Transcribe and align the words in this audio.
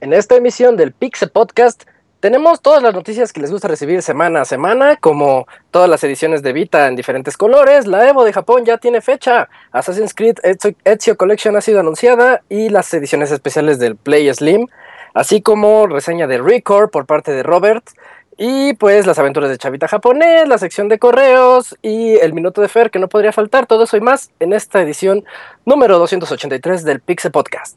En 0.00 0.12
esta 0.12 0.36
emisión 0.36 0.76
del 0.76 0.92
Pixel 0.92 1.30
Podcast 1.30 1.84
tenemos 2.20 2.60
todas 2.60 2.82
las 2.82 2.94
noticias 2.94 3.32
que 3.32 3.40
les 3.40 3.50
gusta 3.50 3.68
recibir 3.68 4.02
semana 4.02 4.42
a 4.42 4.44
semana, 4.44 4.96
como 4.96 5.46
todas 5.70 5.88
las 5.88 6.04
ediciones 6.04 6.42
de 6.42 6.52
Vita 6.52 6.88
en 6.88 6.96
diferentes 6.96 7.36
colores, 7.36 7.86
la 7.86 8.08
Evo 8.08 8.22
de 8.24 8.32
Japón 8.32 8.64
ya 8.64 8.76
tiene 8.78 9.00
fecha, 9.00 9.48
Assassin's 9.72 10.14
Creed 10.14 10.36
Ezio 10.84 11.16
Collection 11.16 11.56
ha 11.56 11.62
sido 11.62 11.80
anunciada 11.80 12.42
y 12.48 12.68
las 12.68 12.92
ediciones 12.92 13.30
especiales 13.30 13.78
del 13.78 13.96
Play 13.96 14.32
Slim, 14.32 14.66
así 15.14 15.40
como 15.40 15.86
reseña 15.86 16.26
de 16.26 16.38
Record 16.38 16.90
por 16.90 17.06
parte 17.06 17.32
de 17.32 17.42
Robert, 17.42 17.84
y 18.36 18.74
pues 18.74 19.06
las 19.06 19.18
aventuras 19.18 19.50
de 19.50 19.58
Chavita 19.58 19.88
japonés, 19.88 20.48
la 20.48 20.58
sección 20.58 20.88
de 20.88 20.98
correos 20.98 21.76
y 21.82 22.14
el 22.16 22.32
minuto 22.32 22.60
de 22.60 22.68
Fer 22.68 22.90
que 22.90 22.98
no 22.98 23.08
podría 23.08 23.32
faltar, 23.32 23.66
todo 23.66 23.84
eso 23.84 23.96
y 23.96 24.00
más 24.00 24.30
en 24.40 24.52
esta 24.52 24.80
edición 24.82 25.24
número 25.64 25.98
283 25.98 26.84
del 26.84 27.00
Pixel 27.00 27.32
Podcast. 27.32 27.76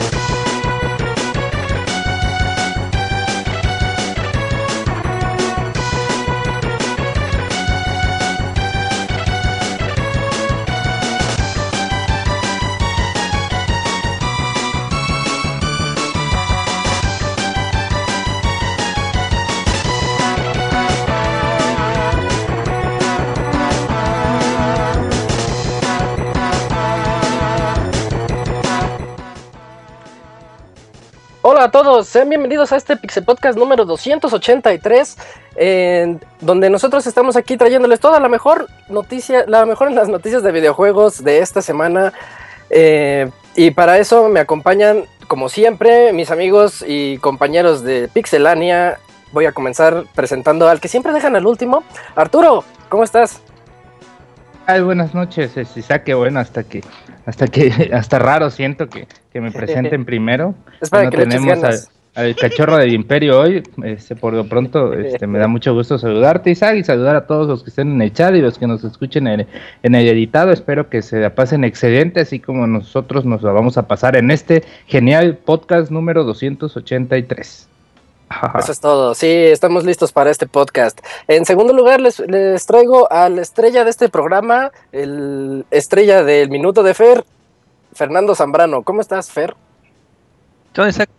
A 31.61 31.69
todos, 31.69 32.07
sean 32.07 32.27
bienvenidos 32.27 32.71
a 32.71 32.75
este 32.75 32.97
Pixel 32.97 33.23
Podcast 33.23 33.55
número 33.55 33.85
283, 33.85 35.15
en 35.57 36.19
donde 36.39 36.71
nosotros 36.71 37.05
estamos 37.05 37.35
aquí 37.35 37.55
trayéndoles 37.55 37.99
toda 37.99 38.19
la 38.19 38.29
mejor 38.29 38.67
noticia, 38.89 39.45
la 39.47 39.67
mejor 39.67 39.89
en 39.89 39.95
las 39.95 40.09
noticias 40.09 40.41
de 40.41 40.51
videojuegos 40.51 41.23
de 41.23 41.37
esta 41.37 41.61
semana. 41.61 42.13
eh, 42.71 43.29
y 43.55 43.69
para 43.71 43.99
eso 43.99 44.27
me 44.27 44.39
acompañan, 44.39 45.03
como 45.27 45.49
siempre, 45.49 46.13
mis 46.13 46.31
amigos 46.31 46.83
y 46.87 47.19
compañeros 47.19 47.83
de 47.83 48.07
Pixelania. 48.11 48.97
Voy 49.31 49.45
a 49.45 49.51
comenzar 49.51 50.05
presentando 50.15 50.67
al 50.67 50.79
que 50.79 50.87
siempre 50.87 51.13
dejan 51.13 51.35
al 51.35 51.45
último. 51.45 51.83
Arturo, 52.15 52.63
¿cómo 52.89 53.03
estás? 53.03 53.39
Ay, 54.65 54.81
buenas 54.81 55.13
noches, 55.13 55.55
es 55.57 55.77
Isaac, 55.77 56.05
qué 56.05 56.15
bueno, 56.15 56.39
hasta 56.39 56.63
que, 56.63 56.83
hasta 57.25 57.47
que, 57.47 57.91
hasta 57.93 58.19
raro 58.19 58.49
siento 58.49 58.89
que, 58.89 59.07
que 59.31 59.41
me 59.41 59.51
presenten 59.51 60.05
primero. 60.05 60.55
Es 60.81 60.89
para 60.89 61.05
No 61.05 61.11
que 61.11 61.17
tenemos 61.17 61.89
al 62.13 62.35
cachorro 62.35 62.77
del 62.77 62.93
imperio 62.93 63.39
hoy, 63.39 63.63
este, 63.83 64.15
por 64.15 64.33
lo 64.33 64.45
pronto, 64.45 64.93
este, 64.99 65.27
me 65.27 65.39
da 65.39 65.47
mucho 65.47 65.73
gusto 65.73 65.97
saludarte, 65.97 66.51
Isaac, 66.51 66.75
y 66.77 66.83
saludar 66.83 67.15
a 67.15 67.25
todos 67.25 67.47
los 67.47 67.63
que 67.63 67.69
estén 67.69 67.91
en 67.91 68.01
el 68.01 68.11
chat 68.11 68.35
y 68.35 68.41
los 68.41 68.57
que 68.57 68.67
nos 68.67 68.83
escuchen 68.83 69.27
en, 69.27 69.47
en 69.83 69.95
el 69.95 70.07
editado, 70.07 70.51
espero 70.51 70.89
que 70.89 71.01
se 71.01 71.19
la 71.19 71.35
pasen 71.35 71.63
excelente, 71.63 72.21
así 72.21 72.39
como 72.39 72.67
nosotros 72.67 73.25
nos 73.25 73.43
la 73.43 73.51
vamos 73.51 73.77
a 73.77 73.87
pasar 73.87 74.17
en 74.17 74.29
este 74.31 74.63
genial 74.87 75.37
podcast 75.37 75.89
número 75.89 76.23
283. 76.23 77.70
Eso 78.57 78.71
es 78.71 78.79
todo. 78.79 79.13
Sí, 79.15 79.27
estamos 79.27 79.85
listos 79.85 80.11
para 80.11 80.29
este 80.29 80.47
podcast. 80.47 80.99
En 81.27 81.45
segundo 81.45 81.73
lugar, 81.73 82.01
les, 82.01 82.19
les 82.19 82.65
traigo 82.65 83.11
a 83.11 83.29
la 83.29 83.41
estrella 83.41 83.83
de 83.83 83.89
este 83.89 84.09
programa, 84.09 84.71
el 84.91 85.65
estrella 85.71 86.23
del 86.23 86.49
Minuto 86.49 86.83
de 86.83 86.93
Fer, 86.93 87.25
Fernando 87.93 88.35
Zambrano. 88.35 88.83
¿Cómo 88.83 89.01
estás, 89.01 89.31
Fer? 89.31 89.55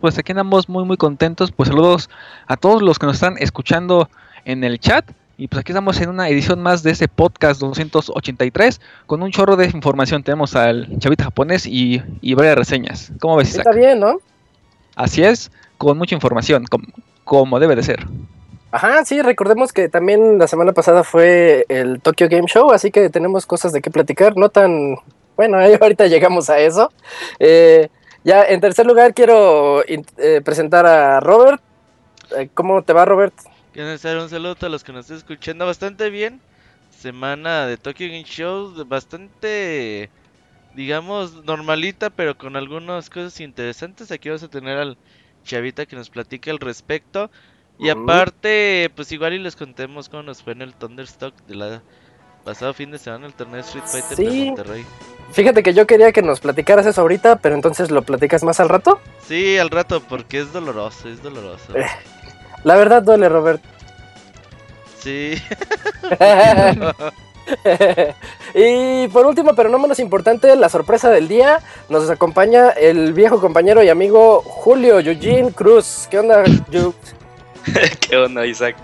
Pues 0.00 0.18
aquí 0.18 0.32
andamos 0.32 0.68
muy 0.68 0.84
muy 0.84 0.96
contentos. 0.96 1.52
Pues 1.52 1.68
saludos 1.68 2.08
a 2.46 2.56
todos 2.56 2.80
los 2.80 2.98
que 2.98 3.06
nos 3.06 3.16
están 3.16 3.36
escuchando 3.38 4.08
en 4.44 4.64
el 4.64 4.80
chat. 4.80 5.10
Y 5.36 5.48
pues 5.48 5.60
aquí 5.60 5.72
estamos 5.72 6.00
en 6.00 6.08
una 6.08 6.28
edición 6.28 6.62
más 6.62 6.82
de 6.82 6.92
este 6.92 7.08
podcast 7.08 7.60
283 7.60 8.80
con 9.06 9.22
un 9.22 9.30
chorro 9.30 9.56
de 9.56 9.66
información. 9.66 10.22
Tenemos 10.22 10.54
al 10.54 10.88
chavita 10.98 11.24
japonés 11.24 11.66
y, 11.66 12.02
y 12.20 12.34
varias 12.34 12.56
reseñas. 12.56 13.12
¿Cómo 13.20 13.36
ves, 13.36 13.50
Isaac? 13.50 13.66
Está 13.66 13.78
bien, 13.78 14.00
¿no? 14.00 14.20
Así 14.94 15.22
es, 15.22 15.50
con 15.82 15.98
mucha 15.98 16.14
información, 16.14 16.64
com- 16.64 16.86
como 17.24 17.58
debe 17.58 17.74
de 17.74 17.82
ser. 17.82 18.06
Ajá, 18.70 19.04
sí, 19.04 19.20
recordemos 19.20 19.72
que 19.72 19.88
también 19.88 20.38
la 20.38 20.46
semana 20.46 20.72
pasada 20.72 21.02
fue 21.02 21.66
el 21.68 22.00
Tokyo 22.00 22.28
Game 22.30 22.46
Show, 22.46 22.70
así 22.70 22.90
que 22.92 23.10
tenemos 23.10 23.46
cosas 23.46 23.72
de 23.72 23.82
qué 23.82 23.90
platicar, 23.90 24.36
no 24.36 24.48
tan... 24.48 24.94
Bueno, 25.36 25.58
ahí 25.58 25.76
ahorita 25.78 26.06
llegamos 26.06 26.48
a 26.50 26.60
eso. 26.60 26.92
Eh, 27.40 27.88
ya, 28.22 28.44
en 28.44 28.60
tercer 28.60 28.86
lugar 28.86 29.12
quiero 29.12 29.82
eh, 29.86 30.40
presentar 30.44 30.86
a 30.86 31.18
Robert. 31.18 31.60
Eh, 32.36 32.48
¿Cómo 32.54 32.82
te 32.82 32.92
va, 32.92 33.04
Robert? 33.04 33.34
Quiero 33.72 33.90
hacer 33.90 34.16
un 34.18 34.28
saludo 34.28 34.52
a 34.52 34.54
todos 34.54 34.70
los 34.72 34.84
que 34.84 34.92
nos 34.92 35.00
estén 35.06 35.16
escuchando 35.16 35.66
bastante 35.66 36.10
bien. 36.10 36.40
Semana 36.96 37.66
de 37.66 37.76
Tokyo 37.76 38.06
Game 38.06 38.22
Show 38.24 38.72
bastante, 38.86 40.08
digamos, 40.76 41.44
normalita, 41.44 42.10
pero 42.10 42.38
con 42.38 42.54
algunas 42.54 43.10
cosas 43.10 43.40
interesantes. 43.40 44.12
Aquí 44.12 44.28
vamos 44.28 44.44
a 44.44 44.48
tener 44.48 44.78
al 44.78 44.96
Chavita 45.44 45.86
que 45.86 45.96
nos 45.96 46.10
platique 46.10 46.50
al 46.50 46.58
respecto. 46.58 47.30
Y 47.78 47.88
aparte, 47.88 48.90
pues 48.94 49.10
igual 49.12 49.32
y 49.32 49.38
les 49.38 49.56
contemos 49.56 50.08
cómo 50.08 50.22
nos 50.22 50.42
fue 50.42 50.52
en 50.52 50.62
el 50.62 50.74
Thunderstock 50.74 51.34
de 51.46 51.54
la 51.56 51.82
pasado 52.44 52.74
fin 52.74 52.90
de 52.90 52.98
semana 52.98 53.26
el 53.26 53.34
torneo 53.34 53.60
Street 53.60 53.84
Fighter 53.86 54.16
de 54.18 54.30
Sí. 54.30 54.44
Monterrey. 54.46 54.84
Fíjate 55.32 55.62
que 55.62 55.74
yo 55.74 55.86
quería 55.86 56.12
que 56.12 56.22
nos 56.22 56.40
platicaras 56.40 56.86
eso 56.86 57.00
ahorita, 57.00 57.36
pero 57.36 57.54
entonces 57.54 57.90
lo 57.90 58.02
platicas 58.02 58.42
más 58.42 58.60
al 58.60 58.68
rato. 58.68 59.00
Sí, 59.26 59.58
al 59.58 59.70
rato, 59.70 60.02
porque 60.02 60.40
es 60.40 60.52
doloroso, 60.52 61.08
es 61.08 61.22
doloroso. 61.22 61.76
Eh. 61.76 61.86
La 62.64 62.76
verdad 62.76 63.02
duele, 63.02 63.28
Robert. 63.28 63.62
Sí. 64.98 65.34
y 68.54 69.08
por 69.08 69.26
último, 69.26 69.54
pero 69.54 69.68
no 69.68 69.78
menos 69.78 69.98
importante, 69.98 70.54
la 70.56 70.68
sorpresa 70.68 71.10
del 71.10 71.28
día, 71.28 71.60
nos 71.88 72.08
acompaña 72.10 72.70
el 72.70 73.12
viejo 73.12 73.40
compañero 73.40 73.82
y 73.82 73.88
amigo 73.88 74.42
Julio 74.42 75.00
Eugene 75.00 75.52
Cruz. 75.52 76.06
¿Qué 76.10 76.18
onda, 76.18 76.44
Yu? 76.70 76.94
¿Qué 78.00 78.16
onda, 78.16 78.46
Isaac? 78.46 78.76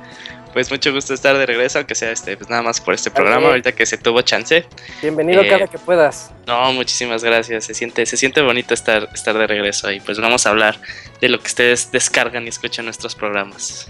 Pues 0.53 0.71
mucho 0.71 0.93
gusto 0.93 1.15
estar 1.15 1.37
de 1.37 1.47
regreso, 1.47 1.79
aunque 1.79 1.95
sea 1.95 2.11
este, 2.11 2.37
pues 2.37 2.49
nada 2.49 2.63
más 2.63 2.81
por 2.81 2.95
este 2.95 3.11
programa, 3.11 3.41
bien. 3.41 3.51
ahorita 3.51 3.73
que 3.73 3.85
se 3.85 3.99
tuvo 3.99 4.23
chance. 4.23 4.65
Bienvenido 5.03 5.43
Eh, 5.43 5.49
cada 5.49 5.67
que 5.67 5.79
puedas. 5.79 6.33
No, 6.47 6.73
muchísimas 6.73 7.23
gracias. 7.23 7.65
Se 7.65 7.75
siente, 7.75 8.07
se 8.07 8.17
siente 8.17 8.41
bonito 8.41 8.75
estar, 8.75 9.09
estar 9.13 9.37
de 9.37 9.47
regreso 9.47 9.93
y 9.93 10.01
pues 10.01 10.19
vamos 10.19 10.47
a 10.47 10.51
hablar 10.51 10.81
de 11.21 11.29
lo 11.29 11.39
que 11.39 11.47
ustedes 11.47 11.93
descargan 11.93 12.47
y 12.47 12.49
escuchan 12.49 12.87
nuestros 12.87 13.15
programas. 13.15 13.87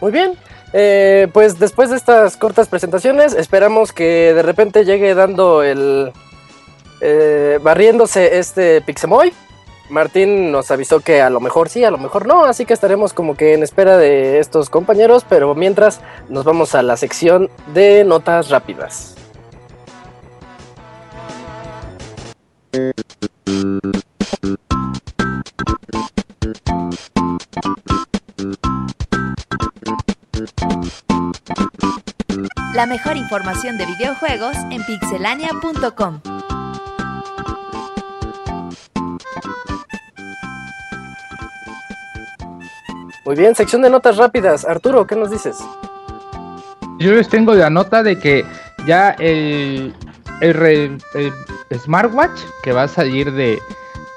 Muy 0.00 0.12
bien. 0.12 0.34
Eh, 0.72 1.28
pues 1.32 1.58
después 1.58 1.90
de 1.90 1.96
estas 1.96 2.36
cortas 2.36 2.68
presentaciones, 2.68 3.34
esperamos 3.34 3.92
que 3.92 4.32
de 4.34 4.42
repente 4.42 4.84
llegue 4.84 5.14
dando 5.14 5.62
el. 5.62 6.12
eh, 7.00 7.58
barriéndose 7.62 8.38
este 8.38 8.80
Pixemoy. 8.80 9.32
Martín 9.88 10.52
nos 10.52 10.70
avisó 10.70 11.00
que 11.00 11.20
a 11.20 11.30
lo 11.30 11.40
mejor 11.40 11.68
sí, 11.68 11.82
a 11.82 11.90
lo 11.90 11.98
mejor 11.98 12.24
no, 12.26 12.44
así 12.44 12.64
que 12.64 12.74
estaremos 12.74 13.12
como 13.12 13.36
que 13.36 13.54
en 13.54 13.64
espera 13.64 13.98
de 13.98 14.38
estos 14.38 14.70
compañeros, 14.70 15.26
pero 15.28 15.54
mientras 15.56 16.00
nos 16.28 16.44
vamos 16.44 16.76
a 16.76 16.82
la 16.82 16.96
sección 16.96 17.50
de 17.74 18.04
notas 18.04 18.50
rápidas. 18.50 19.16
La 32.80 32.86
mejor 32.86 33.18
información 33.18 33.76
de 33.76 33.84
videojuegos 33.84 34.56
en 34.70 34.82
pixelania.com. 34.82 36.20
Muy 43.26 43.36
bien, 43.36 43.54
sección 43.54 43.82
de 43.82 43.90
notas 43.90 44.16
rápidas. 44.16 44.64
Arturo, 44.64 45.06
¿qué 45.06 45.14
nos 45.14 45.30
dices? 45.30 45.58
Yo 46.98 47.12
les 47.12 47.28
tengo 47.28 47.52
la 47.52 47.68
nota 47.68 48.02
de 48.02 48.18
que 48.18 48.46
ya 48.86 49.10
el, 49.10 49.94
el, 50.40 50.98
smartwatch 51.84 52.40
que 52.62 52.72
va 52.72 52.84
a 52.84 52.88
salir 52.88 53.30
de 53.30 53.58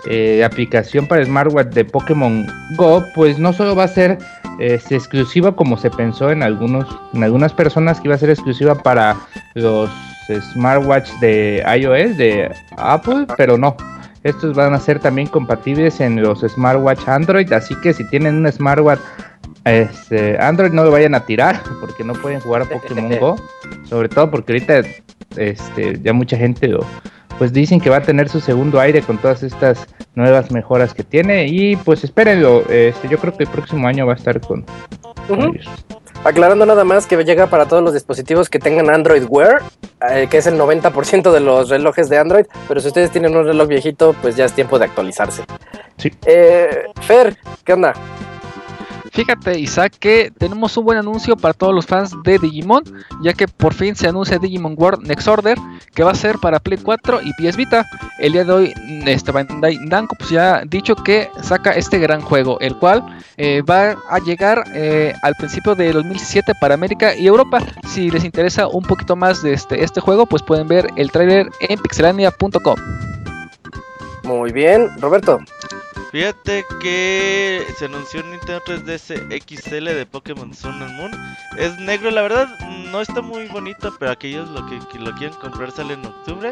eh, 0.08 0.44
aplicación 0.44 1.08
para 1.08 1.24
smartwatch 1.24 1.74
de 1.74 1.86
Pokémon 1.86 2.46
Go, 2.76 3.04
pues 3.16 3.40
no 3.40 3.54
solo 3.54 3.76
va 3.76 3.86
a 3.86 3.88
ser 3.88 4.18
este, 4.60 4.96
exclusiva 4.96 5.56
como 5.56 5.78
se 5.78 5.90
pensó 5.90 6.30
en 6.32 6.44
algunos 6.44 6.86
en 7.14 7.24
algunas 7.24 7.54
personas 7.54 8.00
que 8.00 8.08
iba 8.08 8.16
a 8.16 8.20
ser 8.20 8.30
exclusiva 8.30 8.76
para 8.76 9.16
los 9.56 9.90
smartwatch 10.52 11.10
de 11.20 11.64
iOS 11.78 12.18
de 12.18 12.52
Apple, 12.78 13.28
pero 13.38 13.58
no. 13.58 13.76
Estos 14.24 14.56
van 14.56 14.74
a 14.74 14.80
ser 14.80 15.00
también 15.00 15.28
compatibles 15.28 16.00
en 16.00 16.22
los 16.22 16.42
smartwatch 16.42 17.08
Android, 17.08 17.52
así 17.52 17.76
que 17.82 17.94
si 17.94 18.08
tienen 18.10 18.36
un 18.36 18.52
smartwatch 18.52 19.02
este, 19.66 20.38
Android 20.42 20.72
no 20.72 20.84
lo 20.84 20.92
vayan 20.92 21.16
a 21.16 21.26
tirar 21.26 21.62
porque 21.80 22.04
no 22.04 22.14
pueden 22.14 22.40
jugar 22.40 22.64
a 22.64 22.66
Pokémon 22.66 23.10
Go, 23.20 23.36
sobre 23.86 24.10
todo 24.10 24.30
porque 24.30 24.54
ahorita 24.54 24.82
este, 25.38 26.00
ya 26.02 26.14
mucha 26.14 26.38
gente 26.38 26.68
lo, 26.68 26.86
pues 27.38 27.54
dicen 27.54 27.80
que 27.80 27.90
va 27.90 27.98
a 27.98 28.02
tener 28.02 28.30
su 28.30 28.40
segundo 28.40 28.80
aire 28.80 29.02
con 29.02 29.18
todas 29.18 29.44
estas 29.44 29.88
nuevas 30.16 30.52
mejoras 30.52 30.94
que 30.94 31.04
tiene 31.04 31.48
y 31.48 31.76
pues 31.76 32.04
espérenlo, 32.04 32.64
este, 32.70 33.08
yo 33.10 33.18
creo 33.18 33.36
que 33.36 33.44
el 33.44 33.50
próximo 33.50 33.88
año 33.88 34.06
va 34.06 34.14
a 34.14 34.16
estar 34.16 34.40
con, 34.40 34.66
ellos. 35.30 35.68
Aclarando 36.24 36.66
nada 36.66 36.84
más 36.84 37.06
que 37.06 37.22
llega 37.24 37.48
para 37.48 37.66
todos 37.66 37.84
los 37.84 37.94
dispositivos 37.94 38.50
que 38.50 38.60
tengan 38.60 38.90
Android 38.90 39.24
Wear, 39.28 39.62
eh, 40.10 40.28
que 40.30 40.38
es 40.38 40.48
el 40.48 40.58
90% 40.58 41.32
de 41.32 41.40
los 41.40 41.70
relojes 41.70 42.08
de 42.10 42.18
Android, 42.18 42.46
pero 42.68 42.80
si 42.80 42.88
ustedes 42.88 43.12
tienen 43.12 43.36
un 43.36 43.46
reloj 43.46 43.68
viejito, 43.68 44.16
pues 44.22 44.36
ya 44.36 44.46
es 44.46 44.54
tiempo 44.54 44.80
de 44.80 44.86
actualizarse. 44.86 45.44
Sí. 45.98 46.12
Eh, 46.26 46.86
Fer, 47.02 47.38
¿qué 47.66 47.74
onda? 47.74 47.94
Fíjate, 49.14 49.60
Isaac, 49.60 49.94
que 50.00 50.32
tenemos 50.40 50.76
un 50.76 50.86
buen 50.86 50.98
anuncio 50.98 51.38
para 51.38 51.54
todos 51.54 51.72
los 51.72 51.86
fans 51.86 52.12
de 52.24 52.40
Digimon, 52.40 52.84
ya 53.22 53.34
que 53.34 53.48
por 53.48 53.72
fin 53.76 53.96
se 53.96 54.08
anuncia 54.08 54.40
Digimon 54.40 54.74
World 54.76 55.06
Next 55.06 55.28
Order, 55.28 55.56
que 55.94 56.04
va 56.04 56.12
a 56.12 56.16
ser 56.16 56.40
para 56.40 56.60
Play 56.60 56.80
4 56.82 57.20
y 57.22 57.32
PS 57.34 57.56
Vita. 57.56 57.86
El 58.18 58.34
día 58.34 58.44
de 58.44 58.52
hoy, 58.52 58.74
mm, 58.76 59.08
este 59.08 59.32
Bandai 59.32 59.78
Namco 59.86 60.16
pues 60.18 60.32
ya 60.32 60.56
ha 60.56 60.66
dicho 60.66 60.96
que 60.96 61.30
saca 61.44 61.74
este 61.74 62.00
gran 62.00 62.22
juego, 62.22 62.60
el 62.60 62.76
cual 62.78 63.06
eh, 63.38 63.62
va 63.62 63.96
a 64.10 64.18
llegar 64.18 64.64
eh, 64.74 65.14
al 65.22 65.36
principio 65.36 65.76
de 65.76 65.94
2017 65.94 66.54
para 66.60 66.74
América 66.74 67.16
y 67.16 67.28
Europa. 67.28 67.60
Si 67.88 68.10
les 68.10 68.24
interesa 68.24 68.68
un 68.68 68.82
poquito 68.82 69.16
más 69.16 69.44
de 69.44 69.54
este, 69.54 69.84
este 69.84 70.02
juego, 70.02 70.26
pues 70.26 70.42
pueden 70.42 70.68
ver 70.68 70.88
el 70.96 71.12
tráiler 71.12 71.52
en 71.60 71.80
pixelania.com. 71.80 72.78
Muy 74.24 74.52
bien, 74.52 74.90
Roberto. 75.00 75.40
Fíjate 76.14 76.64
que 76.80 77.66
se 77.76 77.86
anunció 77.86 78.22
un 78.22 78.30
Nintendo 78.30 78.62
3DS 78.62 79.34
XL 79.48 79.86
de 79.86 80.06
Pokémon 80.06 80.54
Sun 80.54 80.80
and 80.80 80.96
Moon. 80.96 81.12
Es 81.58 81.76
negro, 81.80 82.12
la 82.12 82.22
verdad 82.22 82.48
no 82.92 83.02
está 83.02 83.24
muy 83.24 83.48
bonito, 83.48 83.92
pero 83.98 84.12
aquellos 84.12 84.48
lo 84.52 84.64
que, 84.68 85.00
lo 85.00 85.12
quieran 85.16 85.36
comprar 85.40 85.72
sale 85.72 85.96
en 85.96 86.06
octubre. 86.06 86.52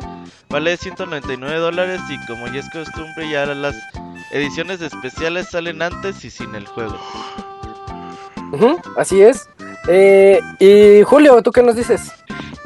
Vale 0.50 0.76
199 0.76 1.60
dólares 1.60 2.02
y 2.10 2.26
como 2.26 2.48
ya 2.48 2.62
es 2.62 2.70
costumbre 2.72 3.30
ya 3.30 3.46
las 3.46 3.76
ediciones 4.32 4.82
especiales 4.82 5.50
salen 5.52 5.84
antes 5.84 6.26
y 6.26 6.32
sin 6.32 6.56
el 6.56 6.66
juego. 6.66 6.98
Ujú, 8.54 8.82
así 8.98 9.22
es. 9.22 9.48
Eh, 9.88 10.40
y 10.58 11.04
Julio, 11.04 11.40
¿tú 11.44 11.52
qué 11.52 11.62
nos 11.62 11.76
dices? 11.76 12.12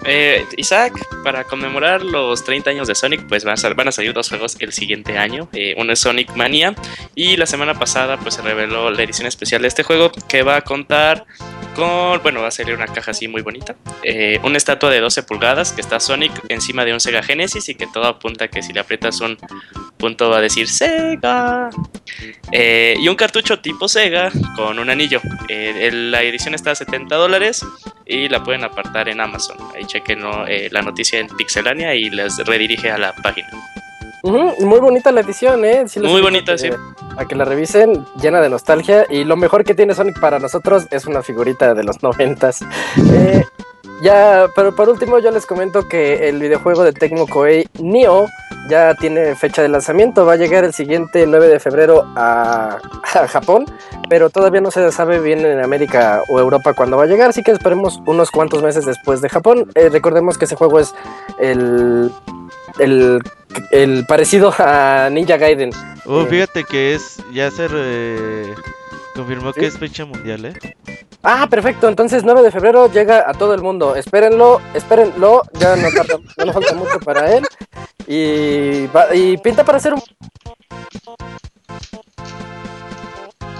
Eh, 0.07 0.45
Isaac, 0.57 0.93
para 1.23 1.43
conmemorar 1.43 2.03
los 2.03 2.43
30 2.43 2.69
años 2.69 2.87
de 2.87 2.95
Sonic, 2.95 3.27
pues 3.27 3.43
van 3.43 3.53
a, 3.87 3.91
salir 3.91 4.13
dos 4.13 4.29
juegos 4.29 4.55
el 4.59 4.71
siguiente 4.71 5.17
año. 5.17 5.49
Eh, 5.53 5.73
uno 5.77 5.93
es 5.93 5.99
Sonic 5.99 6.35
Mania 6.35 6.75
y 7.15 7.37
la 7.37 7.45
semana 7.45 7.73
pasada 7.73 8.17
pues 8.17 8.35
se 8.35 8.41
reveló 8.41 8.91
la 8.91 9.01
edición 9.01 9.27
especial 9.27 9.63
de 9.63 9.67
este 9.67 9.83
juego 9.83 10.11
que 10.27 10.43
va 10.43 10.57
a 10.57 10.61
contar 10.61 11.25
con, 11.75 12.21
bueno, 12.23 12.41
va 12.41 12.47
a 12.47 12.51
salir 12.51 12.73
una 12.73 12.87
caja 12.87 13.11
así 13.11 13.27
muy 13.27 13.41
bonita. 13.41 13.75
eh, 14.03 14.39
una 14.43 14.57
estatua 14.57 14.89
de 14.89 14.99
12 14.99 15.23
pulgadas 15.23 15.71
que 15.73 15.81
está 15.81 15.99
Sonic 15.99 16.31
encima 16.49 16.85
de 16.85 16.93
un 16.93 16.99
Sega 16.99 17.21
Genesis 17.21 17.69
y 17.69 17.75
que 17.75 17.85
todo 17.87 18.05
apunta 18.05 18.47
que 18.47 18.63
si 18.63 18.73
le 18.73 18.79
aprietas 18.79 19.21
un 19.21 19.37
punto 19.97 20.29
va 20.29 20.37
a 20.37 20.41
decir 20.41 20.67
Sega. 20.67 21.69
Eh, 22.51 22.95
y 22.99 23.07
un 23.07 23.15
cartucho 23.15 23.59
tipo 23.59 23.87
Sega 23.87 24.31
con 24.55 24.79
un 24.79 24.89
anillo. 24.89 25.21
Eh, 25.49 25.91
la 25.93 26.23
edición 26.23 26.55
está 26.55 26.71
a 26.71 26.75
70 26.75 27.15
dólares 27.15 27.65
y 28.05 28.29
la 28.29 28.43
pueden 28.43 28.63
apartar 28.63 29.09
en 29.09 29.21
Amazon. 29.21 29.57
Ahí 29.75 29.85
chequen 29.85 30.21
la 30.71 30.81
noticia 30.81 31.19
en 31.19 31.27
Pixelania 31.27 31.93
y 31.95 32.09
les 32.09 32.37
redirige 32.37 32.91
a 32.91 32.97
la 32.97 33.13
página. 33.13 33.49
Muy 34.25 34.79
bonita 34.79 35.11
la 35.11 35.21
edición, 35.21 35.63
¿eh? 35.65 35.83
Sí 35.87 35.99
Muy 35.99 36.21
bonita, 36.21 36.53
que- 36.53 36.57
sí. 36.57 36.69
A 37.17 37.25
que 37.25 37.35
la 37.35 37.45
revisen, 37.45 38.05
llena 38.21 38.41
de 38.41 38.49
nostalgia. 38.49 39.05
Y 39.09 39.23
lo 39.23 39.35
mejor 39.37 39.63
que 39.63 39.73
tiene 39.75 39.93
Sonic 39.93 40.19
para 40.19 40.39
nosotros 40.39 40.87
es 40.91 41.05
una 41.05 41.21
figurita 41.21 41.73
de 41.73 41.83
los 41.83 42.01
noventas. 42.03 42.61
Eh, 43.13 43.45
ya, 44.01 44.47
pero 44.55 44.75
por 44.75 44.89
último 44.89 45.19
yo 45.19 45.31
les 45.31 45.45
comento 45.45 45.87
que 45.87 46.27
el 46.27 46.39
videojuego 46.39 46.83
de 46.83 46.91
Tecmo 46.93 47.27
Koei 47.27 47.67
Neo 47.79 48.27
ya 48.69 48.93
tiene 48.95 49.35
fecha 49.35 49.61
de 49.61 49.69
lanzamiento. 49.69 50.25
Va 50.25 50.33
a 50.33 50.37
llegar 50.37 50.63
el 50.63 50.73
siguiente 50.73 51.25
9 51.27 51.47
de 51.47 51.59
febrero 51.59 52.05
a, 52.15 52.77
a 53.13 53.27
Japón, 53.27 53.65
pero 54.09 54.29
todavía 54.29 54.61
no 54.61 54.71
se 54.71 54.91
sabe 54.91 55.19
bien 55.19 55.45
en 55.45 55.59
América 55.63 56.21
o 56.27 56.39
Europa 56.39 56.73
cuándo 56.73 56.97
va 56.97 57.03
a 57.03 57.07
llegar. 57.07 57.29
Así 57.29 57.43
que 57.43 57.51
esperemos 57.51 57.99
unos 58.05 58.31
cuantos 58.31 58.61
meses 58.63 58.85
después 58.85 59.21
de 59.21 59.29
Japón. 59.29 59.71
Eh, 59.75 59.89
recordemos 59.89 60.37
que 60.37 60.45
ese 60.45 60.55
juego 60.55 60.79
es 60.79 60.93
el, 61.39 62.11
el, 62.79 63.21
el 63.71 64.05
parecido 64.07 64.53
a 64.59 65.09
Ninja 65.11 65.37
Gaiden. 65.37 65.71
Uh, 66.05 66.21
Eh. 66.21 66.27
fíjate 66.29 66.63
que 66.63 66.93
es, 66.95 67.17
ya 67.33 67.49
se 67.51 67.67
re- 67.67 68.53
confirmó 69.15 69.51
¿Sí? 69.53 69.61
que 69.61 69.65
es 69.67 69.77
fecha 69.77 70.05
mundial, 70.05 70.45
¿eh? 70.45 70.53
Ah, 71.27 71.47
perfecto. 71.49 71.87
Entonces 71.89 72.23
9 72.23 72.43
de 72.43 72.51
febrero 72.51 72.91
llega 72.91 73.23
a 73.27 73.33
todo 73.33 73.53
el 73.55 73.61
mundo. 73.61 73.95
Espérenlo, 73.95 74.61
espérenlo. 74.75 75.41
Ya 75.53 75.75
no, 75.75 75.89
tarda- 75.89 76.19
no 76.45 76.53
falta 76.53 76.73
mucho 76.75 76.99
para 76.99 77.33
él. 77.35 77.43
Y, 78.07 78.85
va- 78.87 79.13
y 79.13 79.35
pinta 79.37 79.63
para 79.63 79.79
ser 79.79 79.93
un... 79.95 80.01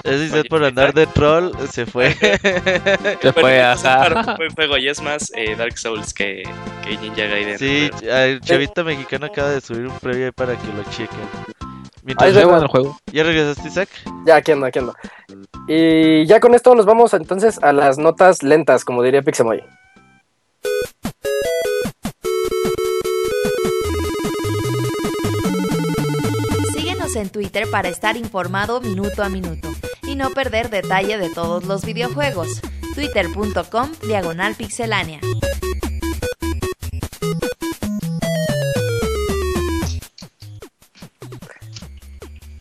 Es 0.03 0.19
decir, 0.19 0.33
Oye, 0.41 0.49
por 0.49 0.63
andar 0.63 0.93
de 0.93 1.07
troll, 1.07 1.51
se 1.71 1.87
fue. 1.87 2.13
Se 3.21 3.33
fue, 3.33 3.59
ajá. 3.63 4.35
buen 4.37 4.51
juego 4.53 4.77
y 4.77 4.87
es 4.87 5.01
más 5.01 5.31
eh, 5.35 5.55
Dark 5.55 5.79
Souls 5.79 6.13
que, 6.13 6.43
que 6.83 6.97
Ninja 6.97 7.23
Gaiden. 7.25 7.57
sí, 7.57 7.89
el 8.03 8.39
chavita 8.41 8.83
mexicano 8.83 9.25
acaba 9.25 9.49
de 9.49 9.61
subir 9.61 9.87
un 9.87 9.97
previo 9.99 10.25
ahí 10.27 10.31
para 10.31 10.55
que 10.55 10.67
lo 10.67 10.83
chequen. 10.91 11.54
Mientras 12.05 12.33
de- 12.35 12.45
bueno 12.45 12.61
el 12.61 12.67
juego. 12.67 12.97
¿Ya 13.11 13.23
regresaste, 13.23 13.67
Isaac? 13.67 13.89
Ya, 14.25 14.35
aquí 14.37 14.51
ando, 14.51 14.65
aquí 14.67 14.79
ando. 14.79 14.93
Y 15.67 16.25
ya 16.27 16.39
con 16.39 16.53
esto 16.53 16.75
nos 16.75 16.85
vamos 16.85 17.13
entonces 17.13 17.59
a 17.63 17.73
las 17.73 17.97
notas 17.97 18.43
lentas, 18.43 18.85
como 18.85 19.01
diría 19.01 19.21
Pixemoy. 19.23 19.63
Síguenos 26.73 27.15
en 27.15 27.29
Twitter 27.29 27.69
para 27.69 27.89
estar 27.89 28.17
informado 28.17 28.81
minuto 28.81 29.23
a 29.23 29.29
minuto 29.29 29.69
y 30.03 30.15
no 30.15 30.31
perder 30.31 30.69
detalle 30.69 31.17
de 31.17 31.29
todos 31.29 31.65
los 31.65 31.85
videojuegos. 31.85 32.61
Twitter.com 32.95 33.91
Diagonal 34.07 34.55
Pixelánea. 34.55 35.19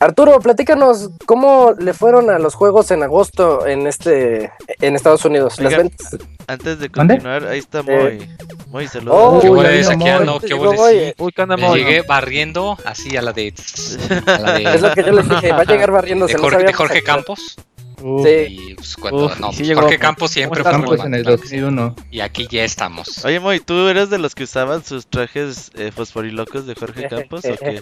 Arturo, 0.05 0.39
platícanos 0.41 1.11
cómo 1.27 1.73
le 1.79 1.93
fueron 1.95 2.31
a 2.31 2.39
los 2.39 2.55
juegos 2.55 2.91
en 2.91 3.03
agosto 3.03 3.67
en 3.67 3.87
este 3.87 4.53
en 4.81 4.95
Estados 4.97 5.25
Unidos. 5.25 5.59
Las 5.59 5.73
Oigan, 5.73 5.89
ventas. 5.89 6.17
Antes 6.47 6.79
de 6.79 6.89
continuar, 6.91 7.47
ahí 7.47 7.59
está 7.59 7.81
Eh. 7.81 7.85
Moy. 7.87 8.29
Moy, 8.71 8.85
Oh, 8.85 8.89
saludos. 8.89 9.43
¿Qué 9.43 9.49
aquí? 9.93 9.97
Moy. 10.05 10.27
No, 10.27 10.41
¿qué? 10.41 10.55
Moy. 10.55 10.77
Sí. 10.77 11.15
Uy, 11.19 11.33
¿qué 11.33 11.43
onda, 11.43 11.57
Me 11.57 11.63
Moy? 11.69 11.79
llegué 11.81 12.03
barriendo 12.09 12.77
así 12.85 13.17
a 13.17 13.23
la 13.23 13.33
de. 13.33 13.55
A 14.27 14.39
la 14.39 14.53
de, 14.55 14.63
Es 14.75 14.83
lo 14.83 14.93
que 14.93 15.03
yo 15.05 15.13
les 15.13 15.29
dije, 15.29 15.53
va 15.53 15.61
a 15.61 15.65
llegar 15.65 15.91
barriéndose. 15.91 16.35
de 16.35 16.39
no 16.39 16.43
Jorge, 16.45 16.57
de 16.59 16.63
sabíamos 16.73 16.79
Jorge 16.79 16.99
a 16.99 17.01
qué- 17.01 17.05
Campos. 17.07 17.57
Uf, 18.03 18.27
Sí. 18.27 18.29
Y 18.71 18.75
pues, 18.75 18.97
cuando, 18.97 19.27
Uf, 19.27 19.41
no, 19.41 19.53
sí 19.53 19.65
pues. 19.65 19.79
Jorge 19.79 19.99
Campos 19.99 20.31
siempre 20.31 20.63
¿Cómo 20.63 20.73
fue 20.87 20.99
Campos 20.99 21.07
en 21.07 21.15
el 21.15 21.23
bueno, 21.23 21.37
claro 21.37 21.41
que 21.43 21.49
sí. 21.49 21.57
2001. 21.61 21.97
Y 22.11 22.21
aquí 22.21 22.47
ya 22.51 22.65
estamos. 22.65 23.25
Oye, 23.25 23.41
Moy, 23.41 23.61
¿tú 23.61 23.89
eres 23.89 24.11
de 24.11 24.19
los 24.19 24.35
que 24.35 24.45
usaban 24.45 24.85
sus 24.85 25.07
trajes 25.07 25.71
eh, 25.77 25.91
fosforilocos 25.95 26.67
de 26.67 26.75
Jorge 26.75 27.09
Campos 27.09 27.45
o 27.47 27.57
qué? 27.57 27.81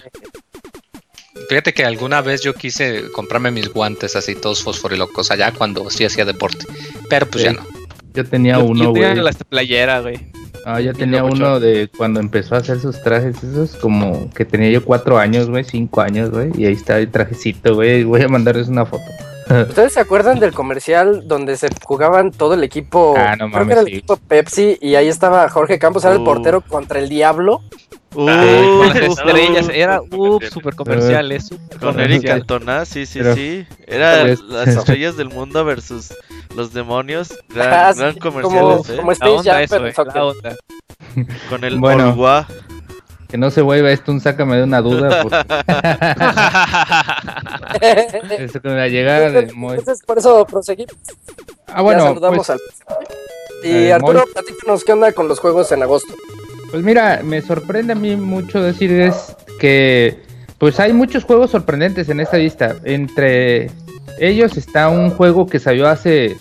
Fíjate 1.48 1.72
que 1.72 1.84
alguna 1.84 2.20
vez 2.20 2.42
yo 2.42 2.54
quise 2.54 3.10
comprarme 3.12 3.50
mis 3.50 3.72
guantes 3.72 4.16
así 4.16 4.34
todos 4.34 4.62
fosforilocos 4.62 5.30
allá 5.30 5.52
cuando 5.52 5.88
sí 5.90 6.04
hacía 6.04 6.24
deporte. 6.24 6.66
Pero 7.08 7.26
pues 7.26 7.44
Sí. 7.44 7.50
ya 7.50 7.54
no. 7.54 7.66
Yo 8.14 8.24
tenía 8.26 8.58
Yo- 8.58 8.64
uno, 8.64 8.84
yo 8.84 8.92
tenía 8.92 9.10
güey. 9.12 9.22
la 9.24 9.32
playera, 9.48 10.00
güey. 10.00 10.18
Ah, 10.64 10.80
yo 10.80 10.92
tenía 10.92 11.24
uno 11.24 11.58
de 11.58 11.88
cuando 11.96 12.20
empezó 12.20 12.54
a 12.54 12.58
hacer 12.58 12.78
sus 12.78 13.02
trajes, 13.02 13.42
esos 13.42 13.74
como 13.76 14.30
que 14.30 14.44
tenía 14.44 14.70
yo 14.70 14.84
cuatro 14.84 15.18
años, 15.18 15.48
güey, 15.50 15.64
cinco 15.64 16.00
años, 16.02 16.30
güey, 16.30 16.50
y 16.56 16.66
ahí 16.66 16.74
está 16.74 16.98
el 16.98 17.10
trajecito, 17.10 17.74
güey. 17.74 18.04
Voy 18.04 18.22
a 18.22 18.28
mandarles 18.28 18.68
una 18.68 18.86
foto. 18.86 19.02
¿Ustedes 19.68 19.94
se 19.94 20.00
acuerdan 20.00 20.38
del 20.38 20.52
comercial 20.52 21.26
donde 21.26 21.56
se 21.56 21.68
jugaban 21.84 22.30
todo 22.30 22.54
el 22.54 22.62
equipo? 22.62 23.14
Ah, 23.16 23.34
no 23.36 23.46
creo 23.48 23.50
que 23.50 23.56
mames, 23.58 23.72
era 23.72 23.80
el 23.80 23.86
sí. 23.88 23.92
equipo 23.94 24.16
Pepsi 24.16 24.78
y 24.80 24.94
ahí 24.94 25.08
estaba 25.08 25.48
Jorge 25.48 25.78
Campos, 25.80 26.04
era 26.04 26.14
el 26.14 26.20
Uh. 26.20 26.24
portero 26.24 26.60
contra 26.60 27.00
el 27.00 27.08
Diablo. 27.08 27.60
Uh, 28.14 28.26
Con 28.26 28.88
las 28.88 28.96
estrellas, 28.96 29.68
era 29.72 30.02
uh, 30.02 30.38
super 30.50 30.74
comerciales. 30.74 31.46
super 31.46 31.78
con 31.78 31.98
Eric 32.00 32.16
comercial. 32.18 32.38
Cantona, 32.40 32.84
sí, 32.84 33.06
sí, 33.06 33.20
Pero- 33.20 33.34
sí. 33.34 33.66
Era 33.86 34.24
las 34.26 34.68
estrellas 34.68 35.16
del 35.16 35.30
mundo 35.30 35.64
versus 35.64 36.12
los 36.54 36.74
demonios. 36.74 37.32
Gran, 37.48 37.72
Ah, 37.72 37.92
sí, 37.94 38.00
gran 38.00 38.18
como, 38.18 38.42
comerciales, 38.42 38.90
¿eh? 38.90 38.96
como 38.96 39.10
La 39.10 39.14
Space 39.14 39.32
onda 39.32 39.52
Jam, 39.52 39.62
eso, 39.62 39.76
pero 39.76 39.88
eh, 39.88 39.94
onda. 40.20 40.56
Con 41.48 41.64
el 41.64 41.78
Bueno. 41.78 42.14
Que 43.28 43.38
no 43.38 43.50
se 43.50 43.62
vuelva 43.62 43.90
esto 43.90 44.12
un 44.12 44.20
sácame 44.20 44.56
de 44.58 44.64
una 44.64 44.82
duda. 44.82 45.22
Porque 45.22 45.38
eso 48.44 48.60
con 48.60 48.76
la 48.76 48.88
llegada 48.88 49.30
de 49.30 49.50
Moy. 49.54 49.78
Entonces, 49.78 50.04
por 50.06 50.18
eso 50.18 50.44
proseguimos. 50.44 50.94
Ah, 51.66 51.76
ya 51.76 51.80
bueno, 51.80 52.02
saludamos 52.02 52.46
pues, 52.46 52.50
al. 52.50 52.60
Y 53.64 53.70
eh, 53.86 53.92
Arturo, 53.94 54.24
platícanos 54.34 54.84
qué 54.84 54.92
onda 54.92 55.12
con 55.12 55.28
los 55.28 55.40
juegos 55.40 55.72
en 55.72 55.82
agosto. 55.82 56.12
Pues 56.72 56.82
mira, 56.82 57.20
me 57.22 57.42
sorprende 57.42 57.92
a 57.92 57.96
mí 57.96 58.16
mucho 58.16 58.62
decirles 58.62 59.36
que 59.60 60.18
pues 60.56 60.80
hay 60.80 60.94
muchos 60.94 61.24
juegos 61.24 61.50
sorprendentes 61.50 62.08
en 62.08 62.18
esta 62.18 62.38
lista. 62.38 62.76
Entre 62.84 63.70
ellos 64.18 64.56
está 64.56 64.88
un 64.88 65.10
juego 65.10 65.46
que 65.46 65.58
salió 65.58 65.86
hace, 65.86 66.38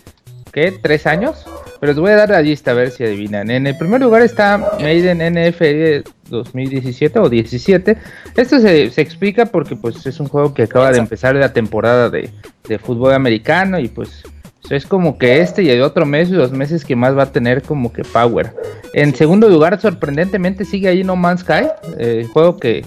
¿qué? 0.53 0.71
¿Tres 0.81 1.05
años? 1.05 1.45
Pero 1.81 1.91
les 1.91 2.00
voy 2.00 2.11
a 2.11 2.15
dar 2.15 2.29
la 2.29 2.41
lista 2.41 2.71
a 2.71 2.75
ver 2.75 2.91
si 2.91 3.03
adivinan. 3.03 3.51
En 3.51 3.67
el 3.67 3.77
primer 3.77 4.00
lugar 4.00 4.21
está 4.21 4.57
Maiden 4.79 5.17
NFL 5.17 6.09
2017 6.29 7.19
o 7.19 7.27
17. 7.27 7.97
Esto 8.38 8.59
se, 8.61 8.89
se 8.89 9.01
explica 9.01 9.47
porque 9.47 9.75
pues 9.75 10.05
es 10.05 10.17
un 10.21 10.27
juego 10.27 10.53
que 10.53 10.63
acaba 10.63 10.93
de 10.93 11.00
empezar 11.00 11.35
la 11.35 11.51
temporada 11.51 12.09
de, 12.09 12.29
de 12.69 12.79
fútbol 12.79 13.13
americano 13.13 13.79
y 13.79 13.89
pues 13.89 14.23
es 14.69 14.85
como 14.85 15.17
que 15.17 15.41
este 15.41 15.63
y 15.63 15.69
el 15.69 15.81
otro 15.81 16.05
mes 16.05 16.29
y 16.29 16.33
los 16.33 16.51
meses 16.51 16.85
que 16.85 16.95
más 16.95 17.17
va 17.17 17.23
a 17.23 17.31
tener 17.31 17.61
como 17.61 17.91
que 17.91 18.03
power. 18.03 18.53
En 18.93 19.15
segundo 19.15 19.49
lugar, 19.49 19.79
sorprendentemente 19.79 20.65
sigue 20.65 20.89
ahí 20.89 21.03
No 21.03 21.15
Man's 21.15 21.41
Sky, 21.41 21.67
eh, 21.97 22.19
el 22.21 22.27
juego 22.27 22.57
que, 22.57 22.85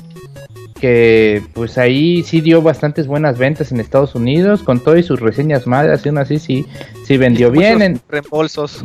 que 0.81 1.43
pues 1.53 1.79
ahí 1.79 2.23
sí 2.23 2.41
dio 2.41 2.63
bastantes 2.63 3.07
buenas 3.07 3.39
ventas 3.39 3.73
en 3.73 3.81
Estados 3.81 4.15
Unidos, 4.15 4.63
con 4.63 4.81
todo 4.81 4.97
y 4.97 5.03
sus 5.03 5.21
reseñas 5.21 5.67
malas, 5.67 6.05
y 6.05 6.09
aún 6.09 6.19
así 6.19 6.39
sí, 6.39 6.67
sí 7.05 7.17
vendió 7.17 7.51
bien. 7.51 7.83
En, 7.83 8.01
reembolsos. 8.09 8.85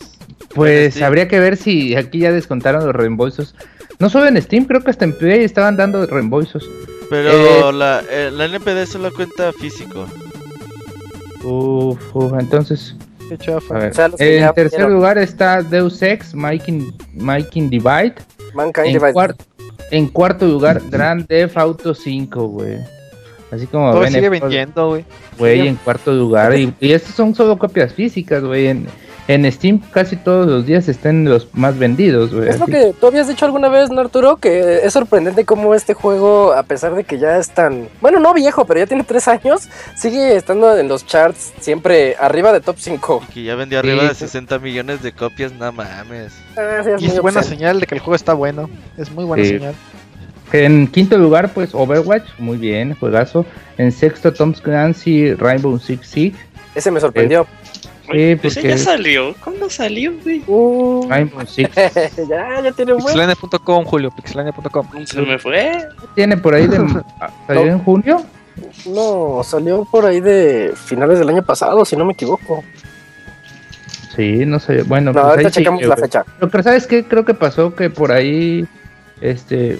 pues 0.54 1.00
habría 1.02 1.28
que 1.28 1.38
ver 1.38 1.56
si 1.56 1.94
aquí 1.94 2.20
ya 2.20 2.32
descontaron 2.32 2.84
los 2.84 2.94
reembolsos. 2.94 3.54
No 3.98 4.08
solo 4.08 4.26
en 4.26 4.40
Steam, 4.40 4.64
creo 4.64 4.82
que 4.82 4.90
hasta 4.90 5.04
en 5.04 5.12
Play 5.12 5.44
estaban 5.44 5.76
dando 5.76 6.06
reembolsos. 6.06 6.68
Pero 7.10 7.70
Eh, 7.70 7.72
la, 7.72 8.02
eh, 8.10 8.30
la 8.32 8.46
NPD 8.46 8.86
solo 8.86 9.12
cuenta 9.12 9.52
físico. 9.52 10.06
Uf, 11.44 12.14
uf, 12.14 12.32
entonces, 12.38 12.94
Qué 13.28 13.38
chafa. 13.38 13.76
a 13.76 13.78
ver. 13.78 13.92
En 14.18 14.40
ya 14.40 14.52
tercer 14.52 14.88
lugar 14.90 15.16
está 15.18 15.62
Deus 15.62 16.02
Ex, 16.02 16.34
Making, 16.34 16.92
Making 17.14 17.70
Divide. 17.70 18.14
Mankind 18.54 18.86
En, 18.86 18.92
Divide. 18.94 19.12
cuar- 19.12 19.36
en 19.92 20.06
cuarto 20.08 20.46
lugar, 20.46 20.80
Grand 20.90 21.26
Theft 21.26 21.56
Auto 21.56 21.94
5, 21.94 22.46
güey. 22.48 22.78
Así 23.50 23.66
como 23.66 23.90
Todo 23.90 24.00
ven, 24.02 24.12
sigue 24.12 24.28
vendiendo, 24.28 24.88
güey. 24.90 25.04
güey, 25.38 25.66
en 25.66 25.76
cuarto 25.76 26.12
lugar. 26.12 26.56
Y, 26.56 26.72
y 26.80 26.92
estos 26.92 27.14
son 27.14 27.34
solo 27.34 27.58
copias 27.58 27.92
físicas, 27.92 28.42
güey. 28.44 28.68
En, 28.68 28.86
en 29.34 29.50
Steam 29.52 29.80
casi 29.92 30.16
todos 30.16 30.46
los 30.48 30.66
días 30.66 30.88
están 30.88 31.24
los 31.24 31.46
más 31.54 31.78
vendidos, 31.78 32.34
güey. 32.34 32.48
Es 32.48 32.58
lo 32.58 32.66
que 32.66 32.92
tú 33.00 33.06
habías 33.06 33.28
dicho 33.28 33.44
alguna 33.44 33.68
vez, 33.68 33.90
¿no, 33.90 34.00
Arturo? 34.00 34.36
Que 34.36 34.80
es 34.84 34.92
sorprendente 34.92 35.44
cómo 35.44 35.74
este 35.74 35.94
juego, 35.94 36.52
a 36.52 36.64
pesar 36.64 36.94
de 36.94 37.04
que 37.04 37.18
ya 37.18 37.38
es 37.38 37.50
tan. 37.50 37.88
Bueno, 38.00 38.18
no 38.18 38.34
viejo, 38.34 38.64
pero 38.64 38.80
ya 38.80 38.86
tiene 38.86 39.04
tres 39.04 39.28
años, 39.28 39.68
sigue 39.96 40.34
estando 40.36 40.76
en 40.76 40.88
los 40.88 41.06
charts 41.06 41.52
siempre 41.60 42.16
arriba 42.18 42.52
de 42.52 42.60
top 42.60 42.76
5. 42.78 43.22
Que 43.32 43.44
ya 43.44 43.54
vendió 43.54 43.78
arriba 43.78 44.02
de 44.02 44.14
sí. 44.14 44.20
60 44.20 44.58
millones 44.58 45.02
de 45.02 45.12
copias, 45.12 45.52
no 45.52 45.70
mames. 45.70 46.32
Ah, 46.56 46.80
sí, 46.84 46.90
es 46.90 47.02
Y 47.02 47.06
es 47.06 47.20
buena 47.20 47.42
señal 47.42 47.78
de 47.80 47.86
que 47.86 47.94
el 47.94 48.00
juego 48.00 48.16
está 48.16 48.34
bueno. 48.34 48.68
Es 48.96 49.10
muy 49.12 49.24
buena 49.24 49.44
Sí. 49.44 49.50
señal. 49.50 49.74
En 50.52 50.88
quinto 50.88 51.16
lugar, 51.16 51.52
pues 51.54 51.70
Overwatch, 51.72 52.24
muy 52.38 52.56
bien, 52.56 52.96
juegazo. 52.98 53.46
En 53.78 53.92
sexto, 53.92 54.32
Tom 54.32 54.52
Clancy, 54.52 55.34
Rainbow 55.34 55.78
Six 55.78 56.04
Siege. 56.08 56.36
Ese 56.74 56.90
me 56.90 56.98
sorprendió. 56.98 57.46
Sí, 58.12 58.18
ese 58.22 58.36
porque- 58.60 58.68
ya 58.68 58.78
salió. 58.78 59.34
¿Cuándo 59.42 59.70
salió, 59.70 60.12
güey? 60.22 60.42
Uh, 60.46 61.06
Rainbow 61.08 61.46
Six 61.46 61.70
ya, 62.28 62.60
ya 62.62 62.72
tiene 62.72 62.92
un 62.92 62.98
buen. 63.02 63.14
Pixelania.com, 63.14 63.84
Julio, 63.84 64.10
pixelania.com. 64.10 64.86
Se 65.06 65.20
me 65.22 65.38
fue. 65.38 65.72
tiene 66.14 66.36
por 66.36 66.54
ahí 66.54 66.66
de. 66.66 66.78
¿Salió 67.46 67.62
en 67.66 67.78
junio? 67.80 68.24
No, 68.86 69.42
salió 69.44 69.84
por 69.90 70.04
ahí 70.06 70.20
de 70.20 70.72
finales 70.74 71.18
del 71.18 71.28
año 71.28 71.42
pasado, 71.44 71.84
si 71.84 71.96
no 71.96 72.04
me 72.04 72.12
equivoco. 72.12 72.62
Sí, 74.16 74.44
no 74.44 74.58
sé. 74.58 74.82
Bueno, 74.82 75.12
No, 75.12 75.20
pues 75.20 75.24
ahorita 75.24 75.48
ahí 75.48 75.52
sí, 75.54 75.60
checamos 75.60 75.82
la 75.84 75.96
fecha. 75.96 76.24
Pero, 76.38 76.50
pero 76.50 76.62
¿sabes 76.64 76.86
qué? 76.86 77.04
Creo 77.04 77.24
que 77.24 77.34
pasó 77.34 77.74
que 77.74 77.90
por 77.90 78.12
ahí, 78.12 78.66
este, 79.20 79.78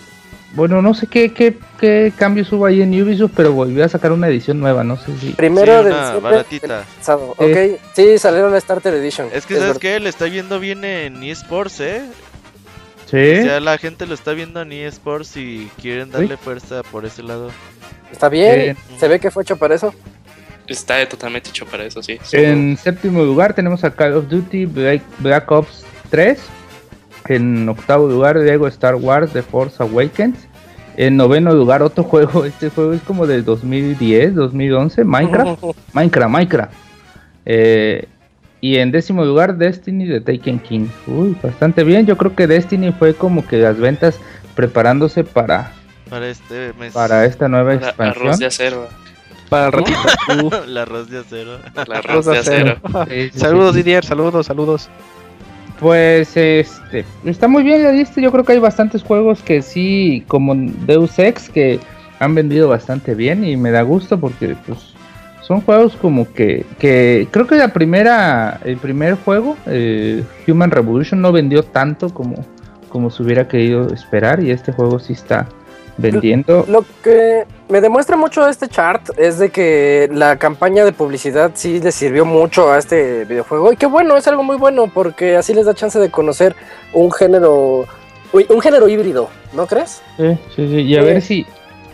bueno, 0.53 0.83
no 0.83 0.95
sé 0.95 1.07
qué, 1.07 1.33
qué, 1.33 1.57
qué 1.79 2.13
cambios 2.17 2.51
hubo 2.53 2.67
ahí 2.67 2.83
en 2.83 3.01
Ubisoft, 3.01 3.33
pero 3.37 3.53
volvió 3.53 3.85
a 3.85 3.89
sacar 3.89 4.11
una 4.13 4.29
edición 4.29 4.59
nueva, 4.59 4.83
no 4.83 4.97
sé 4.97 5.17
si... 5.21 5.33
Primero 5.33 5.79
Sí, 5.79 5.85
de 5.85 5.91
una 5.91 6.01
diciembre 6.01 6.31
baratita. 6.31 6.81
Eh. 6.81 7.77
Ok, 7.77 7.81
sí, 7.95 8.19
salieron 8.19 8.53
la 8.53 8.61
Starter 8.61 8.95
Edition. 8.95 9.29
Es 9.33 9.47
que, 9.47 9.55
es 9.55 9.61
¿sabes 9.61 9.79
qué? 9.79 10.01
Le 10.01 10.09
está 10.09 10.27
yendo 10.27 10.59
bien 10.59 10.85
en 10.85 11.23
eSports, 11.23 11.81
¿eh? 11.81 12.03
Sí, 13.07 13.41
O 13.41 13.43
sea, 13.43 13.61
la 13.61 13.79
gente 13.79 14.07
lo 14.07 14.15
está 14.15 14.33
viendo 14.33 14.61
en 14.61 14.73
eSports 14.73 15.37
y 15.37 15.71
quieren 15.81 16.11
darle 16.11 16.37
fuerza 16.37 16.83
por 16.83 17.05
ese 17.05 17.23
lado. 17.23 17.51
Está 18.11 18.29
bien, 18.29 18.57
Bien. 18.61 18.77
se 18.99 19.09
ve 19.09 19.21
que 19.21 19.31
fue 19.31 19.43
hecho 19.43 19.57
para 19.57 19.75
eso. 19.75 19.95
Está 20.67 21.09
totalmente 21.09 21.51
hecho 21.51 21.67
para 21.67 21.85
eso, 21.85 22.03
sí. 22.03 22.19
en 22.33 22.77
séptimo 22.77 23.25
lugar 23.25 23.55
tenemos 23.55 23.83
a 23.83 23.91
Call 23.91 24.15
of 24.15 24.29
Duty 24.29 24.67
Black, 24.67 25.03
Black 25.19 25.51
Ops 25.51 25.85
3. 26.11 26.39
En 27.29 27.69
octavo 27.69 28.09
lugar, 28.09 28.37
Lego 28.37 28.67
Star 28.69 28.95
Wars 28.97 29.33
The 29.33 29.43
Force 29.43 29.83
Awakens. 29.83 30.39
En 30.97 31.17
noveno 31.17 31.55
lugar, 31.55 31.83
otro 31.83 32.05
juego. 32.11 32.45
Este 32.45 32.71
juego 32.71 32.93
es 32.93 33.03
como 33.03 33.27
del 33.27 33.45
2010, 33.45 34.35
2011, 34.35 35.05
Minecraft. 35.05 35.63
Minecraft, 35.93 36.31
Minecraft. 36.33 36.73
Eh, 37.47 38.07
y 38.61 38.77
en 38.77 38.91
décimo 38.93 39.25
lugar, 39.25 39.57
Destiny 39.57 40.07
de 40.07 40.21
Taken 40.21 40.59
King. 40.59 40.87
Uy, 41.07 41.37
bastante 41.43 41.83
bien. 41.85 42.05
Yo 42.07 42.17
creo 42.17 42.35
que 42.35 42.47
Destiny 42.47 42.93
fue 42.93 43.15
como 43.15 43.47
que 43.47 43.57
las 43.57 43.79
ventas 43.79 44.19
preparándose 44.55 45.25
para, 45.25 45.73
Para 46.11 46.29
este 46.29 46.73
mes. 46.79 46.93
para 46.93 47.25
esta 47.25 47.49
nueva 47.49 47.75
La- 47.75 47.89
expansión. 47.89 48.27
arroz 48.27 48.39
de 48.39 48.47
acero. 48.47 48.87
Para 49.49 49.67
el 49.67 49.73
ratito. 49.73 49.99
el 50.67 50.77
arroz 50.77 51.09
de 51.11 51.19
acero. 51.21 51.59
La 51.87 51.97
arroz 51.99 52.27
de 52.27 52.39
acero. 52.39 52.77
Sí, 53.09 53.31
sí, 53.33 53.39
Saludos, 53.39 53.73
sí. 53.75 53.83
Didier. 53.83 54.05
Saludos, 54.05 54.47
saludos. 54.47 54.91
Pues 55.81 56.37
este 56.37 57.07
está 57.25 57.49
muy 57.49 57.63
bien 57.63 57.83
la 57.83 57.93
lista. 57.93 58.21
Yo 58.21 58.31
creo 58.31 58.45
que 58.45 58.53
hay 58.53 58.59
bastantes 58.59 59.03
juegos 59.03 59.43
que 59.43 59.63
sí, 59.63 60.23
como 60.29 60.55
Deus 60.55 61.19
Ex, 61.19 61.49
que 61.49 61.81
han 62.19 62.35
vendido 62.35 62.69
bastante 62.69 63.15
bien 63.15 63.45
y 63.45 63.57
me 63.57 63.71
da 63.71 63.81
gusto 63.81 64.21
porque 64.21 64.55
pues 64.67 64.93
son 65.41 65.63
juegos 65.63 65.97
como 65.97 66.31
que, 66.33 66.67
que 66.79 67.27
creo 67.31 67.47
que 67.47 67.57
la 67.57 67.69
primera, 67.69 68.61
el 68.65 68.77
primer 68.77 69.15
juego, 69.15 69.57
eh, 69.67 70.23
Human 70.47 70.71
Revolution, 70.71 71.23
no 71.23 71.33
vendió 71.33 71.63
tanto 71.63 72.13
como, 72.13 72.45
como 72.91 73.11
se 73.11 73.23
hubiera 73.23 73.49
querido 73.49 73.93
esperar 73.93 74.45
y 74.45 74.51
este 74.51 74.71
juego 74.71 74.99
sí 74.99 75.15
está 75.15 75.49
vendiendo. 76.01 76.65
Lo 76.69 76.85
que 77.03 77.45
me 77.69 77.81
demuestra 77.81 78.17
mucho 78.17 78.49
este 78.49 78.69
chart 78.69 79.11
es 79.17 79.39
de 79.39 79.51
que 79.51 80.09
la 80.13 80.37
campaña 80.37 80.85
de 80.85 80.93
publicidad 80.93 81.53
sí 81.55 81.81
le 81.81 81.93
sirvió 81.93 82.25
mucho 82.25 82.73
a 82.73 82.79
este 82.79 83.25
videojuego. 83.25 83.73
Y 83.73 83.77
qué 83.77 83.87
bueno, 83.87 84.17
es 84.17 84.27
algo 84.27 84.43
muy 84.43 84.57
bueno 84.57 84.89
porque 84.93 85.37
así 85.37 85.55
les 85.55 85.67
da 85.67 85.75
chance 85.75 85.99
de 85.99 86.11
conocer 86.11 86.57
un 86.93 87.13
género, 87.13 87.85
uy, 88.33 88.47
un 88.49 88.61
género 88.61 88.89
híbrido, 88.89 89.29
¿no 89.53 89.67
crees? 89.67 90.03
Sí, 90.17 90.39
sí, 90.57 90.69
sí, 90.69 90.81
Y 90.83 90.97
a 90.97 91.01
Sí. 91.03 91.07
ver 91.07 91.23
si, 91.23 91.47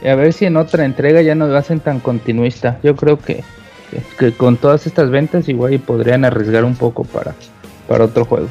y 0.03 0.09
a 0.09 0.15
ver 0.15 0.33
si 0.33 0.45
en 0.47 0.57
otra 0.57 0.85
entrega 0.85 1.21
ya 1.23 1.35
no 1.35 1.47
lo 1.47 1.57
hacen 1.57 1.81
tan 1.81 2.01
continuista. 2.01 2.79
Yo 2.83 2.97
creo 2.97 3.19
que, 3.19 3.43
que, 3.91 4.03
que 4.19 4.33
con 4.37 4.57
todas 4.57 4.87
estas 4.87 5.11
ventas 5.11 5.49
igual 5.49 5.79
podrían 5.81 6.25
arriesgar 6.25 6.65
un 6.65 6.77
poco 6.77 7.05
para, 7.05 7.35
para 7.89 8.05
otro 8.05 8.25
juego. 8.25 8.49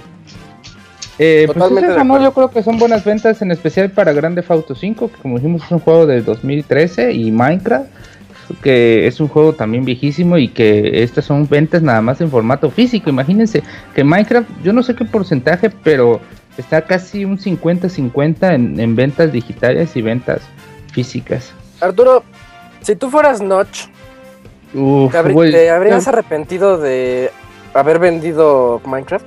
Eh, 1.18 1.44
pues 1.46 1.58
Totalmente 1.58 1.88
es 1.88 1.92
eso, 1.92 2.00
de 2.00 2.06
¿no? 2.06 2.14
acuerdo. 2.16 2.26
Yo 2.26 2.34
creo 2.34 2.50
que 2.52 2.64
son 2.64 2.78
buenas 2.78 3.04
ventas, 3.06 3.42
en 3.42 3.52
especial 3.52 3.90
para 3.92 4.12
Grande 4.14 4.44
Auto 4.48 4.76
5, 4.76 5.12
que 5.12 5.22
como 5.22 5.38
dijimos 5.38 5.64
es 5.64 5.72
un 5.72 5.80
juego 5.80 6.06
del 6.06 6.26
2013, 6.26 7.14
y 7.14 7.32
Minecraft, 7.32 7.88
que 8.62 9.08
es 9.08 9.20
un 9.20 9.28
juego 9.28 9.54
también 9.54 9.86
viejísimo 9.86 10.38
y 10.38 10.50
que 10.50 11.04
estas 11.04 11.26
son 11.26 11.48
ventas 11.48 11.82
nada 11.82 12.02
más 12.02 12.22
en 12.22 12.30
formato 12.30 12.70
físico. 12.70 13.10
Imagínense 13.10 13.64
que 13.96 14.04
Minecraft, 14.04 14.48
yo 14.64 14.74
no 14.74 14.84
sé 14.84 14.94
qué 14.96 15.06
porcentaje, 15.06 15.70
pero 15.70 16.20
está 16.58 16.82
casi 16.84 17.26
un 17.26 17.38
50-50 17.40 18.54
en, 18.54 18.80
en 18.80 18.96
ventas 18.96 19.32
digitales 19.32 19.96
y 19.96 20.02
ventas 20.02 20.42
físicas. 20.94 21.54
Arturo, 21.82 22.24
si 22.82 22.96
tú 22.96 23.10
fueras 23.10 23.42
Notch, 23.42 23.86
Uf, 24.74 25.12
¿te, 25.12 25.18
habrí- 25.18 25.34
güey, 25.34 25.52
te 25.52 25.70
habrías 25.70 26.08
arrepentido 26.08 26.78
de 26.78 27.32
haber 27.74 28.00
vendido 28.00 28.82
Minecraft? 28.86 29.26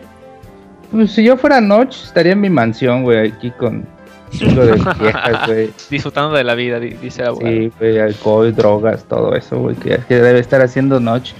Pues, 0.90 1.12
si 1.12 1.22
yo 1.24 1.36
fuera 1.36 1.60
Notch, 1.60 2.04
estaría 2.04 2.32
en 2.32 2.40
mi 2.40 2.50
mansión, 2.50 3.02
güey, 3.02 3.28
aquí 3.30 3.50
con 3.52 3.84
chingo 4.30 4.64
de 4.66 4.72
viejas, 5.00 5.46
güey. 5.46 5.70
Disfrutando 5.90 6.36
de 6.36 6.44
la 6.44 6.54
vida, 6.54 6.78
di- 6.80 6.90
dice 6.90 7.22
el 7.22 7.28
abogado. 7.28 7.50
Sí, 7.56 7.72
güey, 7.78 7.98
alcohol, 7.98 8.54
drogas, 8.54 9.04
todo 9.04 9.34
eso, 9.34 9.58
güey, 9.58 9.76
que, 9.76 9.98
que 10.08 10.16
debe 10.20 10.38
estar 10.40 10.60
haciendo 10.62 11.00
Notch. 11.00 11.32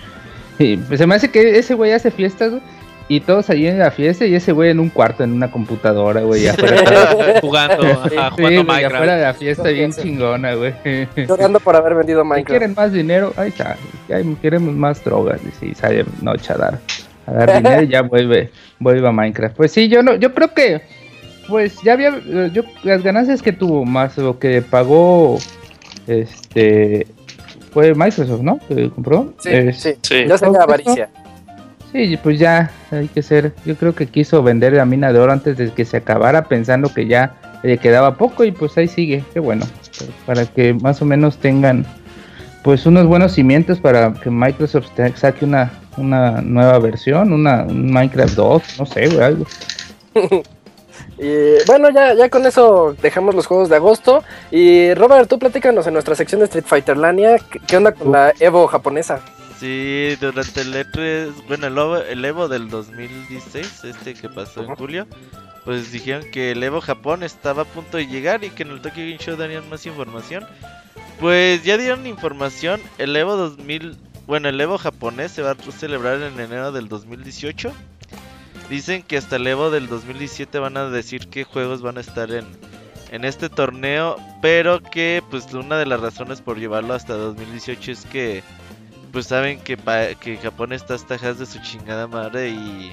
Y 0.59 0.77
pues, 0.77 0.99
se 0.99 1.07
me 1.07 1.15
hace 1.15 1.31
que 1.31 1.59
ese 1.59 1.75
güey 1.75 1.93
hace 1.93 2.11
fiestas, 2.11 2.51
güey, 2.51 2.63
y 3.11 3.21
todos 3.21 3.49
allí 3.49 3.67
en 3.67 3.79
la 3.79 3.91
fiesta 3.91 4.27
y 4.27 4.35
ese 4.35 4.53
güey 4.53 4.69
en 4.69 4.81
un 4.81 4.91
cuarto, 4.91 5.25
en 5.25 5.33
una 5.33 5.51
computadora, 5.51 6.21
güey, 6.21 6.47
afuera, 6.47 7.15
jugando, 7.41 7.83
ajá, 7.87 8.09
Sí, 8.11 8.17
jugando 8.17 8.39
güey, 8.43 8.65
Minecraft. 8.65 8.95
afuera 8.97 9.17
de 9.17 9.23
la 9.23 9.35
fiesta 9.35 9.69
bien 9.71 9.93
chingona, 9.93 10.55
güey. 10.55 10.75
Llorando 11.17 11.59
por 11.61 11.75
haber 11.75 11.95
vendido 11.95 12.23
Si 12.23 12.29
Minecraft. 12.29 12.49
quieren 12.59 12.75
más 12.77 12.93
dinero, 12.93 13.33
ahí 13.39 13.49
está. 13.49 13.77
Ya 14.09 14.19
queremos 14.43 14.75
más 14.75 15.03
drogas. 15.05 15.41
Y 15.43 15.51
sí, 15.69 15.75
sale 15.75 16.05
noche 16.21 16.53
a 16.53 16.57
dar, 16.59 16.79
a 17.29 17.33
dar 17.33 17.57
dinero 17.63 17.83
y 17.83 17.89
ya 17.89 18.03
vuelve, 18.03 18.51
vuelve 18.79 19.07
a 19.09 19.13
Minecraft. 19.13 19.57
Pues 19.57 19.73
sí, 19.73 19.89
yo 19.89 20.03
no, 20.03 20.17
yo 20.17 20.35
creo 20.35 20.53
que, 20.55 20.83
pues 21.49 21.81
ya 21.83 21.93
había, 21.95 22.13
yo 22.53 22.63
las 22.83 23.03
ganancias 23.03 23.43
que 23.43 23.53
tuvo 23.53 23.85
más 23.85 24.17
lo 24.19 24.39
que 24.39 24.63
pagó, 24.63 25.39
este, 26.07 27.07
fue 27.73 27.95
Microsoft, 27.95 28.43
¿no? 28.43 28.59
Que 28.69 28.91
compró. 28.91 29.35
Sí, 29.39 29.51
Es- 29.51 29.77
sí. 29.81 29.95
Sí. 30.03 30.25
Ya 30.27 30.39
sería 30.39 30.61
avaricia. 30.63 31.09
Sí, 31.93 32.19
pues 32.23 32.39
ya 32.39 32.71
hay 32.91 33.09
que 33.09 33.23
ser. 33.23 33.53
Yo 33.65 33.75
creo 33.77 33.95
que 33.95 34.07
quiso 34.07 34.43
vender 34.43 34.75
la 34.75 34.85
mina 34.85 35.11
de 35.13 35.19
oro 35.21 35.33
antes 35.33 35.57
de 35.57 35.71
que 35.71 35.85
se 35.87 35.97
acabara, 35.97 36.45
pensando 36.45 36.93
que 36.93 37.07
ya 37.07 37.35
le 37.63 37.79
quedaba 37.79 38.17
poco 38.17 38.45
y 38.45 38.53
pues 38.53 38.77
ahí 38.77 38.89
sigue. 38.89 39.25
Qué 39.33 39.41
bueno. 39.41 39.65
Para 40.27 40.45
que 40.45 40.75
más 40.75 41.01
o 41.01 41.07
menos 41.07 41.39
tengan 41.39 41.87
pues 42.63 42.85
unos 42.85 43.07
buenos 43.07 43.33
cimientos 43.33 43.81
para 43.81 44.13
que 44.13 44.29
Microsoft 44.31 44.89
saque 45.15 45.45
una, 45.47 45.71
una 45.99 46.41
nueva 46.41 46.79
versión, 46.79 47.33
una 47.33 47.65
un 47.65 47.91
Minecraft 47.91 48.35
2, 48.35 48.63
no 48.79 48.87
sé, 48.87 49.09
güey, 49.09 49.23
algo. 49.23 49.47
Y 51.19 51.65
bueno, 51.67 51.91
ya, 51.91 52.15
ya 52.15 52.31
con 52.31 52.47
eso 52.47 52.95
dejamos 53.03 53.35
los 53.35 53.47
juegos 53.47 53.69
de 53.69 53.77
agosto. 53.77 54.23
Y 54.53 54.95
Robert, 54.95 55.29
tú 55.29 55.39
platícanos 55.39 55.87
en 55.87 55.95
nuestra 55.95 56.15
sección 56.15 56.41
de 56.41 56.45
Street 56.45 56.65
Fighter 56.67 56.97
Lania, 56.97 57.39
¿qué, 57.67 57.77
onda 57.77 57.93
con 57.93 58.13
la 58.13 58.33
Evo 58.39 58.67
japonesa? 58.69 59.21
Sí, 59.59 60.17
durante 60.21 60.61
el 60.61 60.73
E3, 60.73 61.33
bueno, 61.49 61.67
el 61.67 61.77
Evo, 61.77 61.97
el 61.97 62.25
Evo 62.25 62.47
del 62.47 62.71
2016, 62.71 63.85
este 63.85 64.15
que 64.15 64.29
pasó 64.29 64.63
en 64.63 64.77
julio, 64.77 65.07
pues 65.65 65.91
dijeron 65.91 66.23
que 66.31 66.53
el 66.53 66.63
Evo 66.63 66.81
Japón 66.81 67.25
estaba 67.25 67.63
a 67.63 67.65
punto 67.65 67.97
de 67.97 68.07
llegar 68.07 68.45
y 68.45 68.51
que 68.51 68.63
en 68.63 68.71
el 68.71 68.81
Tokyo 68.81 69.03
Game 69.03 69.19
Show 69.19 69.37
darían 69.37 69.69
más 69.69 69.85
información. 69.87 70.47
Pues 71.19 71.65
ya 71.65 71.77
dieron 71.77 72.07
información, 72.07 72.81
el 72.99 73.17
Evo 73.17 73.37
2000, 73.37 73.97
bueno, 74.29 74.51
el 74.51 74.61
Evo 74.61 74.77
japonés 74.77 75.33
se 75.33 75.41
va 75.41 75.53
a 75.53 75.73
celebrar 75.73 76.21
en 76.21 76.39
enero 76.39 76.71
del 76.71 76.87
2018. 76.87 77.73
Dicen 78.69 79.03
que 79.03 79.17
hasta 79.17 79.37
el 79.37 79.47
Evo 79.47 79.71
del 79.71 79.89
2017 79.89 80.59
van 80.59 80.77
a 80.77 80.91
decir 80.91 81.29
qué 81.29 81.45
juegos 81.45 81.81
van 81.81 81.97
a 81.97 82.03
estar 82.03 82.31
en, 82.31 82.45
en 83.11 83.25
este 83.25 83.49
torneo, 83.49 84.17
pero 84.43 84.83
que 84.83 85.23
pues 85.31 85.53
una 85.55 85.79
de 85.79 85.87
las 85.87 86.01
razones 86.01 86.43
por 86.43 86.59
llevarlo 86.59 86.93
hasta 86.93 87.15
2018 87.15 87.91
es 87.91 88.05
que 88.05 88.43
pues 89.13 89.29
saben 89.29 89.61
que, 89.61 89.79
que 90.21 90.37
Japón 90.37 90.75
está 90.75 90.97
atrás 90.97 91.39
de 91.39 91.47
su 91.47 91.59
chingada 91.63 92.07
madre 92.07 92.51
y 92.51 92.93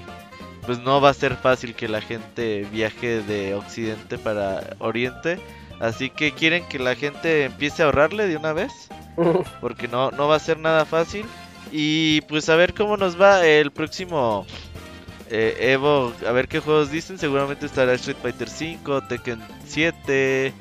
pues 0.64 0.78
no 0.78 1.02
va 1.02 1.10
a 1.10 1.14
ser 1.14 1.36
fácil 1.36 1.74
que 1.74 1.86
la 1.86 2.00
gente 2.00 2.66
viaje 2.72 3.20
de 3.20 3.54
occidente 3.54 4.16
para 4.16 4.74
oriente. 4.78 5.38
Así 5.80 6.08
que 6.08 6.32
quieren 6.32 6.66
que 6.66 6.78
la 6.78 6.94
gente 6.94 7.44
empiece 7.44 7.82
a 7.82 7.86
ahorrarle 7.86 8.26
de 8.26 8.38
una 8.38 8.54
vez. 8.54 8.88
Porque 9.60 9.88
no, 9.88 10.10
no 10.10 10.28
va 10.28 10.36
a 10.36 10.40
ser 10.40 10.58
nada 10.58 10.84
fácil. 10.84 11.24
Y 11.72 12.20
pues 12.22 12.48
a 12.48 12.56
ver 12.56 12.74
cómo 12.74 12.96
nos 12.96 13.20
va 13.20 13.44
el 13.44 13.70
próximo 13.72 14.46
eh, 15.30 15.56
Evo. 15.72 16.12
A 16.26 16.32
ver 16.32 16.48
qué 16.48 16.60
juegos 16.60 16.90
dicen. 16.90 17.18
Seguramente 17.18 17.66
estará 17.66 17.92
Street 17.94 18.16
Fighter 18.22 18.48
5, 18.48 19.02
Tekken 19.02 19.40
7, 19.66 20.52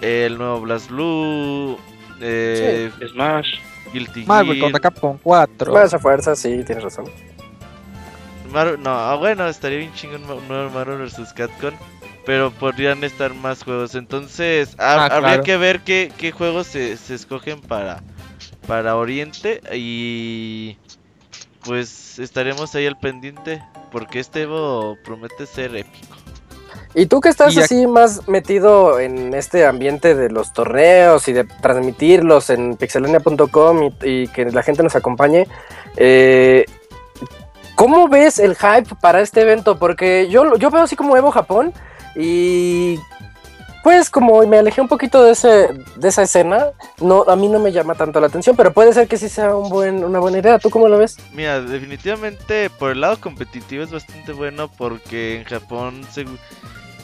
el 0.00 0.38
nuevo 0.38 0.60
Blast 0.62 0.88
Blue, 0.90 1.78
eh, 2.20 2.90
Smash. 3.12 3.54
Guilty 3.92 4.24
Marvel 4.24 4.54
Gear. 4.54 4.62
contra 4.70 4.80
Capcom 4.80 5.18
4. 5.20 5.72
Más 5.72 5.92
a 5.92 5.98
fuerza, 5.98 6.36
sí, 6.36 6.62
tienes 6.64 6.84
razón. 6.84 7.06
Mar- 8.52 8.78
no, 8.78 8.90
ah, 8.90 9.16
bueno, 9.16 9.46
estaría 9.48 9.78
bien 9.78 9.92
chingón 9.94 10.22
un 10.30 10.46
nuevo 10.48 10.70
Mario 10.70 10.98
vs. 10.98 11.32
Capcom. 11.32 11.74
Pero 12.26 12.50
podrían 12.50 13.02
estar 13.04 13.34
más 13.34 13.62
juegos. 13.64 13.94
Entonces, 13.94 14.74
ha- 14.78 14.94
Ah, 14.94 15.04
habría 15.06 15.20
claro. 15.20 15.42
que 15.44 15.56
ver 15.56 15.80
qué, 15.80 16.12
qué 16.18 16.32
juegos 16.32 16.66
se, 16.66 16.96
se 16.96 17.14
escogen 17.14 17.60
para, 17.60 18.02
para 18.66 18.96
Oriente. 18.96 19.60
Y 19.74 20.76
pues 21.64 22.18
estaremos 22.18 22.74
ahí 22.74 22.86
al 22.86 22.98
pendiente. 22.98 23.62
Porque 23.90 24.20
este 24.20 24.42
Evo 24.42 24.96
promete 25.04 25.46
ser 25.46 25.74
épico. 25.74 26.16
¿Y 26.94 27.06
tú 27.06 27.20
que 27.20 27.28
estás 27.28 27.54
Y 27.54 27.60
así 27.60 27.86
más 27.86 28.26
metido 28.28 28.98
en 28.98 29.32
este 29.34 29.64
ambiente 29.64 30.14
de 30.16 30.28
los 30.28 30.52
torneos 30.52 31.28
y 31.28 31.32
de 31.32 31.44
transmitirlos 31.44 32.50
en 32.50 32.76
pixelania.com 32.76 33.90
y, 34.02 34.08
y 34.22 34.28
que 34.28 34.46
la 34.46 34.62
gente 34.64 34.82
nos 34.82 34.96
acompañe? 34.96 35.46
eh, 35.96 36.64
¿Cómo 37.76 38.08
ves 38.08 38.38
el 38.38 38.56
hype 38.56 38.94
para 39.00 39.20
este 39.20 39.40
evento? 39.40 39.78
Porque 39.78 40.28
yo, 40.28 40.56
yo 40.56 40.70
veo 40.70 40.82
así 40.82 40.96
como 40.96 41.16
Evo 41.16 41.30
Japón 41.30 41.72
y 42.16 42.98
pues 43.82 44.10
como 44.10 44.44
me 44.46 44.58
alejé 44.58 44.80
un 44.82 44.88
poquito 44.88 45.22
de, 45.24 45.32
ese, 45.32 45.68
de 45.96 46.08
esa 46.08 46.22
escena, 46.22 46.66
no, 47.00 47.22
a 47.26 47.34
mí 47.36 47.48
no 47.48 47.58
me 47.58 47.72
llama 47.72 47.94
tanto 47.94 48.20
la 48.20 48.26
atención, 48.26 48.54
pero 48.56 48.72
puede 48.74 48.92
ser 48.92 49.08
que 49.08 49.16
sí 49.16 49.28
sea 49.28 49.56
un 49.56 49.70
buen, 49.70 50.04
una 50.04 50.18
buena 50.18 50.38
idea. 50.38 50.58
¿Tú 50.58 50.68
cómo 50.68 50.86
lo 50.88 50.98
ves? 50.98 51.16
Mira, 51.32 51.60
definitivamente 51.62 52.68
por 52.68 52.90
el 52.92 53.00
lado 53.00 53.18
competitivo 53.20 53.82
es 53.82 53.90
bastante 53.90 54.32
bueno 54.32 54.68
porque 54.68 55.36
en 55.38 55.44
Japón 55.44 56.02
se- 56.12 56.26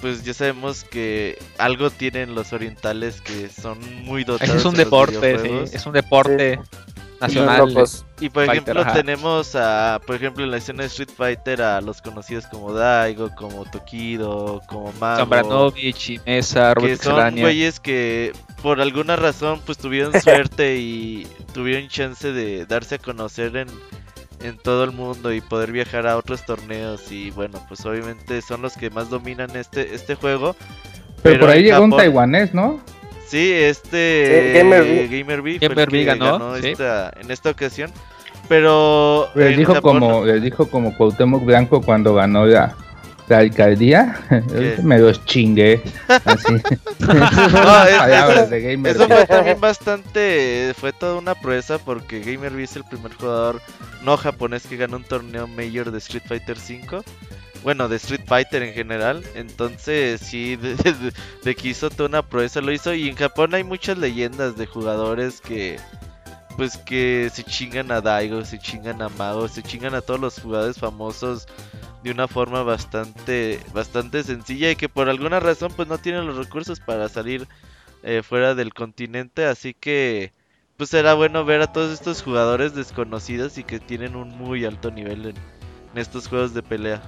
pues 0.02 0.22
ya 0.22 0.34
sabemos 0.34 0.84
que 0.84 1.38
algo 1.56 1.88
tienen 1.88 2.34
los 2.34 2.52
orientales 2.52 3.22
que 3.22 3.48
son 3.48 3.78
muy 4.04 4.24
dotados. 4.24 4.54
Es 4.56 4.64
un 4.66 4.74
deporte, 4.74 5.38
sí, 5.38 5.74
es 5.74 5.86
un 5.86 5.94
deporte 5.94 6.60
nacional. 7.20 7.68
locos. 7.68 8.05
Y 8.20 8.29
por 8.29 8.46
Fighter, 8.46 8.62
ejemplo 8.62 8.83
ajá. 8.83 8.92
tenemos 8.94 9.55
a, 9.55 10.00
por 10.07 10.16
ejemplo 10.16 10.44
en 10.44 10.50
la 10.50 10.57
escena 10.57 10.83
de 10.83 10.88
Street 10.88 11.11
Fighter 11.14 11.62
a 11.62 11.81
los 11.81 12.00
conocidos 12.00 12.46
como 12.46 12.72
Daigo, 12.72 13.35
como 13.35 13.64
Tokido, 13.64 14.62
como 14.66 14.92
Mago. 14.94 15.18
Zambranovich, 15.18 16.11
y 16.11 16.20
Mesa, 16.24 16.74
que 16.74 16.81
Robert 16.81 17.02
son 17.02 17.37
güeyes 17.37 17.81
que 17.81 18.33
por 18.62 18.81
alguna 18.81 19.16
razón 19.16 19.61
pues 19.64 19.79
tuvieron 19.79 20.12
suerte 20.20 20.76
y 20.76 21.26
tuvieron 21.52 21.88
chance 21.88 22.33
de 22.33 22.66
darse 22.66 22.96
a 22.96 22.98
conocer 22.98 23.57
en, 23.57 23.68
en 24.40 24.57
todo 24.59 24.85
el 24.85 24.92
mundo 24.92 25.33
y 25.33 25.40
poder 25.40 25.72
viajar 25.72 26.07
a 26.07 26.16
otros 26.16 26.44
torneos 26.44 27.12
y 27.12 27.31
bueno 27.31 27.62
pues 27.68 27.85
obviamente 27.85 28.40
son 28.42 28.62
los 28.62 28.74
que 28.74 28.90
más 28.90 29.11
dominan 29.11 29.55
este 29.57 29.94
este 29.94 30.14
juego 30.14 30.57
Pero, 31.22 31.40
por 31.40 31.50
ahí 31.50 31.64
llegó 31.64 31.83
un 31.83 31.96
taiwanés, 31.96 32.55
¿no? 32.55 32.81
Sí 33.26 33.52
este 33.52 34.52
Sí, 34.52 34.58
Gamer 34.58 35.08
Gamer 35.08 35.42
B 35.42 35.58
Gamer 35.58 35.90
B 35.90 36.04
ganó, 36.04 36.56
sí. 36.56 36.68
esta, 36.68 37.12
en 37.20 37.30
esta 37.30 37.50
ocasión 37.50 37.90
pero 38.48 39.28
Les 39.34 39.56
dijo 39.56 39.74
Japón- 39.74 39.98
como, 40.00 40.24
les 40.24 40.40
dijo 40.42 40.68
como 40.70 40.96
Cuauhtémoc 40.96 41.44
Blanco 41.44 41.80
cuando 41.82 42.14
ganó 42.14 42.46
la, 42.46 42.76
la 43.28 43.38
alcaldía. 43.38 44.20
¿Qué? 44.52 44.76
Me 44.84 44.98
los 45.00 45.24
chingué. 45.24 45.82
Así. 46.06 46.54
No, 47.00 47.84
es- 47.84 47.96
Palabras 47.98 48.38
eso- 48.42 48.46
de 48.50 48.60
Gamer 48.62 48.92
Eso 48.96 49.08
B. 49.08 49.14
fue 49.16 49.26
también 49.26 49.60
bastante, 49.60 50.72
fue 50.78 50.92
toda 50.92 51.16
una 51.16 51.34
proeza 51.34 51.78
porque 51.78 52.20
Gamer 52.20 52.52
B 52.52 52.62
es 52.62 52.76
el 52.76 52.84
primer 52.84 53.12
jugador 53.14 53.60
no 54.02 54.16
japonés 54.16 54.64
que 54.68 54.76
ganó 54.76 54.98
un 54.98 55.04
torneo 55.04 55.48
mayor 55.48 55.90
de 55.90 55.98
Street 55.98 56.22
Fighter 56.28 56.56
5. 56.56 57.02
Bueno, 57.62 57.88
de 57.88 57.96
Street 57.96 58.22
Fighter 58.26 58.62
en 58.62 58.74
general. 58.74 59.24
Entonces, 59.34 60.20
sí, 60.20 60.56
de, 60.56 60.76
de- 61.42 61.54
que 61.56 61.68
hizo 61.68 61.90
toda 61.90 62.08
una 62.08 62.22
proeza 62.28 62.60
lo 62.60 62.72
hizo. 62.72 62.94
Y 62.94 63.08
en 63.08 63.16
Japón 63.16 63.54
hay 63.54 63.64
muchas 63.64 63.98
leyendas 63.98 64.56
de 64.56 64.66
jugadores 64.66 65.40
que, 65.40 65.82
pues, 66.56 66.78
que 66.78 67.30
se 67.32 67.44
chingan 67.44 67.92
a 67.92 68.00
Daigo, 68.02 68.44
se 68.44 68.58
chingan 68.60 69.02
a 69.02 69.08
Mago, 69.10 69.48
se 69.48 69.62
chingan 69.64 69.94
a 69.94 70.02
todos 70.02 70.20
los 70.20 70.40
jugadores 70.40 70.78
famosos 70.78 71.46
de 72.02 72.12
una 72.12 72.28
forma 72.28 72.62
bastante, 72.64 73.60
bastante 73.72 74.22
sencilla 74.24 74.70
y 74.70 74.76
que 74.76 74.88
por 74.88 75.08
alguna 75.10 75.40
razón, 75.40 75.72
pues, 75.76 75.88
no 75.88 75.98
tienen 75.98 76.26
los 76.26 76.36
recursos 76.38 76.80
para 76.80 77.08
salir 77.08 77.48
eh, 78.02 78.22
fuera 78.24 78.54
del 78.54 78.74
continente, 78.74 79.46
así 79.46 79.74
que 79.74 80.34
pues 80.76 80.90
será 80.90 81.14
bueno 81.14 81.44
ver 81.44 81.62
a 81.62 81.72
todos 81.72 81.92
estos 81.92 82.22
jugadores 82.22 82.74
desconocidos 82.74 83.58
y 83.58 83.64
que 83.64 83.80
tienen 83.80 84.16
un 84.16 84.30
muy 84.30 84.64
alto 84.64 84.90
nivel 84.90 85.26
en 85.28 85.36
estos 85.98 86.28
juegos 86.28 86.54
de 86.54 86.62
pelea. 86.62 87.02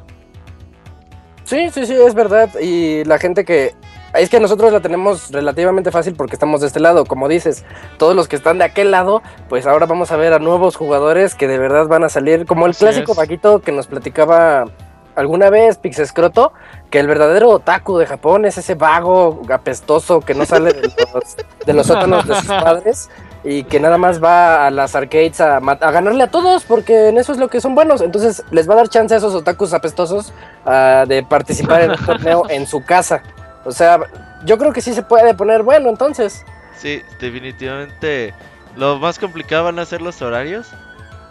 Sí, 1.49 1.71
sí, 1.71 1.87
sí, 1.87 1.95
es 1.95 2.13
verdad. 2.13 2.51
Y 2.61 3.05
la 3.05 3.19
gente 3.19 3.47
que... 3.47 3.75
Es 4.13 4.29
que 4.29 4.39
nosotros 4.39 4.71
la 4.71 4.81
tenemos 4.81 5.31
relativamente 5.31 5.91
fácil 5.91 6.15
porque 6.15 6.35
estamos 6.35 6.61
de 6.61 6.67
este 6.67 6.79
lado, 6.79 7.07
como 7.07 7.27
dices. 7.27 7.65
Todos 7.97 8.15
los 8.15 8.29
que 8.29 8.37
están 8.37 8.59
de 8.59 8.65
aquel 8.65 8.91
lado, 8.91 9.23
pues 9.49 9.67
ahora 9.67 9.87
vamos 9.87 10.13
a 10.13 10.17
ver 10.17 10.35
a 10.35 10.39
nuevos 10.39 10.77
jugadores 10.77 11.35
que 11.35 11.49
de 11.49 11.59
verdad 11.59 11.87
van 11.87 12.05
a 12.05 12.11
salir, 12.11 12.45
como 12.45 12.67
el 12.67 12.71
Así 12.71 12.81
clásico 12.81 13.13
es. 13.13 13.19
Paquito 13.19 13.61
que 13.61 13.73
nos 13.73 13.87
platicaba 13.87 14.67
alguna 15.15 15.49
vez 15.49 15.79
Pixescroto, 15.79 16.53
que 16.91 17.01
el 17.01 17.07
verdadero 17.07 17.49
otaku 17.49 17.97
de 17.97 18.07
Japón 18.07 18.45
es 18.45 18.59
ese 18.59 18.75
vago 18.75 19.43
apestoso 19.51 20.21
que 20.21 20.35
no 20.35 20.45
sale 20.45 20.73
de 20.75 20.93
los, 21.15 21.37
de 21.67 21.73
los 21.73 21.87
sótanos 21.87 22.27
de 22.29 22.35
sus 22.35 22.47
padres 22.47 23.09
y 23.45 23.65
que 23.65 23.79
nada 23.81 23.99
más 23.99 24.23
va 24.23 24.67
a 24.67 24.71
las 24.71 24.95
arcades 24.95 25.41
a, 25.41 25.57
a 25.59 25.91
ganarle 25.91 26.25
a 26.25 26.31
todos 26.31 26.65
porque 26.65 27.09
en 27.09 27.19
eso 27.19 27.33
es 27.33 27.39
lo 27.39 27.49
que 27.49 27.61
son 27.61 27.75
buenos. 27.75 28.01
Entonces 28.01 28.43
les 28.51 28.69
va 28.69 28.75
a 28.75 28.79
dar 28.79 28.89
chance 28.89 29.15
a 29.15 29.19
esos 29.19 29.35
otakus 29.35 29.73
apestosos 29.73 30.33
ah, 30.67 31.05
de 31.07 31.23
participar 31.23 31.83
en 31.83 31.91
un 31.93 31.97
torneo 32.07 32.45
en 32.51 32.67
su 32.67 32.85
casa. 32.85 33.23
O 33.65 33.73
sea, 33.73 34.01
yo 34.45 34.59
creo 34.59 34.73
que 34.73 34.81
sí 34.81 34.93
se 34.95 35.03
puede 35.03 35.35
poner 35.35 35.63
bueno 35.63 35.89
entonces. 35.89 36.45
Sí, 36.77 37.03
definitivamente 37.21 38.35
lo 38.77 38.99
más 38.99 39.19
complicado 39.19 39.65
van 39.65 39.79
a 39.79 39.85
ser 39.87 40.03
los 40.03 40.21
horarios. 40.23 40.69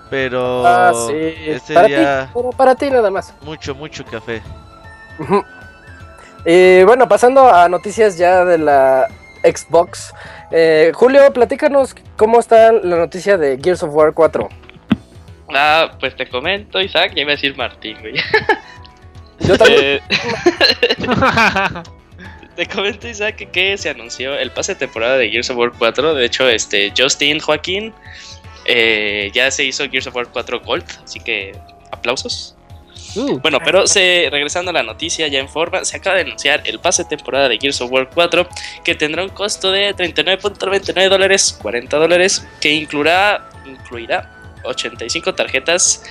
Pero 0.09 0.65
Ah, 0.65 0.93
sí. 1.07 1.13
ese 1.47 1.73
Para 1.73 1.87
día 1.87 2.23
ti, 2.27 2.31
pero 2.33 2.49
para 2.51 2.75
ti 2.75 2.89
nada 2.89 3.11
más. 3.11 3.33
mucho, 3.41 3.75
mucho 3.75 4.05
café. 4.05 4.41
Y 6.45 6.83
bueno, 6.83 7.07
pasando 7.09 7.53
a 7.53 7.67
noticias 7.67 8.17
ya 8.17 8.45
de 8.45 8.57
la 8.57 9.07
Xbox. 9.43 10.13
eh, 10.51 10.91
Julio, 10.93 11.31
platícanos 11.33 11.95
cómo 12.15 12.39
está 12.39 12.71
la 12.71 12.97
noticia 12.97 13.37
de 13.37 13.59
Gears 13.61 13.83
of 13.83 13.93
War 13.93 14.13
4. 14.13 14.49
Ah, 15.53 15.91
pues 15.99 16.15
te 16.15 16.27
comento, 16.27 16.81
Isaac, 16.81 17.13
ya 17.15 17.21
iba 17.21 17.31
a 17.31 17.35
decir 17.35 17.55
Martín, 17.55 17.97
güey. 18.01 18.15
Yo 19.39 19.57
también. 19.57 19.81
Eh, 19.81 20.01
te 22.55 22.65
comento, 22.65 23.07
Isaac, 23.07 23.49
que 23.51 23.77
se 23.77 23.89
anunció 23.89 24.37
el 24.37 24.51
pase 24.51 24.73
de 24.73 24.79
temporada 24.79 25.17
de 25.17 25.29
Gears 25.29 25.49
of 25.49 25.57
War 25.57 25.71
4. 25.77 26.15
De 26.15 26.25
hecho, 26.25 26.49
este 26.49 26.91
Justin 26.97 27.39
Joaquín 27.39 27.93
eh, 28.65 29.31
ya 29.33 29.49
se 29.51 29.63
hizo 29.63 29.89
Gears 29.89 30.07
of 30.07 30.15
War 30.15 30.27
4 30.27 30.59
Gold, 30.59 30.85
así 31.03 31.19
que 31.19 31.57
aplausos. 31.91 32.56
Uh, 33.15 33.39
Bueno, 33.39 33.59
pero 33.63 33.83
regresando 34.31 34.71
a 34.71 34.73
la 34.73 34.83
noticia 34.83 35.27
ya 35.27 35.39
en 35.39 35.49
forma, 35.49 35.83
se 35.85 35.97
acaba 35.97 36.15
de 36.17 36.23
anunciar 36.23 36.61
el 36.65 36.79
pase 36.79 37.05
temporada 37.05 37.49
de 37.49 37.57
Gears 37.57 37.81
of 37.81 37.91
War 37.91 38.09
4 38.13 38.47
que 38.83 38.95
tendrá 38.95 39.23
un 39.23 39.29
costo 39.29 39.71
de 39.71 39.95
39.99 39.95 41.09
dólares, 41.09 41.57
40 41.61 41.97
dólares, 41.97 42.47
que 42.61 42.73
incluirá, 42.73 43.49
incluirá 43.65 44.31
85 44.63 45.33
tarjetas, 45.35 46.03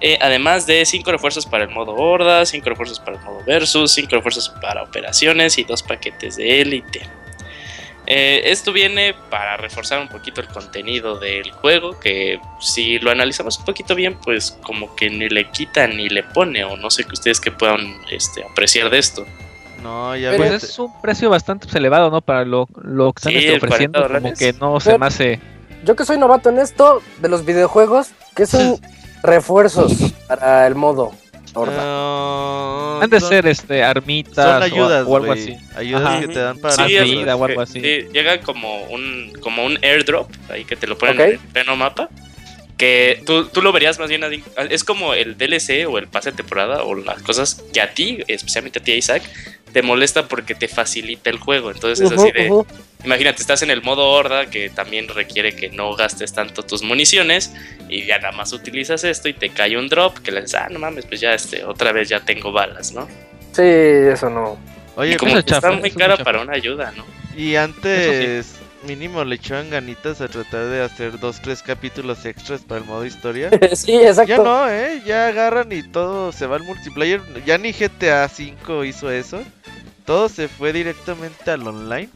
eh, 0.00 0.18
además 0.20 0.66
de 0.66 0.84
5 0.84 1.10
refuerzos 1.10 1.46
para 1.46 1.64
el 1.64 1.70
modo 1.70 1.94
Horda, 1.94 2.46
5 2.46 2.68
refuerzos 2.68 3.00
para 3.00 3.16
el 3.16 3.22
modo 3.22 3.42
Versus, 3.44 3.92
5 3.92 4.08
refuerzos 4.10 4.48
para 4.60 4.82
operaciones 4.82 5.58
y 5.58 5.64
2 5.64 5.82
paquetes 5.82 6.36
de 6.36 6.60
élite. 6.60 7.02
Eh, 8.10 8.50
esto 8.50 8.72
viene 8.72 9.14
para 9.28 9.58
reforzar 9.58 10.00
un 10.00 10.08
poquito 10.08 10.40
el 10.40 10.48
contenido 10.48 11.18
del 11.18 11.50
juego, 11.52 12.00
que 12.00 12.40
si 12.58 12.98
lo 13.00 13.10
analizamos 13.10 13.58
un 13.58 13.66
poquito 13.66 13.94
bien, 13.94 14.16
pues 14.24 14.58
como 14.62 14.96
que 14.96 15.10
ni 15.10 15.28
le 15.28 15.50
quita 15.50 15.86
ni 15.86 16.08
le 16.08 16.22
pone, 16.22 16.64
o 16.64 16.78
no 16.78 16.88
sé 16.88 17.04
que 17.04 17.12
ustedes 17.12 17.38
que 17.38 17.52
puedan 17.52 17.80
este, 18.10 18.42
apreciar 18.50 18.88
de 18.88 18.98
esto. 18.98 19.26
No, 19.82 20.16
ya 20.16 20.30
Pero 20.30 20.44
pues 20.44 20.64
es 20.64 20.78
un 20.78 20.98
precio 21.02 21.28
bastante 21.28 21.66
pues, 21.66 21.76
elevado, 21.76 22.10
¿no? 22.10 22.22
Para 22.22 22.46
lo, 22.46 22.66
lo 22.82 23.12
que 23.12 23.18
están 23.18 23.32
Sí, 23.32 23.38
este, 23.40 23.54
el 23.56 23.60
40 23.60 24.00
ofreciendo, 24.00 24.20
como 24.22 24.34
que 24.34 24.52
no 24.54 24.80
se 24.80 24.98
me 24.98 25.06
hace... 25.06 25.40
Yo 25.84 25.94
que 25.94 26.06
soy 26.06 26.16
novato 26.16 26.48
en 26.48 26.60
esto 26.60 27.02
de 27.20 27.28
los 27.28 27.44
videojuegos, 27.44 28.12
que 28.34 28.46
son 28.46 28.80
refuerzos 29.22 29.92
para 30.26 30.66
el 30.66 30.74
modo 30.74 31.12
Horda. 31.54 31.76
Ah, 31.80 33.00
Han 33.02 33.10
de 33.10 33.20
son- 33.20 33.28
ser 33.28 33.46
este, 33.46 33.82
armitas 33.82 34.34
Son 34.44 34.62
o- 34.62 34.64
ayudas, 34.64 35.04
o, 35.06 35.16
algo 35.16 35.32
así. 35.32 35.56
Ayudas 35.76 36.02
Ajá. 36.04 36.20
que 36.20 36.28
te 36.28 36.38
dan 36.40 36.58
para 36.58 36.74
Sí, 36.74 36.82
cosas. 36.82 37.04
vida 37.04 37.36
o 37.36 37.44
algo 37.44 37.60
así. 37.60 37.80
sí, 37.80 38.06
llega 38.12 38.40
como 38.40 38.82
un, 38.84 39.32
como 39.40 39.64
un 39.64 39.78
airdrop, 39.84 40.30
ahí 40.50 40.64
que 40.64 40.76
te 40.76 40.86
lo 40.86 40.96
ponen 40.98 41.14
Ok. 41.16 41.20
en 41.20 41.30
el 41.32 41.38
pleno 41.38 41.76
mapa. 41.76 42.08
Que 42.76 43.22
tú, 43.26 43.46
tú 43.46 43.60
lo 43.60 43.72
verías 43.72 43.98
más 43.98 44.08
bien, 44.08 44.22
es 44.70 44.84
como 44.84 45.12
el 45.12 45.36
DLC 45.36 45.84
o 45.88 45.98
el 45.98 46.06
pase 46.06 46.30
de 46.30 46.36
temporada 46.36 46.84
o 46.84 46.94
las 46.94 47.20
cosas 47.22 47.64
que 47.72 47.80
a 47.80 47.92
ti, 47.92 48.18
especialmente 48.28 48.78
a 48.78 48.82
ti 48.84 48.92
Isaac, 48.92 49.22
te 49.72 49.82
molesta 49.82 50.28
porque 50.28 50.54
te 50.54 50.68
facilita 50.68 51.28
el 51.28 51.38
juego. 51.40 51.72
Entonces 51.72 52.00
es 52.00 52.16
así 52.16 52.30
de. 52.30 52.52
Imagínate, 53.04 53.40
estás 53.40 53.62
en 53.62 53.70
el 53.70 53.82
modo 53.82 54.08
horda 54.08 54.46
que 54.46 54.70
también 54.70 55.08
requiere 55.08 55.54
que 55.54 55.70
no 55.70 55.94
gastes 55.94 56.32
tanto 56.32 56.62
tus 56.62 56.82
municiones 56.82 57.52
y 57.88 58.06
ya 58.06 58.18
nada 58.18 58.32
más 58.32 58.52
utilizas 58.52 59.04
esto 59.04 59.28
y 59.28 59.34
te 59.34 59.50
cae 59.50 59.76
un 59.76 59.88
drop 59.88 60.18
que 60.18 60.32
le 60.32 60.42
dices, 60.42 60.56
ah, 60.56 60.68
no 60.70 60.78
mames, 60.78 61.06
pues 61.06 61.20
ya 61.20 61.34
este, 61.34 61.64
otra 61.64 61.92
vez 61.92 62.08
ya 62.08 62.20
tengo 62.20 62.52
balas, 62.52 62.92
¿no? 62.92 63.08
Sí, 63.52 63.62
eso 63.62 64.30
no. 64.30 64.58
Oye, 64.96 65.12
y 65.12 65.16
como 65.16 65.34
que 65.34 65.54
está 65.54 65.70
muy 65.72 65.90
cara 65.90 66.16
muy 66.16 66.24
para 66.24 66.40
una 66.40 66.54
ayuda, 66.54 66.92
¿no? 66.96 67.04
y 67.38 67.54
antes 67.54 68.56
mínimo 68.86 69.24
le 69.24 69.36
echaban 69.36 69.70
ganitas 69.70 70.20
a 70.20 70.26
tratar 70.26 70.66
de 70.66 70.82
hacer 70.82 71.20
dos, 71.20 71.40
tres 71.40 71.62
capítulos 71.62 72.24
extras 72.24 72.62
para 72.62 72.80
el 72.80 72.86
modo 72.86 73.06
historia. 73.06 73.50
sí, 73.74 73.94
exacto. 73.94 74.28
Ya 74.28 74.38
no, 74.38 74.68
eh, 74.68 75.02
ya 75.06 75.28
agarran 75.28 75.70
y 75.70 75.82
todo 75.84 76.32
se 76.32 76.46
va 76.46 76.56
al 76.56 76.64
multiplayer. 76.64 77.20
Ya 77.44 77.56
ni 77.58 77.72
GTA 77.72 78.26
V 78.26 78.86
hizo 78.86 79.10
eso. 79.10 79.42
Todo 80.04 80.28
se 80.28 80.48
fue 80.48 80.72
directamente 80.72 81.50
al 81.50 81.66
online. 81.66 82.08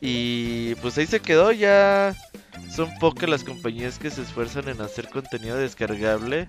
Y 0.00 0.74
pues 0.76 0.98
ahí 0.98 1.06
se 1.06 1.20
quedó, 1.20 1.52
ya 1.52 2.14
son 2.74 2.96
pocas 2.98 3.28
las 3.28 3.44
compañías 3.44 3.98
que 3.98 4.10
se 4.10 4.22
esfuerzan 4.22 4.68
en 4.68 4.80
hacer 4.80 5.08
contenido 5.08 5.56
descargable 5.56 6.46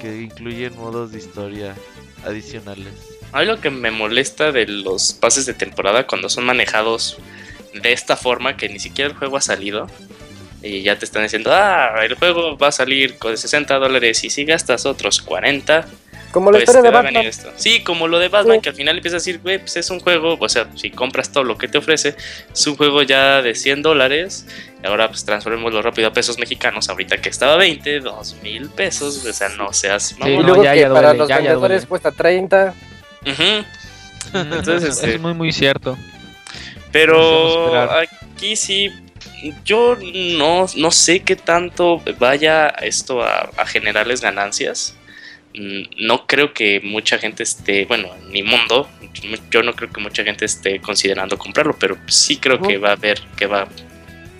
que 0.00 0.22
incluyen 0.22 0.76
modos 0.76 1.12
de 1.12 1.18
historia 1.18 1.74
adicionales. 2.24 2.92
Mí 3.34 3.44
lo 3.44 3.60
que 3.60 3.70
me 3.70 3.90
molesta 3.90 4.52
de 4.52 4.66
los 4.66 5.12
pases 5.12 5.46
de 5.46 5.54
temporada 5.54 6.06
cuando 6.06 6.28
son 6.28 6.44
manejados 6.44 7.18
de 7.74 7.92
esta 7.92 8.16
forma 8.16 8.56
que 8.56 8.68
ni 8.68 8.78
siquiera 8.78 9.10
el 9.10 9.16
juego 9.16 9.36
ha 9.36 9.40
salido 9.40 9.86
y 10.62 10.82
ya 10.82 10.96
te 10.98 11.04
están 11.04 11.24
diciendo, 11.24 11.50
ah, 11.52 12.04
el 12.04 12.14
juego 12.14 12.56
va 12.56 12.68
a 12.68 12.72
salir 12.72 13.18
con 13.18 13.36
60 13.36 13.78
dólares 13.78 14.22
y 14.24 14.30
si 14.30 14.44
gastas 14.44 14.86
otros 14.86 15.20
40, 15.20 15.86
Como 16.32 16.50
la 16.50 16.56
pues 16.58 16.62
historia 16.68 16.82
de 16.90 16.96
Batman. 16.96 17.26
esto. 17.26 17.52
Sí, 17.56 17.82
como 17.84 18.08
lo 18.08 18.18
de 18.18 18.28
Batman, 18.28 18.56
Sí. 18.56 18.62
que 18.62 18.68
al 18.70 18.74
final 18.74 18.96
empieza 18.96 19.16
a 19.16 19.20
decir, 19.20 19.38
güey, 19.42 19.58
pues 19.58 19.76
es 19.76 19.90
un 19.90 20.00
juego, 20.00 20.36
o 20.40 20.48
sea, 20.48 20.66
si 20.76 20.90
compras 20.90 21.30
todo 21.30 21.44
lo 21.44 21.58
que 21.58 21.68
te 21.68 21.78
ofrece, 21.78 22.16
es 22.52 22.66
un 22.66 22.76
juego 22.76 23.02
ya 23.02 23.42
de 23.42 23.54
100 23.54 23.82
dólares, 23.82 24.46
y 24.82 24.86
ahora 24.86 25.08
pues 25.08 25.24
transformémoslo 25.24 25.82
rápido 25.82 26.08
a 26.08 26.12
pesos 26.12 26.38
mexicanos, 26.38 26.88
ahorita 26.88 27.18
que 27.18 27.28
estaba 27.28 27.56
20, 27.56 28.00
2 28.00 28.36
mil 28.42 28.68
pesos, 28.70 29.24
o 29.24 29.32
sea, 29.32 29.50
no 29.50 29.72
seas... 29.72 30.08
Sí, 30.08 30.14
Y 30.16 30.20
mamón. 30.20 30.36
no, 30.36 30.42
luego 30.48 30.64
ya, 30.64 30.72
que 30.74 30.80
ya 30.80 30.88
para 30.88 31.08
duele, 31.08 31.18
los 31.18 31.28
ya, 31.28 31.36
vendedores 31.36 31.86
cuesta 31.86 32.10
30. 32.10 32.74
Ujú. 33.26 34.38
Entonces, 34.38 34.82
es, 34.84 34.88
este, 34.96 35.14
es 35.14 35.20
muy, 35.20 35.34
muy 35.34 35.52
cierto. 35.52 35.96
Pero 36.90 37.90
aquí 37.90 38.56
sí, 38.56 38.90
yo 39.64 39.96
no, 40.36 40.66
no 40.76 40.90
sé 40.90 41.20
qué 41.20 41.36
tanto 41.36 42.02
vaya 42.18 42.68
esto 42.68 43.22
a, 43.22 43.50
a 43.56 43.66
generarles 43.66 44.20
ganancias. 44.20 44.94
Mm, 45.54 46.06
No 46.06 46.26
creo 46.26 46.52
que 46.52 46.80
mucha 46.82 47.18
gente 47.18 47.42
esté, 47.42 47.84
bueno, 47.84 48.08
en 48.14 48.30
mi 48.30 48.42
mundo, 48.42 48.88
yo 49.50 49.62
no 49.62 49.74
creo 49.74 49.90
que 49.90 50.00
mucha 50.00 50.24
gente 50.24 50.44
esté 50.44 50.80
considerando 50.80 51.36
comprarlo, 51.36 51.74
pero 51.78 51.96
sí 52.06 52.38
creo 52.38 52.60
que 52.60 52.78
va 52.78 52.90
a 52.90 52.92
haber, 52.92 53.20
que 53.36 53.46
va, 53.46 53.66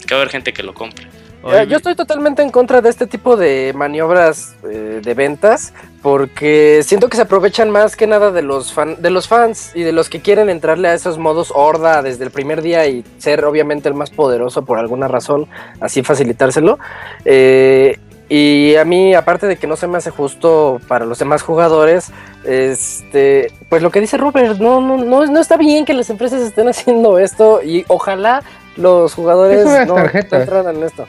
que 0.06 0.14
va 0.14 0.20
a 0.20 0.22
haber 0.22 0.30
gente 0.30 0.52
que 0.52 0.62
lo 0.62 0.72
compre. 0.74 1.06
Oye, 1.44 1.62
Eh, 1.62 1.66
yo 1.66 1.76
estoy 1.76 1.96
totalmente 1.96 2.40
en 2.42 2.50
contra 2.50 2.80
de 2.80 2.88
este 2.88 3.06
tipo 3.06 3.36
de 3.36 3.72
maniobras 3.74 4.54
eh, 4.62 5.00
de 5.02 5.14
ventas 5.14 5.74
porque 6.00 6.82
siento 6.84 7.08
que 7.08 7.16
se 7.16 7.22
aprovechan 7.22 7.68
más 7.68 7.96
que 7.96 8.06
nada 8.06 8.30
de 8.30 8.42
los 8.42 8.72
fan, 8.72 9.02
de 9.02 9.10
los 9.10 9.26
fans 9.26 9.72
y 9.74 9.82
de 9.82 9.90
los 9.90 10.08
que 10.08 10.20
quieren 10.20 10.48
entrarle 10.48 10.86
a 10.88 10.94
esos 10.94 11.18
modos 11.18 11.52
horda 11.52 12.00
desde 12.00 12.24
el 12.24 12.30
primer 12.30 12.62
día 12.62 12.86
y 12.86 13.04
ser 13.18 13.44
obviamente 13.44 13.88
el 13.88 13.94
más 13.94 14.10
poderoso 14.10 14.64
por 14.64 14.78
alguna 14.78 15.08
razón, 15.08 15.48
así 15.80 16.04
facilitárselo. 16.04 16.78
Eh, 17.24 17.98
y 18.34 18.76
a 18.76 18.86
mí, 18.86 19.12
aparte 19.12 19.46
de 19.46 19.56
que 19.56 19.66
no 19.66 19.76
se 19.76 19.86
me 19.86 19.98
hace 19.98 20.08
justo 20.08 20.80
para 20.88 21.04
los 21.04 21.18
demás 21.18 21.42
jugadores, 21.42 22.10
este, 22.44 23.52
pues 23.68 23.82
lo 23.82 23.90
que 23.90 24.00
dice 24.00 24.16
Robert, 24.16 24.58
no, 24.58 24.80
no, 24.80 24.96
no, 24.96 25.26
no 25.26 25.38
está 25.38 25.58
bien 25.58 25.84
que 25.84 25.92
las 25.92 26.08
empresas 26.08 26.40
estén 26.40 26.66
haciendo 26.66 27.18
esto 27.18 27.62
y 27.62 27.84
ojalá 27.88 28.42
los 28.78 29.12
jugadores 29.12 29.66
no, 29.86 29.98
entraran 29.98 30.76
en 30.76 30.82
esto. 30.82 31.06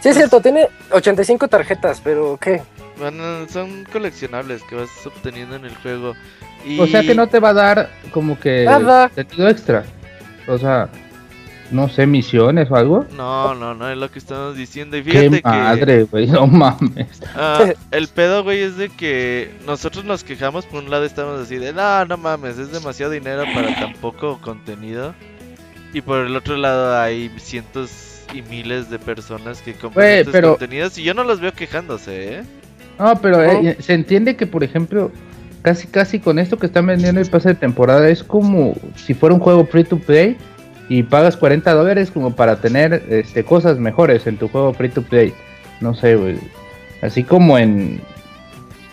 Sí, 0.00 0.08
es 0.08 0.16
cierto, 0.16 0.40
tiene 0.40 0.66
85 0.92 1.46
tarjetas, 1.48 2.00
pero 2.02 2.38
¿qué? 2.40 2.62
Bueno, 2.98 3.46
son 3.50 3.84
coleccionables 3.92 4.62
que 4.62 4.76
vas 4.76 4.88
obteniendo 5.04 5.56
en 5.56 5.66
el 5.66 5.76
juego. 5.76 6.14
Y... 6.64 6.80
O 6.80 6.86
sea 6.86 7.02
que 7.02 7.14
no 7.14 7.26
te 7.26 7.38
va 7.38 7.50
a 7.50 7.52
dar 7.52 7.90
como 8.12 8.40
que 8.40 8.64
Nada. 8.64 9.10
sentido 9.14 9.46
extra. 9.50 9.84
O 10.48 10.56
sea, 10.56 10.88
no 11.70 11.88
sé, 11.88 12.06
misiones 12.06 12.70
o 12.70 12.76
algo. 12.76 13.06
No, 13.16 13.54
no, 13.54 13.74
no 13.74 13.90
es 13.90 13.96
lo 13.96 14.10
que 14.10 14.18
estamos 14.18 14.56
diciendo. 14.56 14.96
Y 14.96 15.02
Qué 15.02 15.10
fíjate 15.10 15.42
que 15.42 15.48
madre, 15.48 16.02
güey, 16.04 16.26
no 16.26 16.46
mames. 16.46 17.22
ah, 17.34 17.72
el 17.90 18.08
pedo, 18.08 18.44
güey, 18.44 18.60
es 18.60 18.76
de 18.76 18.88
que 18.88 19.50
nosotros 19.66 20.04
nos 20.04 20.24
quejamos. 20.24 20.66
Por 20.66 20.82
un 20.82 20.90
lado, 20.90 21.04
estamos 21.04 21.40
así 21.40 21.56
de 21.56 21.72
no, 21.72 22.04
no 22.04 22.16
mames, 22.16 22.58
es 22.58 22.72
demasiado 22.72 23.12
dinero 23.12 23.44
para 23.54 23.74
tan 23.74 23.94
poco 23.94 24.38
contenido. 24.40 25.14
Y 25.92 26.00
por 26.00 26.26
el 26.26 26.36
otro 26.36 26.56
lado, 26.56 27.00
hay 27.00 27.30
cientos 27.38 28.20
y 28.34 28.42
miles 28.42 28.90
de 28.90 28.98
personas 28.98 29.62
que 29.62 29.74
compran 29.74 30.06
estos 30.06 30.32
pero- 30.32 30.50
contenidos. 30.50 30.98
Y 30.98 31.02
yo 31.02 31.14
no 31.14 31.24
los 31.24 31.40
veo 31.40 31.52
quejándose, 31.52 32.38
¿eh? 32.38 32.42
No, 32.98 33.14
pero 33.20 33.42
eh, 33.42 33.76
se 33.80 33.92
entiende 33.92 34.36
que, 34.36 34.46
por 34.46 34.64
ejemplo, 34.64 35.10
casi 35.62 35.86
casi 35.86 36.18
con 36.18 36.38
esto 36.38 36.58
que 36.58 36.66
están 36.66 36.86
vendiendo 36.86 37.20
el 37.20 37.28
pase 37.28 37.50
de 37.50 37.54
temporada 37.56 38.08
es 38.08 38.22
como 38.22 38.74
si 38.94 39.14
fuera 39.14 39.34
un 39.34 39.40
juego 39.40 39.66
free 39.66 39.84
to 39.84 39.98
play 39.98 40.36
y 40.88 41.02
pagas 41.02 41.36
40 41.36 41.72
dólares 41.72 42.10
como 42.10 42.34
para 42.36 42.60
tener 42.60 43.04
este, 43.10 43.44
cosas 43.44 43.78
mejores 43.78 44.26
en 44.26 44.36
tu 44.36 44.48
juego 44.48 44.72
free 44.74 44.88
to 44.88 45.02
play. 45.02 45.32
No 45.80 45.94
sé, 45.94 46.16
güey. 46.16 46.36
Así 47.02 47.22
como 47.24 47.58
en... 47.58 48.00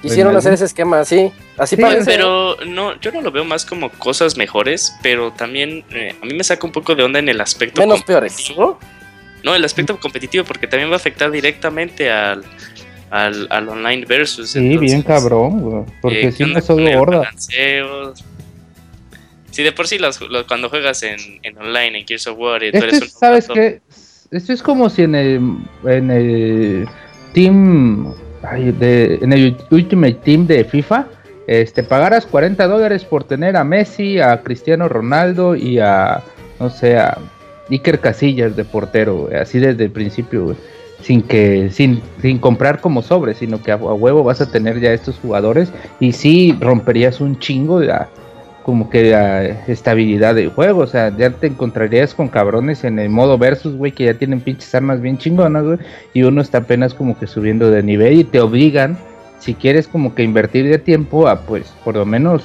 Hicieron 0.02 0.32
algún- 0.32 0.40
hacer 0.40 0.54
ese 0.54 0.66
esquema 0.66 1.00
así, 1.00 1.32
así 1.58 1.78
Sí, 1.78 1.82
parece. 1.82 2.04
Pero 2.06 2.58
no, 2.68 3.00
yo 3.00 3.12
no 3.14 3.22
lo 3.22 3.32
veo 3.32 3.46
más 3.46 3.66
como 3.66 3.90
cosas 3.90 4.36
mejores, 4.36 4.94
pero 5.02 5.32
también 5.32 5.86
eh, 5.92 6.14
a 6.22 6.26
mí 6.26 6.34
me 6.34 6.44
saca 6.44 6.68
un 6.68 6.74
poco 6.74 6.94
de 6.94 7.04
onda 7.04 7.20
en 7.20 7.30
el 7.30 7.40
aspecto 7.40 7.80
menos 7.80 8.04
peores. 8.04 8.34
competitivo. 8.34 8.80
No, 9.44 9.56
el 9.56 9.64
aspecto 9.64 9.98
competitivo, 10.00 10.44
porque 10.44 10.68
también 10.68 10.90
va 10.90 10.96
a 10.96 10.98
afectar 10.98 11.32
directamente 11.32 12.12
al, 12.12 12.44
al, 13.12 13.48
al 13.50 13.70
online 13.70 14.06
versus. 14.06 14.50
Sí, 14.50 14.78
bien 14.78 15.04
cabrón, 15.04 15.62
güey. 15.62 15.84
Porque 16.02 16.28
eh, 16.28 16.32
si 16.34 16.44
¿qué 16.44 16.52
no 16.52 16.60
es 16.60 16.66
solo 16.66 17.00
horda. 17.02 17.30
Si 19.54 19.62
de 19.64 19.72
por 19.72 19.88
sí 19.88 20.00
los, 20.00 20.20
los- 20.30 20.46
cuando 20.46 20.68
juegas 20.70 21.04
en, 21.04 21.20
en 21.44 21.58
online, 21.58 22.00
en 22.00 22.08
Gears 22.08 22.26
of 22.28 22.38
War, 22.40 22.64
y 22.64 22.72
tú 22.72 22.78
Esto 22.78 22.88
eres 22.88 23.02
un 23.04 23.08
¿sabes 23.10 23.48
qué? 23.54 23.82
Esto 24.32 24.52
es 24.52 24.64
como 24.64 24.90
si 24.90 25.04
en 25.04 25.14
el, 25.14 25.40
en 25.86 26.10
el 26.12 26.88
Team, 27.34 28.14
ay, 28.42 28.72
de, 28.72 29.20
en 29.22 29.32
el 29.32 29.56
Ultimate 29.70 30.16
Team 30.24 30.48
de 30.48 30.64
FIFA, 30.66 31.08
este, 31.46 31.84
pagaras 31.84 32.26
40 32.26 32.66
dólares 32.68 33.06
por 33.06 33.24
tener 33.26 33.56
a 33.56 33.64
Messi, 33.64 34.20
a 34.20 34.42
Cristiano 34.42 34.90
Ronaldo 34.90 35.56
y 35.56 35.78
a, 35.80 36.24
no 36.60 36.70
sé, 36.72 36.98
a 36.98 37.18
Iker 37.70 38.00
Casillas 38.00 38.56
de 38.56 38.64
portero, 38.66 39.30
así 39.40 39.60
desde 39.60 39.84
el 39.86 39.92
principio, 39.92 40.56
sin 41.02 41.22
que, 41.22 41.70
sin, 41.72 42.02
sin 42.22 42.40
comprar 42.40 42.82
como 42.82 43.02
sobre, 43.04 43.36
sino 43.36 43.62
que 43.62 43.72
a, 43.72 43.76
a 43.76 43.78
huevo 43.78 44.24
vas 44.24 44.42
a 44.42 44.50
tener 44.52 44.80
ya 44.80 44.94
estos 44.94 45.18
jugadores 45.20 45.72
y 46.00 46.14
sí 46.14 46.58
romperías 46.60 47.22
un 47.22 47.38
chingo 47.38 47.80
de 47.80 47.88
la- 47.88 48.10
como 48.64 48.90
que 48.90 49.12
la 49.12 49.44
estabilidad 49.68 50.36
del 50.36 50.50
juego, 50.50 50.82
o 50.82 50.88
sea, 50.88 51.16
ya 51.16 51.30
te 51.32 51.48
encontrarías 51.48 52.14
con 52.14 52.30
cabrones 52.30 52.84
en 52.86 52.98
el 52.98 53.10
modo 53.10 53.38
versus, 53.38 53.76
güey, 53.76 53.92
que 53.92 54.06
ya 54.06 54.14
tienen 54.14 54.40
pinches 54.40 54.74
armas 54.74 55.02
bien 55.02 55.18
chingonas, 55.18 55.64
güey, 55.66 55.80
y 56.14 56.24
uno 56.24 56.42
está 56.42 56.60
apenas 56.60 56.94
como 56.94 57.20
que 57.20 57.28
subiendo 57.28 57.70
de 57.70 57.84
nivel 57.84 58.14
y 58.20 58.24
te 58.24 58.40
obligan, 58.40 58.98
si 59.40 59.54
quieres 59.54 59.88
como 59.90 60.16
que 60.16 60.24
invertir 60.24 60.70
de 60.70 60.80
tiempo, 60.80 61.28
a 61.28 61.42
pues 61.42 61.74
por 61.84 61.96
lo 61.96 62.06
menos 62.06 62.44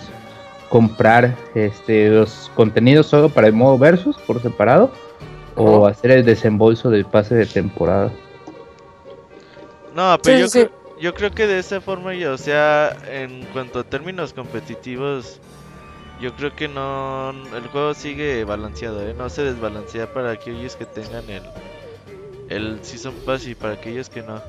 comprar 0.68 1.34
este 1.54 2.10
los 2.10 2.50
contenidos 2.54 3.06
solo 3.06 3.28
para 3.28 3.46
el 3.46 3.52
modo 3.52 3.78
versus 3.78 4.16
por 4.18 4.42
separado 4.42 4.90
o 5.56 5.86
hacer 5.86 6.10
el 6.10 6.24
desembolso 6.24 6.90
del 6.90 7.04
pase 7.04 7.34
de 7.36 7.46
temporada. 7.46 8.10
No, 9.94 10.18
pero 10.22 10.36
Sí, 10.36 10.40
yo, 10.42 10.48
sí, 10.48 10.58
creo- 10.60 10.72
yo 11.00 11.14
creo 11.14 11.30
que 11.30 11.46
de 11.46 11.58
esa 11.58 11.80
forma, 11.80 12.14
ya, 12.14 12.32
o 12.32 12.38
sea, 12.38 12.96
en 13.10 13.44
cuanto 13.52 13.80
a 13.80 13.84
términos 13.84 14.32
competitivos, 14.32 15.40
yo 16.20 16.34
creo 16.34 16.54
que 16.54 16.68
no. 16.68 17.30
El 17.56 17.66
juego 17.70 17.94
sigue 17.94 18.44
balanceado, 18.44 19.00
¿eh? 19.06 19.14
No 19.16 19.28
se 19.30 19.42
desbalancea 19.42 20.12
para 20.12 20.30
aquellos 20.32 20.76
que 20.76 20.84
tengan 20.86 21.28
el. 21.30 21.42
El 22.48 22.78
Season 22.82 23.14
Pass 23.26 23.46
y 23.46 23.54
para 23.54 23.74
aquellos 23.74 24.08
que 24.08 24.22
no. 24.22 24.40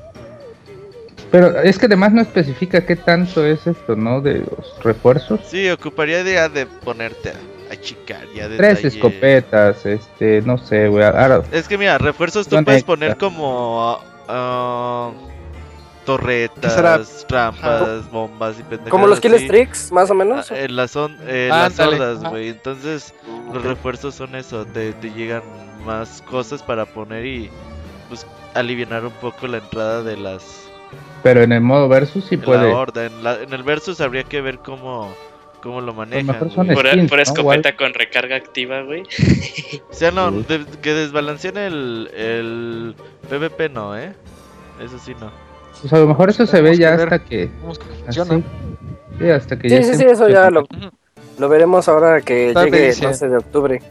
Pero 1.30 1.60
es 1.60 1.78
que 1.78 1.86
además 1.86 2.12
no 2.12 2.22
especifica 2.22 2.84
qué 2.84 2.96
tanto 2.96 3.44
es 3.44 3.66
esto, 3.66 3.94
¿no? 3.94 4.20
De 4.20 4.38
los 4.38 4.82
refuerzos. 4.82 5.40
Sí, 5.46 5.68
ocuparía 5.70 6.24
de, 6.24 6.48
de 6.48 6.66
ponerte 6.66 7.30
a, 7.30 7.72
a 7.72 7.76
chicar 7.80 8.22
ya 8.34 8.48
de 8.48 8.56
Tres 8.56 8.84
escopetas, 8.84 9.84
este, 9.86 10.42
no 10.42 10.58
sé, 10.58 10.88
güey. 10.88 11.04
ahora- 11.04 11.42
Es 11.52 11.68
que 11.68 11.78
mira, 11.78 11.98
refuerzos 11.98 12.48
tú 12.48 12.56
puedes 12.64 12.80
extra. 12.80 12.86
poner 12.96 13.16
como. 13.16 14.00
ah, 14.26 15.12
torretas, 16.04 16.74
será? 16.74 17.00
trampas, 17.28 18.10
bombas 18.10 18.58
y 18.58 18.62
pendejadas. 18.62 18.90
Como 18.90 19.06
los 19.06 19.20
kill 19.20 19.34
así. 19.34 19.44
streaks, 19.44 19.92
más 19.92 20.10
o 20.10 20.14
menos. 20.14 20.50
Ah, 20.50 20.56
eh, 20.58 20.68
las 20.68 20.90
son 20.90 21.16
eh, 21.26 21.46
las 21.50 21.78
Ándale, 21.78 21.96
hordas, 21.96 22.18
ajá. 22.20 22.28
güey. 22.30 22.48
Entonces, 22.48 23.14
los 23.52 23.62
refuerzos 23.62 24.14
son 24.14 24.34
eso, 24.34 24.64
te, 24.66 24.92
te 24.94 25.10
llegan 25.12 25.42
más 25.84 26.22
cosas 26.22 26.62
para 26.62 26.84
poner 26.86 27.24
y 27.26 27.50
pues 28.08 28.26
aliviar 28.54 29.04
un 29.04 29.12
poco 29.12 29.46
la 29.46 29.58
entrada 29.58 30.02
de 30.02 30.16
las 30.16 30.68
Pero 31.22 31.42
en 31.42 31.52
el 31.52 31.60
modo 31.60 31.88
versus 31.88 32.24
sí 32.24 32.36
de 32.36 32.42
puede. 32.44 32.68
la 32.70 32.76
horda. 32.76 33.06
En, 33.06 33.22
la- 33.24 33.40
en 33.42 33.52
el 33.52 33.62
versus 33.62 34.00
habría 34.00 34.24
que 34.24 34.40
ver 34.40 34.58
cómo 34.58 35.14
cómo 35.62 35.80
lo 35.82 35.92
manejan. 35.92 36.50
son 36.50 36.66
skins, 36.74 37.10
¿no? 37.12 37.18
escopeta 37.18 37.76
con 37.76 37.92
recarga 37.92 38.34
activa, 38.36 38.80
güey. 38.82 39.02
O 39.90 39.92
sea, 39.94 40.10
no, 40.10 40.30
de- 40.32 40.64
que 40.82 40.94
desbalanceen 40.94 41.58
el, 41.58 42.10
el 42.16 42.94
PvP 43.28 43.68
no, 43.68 43.96
¿eh? 43.96 44.14
Eso 44.82 44.98
sí 44.98 45.14
no. 45.20 45.30
Pues 45.80 45.92
a 45.92 45.98
lo 45.98 46.06
mejor 46.06 46.30
eso 46.30 46.46
se 46.46 46.60
ve 46.60 46.72
que 46.72 46.78
ya 46.78 46.90
ver. 46.92 47.00
hasta 47.00 47.18
que. 47.20 47.50
Así. 48.06 48.20
Sí, 49.18 49.30
hasta 49.30 49.58
que 49.58 49.68
Sí, 49.68 49.74
ya 49.76 49.82
sí, 49.84 49.94
sí, 49.94 50.04
eso 50.04 50.28
ya 50.28 50.50
lo, 50.50 50.66
veremos 51.48 51.88
ahora 51.88 52.20
que 52.20 52.54
llegue 52.54 52.88
el 52.88 52.94
sí. 52.94 53.04
12 53.04 53.28
de 53.28 53.36
octubre. 53.36 53.82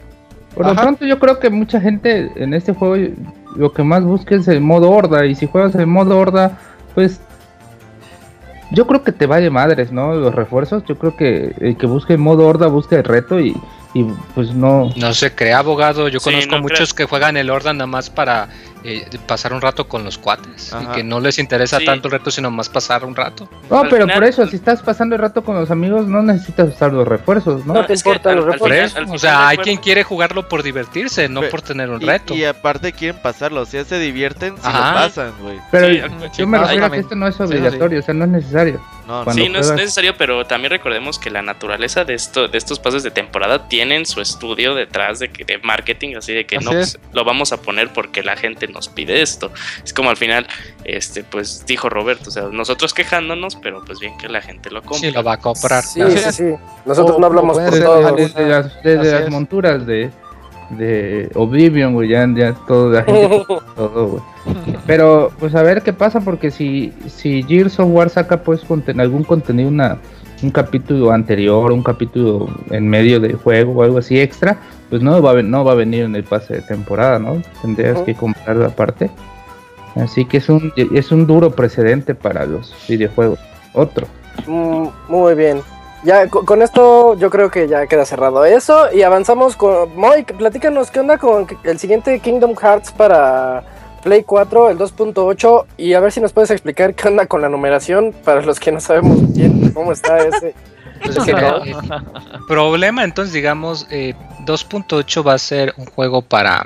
Por 0.54 0.66
lo 0.66 0.74
pronto 0.74 1.06
yo 1.06 1.18
creo 1.18 1.38
que 1.38 1.48
mucha 1.50 1.80
gente 1.80 2.30
en 2.36 2.54
este 2.54 2.74
juego 2.74 2.96
lo 3.56 3.72
que 3.72 3.82
más 3.84 4.02
busca 4.04 4.34
es 4.34 4.48
el 4.48 4.60
modo 4.60 4.90
horda 4.90 5.24
y 5.26 5.34
si 5.36 5.46
juegas 5.46 5.74
el 5.76 5.86
modo 5.86 6.18
horda 6.18 6.58
pues 6.94 7.20
yo 8.72 8.86
creo 8.86 9.02
que 9.02 9.12
te 9.12 9.26
vale 9.26 9.50
madres, 9.50 9.90
¿no? 9.92 10.14
Los 10.14 10.34
refuerzos, 10.34 10.84
yo 10.84 10.96
creo 10.96 11.16
que 11.16 11.54
el 11.60 11.76
que 11.76 11.86
busque 11.86 12.12
el 12.14 12.18
modo 12.20 12.46
horda 12.46 12.68
busca 12.68 12.96
el 12.96 13.04
reto 13.04 13.40
y, 13.40 13.56
y 13.94 14.04
pues 14.34 14.54
no... 14.54 14.90
No 14.96 15.12
se 15.12 15.34
crea 15.34 15.58
abogado. 15.58 16.08
Yo 16.08 16.20
Sí, 16.20 16.30
conozco 16.30 16.56
no 16.56 16.62
muchos 16.62 16.94
que 16.94 17.04
juegan 17.04 17.36
el 17.36 17.50
Horda 17.50 17.72
nada 17.72 17.86
más 17.88 18.10
para 18.10 18.48
eh, 18.84 19.06
pasar 19.26 19.52
un 19.52 19.60
rato 19.60 19.86
con 19.88 20.04
los 20.04 20.18
cuates. 20.18 20.72
Ajá. 20.72 20.82
Y 20.84 20.86
que 20.96 21.04
no 21.04 21.20
les 21.20 21.38
interesa 21.38 21.78
Sí. 21.78 21.84
tanto 21.84 22.08
el 22.08 22.12
reto, 22.12 22.30
sino 22.30 22.50
más 22.50 22.68
pasar 22.68 23.04
un 23.04 23.14
rato. 23.14 23.48
No, 23.70 23.80
Al 23.80 23.88
pero 23.88 24.02
final- 24.04 24.14
por 24.18 24.24
eso, 24.24 24.46
si 24.46 24.56
estás 24.56 24.80
pasando 24.82 25.14
el 25.16 25.20
rato 25.20 25.42
con 25.44 25.54
los 25.56 25.70
amigos 25.70 26.06
no 26.06 26.22
necesitas 26.22 26.74
usar 26.74 26.92
los 26.92 27.06
refuerzos, 27.06 27.64
¿no? 27.66 27.74
No 27.74 27.86
te 27.86 27.94
importan 27.94 28.36
los 28.36 28.56
final- 28.56 28.90
al 28.96 29.04
o 29.14 29.18
sea, 29.18 29.48
hay 29.48 29.58
quien 29.58 29.76
quiere 29.78 30.02
jugarlo 30.02 30.48
por 30.48 30.62
divertirse, 30.62 31.28
no 31.28 31.42
por 31.42 31.62
tener 31.62 31.90
un 31.90 32.00
Y, 32.02 32.06
reto. 32.06 32.34
y 32.34 32.44
aparte 32.44 32.92
quieren 32.92 33.20
pasarlo, 33.22 33.62
o 33.62 33.66
sea, 33.66 33.84
se 33.84 33.98
divierten 33.98 34.56
si 34.56 34.62
Ajá. 34.66 34.90
lo 34.92 34.94
pasan, 35.06 35.32
güey. 35.40 35.58
Pero 35.70 35.86
Sí, 35.88 36.00
yo 36.38 36.46
me 36.46 36.58
refiero 36.58 36.86
a 36.86 36.90
que 36.90 36.98
esto 37.00 37.14
no 37.14 37.26
es 37.28 37.34
Sí, 37.34 37.38
sí. 37.38 37.44
obligatorio, 37.48 38.00
o 38.00 38.02
sea, 38.02 38.14
no 38.14 38.24
es 38.24 38.30
necesario. 38.30 38.80
No, 39.10 39.32
Sí, 39.32 39.48
no 39.48 39.58
es 39.58 39.70
necesario, 39.72 40.16
pero 40.16 40.46
también 40.46 40.70
recordemos 40.70 41.18
que 41.18 41.30
la 41.30 41.42
naturaleza 41.42 42.04
de 42.04 42.14
esto, 42.14 42.46
de 42.48 42.56
estos 42.56 42.78
pases 42.78 43.02
de 43.02 43.10
temporada 43.10 43.68
tienen 43.68 44.06
su 44.06 44.20
estudio 44.20 44.74
detrás 44.74 45.18
de, 45.18 45.30
que- 45.30 45.44
de 45.44 45.58
marketing, 45.58 46.14
así 46.16 46.32
de 46.32 46.46
que 46.46 46.56
Así 46.58 46.64
no 46.64 46.72
es. 46.72 46.96
pues, 46.96 47.14
lo 47.14 47.24
vamos 47.24 47.52
a 47.52 47.60
poner 47.60 47.92
porque 47.92 48.22
la 48.22 48.36
gente 48.36 48.68
nos 48.68 48.88
pide 48.88 49.20
esto. 49.22 49.50
Es 49.84 49.92
como 49.92 50.10
al 50.10 50.16
final, 50.16 50.46
este, 50.84 51.24
pues 51.24 51.64
dijo 51.66 51.88
Roberto, 51.88 52.28
o 52.28 52.32
sea, 52.32 52.44
nosotros 52.52 52.94
quejándonos, 52.94 53.56
pero 53.56 53.84
pues 53.84 53.98
bien 53.98 54.16
que 54.16 54.28
la 54.28 54.40
gente 54.42 54.70
lo 54.70 54.82
compre. 54.82 55.08
Sí, 55.08 55.14
lo 55.14 55.22
va 55.24 55.32
a 55.34 55.38
comprar. 55.40 55.82
Sí, 55.82 56.00
sí, 56.16 56.32
sí. 56.32 56.44
Nosotros 56.84 57.16
O- 57.16 57.20
no 57.20 57.26
hablamos 57.26 57.58
por 57.58 57.74
alguna- 57.74 58.12
Desde 58.12 58.46
las, 58.48 58.82
desde 58.82 59.20
las 59.20 59.30
monturas 59.30 59.86
de, 59.86 60.10
de 60.70 61.30
Oblivion, 61.34 61.94
güey, 61.94 62.08
ya, 62.10 62.26
ya 62.34 62.52
todo, 62.66 62.90
la 62.92 63.02
gente 63.02 63.44
todo, 63.76 64.06
güey. 64.08 64.22
Pero, 64.86 65.30
pues 65.38 65.54
a 65.54 65.62
ver 65.62 65.82
qué 65.82 65.92
pasa, 65.92 66.20
porque 66.20 66.50
si, 66.50 66.92
si 67.08 67.42
Gears 67.42 67.78
of 67.80 67.88
War 67.90 68.08
saca 68.10 68.42
pues 68.42 68.66
conten- 68.66 69.00
algún 69.00 69.24
contenido, 69.24 69.68
una, 69.68 69.98
un 70.42 70.50
capítulo 70.50 71.10
anterior, 71.12 71.70
un 71.72 71.82
capítulo 71.82 72.48
en 72.70 72.88
medio 72.88 73.20
del 73.20 73.36
juego 73.36 73.72
o 73.72 73.82
algo 73.82 73.98
así 73.98 74.18
extra, 74.18 74.58
pues 74.88 75.02
no 75.02 75.20
va, 75.20 75.32
a, 75.32 75.42
no 75.42 75.64
va 75.64 75.72
a 75.72 75.76
venir 75.76 76.04
en 76.04 76.16
el 76.16 76.24
pase 76.24 76.54
de 76.54 76.62
temporada, 76.62 77.18
¿no? 77.18 77.42
Tendrías 77.62 77.96
Ujú. 77.96 78.04
que 78.06 78.14
comprarlo 78.14 78.64
aparte. 78.66 79.10
Así 79.96 80.24
que 80.24 80.38
es 80.38 80.48
un, 80.48 80.72
es 80.76 81.10
un 81.12 81.26
duro 81.26 81.50
precedente 81.50 82.14
para 82.14 82.46
los 82.46 82.74
videojuegos. 82.88 83.38
Otro. 83.74 84.06
Mm, 84.46 84.86
Muy 85.08 85.34
bien. 85.34 85.60
Ya 86.02 86.28
co- 86.28 86.44
con 86.46 86.62
esto 86.62 87.14
yo 87.16 87.28
creo 87.30 87.50
que 87.50 87.68
ya 87.68 87.86
queda 87.86 88.04
cerrado 88.06 88.44
eso 88.44 88.90
y 88.92 89.02
avanzamos 89.02 89.54
con 89.56 89.94
Moy, 89.96 90.22
platícanos 90.24 90.90
qué 90.90 91.00
onda 91.00 91.18
con 91.18 91.46
el 91.64 91.78
siguiente 91.78 92.18
Kingdom 92.20 92.54
Hearts 92.56 92.90
para 92.92 93.62
Play 94.02 94.22
4, 94.24 94.70
el 94.70 94.78
2.8 94.78 95.66
y 95.76 95.92
a 95.92 96.00
ver 96.00 96.10
si 96.10 96.20
nos 96.20 96.32
puedes 96.32 96.50
explicar 96.50 96.94
qué 96.94 97.08
onda 97.08 97.26
con 97.26 97.42
la 97.42 97.50
numeración 97.50 98.14
para 98.24 98.40
los 98.40 98.58
que 98.58 98.72
no 98.72 98.80
sabemos 98.80 99.32
bien 99.34 99.72
cómo 99.72 99.92
está 99.92 100.18
ese. 100.18 100.54
Pues 101.02 101.16
eh, 101.28 101.32
problema, 102.48 103.04
entonces 103.04 103.32
digamos, 103.32 103.86
eh, 103.90 104.12
2.8 104.44 105.26
va 105.26 105.32
a 105.32 105.38
ser 105.38 105.72
un 105.78 105.86
juego 105.86 106.20
para, 106.20 106.62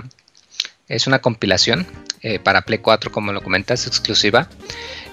es 0.89 1.07
una 1.07 1.21
compilación 1.21 1.87
eh, 2.21 2.41
para 2.41 2.63
Play 2.63 2.79
4, 2.81 3.13
como 3.13 3.33
lo 3.33 3.41
comentas, 3.43 3.87
exclusiva. 3.87 4.49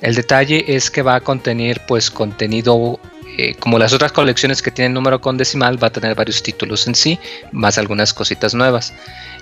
El 0.02 0.16
detalle 0.16 0.66
es 0.76 0.90
que 0.90 1.04
va 1.04 1.14
a 1.16 1.22
contener 1.22 1.82
pues 1.88 2.10
contenido, 2.10 3.00
eh, 3.38 3.56
como 3.56 3.78
las 3.80 3.94
otras 3.94 4.12
colecciones 4.12 4.62
que 4.62 4.72
tienen 4.72 4.94
número 4.94 5.20
con 5.22 5.38
decimal, 5.38 5.82
va 5.82 5.88
a 5.88 5.92
tener 5.92 6.16
varios 6.16 6.42
títulos 6.44 6.88
en 6.88 6.96
sí, 6.96 7.20
más 7.52 7.78
algunas 7.78 8.14
cositas 8.14 8.54
nuevas. 8.54 8.94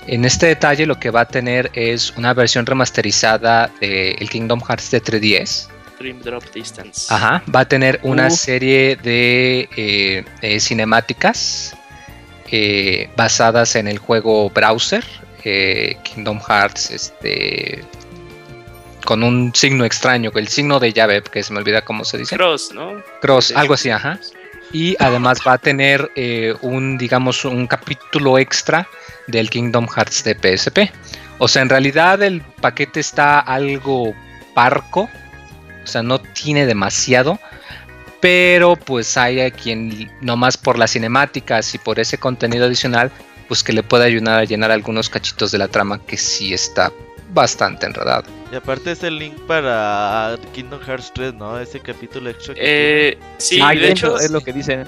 En 0.07 0.25
este 0.25 0.47
detalle 0.47 0.85
lo 0.85 0.99
que 0.99 1.11
va 1.11 1.21
a 1.21 1.27
tener 1.27 1.69
es 1.73 2.11
una 2.17 2.33
versión 2.33 2.65
remasterizada 2.65 3.69
del 3.79 4.29
Kingdom 4.29 4.61
Hearts 4.61 4.91
de 4.91 5.03
3DS. 5.03 5.67
Dream 5.99 6.21
Drop 6.21 6.43
Distance. 6.53 7.13
Ajá, 7.13 7.43
va 7.53 7.59
a 7.61 7.65
tener 7.67 7.99
una 8.03 8.27
Uh. 8.27 8.31
serie 8.31 8.95
de 8.95 9.67
eh, 9.75 10.23
eh, 10.41 10.59
cinemáticas 10.61 11.75
eh, 12.51 13.09
basadas 13.17 13.75
en 13.75 13.87
el 13.87 13.97
juego 13.99 14.49
browser 14.49 15.03
eh, 15.43 15.97
Kingdom 16.03 16.39
Hearts, 16.39 16.91
este 16.91 17.83
con 19.09 19.23
un 19.23 19.55
signo 19.55 19.85
extraño, 19.85 20.29
el 20.35 20.47
signo 20.49 20.79
de 20.79 20.93
llave, 20.93 21.23
que 21.23 21.41
se 21.41 21.51
me 21.51 21.57
olvida 21.57 21.81
cómo 21.81 22.05
se 22.05 22.19
dice. 22.19 22.35
Cross, 22.35 22.73
¿no? 22.75 23.03
Cross, 23.21 23.53
algo 23.55 23.73
así, 23.73 23.89
ajá. 23.89 24.19
Y 24.71 24.95
además 24.99 25.39
va 25.47 25.53
a 25.53 25.57
tener 25.57 26.11
eh, 26.15 26.53
un, 26.61 26.95
digamos, 26.95 27.43
un 27.43 27.65
capítulo 27.65 28.37
extra 28.37 28.87
del 29.25 29.49
Kingdom 29.49 29.87
Hearts 29.87 30.23
de 30.25 30.35
PSP. 30.35 30.93
O 31.39 31.47
sea, 31.47 31.63
en 31.63 31.69
realidad 31.69 32.21
el 32.21 32.43
paquete 32.61 32.99
está 32.99 33.39
algo 33.39 34.13
parco. 34.53 35.09
O 35.83 35.87
sea, 35.87 36.03
no 36.03 36.21
tiene 36.21 36.67
demasiado. 36.67 37.39
Pero 38.19 38.75
pues 38.75 39.17
hay 39.17 39.41
a 39.41 39.49
quien, 39.49 40.11
nomás 40.21 40.55
por 40.55 40.77
las 40.77 40.91
cinemáticas 40.91 41.73
y 41.73 41.79
por 41.79 41.99
ese 41.99 42.19
contenido 42.19 42.67
adicional, 42.67 43.09
pues 43.47 43.63
que 43.63 43.73
le 43.73 43.81
pueda 43.81 44.05
ayudar 44.05 44.37
a 44.37 44.43
llenar 44.43 44.69
algunos 44.69 45.09
cachitos 45.09 45.49
de 45.49 45.57
la 45.57 45.67
trama 45.67 45.99
que 46.05 46.15
sí 46.15 46.53
está 46.53 46.91
bastante 47.29 47.85
enredado. 47.85 48.25
Y 48.51 48.55
aparte 48.55 48.91
es 48.91 49.03
el 49.03 49.17
link 49.19 49.35
para 49.47 50.37
Kingdom 50.53 50.79
Hearts 50.81 51.11
3, 51.13 51.33
¿no? 51.35 51.59
Ese 51.59 51.79
capítulo 51.79 52.29
extra. 52.29 52.53
que 52.55 52.61
Eh, 53.11 53.17
sí, 53.37 53.59
Ah, 53.61 53.73
de 53.73 53.91
hecho, 53.91 54.17
es 54.19 54.31
lo 54.31 54.41
que 54.41 54.53
dicen. 54.53 54.87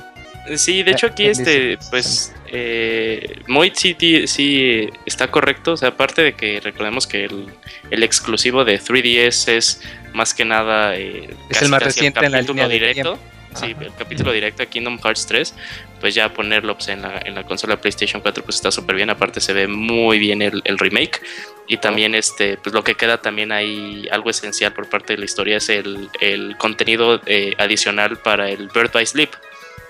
Sí, 0.56 0.82
de 0.82 0.92
hecho 0.92 1.06
aquí 1.06 1.26
Eh, 1.26 1.32
este, 1.32 1.60
dice- 1.78 1.78
pues, 1.92 2.34
eh, 2.48 3.42
Moit 3.48 3.76
sí, 3.76 3.96
sí 4.26 4.90
está 5.06 5.30
correcto, 5.30 5.74
o 5.74 5.78
sea, 5.78 5.90
aparte 5.90 6.24
de 6.24 6.34
que 6.34 6.60
recordemos 6.60 7.06
que 7.06 7.26
el, 7.26 7.46
el 7.92 8.02
exclusivo 8.04 8.66
de 8.66 8.80
3DS 8.80 9.48
es 9.56 9.82
más 10.14 10.34
que 10.34 10.44
nada 10.44 10.96
eh, 10.96 11.30
Es 11.50 11.60
casi, 11.60 11.66
el 11.66 11.72
más 11.72 11.84
reciente 11.84 12.26
en 12.26 12.32
la 12.32 12.42
línea 12.42 12.68
de 12.68 12.74
directo, 12.74 13.20
sí, 13.56 13.76
el 13.80 13.94
capítulo 13.96 14.32
directo 14.32 14.64
a 14.64 14.66
Kingdom 14.66 15.00
Hearts 15.00 15.26
3, 15.28 15.54
pues 16.00 16.16
ya 16.16 16.34
ponerlo 16.34 16.76
pues, 16.76 16.90
en, 16.90 17.02
la, 17.02 17.22
en 17.24 17.36
la 17.36 17.44
consola 17.44 17.80
PlayStation 17.80 18.22
4 18.22 18.44
pues 18.44 18.56
está 18.56 18.72
súper 18.72 18.96
bien, 18.96 19.10
aparte 19.10 19.40
se 19.40 19.54
ve 19.54 19.68
muy 19.68 20.20
bien 20.20 20.42
el, 20.42 20.62
el 20.66 20.78
remake. 20.78 21.22
Y 21.68 21.78
también 21.78 22.16
este, 22.16 22.58
pues 22.58 22.74
lo 22.74 22.84
que 22.84 22.96
queda 22.96 23.22
también 23.22 23.52
ahí 23.52 24.08
algo 24.12 24.30
esencial 24.30 24.74
por 24.74 24.90
parte 24.90 25.14
de 25.14 25.20
la 25.20 25.26
historia 25.26 25.58
es 25.58 25.70
el, 25.70 26.10
el 26.20 26.58
contenido 26.58 27.22
eh, 27.26 27.54
adicional 27.58 28.18
para 28.18 28.50
el 28.50 28.68
Bird 28.68 28.92
by 28.92 29.06
Sleep 29.06 29.30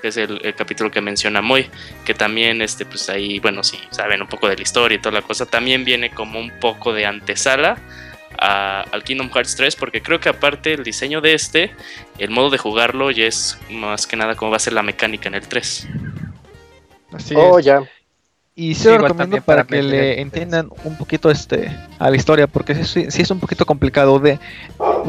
que 0.01 0.07
es 0.07 0.17
el, 0.17 0.43
el 0.43 0.55
capítulo 0.55 0.89
que 0.89 0.99
menciona 0.99 1.41
Moy, 1.41 1.69
que 2.05 2.13
también, 2.13 2.61
este, 2.61 2.85
pues 2.85 3.07
ahí, 3.09 3.39
bueno, 3.39 3.63
si 3.63 3.77
saben 3.91 4.21
un 4.21 4.27
poco 4.27 4.49
de 4.49 4.55
la 4.55 4.63
historia 4.63 4.95
y 4.95 4.99
toda 4.99 5.13
la 5.13 5.21
cosa, 5.21 5.45
también 5.45 5.85
viene 5.85 6.09
como 6.09 6.39
un 6.39 6.51
poco 6.59 6.91
de 6.91 7.05
antesala 7.05 7.77
a- 8.37 8.81
al 8.91 9.03
Kingdom 9.03 9.29
Hearts 9.29 9.55
3, 9.55 9.75
porque 9.75 10.01
creo 10.01 10.19
que 10.19 10.29
aparte 10.29 10.73
el 10.73 10.83
diseño 10.83 11.21
de 11.21 11.33
este, 11.33 11.71
el 12.17 12.29
modo 12.29 12.49
de 12.49 12.57
jugarlo 12.57 13.11
ya 13.11 13.25
es 13.25 13.57
más 13.69 14.07
que 14.07 14.15
nada 14.15 14.35
cómo 14.35 14.51
va 14.51 14.57
a 14.57 14.59
ser 14.59 14.73
la 14.73 14.83
mecánica 14.83 15.27
en 15.29 15.35
el 15.35 15.47
3. 15.47 15.87
Así 17.13 17.33
Oh, 17.37 17.59
es. 17.59 17.65
ya. 17.65 17.81
Y 18.53 18.75
Sí, 18.75 18.83
se 18.83 18.89
lo 18.89 18.95
igual 18.95 19.09
recomiendo 19.11 19.23
también 19.37 19.43
para, 19.43 19.63
para 19.63 19.67
que 19.67 19.69
Play 19.79 19.91
le 19.91 19.97
3. 20.13 20.17
entiendan 20.19 20.69
un 20.83 20.97
poquito 20.97 21.31
este 21.31 21.75
a 21.99 22.09
la 22.09 22.15
historia, 22.17 22.47
porque 22.47 22.75
sí, 22.83 23.05
sí 23.09 23.21
es 23.21 23.31
un 23.31 23.39
poquito 23.39 23.65
complicado 23.65 24.19
de. 24.19 24.39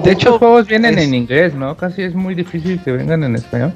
De 0.04 0.12
hecho, 0.12 0.38
juegos 0.38 0.66
vienen 0.68 0.96
es- 0.98 1.04
en 1.06 1.14
inglés, 1.14 1.52
¿no? 1.54 1.76
Casi 1.76 2.02
es 2.02 2.14
muy 2.14 2.34
difícil 2.34 2.80
que 2.82 2.92
vengan 2.92 3.24
en 3.24 3.34
español. 3.36 3.72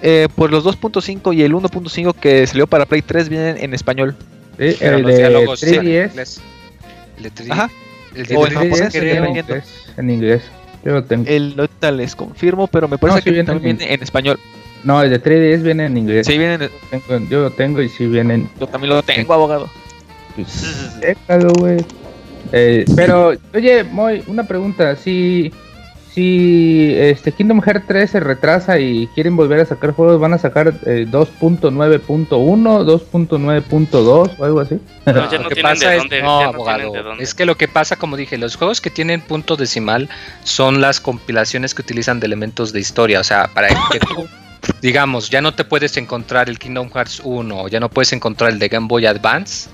eh, 0.00 0.28
pues 0.36 0.50
los 0.52 0.62
2.5 0.62 1.32
y 1.34 1.42
el 1.42 1.52
1.5 1.54 2.12
que 2.14 2.46
salió 2.46 2.68
para 2.68 2.86
Play 2.86 3.02
3 3.02 3.28
vienen 3.28 3.56
en 3.58 3.74
español. 3.74 4.14
Sí, 4.56 4.76
Pero 4.78 4.96
el 4.96 5.02
los 5.02 5.10
de 5.12 5.18
diálogos 5.18 5.58
sí, 5.60 5.66
en 5.74 5.80
3DS. 5.82 6.10
inglés. 6.10 6.40
El 7.16 7.22
de 7.24 7.30
3DS. 7.32 7.50
Ajá. 7.52 7.70
El 8.14 8.26
de 8.26 8.36
O 8.36 8.46
El 8.46 8.52
en 8.52 8.58
3DS 8.58 8.70
japonés, 8.70 8.78
viene 8.78 8.90
que 8.90 8.98
en 8.98 9.22
viene 9.24 9.40
inglés. 9.40 9.84
En 9.96 10.10
inglés. 10.10 10.42
Yo 10.84 10.92
lo 10.92 11.04
tengo. 11.04 11.24
El 11.28 11.54
ahorita 11.58 11.90
les 11.92 12.14
confirmo, 12.16 12.66
pero 12.68 12.88
me 12.88 12.98
parece 12.98 13.16
No, 13.16 13.20
sí 13.20 13.24
que 13.24 13.30
viene 13.32 13.46
también 13.46 13.70
en- 13.72 13.78
viene 13.78 13.94
en 13.94 14.02
español. 14.02 14.38
No, 14.84 15.02
el 15.02 15.10
de 15.10 15.18
3DS 15.20 15.62
viene 15.62 15.86
en 15.86 15.96
inglés. 15.96 16.26
Sí, 16.26 16.38
vienen, 16.38 16.70
Tengo- 16.90 17.28
yo 17.28 17.40
lo 17.42 17.50
tengo 17.50 17.82
y 17.82 17.88
sí 17.88 18.06
vienen. 18.06 18.48
yo 18.60 18.66
también 18.68 18.94
lo 18.94 19.02
tengo, 19.02 19.34
abogado. 19.34 19.68
Pues, 20.36 21.00
déjalo, 21.00 21.52
güey. 21.58 21.84
Eh, 22.52 22.84
pero, 22.96 23.32
oye, 23.54 23.82
Moy, 23.84 24.22
una 24.28 24.44
pregunta. 24.44 24.94
Si, 24.96 25.52
si 26.18 26.94
este 26.96 27.30
Kingdom 27.30 27.62
Hearts 27.62 27.84
3 27.86 28.10
se 28.10 28.18
retrasa 28.18 28.80
y 28.80 29.06
quieren 29.14 29.36
volver 29.36 29.60
a 29.60 29.66
sacar 29.66 29.92
juegos, 29.92 30.18
¿van 30.18 30.34
a 30.34 30.38
sacar 30.38 30.74
eh, 30.84 31.06
2.9.1, 31.08 32.28
2.9.2 32.28 34.34
o 34.36 34.44
algo 34.44 34.58
así? 34.58 34.80
No, 35.06 35.30
ya 35.30 35.36
Lo 35.38 35.44
no 35.44 35.48
que 35.48 35.54
tienen 35.54 35.72
pasa 35.74 35.90
de 35.90 35.96
es, 35.96 36.02
dónde, 36.02 36.22
no, 36.22 36.40
ya 36.40 36.46
no 36.46 36.52
abogado, 36.54 36.78
tienen 36.78 36.92
de 36.92 37.02
dónde. 37.02 37.22
es 37.22 37.34
que 37.34 37.46
lo 37.46 37.56
que 37.56 37.68
pasa, 37.68 37.94
como 37.94 38.16
dije, 38.16 38.36
los 38.36 38.56
juegos 38.56 38.80
que 38.80 38.90
tienen 38.90 39.20
punto 39.20 39.54
decimal 39.54 40.08
son 40.42 40.80
las 40.80 41.00
compilaciones 41.00 41.72
que 41.72 41.82
utilizan 41.82 42.18
de 42.18 42.26
elementos 42.26 42.72
de 42.72 42.80
historia, 42.80 43.20
o 43.20 43.24
sea, 43.24 43.48
para 43.54 43.68
que 43.68 44.00
tú, 44.00 44.26
digamos, 44.82 45.30
ya 45.30 45.40
no 45.40 45.54
te 45.54 45.62
puedes 45.62 45.96
encontrar 45.98 46.48
el 46.48 46.58
Kingdom 46.58 46.90
Hearts 46.90 47.20
1, 47.22 47.60
o 47.62 47.68
ya 47.68 47.78
no 47.78 47.90
puedes 47.90 48.12
encontrar 48.12 48.50
el 48.50 48.58
de 48.58 48.66
Game 48.66 48.88
Boy 48.88 49.06
Advance, 49.06 49.70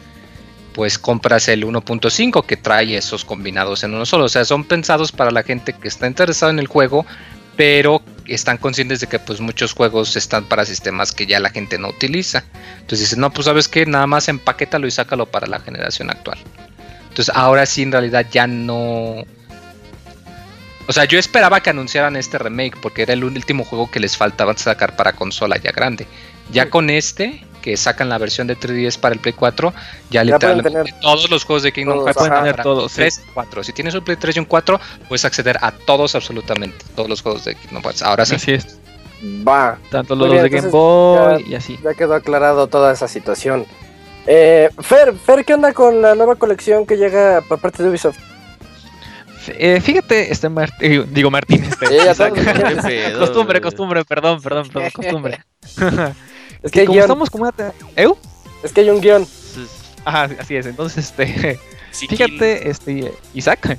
pues 0.75 0.99
compras 0.99 1.49
el 1.49 1.65
1.5 1.65 2.45
que 2.45 2.57
trae 2.57 2.97
esos 2.97 3.25
combinados 3.25 3.85
en 3.85 3.95
uno 3.95 4.05
solo, 4.05 4.25
o 4.25 4.29
sea, 4.29 4.45
son 4.45 4.65
pensados 4.65 5.13
para 5.13 5.31
la 5.31 5.45
gente 5.45 5.73
que 5.73 5.89
está 5.89 6.07
interesada 6.09 6.51
en 6.53 6.59
el 6.59 6.67
juego, 6.67 7.07
pero 7.57 8.03
están 8.27 8.59
conscientes 8.59 9.01
de 9.01 9.07
que 9.07 9.21
pues 9.21 9.41
muchos 9.41 9.73
juegos 9.73 10.17
están 10.17 10.45
para 10.47 10.65
sistemas 10.65 11.13
que 11.13 11.27
ya 11.27 11.39
la 11.39 11.51
gente 11.51 11.79
no 11.79 11.89
utiliza. 11.89 12.45
Entonces 12.81 13.01
dicen, 13.01 13.21
no, 13.21 13.33
pues 13.33 13.45
sabes 13.45 13.69
que 13.69 13.87
nada 13.87 14.07
más 14.09 14.29
empaquétalo 14.29 14.87
y 14.89 14.91
sácalo 14.91 15.27
para 15.27 15.47
la 15.47 15.61
generación 15.61 16.11
actual. 16.11 16.39
Entonces 17.09 17.33
ahora 17.35 17.65
sí 17.67 17.83
en 17.83 17.93
realidad 17.93 18.27
ya 18.31 18.47
no... 18.49 19.25
O 20.87 20.93
sea, 20.93 21.05
yo 21.05 21.19
esperaba 21.19 21.61
que 21.61 21.71
anunciaran 21.71 22.17
este 22.17 22.37
remake 22.37 22.77
porque 22.83 23.03
era 23.03 23.13
el 23.13 23.25
último 23.25 23.65
juego 23.65 23.91
que 23.91 24.01
les 24.01 24.17
faltaba 24.17 24.57
sacar 24.57 24.97
para 24.97 25.13
consola 25.13 25.57
ya 25.57 25.71
grande. 25.71 26.07
Ya 26.53 26.69
con 26.69 26.91
este, 26.91 27.47
que 27.65 27.79
sacan 27.79 28.11
la 28.11 28.19
versión 28.19 28.47
de 28.47 28.59
3DS 28.59 28.99
para 28.99 29.15
el 29.15 29.21
Play 29.23 29.33
4, 29.33 29.73
ya, 30.11 30.21
Ya 30.21 30.25
literalmente 30.25 30.71
tener 30.71 31.01
todos 31.01 31.31
los 31.31 31.45
juegos 31.45 31.63
de 31.63 31.73
Kingdom 31.73 31.95
todos, 31.95 32.09
Hearts 32.09 32.19
Pueden 32.19 32.35
tener 32.35 32.63
todos, 32.63 32.93
sí. 32.93 32.97
3 32.97 33.23
4. 33.33 33.65
Si 33.65 33.73
tienes 33.73 33.95
un 33.95 34.05
Play 34.05 34.19
3 34.19 34.37
y 34.37 34.39
un 34.41 34.45
4, 34.45 34.79
puedes 35.09 35.25
acceder 35.25 35.57
a 35.63 35.73
todos 35.73 36.15
absolutamente, 36.15 36.77
todos 36.95 37.09
los 37.09 37.23
juegos 37.23 37.47
de 37.47 37.55
Kingdom 37.55 37.83
Hearts. 37.83 38.03
Ahora 38.03 38.27
sí. 38.27 38.35
Así 38.35 38.53
es. 38.53 38.79
Va. 39.49 39.79
Tanto 39.91 40.15
los 40.15 40.31
bien, 40.31 40.43
de 40.43 40.51
Game 40.51 40.69
Boy 40.69 41.43
y 41.49 41.55
así. 41.55 41.79
Ya 41.83 41.95
quedó 41.95 42.13
aclarado 42.13 42.67
toda 42.67 42.93
esa 42.93 43.09
situación. 43.09 43.65
Eh, 44.27 44.69
Fer, 44.83 45.15
Fer, 45.15 45.47
¿qué 45.47 45.55
onda 45.55 45.73
con 45.73 46.03
la 46.03 46.15
nueva 46.15 46.37
colección 46.37 46.85
que 46.85 46.99
llega 46.99 47.41
por 47.49 47.61
parte 47.61 47.83
de 47.83 47.89
Ubisoft? 47.89 48.19
Eh, 49.49 49.81
fíjate, 49.81 50.31
este 50.31 50.51
Mart- 50.51 50.77
eh, 50.81 51.07
digo 51.09 51.31
Martín, 51.31 51.65
este, 51.69 51.87
Sí, 51.87 51.95
ya 51.97 53.19
costumbre, 53.19 53.63
costumbre, 53.63 54.05
perdón, 54.05 54.43
perdón, 54.43 54.69
perdón, 54.69 54.91
costumbre. 54.91 55.43
Es 56.65 56.73
que 56.73 56.81
hay 56.81 56.87
como 56.87 56.95
guion. 56.97 57.05
estamos 57.05 57.31
como 57.31 57.45
una... 57.45 57.73
¿Eu? 57.95 58.19
Es 58.65 58.73
que 58.73 58.81
hay 58.81 58.91
un 58.91 59.01
guion. 59.01 59.25
Ajá, 60.05 60.29
así 60.41 60.57
es. 60.57 60.67
Entonces, 60.67 61.05
este, 61.07 61.61
Sí, 61.93 62.09
fíjate, 62.09 62.69
este, 62.71 63.13
Isaac, 63.35 63.79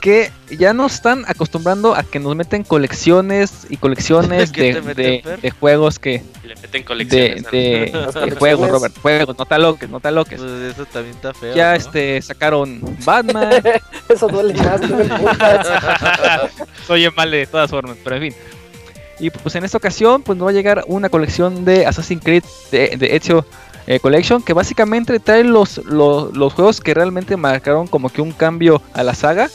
que 0.00 0.30
ya 0.58 0.72
nos 0.72 0.94
están 0.94 1.24
acostumbrando 1.26 1.94
a 1.94 2.02
que 2.02 2.18
nos 2.18 2.34
meten 2.36 2.62
colecciones 2.62 3.66
y 3.68 3.76
colecciones 3.76 4.50
¿Qué 4.52 4.74
de, 4.74 4.94
de- 4.94 5.38
de 5.42 5.50
juegos 5.50 5.98
que, 5.98 6.22
le 6.42 6.54
meten 6.56 6.82
colecciones. 6.84 7.44
de, 7.50 7.92
de 8.26 8.30
juegos, 8.38 8.70
Robert, 8.70 8.94
juegos, 9.00 9.36
no 9.38 9.44
te 9.46 9.54
aloques, 9.54 9.88
no 9.90 10.00
te 10.00 10.08
aloques. 10.08 10.40
Pues 10.40 10.52
eso 10.72 10.86
también 10.86 11.14
está 11.16 11.34
feo. 11.34 11.54
Ya 11.54 11.70
¿no? 11.72 11.76
este 11.76 12.22
sacaron 12.22 12.80
Batman, 13.04 13.50
Eso 14.08 14.28
duele 14.28 14.54
más. 14.54 14.80
Oye, 16.88 17.10
mal 17.10 17.30
de 17.30 17.46
todas 17.46 17.70
formas, 17.70 17.96
pero 18.02 18.16
en 18.16 18.32
fin. 18.32 18.40
Y 19.24 19.30
pues 19.30 19.54
en 19.54 19.64
esta 19.64 19.78
ocasión, 19.78 20.20
pues 20.20 20.36
nos 20.36 20.48
va 20.48 20.50
a 20.50 20.52
llegar 20.52 20.84
una 20.86 21.08
colección 21.08 21.64
de 21.64 21.86
Assassin's 21.86 22.22
Creed 22.22 22.44
de, 22.70 23.16
Ezio 23.16 23.46
eh, 23.86 23.98
Collection, 23.98 24.42
que 24.42 24.52
básicamente 24.52 25.18
trae 25.18 25.44
los, 25.44 25.78
los, 25.78 26.52
juegos 26.52 26.82
que 26.82 26.92
realmente 26.92 27.38
marcaron 27.38 27.86
como 27.86 28.10
que 28.10 28.20
un 28.20 28.32
cambio 28.32 28.82
a 28.92 29.02
la 29.02 29.14
saga. 29.14 29.48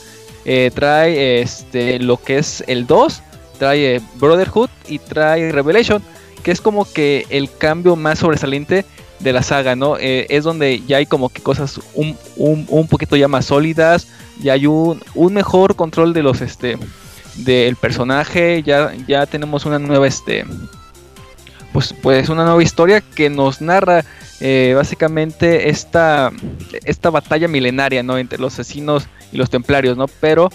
Eh, 0.44 0.72
trae 0.74 1.40
este 1.40 2.00
lo 2.00 2.16
que 2.16 2.38
es 2.38 2.64
el 2.66 2.88
2, 2.88 3.22
trae 3.60 3.94
eh, 3.94 4.00
Brotherhood 4.16 4.70
y 4.88 4.98
trae 4.98 5.52
Revelation, 5.52 6.02
que 6.42 6.50
es 6.50 6.60
como 6.60 6.84
que 6.84 7.26
el 7.30 7.48
cambio 7.56 7.94
más 7.94 8.18
sobresaliente 8.18 8.84
de 9.20 9.32
la 9.32 9.44
saga, 9.44 9.76
¿no? 9.76 9.98
Es 9.98 10.42
donde 10.42 10.82
ya 10.84 10.96
hay 10.96 11.06
como 11.06 11.28
que 11.28 11.42
cosas 11.42 11.78
un, 11.94 12.16
un, 12.36 12.66
un 12.70 12.88
poquito 12.88 13.14
ya 13.14 13.28
más 13.28 13.44
sólidas, 13.44 14.08
ya 14.42 14.54
hay 14.54 14.66
un, 14.66 15.00
un 15.14 15.32
mejor 15.32 15.76
control 15.76 16.12
de 16.12 16.24
los 16.24 16.40
este 16.40 16.76
del 17.36 17.76
personaje, 17.76 18.62
ya, 18.62 18.92
ya 19.06 19.26
tenemos 19.26 19.64
una 19.66 19.78
nueva 19.78 20.06
este 20.06 20.44
pues, 21.72 21.94
pues 22.02 22.28
una 22.28 22.44
nueva 22.44 22.62
historia 22.62 23.00
que 23.00 23.30
nos 23.30 23.60
narra 23.60 24.04
eh, 24.40 24.72
básicamente 24.74 25.68
esta, 25.68 26.32
esta 26.84 27.10
batalla 27.10 27.48
milenaria 27.48 28.02
¿no? 28.02 28.18
entre 28.18 28.38
los 28.38 28.54
asesinos 28.54 29.06
y 29.32 29.36
los 29.36 29.50
templarios, 29.50 29.96
¿no? 29.96 30.06
Pero 30.20 30.50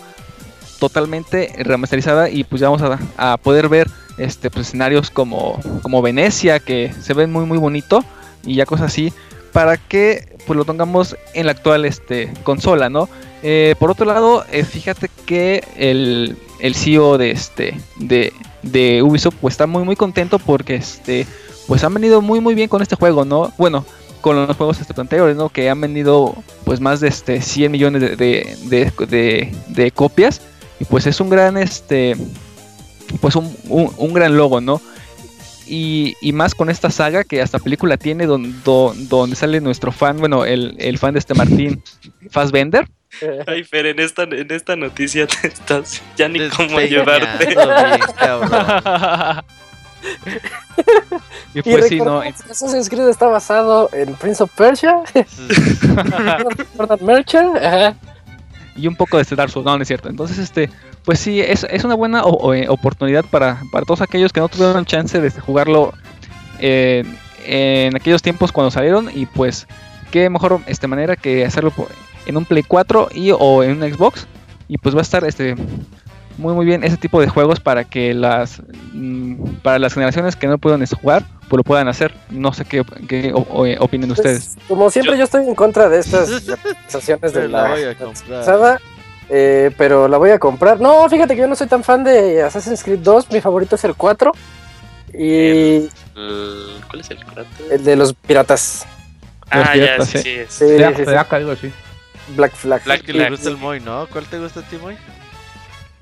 totalmente 0.80 1.54
remasterizada 1.58 2.30
y 2.30 2.44
pues 2.44 2.60
ya 2.60 2.70
vamos 2.70 2.82
a, 2.82 3.00
a 3.34 3.38
poder 3.38 3.70
ver 3.70 3.88
este 4.18 4.50
pues, 4.50 4.68
escenarios 4.68 5.10
como, 5.10 5.60
como 5.82 6.02
Venecia 6.02 6.60
que 6.60 6.94
se 7.00 7.14
ven 7.14 7.32
muy 7.32 7.46
muy 7.46 7.58
bonito 7.58 8.04
y 8.44 8.56
ya 8.56 8.66
cosas 8.66 8.88
así 8.88 9.14
para 9.54 9.78
que 9.78 10.36
pues 10.46 10.58
lo 10.58 10.66
tengamos 10.66 11.16
en 11.34 11.46
la 11.46 11.54
actual 11.54 11.86
este 11.86 12.34
consola, 12.44 12.90
¿no? 12.90 13.08
Eh, 13.47 13.75
por 13.77 13.91
otro 13.91 14.08
lado, 14.08 14.43
eh, 14.51 14.63
fíjate 14.63 15.08
que 15.27 15.63
el, 15.77 16.36
el 16.60 16.73
CEO 16.73 17.19
de 17.19 17.29
este 17.29 17.77
de, 17.97 18.34
de 18.63 19.03
Ubisoft 19.03 19.36
pues 19.39 19.53
está 19.53 19.67
muy 19.67 19.84
muy 19.84 19.95
contento 19.95 20.39
porque 20.39 20.73
este 20.73 21.27
pues 21.67 21.84
han 21.84 21.93
venido 21.93 22.23
muy 22.23 22.39
muy 22.39 22.55
bien 22.55 22.69
con 22.69 22.81
este 22.81 22.95
juego, 22.95 23.23
¿no? 23.23 23.53
Bueno, 23.60 23.86
con 24.21 24.36
los 24.47 24.58
juegos 24.58 24.81
este, 24.81 24.99
anteriores, 24.99 25.36
¿no? 25.38 25.49
Que 25.49 25.69
han 25.69 25.79
vendido 25.79 26.34
pues 26.63 26.79
más 26.79 27.01
de 27.01 27.08
este 27.10 27.39
100 27.39 27.71
millones 27.71 28.01
de, 28.01 28.15
de, 28.15 29.51
de- 29.67 29.91
copias 29.91 30.41
y 30.79 30.86
pues 30.86 31.05
es 31.05 31.19
un 31.19 31.29
gran 31.29 31.55
este 31.58 32.15
pues 33.21 33.35
un, 33.35 33.56
un- 33.69 34.13
gran 34.13 34.35
logo, 34.37 34.60
¿no? 34.60 34.81
Y, 35.67 36.15
y 36.19 36.31
más 36.31 36.56
con 36.56 36.71
esta 36.71 36.89
saga 36.89 37.23
que 37.23 37.41
hasta 37.43 37.60
película 37.60 37.98
tiene 37.98 38.25
don- 38.25 38.63
don- 38.63 39.08
donde 39.08 39.35
sale 39.35 39.62
nuestro 39.62 39.91
fan, 39.91 40.17
bueno, 40.17 40.46
el, 40.46 40.75
el 40.79 40.98
fan 40.98 41.13
de 41.13 41.19
este 41.19 41.35
Martín 41.35 41.83
Fassbender. 42.31 42.87
Ay, 43.48 43.63
Fer, 43.63 43.86
en 43.88 44.00
esta, 44.00 44.24
en 44.24 44.52
esta 44.52 44.76
noticia 44.76 45.28
te 45.28 45.48
estás 45.48 46.02
ya 46.18 46.28
ni 46.28 46.48
cómo 46.50 46.78
ayudarte. 46.78 47.56
y 51.54 51.62
pues 51.62 51.88
sí, 51.88 51.98
no, 52.00 52.20
Assassin's 52.22 52.90
Creed 52.90 53.08
está 53.08 53.28
basado 53.28 53.90
en 53.94 54.13
Prince 54.16 54.44
of 54.44 54.52
Persia, 54.56 54.98
Merchant. 57.02 57.58
Ajá. 57.58 57.96
y 58.76 58.88
un 58.88 58.96
poco 58.96 59.18
de 59.18 59.24
este 59.24 59.36
Dark 59.36 59.50
Souls, 59.52 59.66
no, 59.66 59.76
no 59.78 59.82
es 59.82 59.88
cierto. 59.88 60.10
Entonces, 60.10 60.38
este, 60.38 60.70
pues 61.06 61.20
sí, 61.20 61.40
es, 61.42 61.66
es 61.70 61.84
una 61.84 61.96
buena 61.96 62.24
o- 62.24 62.38
o, 62.38 62.54
eh, 62.54 62.68
oportunidad 62.70 63.24
para, 63.26 63.62
para 63.72 63.86
todos 63.86 64.02
aquellos 64.02 64.32
que 64.34 64.42
no 64.42 64.50
tuvieron 64.50 64.86
chance 64.86 65.20
de 65.20 65.32
jugarlo 65.32 65.94
eh, 66.60 67.04
en 67.46 67.96
aquellos 67.96 68.22
tiempos 68.22 68.52
cuando 68.52 68.72
salieron 68.72 69.10
y 69.13 69.26
pues 69.26 69.68
qué 70.12 70.30
mejor 70.30 70.60
este 70.68 70.88
manera 70.88 71.16
que 71.16 71.46
hacerlo 71.46 71.72
por- 71.72 71.90
en 72.26 72.38
un 72.38 72.46
Play 72.46 72.63
4 72.63 73.10
y 73.13 73.32
o 73.32 73.63
en 73.63 73.82
un 73.84 73.94
Xbox 73.94 74.28
y 74.67 74.78
pues 74.78 74.96
va 74.96 75.00
a 75.00 75.02
estar 75.04 75.23
este 75.26 75.56
muy 76.38 76.54
muy 76.54 76.65
bien 76.65 76.84
ese 76.84 76.98
tipo 76.98 77.21
de 77.21 77.28
juegos 77.28 77.60
para 77.60 77.84
que 77.86 78.13
las 78.13 78.62
mm, 78.94 79.36
para 79.63 79.80
las 79.80 79.94
generaciones 79.94 80.36
que 80.36 80.48
no 80.48 80.58
puedan 80.58 80.82
este, 80.82 80.96
jugar 80.96 81.23
pues 81.48 81.58
lo 81.58 81.63
puedan 81.63 81.88
hacer 81.88 82.13
no 82.30 82.52
sé 82.54 82.65
qué, 82.65 82.84
qué 83.08 83.32
o- 83.34 83.46
o- 83.50 83.65
eh, 83.65 83.78
opinen 83.80 84.10
Pues, 84.10 84.19
ustedes 84.19 84.56
como 84.67 84.90
siempre, 84.90 85.17
yo... 85.17 85.23
estoy 85.23 85.46
en 85.48 85.56
contra 85.56 85.88
de 85.88 86.00
estas 86.00 86.30
actualizaciones 86.50 87.32
de 87.34 87.40
Pero 87.42 87.48
la 87.52 87.62
la, 87.63 87.69
voy 87.69 87.84
a 87.84 87.96
comprar. 87.96 88.40
pasada, 88.40 88.82
eh, 89.30 89.71
pero 89.78 90.08
la 90.08 90.17
voy 90.17 90.32
a 90.32 90.40
comprar. 90.40 90.80
No, 90.82 91.08
fíjate 91.10 91.36
que 91.36 91.42
yo 91.42 91.48
no 91.48 91.56
soy 91.56 91.67
tan 91.67 91.84
fan 91.84 92.04
de 92.04 92.42
Assassin's 92.44 92.84
Creed 92.84 93.00
2. 93.00 93.32
Mi 93.32 93.42
favorito 93.42 93.76
es 93.76 93.84
el 93.84 93.96
4. 93.96 94.32
Y 95.13 95.36
El- 95.38 95.90
¿Cuál 96.88 97.00
es 97.02 97.10
el 97.12 97.23
cuarto? 97.23 97.44
el 97.71 97.84
de 97.84 97.96
los 97.96 98.13
piratas. 98.13 98.86
Ah, 99.50 99.63
ya, 99.67 99.73
piratas, 99.73 100.10
sí, 100.10 100.19
sí. 100.19 100.38
Sí, 100.50 100.65
sí, 100.67 101.06
sí. 101.62 101.71
Black 102.30 102.54
Flag. 102.56 102.84
Black 102.84 103.04
Que 103.04 103.13
le 103.13 103.30
gusta 103.30 103.50
el 103.50 103.58
Moy, 103.58 103.80
¿no? 103.80 104.08
¿Cuál 104.08 104.26
te 104.26 104.40
gusta 104.40 104.62
a 104.62 104.63
ti, 104.63 104.78
Moy? 104.78 104.96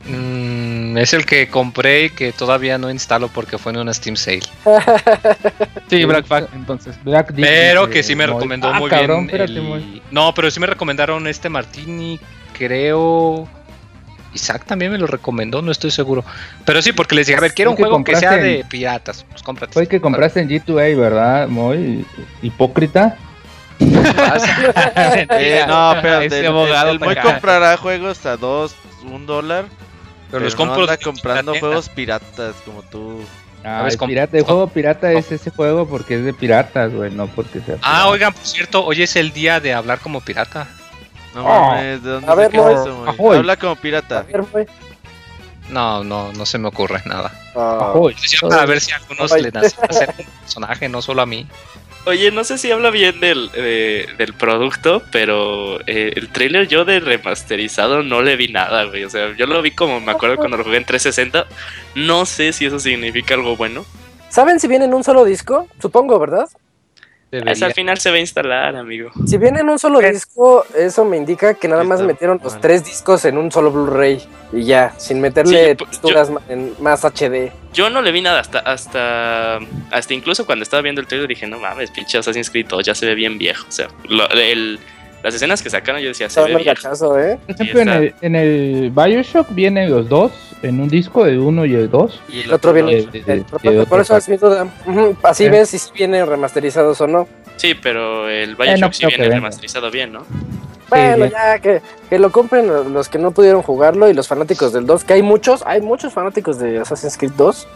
Mm, 0.05 0.97
es 0.97 1.13
el 1.13 1.26
que 1.26 1.47
compré 1.47 2.05
y 2.05 2.09
que 2.09 2.34
todavía 2.34 2.78
no 2.78 2.91
instalo 2.91 3.30
porque 3.30 3.57
fue 3.57 3.71
en 3.71 3.80
una 3.80 3.93
Steam 3.93 4.15
Sale. 4.17 4.41
sí 5.89 6.03
Black 6.03 6.26
Flag 6.26 6.49
entonces 6.53 7.01
Black 7.05 7.32
Pero 7.36 7.82
dice 7.88 7.93
que 7.93 8.03
sí 8.03 8.15
me 8.15 8.28
Moy. 8.28 8.36
recomendó 8.36 8.67
Ah, 8.67 8.80
muy 8.80 8.89
cabrón, 8.89 9.28
bien. 9.28 9.41
espérate, 9.41 9.53
el- 9.53 9.61
Moy. 9.61 10.01
No, 10.11 10.34
pero 10.34 10.51
sí 10.51 10.59
me 10.59 10.67
recomendaron 10.67 11.26
este 11.28 11.47
Martini, 11.49 12.19
creo. 12.57 13.47
Isaac 14.34 14.65
también 14.65 14.91
me 14.91 14.97
lo 14.97 15.05
recomendó, 15.05 15.61
no 15.61 15.71
estoy 15.71 15.91
seguro. 15.91 16.26
Pero 16.65 16.82
sí, 16.82 16.91
porque 16.91 17.13
les 17.15 17.28
dije, 17.28 17.38
a 17.38 17.41
ver, 17.41 17.53
quiero 17.53 17.69
un 17.71 17.78
que 17.78 17.84
juego 17.84 18.03
que 18.03 18.15
sea 18.15 18.36
de 18.38 18.65
piratas. 18.67 19.24
Pues 19.30 19.43
cómprate. 19.43 19.74
Fue 19.74 19.84
el 19.84 19.88
que 19.88 20.01
compraste 20.01 20.39
en 20.41 20.49
G2A, 20.49 20.97
¿verdad? 20.99 21.47
Muy 21.47 22.03
hipócrita. 22.41 23.15
Eh, 25.30 25.63
no, 25.67 25.93
espérate. 25.93 26.26
Ese 26.28 26.39
el- 26.41 26.47
abogado 26.47 26.89
el, 26.89 26.93
el 26.95 26.99
Moy 26.99 27.09
para 27.15 27.21
acá. 27.21 27.32
comprará 27.34 27.78
juegos 27.78 28.26
a 28.26 28.38
dos, 28.38 28.76
un 29.03 29.26
dólar. 29.26 29.65
Pero 30.32 30.43
los 30.45 30.53
no 30.53 30.57
compro 30.57 30.82
anda 30.82 30.97
de 30.97 31.03
comprando 31.03 31.53
juegos 31.59 31.89
piratas 31.89 32.55
como 32.65 32.82
tú. 32.84 33.21
Ah, 33.63 33.80
¿Sabes 33.80 33.93
el, 34.01 34.07
pirata, 34.07 34.38
el 34.38 34.43
juego 34.43 34.67
pirata 34.67 35.11
es 35.13 35.32
ese 35.32 35.49
juego 35.51 35.88
porque 35.88 36.15
es 36.15 36.26
de 36.26 36.34
piratas, 36.34 36.91
güey, 36.91 37.11
no 37.11 37.28
porque 37.28 37.61
sea. 37.61 37.78
Ah, 37.82 38.07
oigan, 38.09 38.34
por 38.34 38.45
cierto, 38.45 38.84
hoy 38.84 39.01
es 39.03 39.15
el 39.15 39.32
día 39.32 39.59
de 39.59 39.74
hablar 39.74 39.99
como 39.99 40.21
pirata. 40.21 40.67
No 41.34 41.45
Oh. 41.45 41.67
mames, 41.71 42.03
¿de 42.03 42.09
dónde 42.09 42.32
A 42.32 42.36
ver, 42.36 42.53
eso? 42.53 43.05
Ahoy. 43.07 43.38
Habla 43.38 43.55
como 43.57 43.71
A 43.74 43.76
pirata. 43.76 44.24
ver. 44.24 44.67
No, 45.69 46.03
no, 46.03 46.34
no 46.34 46.45
se 46.45 46.57
me 46.57 46.67
ocurre 46.67 47.01
nada. 47.05 47.32
Ah, 47.55 47.78
Ahoy. 47.93 48.13
Decía 48.15 48.39
para 48.47 48.65
ver 48.65 48.82
si 48.82 48.91
a 48.91 48.97
algunos 48.97 49.32
Ay. 49.32 49.43
le 49.43 49.51
nace 49.51 49.76
hacer 49.89 50.13
un 50.19 50.26
personaje, 50.41 50.89
no 50.89 51.01
solo 51.01 51.21
a 51.21 51.26
mí. 51.26 51.47
Oye, 52.05 52.31
no 52.31 52.43
sé 52.43 52.57
si 52.57 52.69
habla 52.69 52.89
bien 52.89 53.21
del, 53.21 53.49
de- 53.51 54.09
del 54.17 54.33
producto, 54.33 55.01
pero 55.09 55.79
eh, 55.87 56.11
el 56.17 56.27
trailer 56.29 56.67
yo 56.67 56.83
de 56.83 56.99
remasterizado 56.99 58.03
no 58.03 58.21
le 58.21 58.35
vi 58.35 58.49
nada, 58.49 58.83
güey. 58.85 59.05
O 59.05 59.09
sea, 59.09 59.33
yo 59.37 59.45
lo 59.45 59.61
vi 59.61 59.71
como 59.71 60.01
me 60.01 60.11
acuerdo 60.11 60.35
cuando 60.35 60.57
lo 60.57 60.65
jugué 60.65 60.77
en 60.77 60.85
360. 60.85 61.47
No 61.95 62.25
sé 62.25 62.51
si 62.51 62.65
eso 62.65 62.77
significa 62.79 63.35
algo 63.35 63.55
bueno. 63.55 63.85
¿Saben 64.29 64.59
si 64.59 64.67
viene 64.67 64.85
en 64.85 64.93
un 64.93 65.03
solo 65.05 65.23
disco? 65.23 65.67
Supongo, 65.81 66.19
¿verdad? 66.19 66.49
Esa 67.38 67.45
Debería. 67.45 67.67
al 67.67 67.73
final 67.73 67.97
se 67.99 68.09
va 68.11 68.15
a 68.17 68.19
instalar, 68.19 68.75
amigo. 68.75 69.09
Si 69.25 69.38
viene 69.38 69.61
en 69.61 69.69
un 69.69 69.79
solo 69.79 69.99
disco, 69.99 70.65
eso 70.77 71.03
me 71.05 71.17
indica 71.17 71.53
que 71.55 71.67
nada 71.67 71.84
más 71.84 71.99
está 71.99 72.07
metieron 72.07 72.39
los 72.43 72.59
tres 72.61 72.86
discos 72.86 73.25
en 73.25 73.38
un 73.38 73.51
solo 73.51 73.71
Blu-ray 73.71 74.21
y 74.51 74.63
ya, 74.65 74.93
sin 74.97 75.19
meterle 75.19 75.63
Sí, 75.63 75.67
yo- 75.69 75.86
texturas 75.88 76.29
ma- 76.29 76.41
en 76.49 76.73
más 76.79 77.03
HD. 77.03 77.51
Yo 77.73 77.89
no 77.89 78.01
le 78.03 78.11
vi 78.11 78.21
nada 78.21 78.39
hasta, 78.39 78.59
hasta, 78.59 79.57
hasta 79.91 80.13
incluso 80.13 80.45
cuando 80.45 80.61
estaba 80.63 80.81
viendo 80.81 81.01
el 81.01 81.07
trailer 81.07 81.27
dije, 81.27 81.47
no 81.47 81.57
mames, 81.59 81.89
pinche 81.91 82.17
Assassin's 82.19 82.49
Creed 82.51 82.67
2 82.67 82.86
ya 82.86 82.93
se 82.93 83.05
ve 83.07 83.15
bien 83.15 83.38
viejo. 83.38 83.65
O 83.67 83.71
sea, 83.71 83.88
lo- 84.07 84.29
el- 84.29 84.79
las 85.24 85.34
escenas 85.34 85.61
que 85.63 85.69
sacaron 85.69 86.01
yo 86.01 86.09
decía, 86.09 86.30
se 86.30 86.41
Está 86.41 86.55
ve 86.57 86.63
gachazo, 86.63 87.17
¿eh? 87.19 87.39
Por 87.47 87.55
ejemplo, 87.55 87.80
en 87.82 87.89
el, 87.89 88.15
en 88.21 88.36
el 88.36 88.91
Bioshock 88.91 89.47
vienen 89.51 89.89
los 89.89 90.07
dos 90.09 90.32
en 90.61 90.80
un 90.80 90.89
disco, 90.89 91.26
el 91.26 91.39
uno 91.39 91.65
y 91.65 91.74
el 91.74 91.89
dos. 91.89 92.21
Y 92.30 92.41
El 92.41 92.53
otro 92.53 92.71
viene. 92.74 92.95
de- 93.05 93.05
de- 93.24 93.24
de- 93.63 93.71
de 93.71 93.86
por 93.86 94.01
eso 94.01 94.15
es 94.17 94.30
mi 94.30 94.38
duda. 94.38 94.67
Así 95.24 95.45
Eh. 95.45 95.49
ves 95.49 95.69
si 95.69 95.80
vienen 95.93 96.28
remasterizados 96.28 96.99
o 97.01 97.07
no. 97.07 97.28
Sí, 97.57 97.74
pero 97.74 98.30
el 98.30 98.55
Bioshock 98.55 98.80
no 98.82 98.91
sí 98.93 99.05
viene 99.07 99.26
remasterizado 99.30 99.89
bien, 99.91 100.11
¿no? 100.13 100.26
Bueno, 100.89 101.26
ya 101.26 101.57
que, 101.59 101.82
que 102.09 102.19
lo 102.19 102.32
compren 102.32 102.67
los 102.93 103.09
que 103.09 103.17
no 103.17 103.32
pudieron 103.32 103.61
jugarlo 103.63 104.09
y 104.09 104.13
los 104.13 104.28
fanáticos 104.28 104.74
del 104.74 104.86
2, 104.86 105.03
que 105.03 105.13
hay 105.13 105.21
muchos, 105.24 105.63
hay 105.65 105.82
muchos 105.82 106.13
fanáticos 106.13 106.59
de 106.59 106.80
Assassin's 106.80 107.17
Creed 107.17 107.32
2. 107.38 107.67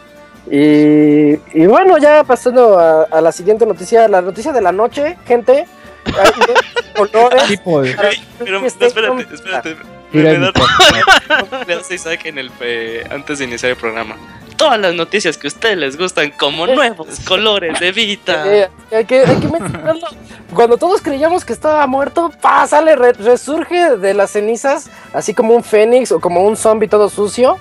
Y, 0.52 1.32
y 1.54 1.66
bueno, 1.66 1.98
ya 1.98 2.24
pasando 2.24 2.78
a, 2.80 3.04
a 3.04 3.22
la 3.22 3.32
siguiente 3.32 3.66
noticia, 3.66 4.08
la 4.08 4.22
noticia 4.22 4.52
de 4.54 4.62
la 4.62 4.72
noche, 4.72 5.18
gente. 5.26 5.66
Colores 6.98 7.44
Ey, 7.50 8.24
pero 8.40 8.60
no, 8.62 8.66
espérate, 8.68 9.34
espérate. 9.34 9.76
Me 10.12 10.24
da- 10.24 11.82
Isaac 11.94 12.26
en 12.26 12.38
el, 12.38 12.52
eh, 12.62 13.06
antes 13.12 13.40
de 13.40 13.46
iniciar 13.46 13.72
el 13.72 13.78
programa. 13.78 14.16
Todas 14.56 14.80
las 14.80 14.96
noticias 14.96 15.38
que 15.38 15.48
a 15.48 15.50
ustedes 15.50 15.78
les 15.78 15.98
gustan 15.98 16.32
como 16.32 16.66
nuevos 16.66 17.20
colores 17.28 17.80
de 17.80 17.92
Vita. 17.92 18.44
Eh, 18.48 18.70
hay, 18.92 19.06
que, 19.06 19.20
hay 19.20 19.36
que 19.40 19.48
mencionarlo. 19.48 20.08
Cuando 20.54 20.78
todos 20.78 21.02
creíamos 21.02 21.46
que 21.46 21.54
estaba 21.54 21.86
muerto, 21.88 22.32
pa, 22.42 22.66
sale, 22.66 22.96
re- 22.96 23.14
resurge 23.14 23.98
de 23.98 24.14
las 24.14 24.32
cenizas, 24.32 24.90
así 25.14 25.34
como 25.34 25.54
un 25.54 25.64
fénix 25.64 26.12
o 26.12 26.20
como 26.20 26.42
un 26.42 26.56
zombie 26.58 26.88
todo 26.88 27.10
sucio. 27.10 27.58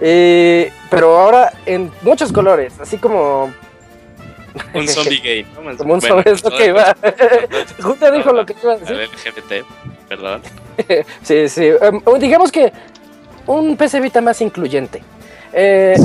eh, 0.00 0.72
pero 0.90 1.16
ahora 1.20 1.52
en 1.66 1.92
muchos 2.02 2.32
colores, 2.32 2.72
así 2.80 2.96
como, 2.96 3.52
Un 4.74 4.88
zombie 4.88 5.20
gay. 5.20 5.42
¿no? 5.54 5.76
Como 5.76 5.94
un 5.94 6.00
bueno, 6.00 6.16
zombie. 6.16 6.32
es 6.32 6.44
lo 6.44 6.50
que 6.50 6.66
iba. 6.66 6.96
Justo 7.82 8.10
dijo 8.10 8.32
lo 8.32 8.46
que 8.46 8.54
iba 8.62 8.72
a 8.72 8.76
decir. 8.76 8.96
al 8.96 9.02
LGBT, 9.04 9.66
perdón. 10.08 10.42
Sí, 11.22 11.48
sí. 11.48 11.70
em, 11.80 12.00
digamos 12.18 12.50
que 12.50 12.72
un 13.46 13.76
PC 13.76 14.00
Vita 14.00 14.20
más 14.20 14.40
incluyente. 14.40 15.02
Eh, 15.52 15.96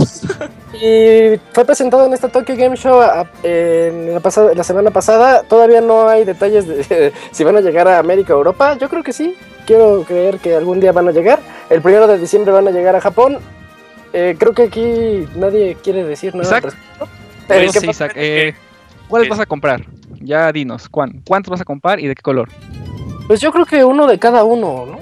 y 0.73 1.39
fue 1.53 1.65
presentado 1.65 2.05
en 2.07 2.13
esta 2.13 2.29
Tokyo 2.29 2.55
Game 2.57 2.75
Show 2.75 2.99
a- 2.99 3.27
en 3.43 4.13
la, 4.13 4.19
pasada, 4.19 4.53
la 4.55 4.63
semana 4.63 4.89
pasada. 4.91 5.43
Todavía 5.43 5.81
no 5.81 6.09
hay 6.09 6.25
detalles 6.25 6.67
de 6.67 7.13
si 7.31 7.43
van 7.43 7.55
a 7.57 7.61
llegar 7.61 7.87
a 7.87 7.99
América 7.99 8.33
o 8.33 8.37
Europa. 8.37 8.75
Yo 8.79 8.89
creo 8.89 9.03
que 9.03 9.13
sí. 9.13 9.35
Quiero 9.67 10.03
creer 10.03 10.39
que 10.39 10.55
algún 10.55 10.79
día 10.79 10.91
van 10.91 11.07
a 11.07 11.11
llegar. 11.11 11.39
El 11.69 11.81
primero 11.81 12.07
de 12.07 12.17
diciembre 12.17 12.51
van 12.51 12.67
a 12.67 12.71
llegar 12.71 12.95
a 12.95 13.01
Japón. 13.01 13.37
Eh, 14.13 14.35
creo 14.39 14.53
que 14.53 14.63
aquí 14.63 15.27
nadie 15.35 15.77
quiere 15.83 16.03
decir 16.03 16.33
nada. 16.35 16.57
al 16.57 16.63
respecto. 16.63 17.07
¿Qué 17.47 17.69
Sí, 17.79 17.87
pasa? 17.87 18.05
Isaac, 18.05 18.13
eh, 18.15 18.53
¿cuáles 19.07 19.29
vas 19.29 19.39
a 19.39 19.45
comprar? 19.45 19.85
Ya 20.19 20.51
dinos, 20.51 20.89
¿cuán- 20.89 21.21
¿cuántos 21.25 21.51
vas 21.51 21.61
a 21.61 21.65
comprar 21.65 21.99
y 21.99 22.07
de 22.07 22.15
qué 22.15 22.21
color? 22.21 22.49
Pues 23.27 23.39
yo 23.41 23.51
creo 23.51 23.65
que 23.65 23.83
uno 23.83 24.07
de 24.07 24.17
cada 24.19 24.43
uno, 24.43 24.85
¿no? 24.85 24.99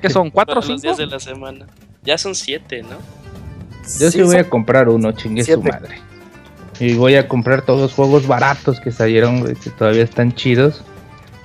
¿Qué 0.00 0.10
son? 0.10 0.30
¿Cuatro 0.30 0.54
o 0.54 0.60
Todos 0.60 0.68
los 0.70 0.80
cinco? 0.80 0.94
días 0.96 0.96
de 0.98 1.06
la 1.14 1.20
semana. 1.20 1.66
Ya 2.02 2.16
son 2.18 2.34
siete, 2.34 2.82
¿no? 2.82 2.96
Yo 3.98 4.10
sí, 4.10 4.18
Sí, 4.18 4.22
voy 4.22 4.36
a 4.36 4.48
comprar 4.48 4.88
uno, 4.88 5.12
chingue 5.12 5.44
su 5.44 5.62
madre. 5.62 5.98
Y 6.78 6.94
voy 6.94 7.16
a 7.16 7.28
comprar 7.28 7.62
todos 7.62 7.80
los 7.80 7.92
juegos 7.92 8.26
baratos 8.26 8.80
que 8.80 8.90
salieron, 8.90 9.54
que 9.54 9.70
todavía 9.70 10.02
están 10.02 10.32
chidos. 10.34 10.82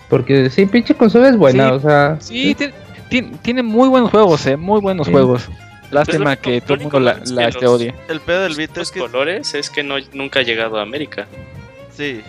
Porque 0.09 0.49
sí, 0.49 0.65
pinche 0.65 0.93
consola 0.93 1.27
es 1.29 1.37
buena, 1.37 1.69
Sí, 1.69 1.73
o 1.75 1.79
sea. 1.79 2.17
Sí, 2.21 2.55
tiene, 2.55 2.73
tiene- 3.09 3.37
tiene 3.41 3.63
muy 3.63 3.89
buenos 3.89 4.11
juegos, 4.11 4.45
eh, 4.47 4.55
muy 4.55 4.79
buenos 4.79 5.07
Sí. 5.07 5.13
juegos. 5.13 5.49
Lástima 5.95 6.35
que 6.35 6.55
lo 6.55 6.61
todo 6.61 6.73
el 6.75 6.79
mundo 6.81 6.99
la, 6.99 7.19
la 7.25 7.43
que 7.43 7.49
este, 7.49 7.67
odie. 7.67 7.93
El 8.07 8.19
pedo 8.21 8.41
del 8.43 8.55
Vita 8.55 8.79
Los 8.79 8.87
es 8.89 8.91
que. 8.91 8.99
colores 8.99 9.53
es 9.53 9.69
que 9.69 9.83
no, 9.83 9.95
nunca 10.13 10.39
ha 10.39 10.43
llegado 10.43 10.77
a 10.77 10.81
América. 10.81 11.27
Sí. 11.95 12.21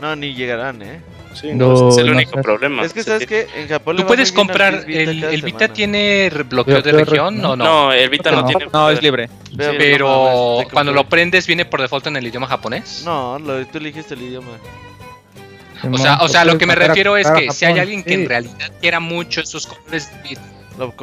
No, 0.00 0.14
ni 0.16 0.34
llegarán, 0.34 0.80
¿eh? 0.82 1.00
Sí, 1.34 1.52
No, 1.52 1.90
es 1.90 1.98
el 1.98 2.06
no 2.06 2.12
único 2.12 2.40
problema. 2.40 2.82
Es 2.82 2.94
que, 2.94 3.02
Sí. 3.02 3.10
¿sabes 3.10 3.26
qué? 3.26 3.46
En 3.56 3.68
Japón 3.68 3.96
¿Tú 3.96 4.06
puedes 4.06 4.32
comprar 4.32 4.84
el, 4.88 5.20
Vita 5.42 5.58
semana. 5.58 5.74
tiene 5.74 6.30
bloqueo 6.48 6.80
de 6.80 6.92
región 6.92 7.44
o 7.44 7.56
no? 7.56 7.64
No, 7.64 7.92
el 7.92 8.08
Vita 8.08 8.30
no, 8.30 8.40
No, 8.40 8.46
tiene. 8.46 8.66
No, 8.72 8.88
es 8.90 9.02
libre. 9.02 9.28
Pero, 9.56 9.70
Sí. 9.72 9.76
Pero 9.78 10.08
no 10.08 10.52
mames, 10.54 10.68
te 10.68 10.72
cuando 10.72 10.92
lo 10.92 11.04
prendes 11.08 11.46
viene 11.46 11.64
por 11.66 11.82
default 11.82 12.06
en 12.06 12.16
el 12.16 12.26
idioma 12.26 12.46
japonés. 12.46 13.02
No, 13.04 13.38
lo, 13.38 13.66
tú 13.66 13.78
elegiste 13.78 14.14
el 14.14 14.22
idioma. 14.22 14.48
O 15.92 15.98
sea, 15.98 16.18
o 16.22 16.28
sea, 16.28 16.44
lo 16.46 16.56
que 16.56 16.64
me 16.66 16.74
refiero 16.74 17.16
es 17.18 17.30
que 17.30 17.50
si 17.52 17.64
hay 17.66 17.78
alguien 17.78 18.02
que 18.02 18.14
en 18.14 18.28
realidad 18.28 18.54
realidad 18.56 18.80
quiera 18.80 18.98
mucho 19.00 19.42
esos 19.42 19.66
colores, 19.66 20.10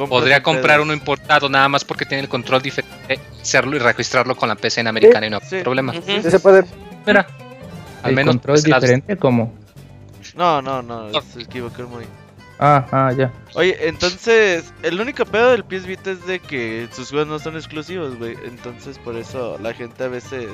podría 0.08 0.42
comprar 0.42 0.80
uno 0.80 0.92
importado 0.92 1.48
nada 1.48 1.68
más 1.68 1.84
porque 1.84 2.04
tiene 2.06 2.22
el 2.22 2.28
control 2.28 2.62
diferente, 2.62 3.20
hacerlo 3.40 3.76
y 3.76 3.78
registrarlo 3.78 4.36
con 4.36 4.48
la 4.48 4.54
PC 4.54 4.80
en 4.80 4.86
americana 4.88 5.26
y 5.26 5.30
no 5.30 5.38
hay 5.42 5.48
Sí. 5.48 5.60
problema. 5.62 5.92
Sí 5.92 6.22
se 6.22 6.38
puede. 6.40 6.64
Mira, 7.06 7.26
al 8.02 8.10
el 8.10 8.16
menos 8.16 8.34
control 8.34 8.54
las- 8.54 8.64
diferente, 8.64 9.16
como. 9.16 9.52
No, 10.34 10.60
no, 10.62 10.82
no, 10.82 11.10
se 11.22 11.42
equivocó 11.42 11.82
muy. 11.84 12.04
Ah, 12.58 12.86
ah, 12.92 13.12
ya. 13.16 13.32
Oye, 13.54 13.76
entonces, 13.88 14.72
el 14.82 15.00
único 15.00 15.24
pedo 15.26 15.50
del 15.50 15.64
PS 15.64 15.86
Vita 15.86 16.12
es 16.12 16.24
de 16.26 16.38
que 16.38 16.88
sus 16.92 17.10
juegos 17.10 17.26
no 17.28 17.38
son 17.40 17.56
exclusivos, 17.56 18.16
güey. 18.16 18.36
Entonces, 18.44 18.98
por 18.98 19.16
eso 19.16 19.58
la 19.60 19.74
gente 19.74 20.04
a 20.04 20.08
veces 20.08 20.48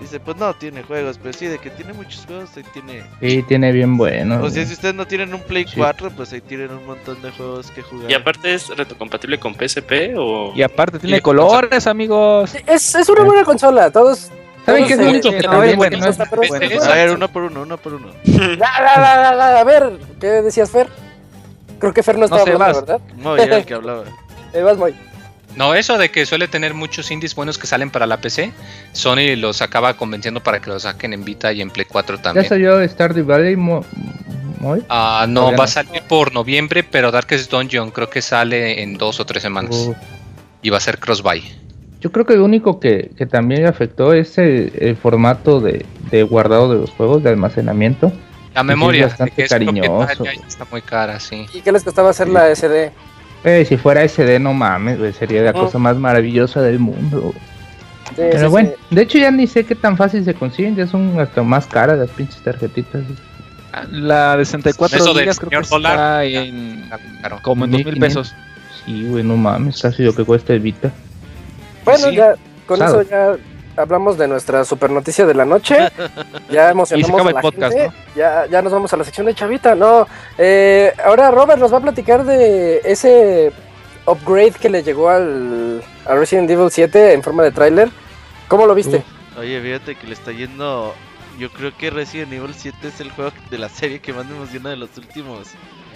dice, 0.00 0.20
pues 0.20 0.36
no, 0.36 0.54
tiene 0.54 0.82
juegos, 0.82 1.18
pero 1.22 1.32
sí, 1.36 1.46
de 1.46 1.58
que 1.58 1.70
tiene 1.70 1.92
muchos 1.92 2.24
juegos, 2.26 2.50
ahí 2.56 2.64
tiene... 2.72 3.04
Sí, 3.20 3.42
tiene 3.42 3.72
bien 3.72 3.96
bueno. 3.96 4.42
O 4.42 4.50
sea, 4.50 4.64
si 4.66 4.72
ustedes 4.74 4.94
no 4.94 5.06
tienen 5.06 5.32
un 5.34 5.40
Play 5.40 5.64
Sí. 5.66 5.74
4, 5.76 6.10
pues 6.10 6.32
ahí 6.32 6.40
tienen 6.40 6.70
un 6.70 6.86
montón 6.86 7.20
de 7.22 7.30
juegos 7.32 7.70
que 7.70 7.82
jugar. 7.82 8.10
Y 8.10 8.14
aparte 8.14 8.54
es 8.54 8.68
retrocompatible 8.68 9.38
con 9.38 9.54
PSP 9.54 10.14
o. 10.16 10.52
Y 10.54 10.62
aparte 10.62 10.98
tiene 10.98 11.18
Y- 11.18 11.20
colores, 11.20 11.86
amigos. 11.86 12.54
Es, 12.66 12.94
es 12.94 13.08
una 13.08 13.22
buena 13.24 13.44
consola. 13.44 13.90
Todos 13.90 14.30
¿Saben 14.66 14.84
qué 14.86 14.94
es 14.94 15.00
mucho? 15.00 15.30
no, 15.30 15.38
no 15.42 15.50
A 15.52 16.94
ver, 16.94 17.10
uno 17.12 17.28
por 17.28 17.42
uno, 17.44 17.62
uno 17.62 17.76
por 17.78 17.94
uno. 17.94 18.08
La, 18.24 18.80
la, 18.80 19.00
la, 19.00 19.16
la, 19.16 19.34
la, 19.52 19.60
A 19.60 19.64
ver, 19.64 19.92
¿qué 20.20 20.26
decías, 20.26 20.70
Fer? 20.70 20.88
Creo 21.78 21.92
que 21.94 22.02
Fer 22.02 22.18
no 22.18 22.24
estaba 22.24 22.42
sé, 22.44 22.52
hablando, 22.52 22.80
vas. 22.80 22.86
¿verdad? 22.86 23.00
No, 23.16 23.36
ya 23.36 23.44
el 23.44 23.64
que 23.64 23.74
hablaba. 23.74 24.04
Eh, 24.52 24.62
vas, 24.62 24.76
Moy. 24.76 24.94
No, 25.56 25.74
eso 25.74 25.96
de 25.98 26.10
que 26.10 26.26
suele 26.26 26.48
tener 26.48 26.74
muchos 26.74 27.10
indies 27.10 27.34
buenos 27.34 27.56
que 27.58 27.66
salen 27.66 27.90
para 27.90 28.06
la 28.06 28.18
PC, 28.18 28.52
Sony 28.92 29.36
los 29.36 29.62
acaba 29.62 29.94
convenciendo 29.96 30.42
para 30.42 30.60
que 30.60 30.68
los 30.70 30.82
saquen 30.82 31.12
en 31.14 31.24
Vita 31.24 31.52
y 31.52 31.62
en 31.62 31.70
Play 31.70 31.86
4 31.88 32.16
Ya 32.16 32.22
también. 32.22 32.48
salió 32.48 32.86
Stardew 32.86 33.24
Valley. 33.24 33.56
Ah, 34.88 35.26
no, 35.28 35.56
va 35.56 35.64
a 35.64 35.68
salir 35.68 36.02
por 36.02 36.32
noviembre, 36.32 36.82
pero 36.82 37.10
Darkest 37.10 37.50
Dungeon 37.50 37.90
creo 37.90 38.10
que 38.10 38.22
sale 38.22 38.82
en 38.82 38.98
dos 38.98 39.20
o 39.20 39.26
tres 39.26 39.42
semanas. 39.42 39.74
Uh, 39.74 39.94
Y 40.62 40.70
va 40.70 40.78
a 40.78 40.80
ser 40.80 40.98
cross-buy. 40.98 41.42
Yo 42.00 42.12
creo 42.12 42.26
que 42.26 42.34
lo 42.36 42.44
único 42.44 42.78
que, 42.80 43.10
que 43.16 43.26
también 43.26 43.66
afectó 43.66 44.12
es 44.12 44.36
el, 44.38 44.72
el 44.78 44.96
formato 44.96 45.60
de, 45.60 45.86
de 46.10 46.22
guardado 46.22 46.72
de 46.72 46.80
los 46.80 46.90
juegos, 46.90 47.22
de 47.22 47.30
almacenamiento. 47.30 48.12
La 48.54 48.60
es 48.62 48.66
memoria, 48.66 49.06
bastante 49.06 49.32
que 49.34 49.42
es 49.44 49.50
cariñoso. 49.50 50.06
está 50.46 50.66
muy 50.70 50.82
cara, 50.82 51.20
sí. 51.20 51.46
¿Y 51.52 51.60
qué 51.60 51.72
les 51.72 51.84
costaba 51.84 52.10
hacer 52.10 52.28
la 52.28 52.54
SD? 52.54 52.90
Eh, 53.44 53.64
si 53.64 53.76
fuera 53.76 54.02
SD, 54.06 54.38
no 54.40 54.52
mames, 54.52 54.98
güey, 54.98 55.12
sería 55.12 55.42
la 55.42 55.50
Ujú. 55.52 55.60
cosa 55.66 55.78
más 55.78 55.96
maravillosa 55.96 56.62
del 56.62 56.78
mundo. 56.78 57.32
Sí, 58.10 58.14
Pero 58.16 58.38
sí, 58.40 58.46
bueno, 58.46 58.70
sí. 58.88 58.94
de 58.94 59.02
hecho 59.02 59.18
ya 59.18 59.30
ni 59.30 59.46
sé 59.46 59.64
qué 59.64 59.74
tan 59.74 59.96
fácil 59.96 60.24
se 60.24 60.34
consiguen, 60.34 60.76
ya 60.76 60.86
son 60.86 61.18
hasta 61.20 61.42
más 61.42 61.66
caras 61.66 61.98
las 61.98 62.10
pinches 62.10 62.40
tarjetitas. 62.42 63.02
güey. 63.04 63.16
La 63.90 64.36
de 64.36 64.44
64 64.44 64.98
Eso 64.98 65.14
gigas 65.14 65.38
creo 65.38 65.50
que 65.62 65.68
dólar. 65.68 65.92
está 65.92 66.24
en 66.24 66.88
como 67.42 67.64
en 67.66 67.72
2000 67.72 67.98
pesos. 67.98 68.34
Sí, 68.84 69.06
güey, 69.08 69.22
no 69.22 69.36
mames, 69.36 69.82
casi 69.82 70.02
lo 70.02 70.14
que 70.14 70.24
cuesta 70.24 70.52
el 70.54 70.60
Vita. 70.60 70.90
Bueno, 71.84 72.08
Sí. 72.08 72.16
ya 72.16 72.34
con 72.66 72.82
eso 72.82 73.02
ya 73.02 73.36
hablamos 73.76 74.18
de 74.18 74.28
nuestra 74.28 74.64
super 74.64 74.90
noticia 74.90 75.26
de 75.26 75.34
la 75.34 75.44
noche. 75.44 75.76
Ya 76.48 76.70
emocionamos 76.70 77.10
acaba 77.10 77.28
a 77.28 77.30
el 77.30 77.34
la 77.34 77.40
podcast, 77.42 77.76
gente. 77.76 77.96
Ya, 78.14 78.46
ya 78.46 78.62
nos 78.62 78.72
vamos 78.72 78.92
a 78.92 78.96
la 78.96 79.04
sección 79.04 79.26
de 79.26 79.34
Chavita. 79.34 79.74
No, 79.74 80.06
eh, 80.38 80.92
ahora 81.04 81.30
Robert 81.32 81.58
nos 81.58 81.72
va 81.72 81.78
a 81.78 81.80
platicar 81.80 82.24
de 82.24 82.80
ese 82.84 83.52
upgrade 84.06 84.52
que 84.52 84.70
le 84.70 84.82
llegó 84.84 85.10
al 85.10 85.82
a 86.06 86.14
Resident 86.14 86.48
Evil 86.48 86.70
7 86.70 87.12
en 87.12 87.22
forma 87.22 87.42
de 87.42 87.50
tráiler. 87.50 87.90
¿Cómo 88.48 88.66
lo 88.66 88.74
viste? 88.74 89.02
Oye, 89.38 89.60
fíjate 89.60 89.96
que 89.96 90.06
le 90.06 90.12
está 90.12 90.30
yendo. 90.32 90.94
Yo 91.38 91.50
creo 91.50 91.76
que 91.76 91.90
Resident 91.90 92.32
Evil 92.32 92.54
7 92.54 92.88
es 92.88 93.00
el 93.00 93.10
juego 93.10 93.32
de 93.50 93.58
la 93.58 93.68
serie 93.68 93.98
que 93.98 94.12
más 94.12 94.24
me 94.26 94.36
emociona 94.36 94.70
de 94.70 94.76
los 94.76 94.96
últimos 94.96 95.48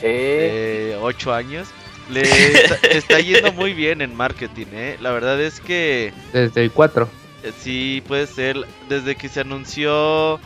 eh, 0.02 0.98
8 1.00 1.32
años. 1.32 1.68
Le 2.10 2.22
está, 2.22 2.76
le 2.82 2.98
está 2.98 3.20
yendo 3.20 3.52
muy 3.52 3.72
bien 3.72 4.02
en 4.02 4.16
marketing, 4.16 4.66
¿eh? 4.72 4.96
La 5.00 5.12
verdad 5.12 5.40
es 5.40 5.60
que 5.60 6.12
Desde 6.32 6.64
el 6.64 6.72
4. 6.72 7.08
Eh, 7.42 7.52
sí 7.58 8.02
puede 8.06 8.26
ser. 8.26 8.66
Desde 8.88 9.16
que 9.16 9.28
se 9.28 9.40
anunció 9.40 10.40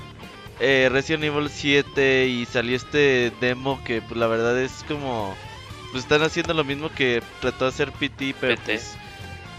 eh, 0.61 0.89
Resident 0.91 1.25
Evil 1.25 1.49
7 1.49 2.27
y 2.27 2.47
salió 2.47 2.77
este 2.77 3.33
demo 3.41 3.83
que 3.85 4.03
pues, 4.03 4.19
la 4.19 4.27
verdad 4.27 4.59
es 4.61 4.85
como... 4.89 5.35
Pues 5.93 6.05
están 6.05 6.23
haciendo 6.23 6.55
lo 6.55 6.65
mismo 6.65 6.89
que 6.89 7.23
trató 7.41 7.67
de 7.67 7.69
hacer 7.69 7.93
PT, 7.93 8.35
pero 8.41 8.57
PT. 8.57 8.65
pues 8.65 8.97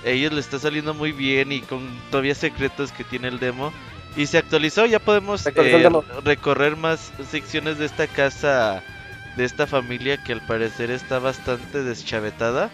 ellos 0.05 0.31
le 0.31 0.39
está 0.39 0.59
saliendo 0.59 0.93
muy 0.93 1.11
bien 1.11 1.51
y 1.51 1.61
con 1.61 1.81
todavía 2.11 2.35
secretos 2.35 2.91
que 2.91 3.03
tiene 3.03 3.27
el 3.27 3.39
demo. 3.39 3.73
Y 4.15 4.27
se 4.27 4.37
actualizó, 4.37 4.85
ya 4.85 4.99
podemos 4.99 5.45
eh, 5.45 5.89
recorrer 6.23 6.77
más 6.77 7.11
secciones 7.29 7.77
de 7.79 7.85
esta 7.85 8.07
casa, 8.07 8.81
de 9.35 9.43
esta 9.43 9.67
familia 9.67 10.23
que 10.23 10.31
al 10.31 10.45
parecer 10.45 10.91
está 10.91 11.19
bastante 11.19 11.83
deschavetada. 11.83 12.69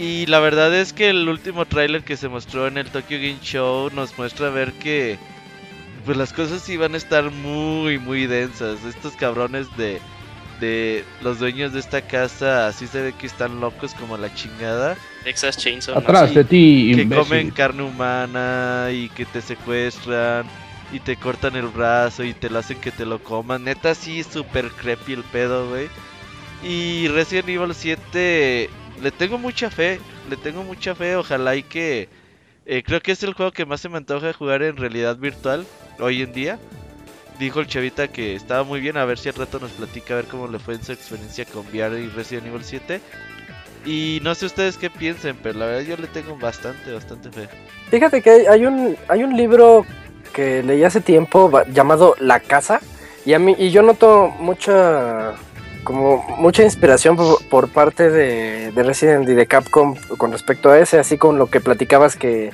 Y 0.00 0.24
la 0.24 0.40
verdad 0.40 0.74
es 0.74 0.94
que 0.94 1.10
el 1.10 1.28
último 1.28 1.66
tráiler 1.66 2.02
que 2.02 2.16
se 2.16 2.30
mostró 2.30 2.66
en 2.66 2.78
el 2.78 2.90
Tokyo 2.90 3.18
Game 3.18 3.38
Show 3.42 3.90
nos 3.90 4.16
muestra 4.16 4.48
ver 4.48 4.72
que 4.72 5.18
pues 6.06 6.16
las 6.16 6.32
cosas 6.32 6.66
iban 6.70 6.94
a 6.94 6.96
estar 6.96 7.30
muy 7.30 7.98
muy 7.98 8.26
densas. 8.26 8.82
Estos 8.86 9.12
cabrones 9.12 9.66
de 9.76 10.00
de 10.58 11.04
los 11.20 11.38
dueños 11.38 11.74
de 11.74 11.80
esta 11.80 12.00
casa 12.00 12.66
así 12.66 12.86
se 12.86 13.02
ve 13.02 13.12
que 13.12 13.26
están 13.26 13.60
locos 13.60 13.92
como 13.92 14.16
la 14.16 14.32
chingada. 14.34 14.96
Texas 15.22 15.58
Chainsaw. 15.58 15.98
Atrás 15.98 16.30
sí, 16.30 16.34
de 16.34 16.44
ti, 16.44 16.92
que 16.94 17.02
imbécil. 17.02 17.24
comen 17.24 17.50
carne 17.50 17.82
humana 17.82 18.88
y 18.90 19.10
que 19.10 19.26
te 19.26 19.42
secuestran 19.42 20.46
y 20.92 21.00
te 21.00 21.16
cortan 21.16 21.56
el 21.56 21.66
brazo 21.66 22.24
y 22.24 22.32
te 22.32 22.48
lo 22.48 22.60
hacen 22.60 22.80
que 22.80 22.90
te 22.90 23.04
lo 23.04 23.22
coman. 23.22 23.64
Neta, 23.64 23.94
sí, 23.94 24.22
super 24.22 24.70
creepy 24.70 25.12
el 25.12 25.24
pedo, 25.24 25.68
güey. 25.68 25.88
Y 26.62 27.08
Resident 27.08 27.50
Evil 27.50 27.74
7, 27.74 28.70
le 29.02 29.10
tengo 29.10 29.38
mucha 29.38 29.70
fe, 29.70 30.00
le 30.28 30.36
tengo 30.36 30.62
mucha 30.62 30.94
fe. 30.94 31.16
Ojalá 31.16 31.56
y 31.56 31.62
que. 31.62 32.08
eh, 32.66 32.82
creo 32.84 33.00
que 33.00 33.12
es 33.12 33.22
el 33.22 33.34
juego 33.34 33.52
que 33.52 33.66
más 33.66 33.80
se 33.80 33.88
me 33.88 33.96
antoja 33.96 34.32
jugar 34.32 34.62
en 34.62 34.76
realidad 34.76 35.16
virtual 35.16 35.66
hoy 35.98 36.22
en 36.22 36.32
día. 36.32 36.58
Dijo 37.38 37.60
el 37.60 37.66
chavita 37.66 38.08
que 38.08 38.34
estaba 38.34 38.64
muy 38.64 38.80
bien, 38.80 38.98
a 38.98 39.04
ver 39.06 39.18
si 39.18 39.30
al 39.30 39.34
rato 39.34 39.58
nos 39.58 39.70
platica 39.72 40.12
a 40.14 40.16
ver 40.18 40.26
cómo 40.26 40.46
le 40.46 40.58
fue 40.58 40.74
en 40.74 40.82
su 40.84 40.92
experiencia 40.92 41.46
con 41.46 41.66
VR 41.68 41.98
y 41.98 42.08
Resident 42.08 42.46
Evil 42.48 42.62
7. 42.62 43.00
Y 43.86 44.20
no 44.22 44.34
sé 44.34 44.44
ustedes 44.44 44.76
qué 44.76 44.90
piensen, 44.90 45.38
pero 45.42 45.58
la 45.58 45.66
verdad 45.66 45.80
yo 45.82 45.96
le 45.96 46.06
tengo 46.06 46.36
bastante, 46.36 46.92
bastante 46.92 47.30
fe. 47.30 47.48
Fíjate 47.90 48.20
que 48.20 48.46
hay, 48.46 48.66
un 48.66 48.94
hay 49.08 49.24
un 49.24 49.34
libro 49.34 49.86
que 50.34 50.62
leí 50.62 50.84
hace 50.84 51.00
tiempo 51.00 51.50
llamado 51.72 52.14
La 52.20 52.40
Casa 52.40 52.80
y 53.24 53.32
a 53.32 53.38
mí 53.38 53.56
y 53.58 53.70
yo 53.70 53.82
noto 53.82 54.28
mucha 54.38 55.34
como 55.84 56.24
mucha 56.38 56.62
inspiración 56.62 57.16
por, 57.16 57.44
por 57.48 57.68
parte 57.68 58.10
de, 58.10 58.72
de 58.72 58.82
Resident 58.82 59.28
y 59.28 59.34
de 59.34 59.46
Capcom 59.46 59.94
con 60.16 60.32
respecto 60.32 60.70
a 60.70 60.78
ese, 60.78 60.98
así 60.98 61.18
con 61.18 61.38
lo 61.38 61.46
que 61.46 61.60
platicabas 61.60 62.16
que, 62.16 62.50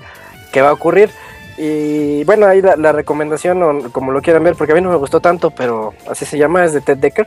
que 0.53 0.63
va 0.63 0.71
a 0.71 0.73
ocurrir. 0.73 1.11
Y 1.59 2.25
bueno, 2.25 2.47
ahí 2.47 2.61
la, 2.61 2.77
la 2.77 2.93
recomendación, 2.93 3.63
o 3.63 3.91
como 3.91 4.13
lo 4.13 4.21
quieran 4.21 4.45
ver, 4.45 4.55
porque 4.57 4.73
a 4.73 4.75
mí 4.75 4.83
no 4.83 4.91
me 4.91 4.97
gustó 4.97 5.21
tanto, 5.21 5.51
pero 5.51 5.95
así 6.09 6.25
se 6.27 6.39
llama, 6.39 6.65
es 6.65 6.73
de 6.73 6.83
Ted 6.83 6.99
Decker. 6.99 7.27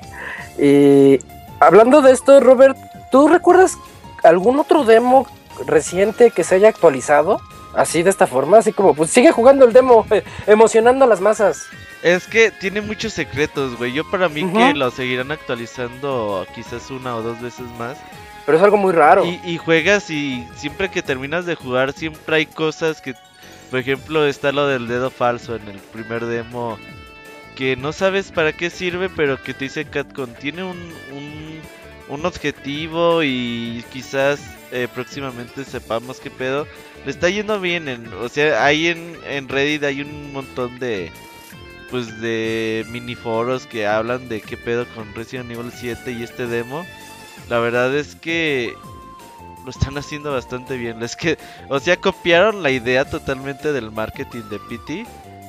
Y 0.60 1.20
hablando 1.60 2.02
de 2.02 2.12
esto, 2.12 2.40
Robert, 2.40 2.78
¿tú 3.12 3.28
recuerdas 3.28 3.78
algún 4.24 4.60
otro 4.60 4.84
demo 4.84 5.26
reciente 5.66 6.32
que 6.32 6.44
se 6.44 6.56
haya 6.56 6.70
actualizado? 6.70 7.42
Así 7.74 8.04
de 8.04 8.10
esta 8.10 8.28
forma, 8.28 8.58
así 8.58 8.74
como, 8.74 8.94
pues 8.94 9.10
sigue 9.12 9.32
jugando 9.32 9.66
el 9.66 9.74
demo, 9.74 10.06
eh, 10.12 10.24
emocionando 10.48 11.06
a 11.06 11.08
las 11.08 11.22
masas. 11.22 11.64
Es 12.02 12.28
que 12.28 12.52
tiene 12.52 12.82
muchos 12.82 13.14
secretos, 13.14 13.78
güey. 13.78 13.94
Yo 13.94 14.10
para 14.10 14.30
mí 14.30 14.50
que 14.52 14.74
lo 14.74 14.90
seguirán 14.92 15.32
actualizando 15.32 16.46
quizás 16.56 16.90
una 16.90 17.16
o 17.16 17.22
dos 17.22 17.42
veces 17.42 17.66
más. 17.78 17.98
Pero 18.46 18.58
es 18.58 18.64
algo 18.64 18.78
muy 18.78 18.94
raro. 18.94 19.26
Y, 19.26 19.40
y 19.44 19.58
juegas 19.58 20.10
y 20.10 20.48
siempre 20.56 20.90
que 20.90 21.02
terminas 21.02 21.46
de 21.46 21.56
jugar 21.56 21.92
siempre 21.94 22.38
hay 22.38 22.46
cosas 22.46 23.02
que, 23.02 23.14
por 23.70 23.80
ejemplo, 23.80 24.26
está 24.26 24.52
lo 24.52 24.66
del 24.66 24.88
dedo 24.88 25.10
falso 25.10 25.56
en 25.56 25.68
el 25.68 25.78
primer 25.78 26.26
demo 26.26 26.80
que 27.56 27.76
no 27.76 27.92
sabes 27.92 28.32
para 28.32 28.54
qué 28.54 28.70
sirve, 28.70 29.10
pero 29.10 29.44
que 29.44 29.54
te 29.54 29.66
dice 29.66 29.84
Catcon 29.84 30.34
tiene 30.36 30.64
un, 30.64 30.78
un, 31.14 31.60
un 32.08 32.26
objetivo 32.26 33.22
y 33.22 33.84
quizás 33.92 34.40
eh, 34.72 34.88
próximamente 34.94 35.66
sepamos 35.66 36.22
qué 36.22 36.32
pedo. 36.32 36.66
Le 37.04 37.12
está 37.12 37.30
yendo 37.30 37.60
bien, 37.60 37.90
en, 37.90 38.14
o 38.14 38.30
sea, 38.30 38.64
ahí 38.64 38.88
en, 38.88 39.18
en 39.28 39.50
Reddit 39.50 39.84
hay 39.84 40.02
un 40.02 40.32
montón 40.32 40.80
de 40.80 41.12
pues 41.92 42.22
de 42.22 42.86
mini 42.90 43.16
foros 43.16 43.66
que 43.66 43.88
hablan 43.88 44.30
de 44.30 44.42
qué 44.42 44.58
pedo 44.58 44.86
con 44.96 45.14
Resident 45.16 45.52
Evil 45.52 45.72
7 45.76 46.12
y 46.12 46.24
este 46.24 46.48
demo. 46.48 46.86
La 47.50 47.60
verdad 47.60 47.96
es 47.96 48.16
que 48.16 48.74
lo 49.66 49.72
están 49.72 49.98
haciendo 49.98 50.32
bastante 50.32 50.78
bien. 50.78 51.02
Es 51.04 51.16
que, 51.16 51.38
o 51.68 51.80
sea, 51.80 51.98
copiaron 51.98 52.62
la 52.64 52.70
idea 52.72 53.06
totalmente 53.06 53.72
del 53.74 53.92
marketing 53.92 54.44
de 54.50 54.60
PT 54.60 55.06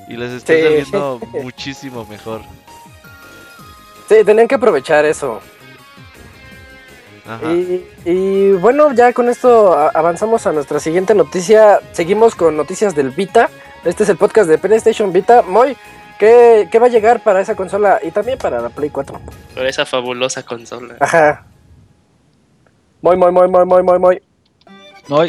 y 0.09 0.17
les 0.17 0.33
está 0.33 0.55
Sí. 0.55 0.63
saliendo 0.63 1.21
muchísimo 1.43 2.07
mejor. 2.07 2.41
Sí, 4.09 4.17
tenían 4.25 4.49
que 4.49 4.57
aprovechar 4.57 5.05
eso. 5.05 5.41
Ajá. 7.29 7.53
Y, 7.53 7.87
y 8.05 8.53
bueno, 8.53 8.93
ya 8.93 9.13
con 9.13 9.29
esto 9.29 9.73
avanzamos 9.95 10.47
a 10.47 10.53
nuestra 10.53 10.81
siguiente 10.81 11.15
noticia. 11.15 11.81
Seguimos 11.93 12.35
con 12.35 12.57
noticias 12.57 12.95
del 12.95 13.11
Vita. 13.11 13.51
Este 13.85 14.03
es 14.03 14.09
el 14.09 14.17
podcast 14.17 14.49
de 14.49 14.59
PlayStation 14.59 15.13
Vita. 15.13 15.43
Moy, 15.43 15.77
¿qué, 16.21 16.69
qué 16.71 16.79
va 16.79 16.87
a 16.87 16.91
llegar 16.91 17.23
para 17.25 17.41
esa 17.41 17.57
consola 17.57 17.99
y 18.03 18.13
también 18.13 18.39
para 18.39 18.61
la 18.61 18.69
Play 18.69 18.91
4? 18.91 19.21
Por 19.55 19.67
esa 19.67 19.85
fabulosa 19.85 20.45
consola. 20.45 20.95
Ajá. 21.01 21.47
Moy, 23.03 23.17
Moy, 23.17 23.33
Moy, 23.33 23.49
Moy, 23.49 23.65
Moy, 23.67 23.83
Moy, 23.83 23.99
Moy. 23.99 24.23
No, 25.09 25.23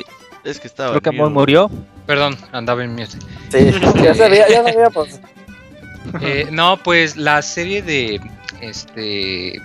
Es 0.44 0.60
que 0.60 0.68
estaba. 0.68 0.92
creo 0.92 1.02
que. 1.02 1.12
Moy 1.12 1.30
murió. 1.30 1.72
Perdón, 2.06 2.38
andaba 2.52 2.84
en 2.84 2.92
mute. 2.92 3.18
Sí, 3.50 3.72
ya 4.04 4.14
sabía, 4.14 4.48
ya 4.50 4.64
sabíamos. 4.64 5.20
Eh, 6.20 6.48
no, 6.52 6.78
pues 6.82 7.16
la 7.16 7.44
serie 7.44 7.84
de 7.84 8.20
este 8.60 9.62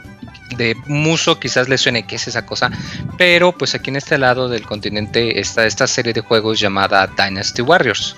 de 0.59 0.77
Muso 0.87 1.41
quizás 1.41 1.67
le 1.71 1.79
suene 1.79 2.07
que 2.07 2.17
es 2.17 2.29
esa 2.29 2.45
cosa, 2.45 2.71
pero 3.17 3.53
pues 3.53 3.75
aquí 3.75 3.89
en 3.89 3.97
este 3.97 4.19
lado 4.19 4.47
del 4.47 4.67
continente 4.67 5.41
está 5.41 5.65
esta 5.65 5.87
serie 5.87 6.13
de 6.13 6.21
juegos 6.21 6.61
llamada 6.61 7.07
Dynasty 7.07 7.63
Warriors, 7.63 8.15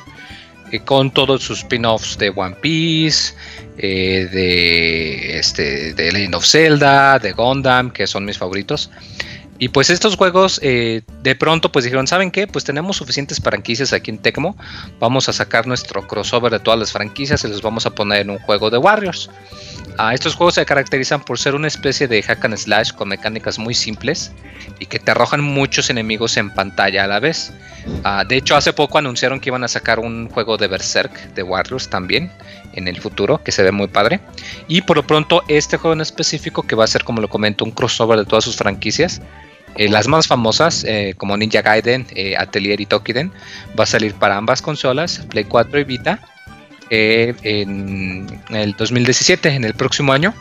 eh, 0.72 0.80
con 0.80 1.10
todos 1.10 1.42
sus 1.42 1.58
spin-offs 1.60 2.18
de 2.18 2.30
One 2.34 2.56
Piece, 2.60 3.34
eh, 3.78 4.28
de 4.32 5.38
este 5.38 5.94
de 5.94 6.12
Legend 6.12 6.34
of 6.34 6.46
Zelda, 6.46 7.18
de 7.18 7.32
Gundam, 7.32 7.90
que 7.90 8.06
son 8.06 8.24
mis 8.24 8.38
favoritos. 8.38 8.90
Y 9.60 9.68
pues 9.68 9.90
estos 9.90 10.16
juegos 10.16 10.60
eh, 10.62 11.02
de 11.22 11.34
pronto 11.34 11.72
pues 11.72 11.84
dijeron, 11.84 12.06
¿saben 12.06 12.30
qué? 12.30 12.46
Pues 12.46 12.64
tenemos 12.64 12.96
suficientes 12.96 13.40
franquicias 13.40 13.92
aquí 13.92 14.10
en 14.10 14.18
Tecmo, 14.18 14.56
vamos 15.00 15.28
a 15.28 15.32
sacar 15.32 15.66
nuestro 15.66 16.06
crossover 16.06 16.52
de 16.52 16.60
todas 16.60 16.78
las 16.78 16.92
franquicias 16.92 17.42
y 17.44 17.48
los 17.48 17.60
vamos 17.60 17.84
a 17.84 17.90
poner 17.90 18.20
en 18.20 18.30
un 18.30 18.38
juego 18.38 18.70
de 18.70 18.78
Warriors. 18.78 19.30
Estos 20.12 20.36
juegos 20.36 20.54
se 20.54 20.64
caracterizan 20.64 21.20
por 21.20 21.38
ser 21.38 21.56
una 21.56 21.66
especie 21.66 22.06
de 22.06 22.22
hack 22.22 22.44
and 22.44 22.56
slash 22.56 22.92
con 22.92 23.08
mecánicas 23.08 23.58
muy 23.58 23.74
simples 23.74 24.32
y 24.78 24.86
que 24.86 25.00
te 25.00 25.10
arrojan 25.10 25.40
muchos 25.40 25.90
enemigos 25.90 26.36
en 26.36 26.50
pantalla 26.50 27.04
a 27.04 27.06
la 27.08 27.18
vez. 27.18 27.52
Ah, 28.04 28.24
de 28.26 28.36
hecho, 28.36 28.54
hace 28.54 28.72
poco 28.72 28.98
anunciaron 28.98 29.40
que 29.40 29.50
iban 29.50 29.64
a 29.64 29.68
sacar 29.68 29.98
un 29.98 30.28
juego 30.28 30.56
de 30.56 30.68
Berserk 30.68 31.34
de 31.34 31.42
Warriors 31.42 31.88
también 31.88 32.30
en 32.74 32.86
el 32.86 33.00
futuro, 33.00 33.42
que 33.42 33.50
se 33.50 33.62
ve 33.62 33.72
muy 33.72 33.88
padre. 33.88 34.20
Y 34.68 34.82
por 34.82 34.96
lo 34.96 35.06
pronto, 35.06 35.42
este 35.48 35.76
juego 35.76 35.94
en 35.94 36.00
específico, 36.00 36.62
que 36.62 36.76
va 36.76 36.84
a 36.84 36.88
ser, 36.88 37.02
como 37.02 37.20
lo 37.20 37.28
comento, 37.28 37.64
un 37.64 37.72
crossover 37.72 38.18
de 38.18 38.24
todas 38.24 38.44
sus 38.44 38.56
franquicias, 38.56 39.20
eh, 39.74 39.88
las 39.88 40.08
más 40.08 40.26
famosas, 40.26 40.84
eh, 40.84 41.14
como 41.16 41.36
Ninja 41.36 41.62
Gaiden, 41.62 42.06
eh, 42.14 42.36
Atelier 42.36 42.80
y 42.80 42.86
Tokiden, 42.86 43.32
va 43.78 43.84
a 43.84 43.86
salir 43.86 44.14
para 44.14 44.36
ambas 44.36 44.62
consolas, 44.62 45.24
Play 45.28 45.44
4 45.44 45.80
y 45.80 45.84
Vita, 45.84 46.20
en 46.90 48.26
el 48.50 48.72
2017, 48.74 49.48
en 49.50 49.64
el 49.64 49.74
próximo 49.74 50.12
año. 50.12 50.34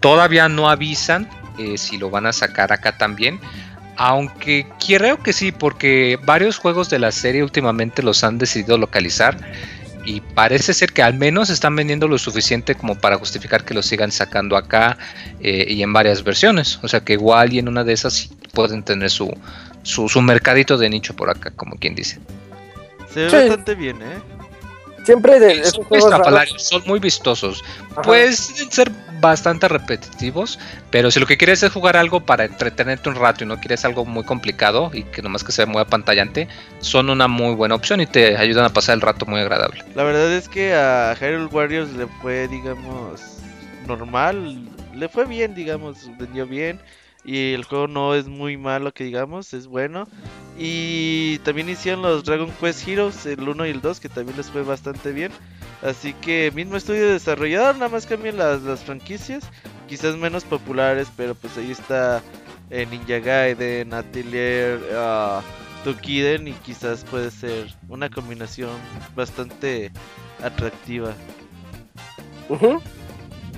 Todavía 0.00 0.48
no 0.48 0.68
avisan 0.68 1.28
si 1.76 1.98
lo 1.98 2.08
van 2.10 2.26
a 2.26 2.32
sacar 2.32 2.72
acá 2.72 2.96
también. 2.96 3.40
Aunque 3.96 4.64
creo 4.86 5.20
que 5.20 5.32
sí, 5.32 5.50
porque 5.50 6.20
varios 6.24 6.56
juegos 6.56 6.88
de 6.88 7.00
la 7.00 7.10
serie 7.10 7.42
últimamente 7.42 8.02
los 8.02 8.22
han 8.22 8.38
decidido 8.38 8.78
localizar 8.78 9.36
y 10.08 10.20
parece 10.20 10.72
ser 10.72 10.92
que 10.92 11.02
al 11.02 11.14
menos 11.14 11.50
están 11.50 11.76
vendiendo 11.76 12.08
lo 12.08 12.16
suficiente 12.16 12.74
como 12.74 12.94
para 12.94 13.18
justificar 13.18 13.64
que 13.64 13.74
lo 13.74 13.82
sigan 13.82 14.10
sacando 14.10 14.56
acá 14.56 14.96
eh, 15.40 15.66
y 15.68 15.82
en 15.82 15.92
varias 15.92 16.24
versiones. 16.24 16.78
O 16.82 16.88
sea 16.88 17.00
que 17.00 17.12
igual 17.12 17.52
y 17.52 17.58
en 17.58 17.68
una 17.68 17.84
de 17.84 17.92
esas 17.92 18.30
pueden 18.54 18.82
tener 18.82 19.10
su, 19.10 19.30
su, 19.82 20.22
mercadito 20.22 20.78
de 20.78 20.88
nicho 20.88 21.14
por 21.14 21.28
acá, 21.28 21.50
como 21.50 21.76
quien 21.76 21.94
dice. 21.94 22.20
Se 23.12 23.26
ve 23.26 23.30
bastante 23.30 23.74
bien, 23.74 24.00
¿eh? 24.00 24.37
Siempre 25.08 25.40
de 25.40 25.52
esos 25.52 25.86
juegos 25.86 26.12
son 26.58 26.82
muy 26.84 27.00
vistosos. 27.00 27.64
Pueden 28.04 28.34
ser 28.34 28.92
bastante 29.22 29.66
repetitivos, 29.66 30.58
pero 30.90 31.10
si 31.10 31.18
lo 31.18 31.24
que 31.24 31.38
quieres 31.38 31.62
es 31.62 31.72
jugar 31.72 31.96
algo 31.96 32.20
para 32.20 32.44
entretenerte 32.44 33.08
un 33.08 33.14
rato 33.14 33.42
y 33.42 33.46
no 33.46 33.58
quieres 33.58 33.86
algo 33.86 34.04
muy 34.04 34.24
complicado 34.24 34.90
y 34.92 35.04
que 35.04 35.22
nomás 35.22 35.44
que 35.44 35.50
sea 35.50 35.64
muy 35.64 35.80
apantallante, 35.80 36.46
son 36.80 37.08
una 37.08 37.26
muy 37.26 37.54
buena 37.54 37.74
opción 37.74 38.02
y 38.02 38.06
te 38.06 38.36
ayudan 38.36 38.66
a 38.66 38.68
pasar 38.68 38.96
el 38.96 39.00
rato 39.00 39.24
muy 39.24 39.40
agradable. 39.40 39.82
La 39.94 40.02
verdad 40.02 40.30
es 40.30 40.46
que 40.46 40.74
a 40.74 41.16
Hyrule 41.18 41.46
Warriors 41.46 41.90
le 41.94 42.06
fue, 42.20 42.46
digamos, 42.48 43.38
normal, 43.86 44.58
le 44.94 45.08
fue 45.08 45.24
bien, 45.24 45.54
digamos, 45.54 45.96
vendió 46.18 46.46
bien 46.46 46.82
y 47.28 47.52
el 47.52 47.64
juego 47.64 47.88
no 47.88 48.14
es 48.14 48.26
muy 48.26 48.56
malo 48.56 48.90
que 48.90 49.04
digamos, 49.04 49.52
es 49.52 49.66
bueno. 49.66 50.08
Y 50.58 51.38
también 51.40 51.68
hicieron 51.68 52.00
los 52.00 52.24
Dragon 52.24 52.50
Quest 52.58 52.88
Heroes, 52.88 53.26
el 53.26 53.46
1 53.46 53.66
y 53.66 53.70
el 53.70 53.82
2, 53.82 54.00
que 54.00 54.08
también 54.08 54.38
les 54.38 54.50
fue 54.50 54.62
bastante 54.62 55.12
bien. 55.12 55.30
Así 55.82 56.14
que 56.14 56.50
mismo 56.54 56.76
estudio 56.76 57.06
desarrollador, 57.12 57.74
nada 57.74 57.90
más 57.90 58.06
cambian 58.06 58.38
las, 58.38 58.62
las 58.62 58.80
franquicias, 58.80 59.44
quizás 59.86 60.16
menos 60.16 60.44
populares, 60.44 61.08
pero 61.18 61.34
pues 61.34 61.54
ahí 61.58 61.70
está 61.70 62.22
eh, 62.70 62.86
Ninja 62.90 63.18
Gaiden, 63.18 63.92
Atelier, 63.92 64.80
uh, 64.94 65.42
Tokiden 65.84 66.48
y 66.48 66.52
quizás 66.54 67.04
puede 67.04 67.30
ser 67.30 67.66
una 67.90 68.08
combinación 68.08 68.70
bastante 69.14 69.92
atractiva. 70.42 71.14
Mm, 72.48 72.97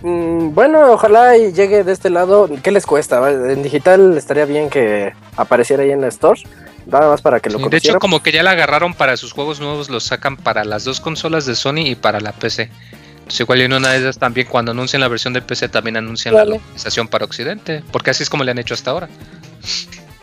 bueno, 0.02 0.92
ojalá 0.92 1.36
y 1.36 1.52
llegue 1.52 1.84
de 1.84 1.92
este 1.92 2.10
lado. 2.10 2.48
¿Qué 2.62 2.70
les 2.70 2.86
cuesta? 2.86 3.30
En 3.30 3.62
digital 3.62 4.16
estaría 4.16 4.44
bien 4.44 4.70
que 4.70 5.12
apareciera 5.36 5.82
ahí 5.82 5.90
en 5.90 6.00
la 6.00 6.08
store. 6.08 6.40
Nada 6.86 7.08
más 7.08 7.22
para 7.22 7.40
que 7.40 7.50
lo 7.50 7.58
De 7.68 7.76
hecho, 7.76 7.98
como 7.98 8.22
que 8.22 8.32
ya 8.32 8.42
la 8.42 8.52
agarraron 8.52 8.94
para 8.94 9.16
sus 9.16 9.32
juegos 9.32 9.60
nuevos, 9.60 9.90
los 9.90 10.04
sacan 10.04 10.36
para 10.36 10.64
las 10.64 10.84
dos 10.84 11.00
consolas 11.00 11.46
de 11.46 11.54
Sony 11.54 11.86
y 11.86 11.94
para 11.94 12.20
la 12.20 12.32
PC. 12.32 12.70
Entonces, 13.18 13.40
igual 13.40 13.60
en 13.60 13.72
una 13.72 13.92
de 13.92 13.98
ellas 13.98 14.18
también, 14.18 14.48
cuando 14.48 14.72
anuncian 14.72 15.00
la 15.00 15.08
versión 15.08 15.32
de 15.32 15.42
PC, 15.42 15.68
también 15.68 15.96
anuncian 15.96 16.34
la 16.34 16.44
localización 16.44 17.06
para 17.06 17.24
Occidente. 17.24 17.84
Porque 17.92 18.10
así 18.10 18.22
es 18.22 18.30
como 18.30 18.42
le 18.42 18.50
han 18.50 18.58
hecho 18.58 18.74
hasta 18.74 18.90
ahora. 18.90 19.08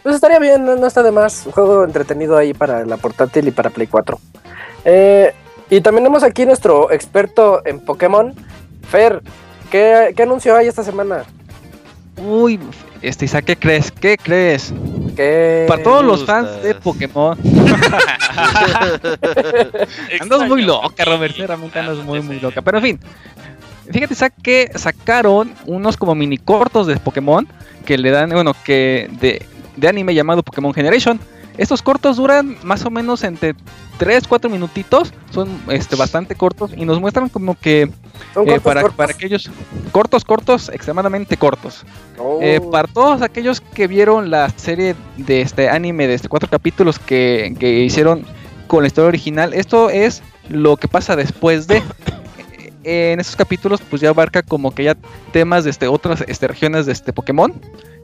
Pues 0.04 0.16
estaría 0.16 0.40
bien, 0.40 0.66
no, 0.66 0.86
está 0.86 1.04
de 1.04 1.12
más. 1.12 1.46
Un 1.46 1.52
juego 1.54 1.84
entretenido 1.84 2.36
ahí 2.36 2.54
para 2.54 2.86
la 2.86 2.98
portátil 2.98 3.48
y 3.48 3.52
para 3.52 3.70
Play 3.70 3.88
4. 3.88 4.20
Eh, 4.86 5.34
y 5.70 5.82
también 5.82 6.04
tenemos 6.04 6.24
aquí 6.24 6.46
nuestro 6.46 6.92
experto 6.92 7.62
en 7.66 7.80
Pokémon, 7.80 8.34
Fer. 8.90 9.22
¿Qué, 9.72 10.14
anuncio 10.20 10.56
hay 10.56 10.68
esta 10.68 10.84
semana? 10.84 11.24
Uy, 12.18 12.60
este 13.02 13.26
Isaac, 13.26 13.46
¿qué 13.46 13.56
crees? 13.56 13.92
¿Qué 13.92 14.18
crees? 14.18 14.74
Para 15.68 15.84
todos 15.84 16.06
los 16.06 16.26
fans 16.26 16.64
de 16.64 16.76
Pokémon. 16.76 17.38
andas 20.20 20.48
muy 20.48 20.62
loca, 20.62 21.04
Robert. 21.06 21.36
Realmente 21.38 21.80
andas 21.80 21.98
muy, 21.98 22.22
muy 22.22 22.40
loca. 22.40 22.62
Pero 22.62 22.78
en 22.78 22.84
fin, 22.84 23.00
fíjate, 23.92 24.14
Isaac, 24.14 24.34
que 24.42 24.72
sacaron 24.76 25.54
unos 25.66 25.98
como 25.98 26.16
mini 26.16 26.38
cortos 26.38 26.88
de 26.88 26.98
Pokémon 26.98 27.48
que 27.86 27.98
le 27.98 28.12
dan, 28.12 28.30
bueno, 28.30 28.54
que 28.66 29.10
de, 29.20 29.46
de 29.76 29.88
anime 29.88 30.14
llamado 30.14 30.44
Pokémon 30.44 30.74
Generation. 30.74 31.20
Estos 31.58 31.82
cortos 31.82 32.18
duran 32.18 32.56
más 32.62 32.86
o 32.86 32.92
menos 32.92 33.24
entre 33.24 33.56
3, 33.98 34.28
4 34.28 34.50
minutitos, 34.50 35.12
son 35.32 35.50
este, 35.70 35.96
bastante 35.96 36.36
cortos 36.36 36.72
y 36.76 36.86
nos 36.86 37.00
muestran 37.00 37.30
como 37.30 37.56
que 37.56 37.90
eh, 38.46 38.60
para, 38.62 38.88
para 38.90 39.12
aquellos 39.12 39.50
cortos, 39.92 40.24
cortos, 40.24 40.70
extremadamente 40.70 41.38
cortos. 41.38 41.86
Eh, 42.42 42.60
oh. 42.62 42.72
para 42.72 42.88
todos 42.88 43.22
aquellos 43.22 43.62
que 43.62 43.88
vieron 43.88 44.30
la 44.30 44.50
serie 44.50 44.96
de 45.18 45.42
este 45.42 45.70
anime 45.70 46.08
de 46.08 46.14
este 46.16 46.30
cuatro 46.30 46.50
capítulos 46.50 47.00
que, 47.00 47.56
que 47.60 47.84
hicieron 47.84 48.26
con 48.68 48.84
la 48.84 48.88
historia 48.88 49.08
original, 49.08 49.54
esto 49.54 49.90
es 49.90 50.22
lo 50.50 50.78
que 50.78 50.88
pasa 50.88 51.16
después 51.16 51.68
de 51.68 51.82
en 52.88 53.20
estos 53.20 53.36
capítulos 53.36 53.82
pues 53.90 54.02
ya 54.02 54.10
abarca 54.10 54.42
como 54.42 54.74
que 54.74 54.86
ya 54.86 54.98
temas 55.34 55.66
de 55.66 55.72
este, 55.72 55.88
otras 55.88 56.24
este, 56.28 56.48
regiones 56.48 56.86
de 56.86 56.94
este 56.94 57.14
Pokémon. 57.14 57.54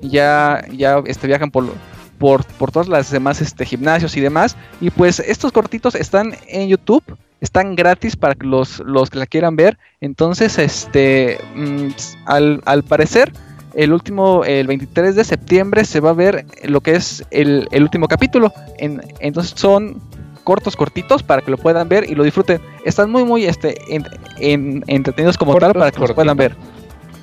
Ya, 0.01 0.65
ya 0.71 1.01
este, 1.05 1.27
viajan 1.27 1.51
por, 1.51 1.73
por, 2.17 2.43
por 2.45 2.71
todas 2.71 2.89
las 2.89 3.09
demás 3.09 3.41
este, 3.41 3.65
gimnasios 3.65 4.17
y 4.17 4.21
demás. 4.21 4.57
Y 4.81 4.89
pues 4.89 5.19
estos 5.19 5.53
cortitos 5.53 5.95
están 5.95 6.35
en 6.47 6.67
YouTube. 6.67 7.03
Están 7.43 7.75
gratis 7.75 8.15
para 8.15 8.35
los, 8.39 8.79
los 8.79 9.09
que 9.09 9.19
la 9.19 9.25
quieran 9.25 9.57
ver. 9.57 9.77
Entonces, 9.99 10.57
este, 10.57 11.37
mm, 11.53 11.89
al, 12.25 12.83
parecer, 12.83 13.33
el 13.73 13.91
último, 13.91 14.45
el 14.45 14.65
23 14.65 15.13
de 15.13 15.25
septiembre 15.25 15.83
se 15.83 15.99
va 15.99 16.11
a 16.11 16.13
ver 16.13 16.45
lo 16.63 16.79
que 16.79 16.95
es 16.95 17.25
el, 17.31 17.67
último 17.73 18.07
capítulo. 18.07 18.53
En, 18.77 19.01
entonces 19.19 19.59
son 19.59 20.01
cortos, 20.45 20.77
cortitos 20.77 21.21
para 21.21 21.41
que 21.41 21.51
lo 21.51 21.57
puedan 21.57 21.89
ver 21.89 22.09
y 22.09 22.15
lo 22.15 22.23
disfruten. 22.23 22.61
Están 22.85 23.11
muy, 23.11 23.25
muy 23.25 23.43
este, 23.43 23.75
en, 23.93 24.81
entretenidos 24.87 25.37
como 25.37 25.57
tal 25.57 25.73
para 25.73 25.91
que 25.91 25.99
los 25.99 26.13
puedan 26.13 26.37
ver. 26.37 26.55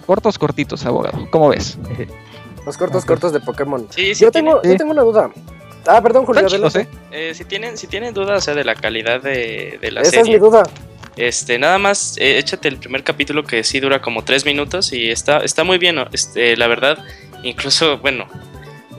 Cortos, 0.05 0.39
cortitos, 0.39 0.85
abogado. 0.85 1.27
¿Cómo 1.31 1.49
ves? 1.49 1.79
Los 2.67 2.77
cortos, 2.77 3.07
cortos 3.07 3.33
de 3.33 3.41
Pokémon. 3.41 3.87
Sí, 3.89 4.15
sí. 4.15 4.23
Yo, 4.23 4.31
tengo, 4.31 4.61
yo 4.63 4.77
tengo 4.77 4.93
una 4.93 5.01
duda. 5.01 5.31
Ah, 5.91 6.03
perdón, 6.03 6.25
Julio. 6.25 6.47
Eh, 7.11 7.33
si, 7.35 7.45
tienen, 7.45 7.77
si 7.77 7.87
tienen 7.87 8.15
dudas 8.15 8.47
de 8.47 8.65
la 8.65 8.75
calidad 8.75 9.21
de, 9.21 9.79
de 9.81 9.91
la 9.91 10.05
serie. 10.05 10.21
Esa 10.21 10.21
es 10.21 10.29
mi 10.29 10.39
duda. 10.39 10.63
Este, 11.17 11.59
nada 11.59 11.79
más, 11.79 12.17
eh, 12.19 12.39
échate 12.39 12.69
el 12.69 12.77
primer 12.77 13.03
capítulo 13.03 13.45
que 13.45 13.65
sí 13.65 13.81
dura 13.81 14.01
como 14.01 14.23
tres 14.25 14.47
minutos 14.47 14.93
y 14.93 15.11
está, 15.11 15.39
está 15.39 15.65
muy 15.65 15.79
bien. 15.79 15.97
Este, 16.13 16.57
la 16.57 16.67
verdad, 16.67 16.99
incluso, 17.43 17.99
bueno, 17.99 18.27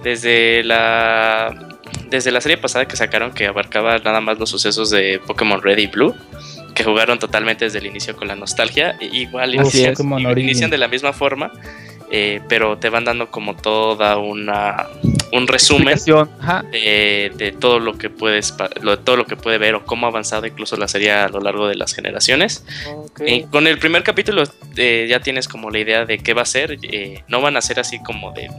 desde 0.04 0.64
la 0.64 1.68
desde 2.10 2.32
la 2.32 2.42
serie 2.42 2.58
pasada 2.58 2.86
que 2.86 2.98
sacaron 2.98 3.32
que 3.32 3.48
abarcaba 3.48 3.98
nada 4.00 4.20
más 4.20 4.38
los 4.38 4.50
sucesos 4.50 4.90
de 4.90 5.22
Pokémon 5.26 5.62
Red 5.62 5.78
y 5.78 5.88
Blue, 5.88 6.14
que 6.76 6.84
jugaron 6.84 7.20
totalmente 7.20 7.66
desde 7.66 7.80
el 7.80 7.86
inicio 7.86 8.18
con 8.18 8.28
la 8.28 8.36
nostalgia, 8.36 8.98
igual 9.00 9.56
inician 9.56 10.70
de 10.70 10.78
la 10.78 10.90
misma 10.90 11.14
forma 11.14 11.54
eh, 12.12 12.42
pero 12.50 12.78
te 12.78 12.90
van 12.90 13.06
dando 13.06 13.32
como 13.32 13.56
toda 13.56 14.18
una 14.18 14.88
un 15.32 15.48
resumen 15.48 15.98
de, 16.06 17.56
todo 17.58 17.80
lo 17.80 17.98
que 17.98 18.10
puedes 18.10 18.54
todo 19.06 19.16
lo 19.16 19.26
que 19.26 19.38
puede 19.38 19.58
ver 19.58 19.76
o 19.76 19.86
cómo 19.86 20.06
ha 20.06 20.10
avanzado 20.10 20.46
incluso 20.46 20.76
la 20.76 20.90
serie 20.90 21.12
a 21.14 21.30
lo 21.30 21.40
largo 21.40 21.70
de 21.70 21.76
las 21.76 21.94
generaciones. 21.94 22.66
Eh, 23.26 23.46
con 23.50 23.66
el 23.66 23.80
primer 23.80 24.04
capítulo 24.04 24.44
eh, 24.76 25.08
ya 25.10 25.22
tienes 25.22 25.48
como 25.48 25.70
la 25.70 25.80
idea 25.80 26.06
de 26.06 26.18
qué 26.20 26.34
va 26.34 26.42
a 26.42 26.46
ser 26.46 26.78
no 27.30 27.40
van 27.40 27.56
a 27.56 27.62
ser 27.62 27.80
así 27.80 28.02
como 28.04 28.34
de 28.34 28.50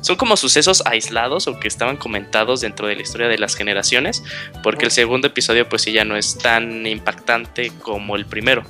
son 0.00 0.16
como 0.16 0.36
sucesos 0.36 0.82
aislados 0.86 1.46
o 1.46 1.60
que 1.60 1.68
estaban 1.68 1.96
comentados 1.96 2.62
dentro 2.62 2.88
de 2.88 2.96
la 2.96 3.02
historia 3.02 3.28
de 3.28 3.38
las 3.38 3.54
generaciones, 3.54 4.24
porque 4.62 4.86
el 4.86 4.90
segundo 4.90 5.28
episodio 5.28 5.68
pues 5.68 5.82
sí 5.82 5.92
ya 5.92 6.04
no 6.04 6.16
es 6.16 6.38
tan 6.38 6.86
impactante 6.86 7.70
como 7.82 8.16
el 8.16 8.26
primero. 8.26 8.64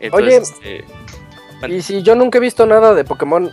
Entonces, 0.00 0.54
Oye, 0.64 0.84
y 1.68 1.82
si 1.82 2.02
yo 2.02 2.14
nunca 2.14 2.38
he 2.38 2.40
visto 2.40 2.66
nada 2.66 2.94
de 2.94 3.04
Pokémon 3.04 3.50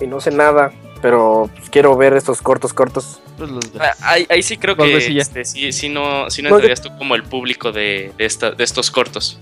y 0.00 0.06
no 0.06 0.20
sé 0.20 0.30
nada, 0.30 0.72
pero 1.02 1.50
pues, 1.54 1.70
quiero 1.70 1.96
ver 1.96 2.14
estos 2.14 2.42
cortos, 2.42 2.72
cortos. 2.72 3.20
Pues 3.38 3.50
ah, 3.78 3.92
ahí, 4.28 4.42
sí 4.42 4.56
creo 4.56 4.76
que 4.76 4.96
este, 5.18 5.44
sí, 5.44 5.72
sí, 5.72 5.88
no, 5.88 6.30
sí 6.30 6.42
no 6.42 6.50
entrarías 6.50 6.80
tú 6.82 6.90
como 6.96 7.14
el 7.14 7.22
público 7.22 7.72
de, 7.72 8.12
de, 8.16 8.24
esta, 8.24 8.50
de 8.50 8.64
estos 8.64 8.90
cortos. 8.90 9.38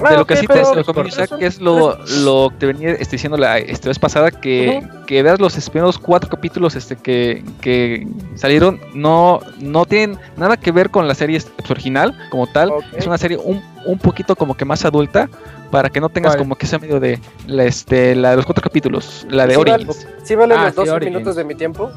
Ah, 0.00 0.12
de 0.12 0.16
lo 0.18 0.26
que 0.26 0.36
sí 0.36 0.46
pero- 0.46 0.70
te 0.70 0.74
recomiendo, 0.76 1.08
Isaac, 1.08 1.38
que 1.38 1.46
es 1.46 1.60
lo, 1.60 1.98
lo 2.22 2.50
que 2.50 2.56
te 2.58 2.66
venía 2.66 2.90
este, 2.92 3.16
diciendo 3.16 3.36
la 3.36 3.58
esta 3.58 3.88
vez 3.88 3.98
pasada, 3.98 4.30
que, 4.30 4.86
que 5.06 5.22
veas 5.24 5.40
los 5.40 5.54
primeros 5.70 5.98
cuatro 5.98 6.30
capítulos 6.30 6.76
este, 6.76 6.94
que, 6.94 7.42
que 7.60 8.06
salieron, 8.36 8.80
no, 8.94 9.40
no 9.58 9.86
tienen 9.86 10.16
nada 10.36 10.56
que 10.56 10.70
ver 10.70 10.90
con 10.90 11.08
la 11.08 11.16
serie 11.16 11.38
este, 11.38 11.50
original 11.72 12.16
como 12.30 12.46
tal, 12.46 12.72
es 12.96 13.06
una 13.06 13.18
serie 13.18 13.38
un, 13.38 13.60
un 13.86 13.98
poquito 13.98 14.36
como 14.36 14.56
que 14.56 14.64
más 14.64 14.84
adulta, 14.84 15.28
para 15.70 15.90
que 15.90 16.00
no 16.00 16.08
tengas 16.08 16.32
¿Cuál? 16.32 16.38
como 16.44 16.56
que 16.56 16.66
ese 16.66 16.78
medio 16.78 16.98
de 17.00 17.18
la, 17.46 17.64
este, 17.64 18.14
la 18.14 18.30
de 18.30 18.36
los 18.36 18.46
cuatro 18.46 18.62
capítulos, 18.62 19.26
la 19.30 19.46
de 19.46 19.54
Sí, 19.54 19.58
vale. 19.60 19.72
Origins. 19.72 20.06
¿Sí 20.24 20.34
valen 20.34 20.58
Ah, 20.58 20.62
los 20.64 20.70
sí, 20.72 20.76
12 20.76 20.90
Origins. 20.92 21.14
minutos 21.16 21.36
de 21.36 21.44
mi 21.44 21.54
tiempo? 21.54 21.90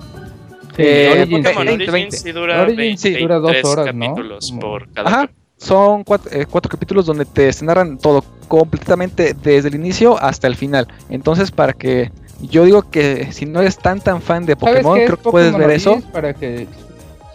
Sí, 0.75 0.83
Eh, 0.83 1.09
Origins, 1.11 1.47
Pokémon 1.47 1.63
sí. 1.63 1.67
20, 1.67 1.91
20. 1.91 1.91
Origins 1.91 2.21
sí 2.21 2.31
dura, 2.31 2.61
Origins 2.61 3.01
sí 3.01 3.09
20, 3.09 3.21
dura 3.23 3.35
dos 3.39 3.51
23 3.51 3.65
horas, 3.77 3.95
¿no? 3.95 4.05
capítulos 4.07 4.47
Como- 4.49 4.61
por 4.61 4.89
cada 4.93 5.09
Ajá, 5.09 5.29
son 5.57 6.03
cuatro, 6.03 6.31
eh, 6.33 6.45
cuatro 6.49 6.69
capítulos 6.69 7.05
donde 7.05 7.25
te 7.25 7.51
se 7.53 7.65
narran 7.65 7.97
todo 7.97 8.23
completamente 8.47 9.33
desde 9.33 9.69
el 9.69 9.75
inicio 9.75 10.17
hasta 10.21 10.47
el 10.47 10.55
final. 10.55 10.87
Entonces, 11.09 11.51
para 11.51 11.73
que 11.73 12.11
yo 12.41 12.63
digo 12.65 12.83
que 12.89 13.31
si 13.31 13.45
no 13.45 13.61
eres 13.61 13.77
tan 13.77 13.99
tan 14.01 14.21
fan 14.21 14.45
de 14.45 14.55
¿Sabes 14.55 14.83
Pokémon, 14.83 14.95
creo 15.05 15.17
que 15.17 15.29
puedes 15.29 15.51
Pokémon 15.51 15.67
ver 15.67 15.77
eso. 15.77 16.01
Para 16.11 16.33
que 16.33 16.67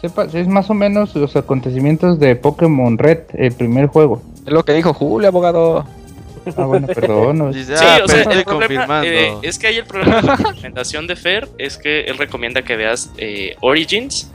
sepas, 0.01 0.34
es 0.34 0.49
más 0.49 0.68
o 0.70 0.74
menos 0.74 1.14
los 1.14 1.37
acontecimientos 1.37 2.18
de 2.18 2.37
Pokémon 2.37 2.99
Red, 2.99 3.20
el 3.34 3.53
primer 3.53 3.87
juego. 3.87 4.22
Es 4.45 4.53
lo 4.53 4.64
que 4.64 4.72
dijo 4.72 4.93
Julio, 4.95 5.28
abogado. 5.28 5.84
Ah, 6.57 6.64
bueno, 6.66 6.86
perdón. 6.86 7.53
Sí, 7.55 7.64
ah, 7.78 8.01
o 8.05 8.09
sea, 8.09 8.22
el 8.22 8.44
problema 8.44 9.05
eh, 9.05 9.34
es 9.42 9.59
que 9.59 9.66
ahí 9.68 9.76
el 9.78 9.84
problema 9.84 10.20
de 10.20 10.26
la 10.28 10.36
recomendación 10.36 11.07
de 11.07 11.16
Fer 11.16 11.49
es 11.59 11.76
que 11.76 12.03
él 12.03 12.18
recomienda 12.18 12.62
que 12.62 12.76
veas 12.76 13.11
eh, 13.18 13.57
Origins, 13.61 14.30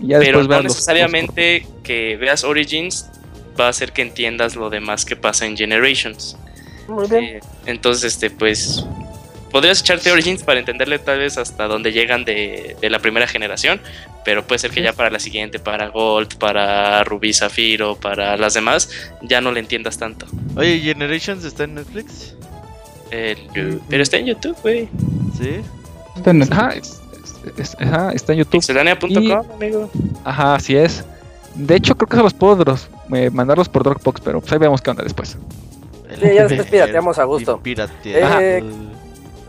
ya 0.00 0.18
pero 0.18 0.42
no 0.42 0.48
los- 0.48 0.64
necesariamente 0.64 1.66
que 1.82 2.16
veas 2.16 2.44
Origins 2.44 3.08
va 3.60 3.66
a 3.66 3.68
hacer 3.68 3.92
que 3.92 4.02
entiendas 4.02 4.56
lo 4.56 4.70
demás 4.70 5.04
que 5.04 5.14
pasa 5.16 5.44
en 5.46 5.56
Generations. 5.56 6.36
Muy 6.88 7.06
bien. 7.08 7.24
Eh, 7.24 7.40
entonces, 7.66 8.14
este, 8.14 8.30
pues, 8.30 8.84
podrías 9.52 9.80
echarte 9.80 10.10
Origins 10.10 10.42
para 10.42 10.58
entenderle 10.58 10.98
tal 10.98 11.18
vez 11.18 11.38
hasta 11.38 11.68
dónde 11.68 11.92
llegan 11.92 12.24
de, 12.24 12.76
de 12.80 12.90
la 12.90 12.98
primera 12.98 13.26
generación, 13.28 13.80
pero 14.24 14.44
puede 14.44 14.58
ser 14.58 14.70
que 14.70 14.82
ya 14.82 14.92
para 14.92 15.10
la 15.10 15.18
siguiente, 15.20 15.58
para 15.58 15.88
Gold, 15.88 16.36
para 16.38 17.04
Rubí 17.04 17.32
Zafiro, 17.32 17.94
para 17.96 18.36
las 18.36 18.54
demás, 18.54 18.90
ya 19.22 19.40
no 19.40 19.52
le 19.52 19.60
entiendas 19.60 19.98
tanto. 19.98 20.26
Oye, 20.56 20.80
¿Generations 20.80 21.44
está 21.44 21.64
en 21.64 21.74
Netflix? 21.74 22.34
Eh, 23.10 23.36
pero 23.88 24.02
está 24.02 24.16
en 24.16 24.26
YouTube, 24.26 24.56
güey. 24.62 24.88
Sí. 25.38 25.60
Está 26.16 26.30
en 26.30 26.42
el- 26.42 26.52
Ajá, 26.52 26.70
es- 26.74 27.00
es- 27.46 27.58
es- 27.58 27.76
ajá, 27.80 28.12
está 28.12 28.32
en 28.32 28.38
YouTube. 28.40 28.62
Y- 29.10 29.30
amigo. 29.54 29.90
Ajá, 30.24 30.54
así 30.54 30.74
es. 30.76 31.04
De 31.54 31.74
hecho, 31.76 31.94
creo 31.96 32.08
que 32.08 32.16
se 32.16 32.22
los 32.22 32.32
puedo 32.32 32.56
dros- 32.64 32.88
eh, 33.14 33.28
mandarlos 33.30 33.68
por 33.68 33.82
Dropbox, 33.84 34.22
pero 34.22 34.40
pues 34.40 34.50
ahí 34.52 34.58
vemos 34.58 34.80
qué 34.80 34.90
onda 34.90 35.02
después. 35.02 35.36
Sí, 36.14 36.34
ya 36.34 36.46
después 36.46 36.66
pirateamos 36.70 37.18
a 37.18 37.24
gusto. 37.24 37.58
Piratear. 37.60 38.42
Eh, 38.42 38.64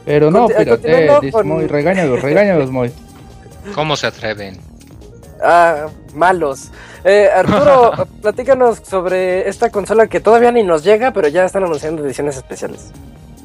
Pero 0.06 0.30
no, 0.32 0.48
continuando 0.50 1.20
eh, 1.24 1.32
con- 1.32 1.48
Moy, 1.48 1.68
regáñalos, 1.68 2.22
regáñalos, 2.22 2.72
Moy. 2.72 2.92
¿Cómo 3.76 3.96
se 3.96 4.08
atreven? 4.08 4.58
Ah, 5.42 5.88
malos. 6.14 6.70
Eh, 7.04 7.30
Arturo, 7.34 8.08
platícanos 8.22 8.80
sobre 8.84 9.48
esta 9.48 9.70
consola 9.70 10.08
que 10.08 10.20
todavía 10.20 10.52
ni 10.52 10.64
nos 10.64 10.84
llega, 10.84 11.12
pero 11.12 11.28
ya 11.28 11.46
están 11.46 11.64
anunciando 11.64 12.04
ediciones 12.06 12.38
especiales. 12.38 12.92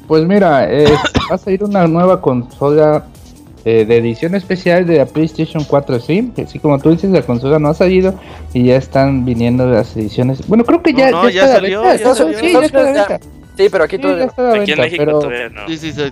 Pues 0.07 0.23
mira, 0.25 0.69
eh, 0.71 0.85
va 1.31 1.35
a 1.35 1.37
salir 1.37 1.63
una 1.63 1.87
nueva 1.87 2.19
consola 2.21 3.05
eh, 3.65 3.85
de 3.85 3.97
edición 3.97 4.35
especial 4.35 4.85
de 4.85 4.97
la 4.97 5.05
PlayStation 5.05 5.63
4 5.63 5.99
Slim, 5.99 6.33
que 6.33 6.47
sí, 6.47 6.59
como 6.59 6.79
tú 6.79 6.89
dices, 6.91 7.09
la 7.11 7.21
consola 7.21 7.59
no 7.59 7.69
ha 7.69 7.73
salido 7.73 8.13
y 8.53 8.65
ya 8.65 8.77
están 8.77 9.25
viniendo 9.25 9.65
las 9.69 9.95
ediciones. 9.97 10.47
Bueno, 10.47 10.63
creo 10.63 10.81
que 10.81 10.93
ya, 10.93 11.11
No, 11.11 11.23
no, 11.23 11.29
ya 11.29 11.47
salió, 11.47 11.83
ya. 11.83 11.97
Sí, 11.97 12.03
ya 12.53 12.59
está 12.61 12.79
a 12.79 12.83
la 12.83 12.93
Ya. 12.93 13.07
venta. 13.07 13.19
Sí, 13.57 13.67
pero 13.69 13.83
aquí 13.83 13.97
Sí, 13.97 14.01
todavía 14.01 14.61
Aquí 14.61 14.71
en 14.71 14.79
México 14.79 15.03
pero 15.05 15.19
todavía 15.19 15.49
no. 15.49 15.67
Sí, 15.67 15.77
sí, 15.77 15.91
sí. 15.91 16.09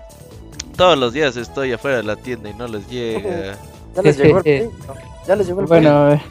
Todos 0.77 0.97
los 0.97 1.11
días 1.11 1.35
estoy 1.35 1.73
afuera 1.73 1.97
de 1.97 2.03
la 2.03 2.15
tienda 2.15 2.51
y 2.51 2.53
no 2.53 2.67
les 2.67 2.87
llega. 2.87 3.57
Ya 3.95 4.01
les 4.03 4.17
llegó 4.17 4.37
el 4.37 4.43
Play, 4.43 4.69
no, 4.87 4.93
Ya 5.27 5.35
les 5.35 5.47
llegó 5.47 5.61
el 5.61 5.67
Play. 5.67 5.81
Bueno, 5.81 6.13
eh, 6.13 6.21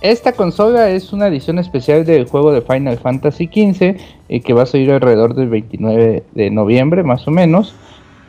esta 0.00 0.32
consola 0.32 0.90
es 0.90 1.12
una 1.12 1.28
edición 1.28 1.60
especial 1.60 2.04
del 2.04 2.26
juego 2.26 2.52
de 2.52 2.60
Final 2.60 2.98
Fantasy 2.98 3.46
XV 3.46 3.96
y 4.28 4.40
que 4.40 4.52
va 4.52 4.64
a 4.64 4.66
salir 4.66 4.90
alrededor 4.90 5.34
del 5.34 5.48
29 5.48 6.24
de 6.32 6.50
noviembre, 6.50 7.04
más 7.04 7.26
o 7.28 7.30
menos. 7.30 7.72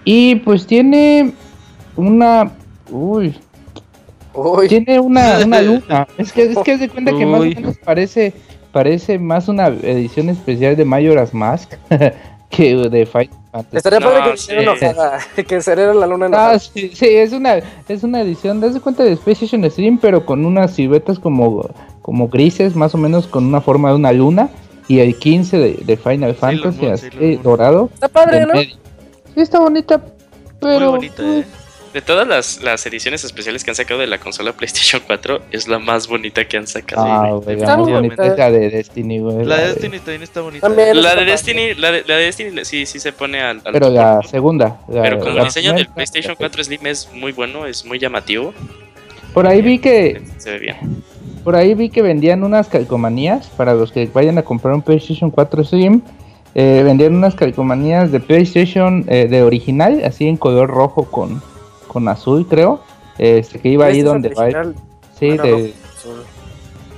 Y 0.04 0.36
pues 0.36 0.68
tiene 0.68 1.34
una... 1.96 2.52
Uy, 2.92 3.36
Uy, 4.36 4.68
tiene 4.68 5.00
una, 5.00 5.40
una 5.44 5.62
luna. 5.64 6.08
Es 6.18 6.32
que, 6.32 6.44
es 6.44 6.58
que 6.60 6.78
de 6.78 6.90
cuenta 6.90 7.12
que 7.12 7.26
más 7.26 7.42
o 7.42 7.46
menos 7.46 7.78
parece, 7.80 8.34
parece 8.72 9.18
más 9.18 9.48
una 9.48 9.68
edición 9.68 10.30
especial 10.30 10.76
de 10.76 10.86
Majora's 10.86 11.34
Mask 11.34 11.74
que 12.50 12.76
de 12.76 13.06
Final 13.08 13.45
Fantasy. 13.64 13.78
estaría 13.78 14.00
No, 14.00 14.06
padre 14.08 14.24
que 14.32 14.38
sí. 14.38 14.44
hicieran 14.52 14.64
enojada, 14.78 15.20
que 15.48 15.62
se 15.62 15.72
era 15.72 15.94
la 15.94 16.08
luna 16.08 16.26
Ah, 16.26 16.30
enojada. 16.30 16.60
sí, 16.60 16.92
sí, 16.94 17.06
es 17.08 17.32
una, 17.34 17.56
es 17.88 18.04
una 18.04 18.22
edición, 18.22 18.60
das 18.62 18.74
de 18.74 18.82
cuenta 18.82 19.04
de 19.04 19.16
PlayStation 19.18 19.70
Stream, 19.70 19.98
pero 19.98 20.26
con 20.26 20.46
unas 20.46 20.74
siluetas 20.74 21.20
como, 21.20 21.70
como 22.02 22.28
grises, 22.28 22.76
más 22.76 22.94
o 22.96 22.98
menos 22.98 23.28
con 23.28 23.46
una 23.46 23.62
forma 23.62 23.90
de 23.90 23.96
una 23.96 24.12
luna, 24.12 24.50
y 24.88 25.00
el 25.00 25.18
15 25.18 25.58
de, 25.58 25.74
de 25.86 25.98
Final 25.98 26.36
Fantasy, 26.36 26.82
Moon, 26.82 26.94
así, 26.94 27.08
Moon. 27.20 27.42
dorado. 27.44 27.90
Está 27.94 28.08
padre, 28.08 28.46
¿no? 28.46 28.54
medio. 28.54 28.76
Sí, 29.34 29.42
está 29.42 29.60
bonita, 29.60 30.02
pero... 30.60 30.92
Muy 30.92 31.10
bonita, 31.10 31.24
eh. 31.24 31.46
De 31.96 32.02
todas 32.02 32.28
las, 32.28 32.62
las 32.62 32.86
ediciones 32.86 33.24
especiales 33.24 33.64
que 33.64 33.72
han 33.72 33.76
sacado 33.76 34.02
de 34.02 34.08
la 34.08 34.18
consola 34.18 34.52
PlayStation 34.52 35.02
4, 35.08 35.40
es 35.52 35.70
la 35.70 35.80
más 35.80 36.10
bonita 36.10 36.44
que 36.46 36.58
han 36.58 36.68
sacado. 36.68 37.06
Ah, 37.08 37.32
güey. 37.42 37.56
Está 37.56 37.78
muy 37.78 37.90
bonita 37.94 38.28
es 38.28 38.38
la 38.38 38.52
de 38.52 38.70
Destiny, 38.70 39.20
güey. 39.20 39.46
La 39.46 39.56
de 39.56 39.62
de- 39.62 39.68
Destiny 39.70 39.98
también 40.00 40.24
está 40.24 40.42
bonita. 40.42 40.68
También. 40.68 41.02
La 41.02 41.10
está 41.12 41.20
de. 41.22 41.26
Destiny, 41.32 41.74
la 41.76 41.92
de, 41.94 42.04
la 42.06 42.18
de 42.18 42.24
Destiny 42.26 42.66
sí, 42.66 42.86
sí 42.86 43.00
se 43.00 43.14
pone 43.14 43.40
al, 43.42 43.62
al 43.64 43.72
Pero 43.72 43.90
la 43.90 44.20
segunda. 44.24 44.82
la- 44.90 45.04
Pero 45.04 45.20
como 45.20 45.32
la 45.36 45.40
el 45.44 45.46
diseño 45.48 45.72
del 45.72 45.88
PlayStation 45.88 46.36
4 46.38 46.64
Slim 46.66 46.86
es 46.88 47.10
muy 47.14 47.32
bueno, 47.32 47.66
es 47.66 47.86
muy 47.86 47.98
llamativo. 47.98 48.54
Por 49.34 49.48
ahí 49.48 49.62
vi 49.62 49.80
que 49.80 50.22
Se 50.38 50.52
ve 50.52 50.60
bien. 50.60 50.76
Por 51.46 51.56
ahí 51.56 51.76
vi 51.76 51.90
que 51.90 52.02
vendían 52.02 52.44
unas 52.44 52.68
calcomanías 52.68 53.48
para 53.56 53.74
los 53.74 53.94
que 53.94 54.10
vayan 54.14 54.38
a 54.38 54.42
comprar 54.42 54.74
un 54.74 54.82
PlayStation 54.82 55.32
4 55.32 55.64
Slim. 55.64 56.02
eh, 56.56 56.82
vendían 56.84 57.16
unas 57.16 57.36
calcomanías 57.36 58.12
de 58.12 58.20
PlayStation 58.20 59.06
eh, 59.08 59.28
de 59.30 59.44
original, 59.44 60.02
así 60.04 60.28
en 60.28 60.36
color 60.36 60.70
rojo 60.70 61.06
con, 61.10 61.42
con 61.96 62.10
azul, 62.10 62.46
creo. 62.46 62.82
Este 63.18 63.58
que 63.60 63.70
iba 63.70 63.86
ahí 63.86 64.00
Este 64.00 64.02
es 64.02 64.14
donde 64.14 64.30
va. 64.30 64.74
Sí, 65.18 65.30
de, 65.30 65.38
rojo. 65.38 66.24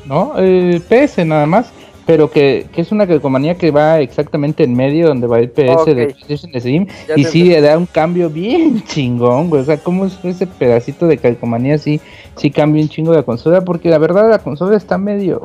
¿no? 0.06 0.38
El 0.40 0.82
PS 0.82 1.24
nada 1.24 1.46
más. 1.46 1.72
Pero 2.08 2.32
que, 2.32 2.68
que 2.74 2.82
es 2.82 2.92
una 2.92 3.06
calcomanía 3.06 3.56
que 3.56 3.70
va 3.70 4.00
exactamente 4.00 4.64
en 4.64 4.74
medio 4.74 5.08
donde 5.08 5.28
va 5.28 5.38
el 5.40 5.52
PS 5.52 5.86
de 5.86 6.16
PlayStation. 6.26 6.52
Ya 6.52 7.16
Y 7.16 7.26
sí, 7.26 7.42
entendí. 7.42 7.44
le 7.50 7.62
da 7.62 7.78
un 7.78 7.86
cambio 7.86 8.30
bien 8.30 8.82
chingón, 8.88 9.50
güey. 9.50 9.62
O 9.62 9.66
sea, 9.66 9.78
cómo 9.78 10.06
es 10.06 10.18
ese 10.24 10.48
pedacito 10.48 11.06
de 11.06 11.18
calcomanía 11.18 11.78
sí, 11.78 12.02
sí 12.38 12.50
cambia 12.50 12.82
un 12.82 12.90
chingo 12.90 13.14
la 13.14 13.22
consola. 13.22 13.62
Porque 13.62 13.90
la 13.90 14.00
verdad 14.00 14.30
la 14.32 14.40
consola 14.40 14.76
está 14.78 14.98
medio 14.98 15.44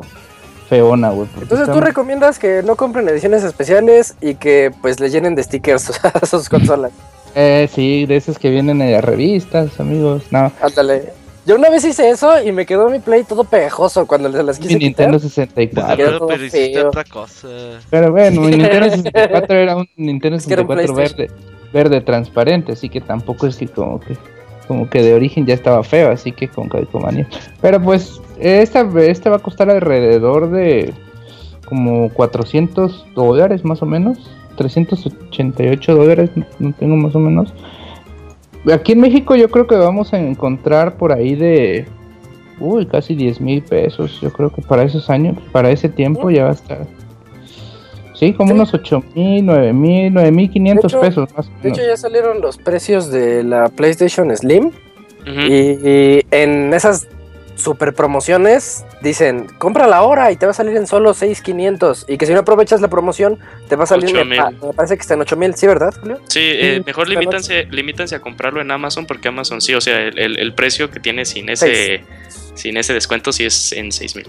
feona, 0.67 1.11
güey. 1.11 1.27
Entonces 1.33 1.59
está 1.59 1.73
tú 1.73 1.81
recomiendas 1.81 2.39
que 2.39 2.63
no 2.63 2.75
compren 2.75 3.07
ediciones 3.07 3.43
especiales 3.43 4.15
y 4.19 4.35
que 4.35 4.71
pues 4.81 4.99
le 4.99 5.11
llenen 5.11 5.35
de 5.35 5.43
stickers 5.43 5.91
a 6.03 6.25
sus 6.25 6.49
consolas. 6.49 6.91
Eh, 7.35 7.67
sí, 7.71 8.05
de 8.05 8.15
esas 8.15 8.37
que 8.37 8.49
vienen 8.49 8.81
en 8.81 8.91
las 8.91 9.03
revistas, 9.03 9.79
amigos. 9.79 10.23
No, 10.31 10.51
Ándale. 10.61 11.13
Yo 11.45 11.55
una 11.55 11.69
vez 11.69 11.83
hice 11.83 12.09
eso 12.09 12.41
y 12.41 12.53
me 12.53 12.65
quedó 12.65 12.89
mi 12.89 12.99
play 12.99 13.23
todo 13.25 13.43
pegajoso 13.43 14.07
cuando 14.07 14.31
se 14.31 14.43
las 14.43 14.59
mi 14.61 14.67
quise 14.67 14.79
Nintendo 14.79 15.17
quitar. 15.17 15.29
64. 15.29 15.97
Quedó 15.97 16.05
Pero, 16.07 16.17
todo 16.19 16.27
pero 16.29 16.45
hiciste 16.45 16.73
feo. 16.73 16.87
otra 16.87 17.03
cosa. 17.03 17.47
Pero 17.89 18.11
bueno, 18.11 18.41
mi 18.41 18.51
Nintendo 18.51 18.89
64 18.89 19.55
era 19.57 19.75
un 19.75 19.89
Nintendo 19.97 20.37
Es 20.37 20.47
que 20.47 20.53
era 20.53 20.61
un 20.61 20.69
64 20.69 20.95
verde, 20.95 21.31
verde 21.73 21.99
transparente, 22.01 22.71
así 22.71 22.87
que 22.87 23.01
tampoco 23.01 23.47
es 23.47 23.57
que 23.57 23.67
como 23.67 23.99
que 23.99 24.15
como 24.69 24.89
que 24.89 25.01
de 25.01 25.13
origen 25.13 25.45
ya 25.45 25.53
estaba 25.53 25.83
feo, 25.83 26.11
así 26.11 26.31
que 26.31 26.47
con 26.47 26.69
calcomanía. 26.69 27.27
Pero 27.61 27.81
pues 27.81 28.21
esta 28.39 28.87
esta 29.01 29.29
va 29.29 29.35
a 29.35 29.39
costar 29.39 29.69
alrededor 29.69 30.49
de 30.49 30.93
como 31.65 32.09
400 32.13 33.05
dólares 33.15 33.65
más 33.65 33.81
o 33.81 33.85
menos, 33.85 34.17
388 34.55 35.95
dólares, 35.95 36.29
no- 36.59 36.73
tengo 36.73 36.95
más 36.95 37.15
o 37.15 37.19
menos. 37.19 37.53
Aquí 38.73 38.93
en 38.93 39.01
México 39.01 39.35
yo 39.35 39.49
creo 39.49 39.67
que 39.67 39.75
vamos 39.75 40.13
a 40.13 40.19
encontrar 40.19 40.95
por 40.97 41.11
ahí 41.11 41.35
de 41.35 41.85
uy, 42.59 42.85
casi 42.85 43.13
10 43.15 43.41
mil 43.41 43.61
pesos. 43.61 44.19
Yo 44.21 44.31
creo 44.31 44.49
que 44.49 44.61
para 44.61 44.83
esos 44.83 45.09
años, 45.09 45.37
para 45.51 45.69
ese 45.71 45.89
tiempo 45.89 46.29
ya 46.29 46.45
va 46.45 46.49
a 46.51 46.53
estar. 46.53 46.87
Sí, 48.13 48.31
como 48.33 48.49
Sí. 48.49 48.53
unos 48.55 48.73
8 48.73 49.03
mil, 49.15 49.45
9 49.45 49.73
mil, 49.73 50.13
9 50.13 50.31
mil 50.31 50.49
500 50.49 50.91
De 50.91 50.97
hecho- 50.97 51.01
pesos 51.05 51.29
más 51.35 51.47
o 51.47 51.51
De 51.61 51.69
hecho 51.69 51.81
ya 51.85 51.97
salieron 51.97 52.39
los 52.41 52.57
precios 52.57 53.11
de 53.11 53.43
la 53.43 53.67
PlayStation 53.69 54.33
Slim 54.35 54.71
y 55.25 56.21
en 56.31 56.73
esas 56.73 57.07
super 57.55 57.93
promociones 57.93 58.85
dicen 59.03 59.47
cómprala 59.59 59.97
ahora 59.97 60.31
y 60.31 60.37
te 60.37 60.45
va 60.47 60.51
a 60.51 60.55
salir 60.55 60.75
en 60.77 60.87
solo 60.87 61.13
6.500 61.13 62.05
y 62.07 62.17
que 62.17 62.25
si 62.25 62.33
no 62.33 62.39
aprovechas 62.39 62.81
la 62.81 62.87
promoción 62.87 63.37
te 63.67 63.75
va 63.75 63.83
a 63.83 63.87
salir, 63.87 64.09
8,000. 64.15 64.37
pa- 64.37 64.51
me 64.51 64.73
parece 64.73 64.95
que 64.95 65.01
está 65.01 65.13
en 65.13 65.19
8.000, 65.21 65.53
¿sí 65.55 65.67
verdad 65.67 65.93
Julio? 65.99 66.19
Sí, 66.29 66.39
eh, 66.41 66.75
Sí, 66.77 66.83
mejor 66.85 67.09
limítanse, 67.09 67.65
limítanse 67.69 68.15
a 68.15 68.19
comprarlo 68.21 68.61
en 68.61 68.71
Amazon 68.71 69.05
porque 69.05 69.27
Amazon 69.27 69.61
sí, 69.61 69.73
o 69.75 69.81
sea, 69.81 69.99
el, 69.99 70.17
el- 70.17 70.39
el 70.39 70.53
precio 70.53 70.89
que 70.89 70.99
tiene 70.99 71.25
sin 71.25 71.49
ese 71.49 72.03
sin 72.55 72.77
ese 72.77 72.93
descuento 72.93 73.31
sí 73.31 73.45
es 73.45 73.71
en 73.73 73.91
6000. 73.91 74.27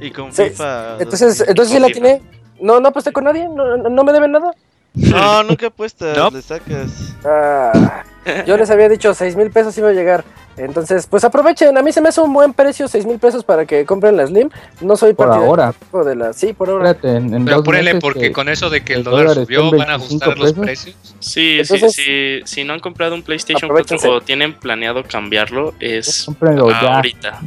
Y 0.00 0.10
con 0.10 0.32
Sí, 0.32 0.44
FIFA. 0.44 0.96
Entonces, 1.00 1.38
2000. 1.38 1.48
entonces 1.50 1.74
sí 1.74 1.80
la 1.80 1.86
FIFA. 1.88 2.00
tiene, 2.00 2.22
No, 2.60 2.80
no 2.80 2.88
aposté 2.88 3.12
con 3.12 3.24
nadie, 3.24 3.46
no, 3.48 3.76
no- 3.76 3.88
no 3.90 4.04
me 4.04 4.12
deben 4.12 4.32
nada. 4.32 4.52
No, 4.94 5.42
nunca 5.42 5.66
apuestas, 5.66 6.16
No. 6.16 6.30
le 6.30 6.40
sacas. 6.40 7.14
Ah, 7.24 8.04
yo 8.46 8.56
les 8.56 8.70
había 8.70 8.88
dicho 8.88 9.12
6 9.12 9.34
mil 9.36 9.50
pesos 9.50 9.76
iba 9.76 9.88
a 9.88 9.92
llegar. 9.92 10.24
Entonces, 10.56 11.06
pues 11.08 11.24
aprovechen. 11.24 11.76
A 11.76 11.82
mí 11.82 11.90
se 11.92 12.00
me 12.00 12.08
hace 12.10 12.20
un 12.20 12.32
buen 12.32 12.52
precio, 12.52 12.86
6 12.86 13.06
mil 13.06 13.18
pesos 13.18 13.42
para 13.44 13.66
que 13.66 13.84
compren 13.84 14.16
la 14.16 14.26
Slim. 14.26 14.50
No 14.80 14.96
soy 14.96 15.12
Por 15.14 15.28
ahora. 15.30 15.74
de 16.04 16.14
la. 16.16 16.32
Sí, 16.32 16.52
por 16.52 16.70
ahora. 16.70 16.90
Espérate, 16.90 17.16
en, 17.18 17.34
en 17.34 17.44
Pero 17.44 17.62
meses 17.62 17.96
porque 18.00 18.20
que- 18.20 18.32
con 18.32 18.48
eso 18.48 18.70
de 18.70 18.84
que 18.84 18.94
el 18.94 19.02
dólar 19.04 19.26
dólar 19.28 19.44
subió 19.46 19.70
van 19.72 19.90
a 19.90 19.96
25 19.98 20.24
ajustar 20.24 20.38
los 20.38 20.52
precios. 20.52 20.96
Sí, 21.18 21.58
Entonces- 21.60 21.92
sí, 21.94 22.02
sí. 22.04 22.40
Si 22.44 22.64
no 22.64 22.72
han 22.72 22.80
comprado 22.80 23.14
un 23.14 23.22
PlayStation 23.22 23.64
Aprovechense. 23.70 24.06
4 24.06 24.18
o 24.18 24.20
tienen 24.20 24.54
planeado 24.54 25.02
cambiarlo, 25.02 25.74
es 25.80 26.24
Cómprenlo 26.26 26.70
ya, 26.70 26.96
ahorita. 26.96 27.40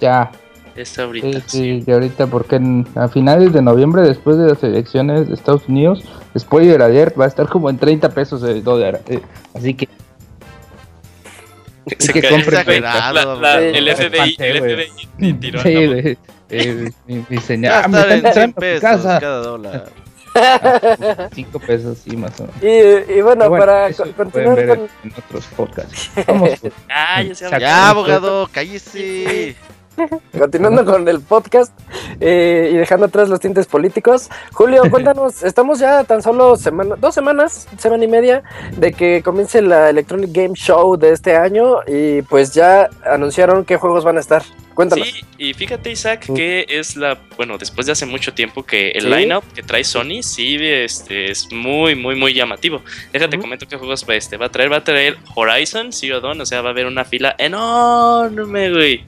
ya. 0.00 0.30
Es 0.74 0.90
Sí, 0.90 1.00
ahorita. 1.00 1.40
sí, 1.46 1.80
de 1.80 1.92
ahorita, 1.92 2.28
porque 2.28 2.56
en- 2.56 2.86
a 2.94 3.08
finales 3.08 3.52
de 3.52 3.60
noviembre, 3.62 4.02
después 4.02 4.38
de 4.38 4.46
las 4.48 4.62
elecciones 4.62 5.26
de 5.28 5.34
Estados 5.34 5.68
Unidos, 5.68 6.04
spoiler 6.38 6.80
ayer, 6.82 7.12
va 7.20 7.24
a 7.24 7.28
estar 7.28 7.48
como 7.48 7.68
en 7.68 7.78
30 7.78 8.10
pesos 8.10 8.42
el 8.44 8.62
dólar. 8.62 9.00
eh, 9.08 9.20
así 9.54 9.74
que 9.74 9.88
Se 11.98 12.12
que 12.12 12.20
exagerado, 12.36 13.40
la- 13.40 13.60
la- 13.60 13.60
el 13.60 13.88
FBI, 13.88 14.36
el 14.38 14.62
tiró 15.34 15.62
Sí, 15.62 16.16
eh, 16.50 16.90
mi, 17.06 17.24
mi 17.28 17.38
señal. 17.38 17.82
Ah, 17.84 17.88
me 17.88 17.98
estar 17.98 18.12
están 18.16 18.26
en 18.26 18.32
100 18.32 18.42
entrando 18.42 18.42
a 18.42 18.46
mi 18.46 18.52
pesos 18.52 18.80
casa. 18.80 19.20
cada 19.20 19.38
dólar. 19.42 19.84
5 21.34 21.58
pesos, 21.60 21.98
sí, 21.98 22.16
más 22.16 22.38
o 22.40 22.44
menos. 22.44 22.62
Y, 22.62 23.12
y 23.18 23.20
bueno, 23.22 23.50
para 23.50 23.92
co- 23.92 24.04
continuar 24.16 24.56
ver 24.56 24.68
con. 24.68 24.88
en 25.04 25.12
otros 25.18 25.44
podcasts. 25.56 26.10
Vamos, 26.26 26.50
pues. 26.60 26.72
Ah, 26.88 27.22
Ya, 27.58 27.88
abogado, 27.90 28.48
cállese. 28.52 29.56
Continuando 30.38 30.84
con 30.84 31.08
el 31.08 31.20
podcast 31.20 31.72
eh, 32.20 32.70
y 32.72 32.76
dejando 32.76 33.06
atrás 33.06 33.28
los 33.28 33.40
tintes 33.40 33.66
políticos, 33.66 34.28
Julio, 34.52 34.82
cuéntanos, 34.90 35.42
estamos 35.42 35.78
ya 35.78 36.04
tan 36.04 36.22
solo 36.22 36.56
semana, 36.56 36.96
dos 36.96 37.14
semanas, 37.14 37.68
semana 37.78 38.04
y 38.04 38.08
media, 38.08 38.42
de 38.76 38.92
que 38.92 39.22
comience 39.22 39.62
la 39.62 39.90
Electronic 39.90 40.30
Game 40.32 40.54
Show 40.54 40.96
de 40.96 41.12
este 41.12 41.36
año 41.36 41.78
y 41.86 42.22
pues 42.22 42.52
ya 42.54 42.88
anunciaron 43.04 43.64
qué 43.64 43.76
juegos 43.76 44.04
van 44.04 44.16
a 44.16 44.20
estar. 44.20 44.42
Cuéntanos. 44.74 45.08
Sí, 45.08 45.24
y 45.38 45.54
fíjate 45.54 45.90
Isaac 45.90 46.26
que 46.36 46.64
es 46.68 46.94
la, 46.94 47.18
bueno, 47.36 47.58
después 47.58 47.86
de 47.86 47.92
hace 47.92 48.06
mucho 48.06 48.32
tiempo 48.32 48.62
que 48.62 48.90
el 48.90 49.02
Sí. 49.02 49.08
lineup 49.08 49.42
que 49.52 49.64
trae 49.64 49.82
Sony 49.82 50.22
sí 50.22 50.56
este, 50.60 51.32
es 51.32 51.50
muy, 51.52 51.96
muy, 51.96 52.14
muy 52.14 52.32
llamativo. 52.32 52.80
Déjate 53.12 53.36
Ujú. 53.38 53.42
comento 53.42 53.66
qué 53.66 53.76
juegos 53.76 54.06
va, 54.08 54.14
este, 54.14 54.36
va 54.36 54.46
a 54.46 54.48
traer, 54.50 54.70
va 54.70 54.76
a 54.76 54.84
traer 54.84 55.16
Horizon 55.34 55.92
Zero 55.92 56.20
Dawn, 56.20 56.40
o 56.40 56.46
sea, 56.46 56.62
va 56.62 56.68
a 56.68 56.72
haber 56.72 56.86
una 56.86 57.04
fila 57.04 57.34
enorme, 57.38 58.70
güey, 58.70 59.04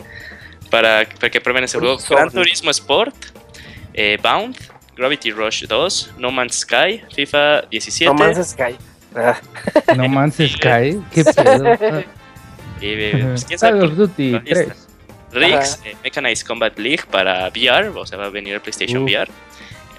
para, 0.70 1.06
para 1.18 1.30
que 1.30 1.40
prueben 1.40 1.64
ese 1.64 1.78
juego. 1.78 1.98
Gran 2.08 2.30
Turismo 2.30 2.70
Sport, 2.70 3.14
eh, 3.94 4.18
Bound, 4.22 4.56
Gravity 4.96 5.30
Rush 5.32 5.64
2, 5.66 6.12
No 6.18 6.30
Man's 6.30 6.60
Sky, 6.60 7.02
FIFA 7.14 7.62
17, 7.70 8.04
No 8.06 8.14
Man's 8.14 8.50
Sky. 8.50 8.76
Ah, 9.14 9.38
No 9.96 10.08
Man's 10.08 10.36
Sky, 10.36 11.00
qué 11.12 11.24
pedo. 11.24 11.74
y, 12.80 12.86
eh, 12.86 13.20
pues, 13.22 13.44
quién 13.44 13.58
sabe 13.58 13.80
Call 13.80 13.88
of 13.90 13.94
cuál- 13.96 14.08
Duty 14.08 14.34
ahí 14.34 14.42
está. 14.46 14.74
3. 14.74 14.86
Riggs, 15.32 15.80
eh, 15.84 15.94
Mechanized 16.02 16.46
Combat 16.46 16.76
League 16.78 17.04
para 17.10 17.48
VR, 17.48 17.88
o 17.96 18.04
sea, 18.06 18.18
va 18.18 18.26
a 18.26 18.30
venir 18.30 18.54
el 18.54 18.60
PlayStation 18.60 19.02
Uh. 19.02 19.04
VR. 19.06 19.30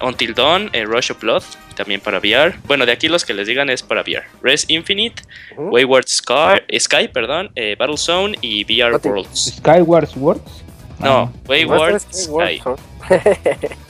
Until 0.01 0.33
Dawn, 0.33 0.69
eh, 0.73 0.83
Rush 0.83 1.11
of 1.11 1.19
Blood, 1.21 1.43
también 1.75 2.01
para 2.01 2.17
VR. 2.17 2.55
Bueno, 2.65 2.85
de 2.87 2.91
aquí 2.91 3.07
los 3.07 3.23
que 3.23 3.33
les 3.35 3.47
digan 3.47 3.69
es 3.69 3.83
para 3.83 4.01
VR. 4.01 4.23
Res 4.41 4.65
Infinite. 4.67 5.21
Wayward 5.55 6.07
Scar, 6.07 6.63
Sky, 6.79 7.07
perdón, 7.07 7.51
eh, 7.55 7.75
Battlezone 7.77 8.35
y 8.41 8.63
VR 8.65 8.97
Worlds. 8.97 9.57
Skyward 9.59 10.07
Swords. 10.09 10.60
No, 11.03 11.31
Wayward 11.47 12.01
Sky. 12.11 12.61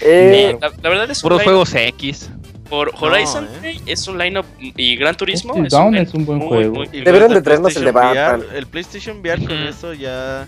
Eh, 0.00 0.56
la, 0.60 0.72
la 0.82 0.88
verdad 0.88 1.10
es 1.10 1.22
un 1.22 1.28
Puros 1.28 1.42
juegos 1.44 1.74
X. 1.74 2.30
por 2.68 2.92
Horizon 3.00 3.48
No, 3.62 3.68
eh. 3.68 3.80
es 3.86 4.06
un 4.08 4.18
lineup 4.18 4.44
y 4.58 4.96
Gran 4.96 5.16
Turismo 5.16 5.54
es 5.64 5.72
un, 5.72 5.96
es 5.96 6.12
un 6.14 6.26
buen 6.26 6.38
muy, 6.40 6.48
juego. 6.48 6.74
muy- 6.74 6.88
Y 6.92 7.00
Deberían 7.02 7.32
de 7.32 7.42
traernos 7.42 7.74
el 7.76 7.84
de 7.84 7.92
PlayStation 7.92 8.24
Batman. 8.26 8.40
VR, 8.48 8.58
El 8.58 8.66
PlayStation 8.66 9.18
VR 9.20 9.44
con 9.46 9.56
eso 9.56 9.94
ya 9.94 10.46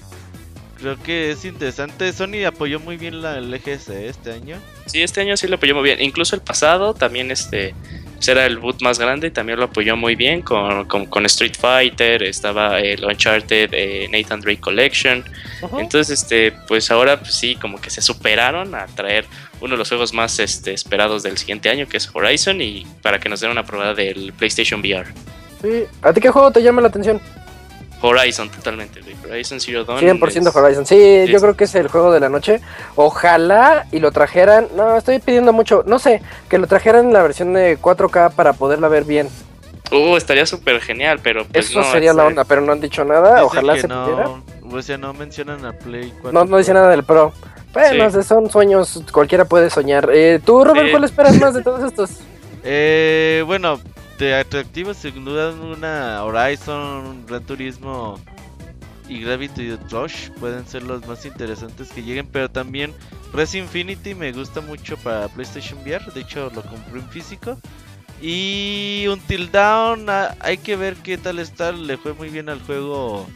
creo 0.78 0.96
que 1.03 1.30
es 1.30 1.44
interesante. 1.44 2.12
Sony 2.12 2.44
apoyó 2.46 2.80
muy 2.80 2.96
bien 2.96 3.22
la, 3.22 3.38
el 3.38 3.53
EGS 3.55 3.88
este 3.90 4.32
año. 4.32 4.57
Sí, 4.86 5.03
este 5.03 5.20
año 5.20 5.36
sí 5.36 5.46
lo 5.46 5.57
apoyó 5.57 5.74
muy 5.74 5.84
bien. 5.84 6.01
Incluso 6.03 6.34
el 6.34 6.42
pasado 6.42 6.92
también 6.94 7.30
este 7.30 7.74
era 8.28 8.46
el 8.46 8.58
boot 8.58 8.82
más 8.82 8.98
grande 8.98 9.28
y 9.28 9.30
también 9.30 9.58
lo 9.58 9.66
apoyó 9.66 9.96
muy 9.96 10.14
bien 10.14 10.42
con, 10.42 10.84
con, 10.86 11.06
con 11.06 11.24
Street 11.26 11.54
Fighter, 11.58 12.22
estaba 12.22 12.78
el 12.80 13.04
Uncharted 13.04 13.70
eh, 13.72 14.08
Nathan 14.10 14.40
Drake 14.40 14.60
Collection. 14.60 15.24
Entonces, 15.78 16.22
este, 16.22 16.52
pues 16.68 16.90
ahora 16.90 17.18
pues, 17.18 17.34
sí, 17.34 17.56
como 17.56 17.80
que 17.80 17.90
se 17.90 18.02
superaron 18.02 18.74
a 18.74 18.86
traer 18.86 19.24
uno 19.60 19.74
de 19.74 19.78
los 19.78 19.88
juegos 19.88 20.12
más 20.12 20.38
este, 20.38 20.72
esperados 20.72 21.22
del 21.22 21.38
siguiente 21.38 21.68
año, 21.68 21.86
que 21.88 21.96
es 21.96 22.10
Horizon, 22.12 22.60
y 22.60 22.86
para 23.02 23.18
que 23.18 23.28
nos 23.28 23.40
den 23.40 23.50
una 23.50 23.64
prueba 23.64 23.94
del 23.94 24.32
PlayStation 24.32 24.80
VR. 24.80 25.06
Sí. 25.62 25.84
¿A 26.02 26.12
ti 26.12 26.20
qué 26.20 26.30
juego 26.30 26.50
te 26.50 26.62
llama 26.62 26.80
la 26.80 26.88
atención? 26.88 27.20
Horizon, 28.03 28.48
totalmente, 28.51 29.01
güey. 29.03 29.14
Horizon 29.30 29.61
Zero 29.61 29.84
Dawn. 29.84 30.01
100% 30.01 30.48
es- 30.48 30.57
Horizon. 30.57 30.86
Sí, 30.86 31.26
yo 31.28 31.40
creo 31.40 31.57
que 31.57 31.64
es 31.64 31.74
el 31.74 31.88
juego 31.88 32.12
de 32.12 32.20
la 32.20 32.28
noche. 32.28 32.61
Ojalá 32.96 33.86
y 33.92 33.98
lo 33.98 34.11
trajeran. 34.12 34.68
No, 34.76 34.96
estoy 34.96 35.18
pidiendo 35.18 35.53
mucho. 35.53 35.82
No 35.86 35.98
sé, 35.98 36.22
que 36.48 36.59
lo 36.59 36.66
trajeran 36.66 37.07
en 37.07 37.12
la 37.12 37.22
versión 37.22 37.53
de 37.53 37.76
4K 37.78 38.30
para 38.30 38.53
poderla 38.55 38.88
ver 38.88 39.05
bien. 39.05 39.28
Uh, 39.92 40.16
estaría 40.16 40.46
súper 40.46 40.80
genial, 40.80 41.18
pero 41.22 41.44
pues 41.46 41.68
Eso 41.70 41.80
no, 41.80 41.90
sería 41.90 42.12
la 42.12 42.22
este, 42.22 42.28
onda, 42.28 42.44
pero 42.44 42.61
no 42.61 42.72
han 42.72 42.80
dicho 42.80 43.05
nada. 43.05 43.30
Dicen 43.42 43.44
Ojalá 43.46 43.74
que 43.74 43.80
se 43.80 43.88
no, 43.88 44.05
pudiera. 44.05 44.30
O 44.72 44.82
sea, 44.82 44.98
no 44.98 45.12
mencionan 45.14 45.64
a 45.66 45.72
Play 45.72 46.12
4. 46.22 46.32
No, 46.32 46.44
no 46.44 46.57
dice 46.59 46.72
nada 46.72 46.88
del 46.90 47.03
Pro. 47.03 47.32
Bueno, 47.72 48.11
Sí. 48.11 48.22
son 48.22 48.48
sueños, 48.51 49.03
cualquiera 49.12 49.44
puede 49.44 49.68
soñar. 49.68 50.09
Eh, 50.12 50.40
¿Tú, 50.44 50.64
Robert, 50.64 50.86
Sí. 50.86 50.90
cuál 50.92 51.05
esperas 51.05 51.36
más 51.38 51.55
de 51.55 51.62
todos 51.62 51.84
estos? 51.84 52.11
Eh, 52.62 53.42
bueno, 53.46 53.80
de 54.20 54.34
atractivos 54.34 54.98
sin 54.98 55.24
duda 55.24 55.50
una 55.50 56.22
Horizon, 56.22 57.24
Gran 57.26 57.42
Turismo 57.42 58.20
y 59.08 59.22
Gravity 59.22 59.76
Rush 59.90 60.28
pueden 60.38 60.66
ser 60.66 60.82
los 60.82 61.06
más 61.06 61.24
interesantes 61.24 61.88
que 61.90 62.02
lleguen, 62.02 62.26
pero 62.26 62.50
también 62.50 62.92
Res 63.32 63.54
Infinity 63.54 64.14
me 64.14 64.30
gusta 64.32 64.60
mucho 64.60 64.98
para 64.98 65.28
PlayStation 65.28 65.80
VR, 65.80 66.12
de 66.12 66.20
hecho 66.20 66.50
lo 66.54 66.62
compré 66.62 67.00
en 67.00 67.08
físico. 67.08 67.58
Y 68.20 69.06
Until 69.08 69.50
Dawn, 69.50 70.10
ah, 70.10 70.36
hay 70.40 70.58
que 70.58 70.76
ver 70.76 70.96
qué 70.96 71.16
tal 71.16 71.38
está, 71.38 71.72
le 71.72 71.96
fue 71.96 72.12
muy 72.12 72.28
bien 72.28 72.50
al 72.50 72.60
juego 72.60 73.26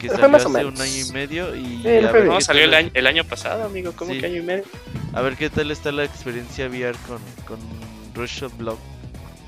que 0.00 0.08
salió 0.08 0.28
más 0.28 0.46
hace 0.46 0.64
un 0.64 0.80
año 0.80 1.06
y 1.08 1.12
medio 1.12 1.56
y 1.56 1.82
Sí, 1.82 1.88
a 1.88 2.12
ver. 2.12 2.26
No, 2.26 2.40
salió 2.40 2.64
el 2.64 2.74
año, 2.74 2.90
el 2.94 3.06
año 3.08 3.24
pasado, 3.24 3.64
amigo. 3.64 3.92
¿Cómo 3.96 4.12
Sí. 4.12 4.20
que 4.20 4.26
año 4.26 4.36
y 4.36 4.42
medio? 4.42 4.64
A 5.12 5.20
ver 5.22 5.36
qué 5.36 5.50
tal 5.50 5.72
está 5.72 5.90
la 5.90 6.04
experiencia 6.04 6.68
VR 6.68 6.96
con, 7.08 7.18
con 7.48 7.58
Rush 8.14 8.44
of 8.44 8.56
Blood. 8.56 8.78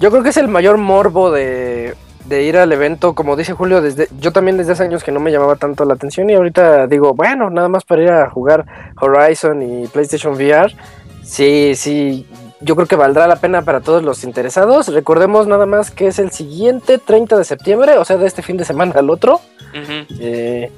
Yo 0.01 0.11
creo 0.11 0.23
que 0.23 0.31
es 0.31 0.37
el 0.37 0.49
mayor 0.49 0.77
morbo 0.77 1.31
de, 1.31 1.95
de 2.25 2.43
ir 2.43 2.57
al 2.57 2.73
evento, 2.73 3.15
como 3.15 3.37
dice 3.37 3.53
Julio, 3.53 3.81
desde 3.81 4.09
yo 4.19 4.33
también 4.33 4.57
desde 4.57 4.73
hace 4.73 4.85
años 4.85 5.05
que 5.05 5.13
no 5.13 5.21
me 5.21 5.31
llamaba 5.31 5.57
tanto 5.57 5.85
la 5.85 5.95
atención 5.95 6.29
y 6.31 6.35
ahorita 6.35 6.87
digo, 6.87 7.15
bueno, 7.15 7.51
nada 7.51 7.69
más 7.69 7.85
para 7.85 8.03
ir 8.03 8.11
a 8.11 8.31
jugar 8.31 8.67
Horizon 9.01 9.63
y 9.63 9.87
PlayStation 9.89 10.35
VR. 10.35 10.75
Sí, 11.23 11.73
sí, 11.75 12.27
yo 12.61 12.77
creo 12.77 12.87
que 12.87 12.97
valdrá 12.97 13.27
la 13.27 13.37
pena 13.37 13.63
para 13.63 13.81
todos 13.81 14.03
los 14.03 14.25
interesados. 14.25 14.89
Recordemos 14.89 15.47
nada 15.47 15.67
más 15.67 15.91
que 15.91 16.07
es 16.09 16.19
el 16.19 16.31
siguiente 16.31 16.99
30 16.99 17.37
de 17.37 17.45
septiembre, 17.45 17.99
o 17.99 18.05
sea, 18.05 18.17
de 18.17 18.27
este 18.27 18.43
fin 18.43 18.57
de 18.57 18.65
semana 18.65 18.95
al 18.97 19.11
otro. 19.11 19.41
Eh, 20.19 20.71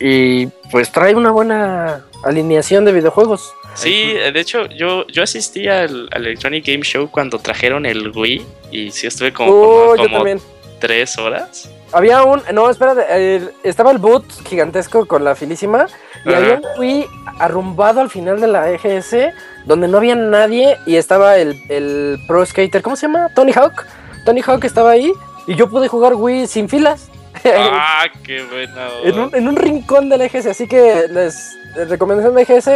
y 0.00 0.46
pues 0.70 0.92
trae 0.92 1.14
una 1.14 1.30
buena 1.30 2.04
alineación 2.22 2.84
de 2.84 2.92
videojuegos. 2.92 3.52
Sí, 3.78 4.12
de 4.14 4.40
hecho, 4.40 4.66
yo, 4.66 5.06
yo 5.06 5.22
asistí 5.22 5.68
al, 5.68 6.08
al 6.12 6.26
Electronic 6.26 6.66
Game 6.66 6.82
Show 6.82 7.10
cuando 7.10 7.38
trajeron 7.38 7.86
el 7.86 8.10
Wii 8.16 8.46
y 8.72 8.90
sí 8.90 9.06
estuve 9.06 9.32
como, 9.32 9.50
Oh, 9.52 9.90
como, 9.92 9.96
yo 9.96 10.02
como 10.04 10.16
también. 10.16 10.40
tres 10.80 11.16
horas. 11.18 11.70
Había 11.92 12.22
un, 12.24 12.42
no, 12.52 12.68
espera, 12.68 12.94
eh, 13.08 13.48
estaba 13.62 13.90
el 13.92 13.98
boot 13.98 14.24
gigantesco 14.48 15.06
con 15.06 15.24
la 15.24 15.34
filísima 15.34 15.86
y 16.26 16.28
Ajá. 16.30 16.38
había 16.38 16.54
un 16.56 16.64
Wii 16.80 17.06
arrumbado 17.38 18.00
al 18.00 18.10
final 18.10 18.40
de 18.40 18.46
la 18.48 18.70
EGS 18.70 19.16
donde 19.64 19.88
no 19.88 19.98
había 19.98 20.14
nadie 20.16 20.76
y 20.84 20.96
estaba 20.96 21.38
el, 21.38 21.56
el 21.70 22.18
pro 22.26 22.44
skater, 22.44 22.82
¿cómo 22.82 22.96
se 22.96 23.06
llama? 23.06 23.28
Tony 23.34 23.52
Hawk. 23.52 23.86
Tony 24.26 24.42
Hawk 24.46 24.64
estaba 24.64 24.90
ahí 24.90 25.12
y 25.46 25.54
yo 25.54 25.70
pude 25.70 25.88
jugar 25.88 26.14
Wii 26.14 26.46
sin 26.46 26.68
filas. 26.68 27.08
¡Ah, 27.44 28.06
qué 28.24 28.42
buena! 28.42 28.88
en, 29.04 29.18
un, 29.18 29.34
en 29.34 29.48
un 29.48 29.56
rincón 29.56 30.08
de 30.10 30.18
la 30.18 30.24
EGS, 30.26 30.46
así 30.46 30.66
que 30.66 31.06
les, 31.10 31.56
les 31.76 31.88
recomendación 31.88 32.34
de 32.34 32.42
EGS, 32.42 32.70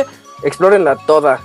explórenla 0.45 0.97
toda. 1.07 1.40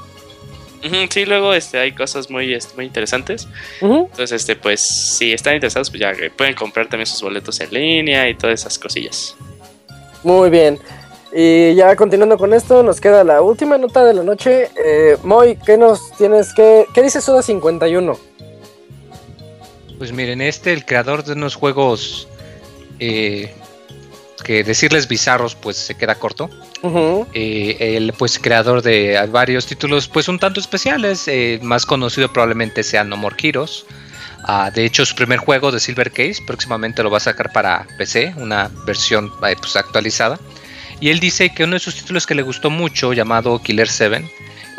Sí, 1.09 1.25
luego 1.25 1.53
este, 1.53 1.79
hay 1.79 1.91
cosas 1.91 2.29
muy, 2.29 2.53
este, 2.53 2.75
muy 2.75 2.85
interesantes. 2.85 3.47
Entonces, 3.81 4.31
este, 4.31 4.55
pues, 4.55 4.79
si 4.79 5.33
están 5.33 5.55
interesados, 5.55 5.89
pues 5.89 6.01
ya 6.01 6.13
que 6.13 6.29
pueden 6.29 6.53
comprar 6.55 6.87
también 6.87 7.07
sus 7.07 7.21
boletos 7.21 7.59
en 7.59 7.73
línea 7.73 8.29
y 8.29 8.35
todas 8.35 8.61
esas 8.61 8.77
cosillas. 8.77 9.35
Muy 10.23 10.49
bien. 10.49 10.79
Y 11.33 11.75
ya 11.75 11.95
continuando 11.95 12.37
con 12.37 12.53
esto, 12.53 12.83
nos 12.83 13.01
queda 13.01 13.23
la 13.23 13.41
última 13.41 13.77
nota 13.77 14.05
de 14.05 14.13
la 14.13 14.23
noche. 14.23 14.69
Eh, 14.83 15.17
Moy, 15.23 15.57
¿qué 15.65 15.77
nos 15.77 16.11
tienes 16.13 16.53
que... 16.53 16.85
¿Qué 16.93 17.01
dice 17.01 17.21
Suda 17.21 17.41
51? 17.41 18.17
Pues 19.97 20.11
miren, 20.11 20.41
este, 20.41 20.73
el 20.73 20.85
creador 20.85 21.23
de 21.23 21.33
unos 21.33 21.55
juegos 21.55 22.27
eh, 22.99 23.53
porque 24.47 24.63
decirles 24.63 25.09
bizarros 25.09 25.55
pues 25.55 25.75
se 25.75 25.95
queda 25.95 26.15
corto. 26.15 26.49
Eh, 27.33 27.97
el 27.97 28.13
pues 28.13 28.39
creador 28.39 28.81
de 28.81 29.19
varios 29.29 29.65
títulos 29.65 30.07
pues 30.07 30.29
un 30.29 30.39
tanto 30.39 30.61
especiales, 30.61 31.27
eh, 31.27 31.59
más 31.61 31.85
conocido 31.85 32.31
probablemente 32.31 32.81
sea 32.83 33.03
No 33.03 33.17
More 33.17 33.35
Heroes. 33.43 33.85
Ah, 34.43 34.71
de 34.73 34.85
hecho 34.85 35.05
su 35.05 35.15
primer 35.15 35.39
juego 35.39 35.73
de 35.73 35.81
Silver 35.81 36.11
Case 36.11 36.37
próximamente 36.47 37.03
lo 37.03 37.11
va 37.11 37.17
a 37.17 37.19
sacar 37.19 37.51
para 37.51 37.85
PC, 37.97 38.35
una 38.37 38.71
versión 38.85 39.33
eh, 39.45 39.57
pues 39.59 39.75
actualizada. 39.75 40.39
Y 41.01 41.09
él 41.09 41.19
dice 41.19 41.53
que 41.53 41.65
uno 41.65 41.73
de 41.73 41.81
sus 41.81 41.95
títulos 41.95 42.25
que 42.25 42.33
le 42.33 42.41
gustó 42.41 42.69
mucho 42.69 43.11
llamado 43.11 43.61
Killer 43.61 43.89
7 43.89 44.31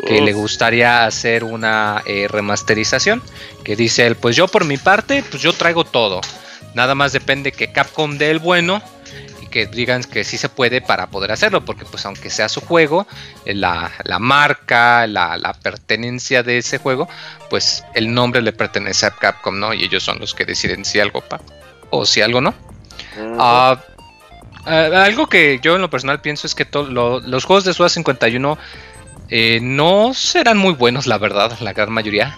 que 0.07 0.21
le 0.21 0.33
gustaría 0.33 1.05
hacer 1.05 1.43
una 1.43 2.01
eh, 2.07 2.27
remasterización. 2.27 3.21
Que 3.63 3.75
dice 3.75 4.07
él, 4.07 4.15
pues 4.15 4.35
yo 4.35 4.47
por 4.47 4.65
mi 4.65 4.77
parte, 4.77 5.23
pues 5.29 5.43
yo 5.43 5.53
traigo 5.53 5.83
todo. 5.83 6.21
Nada 6.73 6.95
más 6.95 7.11
depende 7.11 7.51
que 7.51 7.71
Capcom 7.71 8.17
dé 8.17 8.31
el 8.31 8.39
bueno 8.39 8.81
que 9.49 9.65
digan 9.67 10.03
que 10.03 10.23
sí 10.23 10.37
se 10.37 10.49
puede 10.49 10.81
para 10.81 11.07
poder 11.07 11.31
hacerlo. 11.31 11.65
Porque 11.65 11.85
pues 11.85 12.05
aunque 12.05 12.29
sea 12.29 12.49
su 12.49 12.61
juego, 12.61 13.07
eh, 13.45 13.53
la, 13.53 13.91
la 14.03 14.19
marca, 14.19 15.07
la, 15.07 15.37
la 15.37 15.53
pertenencia 15.53 16.43
de 16.43 16.57
ese 16.59 16.77
juego, 16.77 17.07
pues 17.49 17.83
el 17.95 18.13
nombre 18.13 18.41
le 18.41 18.53
pertenece 18.53 19.05
a 19.05 19.11
Capcom, 19.11 19.59
¿no? 19.59 19.73
Y 19.73 19.83
ellos 19.83 20.03
son 20.03 20.19
los 20.19 20.33
que 20.33 20.45
deciden 20.45 20.85
si 20.85 20.99
algo 20.99 21.21
pa 21.21 21.39
o 21.89 22.05
si 22.05 22.21
algo 22.21 22.41
no. 22.41 22.53
Ah, 23.39 23.79
eh, 24.67 24.91
algo 24.95 25.27
que 25.27 25.59
yo 25.61 25.75
en 25.75 25.81
lo 25.81 25.89
personal 25.89 26.21
pienso 26.21 26.45
es 26.47 26.53
que 26.55 26.67
lo- 26.71 27.19
los 27.21 27.45
juegos 27.45 27.63
de 27.63 27.73
Suda 27.73 27.89
51 27.89 28.57
eh, 29.29 29.59
no 29.61 30.13
serán 30.13 30.57
muy 30.57 30.73
buenos, 30.73 31.07
la 31.07 31.17
verdad, 31.17 31.57
la 31.61 31.73
gran 31.73 31.91
mayoría. 31.91 32.35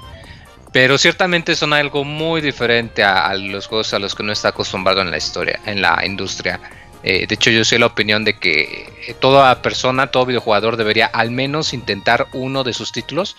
Pero 0.74 0.98
ciertamente 0.98 1.56
son 1.56 1.74
algo 1.74 2.06
muy 2.06 2.40
diferente 2.40 3.04
a, 3.04 3.28
a 3.28 3.36
los 3.36 3.68
juegos 3.68 3.94
a 3.94 4.00
los 4.00 4.16
que 4.16 4.24
uno 4.24 4.32
está 4.32 4.50
acostumbrado 4.50 5.02
en 5.02 5.12
la 5.12 5.18
historia, 5.18 5.60
en 5.66 5.82
la 5.82 6.02
industria. 6.06 6.60
Eh, 7.04 7.26
de 7.28 7.36
hecho, 7.36 7.50
yo 7.50 7.64
soy 7.66 7.80
la 7.80 7.88
opinión 7.88 8.24
de 8.24 8.38
que 8.38 9.16
toda 9.20 9.62
persona, 9.62 10.08
todo 10.08 10.26
videojugador 10.28 10.78
debería 10.78 11.08
al 11.08 11.32
menos 11.32 11.74
intentar 11.74 12.28
uno 12.34 12.64
de 12.64 12.74
sus 12.74 12.92
títulos 12.92 13.36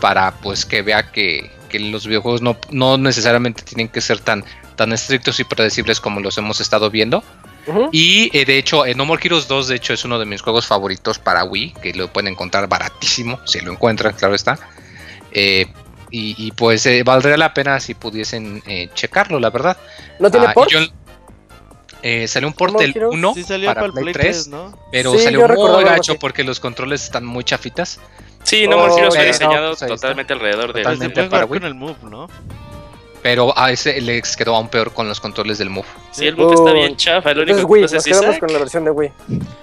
para 0.00 0.32
pues 0.32 0.66
que 0.66 0.82
vea 0.82 1.10
que, 1.12 1.50
que 1.68 1.78
los 1.78 2.06
videojuegos 2.06 2.42
no, 2.42 2.56
no 2.70 2.98
necesariamente 2.98 3.62
tienen 3.62 3.88
que 3.88 4.00
ser 4.00 4.18
tan, 4.20 4.44
tan 4.74 4.92
estrictos 4.92 5.38
y 5.40 5.44
predecibles 5.44 6.00
como 6.00 6.20
los 6.20 6.36
hemos 6.38 6.60
estado 6.60 6.90
viendo. 6.90 7.22
Y 7.90 8.30
eh, 8.36 8.44
de 8.44 8.58
hecho, 8.58 8.86
eh, 8.86 8.94
No 8.94 9.04
More 9.04 9.20
Heroes 9.24 9.48
2, 9.48 9.66
de 9.68 9.74
hecho, 9.76 9.92
es 9.92 10.04
uno 10.04 10.18
de 10.20 10.24
mis 10.24 10.40
juegos 10.40 10.66
favoritos 10.66 11.18
para 11.18 11.42
Wii, 11.42 11.74
que 11.82 11.94
lo 11.94 12.12
pueden 12.12 12.32
encontrar 12.32 12.68
baratísimo, 12.68 13.40
si 13.44 13.60
lo 13.60 13.72
encuentran, 13.72 14.14
claro 14.14 14.36
está. 14.36 14.56
Eh, 15.32 15.66
y, 16.12 16.36
y, 16.38 16.52
pues 16.52 16.88
valdría 17.04 17.36
la 17.36 17.52
pena 17.52 17.80
si 17.80 17.94
pudiesen 17.94 18.62
checarlo, 18.94 19.40
la 19.40 19.50
verdad. 19.50 19.76
¿No 20.20 20.30
tiene 20.30 20.46
Ah, 20.46 20.50
y 20.52 20.54
port? 20.54 20.70
yo- 20.70 20.78
eh, 22.08 22.28
salió 22.28 22.48
un 22.48 22.54
port 22.54 22.72
No 22.74 22.78
del 22.78 22.90
Heroes? 22.96 23.14
1 23.14 23.34
sí 23.34 23.42
para 23.64 23.74
para 23.74 23.86
el 23.86 23.92
Play 23.92 24.02
Play 24.04 24.12
3, 24.14 24.24
3, 24.44 24.48
¿no? 24.48 24.78
pero 24.92 25.12
Sí, 25.12 25.18
salió 25.20 25.48
muy 25.48 25.84
gacho 25.84 26.14
porque 26.18 26.44
los 26.44 26.60
controles 26.60 27.02
están 27.04 27.24
muy 27.24 27.42
chafitas. 27.42 27.98
Sí, 28.44 28.68
No 28.68 28.76
Oh, 28.76 28.96
Heroes 28.96 29.14
fue 29.16 29.24
diseñado 29.26 29.70
pues 29.70 29.82
ahí 29.82 29.86
está. 29.86 29.96
totalmente 29.96 30.32
alrededor 30.32 30.66
de... 30.72 30.82
Pues 30.82 30.98
Totalmente 30.98 31.24
para 31.24 31.46
Wii. 31.46 31.60
con 31.60 31.66
el 31.66 31.74
Move, 31.74 31.96
¿no? 32.08 32.28
Pero 33.22 33.58
a 33.58 33.72
ese 33.72 34.00
les 34.00 34.36
quedó 34.36 34.54
aún 34.54 34.68
peor 34.68 34.92
con 34.92 35.08
los 35.08 35.18
controles 35.18 35.58
del 35.58 35.68
Move. 35.68 35.86
Sí, 36.12 36.26
el 36.28 36.36
book 36.36 36.52
está 36.52 36.72
bien 36.72 36.96
chafa. 36.96 37.34
Lo 37.34 37.42
único 37.42 37.58
que 37.58 37.64
Wii, 37.64 37.82
no 37.82 37.88
sé 37.88 37.94
nos 37.96 38.04
quedamos 38.04 38.38
con 38.38 38.52
la 38.52 38.58
versión 38.60 38.84
de 38.84 38.90
Wii. 38.92 39.12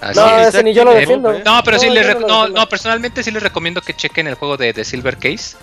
Así 0.01 0.19
No, 0.19 0.37
es. 0.37 0.47
ese 0.49 0.63
ni 0.63 0.73
yo 0.73 0.83
lo 0.83 0.93
defiendo. 0.93 1.29
tiene- 1.29 1.45
No, 1.45 1.61
pero 1.63 1.79
sí 1.79 1.87
No, 1.87 1.93
les 1.93 2.19
no 2.19 2.27
no, 2.27 2.47
no, 2.49 2.67
personalmente 2.67 3.23
sí 3.23 3.31
les 3.31 3.41
recomiendo 3.41 3.79
que 3.81 3.93
chequen 3.93 4.27
el 4.27 4.35
juego 4.35 4.57
de, 4.57 4.73
de 4.73 4.83
Silver 4.83 5.15
Case. 5.17 5.55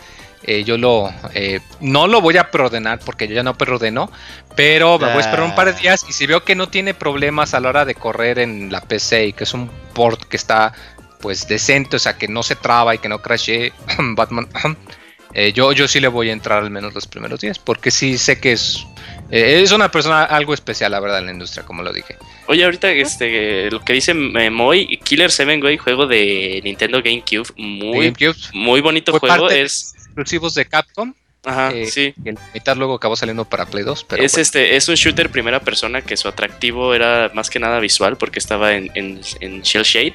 Eh, 0.43 0.65
yo 0.65 0.79
lo 0.79 1.13
eh, 1.35 1.61
no 1.81 2.07
lo 2.07 2.23
voy 2.23 2.39
a 2.39 2.51
preordenar 2.51 2.99
porque 3.01 3.29
yo 3.29 3.35
ya 3.35 3.43
no 3.43 3.59
preordeno, 3.59 4.11
pero 4.57 4.99
me 4.99 5.09
voy 5.09 5.19
a 5.19 5.21
esperar 5.21 5.43
un 5.43 5.55
par 5.55 5.73
de 5.73 5.79
días 5.79 6.07
y 6.09 6.13
si 6.13 6.27
veo 6.27 6.45
que 6.45 6.55
no 6.55 6.71
tiene 6.71 6.95
problemas 6.95 7.53
a 7.53 7.61
la 7.61 7.69
hora 7.69 7.85
de 7.85 7.95
correr 7.95 8.39
en 8.39 8.73
la 8.73 8.81
PC 8.81 9.27
y 9.27 9.33
que 9.35 9.45
es 9.45 9.53
un 9.53 9.71
port 9.93 10.23
que 10.25 10.39
está 10.39 10.73
pues 11.21 11.47
decente, 11.47 11.97
o 11.97 11.99
sea 11.99 12.17
que 12.17 12.27
no 12.27 12.43
se 12.43 12.57
traba 12.57 12.95
y 12.95 12.99
que 12.99 13.11
no 13.11 13.21
crashee 13.21 13.73
Batman, 13.99 14.49
eh, 15.35 15.53
yo, 15.53 15.73
yo 15.73 15.87
sí 15.87 16.01
le 16.01 16.09
voy 16.09 16.31
a 16.31 16.33
entrar 16.33 16.63
al 16.63 16.71
menos 16.71 16.95
los 16.95 17.07
primeros 17.07 17.41
días 17.41 17.59
porque 17.59 17.91
sí 17.91 18.17
sé 18.17 18.41
que 18.41 18.53
es 18.53 18.87
eh, 19.31 19.61
es 19.63 19.71
una 19.71 19.91
persona 19.91 20.25
algo 20.25 20.55
especial, 20.55 20.91
la 20.91 20.99
verdad, 20.99 21.21
en 21.21 21.27
la 21.27 21.33
industria, 21.33 21.65
como 21.65 21.83
lo 21.83 21.93
dije. 21.93 22.17
Oye, 22.47 22.65
ahorita 22.65 22.91
este, 22.91 23.71
lo 23.71 23.81
que 23.81 23.93
dice 23.93 24.13
Moy, 24.13 24.99
Killer 25.05 25.31
7, 25.31 25.61
güey, 25.61 25.77
juego 25.77 26.07
de 26.07 26.61
Nintendo 26.65 27.01
GameCube, 27.01 27.49
muy, 27.57 28.07
GameCube 28.07 28.37
muy 28.53 28.81
bonito 28.81 29.13
fue 29.13 29.21
juego. 29.21 29.49
Es, 29.49 29.95
exclusivos 30.11 30.55
de 30.55 30.67
Capcom. 30.67 31.15
ajá, 31.45 31.71
eh, 31.73 31.87
sí. 31.87 32.15
Y 32.25 32.29
en 32.29 32.35
la 32.35 32.43
mitad 32.53 32.77
luego 32.77 32.95
acabó 32.95 33.17
saliendo 33.17 33.45
para 33.45 33.67
Play 33.67 33.85
2, 33.85 34.05
pero 34.05 34.23
es 34.23 34.33
bueno. 34.33 34.43
este, 34.43 34.77
es 34.77 34.89
un 34.89 34.95
shooter 34.95 35.31
primera 35.31 35.61
persona 35.61 36.03
que 36.03 36.17
su 36.17 36.29
atractivo 36.29 36.95
era 36.95 37.31
más 37.35 37.51
que 37.51 37.59
nada 37.59 37.81
visual 37.81 38.17
porque 38.17 38.39
estaba 38.39 38.75
en, 38.75 38.91
en, 38.95 39.21
en 39.41 39.63
Shell 39.63 39.85
Shade. 39.85 40.15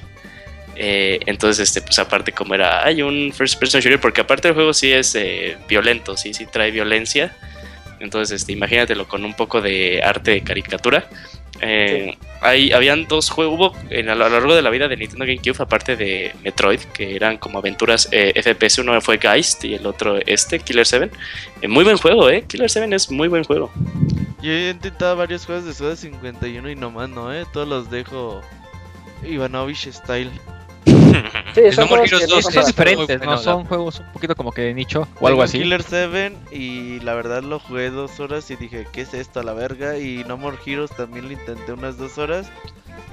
Eh, 0.78 1.20
entonces, 1.26 1.70
este, 1.70 1.82
pues 1.82 1.98
aparte 2.00 2.32
como 2.32 2.54
era, 2.54 2.86
hay 2.86 3.02
un 3.02 3.32
first 3.34 3.58
person 3.60 3.82
shooter, 3.82 4.00
porque 4.00 4.22
aparte 4.22 4.50
el 4.50 4.54
juego 4.54 4.74
sí 4.74 4.91
es 4.91 5.16
eh, 5.16 5.58
violento, 5.68 6.18
sí, 6.18 6.34
sí 6.34 6.46
trae 6.46 6.72
violencia. 6.72 7.36
Entonces, 8.00 8.41
este, 8.41 8.52
imagínatelo 8.52 9.08
con 9.08 9.24
un 9.24 9.34
poco 9.34 9.62
de 9.62 10.02
arte 10.04 10.32
de 10.32 10.41
caricatura. 10.41 11.08
Eh, 11.62 12.18
hay, 12.41 12.72
habían 12.72 13.08
dos 13.08 13.30
juegos, 13.30 13.56
hubo 13.56 13.74
en, 13.89 14.10
a 14.10 14.16
lo 14.16 14.30
largo 14.30 14.53
de 14.56 14.62
la 14.62 14.70
vida 14.70 14.88
de 14.88 14.97
Nintendo 14.97 15.26
GameCube, 15.26 15.64
aparte 15.64 15.95
de 15.95 16.34
Metroid, 16.43 16.80
que 16.93 17.16
eran 17.16 17.38
como 17.38 17.60
aventuras 17.60 18.08
eh, 18.12 18.34
FPS, 18.41 18.80
uno 18.80 18.99
fue 19.01 19.18
Geist 19.18 19.64
y 19.66 19.76
el 19.76 19.86
otro 19.86 20.18
este, 20.26 20.60
Killer 20.60 20.86
7. 20.86 21.10
Eh, 21.62 21.68
muy 21.68 21.84
buen 21.84 21.97
juego, 21.97 22.30
eh, 22.30 22.43
Killer 22.47 22.70
7 22.70 22.93
es 22.93 23.10
muy 23.10 23.28
buen 23.28 23.43
juego. 23.43 23.72
Yo 24.41 24.51
he 24.51 24.70
intentado 24.70 25.16
varios 25.16 25.45
juegos 25.45 25.66
de 25.66 25.74
Suda 25.74 25.95
51 25.95 26.70
y 26.70 26.76
nomás 26.76 27.10
no, 27.10 27.34
¿eh? 27.34 27.45
Todos 27.51 27.68
los 27.68 27.89
dejo 27.89 28.41
Ivanovich 29.24 29.89
style. 29.91 30.30
Sí, 30.86 31.62
El 31.62 31.74
son 31.74 31.88
Heroes 31.90 32.12
no 32.30 32.36
2 32.36 32.44
son 32.54 32.66
diferentes, 32.66 33.22
Son 33.42 33.66
juegos 33.66 34.00
un 34.00 34.12
poquito 34.12 34.36
como 34.36 34.52
que 34.52 34.62
de 34.62 34.74
nicho 34.74 35.08
o 35.20 35.28
algo 35.28 35.42
así. 35.42 35.60
Killer 35.60 35.82
7 35.84 36.34
y 36.52 37.00
la 37.00 37.14
verdad 37.16 37.42
lo 37.44 37.60
jugué 37.60 37.90
dos 37.90 38.20
horas 38.20 38.50
y 38.52 38.56
dije, 38.56 38.86
¿qué 38.92 39.02
es 39.02 39.14
esto 39.14 39.40
a 39.40 39.44
la 39.44 39.54
verga? 39.54 39.98
Y 39.98 40.24
No 40.26 40.38
More 40.38 40.58
Heroes 40.66 40.92
también 40.92 41.26
lo 41.26 41.32
intenté 41.32 41.72
unas 41.74 41.98
dos 41.98 42.18
horas 42.18 42.48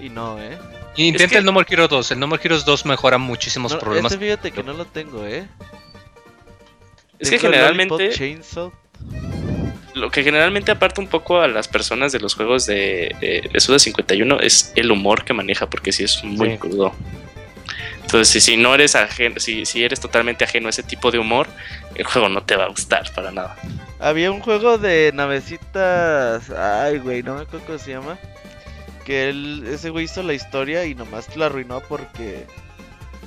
y 0.01 0.09
no, 0.09 0.41
¿eh? 0.43 0.59
Y 0.97 1.05
Intenta 1.07 1.25
Es 1.25 1.31
que- 1.33 1.39
el 1.39 1.45
No 1.45 1.53
More 1.53 1.67
Heroes 1.71 1.89
2. 1.91 2.11
El 2.11 2.21
No 2.21 2.27
More 2.27 2.43
Heroes 2.45 2.65
2 2.65 2.85
mejora 2.85 3.17
muchísimos 3.19 3.73
No, 3.73 3.79
problemas. 3.79 4.13
ese 4.13 4.21
fíjate 4.21 4.51
que 4.51 4.63
no 4.63 4.73
lo 4.75 4.85
tengo, 4.85 5.25
¿eh? 5.25 5.47
Es 7.19 7.31
que 7.31 7.39
generalmente 7.39 8.11
lo 9.95 10.11
que 10.11 10.25
generalmente 10.25 10.73
aparta 10.73 11.01
un 11.01 11.07
poco 11.07 11.41
a 11.41 11.49
las 11.49 11.69
personas 11.69 12.13
de 12.13 12.19
los 12.19 12.35
juegos 12.35 12.67
de, 12.67 13.15
de, 13.21 13.49
de 13.53 13.61
Suda 13.61 13.79
51 13.79 14.41
es 14.41 14.73
el 14.75 14.91
humor 14.91 15.25
que 15.25 15.33
maneja, 15.35 15.69
porque 15.69 15.93
sí 15.93 16.03
es 16.05 16.25
muy 16.25 16.51
Sí. 16.53 16.57
crudo. 16.59 16.93
Entonces, 18.03 18.29
si, 18.29 18.41
si 18.41 18.57
no 18.57 18.75
eres 18.75 18.95
ajeno, 18.95 19.39
si, 19.41 19.65
si 19.65 19.83
eres 19.85 20.01
totalmente 20.01 20.45
ajeno 20.45 20.67
a 20.67 20.71
ese 20.71 20.83
tipo 20.83 21.11
de 21.11 21.19
humor, 21.19 21.47
el 21.95 22.05
juego 22.05 22.29
no 22.29 22.43
te 22.43 22.57
va 22.57 22.65
a 22.65 22.69
gustar 22.69 23.11
para 23.15 23.31
nada. 23.31 23.57
Había 23.99 24.31
un 24.31 24.41
juego 24.41 24.79
de 24.79 25.13
navecitas. 25.15 26.51
Ay, 26.51 26.99
güey, 26.99 27.23
no 27.23 27.37
me 27.37 27.43
acuerdo 27.43 27.67
cómo 27.67 27.79
se 27.79 27.93
llama. 27.93 28.19
Que 29.05 29.31
él, 29.31 29.65
ese 29.67 29.91
güey 29.91 30.05
hizo 30.05 30.23
la 30.23 30.35
historia 30.35 30.85
y 30.85 30.95
nomás 30.95 31.35
la 31.37 31.47
arruinó 31.47 31.81
porque. 31.81 32.47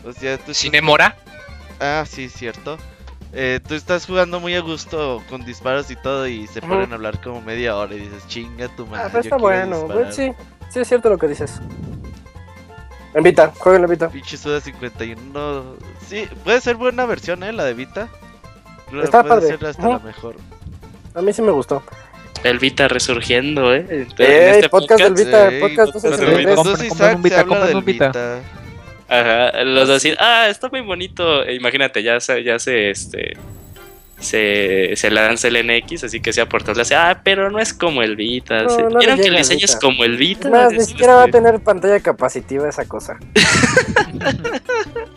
O 0.05 0.13
sea, 0.13 0.37
tú. 0.37 0.53
Cinemora. 0.53 1.15
Ah, 1.79 2.05
sí, 2.07 2.29
cierto. 2.29 2.77
Eh, 3.33 3.59
tú 3.67 3.73
estás 3.73 4.05
jugando 4.05 4.39
muy 4.39 4.55
a 4.55 4.61
gusto 4.61 5.21
con 5.29 5.43
disparos 5.43 5.91
y 5.91 5.95
todo 5.97 6.25
y 6.27 6.47
se 6.47 6.59
Ujú. 6.59 6.69
ponen 6.69 6.91
a 6.91 6.95
hablar 6.95 7.19
como 7.21 7.41
media 7.41 7.75
hora 7.75 7.93
y 7.95 7.99
dices, 7.99 8.25
chinga 8.27 8.67
tu 8.75 8.85
madre. 8.85 9.03
Ah, 9.05 9.09
pero 9.11 9.23
yo 9.23 9.27
está 9.27 9.37
bueno, 9.37 9.79
disparar". 9.79 10.03
güey, 10.03 10.13
sí. 10.13 10.31
Sí, 10.69 10.79
es 10.79 10.87
cierto 10.87 11.09
lo 11.09 11.17
que 11.17 11.27
dices. 11.27 11.59
En 13.15 13.23
Vita, 13.23 13.51
jueguen 13.57 13.83
en 13.83 13.89
Vita. 13.89 14.09
Pinche 14.09 14.37
Suda 14.37 14.59
51. 14.61 15.75
Sí, 16.07 16.27
puede 16.43 16.61
ser 16.61 16.75
buena 16.75 17.05
versión, 17.05 17.41
eh, 17.43 17.51
la 17.53 17.63
de 17.63 17.73
Vita. 17.73 18.09
Está 19.03 19.23
puede 19.23 19.35
padre. 19.41 19.47
ser 19.57 19.65
hasta 19.65 19.87
la 19.89 19.99
mejor. 19.99 20.35
A 21.15 21.21
mí 21.21 21.33
sí 21.33 21.41
me 21.41 21.51
gustó. 21.51 21.81
El 22.43 22.59
Vita 22.59 22.87
resurgiendo, 22.87 23.73
¿eh? 23.73 23.85
En 23.89 24.07
Eh, 24.19 24.51
este 24.55 24.69
podcast 24.69 25.01
del 25.01 25.13
Vita, 25.15 25.49
Sí, 25.49 25.59
podcast 25.59 25.91
pues, 25.93 26.03
263. 26.03 26.45
Los 26.45 26.55
Compren- 26.59 26.63
dos 26.65 26.77
compren 26.77 26.91
Isaac 26.91 27.15
un 27.15 27.23
Vita, 27.23 27.35
se 27.35 27.41
habla 27.41 27.55
compren 27.55 27.77
un 27.77 27.85
Vita. 27.85 28.07
Vita. 28.07 28.39
Ajá, 29.07 29.63
los 29.63 29.87
dos 29.87 29.97
así, 29.97 30.13
ah, 30.19 30.47
está 30.49 30.69
muy 30.69 30.81
bonito. 30.81 31.43
E 31.43 31.55
imagínate, 31.55 32.03
ya 32.03 32.19
se, 32.19 32.43
ya 32.43 32.59
se, 32.59 32.89
este, 32.91 33.37
se, 34.19 34.91
se 34.95 35.11
lanza 35.11 35.47
el 35.49 35.65
NX, 35.67 36.05
así 36.05 36.21
que 36.21 36.31
sea 36.33 36.47
por 36.47 36.63
todos 36.63 36.77
lados. 36.77 36.91
Ah, 36.93 37.21
pero 37.23 37.51
no 37.51 37.59
es 37.59 37.73
como 37.73 38.01
el 38.01 38.15
Vita. 38.15 38.63
No, 38.63 38.89
le 38.89 38.97
¿Vieron 38.99 39.19
que 39.19 39.27
el 39.27 39.35
diseño 39.37 39.65
es 39.65 39.75
como 39.75 40.03
el 40.03 40.17
Vita? 40.17 40.69
Ni 40.69 40.79
siquiera 40.81 41.15
va 41.15 41.21
a 41.23 41.25
este, 41.25 41.37
tener 41.39 41.59
pantalla 41.61 41.99
capacitiva 41.99 42.67
esa 42.69 42.85
cosa. 42.85 43.17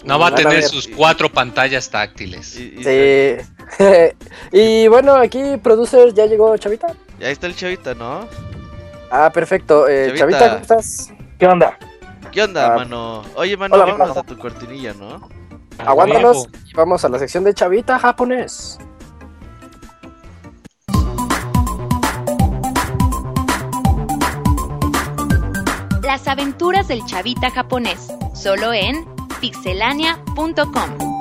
No 0.05 0.19
va 0.19 0.29
a 0.29 0.35
tener 0.35 0.63
sus 0.65 0.89
cuatro 0.89 1.31
pantallas 1.31 1.89
táctiles. 1.91 2.59
Y- 2.59 2.75
y 2.79 2.85
Sí. 2.85 3.37
y 4.53 4.89
bueno, 4.89 5.15
aquí, 5.15 5.57
producer, 5.63 6.13
ya 6.15 6.27
llegó 6.27 6.57
Chavita. 6.57 6.89
se- 7.19 7.27
Ahí 7.27 7.33
está 7.33 7.47
el 7.47 7.55
chavita, 7.57 7.95
¿no? 7.95 8.27
Ah, 9.11 9.31
perfecto. 9.33 9.87
Eh, 9.89 10.13
Chavita. 10.17 10.39
Chavita, 10.39 10.49
¿cómo 10.51 10.63
estás? 10.63 11.13
¿Qué 11.39 11.47
onda? 11.47 11.79
¿Qué 12.33 12.43
onda, 12.43 12.73
Ah. 12.73 12.77
mano? 12.77 13.25
Oye, 13.35 13.57
mano, 13.57 13.75
Hola, 13.75 13.85
vámonos 13.87 14.09
mano. 14.09 14.21
a 14.21 14.25
tu 14.25 14.39
cortinilla, 14.39 14.93
¿no? 14.95 15.29
Aguántanos 15.79 16.49
y 16.67 16.75
vamos 16.75 17.05
a 17.05 17.09
la 17.09 17.19
sección 17.19 17.45
de 17.45 17.55
Chavita 17.55 17.99
japonés. 17.99 18.79
Las 26.03 26.27
aventuras 26.27 26.89
del 26.89 27.05
chavita 27.05 27.51
japonés, 27.51 28.09
solo 28.35 28.73
en 28.73 29.05
pixelania.com. 29.41 31.19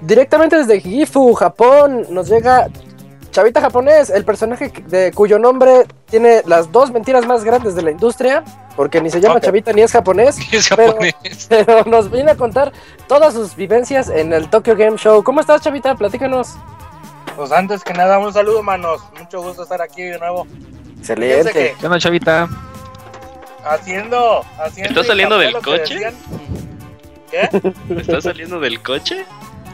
Directamente 0.00 0.56
desde 0.56 0.80
Gifu, 0.80 1.34
Japón, 1.34 2.06
nos 2.10 2.28
llega 2.30 2.68
Chavita 3.38 3.60
Japonés, 3.60 4.10
el 4.10 4.24
personaje 4.24 4.72
de 4.88 5.12
cuyo 5.12 5.38
nombre 5.38 5.86
tiene 6.10 6.42
las 6.44 6.72
dos 6.72 6.90
mentiras 6.90 7.24
más 7.24 7.44
grandes 7.44 7.76
de 7.76 7.82
la 7.82 7.92
industria, 7.92 8.42
porque 8.74 9.00
ni 9.00 9.10
se 9.10 9.20
llama. 9.20 9.40
Chavita 9.40 9.72
ni 9.72 9.82
es 9.82 9.92
japonés, 9.92 10.38
Es 10.52 10.68
pero, 10.70 10.90
japonés. 10.90 11.46
pero 11.48 11.84
nos 11.84 12.10
viene 12.10 12.32
a 12.32 12.34
contar 12.34 12.72
todas 13.06 13.34
sus 13.34 13.54
vivencias 13.54 14.08
en 14.08 14.32
el 14.32 14.50
Tokyo 14.50 14.74
Game 14.74 14.96
Show. 14.96 15.22
¿Cómo 15.22 15.40
estás, 15.40 15.60
Chavita? 15.60 15.94
Platícanos. 15.94 16.56
Pues 17.36 17.52
antes 17.52 17.84
que 17.84 17.92
nada, 17.92 18.18
un 18.18 18.32
saludo, 18.32 18.60
manos. 18.64 19.02
Mucho 19.16 19.40
gusto 19.40 19.62
estar 19.62 19.80
aquí 19.82 20.02
de 20.02 20.18
nuevo. 20.18 20.44
Excelente. 20.98 21.52
que 21.52 21.76
¿Qué 21.78 21.86
onda, 21.86 22.00
chavita? 22.00 22.48
haciendo, 23.64 24.44
haciendo. 24.58 24.88
¿Estás 24.90 25.06
saliendo 25.06 25.38
del 25.38 25.52
coche? 25.58 26.00
¿Qué? 27.30 27.48
¿Estás 28.00 28.24
saliendo 28.24 28.58
del 28.58 28.82
coche? 28.82 29.24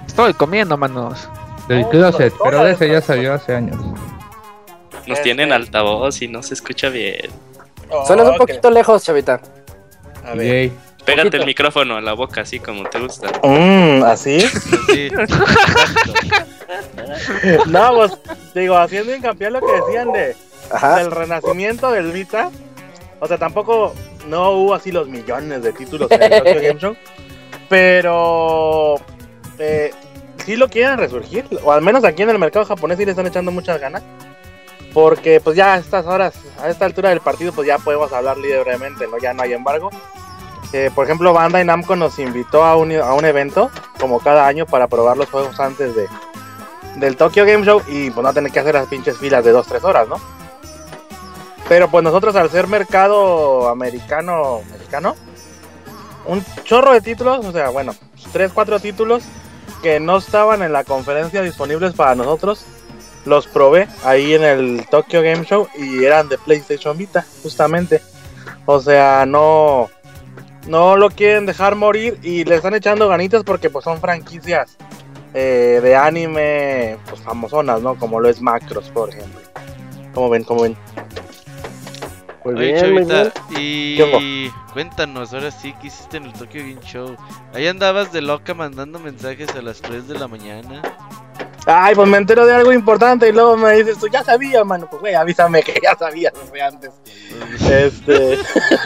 Estoy 0.07 0.35
comiendo, 0.35 0.77
manos. 0.77 1.31
Del 1.69 1.83
No, 1.83 1.89
closet, 1.91 2.33
toda 2.37 2.51
pero 2.51 2.65
de 2.65 2.73
ese 2.73 2.89
ya 2.91 3.01
salió 3.01 3.35
hace 3.35 3.55
años. 3.55 3.77
Nos 3.77 5.07
Este- 5.07 5.23
tienen 5.23 5.53
altavoz 5.53 6.21
y 6.23 6.29
no 6.29 6.43
se 6.43 6.55
escucha 6.55 6.89
bien. 6.89 7.31
Suenas 8.07 8.29
un 8.29 8.37
poquito 8.37 8.71
lejos, 8.71 9.05
Chavita. 9.05 9.41
A 10.25 10.35
ver. 10.35 10.47
Yay. 10.47 10.73
Pégate 11.05 11.25
Poquito. 11.29 11.37
el 11.43 11.47
micrófono 11.47 11.97
a 11.97 12.01
la 12.01 12.15
boca, 12.15 12.41
así 12.41 12.59
como 12.61 12.85
te 12.89 12.99
gusta. 12.99 13.29
Mm, 13.43 14.03
¿Así? 14.05 14.41
Sí. 14.41 15.11
no, 17.67 17.95
pues, 17.95 18.13
digo, 18.55 18.77
haciendo 18.77 19.15
hincapié 19.15 19.51
lo 19.51 19.61
que 19.61 19.73
decían 19.73 20.13
de, 20.13 20.37
Ajá. 20.71 20.97
del 20.97 21.11
renacimiento 21.11 21.91
del 21.91 22.13
Vita. 22.13 22.51
O 23.21 23.27
sea, 23.27 23.39
tampoco 23.39 23.95
no 24.29 24.51
hubo 24.53 24.75
así 24.75 24.93
los 24.93 25.09
millones 25.09 25.63
de 25.63 25.73
títulos 25.73 26.11
en 26.11 26.23
el 26.23 26.31
Tokyo 26.43 26.61
Game 26.63 26.81
Show. 26.81 26.97
Pero 27.69 28.97
eh, 29.59 29.93
sí 30.45 30.57
lo 30.57 30.69
quieren 30.69 30.99
resurgir. 30.99 31.47
O 31.65 31.73
al 31.73 31.83
menos 31.83 32.05
aquí 32.05 32.23
en 32.23 32.31
el 32.31 32.39
mercado 32.39 32.65
japonés 32.65 32.99
sí 32.99 33.05
le 33.05 33.13
están 33.13 33.27
echando 33.27 33.51
muchas 33.51 33.81
ganas. 33.81 34.03
Porque 34.93 35.41
pues 35.41 35.57
ya 35.57 35.75
a 35.75 35.79
estas 35.79 36.07
horas, 36.07 36.35
a 36.63 36.69
esta 36.69 36.85
altura 36.85 37.11
del 37.11 37.21
partido, 37.21 37.53
pues 37.53 37.67
ya 37.67 37.79
podemos 37.79 38.13
hablar 38.13 38.39
libremente, 38.39 39.07
¿no? 39.09 39.19
Ya 39.19 39.35
no 39.35 39.43
hay 39.43 39.53
embargo. 39.53 39.91
Eh, 40.73 40.91
por 40.95 41.05
ejemplo, 41.05 41.33
Bandai 41.33 41.65
Namco 41.65 41.97
nos 41.97 42.19
invitó 42.19 42.65
a 42.65 42.77
un, 42.77 42.93
a 42.93 43.13
un 43.15 43.25
evento, 43.25 43.71
como 43.99 44.21
cada 44.21 44.47
año, 44.47 44.67
para 44.67 44.87
probar 44.87 45.17
los 45.17 45.29
juegos 45.29 45.59
antes 45.61 45.95
de, 45.95 46.09
del 46.97 47.17
Tokyo 47.17 47.45
Game 47.45 47.65
Show 47.65 47.83
y 47.89 48.11
pues 48.11 48.25
no 48.25 48.33
tener 48.33 48.53
que 48.53 48.61
hacer 48.61 48.75
las 48.75 48.87
pinches 48.87 49.19
filas 49.19 49.45
de 49.45 49.55
2-3 49.55 49.85
horas, 49.85 50.09
¿no? 50.09 50.17
Pero 51.69 51.89
pues 51.89 52.05
nosotros 52.05 52.37
al 52.37 52.51
ser 52.51 52.67
mercado 52.67 53.69
americano, 53.69 54.61
americano, 54.75 55.17
un 56.27 56.45
chorro 56.65 56.93
de 56.93 57.01
títulos, 57.01 57.45
o 57.45 57.53
sea, 57.53 57.71
bueno, 57.71 57.95
3, 58.33 58.53
4 58.53 58.81
títulos 58.81 59.25
que 59.85 60.01
no 60.01 60.17
estaban 60.17 60.63
en 60.63 60.73
la 60.73 60.83
conferencia 60.83 61.43
disponibles 61.43 61.93
para 61.93 62.15
nosotros, 62.15 62.65
los 63.27 63.47
probé 63.47 63.87
ahí 64.03 64.33
en 64.33 64.43
el 64.43 64.87
Tokyo 64.91 65.21
Game 65.21 65.45
Show 65.45 65.69
y 65.77 66.03
eran 66.03 66.31
de 66.31 66.39
PlayStation 66.39 66.97
Vita, 66.97 67.27
justamente. 67.43 68.01
O 68.65 68.81
sea, 68.81 69.27
no, 69.27 69.91
no 70.67 70.97
lo 70.97 71.11
quieren 71.11 71.45
dejar 71.45 71.75
morir 71.75 72.19
y 72.23 72.45
le 72.45 72.55
están 72.55 72.73
echando 72.73 73.09
ganitas 73.09 73.45
porque 73.45 73.69
pues 73.69 73.85
son 73.85 74.01
franquicias 74.01 74.75
eh, 75.35 75.81
de 75.83 75.95
anime 75.95 76.97
pues 77.07 77.21
famosonas, 77.21 77.83
¿no? 77.83 77.99
Como 77.99 78.21
lo 78.21 78.31
es 78.31 78.41
Macros, 78.41 78.89
por 78.89 79.11
ejemplo. 79.11 79.39
Como 80.15 80.31
ven, 80.31 80.45
como 80.45 80.63
ven. 80.63 80.79
Muy 82.45 82.55
Oye, 82.55 82.73
bien, 82.73 82.93
muy 82.93 83.05
bien. 83.05 83.09
Chavita, 83.09 83.43
y 83.59 83.97
¿Qué 83.97 84.51
cuéntanos 84.73 85.33
ahora 85.33 85.51
sí 85.51 85.75
qué 85.81 85.87
hiciste 85.87 86.19
en 86.19 86.25
el 86.25 86.33
Tokyo 86.35 86.61
Game 86.61 86.81
Show. 86.85 87.17
Ahí 87.55 87.67
andabas 87.67 88.13
de 88.13 88.21
loca 88.21 88.53
mandando 88.53 88.99
mensajes 88.99 89.49
a 89.51 89.63
las 89.63 89.81
3 89.81 90.09
de 90.09 90.19
la 90.19 90.29
mañana. 90.29 90.83
Ay, 91.67 91.95
pues 91.95 92.07
me 92.07 92.19
entero 92.19 92.45
de 92.45 92.55
algo 92.55 92.73
importante 92.73 93.29
y 93.29 93.33
luego 93.33 93.57
me 93.57 93.73
dices 93.73 93.97
tú, 93.99 94.09
ya 94.09 94.23
sabía, 94.23 94.63
mano. 94.65 94.87
Pues 94.91 95.01
güey, 95.01 95.15
avísame 95.15 95.63
que 95.63 95.81
ya 95.83 95.97
sabías 95.97 96.35
desde 96.35 96.63
antes. 96.63 96.91
Este. 97.67 98.39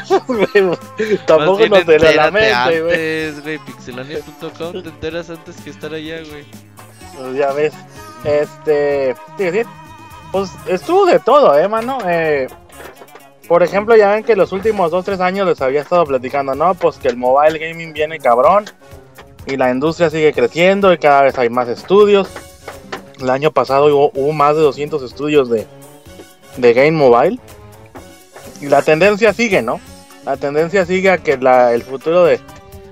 tampoco 1.26 1.66
nos 1.66 1.84
te 1.84 1.98
la 1.98 2.28
entérate 2.28 2.30
mente, 2.30 2.80
güey. 2.82 3.40
güey. 3.40 3.58
Pixelania.com, 3.58 4.82
te 4.82 4.88
enteras 4.88 5.30
antes 5.30 5.56
que 5.56 5.70
estar 5.70 5.92
allá, 5.92 6.18
güey. 6.30 6.44
Pues 7.16 7.34
ya 7.36 7.52
ves. 7.52 7.74
Este. 8.22 9.16
Pues 10.30 10.52
estuvo 10.66 11.06
de 11.06 11.18
todo, 11.18 11.58
eh, 11.58 11.66
mano. 11.66 11.98
Eh, 12.06 12.46
por 13.48 13.62
ejemplo, 13.62 13.96
ya 13.96 14.10
ven 14.10 14.24
que 14.24 14.36
los 14.36 14.52
últimos 14.52 14.92
2-3 14.92 15.20
años 15.20 15.48
les 15.48 15.62
había 15.62 15.80
estado 15.80 16.04
platicando, 16.04 16.54
¿no? 16.54 16.74
Pues 16.74 16.98
que 16.98 17.08
el 17.08 17.16
mobile 17.16 17.58
gaming 17.58 17.94
viene 17.94 18.18
cabrón. 18.18 18.66
Y 19.46 19.56
la 19.56 19.70
industria 19.70 20.10
sigue 20.10 20.34
creciendo 20.34 20.92
y 20.92 20.98
cada 20.98 21.22
vez 21.22 21.38
hay 21.38 21.48
más 21.48 21.66
estudios. 21.68 22.28
El 23.18 23.30
año 23.30 23.50
pasado 23.50 23.86
hubo, 24.12 24.32
más 24.34 24.54
de 24.54 24.60
200 24.60 25.02
estudios 25.02 25.48
de, 25.48 25.66
de 26.58 26.74
game 26.74 26.92
mobile. 26.92 27.40
Y 28.60 28.66
la 28.66 28.82
tendencia 28.82 29.32
sigue, 29.32 29.62
¿no? 29.62 29.80
La 30.26 30.36
tendencia 30.36 30.84
sigue 30.84 31.10
a 31.10 31.16
que 31.16 31.32
el 31.32 31.82
futuro 31.82 32.24
de, 32.24 32.40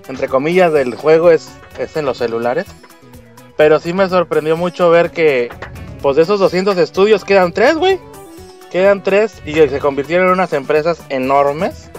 entre 0.09 0.27
comillas, 0.27 0.73
del 0.73 0.95
juego 0.95 1.31
es, 1.31 1.51
es 1.79 1.99
en 1.99 2.07
los 2.07 2.17
celulares. 2.17 2.65
Pero 3.59 3.79
sí 3.79 3.93
me 3.93 4.09
sorprendió 4.09 4.57
mucho 4.57 4.89
ver 4.89 5.11
que, 5.11 5.51
pues 6.01 6.17
de 6.17 6.23
esos 6.23 6.41
200 6.41 6.79
estudios 6.79 7.27
quedan 7.27 7.53
3, 7.53 7.77
güey. 7.77 8.01
Quedan 8.71 9.03
3 9.03 9.43
y 9.47 9.55
se 9.55 9.79
convirtieron 9.79 10.27
en 10.27 10.33
unas 10.33 10.53
empresas 10.53 11.01
enormes 11.09 11.91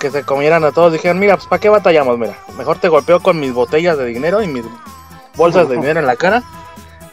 que 0.00 0.10
se 0.10 0.24
comieran 0.24 0.64
a 0.64 0.72
todos. 0.72 0.92
Dijeron, 0.92 1.18
mira, 1.18 1.36
pues 1.36 1.46
¿para 1.46 1.60
qué 1.60 1.68
batallamos? 1.68 2.18
Mira, 2.18 2.36
mejor 2.56 2.78
te 2.78 2.88
golpeo 2.88 3.20
con 3.20 3.38
mis 3.38 3.52
botellas 3.52 3.98
de 3.98 4.06
dinero 4.06 4.42
y 4.42 4.48
mis 4.48 4.64
bolsas 5.36 5.68
de 5.68 5.76
dinero 5.76 6.00
en 6.00 6.06
la 6.06 6.16
cara. 6.16 6.42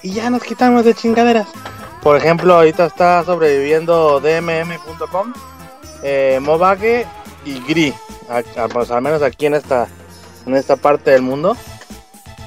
Y 0.01 0.13
ya 0.13 0.29
nos 0.29 0.43
quitamos 0.43 0.85
de 0.85 0.93
chingaderas. 0.93 1.47
Por 2.01 2.15
ejemplo, 2.15 2.55
ahorita 2.55 2.85
está 2.85 3.23
sobreviviendo 3.23 4.19
DMM.com, 4.21 5.33
eh, 6.03 6.39
Mobage 6.41 7.05
y 7.43 7.59
Gri. 7.61 7.93
pues 8.71 8.91
al 8.91 9.01
menos 9.01 9.21
aquí 9.21 9.45
en 9.45 9.55
esta, 9.55 9.87
en 10.45 10.55
esta 10.55 10.77
parte 10.77 11.11
del 11.11 11.21
mundo. 11.21 11.57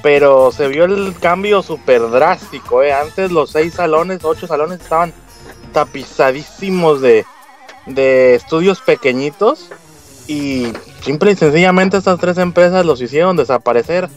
Pero 0.01 0.51
se 0.51 0.67
vio 0.67 0.85
el 0.85 1.15
cambio 1.19 1.61
súper 1.61 2.09
drástico, 2.09 2.81
¿eh? 2.81 2.91
Antes 2.91 3.31
los 3.31 3.51
seis 3.51 3.75
salones, 3.75 4.23
ocho 4.23 4.47
salones 4.47 4.81
estaban 4.81 5.13
tapizadísimos 5.71 7.01
de, 7.01 7.25
de 7.85 8.35
estudios 8.35 8.81
pequeñitos. 8.81 9.69
Y 10.27 10.71
simple 11.03 11.31
y 11.31 11.35
sencillamente 11.35 11.97
estas 11.97 12.19
tres 12.19 12.37
empresas 12.37 12.85
los 12.85 13.01
hicieron 13.01 13.35
desaparecer. 13.35 14.09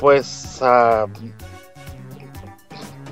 Pues 0.00 0.58
ah, 0.62 1.06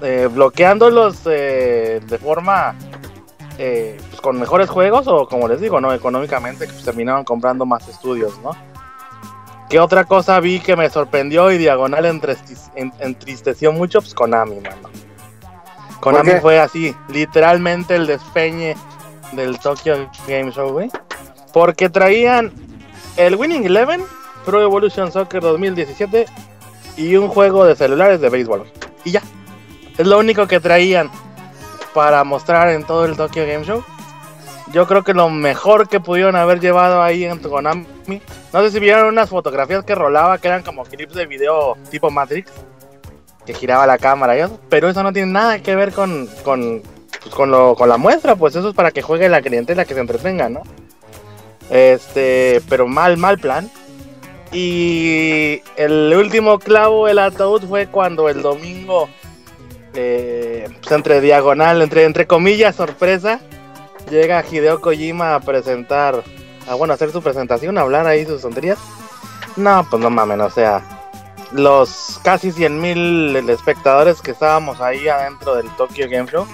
eh, 0.03 0.29
bloqueándolos 0.31 1.21
eh, 1.27 2.01
de 2.07 2.19
forma 2.19 2.77
eh, 3.59 3.97
pues, 4.11 4.21
con 4.21 4.39
mejores 4.39 4.69
juegos 4.69 5.07
o 5.07 5.27
como 5.27 5.49
les 5.49 5.61
digo, 5.61 5.81
no 5.81 5.93
económicamente, 5.93 6.67
pues, 6.67 6.85
terminaron 6.85 7.25
comprando 7.25 7.65
más 7.65 7.89
estudios, 7.89 8.39
¿no? 8.43 8.51
¿Qué 9.71 9.81
otra 9.81 10.05
cosa 10.05 10.39
vi 10.39 10.61
que 10.61 10.77
me 10.77 10.89
sorprendió 10.91 11.51
y 11.51 11.59
diagonal 11.59 12.05
entristeció 13.01 13.73
mucho? 13.73 14.01
Pues 14.01 14.15
Konami, 14.15 14.61
mano. 14.61 14.89
Konami 16.01 16.33
fue 16.41 16.59
así, 16.61 16.95
literalmente 17.09 17.97
el 17.97 18.07
despeñe 18.07 18.77
del 19.33 19.59
Tokyo 19.59 20.09
Game 20.29 20.53
Show, 20.53 20.73
güey. 20.73 20.91
Porque 21.53 21.89
traían 21.89 22.53
el 23.17 23.35
Winning 23.37 23.65
Eleven, 23.65 24.03
Pro 24.45 24.63
Evolution 24.63 25.11
Soccer 25.11 25.41
2017 25.43 26.27
y 26.97 27.17
un 27.17 27.29
juego 27.29 27.65
de 27.65 27.77
celulares 27.77 28.21
de 28.21 28.29
béisbol. 28.29 28.65
Y 29.05 29.13
ya. 29.13 29.23
Es 29.99 30.07
lo 30.07 30.19
único 30.19 30.47
que 30.47 30.61
traían 30.61 31.11
para 31.95 32.23
mostrar 32.25 32.69
en 32.69 32.85
todo 32.85 33.07
el 33.07 33.17
Tokyo 33.17 33.47
Game 33.47 33.65
Show. 33.65 33.83
Yo 34.73 34.87
creo 34.87 35.03
que 35.05 35.15
lo 35.15 35.31
mejor 35.31 35.89
que 35.89 36.01
pudieron 36.01 36.37
haber 36.37 36.61
llevado 36.61 37.03
ahí 37.03 37.25
en 37.25 37.39
Konami. 37.39 37.87
No 38.53 38.61
sé 38.63 38.71
si 38.71 38.81
vieron 38.81 39.07
unas 39.07 39.31
fotografías 39.31 39.85
que 39.85 39.95
rolaba 39.95 40.39
que 40.39 40.49
eran 40.49 40.63
como 40.63 40.85
clips 40.85 41.15
de 41.15 41.27
video 41.27 41.77
tipo 41.91 42.11
Matrix. 42.11 42.51
Que 43.47 43.55
giraba 43.55 43.87
la 43.87 43.99
cámara 43.99 44.37
y 44.37 44.41
eso. 44.41 44.59
Pero 44.69 44.89
eso 44.89 45.03
no 45.03 45.13
tiene 45.13 45.33
nada 45.33 45.61
que 45.61 45.75
ver 45.77 45.93
con, 45.93 46.29
con, 46.45 46.83
pues, 47.23 47.35
con, 47.35 47.51
lo, 47.51 47.75
con 47.75 47.89
la 47.89 47.97
muestra. 47.97 48.37
Pues 48.37 48.57
eso 48.57 48.69
es 48.69 48.75
para 48.75 48.91
que 48.91 49.03
juegue 49.03 49.29
la 49.29 49.41
clientela, 49.41 49.85
que 49.85 49.95
se 49.95 50.01
entretenga, 50.01 50.49
¿no? 50.49 50.63
Este, 51.71 52.61
pero 52.69 52.87
mal, 52.87 53.17
mal 53.17 53.39
plan. 53.39 53.71
Y 54.53 55.63
el 55.77 56.15
último 56.17 56.59
clavo 56.59 57.07
del 57.07 57.19
ataúd 57.19 57.65
fue 57.69 57.89
cuando 57.89 58.29
el 58.29 58.43
domingo, 58.43 59.09
eh, 59.95 60.69
pues 60.81 60.93
entre 60.93 61.21
diagonal, 61.21 61.83
entre, 61.83 62.05
entre 62.05 62.27
comillas, 62.27 62.77
sorpresa, 62.77 63.41
llega 64.11 64.45
Hideo 64.49 64.81
Kojima 64.81 65.35
a 65.35 65.41
presentar, 65.41 66.23
a 66.69 66.75
bueno, 66.75 66.95
hacer 66.95 67.11
su 67.11 67.23
presentación, 67.23 67.77
a 67.77 67.83
hablar 67.83 68.07
ahí 68.07 68.25
sus 68.25 68.43
tonterías. 68.43 68.79
No, 69.57 69.87
pues 69.91 70.01
no 70.01 70.11
mamen, 70.11 70.41
o 70.41 70.51
sea, 70.51 70.96
los 71.53 72.21
casi 72.23 72.53
100 72.53 72.81
mil 72.81 73.37
espectadores 73.51 74.21
que 74.21 74.33
estábamos 74.33 74.81
ahí 74.81 75.09
adentro 75.09 75.55
del 75.57 75.69
Tokyo 75.77 76.07
Game 76.11 76.31
Show, 76.31 76.47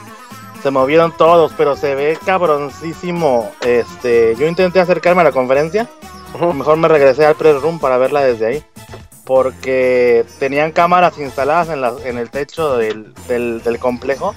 se 0.62 0.70
movieron 0.70 1.12
todos, 1.16 1.52
pero 1.56 1.77
se 1.77 1.94
ve 1.94 2.19
cabroncísimo. 2.24 3.51
Este, 3.62 4.36
yo 4.36 4.47
intenté 4.47 4.81
acercarme 4.81 5.23
a 5.23 5.24
la 5.24 5.32
conferencia, 5.32 5.89
mejor 6.55 6.77
me 6.77 6.89
regresé 6.89 7.27
al 7.27 7.35
press 7.35 7.60
room 7.60 7.78
para 7.81 7.98
verla 7.98 8.20
desde 8.23 8.47
ahí. 8.47 8.64
Porque 9.24 10.24
tenían 10.40 10.73
cámaras 10.73 11.16
instaladas 11.19 11.69
en, 11.69 11.81
la- 11.81 11.94
en 12.05 12.19
el 12.19 12.28
techo 12.31 12.77
del, 12.77 13.14
del, 13.28 13.62
del 13.62 13.78
complejo. 13.78 14.35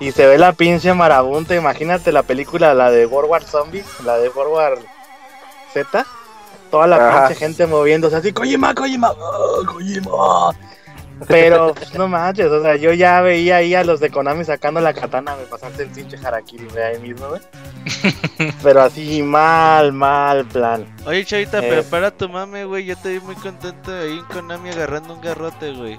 Y 0.00 0.10
se 0.12 0.26
ve 0.26 0.38
la 0.38 0.52
pinche 0.52 0.92
marabunta. 0.92 1.54
Imagínate 1.54 2.10
la 2.12 2.22
película, 2.24 2.74
la 2.74 2.90
de 2.90 3.06
World 3.06 3.30
War 3.30 3.44
Zombie, 3.44 3.84
la 4.04 4.16
de 4.18 4.28
World 4.28 4.52
War 4.52 4.78
Z. 5.72 6.04
Toda 6.70 6.86
la 6.86 6.96
Ajá. 6.96 7.28
pinche 7.28 7.34
gente 7.46 7.66
moviéndose 7.66 8.16
así, 8.16 8.32
Kojima, 8.32 8.74
Kojima, 8.74 9.10
oh, 9.12 9.62
Kojima. 9.66 10.50
Pero 11.26 11.74
pues, 11.74 11.92
no 11.94 12.06
manches, 12.06 12.46
o 12.46 12.62
sea, 12.62 12.76
yo 12.76 12.92
ya 12.92 13.20
veía 13.22 13.56
ahí 13.56 13.74
a 13.74 13.82
los 13.82 13.98
de 13.98 14.08
Konami 14.08 14.44
sacando 14.44 14.80
la 14.80 14.94
katana, 14.94 15.34
me 15.34 15.44
pasaste 15.46 15.82
el 15.82 15.88
pinche 15.88 16.16
harakiri 16.24 16.66
de 16.68 16.84
ahí 16.84 16.98
mismo, 17.00 17.26
güey. 17.28 17.40
Pero 18.62 18.82
así 18.82 19.20
mal, 19.24 19.92
mal 19.92 20.44
plan. 20.46 20.86
Oye, 21.06 21.24
Chavita, 21.24 21.58
Eh. 21.58 21.66
pero 21.68 21.82
para 21.84 22.12
tu 22.12 22.28
mame, 22.28 22.64
güey. 22.66 22.84
Yo 22.84 22.96
te 22.96 23.08
vi 23.14 23.20
muy 23.20 23.34
contento 23.34 23.90
ahí 23.92 24.18
en 24.18 24.24
Konami 24.26 24.70
agarrando 24.70 25.14
un 25.14 25.20
garrote, 25.20 25.72
güey. 25.72 25.96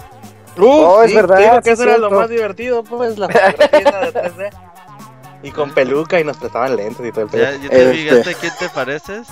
Uh, 0.58 0.66
Oh, 0.66 1.04
es 1.04 1.14
verdad, 1.14 1.62
que 1.64 1.70
sí 1.70 1.70
eso 1.74 1.84
es 1.84 1.90
era 1.90 1.98
lo 1.98 2.12
más 2.12 2.30
divertido, 2.30 2.84
pues, 2.84 3.18
la 3.18 3.28
fotografía 3.28 4.00
de 4.00 4.14
3D. 4.14 4.50
Y 5.44 5.52
con 5.52 5.72
peluca 5.74 6.18
y 6.20 6.24
nos 6.24 6.38
prestaban 6.38 6.78
lentes 6.78 7.06
y 7.06 7.12
todo 7.12 7.26
el 7.26 7.30
pedo. 7.30 7.44
Ya, 7.44 7.52
ya 7.58 7.70
te 7.70 7.92
vi, 7.92 8.08
Este, 8.08 8.30
¿a 8.30 8.34
quién 8.36 8.54
te 8.58 8.70
pareces? 8.70 9.28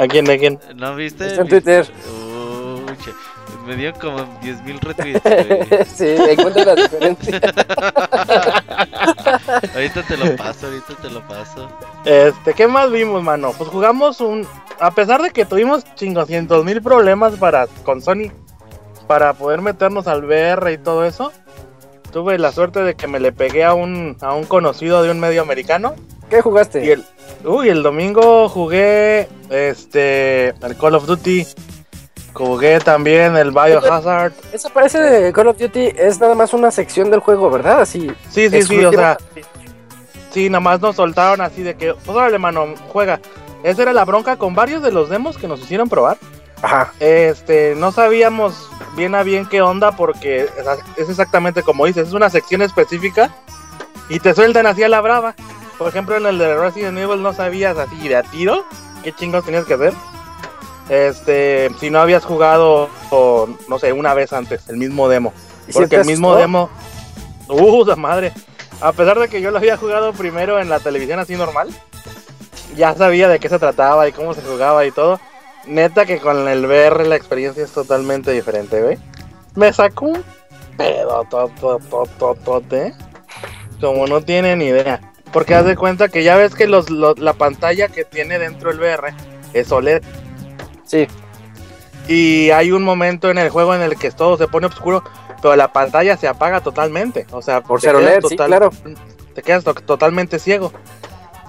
¿A 0.00 0.08
quién, 0.08 0.30
a 0.30 0.38
quién? 0.38 0.58
¿No 0.76 0.96
viste? 0.96 1.26
Está 1.26 1.42
en 1.42 1.48
Twitter. 1.48 1.86
Uy, 2.08 2.96
me 3.66 3.76
dio 3.76 3.92
como 3.94 4.18
10.000 4.40 4.80
retweets, 4.80 5.88
sí, 5.94 6.06
encuentra 6.06 6.64
la 6.64 6.74
diferencia. 6.74 7.38
ahorita 9.74 10.02
te 10.02 10.16
lo 10.16 10.36
paso, 10.36 10.66
ahorita 10.66 10.94
te 11.02 11.10
lo 11.10 11.20
paso. 11.28 11.68
Este, 12.06 12.54
¿qué 12.54 12.66
más 12.66 12.90
vimos, 12.90 13.22
mano? 13.22 13.52
Pues 13.56 13.68
jugamos 13.68 14.22
un... 14.22 14.46
A 14.78 14.90
pesar 14.92 15.20
de 15.20 15.30
que 15.30 15.44
tuvimos 15.44 15.84
chingoscientos 15.96 16.64
mil 16.64 16.80
problemas 16.80 17.34
para 17.34 17.66
con 17.84 18.00
Sony 18.00 18.32
para 19.06 19.34
poder 19.34 19.60
meternos 19.60 20.06
al 20.06 20.24
VR 20.24 20.72
y 20.72 20.78
todo 20.78 21.04
eso, 21.04 21.30
tuve 22.10 22.38
la 22.38 22.52
suerte 22.52 22.82
de 22.82 22.94
que 22.94 23.06
me 23.06 23.20
le 23.20 23.32
pegué 23.32 23.64
a 23.64 23.74
un, 23.74 24.16
a 24.22 24.32
un 24.32 24.44
conocido 24.44 25.02
de 25.02 25.10
un 25.10 25.20
medio 25.20 25.42
americano. 25.42 25.94
¿Qué 26.30 26.40
jugaste? 26.40 26.84
Y 26.84 26.90
el, 26.90 27.04
uy, 27.44 27.68
el 27.68 27.82
domingo 27.82 28.48
jugué 28.48 29.28
este 29.50 30.48
el 30.48 30.76
Call 30.80 30.94
of 30.94 31.06
Duty. 31.06 31.46
Jugué 32.32 32.78
también 32.78 33.36
el 33.36 33.50
Biohazard. 33.50 34.32
Eso 34.52 34.70
parece 34.70 35.00
de 35.00 35.32
Call 35.32 35.48
of 35.48 35.58
Duty, 35.58 35.92
es 35.96 36.20
nada 36.20 36.36
más 36.36 36.54
una 36.54 36.70
sección 36.70 37.10
del 37.10 37.18
juego, 37.18 37.50
¿verdad? 37.50 37.80
Así. 37.80 38.10
Sí, 38.30 38.48
sí, 38.48 38.62
sí, 38.62 38.84
o 38.84 38.92
sea, 38.92 39.18
sí, 40.30 40.48
nada 40.48 40.60
más 40.60 40.80
nos 40.80 40.94
soltaron 40.94 41.40
así 41.40 41.64
de 41.64 41.74
que, 41.74 41.92
pues 41.92 42.16
órale, 42.16 42.38
mano, 42.38 42.74
juega. 42.92 43.20
Esa 43.64 43.82
era 43.82 43.92
la 43.92 44.04
bronca 44.04 44.36
con 44.36 44.54
varios 44.54 44.82
de 44.82 44.92
los 44.92 45.10
demos 45.10 45.36
que 45.36 45.48
nos 45.48 45.60
hicieron 45.60 45.88
probar. 45.88 46.16
Ajá. 46.62 46.92
Este, 47.00 47.74
no 47.76 47.90
sabíamos 47.90 48.70
bien 48.96 49.16
a 49.16 49.24
bien 49.24 49.46
qué 49.46 49.60
onda 49.62 49.92
porque 49.92 50.48
es 50.96 51.08
exactamente 51.08 51.62
como 51.62 51.86
dices, 51.86 52.08
es 52.08 52.14
una 52.14 52.30
sección 52.30 52.62
específica 52.62 53.34
y 54.08 54.20
te 54.20 54.34
sueltan 54.34 54.66
así 54.66 54.82
a 54.82 54.88
la 54.88 55.00
brava. 55.00 55.34
Por 55.80 55.88
ejemplo, 55.88 56.14
en 56.14 56.26
el 56.26 56.36
de 56.36 56.54
Resident 56.58 56.98
Evil 56.98 57.22
no 57.22 57.32
sabías 57.32 57.78
así 57.78 58.06
de 58.06 58.14
a 58.14 58.22
tiro 58.22 58.66
qué 59.02 59.14
chingos 59.14 59.46
tenías 59.46 59.64
que 59.64 59.72
hacer. 59.72 59.94
Este, 60.90 61.70
si 61.80 61.88
no 61.88 62.00
habías 62.00 62.22
jugado, 62.22 62.90
o, 63.08 63.48
no 63.66 63.78
sé, 63.78 63.90
una 63.94 64.12
vez 64.12 64.34
antes, 64.34 64.68
el 64.68 64.76
mismo 64.76 65.08
demo. 65.08 65.32
¿Y 65.66 65.72
si 65.72 65.78
Porque 65.78 65.96
el 65.96 66.04
mismo 66.04 66.36
demo. 66.36 66.68
Uh, 67.48 67.86
la 67.86 67.96
madre. 67.96 68.34
A 68.82 68.92
pesar 68.92 69.18
de 69.18 69.28
que 69.28 69.40
yo 69.40 69.50
lo 69.50 69.56
había 69.56 69.78
jugado 69.78 70.12
primero 70.12 70.60
en 70.60 70.68
la 70.68 70.80
televisión 70.80 71.18
así 71.18 71.34
normal, 71.34 71.70
ya 72.76 72.94
sabía 72.94 73.30
de 73.30 73.38
qué 73.38 73.48
se 73.48 73.58
trataba 73.58 74.06
y 74.06 74.12
cómo 74.12 74.34
se 74.34 74.42
jugaba 74.42 74.84
y 74.84 74.90
todo. 74.90 75.18
Neta 75.66 76.04
que 76.04 76.18
con 76.20 76.46
el 76.46 76.66
VR 76.66 77.06
la 77.06 77.16
experiencia 77.16 77.64
es 77.64 77.72
totalmente 77.72 78.32
diferente, 78.32 78.82
güey. 78.82 78.98
Me 79.54 79.72
sacó 79.72 80.08
un 80.08 80.24
pedo, 80.76 81.24
to, 81.30 81.50
to, 81.58 81.78
to, 81.78 82.02
to, 82.18 82.34
tote, 82.44 82.88
¿eh? 82.88 82.94
Como 83.80 84.06
no 84.06 84.20
tienen 84.20 84.60
idea. 84.60 85.09
Porque 85.32 85.54
haz 85.54 85.64
de 85.64 85.76
cuenta 85.76 86.08
que 86.08 86.24
ya 86.24 86.36
ves 86.36 86.54
que 86.54 86.66
los, 86.66 86.90
los- 86.90 87.18
la 87.18 87.32
pantalla 87.34 87.88
que 87.88 88.04
tiene 88.04 88.38
dentro 88.38 88.70
el 88.70 88.78
VR 88.80 89.14
es 89.52 89.70
OLED. 89.70 90.02
Sí. 90.84 91.06
Y 92.08 92.50
hay 92.50 92.72
un 92.72 92.82
momento 92.82 93.30
en 93.30 93.38
el 93.38 93.50
juego 93.50 93.74
en 93.74 93.82
el 93.82 93.96
que 93.96 94.10
todo 94.10 94.36
se 94.36 94.48
pone 94.48 94.66
oscuro, 94.66 95.04
pero 95.40 95.54
la 95.54 95.72
pantalla 95.72 96.16
se 96.16 96.26
apaga 96.26 96.60
totalmente. 96.60 97.26
O 97.30 97.42
sea, 97.42 97.60
Por 97.60 97.80
ser 97.80 97.94
OLED, 97.94 98.24
sí, 98.28 98.36
claro. 98.36 98.70
Te 99.34 99.42
quedas 99.42 99.62
to- 99.62 99.74
totalmente 99.74 100.38
ciego. 100.40 100.72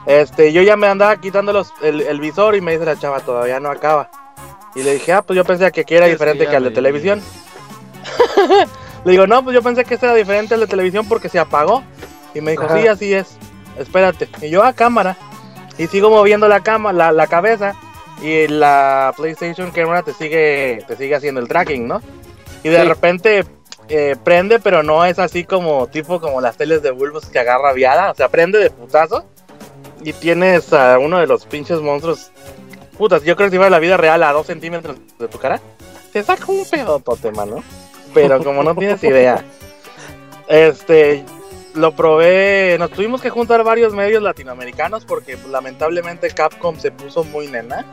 Este, 0.05 0.51
yo 0.53 0.61
ya 0.61 0.77
me 0.77 0.87
andaba 0.87 1.19
quitando 1.19 1.51
los, 1.53 1.71
el, 1.81 2.01
el 2.01 2.19
visor 2.19 2.55
y 2.55 2.61
me 2.61 2.73
dice 2.73 2.85
la 2.85 2.97
chava, 2.99 3.19
todavía 3.21 3.59
no 3.59 3.69
acaba. 3.71 4.09
Y 4.75 4.83
le 4.83 4.93
dije, 4.93 5.13
ah, 5.13 5.21
pues 5.23 5.35
yo 5.37 5.43
pensé 5.43 5.71
que 5.71 5.81
aquí 5.81 5.95
era 5.95 6.05
diferente 6.05 6.47
que 6.47 6.55
al 6.55 6.63
de 6.63 6.71
televisión. 6.71 7.21
le 9.05 9.11
digo, 9.11 9.27
no, 9.27 9.43
pues 9.43 9.53
yo 9.55 9.61
pensé 9.61 9.83
que 9.85 9.95
este 9.95 10.05
era 10.05 10.15
diferente 10.15 10.53
al 10.53 10.59
de 10.59 10.67
televisión 10.67 11.07
porque 11.07 11.29
se 11.29 11.39
apagó. 11.39 11.83
Y 12.33 12.41
me 12.41 12.51
dijo, 12.51 12.63
Ajá. 12.63 12.77
sí, 12.79 12.87
así 12.87 13.13
es. 13.13 13.37
Espérate. 13.77 14.29
Y 14.41 14.49
yo 14.49 14.63
a 14.63 14.73
cámara. 14.73 15.17
Y 15.77 15.87
sigo 15.87 16.09
moviendo 16.09 16.47
la 16.47 16.61
cama, 16.61 16.93
la, 16.93 17.11
la 17.11 17.27
cabeza. 17.27 17.73
Y 18.21 18.47
la 18.47 19.13
PlayStation 19.17 19.71
Camera 19.71 20.03
te 20.03 20.13
sigue, 20.13 20.83
te 20.87 20.95
sigue 20.95 21.15
haciendo 21.15 21.41
el 21.41 21.47
tracking, 21.47 21.87
¿no? 21.87 22.01
Y 22.63 22.69
de 22.69 22.81
Sí. 22.81 22.87
repente 22.87 23.45
eh, 23.87 24.15
prende, 24.23 24.59
pero 24.59 24.83
no 24.83 25.03
es 25.05 25.17
así 25.19 25.43
como 25.43 25.87
tipo 25.87 26.21
como 26.21 26.39
las 26.39 26.55
teles 26.55 26.81
de 26.83 26.91
Bulbos 26.91 27.25
que 27.25 27.39
agarra 27.39 27.73
viada. 27.73 28.11
O 28.11 28.15
sea, 28.15 28.29
prende 28.29 28.59
de 28.59 28.69
putazo. 28.69 29.25
Y 30.03 30.13
tienes 30.13 30.71
a 30.73 30.97
uno 30.99 31.19
de 31.19 31.27
los 31.27 31.45
pinches 31.45 31.79
monstruos. 31.81 32.31
Putas, 32.97 33.23
yo 33.23 33.35
creo 33.35 33.47
que 33.47 33.51
si 33.51 33.57
fuera 33.57 33.69
la 33.71 33.79
vida 33.79 33.97
real 33.97 34.21
a 34.23 34.31
dos 34.31 34.47
centímetros 34.47 34.97
de 35.17 35.27
tu 35.27 35.39
cara, 35.39 35.59
te 36.13 36.21
saca 36.23 36.45
un 36.47 36.63
pedotote, 36.69 37.31
mano. 37.31 37.63
Pero 38.13 38.43
como 38.43 38.61
no 38.63 38.75
tienes 38.75 39.03
idea. 39.03 39.43
Este, 40.47 41.23
lo 41.73 41.91
probé. 41.95 42.75
Nos 42.79 42.91
tuvimos 42.91 43.21
que 43.21 43.29
juntar 43.29 43.63
varios 43.63 43.93
medios 43.93 44.21
latinoamericanos 44.23 45.05
porque 45.05 45.37
pues, 45.37 45.49
lamentablemente 45.49 46.29
Capcom 46.31 46.77
se 46.79 46.91
puso 46.91 47.23
muy 47.23 47.47
nena. 47.47 47.85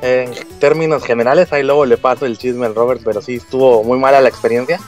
En 0.00 0.32
términos 0.60 1.02
generales, 1.04 1.52
ahí 1.52 1.62
luego 1.64 1.84
le 1.84 1.96
paso 1.96 2.24
el 2.24 2.38
chisme 2.38 2.66
al 2.66 2.74
Robert, 2.74 3.00
pero 3.04 3.20
sí 3.20 3.36
estuvo 3.36 3.82
muy 3.82 3.98
mala 3.98 4.20
la 4.20 4.28
experiencia. 4.28 4.78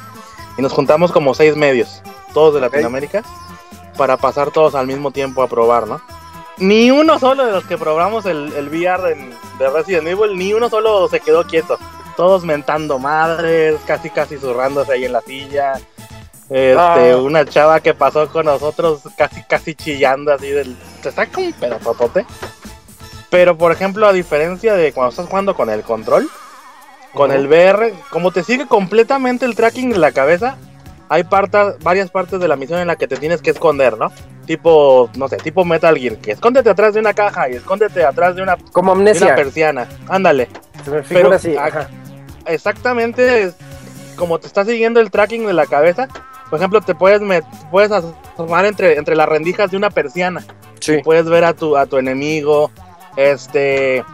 Y 0.57 0.63
nos 0.63 0.73
juntamos 0.73 1.11
como 1.11 1.35
seis 1.35 1.57
medios, 1.57 2.01
todos 2.33 2.55
de 2.55 2.61
Latinoamérica, 2.61 3.23
para 3.97 4.17
pasar 4.17 4.51
todos 4.53 4.75
al 4.75 4.87
mismo 4.87 5.11
tiempo 5.11 5.43
a 5.43 5.49
probar, 5.49 5.89
¿no? 5.89 6.01
Ni 6.59 6.91
uno 6.91 7.19
solo 7.19 7.47
de 7.47 7.53
los 7.53 7.65
que 7.65 7.79
probamos 7.79 8.27
el, 8.27 8.53
el 8.53 8.69
VR 8.69 9.13
en- 9.13 9.31
de 9.59 9.69
Resident 9.71 10.07
Evil, 10.07 10.37
ni 10.37 10.53
uno 10.53 10.69
solo 10.69 11.09
se 11.09 11.21
quedó 11.21 11.45
quieto. 11.45 11.79
Todos 12.17 12.45
mentando 12.45 12.99
madres, 12.99 13.77
casi 13.87 14.11
casi 14.11 14.37
zurrándose 14.37 14.93
ahí 14.93 15.07
en 15.07 15.13
la 15.13 15.23
silla. 15.23 15.81
Este, 16.51 16.75
Ah. 16.77 17.17
una 17.17 17.45
chava 17.45 17.79
que 17.81 17.95
pasó 17.95 18.29
con 18.29 18.47
nosotros 18.47 19.03
casi 19.17 19.43
casi 19.45 19.75
chillando 19.75 20.33
así 20.33 20.51
del. 20.51 20.77
Te 21.03 21.13
saca 21.13 21.41
un 21.41 21.53
pedazotote. 21.53 22.27
Pero 23.31 23.57
por 23.57 23.71
ejemplo, 23.71 24.07
a 24.09 24.13
diferencia 24.13 24.75
de 24.75 24.93
cuando 24.93 25.11
estás 25.11 25.27
jugando 25.29 25.55
con 25.55 25.71
el 25.71 25.83
control, 25.83 26.29
con 27.15 27.31
el 27.31 27.47
VR, 27.47 27.95
como 28.11 28.33
te 28.33 28.43
sigue 28.43 28.67
completamente 28.67 29.47
el 29.47 29.55
tracking 29.55 29.91
de 29.91 29.99
la 29.99 30.11
cabeza, 30.11 30.57
hay 31.09 31.23
partas, 31.25 31.77
varias 31.83 32.11
partes 32.11 32.41
de 32.41 32.49
la 32.49 32.57
misión 32.57 32.81
en 32.81 32.89
la 32.89 32.97
que 32.97 33.07
te 33.07 33.17
tienes 33.17 33.41
que 33.43 33.51
esconder, 33.51 33.97
¿no? 33.97 34.11
Tipo, 34.47 35.09
no 35.15 35.29
sé, 35.29 35.37
tipo 35.37 35.65
Metal 35.65 35.97
Gear, 35.97 36.17
que 36.17 36.33
escóndete 36.33 36.71
atrás 36.71 36.95
de 36.95 37.01
una 37.01 37.15
caja 37.15 37.49
y 37.49 37.53
escóndete 37.55 38.05
atrás 38.05 38.35
de 38.35 38.43
una, 38.43 38.57
Como 38.73 38.91
de 38.97 39.01
una 39.01 39.11
amnesia. 39.11 39.37
persiana. 39.37 39.87
Ándale. 40.09 40.49
Pero 41.09 41.33
así. 41.33 41.57
Ajá. 41.57 41.89
exactamente 42.47 43.43
es 43.45 43.55
como 44.17 44.39
te 44.41 44.47
está 44.49 44.65
siguiendo 44.65 44.99
el 45.01 45.11
tracking 45.13 45.47
de 45.47 45.53
la 45.53 45.67
cabeza. 45.67 46.09
Por 46.51 46.59
ejemplo, 46.59 46.81
te 46.81 46.95
puedes 46.95 47.23
met- 47.23 47.45
puedes 47.71 47.91
asomar 47.93 48.65
entre, 48.65 48.99
entre 48.99 49.15
las 49.17 49.29
rendijas 49.29 49.71
de 49.71 49.77
una 49.77 49.89
persiana. 49.91 50.45
Sí. 50.81 50.99
Puedes 51.05 51.27
ver 51.27 51.45
a 51.45 51.55
tu, 51.55 51.77
a 51.77 51.87
tu 51.87 51.97
enemigo. 51.97 52.71
Este. 53.17 54.05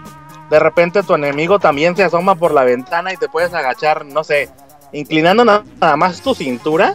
De 0.50 0.58
repente 0.60 1.02
tu 1.02 1.14
enemigo 1.14 1.58
también 1.58 1.96
se 1.96 2.04
asoma 2.04 2.36
por 2.36 2.52
la 2.52 2.62
ventana 2.62 3.12
y 3.12 3.16
te 3.16 3.28
puedes 3.28 3.52
agachar, 3.52 4.04
no 4.06 4.22
sé, 4.22 4.48
inclinando 4.92 5.44
na- 5.44 5.64
nada 5.80 5.96
más 5.96 6.20
tu 6.20 6.34
cintura. 6.34 6.94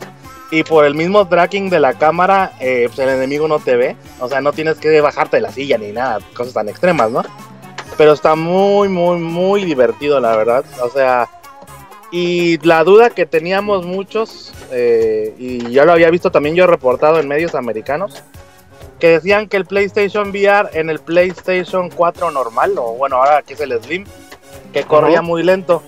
Y 0.51 0.63
por 0.63 0.83
el 0.85 0.95
mismo 0.95 1.25
tracking 1.27 1.69
de 1.69 1.79
la 1.79 1.93
cámara, 1.93 2.51
eh, 2.59 2.83
pues 2.87 2.99
el 2.99 3.09
enemigo 3.09 3.47
no 3.47 3.59
te 3.59 3.77
ve. 3.77 3.95
O 4.19 4.27
sea, 4.27 4.41
no 4.41 4.51
tienes 4.51 4.77
que 4.77 4.99
bajarte 4.99 5.37
de 5.37 5.41
la 5.41 5.51
silla 5.51 5.77
ni 5.77 5.91
nada, 5.93 6.19
cosas 6.35 6.53
tan 6.53 6.67
extremas, 6.67 7.09
¿no? 7.09 7.23
Pero 7.97 8.11
está 8.13 8.35
muy, 8.35 8.89
muy, 8.89 9.17
muy 9.17 9.63
divertido, 9.63 10.19
la 10.19 10.35
verdad. 10.35 10.65
O 10.83 10.89
sea, 10.89 11.29
y 12.11 12.57
la 12.65 12.83
duda 12.83 13.09
que 13.09 13.25
teníamos 13.25 13.85
muchos, 13.85 14.53
eh, 14.71 15.33
y 15.37 15.71
ya 15.71 15.85
lo 15.85 15.93
había 15.93 16.09
visto 16.09 16.29
también 16.31 16.55
yo 16.55 16.67
reportado 16.67 17.19
en 17.19 17.27
medios 17.27 17.55
americanos, 17.55 18.23
que 18.99 19.09
decían 19.09 19.47
que 19.47 19.57
el 19.57 19.65
PlayStation 19.65 20.29
VR 20.29 20.69
en 20.73 20.89
el 20.89 20.99
PlayStation 20.99 21.89
4 21.89 22.31
normal, 22.31 22.73
o 22.77 22.93
bueno, 22.93 23.15
ahora 23.15 23.41
que 23.41 23.53
es 23.53 23.59
el 23.61 23.81
Slim, 23.81 24.05
que 24.73 24.83
corría 24.83 25.21
muy 25.21 25.41
lento. 25.41 25.81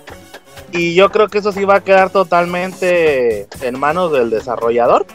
Y 0.72 0.94
yo 0.94 1.10
creo 1.10 1.28
que 1.28 1.38
eso 1.38 1.52
sí 1.52 1.64
va 1.64 1.76
a 1.76 1.84
quedar 1.84 2.10
totalmente 2.10 3.46
en 3.62 3.78
manos 3.78 4.10
del 4.10 4.30
desarrollador. 4.30 5.06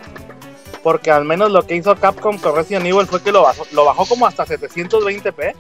Porque 0.82 1.12
al 1.12 1.26
menos 1.26 1.52
lo 1.52 1.64
que 1.68 1.76
hizo 1.76 1.94
Capcom 1.98 2.38
con 2.38 2.56
Resident 2.56 2.86
Evil 2.86 3.06
fue 3.06 3.22
que 3.22 3.34
lo 3.34 3.42
bajó, 3.42 3.66
lo 3.74 3.84
bajó 3.84 4.06
como 4.06 4.26
hasta 4.26 4.46
720p. 4.46 5.54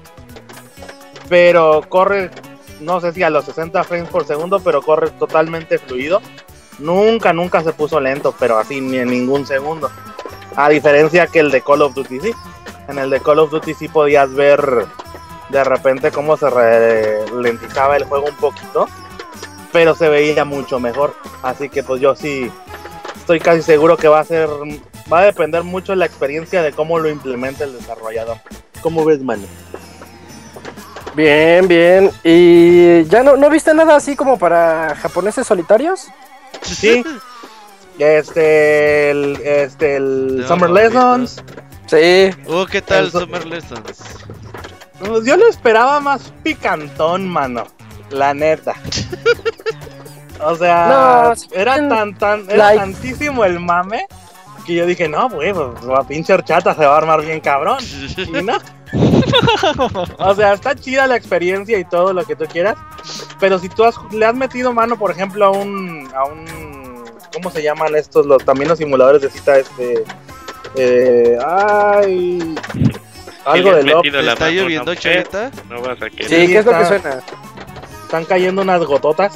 Pero 1.28 1.82
corre, 1.90 2.32
no 2.80 3.01
sé 3.01 3.14
si 3.14 3.23
a 3.23 3.30
los 3.30 3.45
60 3.45 3.84
frames 3.84 4.10
por 4.10 4.26
segundo, 4.26 4.60
pero 4.60 4.81
corre 4.81 5.10
totalmente 5.11 5.77
fluido. 5.77 6.22
Nunca, 6.80 7.34
nunca 7.34 7.61
se 7.61 7.73
puso 7.73 7.99
lento, 7.99 8.34
pero 8.39 8.57
así 8.57 8.80
ni 8.80 8.97
en 8.97 9.10
ningún 9.10 9.45
segundo. 9.45 9.91
A 10.56 10.69
diferencia 10.69 11.27
que 11.27 11.39
el 11.39 11.51
de 11.51 11.61
Call 11.61 11.81
of 11.81 11.93
Duty, 11.93 12.19
sí. 12.19 12.31
En 12.88 12.97
el 12.97 13.10
de 13.10 13.19
Call 13.19 13.39
of 13.39 13.51
Duty 13.51 13.73
sí 13.73 13.88
podías 13.88 14.34
ver 14.34 14.85
de 15.49 15.64
repente 15.64 16.11
cómo 16.11 16.38
se 16.38 16.49
ralentizaba 16.49 17.97
el 17.97 18.06
juego 18.06 18.27
un 18.27 18.35
poquito. 18.35 18.88
Pero 19.72 19.93
se 19.93 20.10
veía 20.10 20.45
mucho 20.45 20.80
mejor. 20.80 21.14
Así 21.43 21.69
que 21.69 21.84
pues 21.84 22.01
yo 22.01 22.15
sí 22.15 22.51
estoy 23.15 23.39
casi 23.39 23.61
seguro 23.61 23.97
que 23.97 24.07
va 24.07 24.19
a 24.19 24.26
ser. 24.26 24.49
Va 25.11 25.19
a 25.19 25.26
depender 25.26 25.64
mucho 25.64 25.91
de 25.91 25.97
la 25.97 26.06
experiencia 26.06 26.61
de 26.61 26.72
cómo 26.72 26.97
lo 26.99 27.10
implementa 27.10 27.64
el 27.64 27.73
desarrollador. 27.73 28.38
¿Cómo 28.81 29.06
ves, 29.06 29.22
mano? 29.22 29.43
Bien, 31.15 31.68
bien. 31.68 32.11
¿Y 32.23 33.03
ya 33.06 33.23
no, 33.23 33.36
no 33.36 33.49
viste 33.49 33.73
nada 33.73 33.95
así 33.95 34.15
como 34.15 34.38
para 34.38 34.95
japoneses 34.95 35.45
solitarios? 35.48 36.07
Sí. 36.61 37.03
Este, 37.99 39.11
el, 39.11 39.41
este, 39.44 39.98
el 39.98 40.45
Tema 40.48 40.48
Summer. 40.48 40.69
Lessons. 40.69 41.44
Sí. 41.88 42.30
Uh, 42.48 42.65
¿qué 42.65 42.81
tal 42.81 43.11
Summer 43.11 43.45
Lessons? 43.45 44.02
Yo 45.26 45.36
lo 45.36 45.49
esperaba 45.49 45.99
más 45.99 46.31
picantón, 46.41 47.27
mano. 47.27 47.65
La 48.10 48.34
neta. 48.34 48.73
O 50.41 50.56
sea, 50.56 50.88
No, 50.88 51.60
era 51.60 51.76
tan, 51.90 52.18
tan, 52.18 52.49
era 52.49 52.73
like. 52.73 52.80
tantísimo 52.80 53.44
el 53.44 53.60
mame 53.60 54.06
que 54.65 54.76
yo 54.76 54.86
dije, 54.86 55.10
no, 55.10 55.30
güey, 55.30 55.52
pues 55.52 55.84
la 55.84 56.03
pinche 56.07 56.31
horchata 56.31 56.73
se 56.73 56.86
va 56.86 56.94
a 56.94 56.98
armar 56.98 57.22
bien 57.22 57.41
cabrón. 57.41 57.80
Y 58.18 58.41
no. 58.41 58.57
O 60.18 60.36
sea, 60.36 60.53
está 60.53 60.76
chida 60.76 61.07
la 61.07 61.16
experiencia 61.16 61.78
y 61.80 61.86
todo 61.86 62.14
lo 62.14 62.26
que 62.26 62.36
tú 62.36 62.45
quieras. 62.45 62.76
Pero 63.40 63.60
si 63.60 63.70
tú 63.70 63.84
has- 63.84 63.95
le 64.11 64.26
has 64.26 64.36
metido 64.36 64.74
mano, 64.74 64.98
por 64.98 65.11
ejemplo, 65.11 65.45
a 65.45 65.49
un. 65.52 66.10
a 66.16 66.26
un. 66.26 67.03
¿Cómo 67.34 67.52
se 67.52 67.61
llaman 67.61 67.95
estos? 67.95 68.26
Los, 68.26 68.44
también 68.44 68.70
los 68.70 68.78
simuladores 68.78 69.22
de 69.22 69.30
cita, 69.30 69.57
este. 69.57 70.03
Eh, 70.76 71.38
ay. 71.45 72.56
Algo 73.45 73.72
de 73.74 73.84
la 73.84 74.34
¿Está 74.34 74.45
mano 74.45 74.52
lloviendo? 74.57 74.95
No 75.70 75.82
vas 75.82 76.02
a 76.02 76.10
querer. 76.10 76.26
Sí, 76.30 76.48
¿qué 76.48 76.57
es 76.60 76.66
lo 76.66 76.78
que 76.78 76.86
suena? 76.86 77.20
Están 78.03 78.26
cayendo 78.26 78.61
unas 78.61 78.84
gototas. 78.84 79.34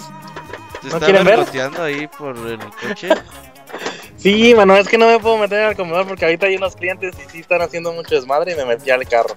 ¿Te 0.81 0.89
¿No 0.89 0.93
está 0.95 1.05
quieren 1.05 1.23
ver? 1.25 1.39
ahí 1.79 2.07
por 2.07 2.35
el 2.37 2.59
coche? 2.81 3.09
Sí, 4.23 4.55
mano, 4.55 4.75
es 4.77 4.87
que 4.87 4.97
no 4.97 5.07
me 5.07 5.19
puedo 5.19 5.37
meter 5.37 5.65
al 5.65 5.75
comedor 5.75 6.07
porque 6.07 6.23
ahorita 6.23 6.45
hay 6.45 6.55
unos 6.55 6.77
clientes 6.77 7.13
y 7.19 7.29
sí 7.29 7.39
están 7.41 7.61
haciendo 7.61 7.91
mucho 7.91 8.15
desmadre 8.15 8.53
y 8.53 8.55
me 8.55 8.63
metí 8.63 8.89
al 8.89 9.05
carro. 9.05 9.35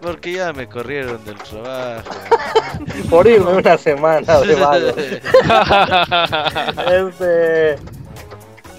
Porque 0.00 0.32
ya 0.32 0.54
me 0.54 0.66
corrieron 0.66 1.22
del 1.26 1.36
trabajo. 1.36 2.08
Por 3.10 3.26
irme 3.26 3.52
una 3.52 3.76
semana 3.76 4.40
de 4.40 4.54
vago. 4.54 4.88
Este. 6.90 7.76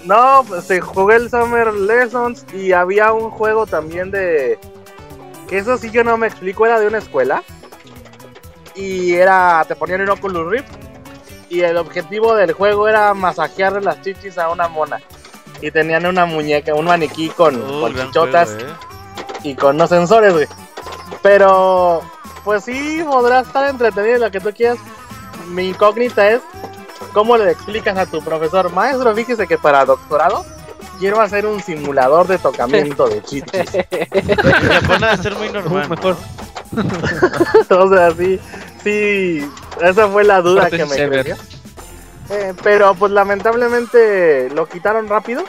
No, 0.04 0.44
pues 0.46 0.64
se 0.64 0.80
jugué 0.80 1.16
el 1.16 1.30
Summer 1.30 1.72
Lessons 1.72 2.44
y 2.52 2.72
había 2.72 3.12
un 3.12 3.30
juego 3.30 3.64
también 3.64 4.10
de. 4.10 4.58
Que 5.48 5.58
eso 5.58 5.78
sí 5.78 5.88
yo 5.92 6.02
no 6.02 6.16
me 6.16 6.26
explico, 6.26 6.66
era 6.66 6.80
de 6.80 6.88
una 6.88 6.98
escuela. 6.98 7.44
Y 8.74 9.14
era. 9.14 9.64
Te 9.68 9.76
ponían 9.76 10.00
un 10.00 10.10
Oculus 10.10 10.50
Rift. 10.50 10.72
Y 11.48 11.60
el 11.60 11.76
objetivo 11.76 12.34
del 12.34 12.52
juego 12.52 12.88
era 12.88 13.14
masajearle 13.14 13.82
las 13.82 14.02
chichis 14.02 14.36
a 14.36 14.50
una 14.50 14.66
mona. 14.66 15.00
Y 15.64 15.70
tenían 15.70 16.04
una 16.04 16.26
muñeca, 16.26 16.74
un 16.74 16.84
maniquí 16.84 17.30
con, 17.30 17.56
Uh, 17.56 17.80
con 17.80 17.94
gran 17.94 18.08
chichotas 18.08 18.50
juego, 18.50 18.68
¿eh? 18.68 18.74
y 19.44 19.54
con 19.54 19.78
los 19.78 19.88
sensores, 19.88 20.34
güey. 20.34 20.46
Pero, 21.22 22.02
pues 22.44 22.64
sí, 22.64 23.02
podrá 23.10 23.40
estar 23.40 23.70
entretenido 23.70 24.18
lo 24.18 24.30
que 24.30 24.40
tú 24.40 24.52
quieras. 24.52 24.76
Mi 25.48 25.68
incógnita 25.68 26.30
es 26.30 26.42
cómo 27.14 27.38
le 27.38 27.50
explicas 27.50 27.96
a 27.96 28.04
tu 28.04 28.22
profesor, 28.22 28.70
maestro, 28.72 29.14
fíjese 29.14 29.46
que 29.46 29.56
para 29.56 29.86
doctorado 29.86 30.44
quiero 30.98 31.18
hacer 31.22 31.46
un 31.46 31.62
simulador 31.62 32.26
de 32.26 32.36
tocamiento 32.36 33.08
de 33.08 33.22
chichis. 33.22 33.74
En 34.10 34.36
Japón 34.36 34.98
va 35.02 35.12
a 35.12 35.16
ser 35.16 35.34
muy 35.34 35.48
normal. 35.48 35.88
¿no? 35.88 35.96
mejor. 35.96 36.16
o 37.70 37.88
sea, 37.88 38.10
sí, 38.10 38.38
sí, 38.82 39.50
esa 39.80 40.08
fue 40.08 40.24
la 40.24 40.42
duda 40.42 40.68
que 40.68 40.84
me 40.84 41.08
creció. 41.08 41.36
Eh, 42.30 42.54
pero 42.62 42.94
pues 42.94 43.12
lamentablemente 43.12 44.48
lo 44.50 44.66
quitaron 44.66 45.08
rápido, 45.08 45.44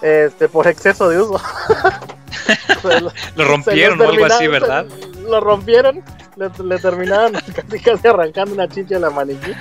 este, 0.00 0.48
por 0.48 0.66
exceso 0.66 1.08
de 1.08 1.20
uso. 1.20 1.38
Se 2.82 3.00
lo- 3.00 3.12
rompieron 3.44 4.00
o 4.00 4.08
algo 4.08 4.24
así, 4.26 4.46
¿verdad? 4.46 4.86
se- 4.86 5.20
Lo 5.22 5.40
rompieron, 5.40 6.02
le, 6.36 6.50
le 6.64 6.78
terminaron 6.78 7.32
casi 7.54 7.80
casi 7.80 8.06
arrancando 8.08 8.54
una 8.54 8.68
chicha 8.68 8.96
a 8.96 9.00
la 9.00 9.10
maniquí. 9.10 9.52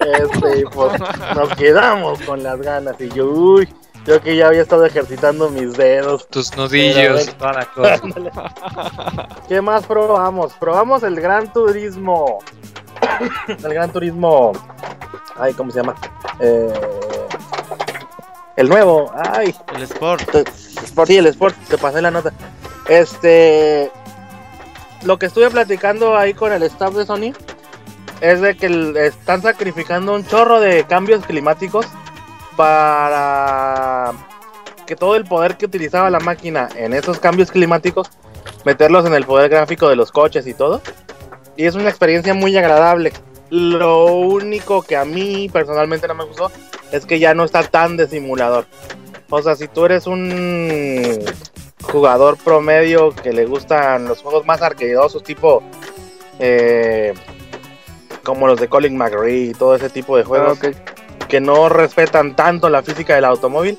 Este, 0.00 0.60
y 0.60 0.64
pues 0.64 1.00
nos 1.34 1.48
quedamos 1.56 2.20
con 2.22 2.42
las 2.42 2.60
ganas. 2.60 3.00
Y 3.00 3.08
yo, 3.10 3.26
uy, 3.26 3.68
yo 4.04 4.20
que 4.20 4.36
ya 4.36 4.48
había 4.48 4.62
estado 4.62 4.84
ejercitando 4.84 5.48
mis 5.50 5.74
dedos. 5.76 6.28
Tus 6.28 6.54
nudillos, 6.56 7.34
toda 7.36 7.52
la 7.54 7.64
cosa. 7.66 8.00
¿Qué 9.48 9.60
más 9.62 9.86
probamos? 9.86 10.52
Probamos 10.54 11.02
el 11.04 11.18
Gran 11.20 11.52
Turismo. 11.52 12.40
el 13.48 13.72
Gran 13.74 13.90
Turismo. 13.92 14.52
Ay, 15.38 15.54
¿cómo 15.54 15.70
se 15.70 15.80
llama? 15.80 15.94
Eh, 16.40 16.72
el 18.56 18.68
nuevo. 18.68 19.12
Ay. 19.14 19.54
El 19.74 19.82
Sport. 19.82 20.34
Sport, 20.84 21.08
sí, 21.08 21.18
el 21.18 21.26
Sport, 21.26 21.56
te 21.68 21.78
pasé 21.78 22.00
la 22.02 22.10
nota. 22.10 22.32
Este. 22.88 23.90
Lo 25.02 25.18
que 25.18 25.26
estuve 25.26 25.50
platicando 25.50 26.16
ahí 26.16 26.32
con 26.34 26.52
el 26.52 26.62
staff 26.64 26.94
de 26.94 27.04
Sony 27.06 27.32
es 28.20 28.40
de 28.40 28.56
que 28.56 28.66
el- 28.66 28.96
están 28.96 29.42
sacrificando 29.42 30.14
un 30.14 30.26
chorro 30.26 30.58
de 30.58 30.84
cambios 30.84 31.24
climáticos 31.26 31.86
para 32.56 34.12
que 34.86 34.96
todo 34.96 35.16
el 35.16 35.24
poder 35.24 35.56
que 35.56 35.66
utilizaba 35.66 36.08
la 36.10 36.20
máquina 36.20 36.68
en 36.76 36.92
esos 36.94 37.18
cambios 37.18 37.50
climáticos, 37.50 38.08
meterlos 38.64 39.04
en 39.04 39.14
el 39.14 39.24
poder 39.26 39.50
gráfico 39.50 39.88
de 39.88 39.96
los 39.96 40.10
coches 40.12 40.46
y 40.46 40.54
todo. 40.54 40.80
Y 41.56 41.66
es 41.66 41.74
una 41.74 41.88
experiencia 41.90 42.32
muy 42.34 42.56
agradable. 42.56 43.12
Lo 43.50 44.06
único 44.06 44.82
que 44.82 44.96
a 44.96 45.04
mí 45.04 45.48
personalmente 45.52 46.08
no 46.08 46.14
me 46.14 46.24
gustó 46.24 46.50
es 46.92 47.06
que 47.06 47.18
ya 47.18 47.34
no 47.34 47.44
está 47.44 47.62
tan 47.62 47.96
de 47.96 48.08
simulador. 48.08 48.66
O 49.30 49.42
sea, 49.42 49.56
si 49.56 49.68
tú 49.68 49.84
eres 49.84 50.06
un 50.06 51.20
jugador 51.82 52.36
promedio 52.38 53.10
que 53.10 53.32
le 53.32 53.46
gustan 53.46 54.06
los 54.06 54.22
juegos 54.22 54.46
más 54.46 54.62
arcaidosos, 54.62 55.22
tipo 55.22 55.62
eh, 56.38 57.14
como 58.22 58.46
los 58.46 58.60
de 58.60 58.68
Colin 58.68 58.96
McRae 58.96 59.36
y 59.36 59.52
todo 59.52 59.76
ese 59.76 59.90
tipo 59.90 60.16
de 60.16 60.24
juegos 60.24 60.58
que 61.28 61.40
no 61.40 61.68
respetan 61.68 62.36
tanto 62.36 62.68
la 62.68 62.82
física 62.82 63.14
del 63.14 63.24
automóvil, 63.24 63.78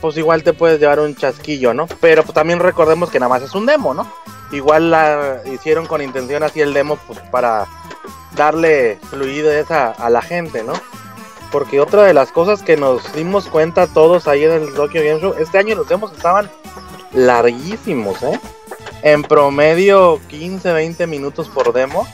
pues 0.00 0.16
igual 0.16 0.42
te 0.42 0.52
puedes 0.52 0.80
llevar 0.80 1.00
un 1.00 1.14
chasquillo, 1.14 1.74
¿no? 1.74 1.86
Pero 2.00 2.22
pues, 2.22 2.34
también 2.34 2.58
recordemos 2.58 3.10
que 3.10 3.20
nada 3.20 3.28
más 3.28 3.42
es 3.42 3.54
un 3.54 3.66
demo, 3.66 3.94
¿no? 3.94 4.10
Igual 4.52 4.90
la 4.90 5.42
hicieron 5.52 5.86
con 5.86 6.02
intención 6.02 6.42
así 6.42 6.60
el 6.60 6.74
demo 6.74 6.98
pues, 7.06 7.18
para 7.30 7.66
darle 8.36 8.98
fluidez 9.10 9.70
a, 9.70 10.08
la 10.10 10.22
gente, 10.22 10.62
¿no? 10.62 10.74
Porque 11.50 11.80
otra 11.80 12.04
de 12.04 12.14
las 12.14 12.30
cosas 12.32 12.62
que 12.62 12.76
nos 12.76 13.12
dimos 13.12 13.46
cuenta 13.48 13.86
todos 13.86 14.28
ahí 14.28 14.44
en 14.44 14.52
el 14.52 14.74
Tokyo 14.74 15.02
Game 15.02 15.20
Show, 15.20 15.34
este 15.38 15.58
año 15.58 15.74
los 15.74 15.88
demos 15.88 16.12
estaban 16.12 16.50
larguísimos, 17.12 18.22
¿eh? 18.22 18.38
En 19.02 19.22
promedio 19.22 20.20
15, 20.28 20.72
20 20.72 21.06
minutos 21.06 21.48
por 21.48 21.72
demo. 21.72 22.06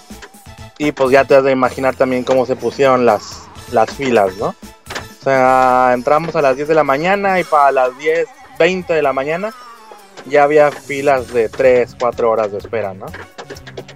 Y 0.78 0.92
pues 0.92 1.10
ya 1.10 1.24
te 1.24 1.34
has 1.34 1.44
de 1.44 1.52
imaginar 1.52 1.96
también 1.96 2.22
cómo 2.22 2.44
se 2.44 2.54
pusieron 2.54 3.06
las, 3.06 3.48
las 3.72 3.90
filas, 3.90 4.36
¿no? 4.36 4.48
O 4.48 5.24
sea, 5.24 5.90
entramos 5.94 6.36
a 6.36 6.42
las 6.42 6.54
10 6.56 6.68
de 6.68 6.74
la 6.74 6.84
mañana 6.84 7.40
y 7.40 7.44
para 7.44 7.72
las 7.72 7.98
10, 7.98 8.28
20 8.58 8.92
de 8.92 9.02
la 9.02 9.12
mañana 9.12 9.52
ya 10.26 10.44
había 10.44 10.70
filas 10.70 11.32
de 11.32 11.48
3, 11.48 11.96
4 11.98 12.30
horas 12.30 12.52
de 12.52 12.58
espera, 12.58 12.94
¿no? 12.94 13.06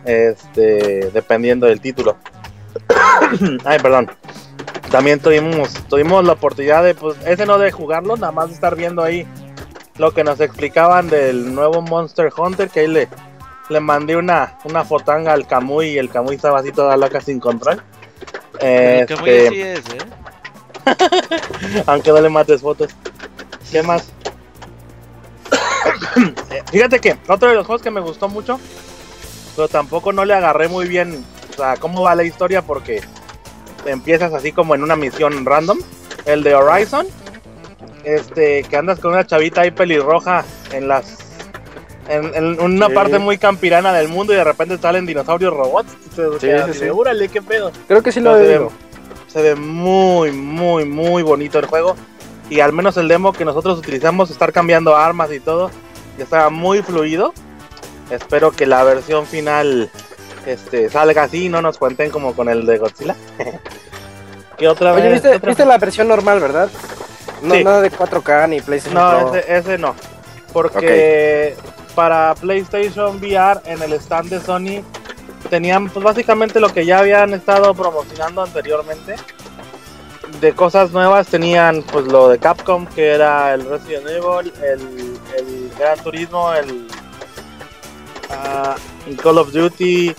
Este, 0.05 1.11
dependiendo 1.13 1.67
del 1.67 1.81
título. 1.81 2.17
Ay, 3.65 3.79
perdón. 3.79 4.11
También 4.91 5.21
tuvimos, 5.21 5.73
tuvimos 5.89 6.25
la 6.25 6.33
oportunidad 6.33 6.83
de, 6.83 6.95
pues, 6.95 7.17
ese 7.25 7.47
no 7.47 7.59
de 7.59 7.71
jugarlo, 7.71 8.17
nada 8.17 8.33
más 8.33 8.49
de 8.49 8.55
estar 8.55 8.75
viendo 8.75 9.03
ahí 9.03 9.27
lo 9.99 10.13
que 10.13 10.25
nos 10.25 10.41
explicaban 10.41 11.09
del 11.09 11.55
nuevo 11.55 11.83
Monster 11.83 12.33
Hunter, 12.37 12.71
que 12.71 12.81
ahí 12.81 12.89
le, 12.89 13.09
le 13.69 13.81
mandé 13.81 14.17
una, 14.17 14.59
una 14.65 14.85
fotanga 14.85 15.33
al 15.33 15.47
Kamui 15.47 15.91
y 15.91 15.99
el 15.99 16.09
Kamui 16.11 16.37
estaba 16.37 16.59
así 16.59 16.73
toda 16.73 16.97
loca 16.97 17.21
sin 17.21 17.39
control. 17.39 17.83
El 18.59 19.07
Kamui 19.07 19.31
Este, 19.31 19.51
sí 19.51 19.63
es, 19.63 19.79
¿eh? 19.91 21.83
aunque 21.87 22.11
no 22.11 22.21
le 22.21 22.29
mates 22.29 22.61
fotos. 22.63 22.91
¿Qué 23.71 23.83
más? 23.83 24.11
Eh, 26.51 26.63
Fíjate 26.73 26.99
que 26.99 27.17
otro 27.29 27.49
de 27.49 27.55
los 27.55 27.65
juegos 27.65 27.83
que 27.83 27.91
me 27.91 28.01
gustó 28.01 28.29
mucho, 28.29 28.59
pero 29.57 29.69
tampoco 29.69 30.13
no 30.13 30.25
le 30.25 30.35
agarré 30.35 30.69
muy 30.69 30.87
bien, 30.89 31.25
o 31.53 31.57
sea, 31.57 31.77
cómo 31.77 32.03
va 32.03 32.15
la 32.15 32.25
historia 32.25 32.63
porque 32.63 33.01
empiezas 33.87 34.33
así 34.35 34.53
como 34.53 34.75
en 34.75 34.83
una 34.83 34.97
misión 34.97 35.45
random, 35.45 35.79
el 36.27 36.43
de 36.43 36.55
Horizon. 36.55 37.07
este, 38.03 38.63
que 38.65 38.77
andas 38.77 38.99
con 38.99 39.13
una 39.13 39.27
chavita 39.27 39.61
ahí 39.61 39.71
pelirroja 39.73 40.43
en 40.73 40.89
las 40.89 41.19
en, 42.09 42.35
en 42.35 42.59
una 42.61 42.87
Sí. 42.89 42.95
parte 42.95 43.19
muy 43.19 43.37
campirana 43.37 43.93
del 43.93 44.09
mundo 44.09 44.33
y 44.33 44.37
de 44.37 44.43
repente 44.45 44.79
salen 44.79 45.05
dinosaurios 45.07 45.53
robots. 45.53 45.93
Te 46.17 46.25
Sí, 46.33 46.39
quedas 46.41 46.65
sí, 46.65 46.71
así 46.71 46.79
sí. 46.79 46.85
de, 46.87 46.91
"Órale, 46.93 47.29
qué 47.29 47.41
pedo. 47.43 47.71
Creo 47.87 48.03
que 48.03 48.11
sí 48.11 48.21
lo 48.21 48.37
he 48.37 48.43
se, 48.47 48.59
ve, 48.59 48.69
se 49.29 49.43
ve 49.43 49.55
muy, 49.55 50.33
muy, 50.33 50.87
muy 50.87 51.23
bonito 51.23 51.59
el 51.59 51.67
juego. 51.67 51.95
Y 52.49 52.61
al 52.61 52.73
menos 52.73 52.97
el 52.97 53.07
demo 53.07 53.33
que 53.33 53.45
nosotros 53.45 53.79
utilizamos, 53.79 54.31
estar 54.31 54.51
cambiando 54.53 54.97
armas 54.97 55.31
y 55.31 55.39
todo, 55.41 55.71
y 56.19 56.23
estaba 56.23 56.49
muy 56.51 56.83
fluido. 56.83 57.33
Espero 58.11 58.51
que 58.51 58.67
la 58.67 58.83
versión 58.85 59.27
final 59.27 59.91
este, 60.47 60.89
salga 60.91 61.25
así 61.25 61.47
y 61.47 61.49
no 61.49 61.63
nos 61.63 61.79
cuenten 61.79 62.11
como 62.11 62.35
con 62.35 62.49
el 62.49 62.67
de 62.67 62.79
Godzilla. 62.79 63.15
¿Qué 64.59 64.69
otra 64.69 64.93
Oye, 64.93 65.03
vez? 65.05 65.13
¿viste, 65.15 65.37
otra- 65.37 65.49
viste 65.49 65.65
la 65.65 65.79
versión 65.79 66.09
normal, 66.09 66.41
verdad? 66.41 66.69
No, 67.43 67.55
Sí. 67.55 67.65
nada 67.65 67.81
de 67.81 67.91
4K 67.91 68.49
ni 68.49 68.61
PlayStation 68.61 68.95
No, 69.03 69.35
ese, 69.35 69.57
ese 69.57 69.79
no. 69.79 69.95
Porque 70.53 71.57
para 71.95 72.35
PlayStation 72.35 73.17
VR 73.17 73.61
en 73.65 73.81
el 73.83 73.93
stand 73.95 74.31
de 74.31 74.41
Sony 74.41 74.83
tenían 75.49 75.89
pues, 75.89 76.05
básicamente 76.05 76.61
lo 76.61 76.69
que 76.73 76.85
ya 76.85 76.99
habían 76.99 77.33
estado 77.33 77.73
promocionando 77.75 78.43
anteriormente. 78.43 79.15
De 80.41 80.53
cosas 80.53 80.91
nuevas 80.91 81.27
tenían 81.29 81.83
pues 81.83 82.05
lo 82.07 82.29
de 82.29 82.39
Capcom 82.39 82.87
que 82.87 83.13
era 83.15 83.55
el 83.55 83.69
Resident 83.69 84.07
Evil, 84.09 84.53
el, 84.63 85.19
el 85.39 85.73
Gran 85.79 85.99
Turismo, 86.03 86.53
el 86.53 86.87
ah, 88.31 88.77
el 89.07 89.17
Call 89.17 89.39
of 89.39 89.53
Duty. 89.53 90.15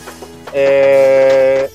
eh, 0.53 1.69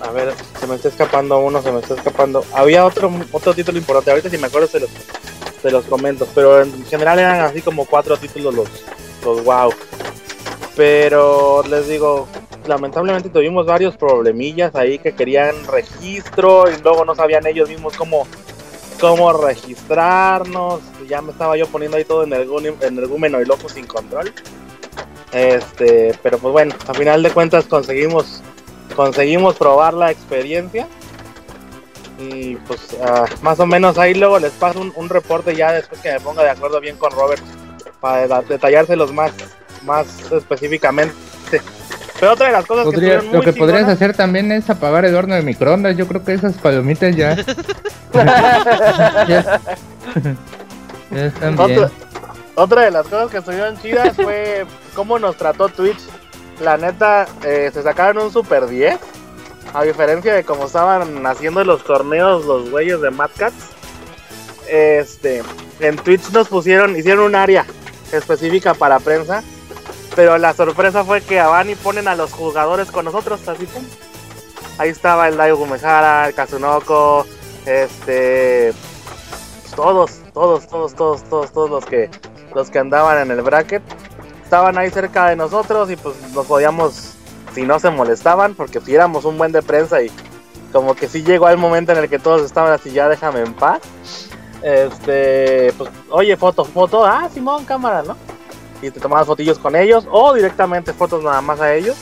a 0.00 0.10
ver, 0.10 0.34
se 0.60 0.66
me 0.66 0.76
está 0.76 0.88
escapando 0.88 1.38
uno, 1.38 1.62
se 1.62 1.72
me 1.72 1.80
está 1.80 1.94
escapando. 1.94 2.44
Había 2.52 2.84
otro 2.84 3.10
otro 3.32 3.54
título 3.54 3.78
importante. 3.78 4.10
Ahorita 4.10 4.30
si 4.30 4.38
me 4.38 4.46
acuerdo 4.46 4.68
se 4.68 4.80
los 4.80 4.90
de 5.62 5.70
los 5.70 5.84
comentos, 5.86 6.28
pero 6.34 6.62
en 6.62 6.84
general 6.86 7.18
eran 7.18 7.40
así 7.40 7.60
como 7.62 7.86
cuatro 7.86 8.16
títulos 8.16 8.54
los, 8.54 8.68
los 9.24 9.44
wow. 9.44 9.72
Pero 10.76 11.62
les 11.68 11.88
digo, 11.88 12.28
lamentablemente 12.66 13.30
tuvimos 13.30 13.66
varios 13.66 13.96
problemillas 13.96 14.74
ahí 14.74 14.98
que 14.98 15.14
querían 15.14 15.66
registro 15.66 16.70
y 16.70 16.80
luego 16.82 17.04
no 17.04 17.14
sabían 17.14 17.46
ellos 17.46 17.68
mismos 17.68 17.96
cómo, 17.96 18.26
cómo 19.00 19.32
registrarnos. 19.32 20.80
Ya 21.08 21.22
me 21.22 21.32
estaba 21.32 21.56
yo 21.56 21.66
poniendo 21.66 21.96
ahí 21.96 22.04
todo 22.04 22.22
energúmeno, 22.24 22.76
energúmeno 22.82 23.40
y 23.40 23.44
loco 23.44 23.68
sin 23.68 23.86
control. 23.86 24.32
Este, 25.32 26.16
pero 26.22 26.38
pues 26.38 26.52
bueno, 26.52 26.74
a 26.86 26.94
final 26.94 27.22
de 27.22 27.30
cuentas 27.30 27.64
conseguimos 27.64 28.42
conseguimos 28.94 29.56
probar 29.56 29.92
la 29.92 30.10
experiencia 30.10 30.86
y 32.18 32.54
pues 32.56 32.96
ah, 33.04 33.26
más 33.42 33.60
o 33.60 33.66
menos 33.66 33.98
ahí 33.98 34.14
luego 34.14 34.38
les 34.38 34.52
paso 34.52 34.80
un, 34.80 34.92
un 34.96 35.08
reporte 35.08 35.54
ya 35.54 35.72
después 35.72 36.00
que 36.00 36.12
me 36.12 36.20
ponga 36.20 36.42
de 36.44 36.50
acuerdo 36.50 36.80
bien 36.80 36.96
con 36.96 37.10
Robert 37.10 37.42
para 38.00 38.40
detallárselos 38.42 39.12
más, 39.12 39.32
más 39.84 40.06
específicamente. 40.30 41.14
Pero 42.18 42.32
otra 42.32 42.46
de 42.46 42.52
las 42.52 42.64
cosas 42.64 42.84
Podría- 42.86 43.20
que 43.20 43.26
lo 43.30 43.42
que 43.42 43.52
podrías 43.52 43.88
hacer 43.88 44.16
también 44.16 44.50
es 44.52 44.70
apagar 44.70 45.04
el 45.04 45.14
horno 45.14 45.34
de 45.34 45.42
microondas. 45.42 45.96
Yo 45.96 46.06
creo 46.06 46.24
que 46.24 46.32
esas 46.34 46.54
palomitas 46.54 47.14
ya. 47.14 47.36
ya, 48.14 49.60
ya 51.10 51.26
están 51.26 51.56
bien. 51.56 51.78
Otra, 51.78 51.90
otra 52.56 52.82
de 52.82 52.90
las 52.90 53.06
cosas 53.06 53.30
que 53.30 53.38
estuvieron 53.38 53.80
chidas 53.80 54.16
fue 54.22 54.66
cómo 54.94 55.18
nos 55.18 55.36
trató 55.36 55.68
Twitch. 55.68 56.00
La 56.60 56.76
neta, 56.76 57.26
eh, 57.44 57.70
se 57.72 57.82
sacaron 57.82 58.24
un 58.24 58.32
Super 58.32 58.66
10. 58.66 58.98
A 59.74 59.82
diferencia 59.82 60.34
de 60.34 60.42
cómo 60.42 60.66
estaban 60.66 61.26
haciendo 61.26 61.62
los 61.62 61.84
torneos 61.84 62.46
los 62.46 62.70
güeyes 62.70 63.00
de 63.00 63.10
Mad 63.10 63.30
Cats. 63.36 63.70
Este, 64.68 65.42
en 65.80 65.96
Twitch 65.96 66.30
nos 66.30 66.48
pusieron, 66.48 66.96
hicieron 66.96 67.26
un 67.26 67.34
área 67.34 67.66
específica 68.10 68.74
para 68.74 68.98
prensa. 69.00 69.42
Pero 70.14 70.38
la 70.38 70.54
sorpresa 70.54 71.04
fue 71.04 71.20
que 71.20 71.38
a 71.38 71.48
Bani 71.48 71.74
ponen 71.74 72.08
a 72.08 72.14
los 72.14 72.32
jugadores 72.32 72.90
con 72.90 73.04
nosotros, 73.04 73.46
así 73.46 73.66
pum. 73.66 73.84
Ahí 74.78 74.88
estaba 74.88 75.28
el 75.28 75.36
Daigo 75.36 75.58
Gumehara, 75.58 76.28
el 76.28 76.34
Kazunoko, 76.34 77.26
este. 77.66 78.72
Todos, 79.74 80.20
todos, 80.32 80.66
todos, 80.66 80.94
todos, 80.94 81.24
todos, 81.24 81.52
todos 81.52 81.70
los 81.70 81.84
que 81.84 82.08
los 82.56 82.70
que 82.70 82.78
andaban 82.78 83.18
en 83.18 83.30
el 83.30 83.42
bracket 83.42 83.82
estaban 84.42 84.78
ahí 84.78 84.90
cerca 84.90 85.28
de 85.28 85.36
nosotros 85.36 85.90
y 85.90 85.96
pues 85.96 86.16
nos 86.32 86.46
podíamos, 86.46 87.12
si 87.54 87.64
no 87.64 87.78
se 87.78 87.90
molestaban, 87.90 88.54
porque 88.54 88.80
si 88.80 88.94
éramos 88.94 89.26
un 89.26 89.36
buen 89.36 89.52
de 89.52 89.60
prensa 89.60 90.02
y 90.02 90.10
como 90.72 90.94
que 90.94 91.06
sí 91.06 91.22
llegó 91.22 91.48
el 91.50 91.58
momento 91.58 91.92
en 91.92 91.98
el 91.98 92.08
que 92.08 92.18
todos 92.18 92.42
estaban 92.42 92.72
así, 92.72 92.90
ya 92.90 93.08
déjame 93.10 93.40
en 93.40 93.52
paz. 93.52 93.80
Este, 94.62 95.70
pues, 95.76 95.90
oye, 96.08 96.34
foto, 96.36 96.64
foto, 96.64 97.04
ah, 97.04 97.28
Simón, 97.32 97.66
cámara, 97.66 98.02
¿no? 98.02 98.16
Y 98.80 98.90
te 98.90 99.00
tomabas 99.00 99.26
fotillos 99.26 99.58
con 99.58 99.76
ellos 99.76 100.06
o 100.10 100.32
directamente 100.32 100.94
fotos 100.94 101.22
nada 101.22 101.42
más 101.42 101.60
a 101.60 101.74
ellos. 101.74 101.96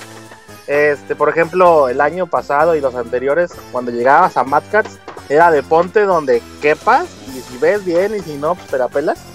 Este, 0.69 1.17
por 1.17 1.29
ejemplo, 1.29 1.89
el 1.89 2.01
año 2.01 2.29
pasado 2.29 2.77
y 2.77 2.81
los 2.81 2.95
anteriores, 2.95 3.53
cuando 3.73 3.91
llegabas 3.91 4.37
a 4.37 4.45
Mad 4.45 4.63
Cats, 4.71 5.01
era 5.29 5.51
de 5.51 5.65
ponte 5.65 6.03
donde 6.03 6.43
quepas 6.63 7.07
y 7.35 7.41
si 7.41 7.59
ves 7.59 7.85
bien 7.85 8.15
y 8.15 8.21
si 8.21 8.37
no, 8.37 8.55
pues 8.55 8.69
te 8.69 8.79
la 8.79 8.87
pelas. 8.87 9.34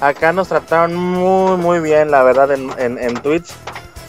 Acá 0.00 0.32
nos 0.32 0.48
trataron 0.48 0.94
muy, 0.94 1.56
muy 1.56 1.80
bien, 1.80 2.10
la 2.10 2.22
verdad, 2.22 2.50
en, 2.52 2.70
en, 2.78 2.98
en 2.98 3.14
Twitch. 3.14 3.50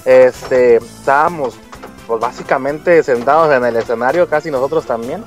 Este, 0.06 0.78
estábamos, 0.78 1.56
pues 2.06 2.20
básicamente 2.20 3.02
sentados 3.04 3.54
en 3.54 3.64
el 3.64 3.76
escenario, 3.76 4.28
casi 4.28 4.52
nosotros 4.52 4.86
también. 4.86 5.24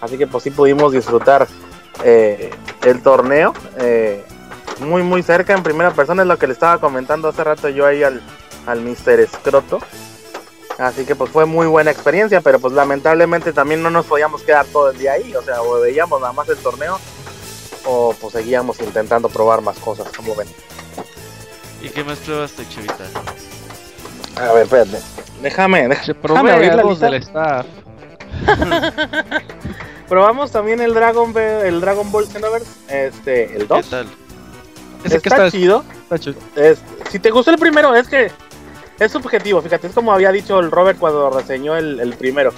Así 0.00 0.16
que, 0.16 0.26
pues 0.26 0.44
sí 0.44 0.50
pudimos 0.50 0.92
disfrutar 0.92 1.48
eh, 2.04 2.50
el 2.84 3.02
torneo. 3.02 3.52
eh, 3.78 4.24
muy, 4.80 5.02
muy 5.02 5.22
cerca, 5.24 5.54
en 5.54 5.64
primera 5.64 5.90
persona, 5.90 6.22
es 6.22 6.28
lo 6.28 6.38
que 6.38 6.46
le 6.46 6.52
estaba 6.52 6.78
comentando 6.78 7.28
hace 7.28 7.42
rato 7.42 7.68
yo 7.68 7.84
ahí 7.84 8.04
al, 8.04 8.22
al 8.66 8.80
Mr. 8.80 9.26
Scroto. 9.26 9.80
Así 10.78 11.04
que 11.04 11.16
pues 11.16 11.30
fue 11.30 11.44
muy 11.44 11.66
buena 11.66 11.90
experiencia, 11.90 12.40
pero 12.40 12.60
pues 12.60 12.72
lamentablemente 12.72 13.52
también 13.52 13.82
no 13.82 13.90
nos 13.90 14.06
podíamos 14.06 14.42
quedar 14.42 14.64
todo 14.66 14.90
el 14.90 14.98
día 14.98 15.14
ahí, 15.14 15.34
o 15.34 15.42
sea, 15.42 15.56
veíamos 15.82 16.20
nada 16.20 16.32
más 16.32 16.48
el 16.48 16.56
torneo 16.58 17.00
o 17.84 18.14
pues 18.20 18.32
seguíamos 18.32 18.80
intentando 18.80 19.28
probar 19.28 19.60
más 19.60 19.78
cosas, 19.78 20.08
como 20.16 20.34
ven. 20.34 20.48
¿Y 21.82 21.88
qué 21.90 22.02
más 22.04 22.18
probaste, 22.18 22.64
Chavita? 22.68 23.04
A 24.36 24.52
ver, 24.52 24.64
espérate. 24.64 24.98
Déjame, 25.42 25.88
déjame, 25.88 26.18
déjame 26.22 26.50
abrir 26.52 26.74
la 26.74 26.82
lista. 26.82 27.06
del 27.06 27.14
staff. 27.14 27.66
Probamos 30.08 30.50
también 30.50 30.80
el 30.80 30.94
Dragon 30.94 31.32
Ball, 31.32 31.42
el 31.66 31.80
Dragon 31.80 32.10
Ball 32.10 32.26
Xenoverse, 32.26 32.68
este, 32.88 33.56
el 33.56 33.68
2. 33.68 33.84
¿Qué 33.84 33.90
tal? 33.90 34.06
Ese 35.04 35.20
que 35.20 35.28
está, 35.28 35.46
está, 35.46 35.50
chido. 35.50 35.84
está 36.04 36.18
chido. 36.18 36.36
Es- 36.56 36.78
si 37.10 37.18
te 37.18 37.30
gustó 37.30 37.50
el 37.50 37.58
primero, 37.58 37.94
es 37.94 38.08
que 38.08 38.30
es 38.98 39.12
subjetivo, 39.12 39.60
fíjate, 39.62 39.86
es 39.86 39.92
como 39.92 40.12
había 40.12 40.32
dicho 40.32 40.58
el 40.60 40.70
Robert 40.70 40.98
cuando 40.98 41.30
reseñó 41.30 41.76
el, 41.76 42.00
el 42.00 42.14
primero. 42.14 42.52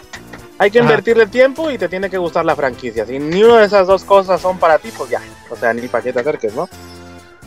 Hay 0.61 0.71
que 0.71 0.79
Ajá. 0.79 0.91
invertirle 0.91 1.27
tiempo 1.27 1.71
y 1.71 1.79
te 1.79 1.89
tiene 1.89 2.11
que 2.11 2.19
gustar 2.19 2.45
la 2.45 2.55
franquicia. 2.55 3.07
Si 3.07 3.19
ni 3.19 3.43
una 3.43 3.61
de 3.61 3.65
esas 3.65 3.87
dos 3.87 4.05
cosas 4.05 4.43
son 4.43 4.59
para 4.59 4.79
ti, 4.79 4.93
pues 4.95 5.09
ya. 5.09 5.23
O 5.49 5.57
sea, 5.57 5.73
ni 5.73 5.89
para 5.89 6.05
qué 6.05 6.13
te 6.13 6.21
acerques, 6.21 6.55
¿no? 6.55 6.69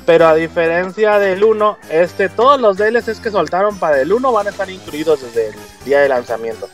Pero 0.03 0.25
a 0.25 0.33
diferencia 0.33 1.19
del 1.19 1.43
1, 1.43 1.77
este, 1.91 2.27
todos 2.27 2.59
los 2.59 2.75
DLCs 2.75 3.19
que 3.19 3.29
soltaron 3.29 3.77
para 3.77 4.01
el 4.01 4.11
1 4.11 4.31
van 4.31 4.47
a 4.47 4.49
estar 4.49 4.67
incluidos 4.67 5.21
desde 5.21 5.49
el 5.49 5.55
día 5.85 5.99
de 5.99 6.09
lanzamiento. 6.09 6.67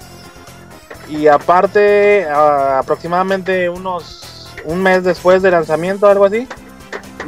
Y 1.09 1.27
aparte, 1.27 2.25
aproximadamente 2.29 3.67
unos 3.67 4.47
un 4.63 4.81
mes 4.81 5.03
después 5.03 5.41
de 5.41 5.51
lanzamiento, 5.51 6.07
algo 6.07 6.23
así, 6.23 6.47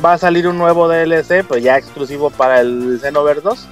va 0.03 0.13
a 0.13 0.17
salir 0.17 0.47
un 0.47 0.57
nuevo 0.57 0.87
DLC, 0.87 1.45
pues 1.45 1.61
ya 1.61 1.77
exclusivo 1.77 2.29
para 2.29 2.61
el 2.61 2.97
Xenoverse 3.01 3.41
2, 3.41 3.67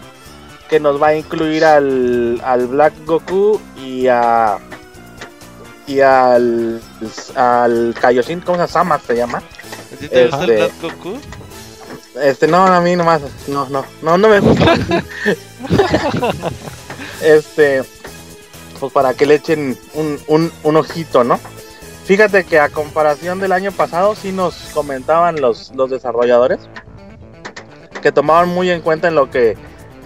que 0.70 0.82
nos 0.82 1.02
va 1.02 1.08
a 1.08 1.16
incluir 1.16 1.64
al, 1.64 2.42
al 2.44 2.68
Black 2.68 2.94
Goku 3.06 3.62
y 3.78 4.08
a 4.08 4.60
y 5.90 6.02
al 6.02 6.80
al 7.36 7.96
Kaioshin, 8.00 8.42
¿cómo 8.42 8.56
se 8.58 8.62
llama? 8.62 8.68
Sama 8.68 9.00
se 9.00 9.16
llama. 9.16 9.38
¿A 9.40 9.96
ti 10.00 10.08
te 10.08 10.28
gusta 10.28 10.44
el 10.44 10.50
Este- 10.52 10.56
Black 10.58 10.82
Goku? 10.82 11.20
Este, 12.22 12.48
no, 12.48 12.66
a 12.66 12.80
mí 12.82 12.96
nomás, 12.96 13.22
no, 13.48 13.68
no, 13.70 13.84
no, 14.04 14.18
no 14.18 14.28
me 14.30 14.40
gusta. 14.40 14.76
este, 17.24 17.84
pues 18.80 18.94
para 18.94 19.14
que 19.16 19.26
le 19.26 19.36
echen 19.36 19.78
un, 19.96 20.20
un, 20.28 20.52
un 20.64 20.78
ojito, 20.78 21.24
¿no? 21.24 21.40
Fíjate 22.06 22.44
que 22.44 22.60
a 22.60 22.70
comparación 22.70 23.40
del 23.40 23.52
año 23.52 23.72
pasado, 23.72 24.16
sí 24.16 24.32
nos 24.32 24.56
comentaban 24.74 25.42
los, 25.42 25.72
los 25.76 25.90
desarrolladores 25.90 26.60
que 28.02 28.12
tomaban 28.12 28.50
muy 28.50 28.70
en 28.70 28.82
cuenta 28.82 29.08
en 29.08 29.16
lo 29.16 29.30
que 29.30 29.58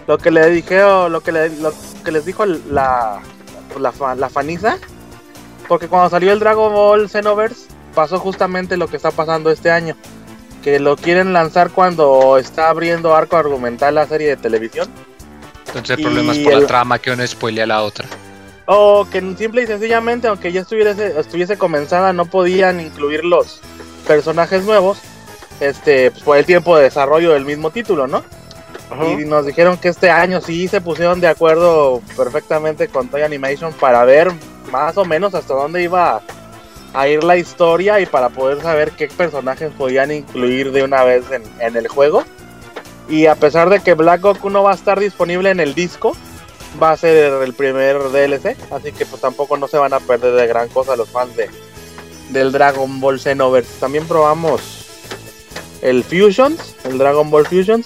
lo 0.08 0.18
que 0.18 0.32
le 0.32 0.50
dije 0.50 0.82
o 0.84 1.10
lo 1.10 1.22
que 1.22 1.32
le, 1.32 1.50
lo 1.50 1.74
que 2.04 2.12
les 2.12 2.26
dijo 2.26 2.46
la 2.46 3.22
la 3.80 4.30
faniza 4.30 4.78
porque 5.68 5.88
cuando 5.88 6.10
salió 6.10 6.32
el 6.34 6.40
Dragon 6.40 6.74
Ball 6.74 7.10
Xenoverse 7.10 7.68
pasó 7.96 8.20
justamente 8.20 8.78
lo 8.78 8.88
que 8.88 8.98
está 8.98 9.12
pasando 9.12 9.50
este 9.52 9.72
año 9.72 9.96
que 10.64 10.80
lo 10.80 10.96
quieren 10.96 11.34
lanzar 11.34 11.72
cuando 11.72 12.38
está 12.38 12.70
abriendo 12.70 13.16
arco 13.16 13.36
argumental 13.38 13.96
la 13.96 14.08
serie 14.08 14.30
de 14.30 14.38
televisión 14.38 14.88
Entonces 15.68 15.98
el 15.98 16.04
problema 16.04 16.32
es 16.34 16.40
por 16.40 16.54
el- 16.54 16.62
la 16.62 16.68
trama 16.68 17.00
que 17.00 17.12
uno 17.12 17.26
spoilea 17.28 17.66
a 17.66 17.68
la 17.68 17.84
otra. 17.84 18.08
o 18.66 19.06
que 19.12 19.20
simple 19.38 19.64
y 19.64 19.68
sencillamente 19.68 20.28
aunque 20.28 20.52
ya 20.52 20.62
estuviese, 20.62 21.20
estuviese 21.20 21.58
comenzada 21.58 22.14
no 22.14 22.26
podían 22.26 22.80
incluir 22.80 23.24
los 23.26 23.60
personajes 24.08 24.64
nuevos 24.64 25.00
este, 25.60 26.12
pues, 26.12 26.24
por 26.24 26.38
el 26.38 26.46
tiempo 26.46 26.76
de 26.78 26.84
desarrollo 26.84 27.32
del 27.34 27.46
mismo 27.46 27.70
título, 27.72 28.08
¿no? 28.08 28.24
Y 29.20 29.26
nos 29.26 29.46
dijeron 29.46 29.78
que 29.78 29.88
este 29.90 30.10
año 30.12 30.40
sí 30.42 30.68
se 30.68 30.80
pusieron 30.82 31.20
de 31.20 31.28
acuerdo 31.28 32.02
perfectamente 32.16 32.88
con 32.90 33.08
Toy 33.08 33.22
Animation 33.24 33.74
para 33.74 34.04
ver 34.06 34.32
más 34.74 34.98
o 34.98 35.06
menos 35.06 35.36
hasta 35.36 35.54
dónde 35.54 35.84
iba 35.84 36.20
a 36.96 37.08
ir 37.08 37.24
la 37.24 37.38
historia 37.38 38.00
y 38.00 38.08
para 38.08 38.30
poder 38.30 38.60
saber 38.60 38.92
qué 38.92 39.08
personajes 39.08 39.72
podían 39.78 40.12
incluir 40.12 40.72
de 40.72 40.82
una 40.82 41.04
vez 41.04 41.26
en, 41.60 41.76
el 41.78 41.88
juego. 41.88 42.24
Y 43.08 43.28
a 43.28 43.36
pesar 43.36 43.70
de 43.70 43.82
que 43.82 43.94
Black 43.94 44.22
Goku 44.22 44.50
no 44.50 44.64
va 44.64 44.72
a 44.72 44.76
estar 44.76 45.00
disponible 45.00 45.52
en 45.52 45.60
el 45.60 45.76
disco, 45.76 46.18
va 46.82 46.92
a 46.92 46.98
ser 46.98 47.32
el 47.44 47.54
primer 47.54 48.00
DLC, 48.00 48.58
así 48.72 48.92
que 48.92 49.06
pues 49.06 49.22
tampoco 49.22 49.58
no 49.58 49.68
se 49.68 49.78
van 49.78 49.94
a 49.94 50.00
perder 50.00 50.34
de 50.34 50.48
gran 50.48 50.70
cosa 50.70 50.96
los 50.96 51.10
fans 51.10 51.36
de 51.36 51.50
del 52.32 52.52
Dragon 52.52 53.00
Ball 53.00 53.20
Xenoverse. 53.20 53.80
También 53.80 54.08
probamos 54.08 54.88
el 55.84 56.04
Fusions, 56.04 56.76
el 56.84 56.98
Dragon 56.98 57.30
Ball 57.30 57.46
Fusions. 57.46 57.86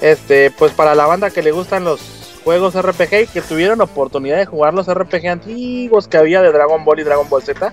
Este, 0.00 0.52
pues 0.52 0.70
para 0.72 0.94
la 0.94 1.06
banda 1.06 1.30
que 1.30 1.42
le 1.42 1.50
gustan 1.50 1.82
los 1.82 2.15
juegos 2.46 2.80
RPG 2.80 3.32
que 3.32 3.42
tuvieron 3.42 3.80
oportunidad 3.80 4.36
de 4.36 4.46
jugar 4.46 4.72
los 4.72 4.86
RPG 4.86 5.26
antiguos 5.26 6.06
que 6.06 6.16
había 6.16 6.40
de 6.42 6.52
Dragon 6.52 6.84
Ball 6.84 7.00
y 7.00 7.02
Dragon 7.02 7.28
Ball 7.28 7.42
Z, 7.42 7.72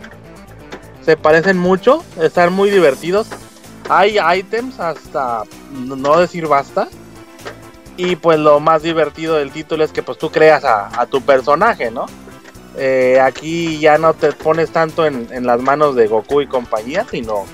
se 1.06 1.16
parecen 1.16 1.60
mucho, 1.60 2.04
están 2.20 2.54
muy 2.54 2.72
divertidos. 2.72 3.28
Hay 3.88 4.18
items 4.36 4.80
hasta 4.80 5.44
no 5.70 6.20
decir 6.20 6.48
basta. 6.48 6.88
Y 7.98 8.16
pues 8.16 8.40
lo 8.40 8.60
más 8.60 8.82
divertido 8.82 9.36
del 9.36 9.52
título 9.52 9.84
es 9.84 9.92
que 9.92 10.02
pues 10.02 10.18
tú 10.18 10.32
creas 10.32 10.64
a, 10.64 11.00
a 11.00 11.06
tu 11.06 11.22
personaje, 11.22 11.92
¿no? 11.92 12.08
Eh, 12.76 13.20
aquí 13.22 13.78
ya 13.78 14.00
no 14.00 14.16
te 14.16 14.32
pones 14.32 14.72
tanto 14.72 15.06
en, 15.06 15.28
en, 15.30 15.46
las 15.46 15.62
manos 15.62 15.96
de 15.96 16.08
Goku 16.08 16.42
y 16.42 16.48
compañía, 16.48 17.06
sino 17.12 17.46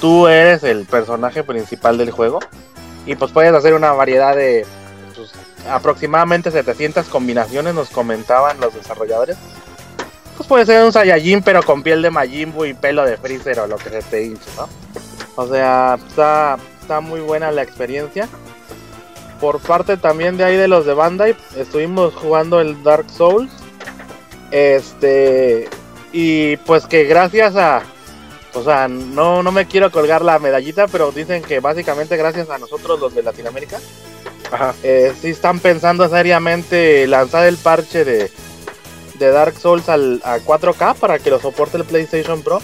tú 0.00 0.26
eres 0.26 0.64
el 0.64 0.84
personaje 0.84 1.44
principal 1.44 1.96
del 1.96 2.10
juego. 2.10 2.40
Y 3.06 3.14
pues 3.14 3.30
puedes 3.30 3.54
hacer 3.54 3.74
una 3.74 3.92
variedad 3.92 4.34
de 4.34 4.66
aproximadamente 5.68 6.50
700 6.50 7.06
combinaciones, 7.06 7.74
nos 7.74 7.90
comentaban 7.90 8.60
los 8.60 8.74
desarrolladores. 8.74 9.36
Pues 10.36 10.48
puede 10.48 10.66
ser 10.66 10.82
un 10.84 10.92
Saiyajin, 10.92 11.42
pero 11.42 11.62
con 11.62 11.82
piel 11.82 12.00
de 12.00 12.10
Majin 12.10 12.52
Buu 12.52 12.64
y 12.64 12.74
pelo 12.74 13.04
de 13.04 13.16
Freezer 13.18 13.60
o 13.60 13.66
lo 13.66 13.76
que 13.76 13.90
se 13.90 14.02
te 14.02 14.24
hinche, 14.24 14.50
¿no? 14.56 14.68
O 15.36 15.46
sea, 15.46 15.98
está, 16.08 16.58
está 16.80 17.00
muy 17.00 17.20
buena 17.20 17.50
la 17.50 17.62
experiencia. 17.62 18.28
Por 19.40 19.60
parte 19.60 19.96
también 19.96 20.36
de 20.36 20.44
ahí 20.44 20.56
de 20.56 20.68
los 20.68 20.86
de 20.86 20.94
Bandai, 20.94 21.36
estuvimos 21.56 22.14
jugando 22.14 22.60
el 22.60 22.82
Dark 22.82 23.08
Souls. 23.10 23.52
Este. 24.50 25.68
Y 26.12 26.56
pues 26.58 26.86
que 26.86 27.04
gracias 27.04 27.56
a. 27.56 27.82
O 28.52 28.62
sea, 28.62 28.88
no, 28.88 29.42
no 29.42 29.52
me 29.52 29.66
quiero 29.66 29.90
colgar 29.90 30.22
la 30.22 30.38
medallita, 30.38 30.88
pero 30.88 31.12
dicen 31.12 31.42
que 31.42 31.60
básicamente 31.60 32.16
gracias 32.16 32.50
a 32.50 32.58
nosotros 32.58 32.98
los 32.98 33.14
de 33.14 33.22
Latinoamérica. 33.22 33.78
Ajá. 34.50 34.74
Eh, 34.82 35.12
sí 35.20 35.28
están 35.28 35.60
pensando 35.60 36.08
seriamente 36.08 37.06
lanzar 37.06 37.46
el 37.46 37.56
parche 37.56 38.04
de, 38.04 38.30
de 39.18 39.30
Dark 39.30 39.56
Souls 39.58 39.88
al, 39.88 40.20
a 40.24 40.38
4K 40.38 40.96
para 40.96 41.18
que 41.18 41.30
lo 41.30 41.40
soporte 41.40 41.76
el 41.76 41.84
PlayStation 41.84 42.42
Pro. 42.42 42.60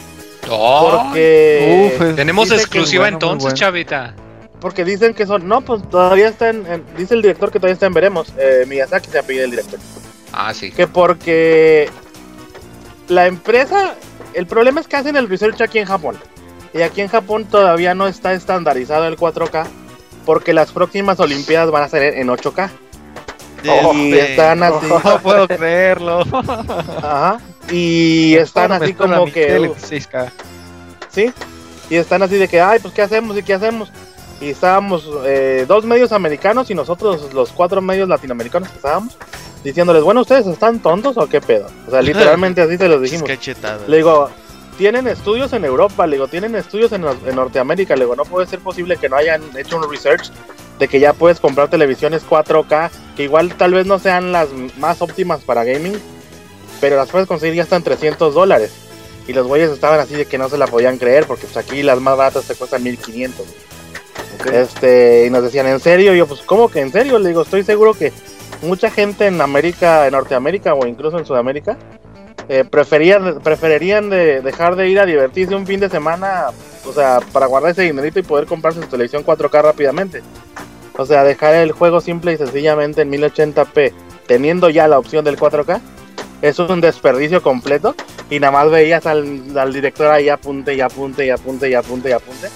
Oh, 0.48 1.08
porque 1.08 1.92
uf, 1.98 2.14
tenemos 2.14 2.50
exclusiva 2.50 3.04
bueno, 3.04 3.16
entonces, 3.16 3.42
bueno. 3.42 3.56
chavita. 3.56 4.14
Porque 4.60 4.84
dicen 4.84 5.14
que 5.14 5.26
son. 5.26 5.46
No, 5.46 5.60
pues 5.60 5.88
todavía 5.90 6.28
está 6.28 6.50
en. 6.50 6.66
en 6.66 6.84
dice 6.96 7.14
el 7.14 7.22
director 7.22 7.50
que 7.50 7.58
todavía 7.58 7.74
está 7.74 7.86
en 7.86 7.94
veremos. 7.94 8.32
Eh, 8.38 8.64
Miyazaki 8.66 9.10
se 9.10 9.18
apellida 9.18 9.44
el 9.44 9.50
director. 9.50 9.78
Ah, 10.32 10.54
sí. 10.54 10.70
Que 10.70 10.86
porque. 10.86 11.90
La 13.08 13.26
empresa. 13.26 13.94
El 14.34 14.46
problema 14.46 14.80
es 14.80 14.88
que 14.88 14.96
hacen 14.96 15.16
el 15.16 15.28
research 15.28 15.60
aquí 15.60 15.78
en 15.78 15.86
Japón. 15.86 16.16
Y 16.74 16.82
aquí 16.82 17.00
en 17.00 17.08
Japón 17.08 17.46
todavía 17.46 17.94
no 17.94 18.06
está 18.06 18.32
estandarizado 18.32 19.06
el 19.06 19.16
4K. 19.16 19.66
Porque 20.27 20.53
las 20.53 20.73
próximas 20.73 21.19
Olimpiadas 21.20 21.70
van 21.70 21.85
a 21.85 21.89
ser 21.89 22.19
en 22.19 22.28
8K. 22.28 22.70
Oh, 23.69 23.94
y 23.94 24.12
están 24.12 24.62
así. 24.62 24.86
No 25.05 25.23
puedo 25.23 25.48
creerlo. 25.48 26.20
Ajá. 26.98 27.40
Y 27.70 28.35
están 28.35 28.73
así 28.73 28.93
como 28.93 29.24
que. 29.24 29.59
6K. 29.59 30.31
Sí. 31.09 31.32
Y 31.89 31.97
están 31.97 32.23
así 32.23 32.36
de 32.36 32.48
que, 32.48 32.61
ay, 32.61 32.81
pues 32.81 32.93
qué 32.93 33.01
hacemos 33.01 33.39
y 33.39 33.43
qué 33.43 33.55
hacemos. 33.55 33.90
Y 34.40 34.51
estábamos 34.51 35.09
eh, 35.24 35.65
dos 35.66 35.86
medios 35.86 36.12
americanos 36.12 36.70
y 36.70 36.74
nosotros 36.74 37.32
los 37.32 37.53
cuatro 37.53 37.81
medios 37.81 38.09
latinoamericanos 38.09 38.69
que 38.69 38.77
estábamos 38.77 39.16
diciéndoles, 39.66 40.03
bueno, 40.05 40.20
¿ustedes 40.20 40.47
están 40.47 40.78
tontos 40.81 41.16
o 41.16 41.28
qué 41.28 41.40
pedo? 41.40 41.66
O 41.86 41.90
sea, 41.90 42.01
literalmente 42.03 42.61
así 42.61 42.77
se 42.77 42.89
los 42.89 43.03
dijimos. 43.03 43.28
Le 43.89 43.97
digo, 43.97 44.31
tienen 44.77 45.07
estudios 45.07 45.53
en 45.53 45.65
Europa, 45.65 46.07
le 46.07 46.16
digo, 46.16 46.28
tienen 46.28 46.55
estudios 46.55 46.93
en, 46.93 47.05
en, 47.05 47.36
Norteamérica, 47.36 47.94
le 47.94 48.05
digo, 48.05 48.16
no 48.16 48.24
puede 48.24 48.47
ser 48.47 48.61
posible 48.61 48.97
que 48.97 49.09
no 49.09 49.16
hayan 49.16 49.43
hecho 49.57 49.77
un 49.77 49.90
research 49.90 50.31
de 50.78 50.89
que 50.89 51.01
ya 51.01 51.12
puedes 51.12 51.40
comprar 51.40 51.69
televisiones 51.69 52.27
4K, 52.27 52.90
que 53.16 53.24
igual 53.24 53.55
tal 53.55 53.74
vez 53.74 53.86
no 53.86 53.98
sean 53.98 54.32
las 54.32 54.48
más 54.78 55.01
óptimas 55.01 55.40
para 55.43 55.65
gaming, 55.65 55.98
pero 56.81 56.97
las 56.97 57.09
puedes 57.09 57.27
conseguir 57.27 57.57
ya 57.57 57.62
hasta 57.62 57.77
en 57.77 57.82
300 57.82 58.35
dólares. 58.35 58.73
Y 59.27 59.32
los 59.32 59.47
güeyes 59.47 59.70
estaban 59.70 59.98
así 59.98 60.15
de 60.15 60.27
que 60.27 60.39
no 60.39 60.48
se 60.48 60.59
la 60.59 60.66
podían 60.66 60.98
creer, 60.98 61.27
porque 61.27 61.47
pues 61.47 61.57
aquí 61.57 61.82
las 61.82 62.01
más 62.01 62.16
baratas 62.16 62.44
te 62.44 62.55
cuestan 62.55 62.82
1500. 62.82 63.47
Okay. 64.40 64.57
Este, 64.57 65.27
y 65.27 65.31
nos 65.31 65.43
decían, 65.43 65.66
¿en 65.66 65.81
serio? 65.81 66.15
Y 66.15 66.19
yo, 66.19 66.27
pues, 66.27 66.43
¿cómo 66.43 66.69
que 66.69 66.81
en 66.81 66.93
serio? 66.93 67.19
Le 67.19 67.28
digo, 67.28 67.43
estoy 67.43 67.65
seguro 67.65 67.94
que 67.94 68.12
mucha 68.62 68.90
gente 68.90 69.27
en 69.27 69.40
América, 69.40 70.07
en 70.07 70.12
Norteamérica 70.12 70.74
o 70.74 70.86
incluso 70.86 71.19
en 71.19 71.27
Sudamérica, 71.27 71.77
eh, 72.48 72.64
preferían, 72.64 73.40
preferirían 73.40 74.10
de 74.10 74.40
dejar 74.40 74.77
de 74.77 74.89
ir 74.89 75.01
a 75.01 75.06
divertirse 75.06 75.55
un 75.55 75.66
fin 75.66 75.81
de 75.81 75.89
semana, 75.89 76.47
o 76.85 76.93
sea, 76.93 77.20
para 77.32 77.47
guardar 77.47 77.73
ese 77.73 77.82
dinerito 77.82 78.18
y 78.18 78.23
poder 78.23 78.47
comprarse 78.47 78.81
su 78.81 78.86
televisión 78.86 79.24
4K 79.24 79.62
rápidamente. 79.62 80.23
O 80.97 81.05
sea, 81.05 81.24
dejar 81.24 81.55
el 81.55 81.73
juego 81.73 82.01
simple 82.01 82.32
y 82.32 82.36
sencillamente 82.36 83.02
en 83.02 83.10
1080p, 83.10 83.93
teniendo 84.27 84.70
ya 84.70 84.89
la 84.89 84.98
opción 84.98 85.24
del 85.24 85.36
4K, 85.36 85.81
es 86.43 86.59
un 86.59 86.81
desperdicio 86.81 87.43
completo. 87.43 87.94
Y 88.31 88.40
nada 88.40 88.52
más 88.52 88.70
veías 88.70 89.06
al, 89.06 89.56
al 89.56 89.73
director 89.73 90.09
ahí 90.09 90.28
apunte 90.28 90.74
y 90.74 90.81
apunte 90.81 91.27
y 91.27 91.31
apunte 91.31 91.68
y 91.70 91.74
apunte 91.74 92.09
y 92.09 92.12
apunte. 92.12 92.48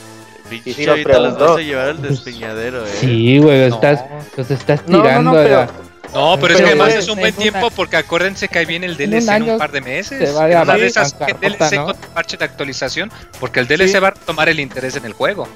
Y 0.65 0.73
sí 0.73 0.87
nos 0.87 0.99
preguntó. 1.01 1.21
Las 1.21 1.39
vas 1.39 1.57
a 1.59 1.61
llevar 1.61 1.89
al 1.91 2.03
despeñadero, 2.03 2.85
eh. 2.85 2.91
Sí, 3.01 3.39
güey, 3.39 3.69
no. 3.69 3.75
estás, 3.75 4.05
los 4.37 4.51
estás 4.51 4.85
tirando 4.85 5.33
no, 5.33 5.37
no, 5.37 5.43
pero, 5.43 5.67
no, 6.15 6.37
pero, 6.37 6.41
pero 6.41 6.55
es 6.55 6.61
que 6.61 6.67
además 6.67 6.95
es 6.95 7.09
un 7.09 7.19
buen 7.19 7.35
tiempo 7.35 7.67
una... 7.67 7.71
porque 7.71 7.97
acuérdense 7.97 8.49
que 8.49 8.59
ahí 8.59 8.67
viene 8.67 8.87
el 8.87 8.97
DLC 8.97 9.29
en 9.29 9.43
un, 9.43 9.49
en 9.49 9.53
un 9.55 9.59
par 9.59 9.73
de 9.73 9.81
meses. 9.81 10.29
Se 10.29 10.35
va 10.35 10.63
Una 10.63 10.75
de 10.77 10.87
esas 10.87 11.15
que 11.15 11.35
DLC 11.35 11.75
¿no? 11.75 11.87
con 11.87 11.97
parche 12.15 12.37
de 12.37 12.45
actualización, 12.45 13.11
porque 13.39 13.61
el 13.61 13.67
DLC 13.67 13.89
sí. 13.93 13.99
va 13.99 14.09
a 14.09 14.13
tomar 14.13 14.49
el 14.49 14.61
interés 14.61 14.97
en 14.97 15.05
el 15.05 15.13
juego. 15.13 15.47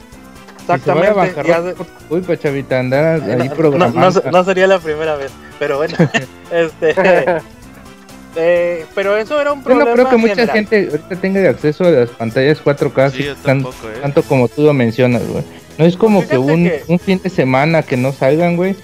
Exactamente. 0.61 1.75
Uy, 2.09 2.21
pues 2.23 2.41
chavita, 2.41 2.79
andar 2.81 3.23
ahí 3.23 3.49
no, 3.49 3.55
programando. 3.55 4.23
No, 4.23 4.31
no, 4.31 4.45
sería 4.45 4.67
la 4.67 4.79
primera 4.79 5.15
vez, 5.17 5.31
pero 5.59 5.77
bueno. 5.79 5.97
este. 6.51 6.95
Eh, 8.37 8.85
pero 8.97 9.17
eso 9.17 9.41
era 9.41 9.53
un 9.53 9.63
problema. 9.63 9.85
Yo 9.85 9.91
no 9.91 9.95
creo 9.95 10.11
que 10.11 10.17
mucha 10.17 10.35
general. 10.35 10.57
gente 10.57 10.89
ahorita 10.91 11.17
tenga 11.21 11.49
acceso 11.51 11.85
a 11.85 11.91
las 11.91 12.11
pantallas 12.11 12.61
4K 12.65 13.13
Sí, 13.13 13.25
tan- 13.27 13.63
tampoco, 13.63 13.89
eh. 13.89 13.99
tanto 14.03 14.23
como 14.25 14.49
tú 14.49 14.63
lo 14.63 14.73
mencionas, 14.75 15.23
güey. 15.29 15.45
No 15.79 15.85
es 15.85 15.97
como 15.97 16.19
Pues 16.19 16.31
que 16.31 16.39
un, 16.39 16.65
que- 16.65 16.83
un 16.89 16.99
fin 16.99 17.21
de 17.23 17.31
semana 17.31 17.83
que 17.83 17.97
no 17.97 18.13
salgan, 18.13 18.57
güey. 18.57 18.75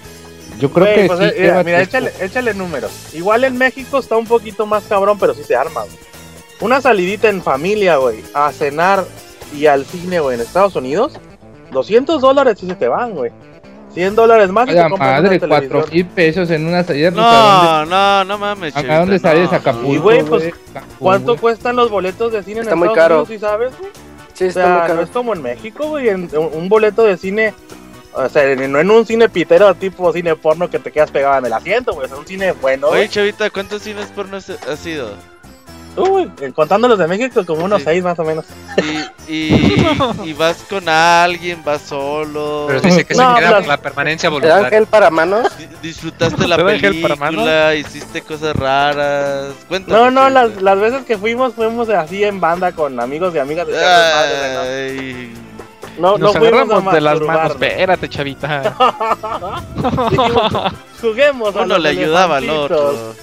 Yo 0.61 0.71
creo 0.71 0.85
que 0.95 1.05
pues, 1.07 1.19
sí. 1.19 1.25
eh, 1.25 1.33
mira, 1.37 1.47
lleva 1.49 1.63
mira, 1.63 1.81
échale, 1.81 2.11
échale 2.21 2.53
números. 2.53 2.91
Igual 3.13 3.43
en 3.43 3.57
México 3.57 3.97
está 3.99 4.15
un 4.15 4.25
poquito 4.27 4.65
más 4.65 4.83
cabrón, 4.83 5.17
pero 5.19 5.33
sí 5.33 5.43
se 5.43 5.55
arma, 5.55 5.81
güey. 5.81 5.95
Una 6.61 6.79
salidita 6.79 7.27
en 7.29 7.41
familia, 7.41 7.97
güey, 7.97 8.23
a 8.33 8.51
cenar 8.51 9.03
y 9.57 9.65
al 9.65 9.83
cine, 9.85 10.19
güey, 10.19 10.35
en 10.35 10.41
Estados 10.41 10.75
Unidos, 10.75 11.13
200 11.71 12.21
dólares 12.21 12.57
sí 12.59 12.67
se 12.67 12.75
te 12.75 12.87
van, 12.87 13.11
güey. 13.13 13.31
100 13.93 14.15
dólares 14.15 14.49
más 14.51 14.67
y 14.69 14.71
A 14.71 14.73
la 14.75 14.83
te 14.85 14.89
compras 14.91 15.21
madre, 15.21 15.37
una 15.37 15.47
cuatro 15.49 15.67
televisión. 15.83 15.93
mil 15.93 16.05
pesos 16.05 16.49
en 16.51 16.65
una 16.65 16.83
salida. 16.83 17.11
pues, 17.11 17.25
¿a 17.25 17.85
No, 17.85 17.85
no, 17.87 18.23
no 18.25 18.37
mames, 18.37 18.73
¿a 18.77 18.99
dónde 18.99 19.19
sales? 19.19 19.51
no, 19.51 19.57
Acapulco, 19.57 19.91
Y, 19.93 19.97
güey, 19.97 20.23
pues, 20.23 20.53
¿Cuánto 20.97 21.35
cuestan 21.35 21.75
los 21.75 21.89
boletos 21.89 22.31
de 22.31 22.41
cine 22.43 22.57
en 22.59 22.63
Está 22.63 22.75
muy 22.75 22.87
Estados 22.87 23.03
caro. 23.03 23.15
Unidos, 23.23 23.29
sí 23.29 23.39
sabes, 23.39 23.77
güey? 23.77 23.91
Sí, 24.33 24.43
O 24.45 24.47
está 24.47 24.59
muy 24.61 24.69
sea, 24.69 24.81
no 24.83 24.87
caro. 24.87 25.01
es 25.01 25.09
como 25.09 25.33
en 25.33 25.41
México, 25.41 25.87
güey, 25.89 26.07
un 26.09 26.69
boleto 26.69 27.03
de 27.03 27.17
cine, 27.17 27.53
o 28.13 28.29
sea, 28.29 28.55
no 28.55 28.79
en 28.79 28.91
un 28.91 29.05
cine 29.05 29.29
pitero 29.29 29.73
tipo 29.75 30.11
cine 30.13 30.35
porno 30.35 30.69
que 30.69 30.79
te 30.79 30.91
quedas 30.91 31.11
pegado 31.11 31.37
en 31.39 31.45
el 31.45 31.53
asiento, 31.53 31.93
güey, 31.93 32.07
es 32.07 32.13
un 32.13 32.25
cine 32.27 32.51
bueno, 32.53 32.87
Oye. 32.87 33.07
Chavita, 33.09 33.49
¿cuántos 33.49 33.81
cines 33.83 34.07
porno 34.07 34.37
has 34.37 34.79
sido? 34.79 35.09
Uy, 35.97 36.31
contando 36.55 36.87
los 36.87 36.97
de 36.97 37.05
México, 37.05 37.45
como 37.45 37.65
unos 37.65 37.79
Sí. 37.79 37.85
seis 37.85 38.01
más 38.03 38.17
o 38.17 38.23
menos. 38.23 38.45
Y, 39.27 39.33
y, 39.33 39.85
y 40.23 40.31
vas 40.31 40.63
con 40.69 40.87
alguien, 40.87 41.61
vas 41.65 41.81
solo. 41.81 42.63
Pero 42.69 42.79
dice 42.79 43.03
que 43.03 43.13
No, 43.13 43.33
se 43.35 43.39
queda 43.41 43.51
las- 43.51 43.59
por 43.59 43.67
la 43.67 43.77
permanencia 43.77 44.27
¿El 44.27 44.33
voluntaria. 44.35 44.65
ángel 44.67 44.85
para 44.87 45.09
manos? 45.09 45.49
Di- 45.57 45.67
Disfrutaste 45.81 46.47
la 46.47 46.55
¿Te 46.55 46.63
va 46.63 46.71
Ángel 46.71 47.01
para 47.01 47.17
película, 47.17 47.75
hiciste 47.75 48.21
cosas 48.21 48.55
raras. 48.55 49.47
Cuéntame. 49.67 49.97
No, 49.99 50.11
no, 50.11 50.29
las, 50.29 50.61
las 50.61 50.79
veces 50.79 51.03
que 51.03 51.17
fuimos, 51.17 51.53
fuimos 51.55 51.89
así 51.89 52.23
en 52.23 52.39
banda 52.39 52.71
con 52.71 52.97
amigos 52.97 53.35
y 53.35 53.39
amigas. 53.39 53.67
de 53.67 53.77
Ay, 53.83 55.33
No, 55.97 56.17
no, 56.17 56.17
Nos 56.17 56.35
no 56.35 56.41
agarramos 56.41 56.93
de 56.93 57.01
las 57.01 57.19
manos. 57.21 57.51
Espérate, 57.51 58.09
chavita. 58.09 58.75
Dijimos, 60.09 60.73
Juguemos 61.01 61.55
a 61.55 61.59
uno 61.63 61.75
los 61.75 61.83
le 61.83 61.89
ayudaba 61.89 62.37
al 62.37 62.49
otro. 62.49 62.93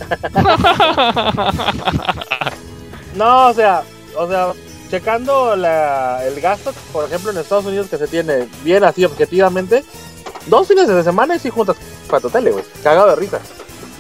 No, 3.15 3.49
o 3.49 3.53
sea, 3.55 3.83
o 4.17 4.29
sea, 4.29 4.53
checando 4.91 5.57
la, 5.57 6.25
el 6.25 6.41
gasto, 6.41 6.73
por 6.93 7.05
ejemplo, 7.07 7.31
en 7.33 7.39
Estados 7.39 7.65
Unidos 7.65 7.89
que 7.89 7.99
se 7.99 8.07
tiene 8.07 8.49
bien 8.63 8.85
así 8.85 9.05
objetivamente, 9.05 9.85
dos 10.47 10.69
fines 10.69 10.87
de 10.87 11.03
semana 11.03 11.35
y 11.35 11.39
si 11.41 11.51
juntas 11.51 11.77
para 12.09 12.21
tu 12.21 12.31
tele, 12.31 12.53
güey. 12.53 12.65
Cagado 12.85 13.09
de 13.09 13.17
risa. 13.17 13.41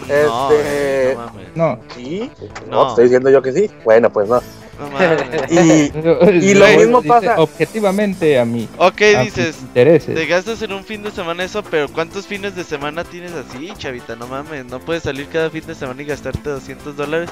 No, 0.06 0.14
Este- 0.52 0.62
eh, 0.64 1.14
no 1.16 1.26
mames. 1.26 1.56
No. 1.56 1.78
¿Sí? 1.96 2.30
No, 2.68 2.76
No. 2.76 2.82
te 2.84 2.88
estoy 2.90 3.04
diciendo 3.04 3.30
yo 3.30 3.42
que 3.42 3.52
sí. 3.52 3.70
Bueno, 3.84 4.10
pues 4.10 4.28
no. 4.28 4.40
No 4.78 4.88
mames. 4.90 5.50
Y, 5.50 6.46
y 6.50 6.54
lo 6.54 6.66
mismo 6.68 7.02
pasa. 7.02 7.34
Objetivamente 7.40 8.38
a 8.38 8.44
mí. 8.44 8.68
Ok, 8.78 9.02
a 9.16 9.24
mis 9.24 9.34
dices, 9.34 9.56
intereses. 9.62 10.14
te 10.14 10.26
gastas 10.26 10.62
en 10.62 10.72
un 10.72 10.84
fin 10.84 11.02
de 11.02 11.10
semana 11.10 11.42
eso, 11.44 11.62
pero 11.64 11.88
¿cuántos 11.88 12.26
fines 12.26 12.54
de 12.54 12.62
semana 12.64 13.02
tienes 13.04 13.32
así, 13.32 13.72
chavita? 13.76 14.14
No 14.16 14.26
mames, 14.28 14.64
no 14.66 14.78
puedes 14.80 15.02
salir 15.02 15.26
cada 15.28 15.50
fin 15.50 15.64
de 15.66 15.74
semana 15.74 16.00
y 16.02 16.04
gastarte 16.04 16.48
200 16.50 16.96
dólares. 16.96 17.28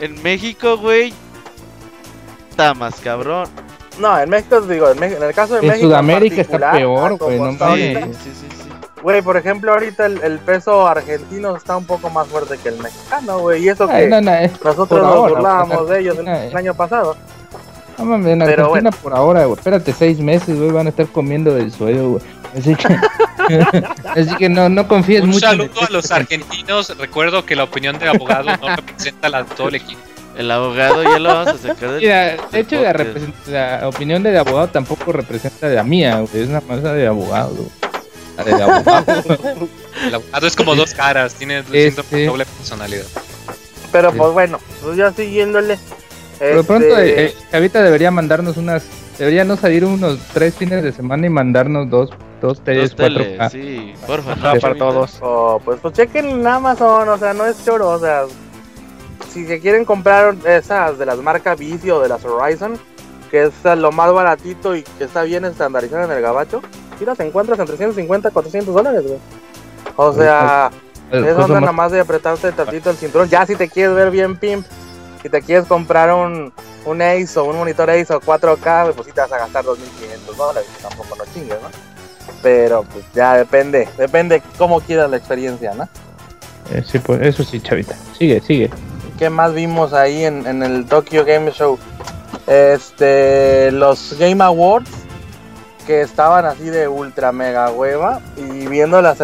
En 0.00 0.20
México, 0.22 0.76
güey, 0.76 1.12
está 2.50 2.74
más 2.74 2.96
cabrón. 3.00 3.48
No, 4.00 4.18
en 4.18 4.30
México, 4.30 4.60
digo, 4.60 4.90
en, 4.90 4.98
Mex- 4.98 5.16
en 5.16 5.22
el 5.22 5.34
caso 5.34 5.54
de 5.54 5.60
En 5.60 5.66
México. 5.68 5.86
Sudamérica 5.86 6.40
está 6.40 6.58
particular, 6.58 6.76
peor, 6.76 7.12
a 7.12 7.18
como 7.18 7.30
güey, 7.30 7.38
no 7.40 7.50
está 7.50 7.68
mames. 7.68 7.96
ahorita, 7.96 8.18
Sí, 8.18 8.30
sí, 8.40 8.46
sí. 8.50 8.57
Güey, 9.02 9.22
por 9.22 9.36
ejemplo, 9.36 9.72
ahorita 9.72 10.06
el, 10.06 10.22
el 10.22 10.38
peso 10.40 10.86
argentino 10.86 11.56
está 11.56 11.76
un 11.76 11.84
poco 11.86 12.10
más 12.10 12.26
fuerte 12.28 12.58
que 12.58 12.68
el 12.70 12.78
mexicano, 12.78 13.38
güey. 13.40 13.64
Y 13.64 13.68
eso 13.68 13.86
Ay, 13.90 14.04
que 14.04 14.08
no, 14.10 14.20
no, 14.20 14.32
eh, 14.34 14.50
nosotros 14.64 14.88
por 14.88 15.02
nos 15.02 15.12
ahora, 15.14 15.34
burlábamos 15.34 15.76
pues, 15.78 15.88
de 15.90 16.00
ellos 16.00 16.18
el, 16.18 16.28
el 16.28 16.56
año 16.56 16.74
pasado. 16.74 17.16
No 17.96 18.04
mames, 18.04 18.28
en 18.32 18.38
Pero 18.40 18.50
Argentina 18.66 18.68
bueno. 18.68 18.90
por 19.02 19.14
ahora, 19.14 19.44
güey. 19.44 19.58
Espérate 19.58 19.92
seis 19.92 20.18
meses, 20.20 20.56
güey. 20.58 20.70
Van 20.70 20.86
a 20.86 20.90
estar 20.90 21.06
comiendo 21.08 21.54
del 21.54 21.70
suelo, 21.72 22.10
güey. 22.10 22.22
Así 22.56 22.74
que, 22.74 22.96
así 24.20 24.36
que 24.36 24.48
no, 24.48 24.68
no 24.68 24.86
confíes 24.88 25.22
Un 25.22 25.30
mucho. 25.30 25.50
el 25.50 25.58
saludo 25.58 25.80
a 25.86 25.90
los 25.92 26.10
argentinos. 26.12 26.96
Recuerdo 26.98 27.44
que 27.44 27.56
la 27.56 27.64
opinión 27.64 27.98
del 27.98 28.08
abogado 28.10 28.48
no 28.56 28.76
representa 28.76 29.28
la 29.28 29.42
de 29.42 29.54
todo 29.54 29.68
el 29.68 29.74
equipo. 29.76 30.00
El 30.36 30.50
abogado 30.52 31.02
ya 31.02 31.18
lo 31.18 31.28
vamos 31.30 31.48
a 31.48 31.58
sacar 31.58 31.90
del. 31.90 32.00
Mira, 32.00 32.36
de 32.52 32.60
hecho, 32.60 32.76
la 33.48 33.88
opinión 33.88 34.22
del 34.22 34.36
abogado 34.38 34.68
tampoco 34.68 35.10
representa 35.12 35.66
la 35.68 35.82
mía, 35.82 36.20
güey. 36.20 36.42
Es 36.44 36.48
una 36.48 36.60
masa 36.60 36.92
de 36.92 37.06
abogado. 37.08 37.54
güey. 37.54 37.68
La 38.38 38.44
del 38.44 38.62
abogado. 38.62 39.22
El 40.06 40.14
abogado 40.14 40.46
es 40.46 40.56
como 40.56 40.74
dos 40.74 40.94
caras, 40.94 41.34
tiene 41.34 41.62
Este- 41.72 42.26
doble 42.26 42.44
personalidad. 42.46 43.04
Pero 43.92 44.12
Sí. 44.12 44.18
pues 44.18 44.32
bueno, 44.32 44.58
pues 44.82 44.96
ya 44.96 45.12
siguiéndole. 45.12 45.78
Por 46.38 46.48
lo 46.48 46.60
este, 46.60 46.64
pronto, 46.64 46.98
eh, 46.98 47.24
eh, 47.26 47.34
Chavita 47.50 47.82
debería 47.82 48.10
mandarnos 48.10 48.56
unas. 48.56 48.84
Debería 49.18 49.44
no 49.44 49.56
salir 49.56 49.84
unos 49.84 50.18
tres 50.32 50.54
fines 50.54 50.82
de 50.84 50.92
semana 50.92 51.26
y 51.26 51.30
mandarnos 51.30 51.90
dos, 51.90 52.10
dos 52.40 52.60
teles 52.62 52.90
Dos 52.94 53.00
4K. 53.10 53.50
teles, 53.50 53.52
sí, 53.52 53.92
porfa. 54.06 54.32
Ajá, 54.34 54.54
para 54.60 54.74
todos. 54.76 55.18
oh, 55.20 55.60
pues, 55.64 55.80
pues 55.82 55.94
chequen 55.94 56.26
en 56.26 56.46
Amazon, 56.46 57.08
o 57.08 57.18
sea, 57.18 57.34
no 57.34 57.44
es 57.44 57.64
choro, 57.64 57.88
o 57.88 57.98
sea, 57.98 58.22
si 59.32 59.44
se 59.46 59.58
quieren 59.58 59.84
comprar 59.84 60.36
esas 60.46 60.96
de 60.98 61.06
las 61.06 61.18
marcas 61.18 61.58
Vicio 61.58 61.96
o 61.96 62.00
de 62.00 62.08
las 62.08 62.24
Horizon, 62.24 62.78
que 63.32 63.42
es 63.46 63.52
lo 63.76 63.90
más 63.90 64.12
baratito 64.12 64.76
y 64.76 64.82
que 64.82 65.04
está 65.04 65.22
bien 65.24 65.44
estandarizado 65.44 66.04
en 66.04 66.12
el 66.12 66.22
gabacho, 66.22 66.62
si 66.98 67.04
las 67.04 67.18
encuentras 67.20 67.58
en 67.58 67.66
350, 67.66 68.30
400 68.30 68.74
dólares, 68.74 69.02
güey. 69.06 69.18
O 69.96 70.12
sea, 70.12 70.70
El 71.10 71.24
es 71.24 71.34
costo 71.34 71.44
onda 71.44 71.54
más- 71.54 71.60
nada 71.62 71.72
más 71.72 71.92
de 71.92 72.00
apretarte 72.00 72.52
tantito 72.52 72.90
el 72.90 72.96
cinturón. 72.96 73.28
Ya 73.28 73.46
si 73.46 73.56
te 73.56 73.68
quieres 73.68 73.94
ver 73.94 74.10
bien 74.10 74.36
pimp, 74.36 74.66
si 75.22 75.28
te 75.28 75.40
quieres 75.42 75.66
comprar 75.66 76.12
un, 76.12 76.52
un 76.84 77.02
Ace 77.02 77.38
o 77.38 77.44
un 77.44 77.56
monitor 77.56 77.90
Ace 77.90 78.12
o 78.14 78.20
4K, 78.20 78.82
güey, 78.84 78.94
pues 78.94 79.06
sí 79.06 79.12
te 79.12 79.20
vas 79.20 79.32
a 79.32 79.38
gastar 79.38 79.64
2.500 79.64 80.36
dólares, 80.36 80.68
tampoco 80.82 81.16
no 81.16 81.24
chingues, 81.34 81.58
¿no? 81.62 81.68
Pero 82.42 82.84
pues 82.84 83.04
ya 83.14 83.36
depende, 83.36 83.88
depende 83.96 84.42
cómo 84.56 84.80
quieras 84.80 85.10
la 85.10 85.16
experiencia, 85.16 85.74
¿no? 85.74 85.88
Eh, 86.72 86.84
sí, 86.86 86.98
pues, 86.98 87.20
eso 87.22 87.42
sí, 87.42 87.60
Chavita. 87.60 87.96
Sigue, 88.16 88.40
sigue. 88.40 88.70
¿Qué 89.18 89.30
más 89.30 89.54
vimos 89.54 89.92
ahí 89.94 90.24
en, 90.24 90.46
en 90.46 90.62
el 90.62 90.86
Tokyo 90.86 91.24
Game 91.24 91.50
Show? 91.50 91.78
Este, 92.46 93.70
los 93.72 94.14
Game 94.18 94.42
Awards 94.44 94.90
que 95.88 96.02
estaban 96.02 96.44
así 96.44 96.64
de 96.64 96.86
ultra 96.86 97.32
mega 97.32 97.70
hueva 97.70 98.20
y 98.36 98.66
viendo 98.66 99.00
las, 99.00 99.18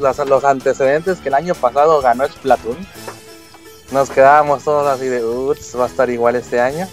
los 0.00 0.44
antecedentes 0.44 1.18
que 1.18 1.28
el 1.28 1.34
año 1.34 1.54
pasado 1.54 2.00
ganó 2.00 2.26
Splatoon, 2.26 2.78
nos 3.92 4.08
quedábamos 4.08 4.64
todos 4.64 4.86
así 4.86 5.04
de, 5.08 5.22
ups, 5.22 5.78
va 5.78 5.84
a 5.84 5.88
estar 5.88 6.08
igual 6.08 6.36
este 6.36 6.58
año. 6.58 6.88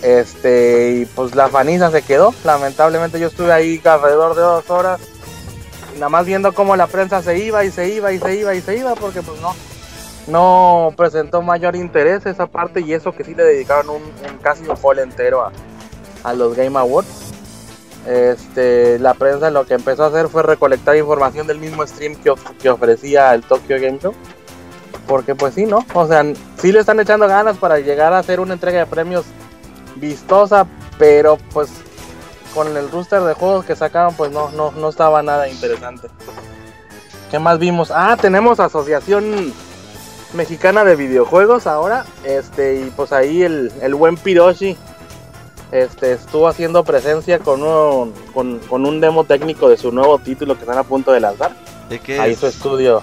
Este, 0.00 0.92
y 0.92 1.04
pues 1.04 1.34
la 1.34 1.48
faniza 1.48 1.90
se 1.90 2.00
quedó. 2.00 2.32
Lamentablemente 2.42 3.20
yo 3.20 3.26
estuve 3.26 3.52
ahí 3.52 3.82
alrededor 3.84 4.34
de 4.34 4.40
dos 4.40 4.70
horas, 4.70 4.98
nada 5.96 6.08
más 6.08 6.24
viendo 6.24 6.54
cómo 6.54 6.76
la 6.76 6.86
prensa 6.86 7.22
se 7.22 7.38
iba 7.38 7.66
y 7.66 7.70
se 7.70 7.90
iba 7.90 8.12
y 8.12 8.18
se 8.18 8.34
iba 8.34 8.54
y 8.54 8.62
se 8.62 8.78
iba, 8.78 8.94
porque 8.94 9.20
pues 9.20 9.38
no, 9.42 9.54
no 10.26 10.94
presentó 10.96 11.42
mayor 11.42 11.76
interés 11.76 12.24
esa 12.24 12.46
parte 12.46 12.80
y 12.80 12.94
eso 12.94 13.12
que 13.12 13.24
sí 13.24 13.34
le 13.34 13.44
dedicaron 13.44 13.90
un, 13.90 14.02
un 14.02 14.38
casi 14.40 14.64
un 14.64 14.98
entero 14.98 15.42
a, 15.42 15.52
a 16.24 16.32
los 16.32 16.56
Game 16.56 16.78
Awards. 16.78 17.19
Este, 18.06 18.98
la 18.98 19.14
prensa 19.14 19.50
lo 19.50 19.66
que 19.66 19.74
empezó 19.74 20.04
a 20.04 20.06
hacer 20.06 20.28
fue 20.28 20.42
recolectar 20.42 20.96
información 20.96 21.46
del 21.46 21.58
mismo 21.58 21.86
stream 21.86 22.16
que, 22.16 22.32
que 22.60 22.70
ofrecía 22.70 23.34
el 23.34 23.42
Tokyo 23.42 23.76
Game 23.80 23.98
Show. 23.98 24.14
Porque 25.06 25.34
pues 25.34 25.54
sí, 25.54 25.66
¿no? 25.66 25.84
O 25.94 26.06
sea, 26.06 26.24
sí 26.58 26.72
le 26.72 26.80
están 26.80 27.00
echando 27.00 27.26
ganas 27.26 27.56
para 27.58 27.78
llegar 27.78 28.12
a 28.12 28.18
hacer 28.18 28.40
una 28.40 28.54
entrega 28.54 28.78
de 28.78 28.86
premios 28.86 29.24
vistosa, 29.96 30.66
pero 30.98 31.38
pues 31.52 31.68
con 32.54 32.76
el 32.76 32.90
rooster 32.90 33.20
de 33.22 33.34
juegos 33.34 33.64
que 33.64 33.76
sacaron 33.76 34.14
pues 34.14 34.30
no, 34.30 34.50
no, 34.50 34.72
no 34.72 34.88
estaba 34.88 35.22
nada 35.22 35.48
interesante. 35.48 36.08
¿Qué 37.30 37.38
más 37.38 37.58
vimos? 37.58 37.92
Ah, 37.94 38.16
tenemos 38.20 38.58
Asociación 38.58 39.52
Mexicana 40.32 40.84
de 40.84 40.96
Videojuegos 40.96 41.66
ahora. 41.66 42.04
Este, 42.24 42.76
y 42.80 42.92
pues 42.96 43.12
ahí 43.12 43.42
el, 43.42 43.72
el 43.82 43.94
buen 43.94 44.16
Piroshi 44.16 44.76
este, 45.72 46.12
estuvo 46.12 46.48
haciendo 46.48 46.82
presencia 46.84 47.38
con 47.38 47.62
un, 47.62 48.12
con, 48.34 48.58
con 48.60 48.84
un 48.86 49.00
demo 49.00 49.24
técnico 49.24 49.68
de 49.68 49.76
su 49.76 49.92
nuevo 49.92 50.18
título 50.18 50.54
que 50.54 50.60
están 50.62 50.78
a 50.78 50.82
punto 50.84 51.12
de 51.12 51.20
lanzar. 51.20 51.52
¿De 51.88 51.98
qué 51.98 52.18
Ahí 52.20 52.32
es? 52.32 52.38
su 52.40 52.46
estudio 52.46 53.02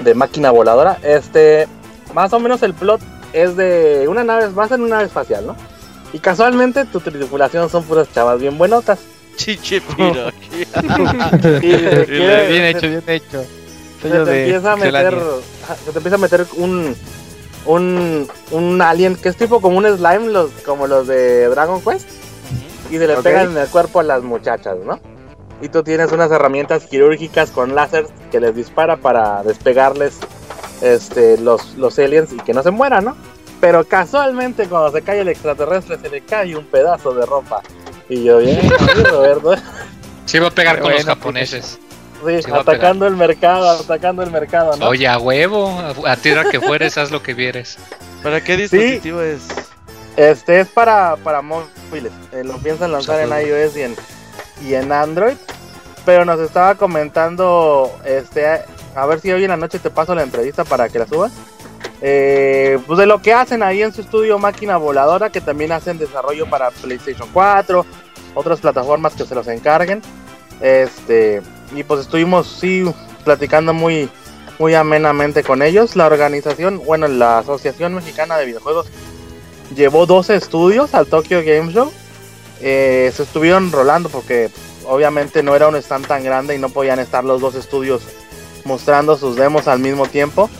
de 0.00 0.14
máquina 0.14 0.50
voladora. 0.50 0.98
Este, 1.02 1.66
más 2.14 2.32
o 2.32 2.40
menos 2.40 2.62
el 2.62 2.74
plot 2.74 3.00
es 3.32 3.56
de 3.56 4.06
una 4.08 4.24
nave, 4.24 4.48
más 4.50 4.70
en 4.72 4.80
una 4.82 4.96
nave 4.96 5.06
espacial, 5.06 5.46
¿no? 5.46 5.56
Y 6.12 6.18
casualmente 6.20 6.84
tu 6.86 7.00
tripulación 7.00 7.68
son 7.68 7.84
puras 7.84 8.08
chavas 8.14 8.40
bien 8.40 8.56
buenotas. 8.56 8.98
Chiche 9.36 9.80
piro. 9.80 10.30
Y 11.62 11.70
se 11.70 12.06
quiere- 12.06 12.48
Bien 12.48 12.64
hecho, 12.64 12.88
bien 12.88 13.02
hecho. 13.06 13.44
se 14.02 14.08
te 14.10 14.24
de 14.24 14.44
empieza 14.44 14.72
a 14.72 14.76
meter 14.76 15.14
se 15.84 15.90
te 15.92 15.98
empieza 15.98 16.14
a 16.16 16.18
meter 16.18 16.46
un 16.56 16.96
un 17.66 18.28
un 18.50 18.80
alien 18.82 19.16
que 19.16 19.28
es 19.28 19.36
tipo 19.36 19.60
como 19.60 19.78
un 19.78 19.86
slime 19.86 20.28
los 20.30 20.50
como 20.64 20.86
los 20.86 21.06
de 21.06 21.48
Dragon 21.48 21.80
Quest 21.82 22.08
y 22.90 22.96
se 22.98 23.06
le 23.06 23.16
Ok. 23.16 23.22
pegan 23.22 23.50
en 23.52 23.58
el 23.58 23.68
cuerpo 23.68 24.00
a 24.00 24.02
las 24.02 24.22
muchachas, 24.22 24.76
¿no? 24.84 24.98
Y 25.60 25.68
tú 25.68 25.82
tienes 25.82 26.12
unas 26.12 26.30
herramientas 26.30 26.84
quirúrgicas 26.84 27.50
con 27.50 27.74
láser 27.74 28.06
que 28.30 28.40
les 28.40 28.54
dispara 28.54 28.96
para 28.96 29.42
despegarles 29.42 30.18
este 30.80 31.36
los 31.38 31.74
los 31.74 31.98
aliens 31.98 32.32
y 32.32 32.36
que 32.36 32.54
no 32.54 32.62
se 32.62 32.70
mueran, 32.70 33.04
¿no? 33.06 33.16
Pero 33.60 33.84
casualmente 33.84 34.68
cuando 34.68 34.92
se 34.92 35.02
cae 35.02 35.20
el 35.20 35.28
extraterrestre 35.28 35.98
se 35.98 36.08
le 36.08 36.20
cae 36.20 36.56
un 36.56 36.64
pedazo 36.64 37.12
de 37.12 37.26
ropa. 37.26 37.60
Y 38.08 38.22
yo 38.24 38.38
bien, 38.38 38.60
Roberto. 39.10 39.54
Se 40.24 40.36
iba 40.36 40.46
a 40.46 40.50
pegar 40.50 40.80
con 40.80 40.92
los 40.92 41.04
japoneses. 41.04 41.78
Sí, 42.26 42.42
Sí 42.42 42.50
atacando 42.52 43.06
el 43.06 43.16
mercado, 43.16 43.68
atacando 43.70 44.22
el 44.22 44.30
mercado, 44.30 44.76
¿no? 44.76 44.88
Oye, 44.88 45.06
a 45.06 45.18
huevo, 45.18 45.68
a, 45.68 46.12
a 46.12 46.16
tierra 46.16 46.50
que 46.50 46.60
fueres, 46.60 46.98
haz 46.98 47.10
lo 47.10 47.22
que 47.22 47.34
vieres. 47.34 47.78
¿Para 48.22 48.42
qué 48.42 48.56
dispositivo 48.56 49.20
es? 49.22 49.42
Este 50.16 50.60
es 50.60 50.68
para, 50.68 51.16
para 51.16 51.42
móviles. 51.42 52.12
Eh, 52.32 52.42
lo 52.44 52.58
piensan 52.58 52.90
lanzar 52.90 53.20
en 53.20 53.28
Saludos. 53.28 53.48
iOS 53.48 53.76
y 53.76 53.82
en, 53.82 53.96
y 54.66 54.74
en 54.74 54.92
Android. 54.92 55.36
Pero 56.04 56.24
nos 56.24 56.40
estaba 56.40 56.74
comentando, 56.74 57.92
este, 58.04 58.44
a 58.96 59.06
ver 59.06 59.20
si 59.20 59.30
hoy 59.30 59.44
en 59.44 59.50
la 59.50 59.56
noche 59.56 59.78
te 59.78 59.90
paso 59.90 60.14
la 60.14 60.22
entrevista 60.22 60.64
para 60.64 60.88
que 60.88 60.98
la 60.98 61.06
subas. 61.06 61.32
Eh, 62.00 62.78
pues 62.86 62.98
de 62.98 63.06
lo 63.06 63.20
que 63.20 63.32
hacen 63.32 63.62
ahí 63.62 63.82
en 63.82 63.92
su 63.92 64.00
estudio 64.00 64.38
Máquina 64.38 64.76
Voladora, 64.76 65.30
que 65.30 65.40
también 65.40 65.70
hacen 65.70 65.98
desarrollo 65.98 66.48
para 66.48 66.70
PlayStation 66.70 67.28
4, 67.32 67.84
otras 68.34 68.60
plataformas 68.60 69.14
que 69.14 69.24
se 69.24 69.34
los 69.34 69.46
encarguen. 69.48 70.02
Este, 70.60 71.42
y 71.74 71.82
pues 71.82 72.00
estuvimos 72.00 72.46
sí 72.60 72.84
platicando 73.24 73.74
muy, 73.74 74.08
muy 74.58 74.74
amenamente 74.74 75.42
con 75.42 75.62
ellos. 75.62 75.96
La 75.96 76.06
organización, 76.06 76.82
bueno, 76.84 77.08
la 77.08 77.38
Asociación 77.38 77.94
Mexicana 77.94 78.36
de 78.36 78.46
Videojuegos 78.46 78.86
llevó 79.74 80.06
12 80.06 80.34
estudios 80.34 80.94
al 80.94 81.06
Tokyo 81.06 81.42
Game 81.44 81.72
Show. 81.72 81.92
Eh, 82.60 83.12
se 83.14 83.22
estuvieron 83.22 83.70
rolando 83.70 84.08
porque 84.08 84.50
obviamente 84.86 85.42
no 85.42 85.54
era 85.54 85.68
un 85.68 85.76
stand 85.76 86.06
tan 86.06 86.24
grande 86.24 86.54
y 86.54 86.58
no 86.58 86.70
podían 86.70 86.98
estar 86.98 87.24
los 87.24 87.40
dos 87.40 87.54
estudios 87.54 88.02
mostrando 88.64 89.16
sus 89.16 89.36
demos 89.36 89.68
al 89.68 89.78
mismo 89.78 90.06
tiempo. 90.06 90.50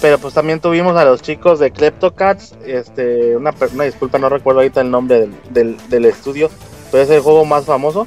Pero 0.00 0.18
pues 0.18 0.32
también 0.32 0.60
tuvimos 0.60 0.96
a 0.96 1.04
los 1.04 1.22
chicos 1.22 1.58
de 1.58 1.72
Kleptocats, 1.72 2.54
este, 2.64 3.36
una, 3.36 3.52
una 3.72 3.84
disculpa, 3.84 4.18
no 4.18 4.28
recuerdo 4.28 4.60
ahorita 4.60 4.80
el 4.80 4.92
nombre 4.92 5.20
del, 5.20 5.34
del, 5.50 5.88
del 5.88 6.04
estudio, 6.04 6.50
pero 6.92 7.02
es 7.02 7.10
el 7.10 7.20
juego 7.20 7.44
más 7.44 7.64
famoso. 7.64 8.06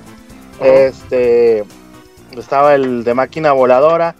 Este, 0.61 1.65
estaba 2.39 2.75
el 2.75 3.03
de 3.03 3.13
máquina 3.13 3.51
voladora 3.51 4.15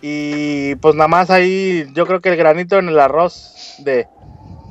y 0.00 0.74
pues 0.76 0.94
nada 0.94 1.08
más 1.08 1.30
ahí 1.30 1.86
yo 1.94 2.06
creo 2.06 2.20
que 2.20 2.30
el 2.30 2.36
granito 2.36 2.78
en 2.78 2.88
el 2.88 2.98
arroz 2.98 3.74
de, 3.78 4.08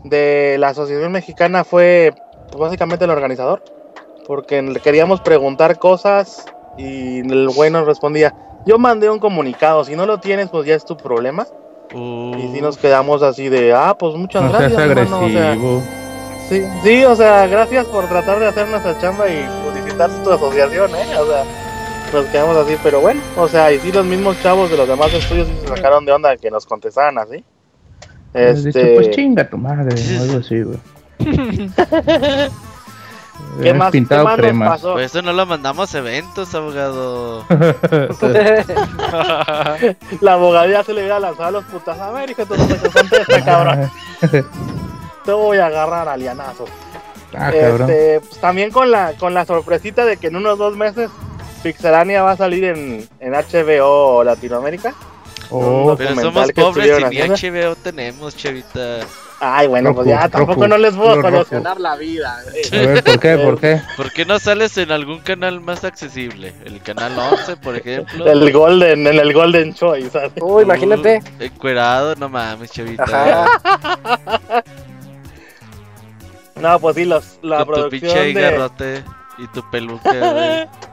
de 0.04 0.58
la 0.60 0.70
Asociación 0.70 1.12
Mexicana 1.12 1.64
fue 1.64 2.14
pues, 2.50 2.60
básicamente 2.60 3.06
el 3.06 3.12
organizador. 3.12 3.64
Porque 4.28 4.62
le 4.62 4.80
queríamos 4.80 5.20
preguntar 5.22 5.80
cosas 5.80 6.46
y 6.78 7.20
el 7.20 7.50
güey 7.50 7.72
nos 7.72 7.86
respondía, 7.86 8.34
yo 8.66 8.78
mandé 8.78 9.10
un 9.10 9.20
comunicado, 9.20 9.84
si 9.84 9.96
no 9.96 10.06
lo 10.06 10.20
tienes, 10.20 10.50
pues 10.50 10.66
ya 10.66 10.76
es 10.76 10.86
tu 10.86 10.96
problema. 10.96 11.48
Y 11.94 12.50
si 12.54 12.62
nos 12.62 12.78
quedamos 12.78 13.22
así 13.24 13.50
de, 13.50 13.74
ah, 13.74 13.96
pues 14.00 14.16
muchas 14.16 14.44
No 14.44 14.50
gracias. 14.50 14.74
seas 14.74 14.90
hermano", 14.90 15.26
o 15.26 15.30
sea, 15.30 15.52
agresivo. 15.52 15.82
sí, 16.48 16.64
sí, 16.84 17.04
o 17.04 17.16
sea, 17.16 17.48
gracias 17.48 17.86
por 17.88 18.08
tratar 18.08 18.40
de 18.40 18.48
hacer 18.48 18.68
nuestra 18.70 18.98
chamba 19.00 19.28
y 19.28 19.46
publicitar 19.66 20.10
tu 20.24 20.32
asociación, 20.32 20.92
¿eh? 20.96 21.18
O 21.20 21.26
sea, 21.26 21.44
nos 22.14 22.26
quedamos 22.26 22.58
así, 22.58 22.76
pero 22.84 23.02
bueno, 23.02 23.22
o 23.38 23.48
sea, 23.48 23.72
y 23.72 23.80
sí, 23.80 23.92
los 23.92 24.06
mismos 24.06 24.40
chavos 24.42 24.70
de 24.70 24.78
los 24.78 24.88
demás 24.88 25.14
estudios 25.14 25.48
sí 25.48 25.54
se 25.62 25.68
sacaron 25.68 26.06
de 26.06 26.12
onda 26.12 26.36
que 26.38 26.52
nos 26.52 26.66
contestaran 26.66 27.18
así. 27.18 27.44
Dice, 28.34 28.70
Este, 28.70 28.96
pues 28.96 29.10
chinga 29.12 29.50
tu 29.50 29.58
madre, 29.58 29.94
o 30.18 30.22
algo 30.22 30.40
así, 30.40 30.62
güey. 30.62 30.80
¿Qué 33.62 33.70
Hemos 33.70 33.80
más, 33.80 33.92
pintado 33.92 34.22
qué 34.22 34.26
más 34.26 34.38
nos 34.38 34.46
cremas. 34.46 34.70
pasó? 34.70 34.94
Por 34.94 35.02
eso 35.02 35.22
no 35.22 35.34
lo 35.34 35.46
mandamos 35.46 35.94
a 35.94 35.98
eventos, 35.98 36.54
abogado. 36.56 37.44
La 40.22 40.34
abogacía 40.34 40.84
se 40.84 40.94
le 40.94 41.02
hubiera 41.02 41.20
lanzado 41.20 41.48
a 41.48 41.52
los 41.52 41.66
putas. 41.66 42.00
A 42.00 42.12
ver, 42.12 42.30
hijo 42.30 42.46
de 42.46 42.56
este 42.56 43.42
cabrón. 43.46 43.92
Te 45.26 45.32
voy 45.34 45.58
a 45.58 45.66
agarrar 45.68 46.08
alianazos. 46.08 46.70
ah, 47.36 47.52
cabrón. 47.52 47.90
Este, 47.90 48.22
pues, 48.22 48.40
también 48.40 48.72
con 48.72 48.90
la, 48.90 49.14
con 49.20 49.34
la 49.34 49.46
sorpresita 49.46 50.06
de 50.06 50.16
que 50.18 50.28
en 50.28 50.38
unos 50.38 50.58
dos 50.58 50.78
meses 50.78 51.10
Pixelania 51.62 52.24
va 52.24 52.32
a 52.32 52.38
salir 52.38 52.64
en, 52.66 53.08
en 53.20 53.34
HBO 53.34 54.24
Latinoamérica. 54.24 54.94
Oh, 55.50 55.96
Pero 55.98 56.16
somos 56.16 56.52
pobres 56.54 57.00
y 57.00 57.04
ni. 57.10 57.18
HBO 57.20 57.76
tenemos, 57.76 58.36
chavita. 58.38 59.00
Ay, 59.44 59.68
bueno, 59.68 59.90
Roku, 59.90 60.04
pues 60.04 60.10
ya 60.10 60.30
tampoco 60.30 60.54
Roku, 60.54 60.68
no 60.68 60.78
les 60.78 60.96
puedo 60.96 61.22
solucionar 61.22 61.80
la 61.80 61.96
vida. 61.96 62.40
güey. 62.44 62.84
a 62.84 62.88
ver, 62.88 63.04
¿por 63.04 63.20
qué? 63.20 63.38
¿Por 63.38 63.60
qué? 63.60 63.82
¿Por 63.98 64.14
qué 64.14 64.26
no 64.26 64.40
sales 64.40 64.78
en 64.78 64.92
algún 64.92 65.20
canal 65.20 65.60
más 65.60 65.84
accesible? 65.84 66.54
El 66.64 66.82
canal 66.82 67.18
11, 67.18 67.58
por 67.58 67.76
ejemplo. 67.76 68.32
El 68.32 68.52
Golden, 68.52 69.08
en 69.08 69.20
el 69.20 69.34
Golden 69.34 69.74
Choice. 69.74 70.12
¿sabes? 70.12 70.32
Uy, 70.40 70.64
imagínate. 70.64 71.22
Uh, 71.40 71.44
encuerado, 71.44 72.16
no 72.16 72.30
mames, 72.30 72.72
chavita. 72.72 73.04
Ajá. 73.04 74.64
No, 76.62 76.80
pues 76.80 76.96
sí, 76.96 77.06
los, 77.06 77.40
la 77.42 77.66
Con 77.66 77.74
tu 77.74 77.90
pinche 77.90 78.08
producción 78.08 78.34
de... 78.36 78.42
garrote 78.42 79.04
y 79.40 79.48
tu 79.48 79.68
peluca, 79.72 80.12
güey. 80.12 80.68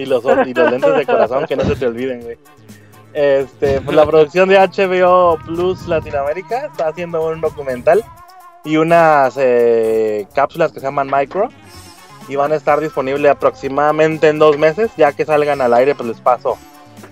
y 0.00 0.06
los, 0.06 0.24
y 0.24 0.54
los 0.54 0.70
lentes 0.70 0.96
de 0.96 1.06
corazón 1.06 1.46
que 1.46 1.56
no 1.56 1.64
se 1.64 1.76
te 1.76 1.86
olviden, 1.86 2.22
güey. 2.22 2.38
Este, 3.12 3.80
pues 3.80 3.96
la 3.96 4.06
producción 4.06 4.48
de 4.48 4.56
HBO 4.56 5.36
Plus 5.44 5.88
Latinoamérica 5.88 6.66
está 6.66 6.88
haciendo 6.88 7.26
un 7.26 7.40
documental 7.40 8.04
y 8.64 8.76
unas 8.76 9.34
eh, 9.36 10.28
cápsulas 10.34 10.70
que 10.70 10.78
se 10.78 10.86
llaman 10.86 11.10
Micro 11.10 11.48
y 12.28 12.36
van 12.36 12.52
a 12.52 12.54
estar 12.54 12.78
disponibles 12.78 13.32
aproximadamente 13.32 14.28
en 14.28 14.38
dos 14.38 14.56
meses. 14.58 14.90
Ya 14.96 15.12
que 15.12 15.24
salgan 15.24 15.60
al 15.60 15.74
aire, 15.74 15.94
pues 15.94 16.08
les 16.08 16.20
paso, 16.20 16.56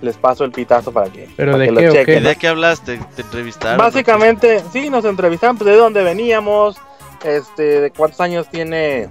les 0.01 0.17
paso 0.17 0.45
el 0.45 0.53
pitazo 0.53 0.93
para 0.93 1.11
que, 1.11 1.29
¿Pero 1.37 1.53
para 1.53 1.65
de 1.65 1.69
que 1.69 1.75
qué 1.75 1.83
lo 1.83 1.93
chequen. 1.93 2.23
¿De 2.23 2.37
qué 2.37 2.49
hablaste? 2.49 3.01
¿Te 3.17 3.23
entrevistaron? 3.23 3.79
Básicamente, 3.79 4.63
sí, 4.73 4.91
nos 4.91 5.05
entrevistaron 5.05 5.59
pues, 5.59 5.69
de 5.71 5.77
dónde 5.77 6.05
veníamos, 6.05 6.77
este, 7.25 7.81
de 7.81 7.91
cuántos 7.91 8.21
años 8.21 8.49
tiene 8.49 9.09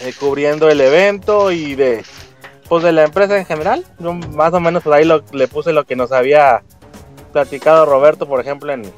eh, 0.00 0.12
cubriendo 0.18 0.70
el 0.70 0.80
evento 0.80 1.52
y 1.52 1.74
de 1.74 2.02
pues 2.72 2.84
de 2.84 2.92
la 2.92 3.04
empresa 3.04 3.36
en 3.36 3.44
general. 3.44 3.84
Yo 3.98 4.14
más 4.14 4.50
o 4.54 4.58
menos 4.58 4.82
por 4.82 4.94
ahí 4.94 5.04
lo- 5.04 5.22
le 5.32 5.46
puse 5.46 5.74
lo 5.74 5.84
que 5.84 5.94
nos 5.94 6.10
había 6.10 6.62
platicado 7.30 7.84
Roberto, 7.84 8.26
por 8.26 8.40
ejemplo, 8.40 8.72
en, 8.72 8.90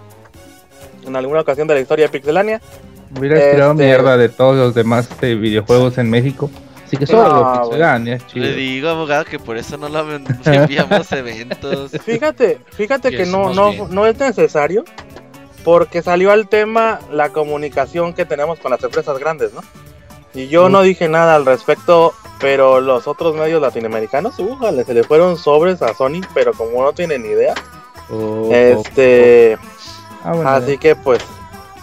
en 1.05 1.17
alguna 1.17 1.41
ocasión 1.41 1.67
de 1.67 1.75
la 1.75 1.81
historia 1.81 2.05
de 2.05 2.09
Pixelania. 2.13 2.61
Hubieras 3.19 3.51
tirado 3.51 3.73
Este- 3.73 3.85
mierda 3.85 4.17
de 4.17 4.29
todos 4.29 4.55
los 4.55 4.75
demás 4.77 5.09
de 5.21 5.35
videojuegos 5.35 5.99
en 5.99 6.09
México. 6.09 6.49
Así 6.87 6.97
que 6.99 7.05
solo 7.05 7.29
No, 7.29 7.63
Pixelania 7.63 8.15
es 8.15 8.27
chido. 8.29 8.45
Le 8.47 8.53
digo, 8.55 8.91
abogado, 8.91 9.25
que 9.25 9.41
por 9.41 9.57
eso 9.57 9.77
no 9.77 9.89
lo 9.89 10.07
enviamos 10.45 11.11
a 11.13 11.19
eventos. 11.19 11.91
Fíjate, 12.05 12.61
fíjate 12.77 13.11
que 13.11 13.27
no, 13.27 13.53
no, 13.55 13.71
bien. 13.73 13.87
no 13.91 14.07
es 14.07 14.17
necesario 14.21 14.85
porque 15.65 16.01
salió 16.01 16.31
al 16.31 16.49
tema 16.49 17.01
la 17.11 17.31
comunicación 17.31 18.15
que 18.15 18.25
tenemos 18.25 18.61
con 18.61 18.71
las 18.71 18.85
empresas 18.85 19.19
grandes, 19.19 19.53
¿no? 19.53 19.63
Y 20.35 20.49
yo 20.49 20.69
no 20.69 20.83
dije 20.83 21.09
nada 21.09 21.37
al 21.37 21.47
respecto, 21.47 22.13
pero 22.41 22.81
los 22.81 23.07
otros 23.07 23.37
medios 23.37 23.63
latinoamericanos, 23.63 24.39
újale, 24.39 24.85
se 24.85 24.95
le 24.95 25.05
fueron 25.05 25.39
sobres 25.39 25.81
a 25.81 25.95
Sony, 25.95 26.21
pero 26.35 26.53
como 26.53 26.83
no 26.83 26.93
tienen 26.93 27.23
ni 27.23 27.29
idea, 27.29 27.55
Oh, 28.11 28.51
este, 28.53 29.57
ah, 30.23 30.33
bueno, 30.33 30.51
así 30.51 30.77
que 30.79 30.95
pues, 30.95 31.21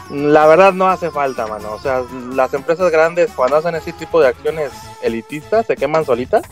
la 0.10 0.46
verdad 0.46 0.74
no 0.74 0.88
hace 0.88 1.10
falta, 1.10 1.48
mano. 1.48 1.72
O 1.74 1.80
sea, 1.80 2.04
las 2.34 2.54
empresas 2.54 2.92
grandes 2.92 3.32
cuando 3.32 3.58
hacen 3.58 3.76
ese 3.76 3.94
tipo 3.94 4.22
de 4.22 4.28
acciones 4.28 4.72
elitistas 5.02 5.66
se 5.66 5.76
queman 5.76 6.06
solitas. 6.06 6.44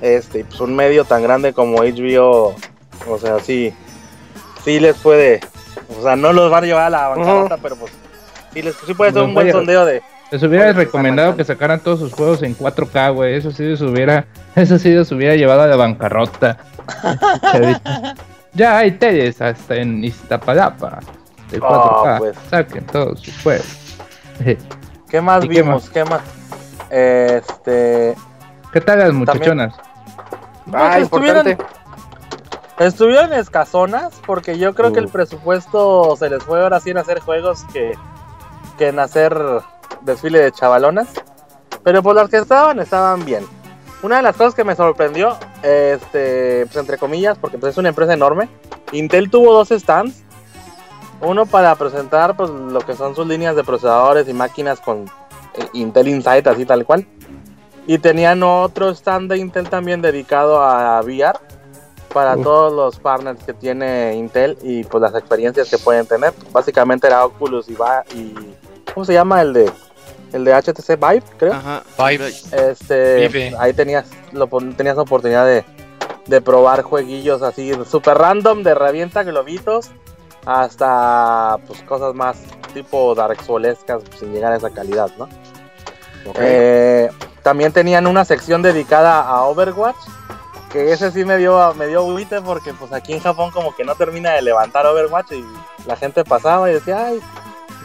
Este, 0.00 0.40
y, 0.40 0.44
pues 0.44 0.60
un 0.60 0.74
medio 0.74 1.04
tan 1.04 1.22
grande 1.22 1.52
como 1.52 1.78
HBO, 1.78 2.56
o 3.08 3.18
sea, 3.18 3.38
sí, 3.38 3.72
sí 4.64 4.80
les 4.80 4.96
puede, 4.96 5.40
o 5.96 6.02
sea, 6.02 6.16
no 6.16 6.32
los 6.32 6.50
van 6.50 6.64
a 6.64 6.66
llevar 6.66 6.84
a 6.86 6.90
la 6.90 7.08
bancarrota, 7.08 7.56
pero 7.58 7.76
pues 7.76 7.92
sí 8.52 8.62
les 8.62 8.74
sí 8.74 8.94
puede 8.94 9.12
ser 9.12 9.22
un 9.22 9.32
buen 9.32 9.52
sondeo 9.52 9.84
de 9.84 10.02
Les 10.32 10.42
hubiera 10.42 10.72
recomendado 10.72 11.36
que 11.36 11.44
sacaran 11.44 11.78
todos 11.80 12.00
sus 12.00 12.12
juegos 12.12 12.42
en 12.42 12.56
4K, 12.56 13.14
güey. 13.14 13.34
Eso 13.34 13.52
sí 13.52 13.62
les 13.64 13.80
hubiera, 13.82 14.24
eso 14.56 14.78
sí 14.78 14.88
les 14.90 15.12
hubiera 15.12 15.36
llevado 15.36 15.62
a 15.62 15.66
la 15.66 15.76
bancarrota. 15.76 16.58
Ya 18.54 18.76
hay 18.76 18.90
teles 18.92 19.40
hasta 19.40 19.76
en 19.76 20.04
Iztapalapa 20.04 20.98
de 21.50 21.58
4K. 21.58 21.62
Oh, 21.62 22.18
pues. 22.18 22.36
Saquen 22.50 22.84
todos 22.84 23.20
sus 23.20 23.42
juegos. 23.42 23.66
¿Qué 25.08 25.20
más 25.22 25.42
¿Y 25.44 25.48
qué 25.48 25.62
vimos? 25.62 25.88
¿Qué 25.88 26.04
más? 26.04 26.20
Este, 26.90 28.14
¿Qué 28.70 28.80
tal 28.82 28.98
las 28.98 29.12
muchachonas? 29.14 29.74
Ah, 30.70 30.90
Pues 30.96 31.04
estuvieron- 31.04 31.48
importante. 31.48 31.74
Estuvieron 32.78 33.32
escasonas 33.32 34.12
porque 34.26 34.58
yo 34.58 34.74
creo 34.74 34.92
que 34.92 35.00
el 35.00 35.08
presupuesto 35.08 36.14
se 36.16 36.28
les 36.28 36.42
fue 36.42 36.62
ahora 36.62 36.78
sí 36.80 36.90
en 36.90 36.98
hacer 36.98 37.20
juegos 37.20 37.64
que, 37.72 37.92
que 38.76 38.88
en 38.88 38.98
hacer 38.98 39.34
desfile 40.04 40.40
de 40.40 40.52
chavalonas. 40.52 41.08
Pero 41.82 42.02
por 42.02 42.14
las 42.14 42.28
que 42.28 42.38
estaban, 42.38 42.78
estaban 42.80 43.24
bien. 43.24 43.44
Una 44.02 44.16
de 44.16 44.22
las 44.22 44.36
cosas 44.36 44.54
que 44.54 44.64
me 44.64 44.74
sorprendió, 44.74 45.36
este, 45.62 46.66
pues 46.66 46.76
entre 46.76 46.98
comillas, 46.98 47.38
porque 47.38 47.58
pues, 47.58 47.72
es 47.72 47.78
una 47.78 47.88
empresa 47.90 48.12
enorme, 48.12 48.48
Intel 48.92 49.30
tuvo 49.30 49.52
dos 49.52 49.68
stands. 49.68 50.22
Uno 51.20 51.46
para 51.46 51.74
presentar 51.76 52.36
pues, 52.36 52.50
lo 52.50 52.80
que 52.80 52.94
son 52.94 53.14
sus 53.14 53.26
líneas 53.26 53.54
de 53.54 53.62
procesadores 53.62 54.28
y 54.28 54.32
máquinas 54.32 54.80
con 54.80 55.04
eh, 55.54 55.68
Intel 55.72 56.08
Insight, 56.08 56.46
así 56.48 56.66
tal 56.66 56.84
cual. 56.84 57.06
Y 57.86 57.98
tenían 57.98 58.42
otro 58.42 58.90
stand 58.90 59.30
de 59.30 59.38
Intel 59.38 59.68
también 59.68 60.02
dedicado 60.02 60.60
a 60.60 61.00
VR 61.00 61.38
para 62.12 62.36
Uf. 62.36 62.42
todos 62.42 62.72
los 62.72 62.98
partners 62.98 63.42
que 63.44 63.54
tiene 63.54 64.14
Intel 64.16 64.58
y 64.62 64.84
pues 64.84 65.00
las 65.00 65.14
experiencias 65.14 65.70
que 65.70 65.78
pueden 65.78 66.06
tener. 66.06 66.32
Básicamente 66.50 67.06
era 67.06 67.24
Oculus 67.24 67.68
y, 67.68 67.74
va 67.74 68.04
y 68.14 68.34
¿cómo 68.92 69.04
se 69.04 69.12
llama 69.12 69.42
el 69.42 69.52
de 69.52 69.72
el 70.32 70.44
de 70.44 70.54
HTC 70.54 70.96
Vive, 70.98 71.24
creo? 71.38 71.52
Ajá. 71.52 71.82
Vive. 71.98 72.28
Este, 72.28 73.28
Vive. 73.28 73.54
ahí 73.58 73.72
tenías 73.72 74.06
lo 74.32 74.46
tenías 74.76 74.98
oportunidad 74.98 75.46
de, 75.46 75.64
de 76.26 76.40
probar 76.40 76.82
jueguillos 76.82 77.42
así 77.42 77.72
super 77.88 78.16
random 78.16 78.62
de 78.62 78.74
revienta 78.74 79.22
globitos 79.22 79.90
hasta 80.46 81.58
pues 81.66 81.82
cosas 81.82 82.14
más 82.14 82.38
tipo 82.74 83.14
Dark 83.14 83.42
Soulescas 83.44 84.02
sin 84.18 84.32
llegar 84.32 84.52
a 84.52 84.56
esa 84.56 84.70
calidad, 84.70 85.10
¿no? 85.18 85.28
Eh, 86.36 87.10
también 87.42 87.72
tenían 87.72 88.06
una 88.06 88.24
sección 88.24 88.62
dedicada 88.62 89.20
a 89.20 89.42
Overwatch, 89.44 89.96
que 90.70 90.92
ese 90.92 91.10
sí 91.10 91.24
me 91.24 91.36
dio 91.36 91.74
me 91.74 91.86
dio 91.86 92.00
agüite 92.00 92.40
porque 92.40 92.72
pues 92.72 92.92
aquí 92.92 93.12
en 93.12 93.20
Japón 93.20 93.50
como 93.50 93.74
que 93.74 93.84
no 93.84 93.94
termina 93.94 94.32
de 94.32 94.42
levantar 94.42 94.86
Overwatch 94.86 95.32
y 95.32 95.44
la 95.86 95.96
gente 95.96 96.24
pasaba 96.24 96.70
y 96.70 96.74
decía, 96.74 97.06
ay, 97.06 97.20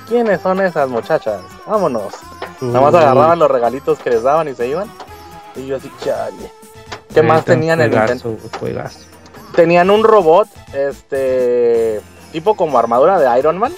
¿quiénes 0.07 0.41
son 0.41 0.61
esas 0.61 0.87
muchachas? 0.89 1.41
Vámonos. 1.65 2.13
Nada 2.61 2.81
más 2.81 2.93
agarraban 2.95 3.39
los 3.39 3.49
regalitos 3.51 3.99
que 3.99 4.09
les 4.09 4.23
daban 4.23 4.47
y 4.47 4.55
se 4.55 4.67
iban. 4.67 4.89
Y 5.55 5.67
yo 5.67 5.77
así, 5.77 5.91
chale. 6.03 6.51
¿Qué 7.13 7.21
más 7.21 7.45
tenían 7.45 7.81
en? 7.81 7.91
Juegazo. 8.59 8.99
Tenían 9.55 9.89
un 9.89 10.03
robot, 10.03 10.47
este, 10.73 11.99
tipo 12.31 12.55
como 12.55 12.77
armadura 12.77 13.19
de 13.19 13.39
Iron 13.39 13.57
Man. 13.57 13.73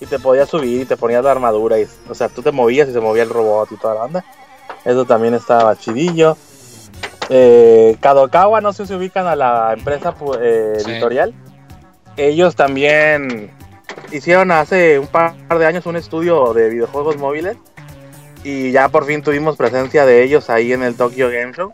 Y 0.00 0.06
te 0.06 0.18
podías 0.18 0.48
subir 0.48 0.82
y 0.82 0.84
te 0.84 0.96
ponías 0.96 1.24
la 1.24 1.30
armadura. 1.30 1.78
Y, 1.78 1.86
o 2.08 2.14
sea, 2.14 2.28
tú 2.28 2.42
te 2.42 2.52
movías 2.52 2.88
y 2.88 2.92
se 2.92 3.00
movía 3.00 3.22
el 3.22 3.30
robot 3.30 3.72
y 3.72 3.76
toda 3.76 3.94
la 3.94 4.02
onda. 4.04 4.24
Eso 4.84 5.04
también 5.04 5.34
estaba 5.34 5.76
chidillo. 5.76 6.36
Eh, 7.30 7.96
Kadokawa, 8.00 8.60
no 8.60 8.72
sé 8.72 8.86
si 8.86 8.94
ubican 8.94 9.26
a 9.26 9.36
la 9.36 9.72
empresa 9.72 10.14
eh, 10.40 10.74
Sí. 10.84 10.90
editorial. 10.90 11.32
Ellos 12.16 12.54
también 12.54 13.50
hicieron 14.12 14.50
hace 14.50 14.98
un 14.98 15.06
par 15.06 15.34
de 15.58 15.66
años 15.66 15.86
un 15.86 15.96
estudio 15.96 16.52
de 16.52 16.68
videojuegos 16.68 17.16
móviles. 17.16 17.56
Y 18.44 18.72
ya 18.72 18.90
por 18.90 19.06
fin 19.06 19.22
tuvimos 19.22 19.56
presencia 19.56 20.04
de 20.04 20.22
ellos 20.22 20.50
ahí 20.50 20.72
en 20.72 20.82
el 20.82 20.94
Tokyo 20.94 21.30
Game 21.30 21.52
Show. 21.52 21.72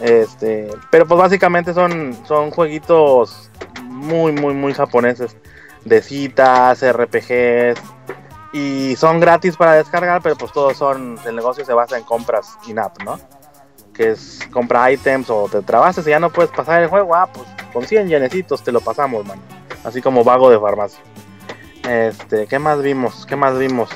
Este, 0.00 0.70
pero 0.90 1.06
pues 1.06 1.20
básicamente 1.20 1.74
son, 1.74 2.18
son 2.26 2.50
jueguitos 2.50 3.50
muy, 3.84 4.32
muy, 4.32 4.54
muy 4.54 4.72
japoneses. 4.72 5.36
De 5.84 6.02
citas, 6.02 6.82
RPGs. 6.82 7.78
Y 8.52 8.96
son 8.96 9.20
gratis 9.20 9.56
para 9.56 9.74
descargar, 9.74 10.22
pero 10.22 10.36
pues 10.36 10.52
todos 10.52 10.76
son, 10.76 11.18
el 11.24 11.36
negocio 11.36 11.64
se 11.64 11.72
basa 11.72 11.98
en 11.98 12.04
compras 12.04 12.56
in-app, 12.66 13.00
¿no? 13.04 13.20
Que 13.94 14.10
es 14.10 14.40
compra 14.50 14.90
items 14.90 15.30
o 15.30 15.48
te 15.48 15.62
trabases 15.62 16.06
y 16.06 16.10
ya 16.10 16.18
no 16.18 16.30
puedes 16.30 16.50
pasar 16.50 16.82
el 16.82 16.88
juego, 16.88 17.14
ah, 17.14 17.28
pues 17.32 17.46
con 17.72 17.86
100 17.86 18.08
yenecitos 18.08 18.64
te 18.64 18.72
lo 18.72 18.80
pasamos, 18.80 19.24
man. 19.24 19.38
Así 19.84 20.02
como 20.02 20.24
vago 20.24 20.50
de 20.50 20.58
farmacia. 20.58 21.00
Este, 21.88 22.46
¿qué 22.46 22.58
más 22.58 22.82
vimos? 22.82 23.24
¿Qué 23.26 23.36
más 23.36 23.56
vimos? 23.56 23.90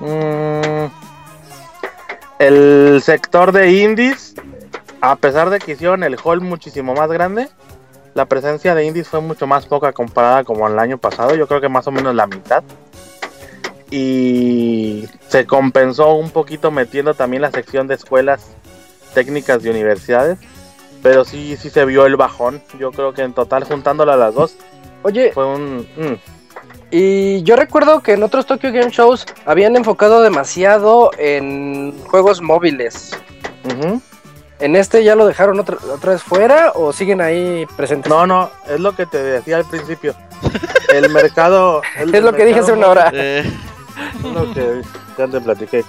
Mm, 0.00 0.86
el 2.38 3.00
sector 3.02 3.52
de 3.52 3.70
indies, 3.72 4.34
a 5.00 5.16
pesar 5.16 5.50
de 5.50 5.58
que 5.58 5.72
hicieron 5.72 6.02
el 6.02 6.16
hall 6.22 6.40
muchísimo 6.40 6.94
más 6.94 7.10
grande, 7.10 7.48
la 8.14 8.26
presencia 8.26 8.74
de 8.74 8.84
indies 8.84 9.08
fue 9.08 9.20
mucho 9.20 9.46
más 9.46 9.66
poca 9.66 9.92
comparada 9.92 10.44
como 10.44 10.66
el 10.66 10.78
año 10.78 10.98
pasado. 10.98 11.34
Yo 11.34 11.46
creo 11.46 11.60
que 11.60 11.68
más 11.68 11.86
o 11.86 11.90
menos 11.90 12.14
la 12.14 12.26
mitad. 12.26 12.64
Y 13.90 15.06
se 15.28 15.46
compensó 15.46 16.14
un 16.14 16.30
poquito 16.30 16.70
metiendo 16.70 17.14
también 17.14 17.42
la 17.42 17.50
sección 17.50 17.86
de 17.86 17.94
escuelas 17.94 18.56
técnicas 19.14 19.62
de 19.62 19.70
universidades. 19.70 20.38
Pero 21.02 21.24
sí, 21.24 21.56
sí 21.56 21.70
se 21.70 21.84
vio 21.84 22.06
el 22.06 22.16
bajón. 22.16 22.62
Yo 22.78 22.92
creo 22.92 23.14
que 23.14 23.22
en 23.22 23.32
total, 23.32 23.64
juntándola 23.64 24.14
a 24.14 24.16
las 24.16 24.34
dos, 24.34 24.56
Oye, 25.02 25.32
fue 25.32 25.46
un. 25.46 25.78
mm, 25.96 26.16
y 26.90 27.42
yo 27.42 27.56
recuerdo 27.56 28.00
que 28.00 28.12
en 28.12 28.22
otros 28.22 28.46
Tokyo 28.46 28.72
Game 28.72 28.90
Shows 28.90 29.26
habían 29.46 29.76
enfocado 29.76 30.22
demasiado 30.22 31.10
en 31.18 31.94
juegos 32.08 32.40
móviles. 32.42 33.10
¿En 34.58 34.76
este 34.76 35.02
ya 35.04 35.14
lo 35.14 35.26
dejaron 35.26 35.58
otra, 35.58 35.78
otra 35.92 36.12
vez 36.12 36.22
fuera 36.22 36.72
o 36.74 36.92
siguen 36.92 37.20
ahí 37.22 37.66
presentes? 37.76 38.10
No, 38.10 38.26
no, 38.26 38.50
es 38.68 38.78
lo 38.78 38.94
que 38.94 39.06
te 39.06 39.22
decía 39.22 39.56
al 39.56 39.64
principio. 39.64 40.14
El 40.92 41.08
mercado. 41.10 41.80
el- 41.98 42.14
es 42.14 42.22
lo 42.22 42.32
que 42.34 42.44
dije 42.44 42.60
hace 42.60 42.72
una 42.72 42.88
hora. 42.88 43.10
Eh, 43.14 43.50
móvil- 44.22 44.34
lo 44.34 44.52
que 44.52 44.82
ya 45.16 45.26
te 45.28 45.40
platiqué. 45.40 45.84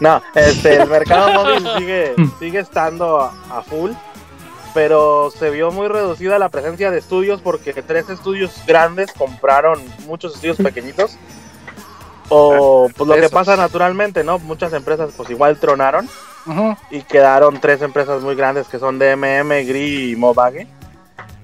No, 0.00 0.20
este, 0.34 0.76
el 0.82 0.88
mercado 0.88 1.32
móvil 1.44 1.66
sigue, 1.78 2.14
sigue 2.38 2.58
estando 2.58 3.20
a 3.20 3.62
full. 3.62 3.92
Pero 4.74 5.30
se 5.30 5.50
vio 5.50 5.70
muy 5.72 5.88
reducida 5.88 6.38
la 6.38 6.48
presencia 6.48 6.90
de 6.90 6.98
estudios 6.98 7.40
porque 7.40 7.72
tres 7.82 8.08
estudios 8.08 8.52
grandes 8.66 9.12
compraron 9.12 9.80
muchos 10.06 10.34
estudios 10.34 10.56
pequeñitos. 10.62 11.16
O 12.28 12.88
pues 12.96 13.08
lo 13.08 13.16
que 13.16 13.28
pasa 13.28 13.56
naturalmente, 13.56 14.22
¿no? 14.22 14.38
Muchas 14.38 14.72
empresas 14.72 15.10
pues 15.16 15.28
igual 15.30 15.58
tronaron 15.58 16.08
y 16.90 17.02
quedaron 17.02 17.60
tres 17.60 17.82
empresas 17.82 18.22
muy 18.22 18.36
grandes 18.36 18.68
que 18.68 18.78
son 18.78 18.98
DMM, 19.00 19.48
Gri 19.66 20.12
y 20.12 20.16
Mobage. 20.16 20.68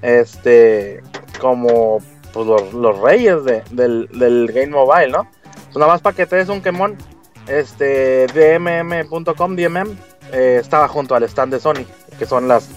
Este, 0.03 1.03
como 1.41 1.99
pues, 2.33 2.47
los, 2.47 2.73
los 2.73 2.99
reyes 3.01 3.43
de- 3.45 3.63
del, 3.73 4.09
del 4.13 4.47
game 4.53 4.69
mobile, 4.69 5.09
¿no? 5.09 5.27
Pues 5.65 5.77
nada 5.77 5.93
más 5.93 6.01
para 6.01 6.15
que 6.15 6.27
te 6.27 6.37
des 6.37 6.49
un 6.49 6.63
quemón, 6.63 6.97
este, 7.49 8.27
DMM.com, 8.29 9.57
DMM, 9.57 9.97
eh, 10.33 10.59
estaba 10.61 10.87
junto 10.87 11.15
al 11.17 11.25
stand 11.25 11.53
de 11.55 11.61
Sony, 11.61 11.85
que 12.19 12.27
son 12.27 12.47
las 12.47 12.69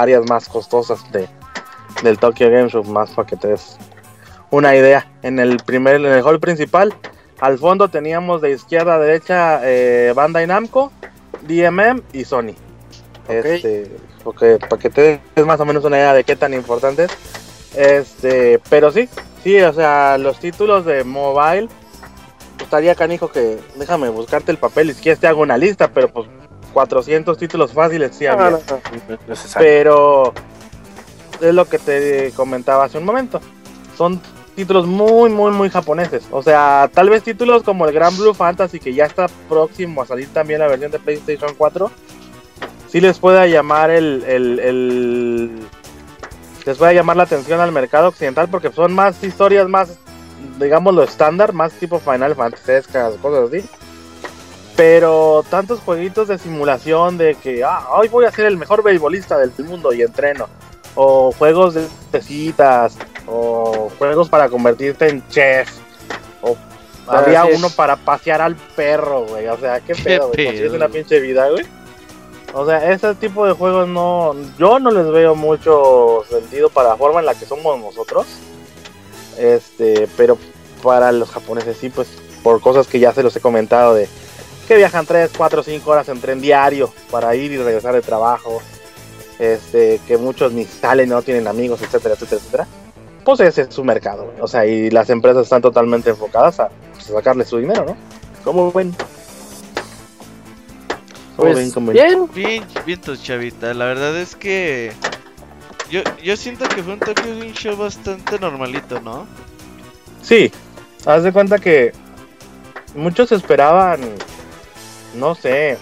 áreas 0.00 0.28
más 0.28 0.48
costosas 0.48 1.00
de, 1.12 1.28
del 2.02 2.18
Tokyo 2.18 2.50
Game 2.50 2.68
Show, 2.68 2.84
más 2.84 3.10
para 3.10 3.26
que 3.26 3.36
te 3.36 3.48
des 3.48 3.78
una 4.50 4.74
idea. 4.76 5.06
En 5.22 5.38
el 5.38 5.58
primer, 5.58 5.96
en 5.96 6.06
el 6.06 6.22
hall 6.22 6.40
principal, 6.40 6.94
al 7.40 7.58
fondo 7.58 7.88
teníamos 7.88 8.40
de 8.40 8.52
izquierda 8.52 8.94
a 8.94 8.98
derecha 8.98 9.60
eh, 9.62 10.12
Bandai 10.14 10.46
Namco, 10.46 10.92
DMM 11.42 12.02
y 12.12 12.24
Sony. 12.24 12.54
Este, 13.28 13.90
porque 14.22 14.58
para 14.58 14.80
que 14.80 14.90
te 14.90 15.20
des 15.34 15.46
más 15.46 15.60
o 15.60 15.64
menos 15.64 15.84
una 15.84 15.96
idea 15.96 16.14
de 16.14 16.24
qué 16.24 16.36
tan 16.36 16.54
importante 16.54 17.04
es. 17.04 17.10
Este, 17.76 18.60
pero 18.70 18.90
sí, 18.90 19.08
sí, 19.42 19.60
o 19.60 19.72
sea, 19.72 20.16
los 20.18 20.38
títulos 20.38 20.84
de 20.84 21.04
mobile 21.04 21.68
estaría 22.60 22.94
canijo 22.94 23.30
que 23.30 23.58
déjame 23.76 24.08
buscarte 24.08 24.50
el 24.50 24.58
papel 24.58 24.90
y 24.90 24.94
si 24.94 25.02
quieres 25.02 25.20
te 25.20 25.26
hago 25.26 25.42
una 25.42 25.58
lista, 25.58 25.88
pero 25.88 26.08
pues 26.08 26.26
400 26.76 27.38
títulos 27.38 27.72
fáciles 27.72 28.14
sí 28.14 28.26
había. 28.26 28.50
No, 28.50 28.58
no, 28.58 28.58
no, 29.08 29.18
necesario. 29.26 29.66
Pero 29.66 30.34
es 31.40 31.54
lo 31.54 31.64
que 31.64 31.78
te 31.78 32.32
comentaba 32.32 32.84
hace 32.84 32.98
un 32.98 33.04
momento. 33.06 33.40
Son 33.96 34.20
títulos 34.54 34.86
muy, 34.86 35.30
muy, 35.30 35.52
muy 35.52 35.70
japoneses. 35.70 36.24
O 36.30 36.42
sea, 36.42 36.90
tal 36.92 37.08
vez 37.08 37.22
títulos 37.22 37.62
como 37.62 37.86
el 37.86 37.94
Grand 37.94 38.18
Blue 38.18 38.34
Fantasy, 38.34 38.78
que 38.78 38.92
ya 38.92 39.06
está 39.06 39.26
próximo 39.48 40.02
a 40.02 40.06
salir 40.06 40.28
también 40.34 40.60
la 40.60 40.68
versión 40.68 40.90
de 40.90 40.98
PlayStation 40.98 41.54
4. 41.56 41.90
Sí 42.88 43.00
les 43.00 43.18
pueda 43.18 43.46
llamar 43.46 43.88
el, 43.90 44.22
el, 44.26 44.58
el- 44.58 45.60
les 46.66 46.76
pueda 46.76 46.92
llamar 46.92 47.16
la 47.16 47.22
atención 47.22 47.58
al 47.58 47.72
mercado 47.72 48.08
occidental 48.08 48.48
porque 48.50 48.70
son 48.70 48.92
más 48.92 49.24
historias 49.24 49.66
más 49.66 49.96
digamos 50.58 50.94
lo 50.94 51.04
estándar, 51.04 51.54
más 51.54 51.72
tipo 51.72 51.98
Final 52.00 52.34
Fantasy, 52.34 52.86
cosas 53.22 53.48
así. 53.48 53.64
Pero 54.76 55.42
tantos 55.48 55.80
jueguitos 55.80 56.28
de 56.28 56.38
simulación 56.38 57.16
de 57.16 57.34
que 57.34 57.64
ah, 57.64 57.88
hoy 57.92 58.08
voy 58.08 58.26
a 58.26 58.30
ser 58.30 58.44
el 58.46 58.58
mejor 58.58 58.82
beisbolista 58.82 59.38
del 59.38 59.52
mundo 59.64 59.92
y 59.92 60.02
entreno. 60.02 60.48
O 60.94 61.32
juegos 61.32 61.74
de 61.74 62.22
citas, 62.22 62.96
o 63.26 63.90
juegos 63.98 64.28
para 64.28 64.48
convertirte 64.48 65.08
en 65.08 65.26
chef. 65.28 65.70
O 66.42 66.56
había 67.06 67.44
es. 67.44 67.58
uno 67.58 67.70
para 67.70 67.96
pasear 67.96 68.42
al 68.42 68.56
perro, 68.56 69.26
güey. 69.26 69.46
O 69.48 69.58
sea, 69.58 69.80
qué 69.80 69.94
pedo, 69.94 70.28
güey. 70.28 70.46
Consigues 70.46 70.72
una 70.72 70.88
pinche 70.88 71.20
vida, 71.20 71.48
güey. 71.48 71.64
O 72.52 72.64
sea, 72.64 72.90
ese 72.90 73.14
tipo 73.14 73.46
de 73.46 73.52
juegos 73.52 73.88
no. 73.88 74.34
Yo 74.58 74.78
no 74.78 74.90
les 74.90 75.10
veo 75.10 75.34
mucho 75.34 76.24
sentido 76.28 76.70
para 76.70 76.90
la 76.90 76.96
forma 76.96 77.20
en 77.20 77.26
la 77.26 77.34
que 77.34 77.46
somos 77.46 77.78
nosotros. 77.78 78.26
Este, 79.38 80.08
pero 80.16 80.38
para 80.82 81.12
los 81.12 81.30
japoneses 81.30 81.76
sí, 81.78 81.90
pues 81.90 82.08
por 82.42 82.60
cosas 82.60 82.86
que 82.86 82.98
ya 82.98 83.12
se 83.12 83.22
los 83.22 83.34
he 83.36 83.40
comentado 83.40 83.94
de 83.94 84.08
que 84.66 84.76
viajan 84.76 85.06
3, 85.06 85.30
4, 85.36 85.62
5 85.62 85.90
horas 85.90 86.08
en 86.08 86.20
tren 86.20 86.40
diario 86.40 86.92
para 87.10 87.34
ir 87.34 87.52
y 87.52 87.56
regresar 87.56 87.94
de 87.94 88.02
trabajo. 88.02 88.60
Este, 89.38 90.00
que 90.06 90.16
muchos 90.16 90.52
ni 90.52 90.64
salen, 90.64 91.10
no 91.10 91.20
tienen 91.20 91.46
amigos, 91.46 91.82
etcétera, 91.82 92.14
etcétera, 92.14 92.40
etcétera. 92.40 92.66
Pues 93.22 93.40
ese 93.40 93.62
es 93.62 93.74
su 93.74 93.84
mercado, 93.84 94.24
güey. 94.24 94.36
O 94.40 94.48
sea, 94.48 94.64
y 94.66 94.90
las 94.90 95.10
empresas 95.10 95.42
están 95.44 95.60
totalmente 95.60 96.10
enfocadas 96.10 96.60
a 96.60 96.70
pues, 96.94 97.10
a 97.10 97.12
sacarle 97.14 97.44
su 97.44 97.58
dinero, 97.58 97.84
¿no? 97.84 97.96
¿Cómo 98.44 98.72
ven? 98.72 98.94
¿Cómo 101.36 101.48
Pues, 101.48 101.56
ven? 101.56 101.70
¿Cómo 101.70 101.92
ven? 101.92 102.28
bien, 102.32 102.64
bien, 102.64 102.64
bien, 102.86 103.00
chavita. 103.22 103.74
La 103.74 103.84
verdad 103.86 104.16
es 104.16 104.34
que 104.34 104.92
yo, 105.90 106.00
yo 106.22 106.36
siento 106.36 106.66
que 106.68 106.82
fue 106.82 106.94
un 106.94 107.00
Tokyo 107.00 107.36
Game 107.38 107.52
Show 107.52 107.76
bastante 107.76 108.38
normalito, 108.38 109.00
¿no? 109.00 109.26
Sí, 110.22 110.50
haz 111.04 111.22
de 111.22 111.32
cuenta 111.32 111.58
que 111.58 111.92
muchos 112.94 113.32
esperaban, 113.32 114.00
no 115.14 115.34
sé, 115.34 115.78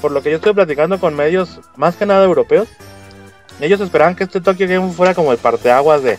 por 0.00 0.10
lo 0.10 0.22
que 0.22 0.30
yo 0.30 0.36
estoy 0.36 0.52
platicando 0.52 0.98
con 0.98 1.14
medios 1.14 1.60
más 1.76 1.96
que 1.96 2.06
nada 2.06 2.24
europeos, 2.24 2.68
ellos 3.60 3.80
esperaban 3.80 4.16
que 4.16 4.24
este 4.24 4.40
Tokyo 4.40 4.66
Game 4.66 4.92
fuera 4.92 5.14
como 5.14 5.32
el 5.32 5.38
parteaguas 5.38 6.02
de 6.02 6.18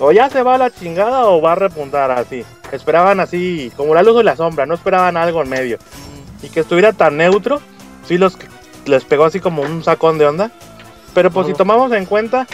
o 0.00 0.12
ya 0.12 0.30
se 0.30 0.42
va 0.42 0.54
a 0.54 0.58
la 0.58 0.70
chingada 0.70 1.26
o 1.26 1.42
va 1.42 1.52
a 1.52 1.56
repuntar 1.56 2.10
así. 2.10 2.44
Esperaban 2.72 3.20
así, 3.20 3.70
como 3.76 3.94
la 3.94 4.02
luz 4.02 4.20
y 4.20 4.24
la 4.24 4.34
sombra, 4.34 4.64
no 4.64 4.74
esperaban 4.74 5.16
algo 5.16 5.42
en 5.42 5.50
medio. 5.50 5.78
Y 6.42 6.48
que 6.48 6.60
estuviera 6.60 6.94
tan 6.94 7.18
neutro, 7.18 7.60
sí 8.08 8.16
los 8.16 8.38
les 8.86 9.04
pegó 9.04 9.24
así 9.24 9.40
como 9.40 9.62
un 9.62 9.84
sacón 9.84 10.16
de 10.16 10.26
onda. 10.26 10.50
Pero 11.12 11.30
pues 11.30 11.48
si 11.48 11.52
tomamos 11.52 11.92
en 11.92 12.06
cuenta 12.06 12.46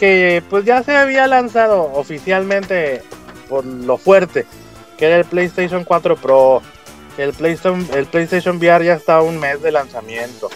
que 0.00 0.42
pues 0.48 0.64
ya 0.64 0.82
se 0.82 0.96
había 0.96 1.26
lanzado 1.26 1.92
oficialmente 1.92 3.02
por 3.48 3.66
lo 3.66 3.98
fuerte, 3.98 4.46
que 4.96 5.06
era 5.06 5.16
el 5.16 5.24
PlayStation 5.24 5.84
4 5.84 6.16
Pro, 6.16 6.62
el 7.18 7.32
PlayStation, 7.32 7.86
el 7.94 8.06
PlayStation 8.06 8.56
VR 8.56 8.84
ya 8.84 8.94
está 8.94 9.16
a 9.16 9.22
un 9.22 9.38
mes 9.38 9.60
de 9.62 9.72
lanzamiento. 9.72 10.48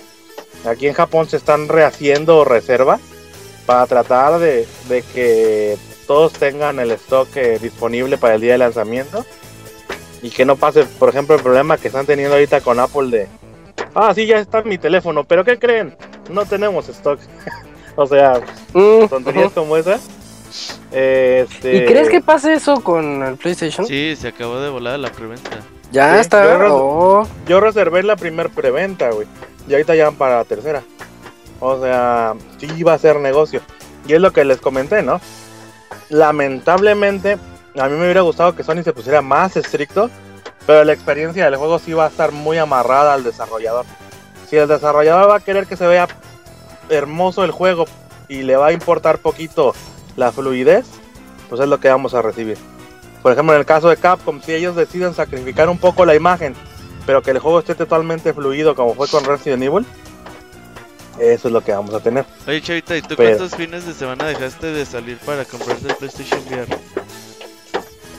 Aquí 0.64 0.86
en 0.86 0.94
Japón 0.94 1.28
se 1.28 1.36
están 1.36 1.68
rehaciendo 1.68 2.44
reservas 2.44 3.00
para 3.66 3.86
tratar 3.86 4.38
de, 4.38 4.66
de 4.88 5.02
que 5.02 5.76
todos 6.06 6.32
tengan 6.32 6.78
el 6.78 6.92
stock 6.92 7.28
eh, 7.36 7.58
disponible 7.60 8.16
para 8.16 8.34
el 8.34 8.40
día 8.40 8.52
de 8.52 8.58
lanzamiento 8.58 9.24
y 10.22 10.30
que 10.30 10.44
no 10.44 10.56
pase, 10.56 10.84
por 10.84 11.08
ejemplo, 11.08 11.34
el 11.34 11.42
problema 11.42 11.78
que 11.78 11.88
están 11.88 12.06
teniendo 12.06 12.34
ahorita 12.34 12.60
con 12.60 12.78
Apple 12.78 13.10
de, 13.10 13.28
ah, 13.94 14.12
sí, 14.14 14.26
ya 14.26 14.38
está 14.38 14.60
en 14.60 14.68
mi 14.68 14.78
teléfono, 14.78 15.24
pero 15.24 15.44
¿qué 15.44 15.58
creen? 15.58 15.96
No 16.30 16.46
tenemos 16.46 16.88
stock. 16.88 17.18
o 17.96 18.06
sea, 18.06 18.40
Mm, 18.74 19.06
tonterías 19.08 19.52
como 19.52 19.76
esa. 19.76 19.98
Este, 20.90 21.76
¿Y 21.76 21.86
crees 21.86 22.08
que 22.08 22.20
pase 22.20 22.54
eso 22.54 22.82
con 22.82 23.22
el 23.22 23.36
PlayStation? 23.36 23.86
Sí, 23.86 24.14
se 24.16 24.28
acabó 24.28 24.60
de 24.60 24.70
volar 24.70 24.98
la 24.98 25.10
preventa. 25.10 25.60
Ya 25.92 26.14
Sí, 26.14 26.20
está. 26.20 26.44
yo 26.44 26.76
oh. 26.76 27.28
Yo 27.46 27.60
reservé 27.60 28.02
la 28.02 28.16
primer 28.16 28.50
preventa, 28.50 29.10
güey. 29.10 29.26
Y 29.68 29.72
ahorita 29.72 29.94
ya 29.94 30.06
van 30.06 30.16
para 30.16 30.38
la 30.38 30.44
tercera. 30.44 30.82
O 31.60 31.80
sea, 31.80 32.34
sí 32.58 32.82
va 32.82 32.94
a 32.94 32.98
ser 32.98 33.20
negocio. 33.20 33.60
Y 34.06 34.14
es 34.14 34.20
lo 34.20 34.32
que 34.32 34.44
les 34.44 34.60
comenté, 34.60 35.02
¿no? 35.02 35.20
Lamentablemente, 36.08 37.38
a 37.78 37.88
mí 37.88 37.96
me 37.96 38.04
hubiera 38.04 38.22
gustado 38.22 38.56
que 38.56 38.64
Sony 38.64 38.82
se 38.82 38.92
pusiera 38.92 39.22
más 39.22 39.56
estricto. 39.56 40.10
Pero 40.66 40.84
la 40.84 40.92
experiencia 40.92 41.44
del 41.44 41.56
juego 41.56 41.78
sí 41.78 41.92
va 41.92 42.06
a 42.06 42.08
estar 42.08 42.32
muy 42.32 42.56
amarrada 42.58 43.14
al 43.14 43.24
desarrollador. 43.24 43.84
Si 44.48 44.56
el 44.56 44.68
desarrollador 44.68 45.28
va 45.30 45.36
a 45.36 45.40
querer 45.40 45.66
que 45.66 45.76
se 45.76 45.86
vea 45.86 46.06
hermoso 46.88 47.44
el 47.44 47.50
juego 47.50 47.86
y 48.28 48.42
le 48.42 48.56
va 48.56 48.68
a 48.68 48.72
importar 48.72 49.18
poquito 49.18 49.74
la 50.16 50.30
fluidez, 50.30 50.86
pues 51.48 51.60
es 51.60 51.68
lo 51.68 51.80
que 51.80 51.88
vamos 51.88 52.14
a 52.14 52.22
recibir. 52.22 52.58
Por 53.22 53.32
ejemplo, 53.32 53.54
en 53.54 53.60
el 53.60 53.66
caso 53.66 53.88
de 53.88 53.96
Capcom, 53.96 54.40
si 54.42 54.52
ellos 54.52 54.74
deciden 54.76 55.14
sacrificar 55.14 55.68
un 55.68 55.78
poco 55.78 56.04
la 56.04 56.14
imagen, 56.14 56.54
pero 57.06 57.22
que 57.22 57.30
el 57.30 57.38
juego 57.38 57.60
esté 57.60 57.74
totalmente 57.74 58.32
fluido 58.34 58.74
como 58.74 58.94
fue 58.94 59.06
con 59.08 59.24
Resident 59.24 59.62
Evil, 59.62 59.86
eso 61.20 61.48
es 61.48 61.52
lo 61.52 61.60
que 61.60 61.72
vamos 61.72 61.94
a 61.94 62.00
tener. 62.00 62.24
Oye, 62.48 62.60
Chavita, 62.60 62.96
¿y 62.96 63.02
tú 63.02 63.14
Pero- 63.16 63.36
cuántos 63.36 63.56
fines 63.56 63.86
de 63.86 63.92
semana 63.94 64.26
dejaste 64.26 64.66
de 64.68 64.84
salir 64.86 65.18
para 65.18 65.44
comprarte 65.44 65.88
el 65.88 65.94
PlayStation 65.96 66.40
VR? 66.50 66.66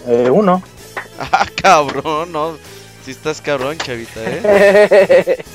Eh, 0.08 0.30
uno. 0.30 0.62
Ah, 1.32 1.46
cabrón, 1.62 2.32
no. 2.32 2.58
Si 3.06 3.12
estás 3.12 3.40
cabrón, 3.40 3.78
Chavita, 3.78 4.20
¿eh? 4.24 5.44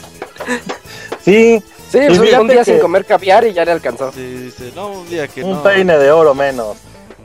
Sí, 1.24 1.62
Sí, 1.90 1.98
pues, 2.06 2.18
un 2.38 2.46
día 2.48 2.58
que- 2.58 2.64
sin 2.66 2.78
comer 2.80 3.04
caviar 3.06 3.46
y 3.46 3.52
ya 3.54 3.64
le 3.64 3.72
alcanzó. 3.72 4.12
Sí, 4.12 4.20
dice, 4.24 4.72
no, 4.76 4.88
un 4.88 5.08
día 5.08 5.26
que 5.26 5.42
un 5.42 5.52
no. 5.54 5.62
peine 5.62 5.96
de 5.98 6.10
oro 6.12 6.34
menos. 6.34 6.76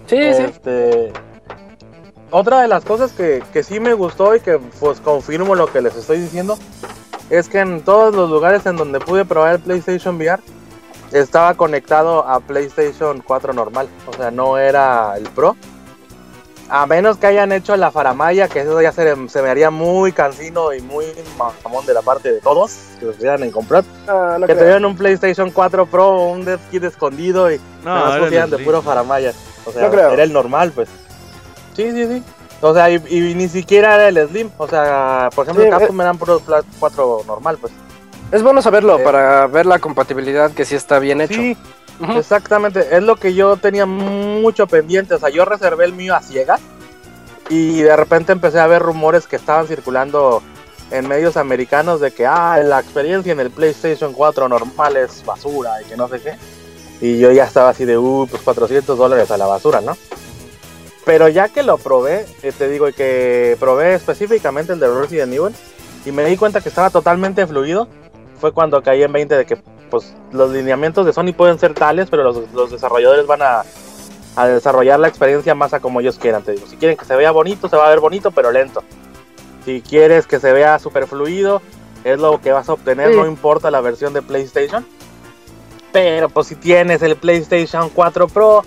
Sí, 0.08 0.18
sí. 0.34 0.44
Otra 2.36 2.62
de 2.62 2.68
las 2.68 2.84
cosas 2.84 3.12
que, 3.12 3.44
que 3.54 3.62
sí 3.62 3.80
me 3.80 3.94
gustó 3.94 4.36
y 4.36 4.40
que 4.40 4.58
pues 4.80 5.00
confirmo 5.00 5.54
lo 5.54 5.68
que 5.72 5.82
les 5.84 5.96
estoy 5.96 6.20
diciendo 6.20 6.58
es 7.30 7.48
que 7.48 7.60
en 7.60 7.84
todos 7.84 8.16
los 8.16 8.28
lugares 8.28 8.66
en 8.66 8.76
donde 8.76 9.00
pude 9.00 9.24
probar 9.24 9.54
el 9.54 9.60
PlayStation 9.60 10.16
VR 10.16 10.42
estaba 11.12 11.54
conectado 11.54 12.28
a 12.28 12.40
PlayStation 12.40 13.22
4 13.22 13.54
normal, 13.54 13.88
o 14.08 14.14
sea, 14.18 14.32
no 14.32 14.58
era 14.58 15.16
el 15.16 15.26
Pro. 15.30 15.56
A 16.70 16.88
menos 16.88 17.18
que 17.18 17.28
hayan 17.28 17.52
hecho 17.52 17.76
la 17.78 17.92
faramaya, 17.92 18.48
que 18.48 18.62
eso 18.62 18.82
ya 18.82 18.92
se, 18.92 19.30
se 19.30 19.42
me 19.44 19.50
haría 19.50 19.70
muy 19.70 20.12
cansino 20.12 20.74
y 20.74 20.82
muy 20.82 21.06
mamón 21.38 21.86
de 21.86 21.94
la 21.94 22.02
parte 22.02 22.32
de 22.32 22.42
todos 22.42 22.76
que 23.00 23.12
se 23.12 23.18
quieran 23.20 23.44
en 23.44 23.52
comprar. 23.52 23.84
Ah, 24.08 24.38
no 24.40 24.48
que 24.48 24.54
creo. 24.54 24.58
tuvieran 24.64 24.86
un 24.86 24.96
PlayStation 24.98 25.52
4 25.52 25.86
Pro 25.86 26.08
o 26.08 26.32
un 26.32 26.46
Dev 26.46 26.60
Kit 26.72 26.84
escondido 26.84 27.52
y 27.52 27.60
No, 27.84 27.94
nada 27.94 28.06
más 28.06 28.14
era 28.16 28.24
pusieran 28.24 28.50
de 28.50 28.58
puro 28.58 28.82
faramaya. 28.82 29.34
O 29.66 29.72
sea, 29.72 29.84
No 29.84 29.92
creo. 29.92 30.10
era 30.10 30.24
el 30.24 30.34
normal, 30.34 30.72
pues. 30.74 30.90
Sí, 31.76 31.92
sí, 31.92 32.08
sí. 32.08 32.24
O 32.62 32.74
sea, 32.74 32.90
y, 32.90 33.02
y 33.10 33.36
ni 33.36 33.48
siquiera 33.50 33.96
era 33.96 34.08
el 34.08 34.28
Slim. 34.30 34.50
O 34.58 34.68
sea, 34.68 35.30
por 35.36 35.44
ejemplo, 35.46 35.64
Sí, 35.64 35.70
en 35.70 35.78
Capcom 35.78 36.02
eran 36.02 36.18
puro 36.18 36.40
Pla- 36.40 36.64
4 36.80 37.22
normal, 37.28 37.58
pues. 37.60 37.74
Es 38.32 38.42
bueno 38.42 38.62
saberlo 38.62 39.00
Eh. 39.00 39.04
para 39.04 39.48
ver 39.48 39.66
la 39.66 39.80
compatibilidad 39.80 40.52
que 40.52 40.66
sí 40.66 40.76
está 40.76 41.00
bien 41.00 41.22
hecho. 41.22 41.40
Sí, 41.40 41.58
exactamente. 42.16 42.96
Es 42.96 43.04
lo 43.04 43.16
que 43.18 43.34
yo 43.34 43.58
tenía 43.58 43.86
mucho 43.86 44.66
pendiente. 44.68 45.14
O 45.16 45.20
sea, 45.20 45.30
yo 45.30 45.46
reservé 45.46 45.86
el 45.86 45.94
mío 45.94 46.16
a 46.16 46.22
ciegas. 46.22 46.62
Y 47.50 47.82
de 47.82 47.96
repente 47.96 48.32
empecé 48.32 48.60
a 48.60 48.68
ver 48.68 48.82
rumores 48.82 49.28
que 49.28 49.36
estaban 49.36 49.68
circulando 49.68 50.42
en 50.92 51.08
medios 51.08 51.36
americanos 51.38 52.00
de 52.00 52.12
que, 52.12 52.26
ah, 52.26 52.58
la 52.64 52.80
experiencia 52.80 53.34
en 53.34 53.40
el 53.42 53.52
PlayStation 53.52 54.14
4 54.14 54.48
normal 54.48 54.96
es 54.96 55.26
basura 55.26 55.82
y 55.82 55.86
que 55.86 55.98
no 55.98 56.08
sé 56.08 56.22
qué. 56.22 56.36
Y 57.02 57.20
yo 57.20 57.32
ya 57.32 57.44
estaba 57.44 57.70
así 57.70 57.84
de, 57.84 57.98
uh, 57.98 58.28
pues 58.30 58.42
400 58.44 58.98
dólares 58.98 59.30
a 59.32 59.38
la 59.38 59.46
basura, 59.48 59.82
¿no? 59.82 59.98
Pero 61.06 61.28
ya 61.28 61.50
que 61.50 61.64
lo 61.64 61.78
probé, 61.78 62.26
eh, 62.44 62.52
te 62.58 62.70
digo, 62.70 62.88
y 62.88 62.94
que 62.94 63.58
probé 63.60 63.94
específicamente 63.94 64.74
el 64.74 64.80
de 64.80 64.88
Resident 64.94 65.34
Evil 65.34 65.54
y 66.06 66.12
me 66.12 66.24
di 66.26 66.38
cuenta 66.38 66.62
que 66.62 66.70
estaba 66.70 66.90
totalmente 66.90 67.46
fluido, 67.46 67.88
fue 68.40 68.52
cuando 68.54 68.82
caí 68.82 69.04
en 69.04 69.12
20 69.12 69.36
de 69.38 69.46
que 69.46 69.58
pues 69.90 70.14
los 70.32 70.52
lineamientos 70.52 71.06
de 71.06 71.14
Sony 71.14 71.34
pueden 71.36 71.60
ser 71.60 71.74
tales, 71.74 72.10
pero 72.10 72.24
los, 72.24 72.52
los 72.54 72.72
desarrolladores 72.72 73.28
van 73.28 73.42
a, 73.42 73.64
a 74.36 74.48
desarrollar 74.48 75.00
la 75.00 75.08
experiencia 75.08 75.54
más 75.56 75.74
a 75.74 75.80
como 75.82 76.00
ellos 76.00 76.18
quieran. 76.18 76.42
Te 76.44 76.54
digo, 76.54 76.66
si 76.68 76.78
quieren 76.78 76.98
que 76.98 77.06
se 77.06 77.16
vea 77.16 77.32
bonito, 77.32 77.70
se 77.70 77.76
va 77.78 77.86
a 77.88 77.90
ver 77.90 78.00
bonito, 78.00 78.32
pero 78.32 78.52
lento. 78.52 78.84
Si 79.66 79.82
quieres 79.82 80.26
que 80.26 80.40
se 80.40 80.52
vea 80.52 80.80
super 80.80 81.06
fluido, 81.08 81.62
es 82.04 82.20
lo 82.20 82.42
que 82.42 82.52
vas 82.52 82.68
a 82.70 82.74
obtener, 82.74 83.12
Sí. 83.12 83.16
no 83.18 83.26
importa 83.28 83.70
la 83.72 83.82
versión 83.82 84.14
de 84.14 84.22
PlayStation. 84.22 84.86
Pero 85.92 86.28
pues 86.30 86.48
si 86.48 86.56
tienes 86.56 87.02
el 87.04 87.16
PlayStation 87.16 87.90
4 87.90 88.28
Pro, 88.28 88.64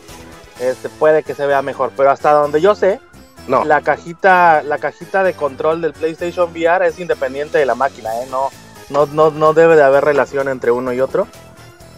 este 0.61 0.89
puede 0.89 1.23
que 1.23 1.35
se 1.35 1.47
vea 1.47 1.63
mejor. 1.63 1.93
Pero 1.97 2.11
hasta 2.11 2.33
donde 2.33 2.61
yo 2.61 2.75
sé, 2.75 3.01
No. 3.49 3.65
la 3.65 3.81
cajita, 3.81 4.63
la 4.63 4.79
cajita 4.79 5.23
de 5.23 5.35
control 5.35 5.81
del 5.81 5.93
PlayStation 5.93 6.51
VR 6.51 6.87
es 6.87 6.99
independiente 6.99 7.59
de 7.59 7.67
la 7.67 7.75
máquina, 7.75 8.11
¿eh? 8.23 8.27
No, 8.31 8.49
no, 8.91 9.07
no, 9.07 9.31
no 9.31 9.53
debe 9.53 9.77
de 9.77 9.83
haber 9.83 10.05
relación 10.05 10.49
entre 10.49 10.71
uno 10.71 10.93
y 10.93 11.01
otro 11.01 11.27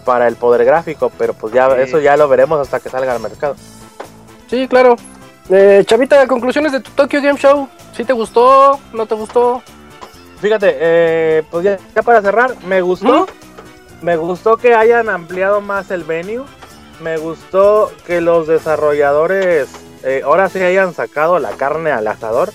para 0.05 0.27
el 0.29 0.37
poder 0.37 0.65
gráfico, 0.65 1.11
pero 1.19 1.35
pues 1.35 1.53
ya 1.53 1.69
Sí. 1.71 1.77
eso 1.83 1.99
ya 2.01 2.17
lo 2.17 2.29
veremos 2.29 2.61
hasta 2.61 2.81
que 2.81 2.89
salga 2.91 3.13
al 3.13 3.21
mercado. 3.21 3.57
Sí, 4.49 4.67
claro. 4.69 4.97
Eh, 5.51 5.83
Chavita, 5.87 6.27
conclusiones 6.27 6.73
de 6.73 6.81
tu 6.81 6.91
Tokyo 6.93 7.21
Game 7.23 7.39
Show. 7.39 7.69
¿Sí 7.95 8.05
te 8.05 8.13
gustó? 8.13 8.79
¿No 8.93 9.07
te 9.07 9.15
gustó? 9.15 9.63
Fíjate, 10.41 10.77
eh, 10.79 11.43
pues 11.51 11.65
ya, 11.65 11.79
ya 11.95 12.03
para 12.03 12.23
cerrar, 12.23 12.55
me 12.65 12.81
gustó, 12.81 13.27
me 14.03 14.17
gustó 14.17 14.57
que 14.57 14.75
hayan 14.75 15.09
ampliado 15.09 15.61
más 15.61 15.91
el 15.91 16.05
venue, 16.05 16.45
me 17.01 17.17
gustó 17.19 17.93
que 18.07 18.21
los 18.21 18.47
desarrolladores 18.47 19.69
eh, 20.03 20.23
ahora 20.25 20.49
sí 20.49 20.61
hayan 20.61 20.95
sacado 20.95 21.39
la 21.39 21.51
carne 21.53 21.91
al 21.91 22.07
asador. 22.07 22.53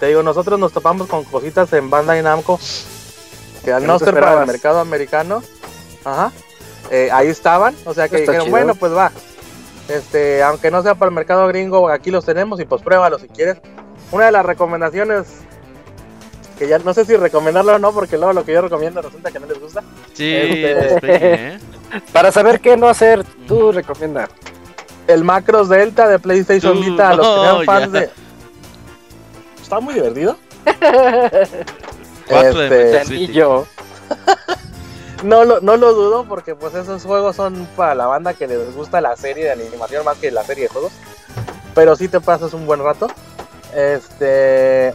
Te 0.00 0.06
digo, 0.06 0.22
nosotros 0.22 0.58
nos 0.58 0.72
topamos 0.72 1.08
con 1.08 1.24
cositas 1.24 1.72
en 1.72 1.88
Bandai 1.90 2.22
Namco 2.22 2.60
que 3.64 3.72
al 3.72 3.86
no 3.86 3.98
ser 3.98 4.14
para 4.14 4.42
el 4.42 4.46
mercado 4.46 4.78
americano, 4.78 5.42
ajá, 6.04 6.30
eh, 6.90 7.08
ahí 7.12 7.26
estaban, 7.28 7.74
o 7.84 7.94
sea 7.94 8.08
que 8.08 8.18
Está 8.18 8.32
dijeron, 8.32 8.46
chido. 8.46 8.56
bueno, 8.56 8.74
pues 8.76 8.94
va, 8.94 9.10
este, 9.88 10.42
aunque 10.42 10.70
no 10.70 10.82
sea 10.82 10.94
para 10.94 11.08
el 11.08 11.14
mercado 11.14 11.48
gringo, 11.48 11.88
aquí 11.88 12.12
los 12.12 12.24
tenemos 12.24 12.60
y 12.60 12.64
pues 12.64 12.82
pruébalo 12.82 13.18
si 13.18 13.26
quieres. 13.28 13.56
Una 14.12 14.26
de 14.26 14.32
las 14.32 14.46
recomendaciones 14.46 15.26
que 16.58 16.68
ya 16.68 16.78
no 16.78 16.92
sé 16.94 17.04
si 17.04 17.16
recomendarlo 17.16 17.74
o 17.74 17.78
no, 17.78 17.92
porque 17.92 18.16
luego 18.16 18.32
lo 18.32 18.44
que 18.44 18.52
yo 18.52 18.62
recomiendo 18.62 19.02
resulta 19.02 19.30
que 19.30 19.38
no 19.40 19.46
les 19.46 19.60
gusta. 19.60 19.82
Sí, 20.14 20.34
Este- 20.34 21.54
¿eh? 21.54 21.58
Para 22.12 22.32
saber 22.32 22.60
qué 22.60 22.76
no 22.76 22.88
hacer, 22.88 23.24
tú 23.46 23.72
recomienda. 23.72 24.28
El 25.06 25.22
Macros 25.24 25.68
Delta 25.68 26.08
de 26.08 26.18
PlayStation 26.18 26.80
Vita, 26.80 27.10
a 27.10 27.14
los 27.14 27.26
que 27.26 27.40
sean 27.42 27.64
fans 27.66 27.92
ya. 27.92 28.00
de. 28.00 28.10
Está 29.62 29.80
muy 29.80 29.94
divertido. 29.94 30.36
Este, 32.28 33.26
yo. 33.32 33.66
No 35.24 35.44
lo, 35.44 35.60
no 35.62 35.78
lo 35.78 35.94
dudo 35.94 36.26
porque 36.28 36.54
pues 36.54 36.74
esos 36.74 37.02
juegos 37.02 37.36
son 37.36 37.66
para 37.74 37.94
la 37.94 38.06
banda 38.06 38.34
que 38.34 38.46
les 38.46 38.74
gusta 38.76 39.00
la 39.00 39.16
serie 39.16 39.44
de 39.44 39.50
animación 39.52 40.04
más 40.04 40.18
que 40.18 40.30
la 40.30 40.44
serie 40.44 40.64
de 40.64 40.68
juegos. 40.68 40.92
Pero 41.74 41.96
sí 41.96 42.06
te 42.06 42.20
pasas 42.20 42.52
un 42.52 42.66
buen 42.66 42.80
rato. 42.84 43.08
Este... 43.74 44.92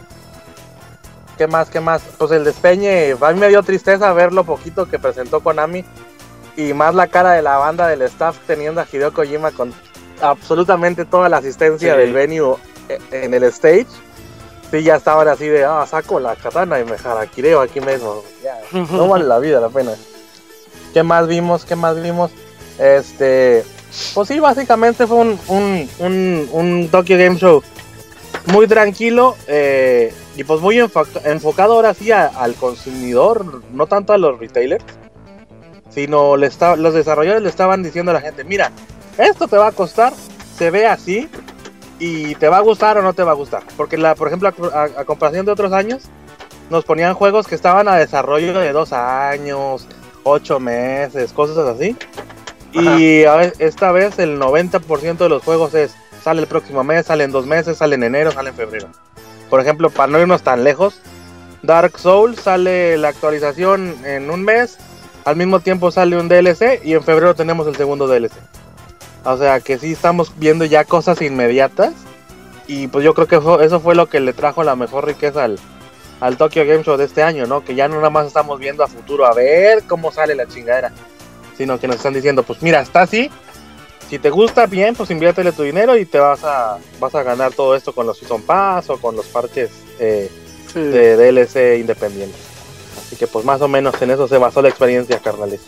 ¿Qué 1.42 1.48
más? 1.48 1.68
¿Qué 1.70 1.80
más? 1.80 2.02
Pues 2.18 2.30
el 2.30 2.44
despeñe, 2.44 3.16
a 3.20 3.32
mí 3.32 3.40
me 3.40 3.48
dio 3.48 3.64
tristeza 3.64 4.12
ver 4.12 4.32
lo 4.32 4.44
poquito 4.44 4.86
que 4.88 5.00
presentó 5.00 5.40
Konami 5.40 5.84
y 6.56 6.72
más 6.72 6.94
la 6.94 7.08
cara 7.08 7.32
de 7.32 7.42
la 7.42 7.56
banda 7.56 7.88
del 7.88 8.02
staff 8.02 8.36
teniendo 8.46 8.80
a 8.80 8.86
Hideo 8.90 9.12
Kojima 9.12 9.50
con 9.50 9.74
absolutamente 10.20 11.04
toda 11.04 11.28
la 11.28 11.38
asistencia 11.38 11.94
Sí. 11.94 11.98
del 11.98 12.12
venue 12.12 12.54
eh, 12.88 13.00
en 13.10 13.34
el 13.34 13.42
stage. 13.42 13.88
Sí, 14.70 14.84
ya 14.84 14.94
estaban 14.94 15.26
así 15.26 15.48
de, 15.48 15.64
ah, 15.64 15.84
saco 15.84 16.20
la 16.20 16.36
katana 16.36 16.78
y 16.78 16.84
me 16.84 16.92
harakireo 16.92 17.60
aquí 17.60 17.80
mismo. 17.80 18.22
Ya, 18.44 18.60
no 18.72 19.08
vale 19.08 19.24
la 19.24 19.40
vida 19.40 19.58
la 19.58 19.68
pena. 19.68 19.94
¿Qué 20.94 21.02
más 21.02 21.26
vimos? 21.26 21.64
¿Qué 21.64 21.74
más 21.74 22.00
vimos? 22.00 22.30
Este, 22.78 23.64
pues 24.14 24.28
sí, 24.28 24.38
básicamente 24.38 25.08
fue 25.08 25.16
un, 25.16 25.40
un, 25.48 25.90
un, 25.98 26.48
un 26.52 26.88
Tokyo 26.88 27.18
Game 27.18 27.36
Show 27.36 27.64
muy 28.46 28.66
tranquilo 28.66 29.36
eh, 29.46 30.12
y 30.36 30.44
pues 30.44 30.60
muy 30.60 30.78
enfoca- 30.78 31.20
enfocado 31.24 31.74
ahora 31.74 31.94
sí 31.94 32.10
a- 32.10 32.26
al 32.26 32.54
consumidor, 32.54 33.62
no 33.72 33.86
tanto 33.86 34.12
a 34.12 34.18
los 34.18 34.38
retailers, 34.38 34.84
sino 35.90 36.36
le 36.36 36.46
está- 36.46 36.76
los 36.76 36.94
desarrolladores 36.94 37.42
le 37.42 37.48
estaban 37.48 37.82
diciendo 37.82 38.10
a 38.10 38.14
la 38.14 38.20
gente, 38.20 38.44
mira, 38.44 38.72
esto 39.18 39.46
te 39.46 39.56
va 39.56 39.68
a 39.68 39.72
costar, 39.72 40.12
se 40.56 40.70
ve 40.70 40.86
así 40.86 41.28
y 41.98 42.34
te 42.36 42.48
va 42.48 42.56
a 42.58 42.60
gustar 42.60 42.98
o 42.98 43.02
no 43.02 43.12
te 43.12 43.22
va 43.22 43.32
a 43.32 43.34
gustar. 43.34 43.62
Porque, 43.76 43.96
la, 43.96 44.14
por 44.14 44.28
ejemplo, 44.28 44.48
a, 44.74 45.04
comparación 45.04 45.46
de 45.46 45.52
otros 45.52 45.72
años, 45.72 46.02
nos 46.70 46.84
ponían 46.84 47.14
juegos 47.14 47.46
que 47.46 47.54
estaban 47.54 47.86
a 47.88 47.96
desarrollo 47.96 48.58
de 48.58 48.72
dos 48.72 48.92
años, 48.92 49.86
ocho 50.24 50.58
meses, 50.58 51.32
cosas 51.32 51.58
así. 51.58 51.96
Y 52.72 53.24
a 53.24 53.42
esta 53.58 53.92
vez 53.92 54.18
el 54.18 54.38
90% 54.38 55.24
de 55.24 55.28
los 55.28 55.42
juegos 55.44 55.74
es, 55.74 55.94
sale 56.22 56.40
el 56.40 56.46
próximo 56.46 56.84
mes, 56.84 57.06
sale 57.06 57.24
en 57.24 57.32
dos 57.32 57.46
meses, 57.46 57.78
sale 57.78 57.96
en 57.96 58.04
enero, 58.04 58.32
sale 58.32 58.50
en 58.50 58.56
febrero. 58.56 58.88
Por 59.50 59.60
ejemplo, 59.60 59.90
para 59.90 60.10
no 60.10 60.18
irnos 60.18 60.42
tan 60.42 60.64
lejos, 60.64 61.00
Dark 61.62 61.98
Souls 61.98 62.40
sale 62.40 62.96
la 62.98 63.08
actualización 63.08 63.94
en 64.04 64.30
un 64.30 64.42
mes, 64.44 64.78
al 65.24 65.36
mismo 65.36 65.60
tiempo 65.60 65.90
sale 65.90 66.16
un 66.16 66.28
DLC 66.28 66.80
y 66.84 66.94
en 66.94 67.02
febrero 67.02 67.34
tenemos 67.34 67.66
el 67.66 67.76
segundo 67.76 68.08
DLC. 68.08 68.32
O 69.24 69.36
sea 69.36 69.60
que 69.60 69.78
sí 69.78 69.92
estamos 69.92 70.32
viendo 70.36 70.64
ya 70.64 70.84
cosas 70.84 71.22
inmediatas 71.22 71.92
y 72.66 72.88
pues 72.88 73.04
yo 73.04 73.14
creo 73.14 73.28
que 73.28 73.36
eso 73.64 73.80
fue 73.80 73.94
lo 73.94 74.08
que 74.08 74.20
le 74.20 74.32
trajo 74.32 74.64
la 74.64 74.74
mejor 74.74 75.06
riqueza 75.06 75.44
al, 75.44 75.58
al 76.20 76.36
Tokyo 76.36 76.64
Game 76.64 76.82
Show 76.82 76.96
de 76.96 77.04
este 77.04 77.22
año, 77.22 77.46
¿no? 77.46 77.64
Que 77.64 77.74
ya 77.74 77.88
no 77.88 77.96
nada 77.96 78.10
más 78.10 78.26
estamos 78.26 78.58
viendo 78.58 78.82
a 78.82 78.88
futuro 78.88 79.26
a 79.26 79.34
ver 79.34 79.84
cómo 79.88 80.10
sale 80.10 80.34
la 80.34 80.46
chingadera, 80.46 80.92
sino 81.56 81.78
que 81.78 81.86
nos 81.86 81.96
están 81.96 82.14
diciendo, 82.14 82.42
pues 82.42 82.62
mira, 82.62 82.80
está 82.80 83.02
así, 83.02 83.30
si 84.12 84.18
te 84.18 84.28
gusta 84.28 84.66
bien, 84.66 84.94
pues 84.94 85.10
inviértele 85.10 85.52
tu 85.52 85.62
dinero 85.62 85.96
y 85.96 86.04
te 86.04 86.18
vas 86.18 86.44
a 86.44 86.76
vas 87.00 87.14
a 87.14 87.22
ganar 87.22 87.54
todo 87.54 87.74
esto 87.74 87.94
con 87.94 88.06
los 88.06 88.18
Season 88.18 88.42
Pass 88.42 88.90
o 88.90 88.98
con 88.98 89.16
los 89.16 89.24
parches 89.24 89.70
eh, 89.98 90.30
de 90.74 91.16
DLC 91.16 91.80
independientes. 91.80 92.38
Así 92.98 93.16
que 93.16 93.26
pues 93.26 93.42
más 93.46 93.62
o 93.62 93.68
menos 93.68 93.94
en 94.02 94.10
eso 94.10 94.28
se 94.28 94.36
basó 94.36 94.60
la 94.60 94.68
experiencia, 94.68 95.18
carnales. 95.18 95.62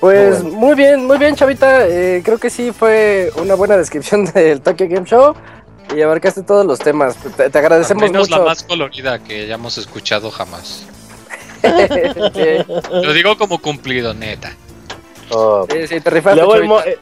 Pues 0.00 0.42
Bueno. 0.42 0.56
muy 0.56 0.74
bien, 0.74 1.06
muy 1.06 1.16
bien, 1.18 1.36
Chavita. 1.36 1.86
Eh, 1.86 2.20
creo 2.24 2.38
que 2.38 2.50
sí 2.50 2.72
fue 2.72 3.30
una 3.36 3.54
buena 3.54 3.76
descripción 3.76 4.24
del 4.34 4.60
Tokyo 4.60 4.88
Game 4.88 5.06
Show. 5.06 5.36
Y 5.94 6.02
abarcaste 6.02 6.42
todos 6.42 6.66
los 6.66 6.80
temas. 6.80 7.14
Te, 7.36 7.48
te 7.48 7.58
Al 7.58 7.64
agradecemos 7.64 8.02
menos 8.10 8.28
mucho. 8.28 8.40
la 8.40 8.44
más 8.44 8.64
colorida 8.64 9.22
que 9.22 9.42
hayamos 9.42 9.78
escuchado 9.78 10.32
jamás. 10.32 10.82
sí, 11.62 12.74
Lo 12.90 13.12
digo 13.12 13.38
como 13.38 13.60
cumplido, 13.60 14.14
neta. 14.14 14.56
Oh. 15.30 15.66
sí, 15.70 15.86
sí, 15.88 16.00
te 16.00 16.10
rifaste, 16.10 16.36
Luego 16.36 16.54
el 16.56 16.68
Chavita. 16.68 16.74
mo- 16.74 16.80
eh, 16.84 16.98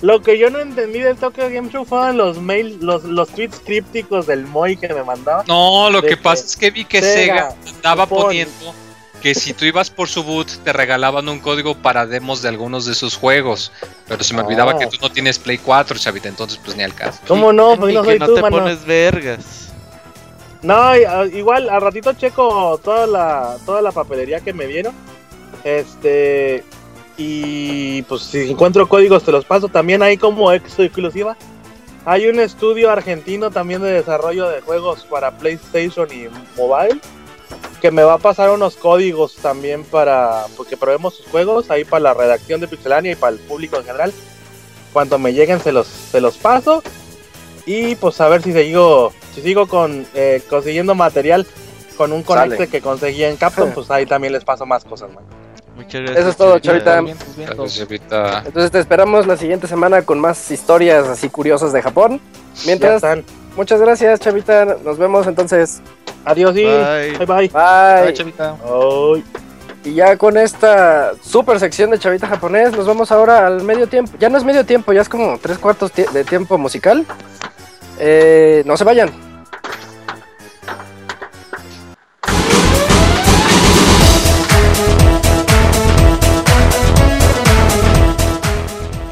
lo 0.00 0.22
que 0.22 0.38
yo 0.38 0.50
no 0.50 0.58
entendí 0.60 1.00
del 1.00 1.16
Tokyo 1.16 1.48
Game 1.50 1.70
Show 1.70 1.84
fueron 1.84 2.16
los 2.18 2.38
mails, 2.40 2.80
los, 2.82 3.04
los 3.04 3.28
tweets 3.30 3.60
crípticos 3.64 4.26
del 4.26 4.46
Moy 4.46 4.76
que 4.76 4.88
me 4.92 5.02
mandaba. 5.02 5.44
No, 5.48 5.88
lo 5.90 6.02
que 6.02 6.08
que 6.10 6.16
pasa 6.18 6.44
es 6.44 6.56
que 6.56 6.70
vi 6.70 6.84
que 6.84 7.00
Sega, 7.00 7.54
Japón. 7.82 8.08
poniendo 8.24 8.74
que 9.22 9.34
si 9.34 9.54
tú 9.54 9.64
ibas 9.64 9.88
por 9.88 10.06
su 10.08 10.22
boot 10.22 10.48
te 10.64 10.72
regalaban 10.74 11.26
un 11.30 11.40
código 11.40 11.74
para 11.74 12.04
demos 12.06 12.42
de 12.42 12.50
algunos 12.50 12.84
de 12.84 12.94
sus 12.94 13.16
juegos. 13.16 13.72
Pero 14.06 14.22
se 14.22 14.34
me 14.34 14.42
olvidaba 14.42 14.72
Ah. 14.72 14.78
que 14.78 14.86
tú 14.86 14.98
no 15.00 15.10
tienes 15.10 15.38
Play 15.38 15.56
4, 15.56 15.96
chavita, 15.98 16.28
entonces 16.28 16.60
pues 16.62 16.76
ni 16.76 16.82
al 16.82 16.94
caso. 16.94 17.20
¿Cómo 17.26 17.50
no? 17.54 17.72
Y 17.74 17.76
Pues 17.78 17.94
no 17.94 18.02
que 18.02 18.08
soy 18.10 18.18
no 18.18 18.26
tú, 18.26 18.34
te 18.34 18.42
mano. 18.42 18.58
pones 18.58 18.84
vergas. 18.84 19.70
No, 20.60 20.94
y- 20.98 21.04
a- 21.04 21.24
igual 21.26 21.70
al 21.70 21.80
ratito 21.80 22.12
checo 22.12 22.78
toda 22.84 23.06
la 23.06 23.56
toda 23.64 23.80
la 23.80 23.92
papelería 23.92 24.40
que 24.40 24.52
me 24.52 24.66
dieron. 24.66 24.92
Este 25.62 26.62
y 27.16 28.02
pues 28.02 28.22
si 28.22 28.50
encuentro 28.50 28.88
códigos 28.88 29.22
te 29.22 29.32
los 29.32 29.44
paso. 29.44 29.68
También 29.68 30.02
hay 30.02 30.16
como 30.16 30.52
exclusiva. 30.52 31.36
Hay 32.04 32.26
un 32.26 32.38
estudio 32.38 32.90
argentino 32.90 33.50
también 33.50 33.82
de 33.82 33.90
desarrollo 33.90 34.48
de 34.48 34.60
juegos 34.60 35.06
para 35.08 35.30
PlayStation 35.38 36.08
y 36.12 36.28
mobile 36.56 37.00
que 37.80 37.90
me 37.90 38.02
va 38.02 38.14
a 38.14 38.18
pasar 38.18 38.50
unos 38.50 38.76
códigos 38.76 39.36
también 39.36 39.84
para 39.84 40.46
porque 40.56 40.76
probemos 40.76 41.16
sus 41.16 41.26
juegos 41.26 41.70
ahí 41.70 41.84
para 41.84 42.00
la 42.00 42.14
redacción 42.14 42.60
de 42.60 42.68
Pixelania 42.68 43.12
y 43.12 43.14
para 43.14 43.34
el 43.34 43.38
público 43.40 43.76
en 43.76 43.84
general. 43.84 44.12
Cuando 44.92 45.18
me 45.18 45.32
lleguen 45.32 45.60
se 45.60 45.72
los 45.72 45.86
se 45.86 46.20
los 46.20 46.36
paso 46.36 46.82
y 47.66 47.94
pues 47.96 48.20
a 48.20 48.28
ver 48.28 48.42
si 48.42 48.52
sigo 48.52 49.12
si 49.34 49.42
sigo 49.42 49.66
con 49.66 50.06
eh, 50.14 50.42
consiguiendo 50.48 50.94
material 50.94 51.46
con 51.96 52.12
un 52.12 52.22
conecte 52.22 52.68
que 52.68 52.80
conseguí 52.80 53.24
en 53.24 53.36
Capcom, 53.36 53.70
pues 53.72 53.90
ahí 53.90 54.06
también 54.06 54.32
les 54.32 54.44
paso 54.44 54.66
más 54.66 54.84
cosas, 54.84 55.12
man. 55.12 55.43
Muchas 55.76 56.02
gracias. 56.02 56.18
Eso 56.18 56.28
es 56.30 56.36
todo, 56.36 56.58
Chavita. 56.58 56.94
Chavita. 56.96 57.16
Pues. 57.36 57.36
Gracias, 57.56 57.78
chavita. 57.78 58.42
Entonces 58.46 58.70
te 58.70 58.78
esperamos 58.78 59.26
la 59.26 59.36
siguiente 59.36 59.66
semana 59.66 60.02
con 60.02 60.20
más 60.20 60.50
historias 60.50 61.06
así 61.08 61.28
curiosas 61.28 61.72
de 61.72 61.82
Japón. 61.82 62.20
Ya 62.54 62.62
Mientras, 62.66 62.94
están. 62.96 63.24
muchas 63.56 63.80
gracias, 63.80 64.20
Chavita. 64.20 64.76
Nos 64.84 64.98
vemos 64.98 65.26
entonces. 65.26 65.80
Adiós 66.24 66.56
y 66.56 66.64
Bye. 66.64 67.18
bye 67.18 67.26
bye. 67.26 67.48
Bye. 67.48 68.02
Bye, 68.04 68.12
chavita. 68.14 68.56
Y 69.84 69.92
ya 69.94 70.16
con 70.16 70.38
esta 70.38 71.12
super 71.22 71.60
sección 71.60 71.90
de 71.90 71.98
Chavita 71.98 72.26
japonés, 72.26 72.72
nos 72.72 72.86
vamos 72.86 73.12
ahora 73.12 73.46
al 73.46 73.62
medio 73.62 73.86
tiempo. 73.86 74.12
Ya 74.18 74.30
no 74.30 74.38
es 74.38 74.44
medio 74.44 74.64
tiempo, 74.64 74.94
ya 74.94 75.02
es 75.02 75.10
como 75.10 75.36
tres 75.38 75.58
cuartos 75.58 75.92
tie- 75.92 76.08
de 76.10 76.24
tiempo 76.24 76.56
musical. 76.56 77.04
Eh, 77.98 78.62
no 78.64 78.76
se 78.78 78.84
vayan. 78.84 79.10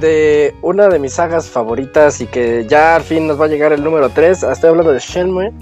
de 0.00 0.54
una 0.62 0.88
de 0.88 0.98
mis 0.98 1.14
sagas 1.14 1.48
favoritas 1.48 2.20
y 2.20 2.26
que 2.26 2.66
ya 2.66 2.96
al 2.96 3.02
fin 3.02 3.26
nos 3.26 3.40
va 3.40 3.46
a 3.46 3.48
llegar 3.48 3.72
el 3.72 3.82
número 3.82 4.10
3, 4.10 4.42
estoy 4.44 4.70
hablando 4.70 4.92
de 4.92 4.98
Shenmue, 4.98 5.52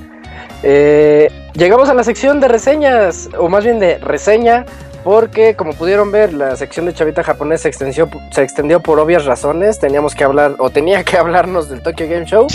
eh, 0.62 1.30
llegamos 1.54 1.88
a 1.88 1.94
la 1.94 2.04
sección 2.04 2.40
de 2.40 2.48
reseñas, 2.48 3.28
o 3.38 3.48
más 3.48 3.64
bien 3.64 3.78
de 3.78 3.98
reseña, 3.98 4.66
porque 5.04 5.54
como 5.54 5.72
pudieron 5.72 6.10
ver, 6.10 6.32
la 6.32 6.56
sección 6.56 6.86
de 6.86 6.94
Chavita 6.94 7.22
Japonés 7.22 7.62
se 7.62 7.68
extendió, 7.68 8.08
se 8.32 8.42
extendió 8.42 8.80
por 8.80 8.98
obvias 8.98 9.24
razones, 9.24 9.78
teníamos 9.78 10.14
que 10.14 10.24
hablar, 10.24 10.56
o 10.58 10.70
tenía 10.70 11.04
que 11.04 11.16
hablarnos 11.18 11.68
del 11.68 11.82
Tokyo 11.82 12.08
Game 12.08 12.26
Show, 12.26 12.46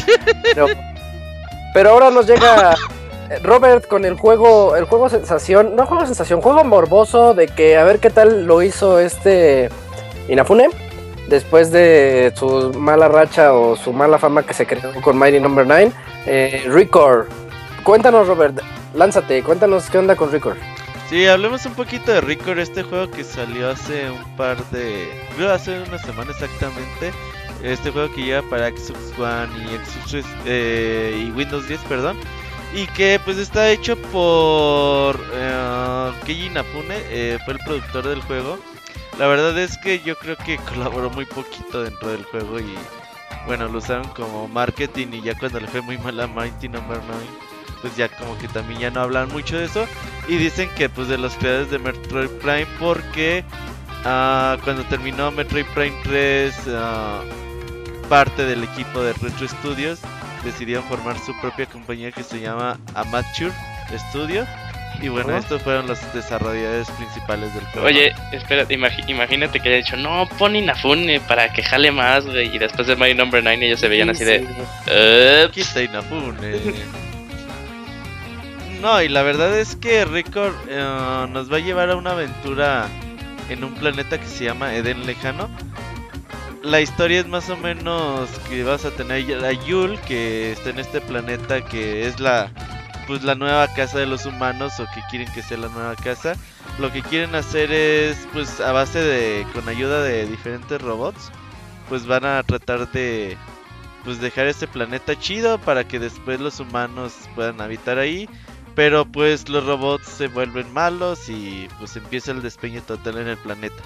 pero, 0.44 0.68
pero 1.74 1.90
ahora 1.92 2.12
nos 2.12 2.28
llega 2.28 2.76
Robert 3.44 3.88
con 3.88 4.04
el 4.04 4.16
juego, 4.16 4.76
el 4.76 4.86
juego 4.86 5.10
sensación, 5.10 5.76
no 5.76 5.86
juego 5.86 6.06
sensación, 6.06 6.42
juego 6.42 6.64
morboso 6.64 7.34
de 7.34 7.48
que 7.48 7.78
a 7.78 7.84
ver 7.84 8.00
qué 8.00 8.10
tal 8.10 8.46
lo 8.46 8.62
hizo 8.62 9.00
este 9.00 9.70
Inafune 10.28 10.68
después 11.32 11.72
de 11.72 12.32
su 12.36 12.72
mala 12.78 13.08
racha 13.08 13.54
o 13.54 13.76
su 13.76 13.92
mala 13.94 14.20
fama 14.20 14.44
que 14.44 14.54
se 14.54 14.68
creó 14.68 14.94
con 15.02 15.18
Mighty 15.18 15.40
Number 15.40 15.66
no. 15.66 15.74
9. 15.74 15.92
Eh, 16.28 16.66
Record, 16.68 17.28
cuéntanos 17.84 18.28
Robert, 18.28 18.60
lánzate, 18.94 19.42
cuéntanos 19.42 19.90
qué 19.90 19.98
onda 19.98 20.16
con 20.16 20.32
Record. 20.32 20.58
Sí, 21.10 21.26
hablemos 21.26 21.66
un 21.66 21.74
poquito 21.74 22.12
de 22.12 22.22
Record, 22.22 22.60
este 22.60 22.84
juego 22.84 23.10
que 23.10 23.24
salió 23.24 23.72
hace 23.72 24.12
un 24.12 24.36
par 24.36 24.64
de, 24.70 25.10
creo 25.36 25.52
hace 25.52 25.82
una 25.82 25.98
semana 25.98 26.32
exactamente. 26.32 27.12
Este 27.64 27.92
juego 27.92 28.14
que 28.14 28.24
lleva 28.24 28.42
para 28.50 28.70
Xbox 28.70 29.20
One 29.20 29.50
y 29.58 29.68
Xbox 29.86 30.26
eh, 30.46 31.28
y 31.28 31.32
Windows 31.32 31.68
10, 31.68 31.80
perdón 31.82 32.18
y 32.74 32.88
que 32.88 33.20
pues 33.24 33.38
está 33.38 33.70
hecho 33.70 33.98
por 33.98 35.16
uh, 35.16 36.26
Keiji 36.26 36.46
Inafune, 36.46 36.96
eh, 37.10 37.38
fue 37.44 37.56
el 37.56 37.60
productor 37.60 38.08
del 38.08 38.22
juego. 38.22 38.58
La 39.18 39.28
verdad 39.28 39.58
es 39.58 39.78
que 39.78 40.00
yo 40.00 40.16
creo 40.18 40.38
que 40.38 40.58
colaboró 40.70 41.10
muy 41.10 41.26
poquito 41.26 41.84
dentro 41.84 42.10
del 42.10 42.24
juego 42.24 42.60
y 42.60 42.76
bueno, 43.46 43.68
lo 43.68 43.80
usaron 43.80 44.08
como 44.10 44.48
marketing 44.48 45.08
y 45.14 45.22
ya 45.22 45.38
cuando 45.38 45.60
le 45.60 45.68
fue 45.68 45.82
muy 45.82 45.98
mal 45.98 46.20
a 46.20 46.28
Mighty 46.28 46.70
Number 46.70 46.98
no. 46.98 47.14
9, 47.14 47.26
pues 47.82 47.96
ya 47.96 48.08
como 48.10 48.38
que 48.38 48.48
también 48.48 48.80
ya 48.80 48.92
no 48.92 49.02
hablan 49.02 49.30
mucho 49.30 49.58
de 49.58 49.66
eso 49.66 49.88
y 50.28 50.38
dicen 50.38 50.70
que 50.76 50.90
pues 50.90 51.08
de 51.08 51.18
los 51.18 51.34
creadores 51.36 51.72
de 51.72 51.80
Metroid 51.80 52.30
Prime 52.42 52.68
porque 52.80 53.44
uh, 54.02 54.62
cuando 54.64 54.84
terminó 54.90 55.32
Metroid 55.32 55.66
Prime 55.74 55.98
3 56.04 56.56
uh, 56.68 58.08
parte 58.08 58.46
del 58.46 58.64
equipo 58.64 59.02
de 59.02 59.14
Retro 59.14 59.48
Studios 59.48 60.00
decidieron 60.44 60.84
formar 60.86 61.18
su 61.20 61.34
propia 61.40 61.66
compañía 61.66 62.12
que 62.12 62.24
se 62.24 62.40
llama 62.40 62.80
Amateur 62.94 63.52
Studio. 64.10 64.46
Y 65.02 65.10
bueno, 65.10 65.36
estos 65.36 65.62
fueron 65.62 65.88
los 65.88 66.00
desarrolladores 66.14 66.90
principales 66.92 67.54
del 67.56 67.66
juego. 67.66 67.88
Oye, 67.88 68.14
espera, 68.32 68.66
imagínate 68.70 69.60
que 69.60 69.70
haya 69.70 69.78
dicho, 69.78 69.98
no, 69.98 70.28
pon 70.38 70.56
Inafune 70.56 71.20
para 71.22 71.52
que 71.52 71.64
jale 71.64 71.92
más, 71.92 72.26
güey. 72.26 72.56
Y 72.56 72.60
después 72.60 72.88
de 72.88 72.96
My 72.96 73.14
Number 73.14 73.44
9 73.44 73.66
ellos 73.66 73.80
se 73.80 73.88
veían 73.88 74.10
así 74.10 74.24
de... 74.24 74.48
Quita 75.52 75.82
Inafune. 75.82 76.60
no, 78.82 79.02
y 79.02 79.10
la 79.10 79.24
verdad 79.24 79.58
es 79.58 79.76
que 79.76 80.06
Record 80.06 80.54
eh, 80.70 81.28
nos 81.32 81.52
va 81.52 81.58
a 81.58 81.60
llevar 81.60 81.90
a 81.90 81.96
una 81.96 82.12
aventura 82.12 82.88
en 83.50 83.64
un 83.64 83.74
planeta 83.74 84.20
que 84.20 84.28
se 84.28 84.46
llama 84.46 84.76
Eden 84.76 85.06
Lejano 85.06 85.50
la 86.64 86.80
historia 86.80 87.20
es 87.20 87.28
más 87.28 87.50
o 87.50 87.58
menos 87.58 88.30
que 88.50 88.64
vas 88.64 88.86
a 88.86 88.92
tener 88.92 89.44
a 89.44 89.52
Yul 89.52 90.00
que 90.02 90.52
está 90.52 90.70
en 90.70 90.80
este 90.80 91.02
planeta 91.02 91.62
que 91.62 92.08
es 92.08 92.20
la 92.20 92.52
pues 93.12 93.24
la 93.24 93.36
nueva 93.36 93.68
casa 93.68 94.00
de 94.00 94.06
los 94.06 94.26
humanos 94.26 94.80
o 94.80 94.86
que 94.86 95.02
quieren 95.10 95.30
que 95.34 95.44
sea 95.44 95.58
la 95.58 95.68
nueva 95.68 95.98
casa. 95.98 96.36
Lo 96.80 96.94
que 96.94 97.02
quieren 97.02 97.36
hacer 97.36 97.70
es 97.70 98.26
pues 98.32 98.62
a 98.62 98.72
base 98.72 99.00
de 99.00 99.46
con 99.52 99.68
ayuda 99.68 100.02
de 100.02 100.26
diferentes 100.26 100.82
robots 100.82 101.30
pues 101.90 102.06
van 102.06 102.24
a 102.24 102.42
tratar 102.44 102.90
de 102.94 103.36
pues 104.06 104.22
dejar 104.22 104.48
este 104.48 104.66
planeta 104.66 105.20
chido 105.20 105.60
para 105.60 105.86
que 105.86 106.00
después 106.00 106.40
los 106.40 106.62
humanos 106.62 107.14
puedan 107.36 107.60
habitar 107.60 107.98
ahí. 107.98 108.30
Pero 108.76 109.04
pues 109.04 109.50
los 109.50 109.66
robots 109.66 110.08
se 110.08 110.28
vuelven 110.28 110.72
malos 110.72 111.28
y 111.28 111.68
pues 111.80 111.98
empieza 111.98 112.32
el 112.32 112.42
despeño 112.42 112.82
total 112.82 113.18
en 113.18 113.28
el 113.28 113.38
planeta. 113.38 113.84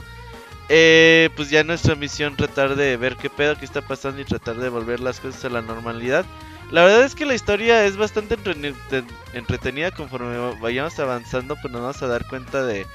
Eh, 0.70 1.32
pues 1.36 1.50
ya 1.50 1.64
nuestra 1.64 1.96
misión 1.96 2.36
tratar 2.36 2.76
de 2.76 2.96
ver 2.96 3.16
qué 3.16 3.32
pedo 3.32 3.58
que 3.58 3.66
está 3.66 3.82
pasando 3.82 4.22
y 4.22 4.26
tratar 4.26 4.58
de 4.58 4.70
volver 4.70 5.00
las 5.00 5.20
cosas 5.20 5.46
a 5.46 5.50
la 5.50 5.64
normalidad. 5.64 6.26
La 6.72 6.84
verdad 6.84 7.04
es 7.04 7.16
que 7.16 7.26
la 7.26 7.36
historia 7.36 7.86
es 7.86 7.96
bastante 7.96 8.38
entretenida 9.34 9.92
conforme 9.92 10.38
vayamos 10.60 10.98
avanzando, 11.00 11.56
pues 11.62 11.72
nos 11.72 11.82
vamos 11.82 12.02
a 12.02 12.08
dar 12.08 12.28
cuenta 12.28 12.64
de 12.66 12.86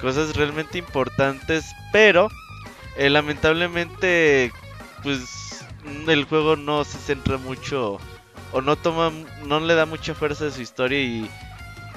cosas 0.00 0.36
realmente 0.36 0.78
importantes, 0.78 1.64
pero 1.92 2.28
eh, 2.96 3.10
lamentablemente 3.10 4.52
pues 5.02 5.64
el 6.08 6.24
juego 6.24 6.56
no 6.56 6.84
se 6.84 6.98
centra 6.98 7.36
mucho 7.38 7.98
o 8.52 8.60
no 8.60 8.76
toma 8.76 9.12
no 9.44 9.60
le 9.60 9.74
da 9.74 9.86
mucha 9.86 10.14
fuerza 10.14 10.46
a 10.46 10.50
su 10.50 10.62
historia 10.62 11.00
y 11.00 11.30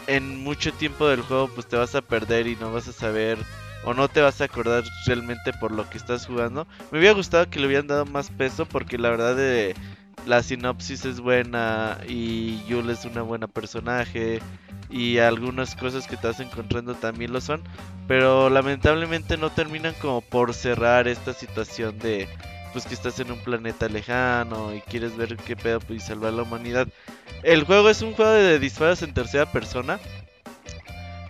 en 0.07 0.43
mucho 0.43 0.73
tiempo 0.73 1.07
del 1.07 1.21
juego 1.21 1.47
pues 1.53 1.67
te 1.67 1.77
vas 1.77 1.95
a 1.95 2.01
perder 2.01 2.47
y 2.47 2.55
no 2.55 2.73
vas 2.73 2.87
a 2.87 2.93
saber 2.93 3.37
o 3.83 3.93
no 3.93 4.09
te 4.09 4.21
vas 4.21 4.41
a 4.41 4.45
acordar 4.45 4.83
realmente 5.05 5.53
por 5.53 5.71
lo 5.71 5.89
que 5.89 5.97
estás 5.97 6.25
jugando. 6.25 6.67
Me 6.91 6.99
hubiera 6.99 7.15
gustado 7.15 7.49
que 7.49 7.59
le 7.59 7.67
hubieran 7.67 7.87
dado 7.87 8.05
más 8.05 8.29
peso 8.29 8.65
porque 8.65 8.97
la 8.97 9.09
verdad 9.09 9.35
de 9.35 9.75
la 10.25 10.43
sinopsis 10.43 11.05
es 11.05 11.19
buena 11.19 11.97
y 12.07 12.63
Yul 12.67 12.89
es 12.89 13.05
una 13.05 13.21
buena 13.21 13.47
personaje 13.47 14.39
y 14.89 15.19
algunas 15.19 15.75
cosas 15.75 16.07
que 16.07 16.17
vas 16.21 16.39
encontrando 16.39 16.95
también 16.95 17.31
lo 17.31 17.41
son, 17.41 17.61
pero 18.07 18.49
lamentablemente 18.49 19.37
no 19.37 19.49
terminan 19.51 19.93
como 20.01 20.21
por 20.21 20.53
cerrar 20.53 21.07
esta 21.07 21.33
situación 21.33 21.99
de 21.99 22.27
pues 22.73 22.85
que 22.85 22.93
estás 22.93 23.19
en 23.19 23.31
un 23.31 23.39
planeta 23.39 23.87
lejano 23.89 24.73
y 24.75 24.81
quieres 24.81 25.17
ver 25.17 25.35
qué 25.37 25.55
pedo 25.55 25.79
y 25.89 25.99
salvar 25.99 26.33
la 26.33 26.43
humanidad. 26.43 26.87
El 27.43 27.63
juego 27.63 27.89
es 27.89 28.01
un 28.01 28.13
juego 28.13 28.31
de 28.31 28.59
disparos 28.59 29.01
en 29.01 29.13
tercera 29.13 29.51
persona 29.51 29.99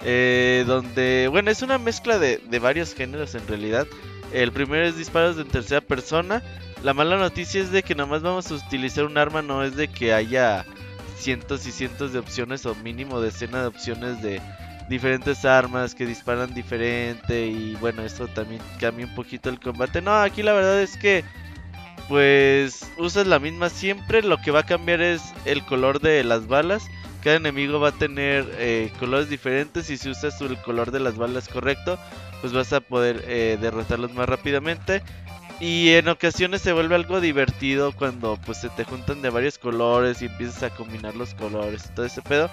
eh, 0.02 0.64
donde, 0.66 1.28
bueno, 1.30 1.52
es 1.52 1.62
una 1.62 1.78
mezcla 1.78 2.20
de, 2.20 2.40
varios 2.60 2.94
géneros 2.94 3.36
en 3.36 3.48
realidad. 3.48 3.88
El 4.34 4.52
primero 4.52 4.86
es 4.86 4.98
disparos 4.98 5.38
en 5.38 5.48
tercera 5.48 5.82
persona. 5.82 6.42
La 6.84 6.94
mala 6.94 7.18
noticia 7.18 7.62
es 7.62 7.72
de 7.72 7.84
que 7.84 7.96
nomás 7.96 8.22
vamos 8.22 8.50
a 8.52 8.56
utilizar 8.56 9.06
un 9.06 9.18
arma, 9.18 9.42
no 9.42 9.64
es 9.64 9.76
de 9.76 9.88
que 9.88 10.14
haya 10.14 10.66
cientos 11.18 11.66
y 11.68 11.72
cientos 11.72 12.14
de 12.14 12.20
opciones 12.20 12.66
o 12.66 12.76
mínimo 12.76 13.20
decenas 13.20 13.62
de 13.62 13.68
opciones 13.68 14.22
de 14.22 14.42
diferentes 14.88 15.44
armas 15.46 15.94
que 15.94 16.06
disparan 16.06 16.54
diferente 16.54 17.48
y 17.48 17.76
bueno, 17.76 18.04
esto 18.04 18.28
también 18.28 18.62
cambia 18.80 19.06
un 19.06 19.16
poquito 19.16 19.50
el 19.50 19.60
combate. 19.60 20.02
No, 20.02 20.14
aquí 20.14 20.42
la 20.42 20.54
verdad 20.54 20.82
es 20.82 20.98
que 20.98 21.24
pues 22.08 22.90
usas 22.98 23.28
la 23.28 23.40
misma 23.40 23.70
siempre, 23.70 24.24
lo 24.24 24.38
que 24.38 24.52
va 24.52 24.62
a 24.62 24.66
cambiar 24.66 25.02
es 25.02 25.22
el 25.46 25.64
color 25.66 26.00
de 26.00 26.24
las 26.24 26.48
balas 26.48 26.90
cada 27.24 27.36
enemigo 27.36 27.80
va 27.80 27.90
a 27.90 27.92
tener 27.92 28.50
eh, 28.58 28.92
colores 29.00 29.30
diferentes 29.30 29.90
y 29.90 29.98
si 29.98 30.10
usas 30.10 30.40
el 30.42 30.58
color 30.58 30.92
de 30.92 31.00
las 31.00 31.18
balas 31.18 31.50
correcto, 31.50 32.00
pues 32.42 32.54
vas 32.54 32.72
a 32.72 32.80
poder 32.80 33.24
eh, 33.28 33.58
derrotarlos 33.60 34.14
más 34.14 34.30
rápidamente. 34.30 35.04
Y 35.60 35.90
en 35.90 36.08
ocasiones 36.08 36.62
se 36.62 36.72
vuelve 36.72 36.96
algo 36.96 37.20
divertido 37.20 37.92
cuando 37.92 38.38
pues 38.46 38.60
se 38.60 38.70
te 38.70 38.86
juntan 38.86 39.22
de 39.22 39.30
varios 39.30 39.58
colores 39.58 40.22
y 40.22 40.28
empiezas 40.28 40.64
a 40.64 40.70
combinar 40.70 41.16
los 41.16 41.34
colores 41.34 41.86
y 41.86 41.96
todo 41.96 42.06
ese 42.06 42.22
pedo. 42.22 42.50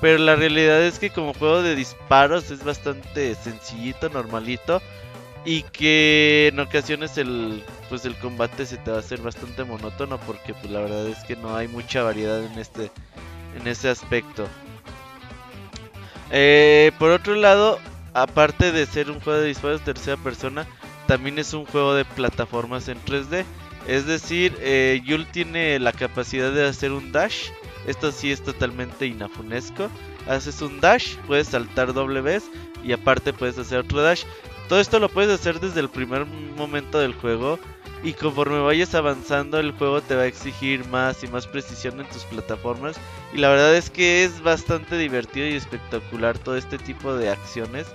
Pero 0.00 0.18
la 0.18 0.36
realidad 0.36 0.82
es 0.82 0.98
que 0.98 1.10
como 1.10 1.34
juego 1.34 1.62
de 1.62 1.74
disparos 1.74 2.50
es 2.50 2.64
bastante 2.64 3.34
sencillito, 3.34 4.08
normalito. 4.08 4.80
Y 5.44 5.62
que 5.62 6.48
en 6.52 6.58
ocasiones 6.58 7.18
el 7.18 7.62
pues 7.88 8.04
el 8.04 8.16
combate 8.16 8.66
se 8.66 8.78
te 8.78 8.90
va 8.90 8.96
a 8.96 9.00
hacer 9.00 9.20
bastante 9.20 9.62
monótono 9.62 10.18
porque 10.18 10.54
pues 10.54 10.72
la 10.72 10.80
verdad 10.80 11.06
es 11.06 11.22
que 11.24 11.36
no 11.36 11.54
hay 11.54 11.68
mucha 11.68 12.02
variedad 12.02 12.42
en 12.42 12.58
este 12.58 12.90
en 13.58 13.68
ese 13.68 13.88
aspecto. 13.88 14.48
Eh, 16.30 16.90
por 16.98 17.10
otro 17.10 17.34
lado, 17.36 17.78
aparte 18.14 18.72
de 18.72 18.86
ser 18.86 19.10
un 19.10 19.20
juego 19.20 19.40
de 19.40 19.48
disparos 19.48 19.82
tercera 19.82 20.16
persona, 20.16 20.66
también 21.06 21.38
es 21.38 21.52
un 21.54 21.64
juego 21.66 21.94
de 21.94 22.04
plataformas 22.04 22.88
en 22.88 22.98
3D. 23.04 23.44
Es 23.86 24.06
decir, 24.06 24.56
eh, 24.60 25.00
Yul 25.04 25.26
tiene 25.26 25.78
la 25.78 25.92
capacidad 25.92 26.52
de 26.52 26.66
hacer 26.66 26.92
un 26.92 27.12
dash. 27.12 27.50
Esto 27.86 28.10
sí 28.10 28.32
es 28.32 28.42
totalmente 28.42 29.06
inafunesco. 29.06 29.88
Haces 30.28 30.60
un 30.60 30.80
dash, 30.80 31.16
puedes 31.26 31.48
saltar 31.48 31.92
doble 31.92 32.20
vez 32.20 32.50
y 32.82 32.92
aparte 32.92 33.32
puedes 33.32 33.58
hacer 33.58 33.78
otro 33.78 34.02
dash. 34.02 34.24
todo 34.68 34.80
esto 34.80 34.98
lo 34.98 35.08
puedes 35.08 35.30
hacer 35.30 35.60
desde 35.60 35.80
el 35.80 35.88
primer 35.88 36.26
momento 36.26 36.98
del 36.98 37.14
juego 37.14 37.60
y 38.02 38.12
conforme 38.12 38.58
vayas 38.60 38.94
avanzando 38.94 39.58
el 39.58 39.72
juego 39.72 40.00
te 40.00 40.14
va 40.14 40.22
a 40.22 40.26
exigir 40.26 40.86
más 40.88 41.22
y 41.22 41.28
más 41.28 41.46
precisión 41.46 42.00
en 42.00 42.08
tus 42.08 42.24
plataformas 42.24 42.96
y 43.32 43.38
la 43.38 43.48
verdad 43.48 43.74
es 43.74 43.90
que 43.90 44.24
es 44.24 44.42
bastante 44.42 44.98
divertido 44.98 45.46
y 45.46 45.54
espectacular 45.54 46.38
todo 46.38 46.56
este 46.56 46.78
tipo 46.78 47.14
de 47.14 47.30
acciones. 47.30 47.86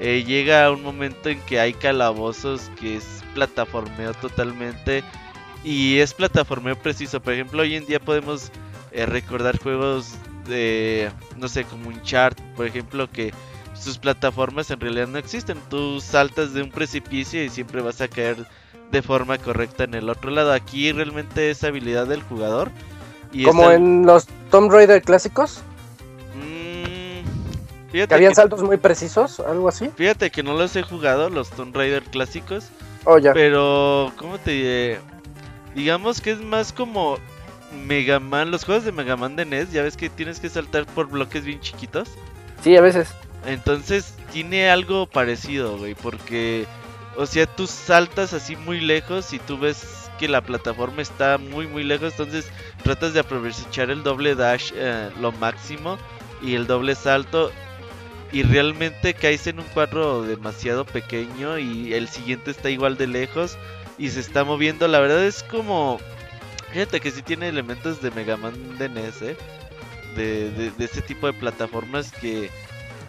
Eh, 0.00 0.24
llega 0.24 0.70
un 0.70 0.82
momento 0.82 1.28
en 1.28 1.38
que 1.42 1.60
hay 1.60 1.74
calabozos 1.74 2.70
que 2.80 2.96
es 2.96 3.22
plataformeo 3.34 4.14
totalmente 4.14 5.04
y 5.62 5.98
es 5.98 6.14
plataformeo 6.14 6.74
preciso. 6.74 7.20
Por 7.20 7.34
ejemplo, 7.34 7.60
hoy 7.60 7.76
en 7.76 7.84
día 7.84 8.00
podemos 8.00 8.50
eh, 8.92 9.04
recordar 9.04 9.58
juegos 9.58 10.14
de, 10.48 11.10
no 11.36 11.48
sé, 11.48 11.64
como 11.64 11.88
un 11.88 12.00
chart, 12.02 12.38
por 12.56 12.66
ejemplo, 12.66 13.10
que 13.10 13.34
sus 13.74 13.98
plataformas 13.98 14.70
en 14.70 14.80
realidad 14.80 15.06
no 15.06 15.18
existen. 15.18 15.58
Tú 15.68 16.00
saltas 16.00 16.54
de 16.54 16.62
un 16.62 16.70
precipicio 16.70 17.44
y 17.44 17.50
siempre 17.50 17.82
vas 17.82 18.00
a 18.00 18.08
caer 18.08 18.46
de 18.90 19.02
forma 19.02 19.36
correcta 19.36 19.84
en 19.84 19.92
el 19.92 20.08
otro 20.08 20.30
lado. 20.30 20.52
Aquí 20.52 20.92
realmente 20.92 21.50
es 21.50 21.62
habilidad 21.62 22.06
del 22.06 22.22
jugador. 22.22 22.70
Y 23.32 23.44
Como 23.44 23.70
en 23.70 24.06
los 24.06 24.26
Tomb 24.50 24.72
Raider 24.72 25.02
clásicos. 25.02 25.62
Mm, 27.92 28.06
que 28.06 28.14
habían 28.14 28.34
saltos 28.34 28.62
muy 28.62 28.76
precisos, 28.76 29.40
algo 29.40 29.68
así. 29.68 29.90
Fíjate 29.96 30.30
que 30.30 30.42
no 30.42 30.54
los 30.54 30.74
he 30.76 30.82
jugado, 30.82 31.28
los 31.30 31.50
Tomb 31.50 31.74
Raider 31.74 32.02
clásicos. 32.04 32.68
Oh, 33.04 33.18
ya. 33.18 33.32
Pero, 33.32 34.12
¿cómo 34.16 34.38
te 34.38 34.50
diré? 34.52 35.00
Digamos 35.74 36.20
que 36.20 36.32
es 36.32 36.40
más 36.40 36.72
como 36.72 37.18
Mega 37.86 38.20
Man, 38.20 38.50
los 38.50 38.64
juegos 38.64 38.84
de 38.84 38.92
Mega 38.92 39.16
Man 39.16 39.36
de 39.36 39.44
NES, 39.44 39.72
ya 39.72 39.82
ves 39.82 39.96
que 39.96 40.10
tienes 40.10 40.40
que 40.40 40.48
saltar 40.48 40.86
por 40.86 41.08
bloques 41.08 41.44
bien 41.44 41.60
chiquitos. 41.60 42.08
Sí, 42.62 42.76
a 42.76 42.80
veces. 42.80 43.14
Entonces 43.46 44.14
tiene 44.32 44.70
algo 44.70 45.06
parecido, 45.06 45.78
güey, 45.78 45.94
porque, 45.94 46.66
o 47.16 47.26
sea, 47.26 47.46
tú 47.46 47.66
saltas 47.66 48.34
así 48.34 48.56
muy 48.56 48.80
lejos 48.80 49.32
y 49.32 49.38
tú 49.38 49.58
ves 49.58 50.10
que 50.18 50.28
la 50.28 50.42
plataforma 50.42 51.00
está 51.00 51.38
muy, 51.38 51.66
muy 51.66 51.82
lejos, 51.82 52.12
entonces 52.12 52.50
tratas 52.82 53.14
de 53.14 53.20
aprovechar 53.20 53.90
el 53.90 54.02
doble 54.02 54.34
dash 54.34 54.72
eh, 54.74 55.08
lo 55.18 55.32
máximo 55.32 55.96
y 56.42 56.54
el 56.54 56.66
doble 56.66 56.94
salto 56.94 57.50
y 58.32 58.42
realmente 58.42 59.14
caes 59.14 59.46
en 59.46 59.58
un 59.60 59.66
cuadro 59.66 60.22
demasiado 60.22 60.84
pequeño 60.84 61.58
y 61.58 61.94
el 61.94 62.08
siguiente 62.08 62.50
está 62.50 62.70
igual 62.70 62.96
de 62.96 63.06
lejos 63.06 63.58
y 63.98 64.10
se 64.10 64.20
está 64.20 64.44
moviendo. 64.44 64.86
La 64.88 65.00
verdad 65.00 65.24
es 65.24 65.42
como... 65.42 66.00
Fíjate 66.72 67.00
que 67.00 67.10
sí 67.10 67.22
tiene 67.22 67.48
elementos 67.48 68.00
de 68.00 68.12
Mega 68.12 68.36
Man 68.36 68.78
de 68.78 68.88
NES, 68.88 69.22
¿eh? 69.22 69.36
De, 70.14 70.50
de, 70.50 70.70
de 70.70 70.84
este 70.84 71.02
tipo 71.02 71.26
de 71.26 71.32
plataformas 71.32 72.12
que 72.12 72.50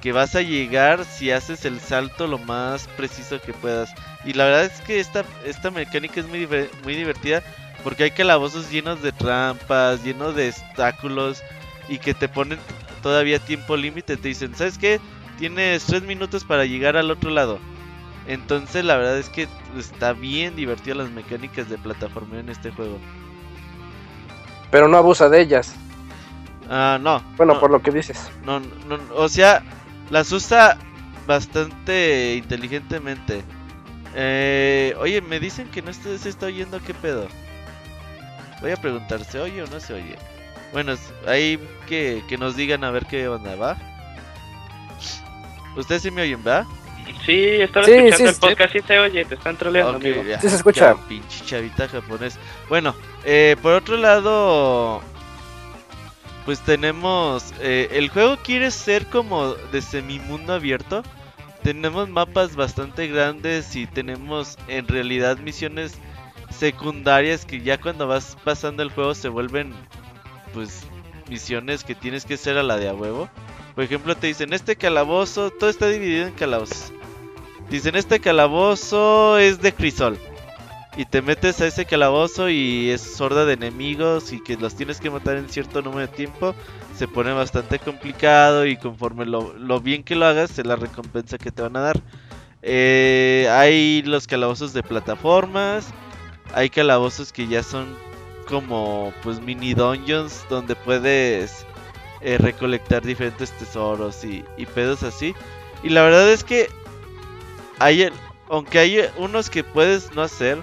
que 0.02 0.12
vas 0.12 0.36
a 0.36 0.42
llegar 0.42 1.06
si 1.06 1.32
haces 1.32 1.64
el 1.64 1.80
salto 1.80 2.28
lo 2.28 2.40
más 2.40 2.88
preciso 2.98 3.40
que 3.40 3.54
puedas. 3.54 3.94
Y 4.26 4.34
la 4.34 4.46
verdad 4.46 4.66
es 4.66 4.82
que 4.82 5.00
esta, 5.00 5.24
esta 5.46 5.70
mecánica 5.72 6.20
es 6.20 6.28
muy, 6.28 6.48
muy 6.84 6.96
divertida 6.96 7.44
porque 7.84 8.04
hay 8.06 8.12
calabozos 8.12 8.70
llenos 8.70 9.02
de 9.02 9.12
trampas, 9.12 10.04
llenos 10.04 10.36
de 10.36 10.50
obstáculos 10.50 11.42
y 11.88 12.00
que 12.00 12.14
te 12.14 12.28
ponen 12.28 12.60
todavía 13.02 13.40
tiempo 13.40 13.78
límite. 13.78 14.18
Te 14.18 14.30
dicen, 14.30 14.56
¿sabes 14.56 14.78
qué? 14.78 15.00
Tienes 15.38 15.86
3 15.86 16.04
minutos 16.04 16.44
para 16.44 16.66
llegar 16.66 16.98
al 16.98 17.12
otro 17.12 17.30
lado. 17.32 17.60
Entonces 18.28 18.86
la 18.86 18.98
verdad 18.98 19.18
es 19.18 19.30
que 19.30 19.48
está 19.78 20.14
bien 20.14 20.56
divertido 20.56 20.96
las 20.96 21.10
mecánicas 21.10 21.70
de 21.70 21.78
plataforma 21.78 22.40
en 22.40 22.50
este 22.50 22.72
juego. 22.72 23.00
Pero 24.70 24.88
no 24.88 24.98
abusa 24.98 25.30
de 25.30 25.42
ellas. 25.42 25.76
Ah, 26.70 26.98
no. 27.02 27.22
Bueno, 27.36 27.60
por 27.60 27.72
lo 27.72 27.82
que 27.82 27.92
dices. 27.92 28.32
No, 28.46 28.60
no, 28.60 29.00
o 29.16 29.28
sea, 29.28 29.64
las 30.10 30.32
usa 30.32 30.78
bastante 31.28 32.36
inteligentemente. 32.38 33.44
Eh, 34.16 34.96
oye, 35.00 35.22
me 35.22 35.40
dicen 35.40 35.70
que 35.70 35.82
no 35.82 35.92
se 35.94 36.16
está 36.16 36.46
oyendo, 36.46 36.80
¿qué 36.82 36.94
pedo? 36.94 37.28
Voy 38.62 38.72
a 38.72 38.78
preguntar, 38.78 39.24
¿se 39.26 39.40
oye 39.40 39.64
o 39.64 39.68
no 39.68 39.80
se 39.80 39.94
oye? 39.94 40.18
Bueno, 40.72 40.94
ahí 41.28 41.60
que, 41.88 42.24
que 42.28 42.38
nos 42.38 42.56
digan 42.56 42.84
a 42.84 42.92
ver 42.92 43.06
qué 43.06 43.28
onda, 43.28 43.56
¿va? 43.56 43.78
¿Ustedes 45.76 46.02
sí 46.02 46.12
me 46.12 46.22
oyen, 46.22 46.44
va? 46.46 46.66
Sí, 47.26 47.44
estaba 47.62 47.86
escuchando 47.86 48.30
el 48.30 48.36
podcast, 48.36 48.74
sí 48.74 48.80
se 48.86 49.00
oye, 49.00 49.26
te 49.26 49.36
están 49.36 49.58
troleando, 49.58 49.98
amigo. 49.98 50.24
sí 50.42 50.50
se 50.50 50.56
escucha. 50.56 50.96
pinche 51.08 51.46
chavita 51.46 51.88
japonés. 51.88 52.38
Bueno, 52.70 52.96
eh, 53.26 53.56
por 53.62 53.74
otro 53.74 53.98
lado, 53.98 55.02
pues 56.46 56.60
tenemos 56.62 57.54
eh, 57.62 57.90
el 57.92 58.10
juego 58.10 58.38
quiere 58.38 58.72
ser 58.72 59.06
como 59.08 59.54
de 59.54 59.82
semimundo 59.82 60.54
abierto 60.54 61.04
tenemos 61.64 62.10
mapas 62.10 62.56
bastante 62.56 63.08
grandes 63.08 63.76
y 63.76 63.86
tenemos 63.86 64.58
en 64.68 64.88
realidad 64.88 65.38
misiones 65.38 65.94
secundarias 66.50 67.46
que 67.46 67.62
ya 67.62 67.80
cuando 67.80 68.08
vas 68.08 68.36
pasando 68.44 68.82
el 68.84 68.92
juego 68.92 69.14
se 69.14 69.30
vuelven 69.30 69.74
pues 70.54 70.84
misiones 71.30 71.84
que 71.84 71.96
tienes 71.96 72.26
que 72.26 72.36
hacer 72.36 72.58
a 72.58 72.64
la 72.64 72.78
de 72.78 72.90
a 72.90 72.94
huevo. 72.94 73.30
Por 73.76 73.84
ejemplo 73.84 74.16
te 74.16 74.28
dicen 74.28 74.54
este 74.54 74.76
calabozo 74.76 75.50
todo 75.52 75.70
está 75.70 75.88
dividido 75.88 76.28
en 76.28 76.34
calabozos 76.34 76.92
dicen 77.70 77.96
este 77.96 78.20
calabozo 78.20 79.38
es 79.38 79.62
de 79.62 79.74
crisol 79.74 80.18
y 80.98 81.06
te 81.06 81.22
metes 81.22 81.62
a 81.62 81.68
ese 81.68 81.86
calabozo 81.86 82.50
y 82.50 82.90
es 82.90 83.02
sorda 83.02 83.46
de 83.46 83.54
enemigos 83.54 84.34
y 84.34 84.42
que 84.42 84.58
los 84.58 84.76
tienes 84.76 85.00
que 85.00 85.10
matar 85.10 85.38
en 85.38 85.48
cierto 85.48 85.82
número 85.82 86.02
de 86.02 86.10
tiempo, 86.10 86.54
se 86.98 87.08
pone 87.08 87.32
bastante 87.32 87.80
complicado 87.80 88.66
y 88.66 88.76
conforme 88.76 89.26
lo, 89.26 89.80
bien 89.80 90.04
que 90.04 90.16
lo 90.16 90.26
hagas, 90.26 90.60
es 90.60 90.66
la 90.66 90.76
recompensa 90.76 91.38
que 91.38 91.52
te 91.52 91.62
van 91.62 91.78
a 91.78 91.80
dar. 91.80 92.02
Eh, 92.62 93.48
hay 93.52 94.02
los 94.04 94.28
calabozos 94.28 94.74
de 94.74 94.84
plataformas, 94.84 95.88
hay 96.54 96.70
calabozos 96.70 97.32
que 97.32 97.48
ya 97.48 97.64
son 97.64 97.96
como 98.48 99.14
pues 99.24 99.40
mini 99.40 99.74
dungeons 99.74 100.46
donde 100.50 100.76
puedes 100.76 101.66
eh, 102.22 102.38
recolectar 102.38 103.02
diferentes 103.02 103.52
tesoros 103.52 104.24
y, 104.24 104.44
pedos 104.76 105.04
así. 105.04 105.34
Y 105.84 105.90
la 105.90 106.04
verdad 106.04 106.32
es 106.32 106.44
que 106.44 106.70
hay, 107.80 108.12
aunque 108.50 108.80
hay 108.80 109.00
unos 109.18 109.50
que 109.50 109.64
puedes 109.64 110.14
no 110.14 110.22
hacer, 110.22 110.60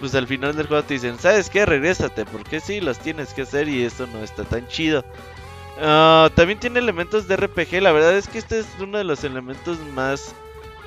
pues 0.00 0.14
al 0.14 0.26
final 0.26 0.54
del 0.54 0.66
juego 0.66 0.82
te 0.84 0.94
dicen, 0.94 1.18
¿sabes 1.18 1.48
qué? 1.48 1.64
Regrésate, 1.64 2.24
porque 2.26 2.60
sí, 2.60 2.80
los 2.80 2.98
tienes 2.98 3.32
que 3.32 3.42
hacer 3.42 3.68
y 3.68 3.84
esto 3.84 4.06
no 4.06 4.22
está 4.22 4.44
tan 4.44 4.68
chido. 4.68 5.04
Ah, 5.80 6.30
también 6.34 6.58
tiene 6.58 6.78
elementos 6.78 7.28
de 7.28 7.36
RPG, 7.36 7.80
la 7.80 7.92
verdad 7.92 8.16
es 8.16 8.28
que 8.28 8.38
este 8.38 8.58
es 8.60 8.66
uno 8.80 8.98
de 8.98 9.04
los 9.04 9.24
elementos 9.24 9.78
más 9.94 10.34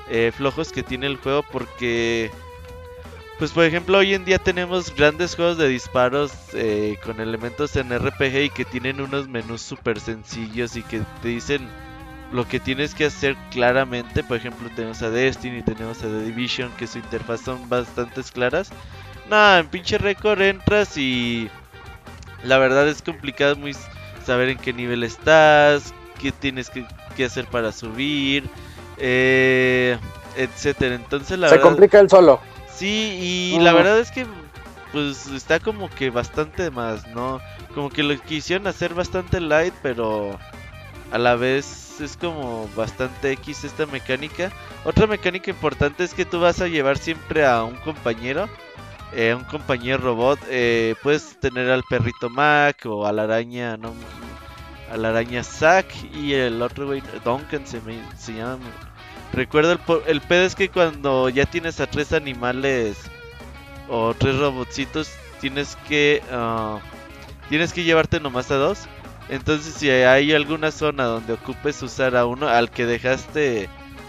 eh, 0.08 0.32
flojos 0.36 0.72
que 0.72 0.82
tiene 0.82 1.06
el 1.06 1.16
juego 1.16 1.42
porque... 1.50 2.30
Pues 3.42 3.50
por 3.50 3.64
ejemplo 3.64 3.98
hoy 3.98 4.14
en 4.14 4.24
día 4.24 4.38
tenemos 4.38 4.94
grandes 4.94 5.34
juegos 5.34 5.58
de 5.58 5.66
disparos 5.66 6.30
eh, 6.54 6.96
con 7.04 7.18
elementos 7.18 7.74
en 7.74 7.90
RPG 7.90 8.36
y 8.36 8.50
que 8.50 8.64
tienen 8.64 9.00
unos 9.00 9.26
menús 9.26 9.62
súper 9.62 9.98
sencillos 9.98 10.76
y 10.76 10.84
que 10.84 11.00
te 11.22 11.26
dicen 11.26 11.66
lo 12.30 12.46
que 12.46 12.60
tienes 12.60 12.94
que 12.94 13.06
hacer 13.06 13.34
claramente. 13.50 14.22
Por 14.22 14.36
ejemplo 14.36 14.70
tenemos 14.76 15.02
a 15.02 15.10
Destiny, 15.10 15.60
tenemos 15.64 15.98
a 16.04 16.06
The 16.06 16.22
Division 16.22 16.70
que 16.78 16.86
su 16.86 16.98
interfaz 16.98 17.40
son 17.40 17.68
bastante 17.68 18.22
claras. 18.32 18.70
Nada, 19.28 19.58
en 19.58 19.66
pinche 19.66 19.98
récord 19.98 20.40
entras 20.40 20.96
y 20.96 21.50
la 22.44 22.58
verdad 22.58 22.86
es 22.86 23.02
complicado 23.02 23.56
muy 23.56 23.74
saber 24.24 24.50
en 24.50 24.58
qué 24.58 24.72
nivel 24.72 25.02
estás, 25.02 25.92
qué 26.20 26.30
tienes 26.30 26.70
que, 26.70 27.24
hacer 27.24 27.46
para 27.46 27.72
subir, 27.72 28.48
eh, 28.98 29.98
etcétera. 30.36 30.94
Entonces 30.94 31.40
la 31.40 31.48
se 31.48 31.58
complica 31.58 31.98
el 31.98 32.08
solo. 32.08 32.51
Sí, 32.82 33.52
y 33.54 33.60
la 33.60 33.72
verdad 33.74 34.00
es 34.00 34.10
que 34.10 34.26
pues 34.90 35.28
está 35.28 35.60
como 35.60 35.88
que 35.88 36.10
bastante 36.10 36.68
más, 36.72 37.06
¿no? 37.06 37.40
Como 37.76 37.90
que 37.90 38.02
lo 38.02 38.20
quisieron 38.20 38.66
hacer 38.66 38.92
bastante 38.92 39.40
light, 39.40 39.72
pero 39.84 40.36
a 41.12 41.18
la 41.18 41.36
vez 41.36 42.00
es 42.00 42.16
como 42.16 42.68
bastante 42.74 43.30
X 43.30 43.62
esta 43.62 43.86
mecánica. 43.86 44.50
Otra 44.84 45.06
mecánica 45.06 45.48
importante 45.48 46.02
es 46.02 46.12
que 46.12 46.24
tú 46.24 46.40
vas 46.40 46.60
a 46.60 46.66
llevar 46.66 46.98
siempre 46.98 47.46
a 47.46 47.62
un 47.62 47.76
compañero 47.76 48.48
eh, 49.12 49.32
un 49.32 49.44
compañero 49.44 49.98
robot, 49.98 50.40
eh, 50.48 50.96
puedes 51.04 51.38
tener 51.38 51.70
al 51.70 51.84
perrito 51.84 52.30
Mac 52.30 52.84
o 52.86 53.06
a 53.06 53.12
la 53.12 53.22
araña, 53.22 53.76
no, 53.76 53.94
a 54.90 54.96
la 54.96 55.10
araña 55.10 55.44
Zack 55.44 55.86
y 56.16 56.34
el 56.34 56.60
otro 56.62 56.86
güey, 56.86 57.00
Duncan 57.24 57.64
se, 57.64 57.80
me, 57.82 58.02
se 58.16 58.34
llama. 58.34 58.91
Recuerdo 59.32 59.72
el, 59.72 59.80
el 60.06 60.20
pedo 60.20 60.44
es 60.44 60.54
que 60.54 60.68
cuando 60.68 61.28
ya 61.28 61.46
tienes 61.46 61.80
a 61.80 61.86
tres 61.86 62.12
animales 62.12 62.98
o 63.88 64.14
tres 64.14 64.38
robotcitos, 64.38 65.10
tienes 65.40 65.76
que 65.88 66.22
uh, 66.30 66.78
tienes 67.48 67.72
que 67.72 67.82
llevarte 67.82 68.20
nomás 68.20 68.50
a 68.50 68.56
dos. 68.56 68.80
Entonces 69.28 69.74
si 69.74 69.88
hay 69.88 70.32
alguna 70.32 70.70
zona 70.70 71.04
donde 71.04 71.32
ocupes 71.32 71.82
usar 71.82 72.16
a 72.16 72.26
uno, 72.26 72.48
al 72.48 72.70
que 72.70 72.86
dejaste 72.86 73.68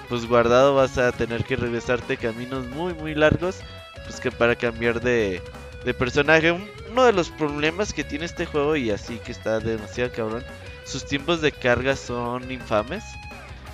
pues 0.10 0.26
guardado 0.28 0.76
vas 0.76 0.98
a 0.98 1.12
tener 1.14 1.46
que 1.46 1.56
regresarte 1.56 2.18
caminos 2.18 2.68
muy 2.68 2.94
muy 2.94 3.16
largos 3.16 3.60
pues 4.06 4.20
que 4.20 4.32
para 4.32 4.56
cambiar 4.56 5.02
de, 5.02 5.42
de 5.86 5.94
personaje. 5.94 6.52
Uno 6.92 7.06
de 7.06 7.14
los 7.14 7.30
problemas 7.30 7.94
que 7.94 8.04
tiene 8.04 8.26
este 8.26 8.46
juego 8.46 8.76
y 8.76 8.92
así 8.92 9.18
que 9.20 9.32
está 9.32 9.60
demasiado 9.60 10.12
cabrón, 10.12 10.44
sus 10.84 11.06
tiempos 11.06 11.42
de 11.42 11.52
carga 11.52 11.96
son 11.96 12.52
infames. 12.52 13.04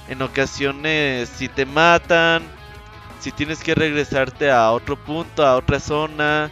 En 0.09 0.21
ocasiones 0.21 1.29
si 1.29 1.47
te 1.47 1.65
matan 1.65 2.43
si 3.19 3.31
tienes 3.31 3.59
que 3.59 3.75
regresarte 3.75 4.49
a 4.49 4.71
otro 4.71 4.95
punto, 4.95 5.45
a 5.45 5.57
otra 5.57 5.79
zona 5.79 6.49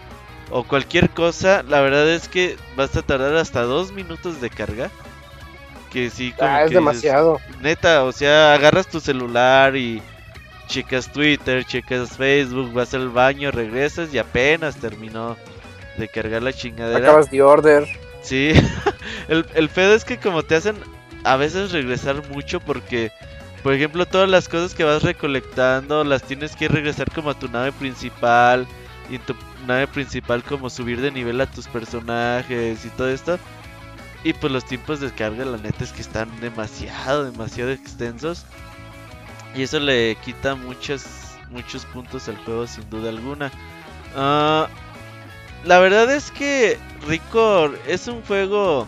o 0.49 0.63
cualquier 0.63 1.09
cosa, 1.09 1.63
la 1.63 1.81
verdad 1.81 2.09
es 2.09 2.27
que 2.27 2.57
vas 2.75 2.95
a 2.95 3.01
tardar 3.01 3.35
hasta 3.35 3.61
dos 3.63 3.91
minutos 3.91 4.41
de 4.41 4.49
carga. 4.49 4.91
Que 5.91 6.09
sí, 6.09 6.33
como 6.37 6.49
Ah, 6.49 6.63
es 6.63 6.69
que 6.69 6.75
demasiado. 6.75 7.39
Neta, 7.61 8.03
o 8.03 8.11
sea, 8.11 8.53
agarras 8.53 8.87
tu 8.87 8.99
celular 8.99 9.75
y 9.77 10.01
checas 10.67 11.11
Twitter, 11.11 11.63
checas 11.65 12.17
Facebook, 12.17 12.73
vas 12.73 12.93
al 12.93 13.09
baño, 13.09 13.51
regresas 13.51 14.13
y 14.13 14.19
apenas 14.19 14.75
terminó 14.75 15.37
de 15.97 16.07
cargar 16.09 16.43
la 16.43 16.51
chingadera. 16.51 16.99
Acabas 16.99 17.31
de 17.31 17.41
order. 17.41 17.87
Sí, 18.21 18.51
el, 19.29 19.45
el 19.53 19.69
pedo 19.69 19.93
es 19.95 20.03
que 20.03 20.17
como 20.17 20.43
te 20.43 20.55
hacen 20.55 20.75
a 21.23 21.37
veces 21.37 21.71
regresar 21.71 22.27
mucho 22.29 22.59
porque, 22.59 23.11
por 23.67 23.73
ejemplo, 23.73 24.05
todas 24.05 24.29
las 24.29 24.47
cosas 24.47 24.73
que 24.73 24.85
vas 24.85 25.03
recolectando 25.03 26.05
las 26.05 26.23
tienes 26.23 26.55
que 26.55 26.69
regresar 26.69 27.11
como 27.11 27.31
a 27.31 27.37
tu 27.37 27.49
nave 27.49 27.73
principal 27.73 28.65
y 29.09 29.15
en 29.15 29.21
tu 29.23 29.35
nave 29.67 29.87
principal 29.87 30.41
como 30.41 30.69
subir 30.69 31.01
de 31.01 31.11
nivel 31.11 31.41
a 31.41 31.51
tus 31.51 31.67
personajes 31.67 32.85
y 32.85 32.89
todo 32.91 33.09
esto. 33.09 33.37
Y 34.23 34.31
pues 34.31 34.53
los 34.53 34.63
tiempos 34.63 35.01
de 35.01 35.11
carga 35.11 35.43
la 35.43 35.57
neta 35.57 35.83
es 35.83 35.91
que 35.91 35.99
están 35.99 36.29
demasiado, 36.39 37.29
demasiado 37.29 37.71
extensos. 37.71 38.45
Y 39.53 39.63
eso 39.63 39.81
le 39.81 40.15
quita 40.23 40.55
muchos, 40.55 41.03
muchos 41.49 41.83
puntos 41.87 42.29
al 42.29 42.37
juego 42.37 42.67
sin 42.67 42.89
duda 42.89 43.09
alguna. 43.09 43.51
Ah, 44.15 44.69
la 45.65 45.79
verdad 45.79 46.09
es 46.15 46.31
que 46.31 46.79
Record 47.05 47.75
es 47.85 48.07
un 48.07 48.21
juego. 48.21 48.87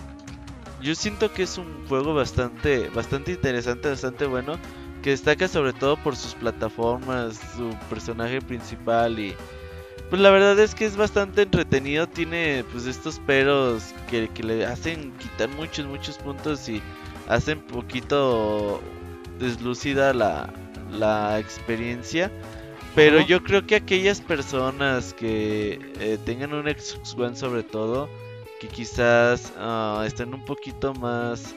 Yo 0.81 0.95
siento 0.95 1.31
que 1.31 1.43
es 1.43 1.57
un 1.57 1.85
juego 1.87 2.13
bastante, 2.13 2.89
bastante 2.89 3.31
interesante, 3.33 3.89
bastante 3.89 4.25
bueno. 4.25 4.57
Que 5.03 5.11
destaca 5.11 5.47
sobre 5.47 5.71
todo 5.71 5.95
por 5.97 6.15
sus 6.15 6.33
plataformas, 6.35 7.39
su 7.55 7.75
personaje 7.89 8.41
principal 8.41 9.19
y. 9.19 9.35
Pues 10.09 10.21
la 10.21 10.31
verdad 10.31 10.57
es 10.59 10.73
que 10.73 10.85
es 10.85 10.97
bastante 10.97 11.43
entretenido. 11.43 12.07
Tiene 12.07 12.65
pues 12.71 12.85
estos 12.85 13.19
peros 13.19 13.93
que, 14.09 14.27
que 14.29 14.43
le 14.43 14.65
hacen 14.65 15.11
quitar 15.13 15.49
muchos, 15.49 15.85
muchos 15.85 16.17
puntos 16.17 16.67
y 16.67 16.81
hacen 17.27 17.61
poquito 17.61 18.81
deslucida 19.39 20.13
la, 20.13 20.51
la 20.91 21.39
experiencia. 21.39 22.31
Pero 22.95 23.21
yo 23.21 23.43
creo 23.43 23.65
que 23.65 23.75
aquellas 23.75 24.19
personas 24.19 25.13
que 25.13 25.79
eh, 25.99 26.17
tengan 26.25 26.53
un 26.53 26.65
Xbox 26.65 27.15
One 27.15 27.35
sobre 27.35 27.63
todo, 27.63 28.09
que 28.59 28.67
quizás 28.67 29.53
ah, 29.57 30.03
estén 30.05 30.33
un 30.33 30.43
poquito 30.45 30.93
más 30.95 31.55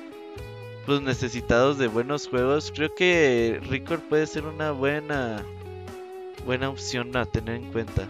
pues 0.86 1.00
necesitados 1.00 1.78
de 1.78 1.86
buenos 1.88 2.28
juegos, 2.28 2.72
creo 2.74 2.92
que 2.94 3.60
Record 3.68 4.00
puede 4.08 4.26
ser 4.26 4.44
una 4.44 4.72
buena 4.72 5.44
buena 6.44 6.68
opción 6.70 7.16
a 7.16 7.24
tener 7.24 7.56
en 7.56 7.70
cuenta. 7.72 8.02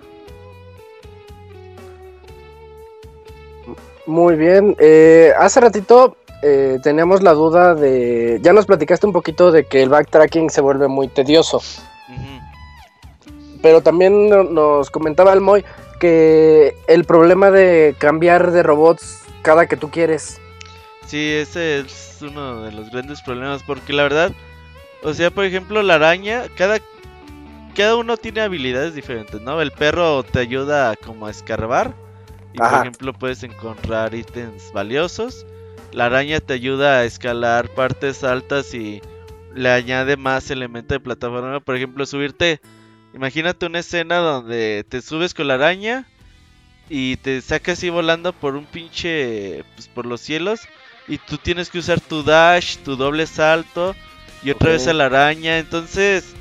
Muy 4.07 4.37
bien. 4.37 4.75
Eh, 4.79 5.33
hace 5.39 5.61
ratito 5.61 6.17
eh, 6.43 6.79
teníamos 6.83 7.23
la 7.23 7.33
duda 7.35 7.75
de. 7.75 8.41
Ya 8.43 8.53
nos 8.53 8.67
platicaste 8.67 9.07
un 9.07 9.13
poquito 9.13 9.53
de 9.53 9.65
que 9.65 9.83
el 9.83 9.91
backtracking 9.91 10.51
se 10.51 10.61
vuelve 10.61 10.89
muy 10.89 11.09
tedioso. 11.09 11.61
Pero 13.63 13.81
también 13.81 14.29
no- 14.29 14.43
nos 14.43 14.91
comentaba 14.91 15.33
el 15.33 15.41
Moy 15.41 15.65
que 16.03 16.77
el 16.89 17.05
problema 17.05 17.53
de 17.53 17.95
cambiar 17.97 18.51
de 18.51 18.65
robots 18.65 19.21
cada 19.43 19.69
que 19.69 19.77
tú 19.77 19.89
quieres. 19.89 20.41
Sí, 21.07 21.31
ese 21.35 21.79
es 21.79 22.19
uno 22.23 22.65
de 22.65 22.73
los 22.73 22.91
grandes 22.91 23.23
problemas 23.23 23.63
porque 23.63 23.93
la 23.93 24.03
verdad, 24.03 24.33
o 25.05 25.15
sea, 25.15 25.31
por 25.31 25.45
ejemplo, 25.45 25.81
la 25.81 25.95
araña, 25.95 26.43
cada 26.57 26.81
cada 27.77 27.95
uno 27.95 28.17
tiene 28.17 28.41
habilidades 28.41 28.97
diferentes, 28.97 29.41
¿no? 29.43 29.63
El 29.63 29.71
perro 29.71 30.25
te 30.25 30.41
ayuda 30.41 30.97
como 30.97 31.29
a 31.29 31.31
escarbar 31.31 31.95
y 32.53 32.59
por 32.59 32.81
ejemplo 32.81 33.13
puedes 33.13 33.45
encontrar 33.45 34.13
ítems 34.13 34.73
valiosos. 34.73 35.47
La 35.93 36.07
araña 36.07 36.41
te 36.41 36.55
ayuda 36.55 36.99
a 36.99 37.05
escalar 37.05 37.69
partes 37.69 38.25
altas 38.25 38.75
y 38.75 39.01
le 39.55 39.71
añade 39.71 40.17
más 40.17 40.51
elemento 40.51 40.95
de 40.95 41.01
plataforma, 41.01 41.61
por 41.61 41.77
ejemplo, 41.77 42.05
subirte 42.07 42.61
Imagínate 43.15 43.67
una 43.67 43.81
escena 43.81 44.17
donde 44.17 44.85
te 44.89 45.03
subes 45.03 45.35
con 45.35 45.49
la 45.49 45.55
araña 45.55 46.07
y 46.89 47.17
te 47.17 47.41
sacas 47.41 47.79
así 47.79 47.91
volando 47.91 48.33
por 48.33 48.57
un 48.57 48.67
pinche, 48.67 49.65
pues 49.75 49.89
por 49.89 50.07
los 50.07 50.21
cielos 50.21 50.61
y 51.09 51.19
tú 51.19 51.39
tienes 51.39 51.69
que 51.69 51.79
usar 51.79 52.01
tu 52.01 52.23
dash, 52.23 52.77
tu 52.79 52.97
doble 52.97 53.27
salto 53.27 53.95
y 54.43 54.51
otra 54.51 54.71
vez 54.71 54.87
a 54.89 54.93
la 54.93 55.07
araña. 55.07 55.59
Entonces, 55.59 56.35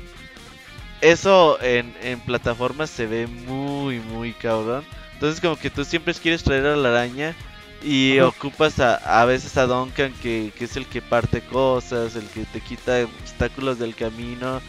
eso 1.00 1.60
en, 1.62 1.94
en 2.02 2.20
plataformas 2.20 2.90
se 2.90 3.06
ve 3.06 3.26
muy, 3.26 3.98
muy 4.00 4.32
cabrón. 4.32 4.84
Entonces, 5.14 5.40
como 5.40 5.56
que 5.56 5.70
tú 5.70 5.84
siempre 5.84 6.14
quieres 6.14 6.42
traer 6.42 6.66
a 6.66 6.76
la 6.76 6.90
araña 6.90 7.34
y 7.82 8.18
Ajá. 8.18 8.28
ocupas 8.28 8.78
a, 8.80 9.20
a 9.20 9.24
veces 9.24 9.56
a 9.56 9.66
Duncan, 9.66 10.12
que, 10.22 10.52
que 10.56 10.64
es 10.64 10.76
el 10.76 10.86
que 10.86 11.02
parte 11.02 11.40
cosas, 11.42 12.16
el 12.16 12.26
que 12.28 12.44
te 12.44 12.60
quita 12.60 13.04
obstáculos 13.04 13.78
del 13.78 13.94
camino. 13.94 14.60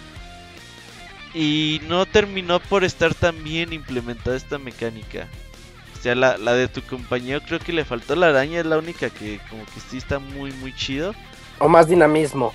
Y 1.33 1.81
no 1.87 2.05
terminó 2.05 2.59
por 2.59 2.83
estar 2.83 3.13
tan 3.15 3.43
bien 3.43 3.73
implementada 3.73 4.35
esta 4.37 4.57
mecánica. 4.59 5.27
O 5.97 6.01
sea, 6.03 6.15
la, 6.15 6.37
la 6.37 6.53
de 6.53 6.67
tu 6.67 6.81
compañero 6.83 7.41
creo 7.47 7.59
que 7.59 7.73
le 7.73 7.85
faltó 7.85 8.15
la 8.15 8.27
araña, 8.27 8.59
es 8.59 8.65
la 8.65 8.77
única 8.77 9.09
que 9.09 9.39
como 9.49 9.63
que 9.65 9.79
sí 9.89 9.97
está 9.97 10.19
muy, 10.19 10.51
muy 10.53 10.75
chido. 10.75 11.15
O 11.59 11.67
más 11.69 11.87
dinamismo. 11.87 12.53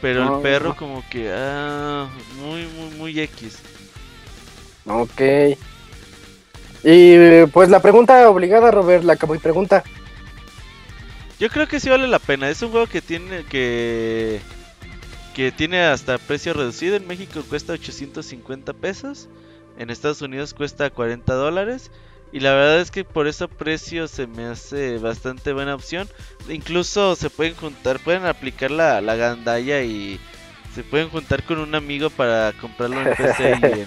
Pero 0.00 0.24
No, 0.24 0.36
el 0.36 0.42
perro 0.42 0.68
no. 0.70 0.76
como 0.76 1.04
que, 1.08 1.32
ah, 1.34 2.08
muy, 2.38 2.66
muy, 2.66 2.90
muy 2.96 3.20
X. 3.20 3.58
Ok. 4.84 5.20
Y 6.84 7.46
pues 7.46 7.70
la 7.70 7.80
pregunta 7.80 8.28
obligada, 8.28 8.70
Robert, 8.70 9.04
la 9.04 9.16
que 9.16 9.26
pregunta. 9.38 9.82
Yo 11.40 11.48
creo 11.48 11.66
que 11.66 11.80
sí 11.80 11.88
vale 11.88 12.06
la 12.06 12.18
pena. 12.18 12.48
Es 12.48 12.62
un 12.62 12.70
juego 12.70 12.86
que 12.86 13.00
tiene 13.02 13.44
que 13.44 14.40
que 15.36 15.52
tiene 15.52 15.82
hasta 15.84 16.16
precio 16.16 16.54
reducido. 16.54 16.96
En 16.96 17.06
México 17.06 17.42
cuesta 17.48 17.74
850 17.74 18.72
pesos. 18.72 19.28
En 19.78 19.90
Estados 19.90 20.22
Unidos 20.22 20.54
cuesta 20.54 20.88
40 20.88 21.34
dólares. 21.34 21.90
Y 22.32 22.40
la 22.40 22.54
verdad 22.54 22.80
es 22.80 22.90
que 22.90 23.04
por 23.04 23.26
ese 23.28 23.46
precio 23.46 24.08
se 24.08 24.26
me 24.26 24.46
hace 24.46 24.96
bastante 24.96 25.52
buena 25.52 25.74
opción. 25.74 26.08
Incluso 26.48 27.14
se 27.16 27.28
pueden 27.28 27.54
juntar, 27.54 27.98
pueden 28.00 28.24
aplicar 28.24 28.70
la, 28.70 29.02
la 29.02 29.14
gandalla 29.16 29.82
y 29.82 30.18
se 30.74 30.82
pueden 30.82 31.10
juntar 31.10 31.44
con 31.44 31.58
un 31.58 31.74
amigo 31.74 32.08
para 32.08 32.52
comprarlo 32.58 33.00
en 33.02 33.14
PC 33.14 33.58
y 33.60 33.64
en, 33.64 33.86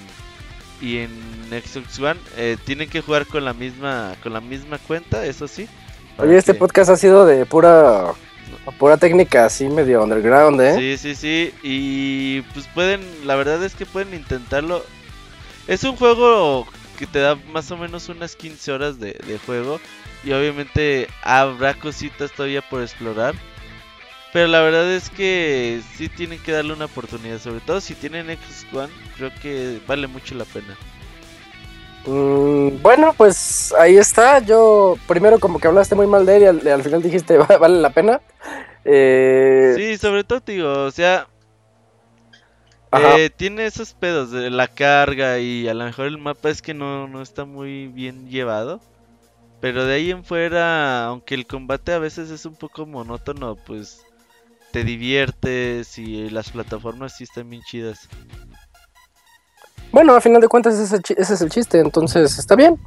y 0.81 0.97
en 0.99 1.61
Xbox 1.63 1.99
One. 1.99 2.19
Eh, 2.37 2.57
tienen 2.63 2.89
que 2.89 3.01
jugar 3.01 3.25
con 3.25 3.43
la 3.43 3.53
misma 3.53 4.13
con 4.21 4.33
la 4.33 4.39
misma 4.41 4.77
cuenta, 4.77 5.25
eso 5.25 5.47
sí. 5.47 5.67
Oye, 6.19 6.37
este 6.37 6.53
que- 6.53 6.59
podcast 6.59 6.91
ha 6.91 6.97
sido 6.97 7.25
de 7.25 7.45
pura 7.47 8.13
pura 8.77 8.97
técnica 8.97 9.45
así 9.45 9.67
medio 9.67 10.03
underground, 10.03 10.59
¿eh? 10.61 10.75
Sí, 10.75 10.97
sí, 10.97 11.15
sí. 11.15 11.53
Y 11.63 12.41
pues 12.53 12.67
pueden, 12.67 13.01
la 13.25 13.35
verdad 13.35 13.63
es 13.63 13.75
que 13.75 13.85
pueden 13.85 14.13
intentarlo. 14.13 14.83
Es 15.67 15.83
un 15.83 15.95
juego 15.95 16.67
que 16.97 17.07
te 17.07 17.19
da 17.19 17.35
más 17.35 17.71
o 17.71 17.77
menos 17.77 18.09
unas 18.09 18.35
15 18.35 18.71
horas 18.71 18.99
de, 18.99 19.13
de 19.13 19.39
juego. 19.45 19.79
Y 20.23 20.31
obviamente 20.31 21.07
habrá 21.23 21.73
cositas 21.73 22.31
todavía 22.31 22.61
por 22.61 22.81
explorar. 22.81 23.35
Pero 24.31 24.47
la 24.47 24.61
verdad 24.61 24.91
es 24.91 25.09
que 25.09 25.81
sí 25.95 26.07
tienen 26.07 26.39
que 26.39 26.51
darle 26.51 26.73
una 26.73 26.85
oportunidad. 26.85 27.39
Sobre 27.39 27.61
todo 27.61 27.81
si 27.81 27.95
tienen 27.95 28.27
Xbox 28.27 28.65
One, 28.73 28.93
creo 29.17 29.31
que 29.41 29.79
vale 29.87 30.07
mucho 30.07 30.35
la 30.35 30.45
pena. 30.45 30.77
Mm, 32.09 32.81
bueno, 32.81 33.13
pues 33.15 33.73
ahí 33.77 33.97
está. 33.97 34.39
Yo 34.39 34.95
primero 35.07 35.39
como 35.39 35.59
que 35.59 35.67
hablaste 35.67 35.95
muy 35.95 36.07
mal 36.07 36.25
de 36.25 36.37
él 36.37 36.43
y 36.43 36.45
al, 36.47 36.67
al 36.67 36.83
final 36.83 37.01
dijiste 37.03 37.37
"Va- 37.37 37.57
vale 37.57 37.79
la 37.79 37.89
pena. 37.91 38.21
Eh, 38.85 39.73
Sí, 39.75 39.97
sobre 39.97 40.23
todo, 40.23 40.41
digo, 40.45 40.85
o 40.85 40.91
sea, 40.91 41.27
eh, 42.91 43.29
tiene 43.35 43.65
esos 43.65 43.93
pedos 43.93 44.31
de 44.31 44.49
la 44.49 44.67
carga 44.67 45.39
y 45.39 45.67
a 45.67 45.73
lo 45.73 45.85
mejor 45.85 46.07
el 46.07 46.17
mapa 46.17 46.49
es 46.49 46.61
que 46.61 46.73
no, 46.73 47.07
no 47.07 47.21
está 47.21 47.45
muy 47.45 47.87
bien 47.87 48.27
llevado. 48.29 48.81
Pero 49.61 49.85
de 49.85 49.95
ahí 49.95 50.11
en 50.11 50.25
fuera, 50.25 51.05
aunque 51.07 51.35
el 51.35 51.47
combate 51.47 51.93
a 51.93 51.99
veces 51.99 52.31
es 52.31 52.45
un 52.45 52.55
poco 52.57 52.85
monótono, 52.85 53.57
pues 53.57 54.01
te 54.71 54.83
diviertes 54.83 55.97
y 55.99 56.29
las 56.29 56.51
plataformas 56.51 57.15
sí 57.17 57.25
están 57.25 57.49
bien 57.49 57.63
chidas. 57.63 58.09
Bueno, 59.91 60.13
a 60.15 60.21
final 60.21 60.41
de 60.41 60.47
cuentas 60.47 60.75
ese, 60.75 60.83
es 60.83 60.91
el 60.93 61.01
chi- 61.03 61.15
ese 61.17 61.33
es 61.33 61.41
el 61.41 61.49
chiste, 61.49 61.79
entonces 61.79 62.37
está 62.37 62.55
bien. 62.55 62.77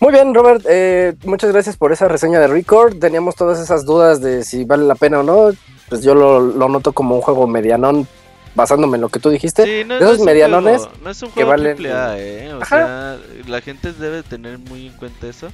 Muy 0.00 0.12
bien, 0.12 0.34
Robert, 0.34 0.64
eh, 0.68 1.14
muchas 1.24 1.52
gracias 1.52 1.76
por 1.76 1.92
esa 1.92 2.06
reseña 2.08 2.38
de 2.40 2.46
Record. 2.48 2.98
Teníamos 2.98 3.34
todas 3.34 3.58
esas 3.58 3.84
dudas 3.84 4.20
de 4.20 4.44
si 4.44 4.64
vale 4.64 4.84
la 4.84 4.94
pena 4.94 5.20
o 5.20 5.22
no. 5.22 5.50
Pues 5.88 6.02
yo 6.02 6.14
lo, 6.14 6.40
lo 6.40 6.68
noto 6.68 6.92
como 6.92 7.14
un 7.14 7.20
juego 7.22 7.46
medianón, 7.46 8.06
basándome 8.54 8.96
en 8.96 9.02
lo 9.02 9.08
que 9.08 9.20
tú 9.20 9.30
dijiste. 9.30 9.64
Sí, 9.64 9.84
no, 9.86 9.94
de 9.94 10.00
no 10.00 10.06
esos 10.06 10.14
es 10.14 10.20
un 10.20 10.26
medianones 10.26 10.78
juego- 10.82 10.92
no 11.02 11.10
es 11.10 11.22
un 11.22 11.28
que 11.30 11.34
juego 11.44 11.50
valen- 11.52 11.74
triple 11.76 11.92
A, 11.92 12.18
eh, 12.18 12.52
o 12.54 12.62
Ajá. 12.62 12.66
sea, 12.76 13.18
la 13.46 13.60
gente 13.60 13.92
debe 13.92 14.22
tener 14.22 14.58
muy 14.58 14.88
en 14.88 14.92
cuenta 14.94 15.28
eso. 15.28 15.48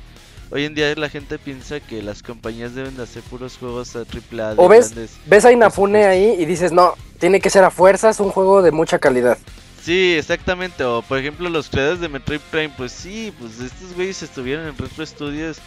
Hoy 0.50 0.64
en 0.64 0.74
día 0.74 0.92
la 0.96 1.08
gente 1.08 1.38
piensa 1.38 1.80
que 1.80 2.02
las 2.02 2.22
compañías 2.22 2.74
deben 2.74 2.96
de 2.96 3.02
hacer 3.04 3.22
puros 3.22 3.56
juegos 3.58 3.94
a 3.96 4.04
triple 4.04 4.42
A 4.42 4.54
de 4.54 4.56
O 4.58 4.68
ves, 4.68 4.92
grandes- 4.92 5.16
ves 5.26 5.44
a 5.44 5.52
Inafune 5.52 6.04
ahí 6.04 6.36
y 6.38 6.44
dices, 6.46 6.72
no, 6.72 6.94
tiene 7.18 7.40
que 7.40 7.48
ser 7.50 7.64
a 7.64 7.70
fuerzas 7.70 8.20
un 8.20 8.30
juego 8.30 8.60
de 8.62 8.70
mucha 8.72 8.98
calidad. 8.98 9.38
Sí, 9.82 10.14
exactamente. 10.14 10.84
O 10.84 11.02
por 11.02 11.18
ejemplo, 11.18 11.48
los 11.50 11.68
creadores 11.70 12.00
de 12.00 12.08
Metroid 12.08 12.40
Prime, 12.50 12.70
pues 12.76 12.92
sí, 12.92 13.34
pues 13.38 13.58
estos 13.60 13.94
güeyes 13.94 14.22
estuvieron 14.22 14.66
en 14.68 14.78
Retro 14.78 15.04
Studios. 15.06 15.62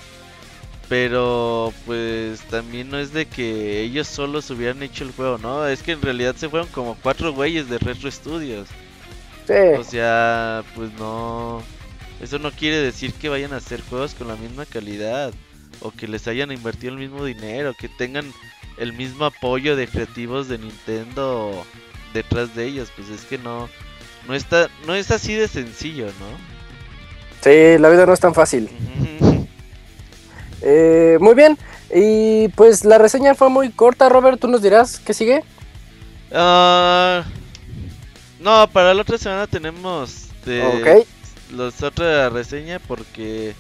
Pero 0.88 1.76
pues 1.86 2.48
también 2.48 2.90
no 2.92 3.00
es 3.00 3.12
de 3.14 3.30
que 3.30 3.82
ellos 3.82 4.08
solos 4.08 4.50
hubieran 4.52 4.84
hecho 4.84 5.04
el 5.04 5.14
juego, 5.14 5.38
¿no? 5.40 5.68
Es 5.68 5.84
que 5.84 5.94
en 5.94 6.02
realidad 6.04 6.36
se 6.38 6.50
fueron 6.50 6.70
como 6.70 6.96
cuatro 7.02 7.34
güeyes 7.34 7.70
de 7.70 7.80
Retro 7.80 8.12
Studios. 8.12 8.78
O 9.72 9.84
Sí, 9.84 9.86
sea, 9.86 10.66
pues 10.76 10.92
no. 10.94 11.70
Eso 12.20 12.40
no 12.40 12.52
quiere 12.54 12.78
decir 12.78 13.16
que 13.16 13.30
vayan 13.30 13.54
a 13.54 13.58
hacer 13.58 13.82
juegos 13.84 14.16
con 14.16 14.28
la 14.28 14.38
misma 14.38 14.66
calidad. 14.66 15.36
O 15.80 15.92
que 15.92 16.08
les 16.08 16.28
hayan 16.28 16.52
invertido 16.52 16.94
el 16.94 17.00
mismo 17.00 17.26
dinero. 17.26 17.76
Que 17.76 17.90
tengan 17.90 18.36
el 18.78 18.94
mismo 18.94 19.26
apoyo 19.26 19.76
de 19.76 19.90
creativos 19.90 20.48
de 20.48 20.60
Nintendo 20.60 21.68
detrás 22.14 22.54
de 22.56 22.66
ellos. 22.66 22.92
Pues 22.96 23.10
es 23.10 23.26
que 23.26 23.38
no. 23.38 23.72
No 24.28 24.34
está, 24.36 24.70
no 24.88 24.96
es 24.96 25.12
así 25.12 25.34
de 25.36 25.48
sencillo, 25.48 26.08
¿no? 26.08 26.56
sí, 27.42 27.78
la 27.80 27.90
vida 27.90 28.06
no 28.06 28.14
es 28.14 28.20
tan 28.20 28.34
fácil. 28.34 28.70
Eh, 30.62 31.18
muy 31.20 31.36
bien. 31.36 31.58
Y 31.94 32.48
pues 32.50 32.84
la 32.86 32.98
reseña 32.98 33.36
fue 33.36 33.50
muy 33.50 33.70
corta, 33.70 34.10
Robert. 34.10 34.40
¿Tú 34.40 34.48
nos 34.48 34.62
dirás 34.64 35.00
qué 35.00 35.14
sigue? 35.14 35.44
Ah, 36.34 37.24
no, 38.40 38.68
para 38.72 38.94
la 38.94 39.02
otra 39.04 39.18
semana 39.18 39.46
tenemos 39.48 40.28
de 40.46 40.64
Ok. 40.64 41.08
los 41.56 41.84
otra 41.84 42.30
reseña 42.30 42.80
porque 42.80 43.54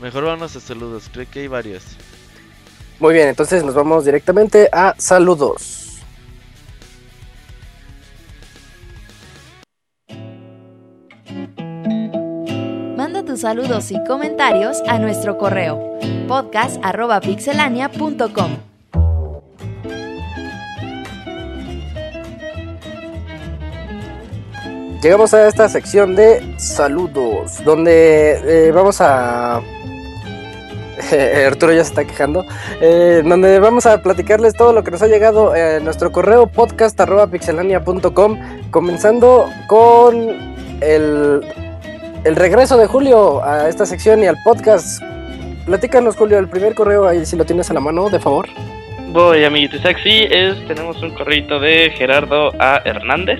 mejor 0.00 0.24
vamos 0.24 0.54
a 0.54 0.60
saludos. 0.60 1.10
Creo 1.12 1.26
que 1.28 1.40
hay 1.40 1.48
varios. 1.48 1.82
Muy 3.00 3.12
bien, 3.12 3.28
entonces 3.28 3.64
nos 3.64 3.74
vamos 3.74 4.04
directamente 4.04 4.68
a 4.72 4.94
saludos. 4.98 5.85
Saludos 13.36 13.90
y 13.90 14.02
comentarios 14.04 14.82
a 14.88 14.98
nuestro 14.98 15.36
correo 15.36 15.98
podcast.pixelania.com. 16.26 18.56
Llegamos 25.02 25.34
a 25.34 25.46
esta 25.46 25.68
sección 25.68 26.16
de 26.16 26.54
saludos, 26.58 27.62
donde 27.62 28.68
eh, 28.68 28.72
vamos 28.72 29.02
a... 29.02 29.56
Arturo 31.46 31.74
ya 31.74 31.84
se 31.84 31.90
está 31.90 32.06
quejando. 32.06 32.42
eh, 32.80 33.20
donde 33.22 33.60
vamos 33.60 33.84
a 33.84 34.02
platicarles 34.02 34.54
todo 34.54 34.72
lo 34.72 34.82
que 34.82 34.90
nos 34.90 35.02
ha 35.02 35.08
llegado 35.08 35.54
en 35.54 35.84
nuestro 35.84 36.10
correo 36.10 36.46
podcast.pixelania.com, 36.46 38.38
comenzando 38.70 39.50
con 39.68 40.56
el, 40.80 41.42
el 42.26 42.34
regreso 42.34 42.76
de 42.76 42.86
Julio 42.86 43.44
a 43.44 43.68
esta 43.68 43.86
sección 43.86 44.20
y 44.20 44.26
al 44.26 44.36
podcast. 44.42 45.00
Platícanos, 45.64 46.16
Julio, 46.16 46.38
el 46.40 46.48
primer 46.48 46.74
correo 46.74 47.06
ahí, 47.06 47.24
si 47.24 47.36
lo 47.36 47.44
tienes 47.44 47.70
a 47.70 47.74
la 47.74 47.78
mano, 47.78 48.10
de 48.10 48.18
favor. 48.18 48.48
Voy, 49.10 49.44
amiguitos. 49.44 49.80
Sí, 50.02 50.26
es, 50.28 50.56
tenemos 50.66 51.00
un 51.02 51.10
correo 51.10 51.60
de 51.60 51.92
Gerardo 51.96 52.52
A. 52.58 52.82
Hernández 52.84 53.38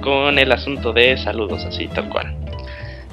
con 0.00 0.40
el 0.40 0.50
asunto 0.50 0.92
de 0.92 1.16
saludos, 1.18 1.64
así 1.64 1.86
tal 1.86 2.08
cual. 2.08 2.34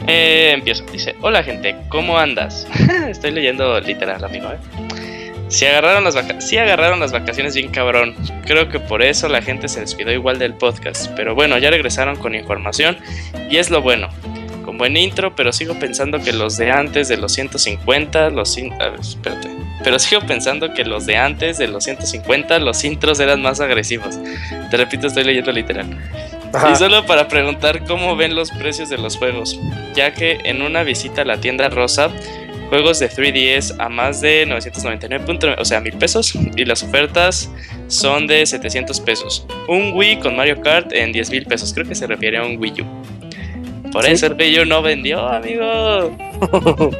Eh, 0.08 0.54
empiezo, 0.56 0.84
dice, 0.92 1.16
hola 1.22 1.44
gente, 1.44 1.76
¿cómo 1.90 2.18
andas? 2.18 2.68
Estoy 3.08 3.32
leyendo 3.32 3.80
literal, 3.80 4.24
amigo. 4.24 4.48
¿eh? 4.48 4.58
Si 5.48 5.68
agarraron, 5.68 6.06
las 6.06 6.16
sí 6.40 6.58
agarraron 6.58 7.00
las 7.00 7.12
vacaciones 7.12 7.54
bien 7.54 7.70
cabrón. 7.70 8.16
Creo 8.48 8.68
que 8.70 8.80
por 8.80 9.04
eso 9.04 9.30
la 9.30 9.44
gente 9.44 9.68
se 9.68 9.82
despidió 9.82 10.12
igual 10.12 10.40
del 10.40 10.56
podcast. 10.56 11.12
Pero 11.16 11.36
bueno, 11.36 11.60
ya 11.60 11.70
regresaron 11.70 12.16
con 12.16 12.34
información 12.34 12.98
y 13.50 13.58
es 13.58 13.70
lo 13.70 13.84
bueno. 13.84 14.10
Con 14.66 14.80
buen 14.80 14.98
intro, 14.98 15.36
pero 15.36 15.54
sigo 15.54 15.76
pensando 15.80 16.20
que 16.20 16.34
los 16.34 16.58
de 16.58 16.72
antes 16.72 17.08
de 17.08 17.18
los 17.18 17.32
150, 17.34 18.32
los... 18.32 18.58
a 18.58 18.90
ver, 18.90 19.00
espérate. 19.00 19.50
Pero 19.84 20.00
sigo 20.00 20.22
pensando 20.22 20.74
que 20.74 20.84
los 20.84 21.06
de 21.06 21.18
antes 21.18 21.60
de 21.60 21.68
los 21.68 21.84
150, 21.84 22.58
los 22.60 22.84
intros 22.84 23.20
eran 23.20 23.44
más 23.44 23.60
agresivos. 23.60 24.18
Te 24.72 24.78
repito, 24.78 25.06
estoy 25.06 25.24
leyendo 25.24 25.52
literal. 25.52 25.86
Ajá. 26.52 26.72
Y 26.72 26.76
solo 26.76 27.06
para 27.06 27.28
preguntar 27.28 27.86
cómo 27.86 28.16
ven 28.16 28.34
los 28.36 28.50
precios 28.50 28.90
de 28.90 28.98
los 28.98 29.18
juegos, 29.18 29.60
ya 29.94 30.14
que 30.14 30.40
en 30.46 30.64
una 30.64 30.84
visita 30.84 31.22
a 31.22 31.26
la 31.26 31.38
tienda 31.40 31.70
rosa, 31.70 32.10
juegos 32.70 32.98
de 33.00 33.10
3DS 33.10 33.76
a 33.80 33.90
más 33.90 34.22
de 34.22 34.46
999 34.48 35.24
punto- 35.26 35.54
o 35.58 35.66
sea, 35.66 35.80
mil 35.82 35.94
pesos, 35.94 36.34
y 36.56 36.66
las 36.66 36.82
ofertas 36.82 37.52
son 37.88 38.26
de 38.26 38.44
700 38.46 39.00
pesos. 39.02 39.46
Un 39.68 39.92
Wii 39.94 40.20
con 40.22 40.36
Mario 40.36 40.60
Kart 40.62 40.92
en 40.94 41.12
10 41.12 41.30
mil 41.30 41.46
pesos, 41.46 41.74
creo 41.74 41.86
que 41.88 41.94
se 41.94 42.08
refiere 42.08 42.38
a 42.38 42.44
un 42.44 42.58
Wii 42.58 42.82
U. 42.82 42.86
Por 43.96 44.06
eso 44.06 44.26
el 44.26 44.34
Wii 44.34 44.60
U 44.60 44.66
no 44.66 44.82
vendió, 44.82 45.26
amigo. 45.26 46.12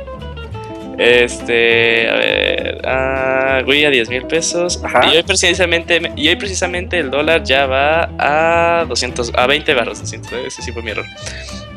Este, 0.98 2.10
a 2.10 2.16
ver, 2.16 2.82
ah, 2.86 3.62
Wii 3.68 3.84
a 3.84 3.90
10 3.90 4.10
mil 4.10 4.26
pesos. 4.28 4.82
Ajá. 4.82 5.06
Y 5.06 5.18
hoy 5.18 5.24
precisamente, 5.24 6.00
y 6.16 6.30
hoy 6.30 6.38
precisamente 6.38 6.98
el 6.98 7.12
dólar 7.12 7.44
ya 7.44 7.66
va 7.66 8.10
a 8.18 8.86
200, 8.86 9.34
a 9.36 9.46
20 9.46 9.74
barros, 9.74 10.00
200, 10.00 10.32
ese 10.46 10.62
sí 10.62 10.72
fue 10.72 10.82
mi 10.84 10.92
error. 10.92 11.04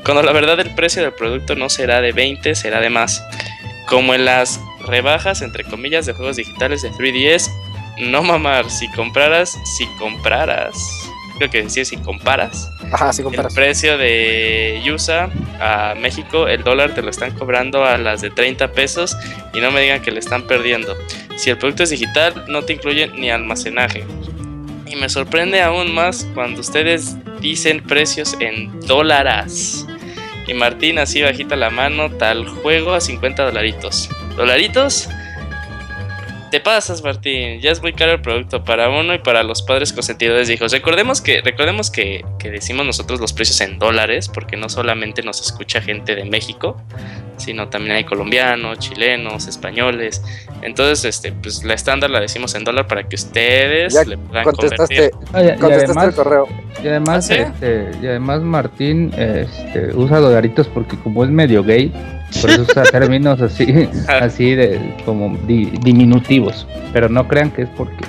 Cuando 0.04 0.22
la 0.22 0.30
verdad 0.30 0.60
el 0.60 0.72
precio 0.76 1.02
del 1.02 1.12
producto 1.12 1.56
no 1.56 1.68
será 1.68 2.00
de 2.00 2.12
20, 2.12 2.54
será 2.54 2.78
de 2.78 2.90
más. 2.90 3.20
Como 3.88 4.14
en 4.14 4.24
las 4.24 4.60
rebajas, 4.86 5.42
entre 5.42 5.64
comillas, 5.64 6.06
de 6.06 6.12
juegos 6.12 6.36
digitales 6.36 6.82
de 6.82 6.92
3DS, 6.92 7.50
no 7.98 8.22
mamar, 8.22 8.70
si 8.70 8.88
compraras, 8.92 9.58
si 9.76 9.84
compraras, 9.98 11.07
creo 11.38 11.50
que 11.50 11.62
decía 11.62 11.84
si 11.84 11.96
comparas, 11.96 12.70
Ajá, 12.92 13.10
el 13.16 13.24
comparas. 13.24 13.54
precio 13.54 13.96
de 13.96 14.82
USA 14.92 15.30
a 15.60 15.94
México, 15.94 16.48
el 16.48 16.62
dólar 16.62 16.94
te 16.94 17.02
lo 17.02 17.10
están 17.10 17.30
cobrando 17.32 17.84
a 17.84 17.96
las 17.96 18.20
de 18.20 18.30
30 18.30 18.72
pesos 18.72 19.16
y 19.54 19.60
no 19.60 19.70
me 19.70 19.80
digan 19.80 20.02
que 20.02 20.10
le 20.10 20.18
están 20.20 20.42
perdiendo. 20.42 20.96
Si 21.36 21.50
el 21.50 21.58
producto 21.58 21.84
es 21.84 21.90
digital, 21.90 22.44
no 22.48 22.62
te 22.62 22.74
incluye 22.74 23.08
ni 23.08 23.30
almacenaje. 23.30 24.04
Y 24.86 24.96
me 24.96 25.08
sorprende 25.08 25.62
aún 25.62 25.94
más 25.94 26.26
cuando 26.34 26.60
ustedes 26.60 27.16
dicen 27.40 27.82
precios 27.82 28.36
en 28.40 28.80
dólares. 28.80 29.86
Y 30.46 30.54
Martín 30.54 30.98
así 30.98 31.22
bajita 31.22 31.56
la 31.56 31.70
mano, 31.70 32.10
tal 32.10 32.46
juego 32.48 32.94
a 32.94 33.00
50 33.00 33.44
dolaritos. 33.44 34.08
¿Dolaritos? 34.36 35.08
Te 36.50 36.60
pasas, 36.60 37.02
Martín. 37.02 37.60
Ya 37.60 37.70
es 37.70 37.82
muy 37.82 37.92
caro 37.92 38.12
el 38.12 38.22
producto 38.22 38.64
para 38.64 38.88
uno 38.88 39.12
y 39.12 39.18
para 39.18 39.42
los 39.42 39.60
padres 39.62 39.92
consentidores 39.92 40.48
de 40.48 40.54
hijos. 40.54 40.72
Recordemos 40.72 41.20
que, 41.20 41.42
recordemos 41.42 41.90
que, 41.90 42.24
que 42.38 42.50
decimos 42.50 42.86
nosotros 42.86 43.20
los 43.20 43.34
precios 43.34 43.60
en 43.60 43.78
dólares, 43.78 44.30
porque 44.32 44.56
no 44.56 44.70
solamente 44.70 45.22
nos 45.22 45.42
escucha 45.42 45.82
gente 45.82 46.14
de 46.14 46.24
México, 46.24 46.80
sino 47.36 47.68
también 47.68 47.96
hay 47.96 48.04
colombianos, 48.04 48.78
chilenos, 48.78 49.46
españoles. 49.46 50.22
Entonces, 50.62 51.04
este, 51.04 51.32
pues 51.32 51.62
la 51.64 51.74
estándar 51.74 52.08
la 52.08 52.20
decimos 52.20 52.54
en 52.54 52.64
dólar 52.64 52.86
para 52.86 53.02
que 53.06 53.16
ustedes 53.16 53.92
Ya 53.92 54.04
le 54.04 54.16
puedan 54.16 54.44
Contestaste, 54.44 55.10
convertir. 55.10 55.28
Ah, 55.34 55.42
y- 55.42 55.48
y 55.56 55.60
contestaste 55.60 56.06
el 56.06 56.14
correo. 56.14 56.48
Y 56.82 56.88
además, 56.88 57.30
¿Ah, 57.30 57.34
sí? 57.34 57.40
este, 57.42 57.90
y 58.02 58.06
además 58.06 58.40
Martín 58.40 59.12
este, 59.18 59.94
usa 59.94 60.18
dolaritos 60.18 60.66
porque 60.68 60.96
como 60.98 61.24
es 61.24 61.30
medio 61.30 61.62
gay, 61.62 61.92
por 62.40 62.50
eso 62.50 62.62
usa 62.62 62.82
términos 62.84 63.40
así, 63.40 63.88
así 64.08 64.54
de 64.54 64.94
como 65.04 65.36
di- 65.46 65.72
diminutivos. 65.82 66.66
Pero 66.92 67.08
no 67.08 67.26
crean 67.28 67.50
que 67.50 67.62
es 67.62 67.68
porque 67.70 68.04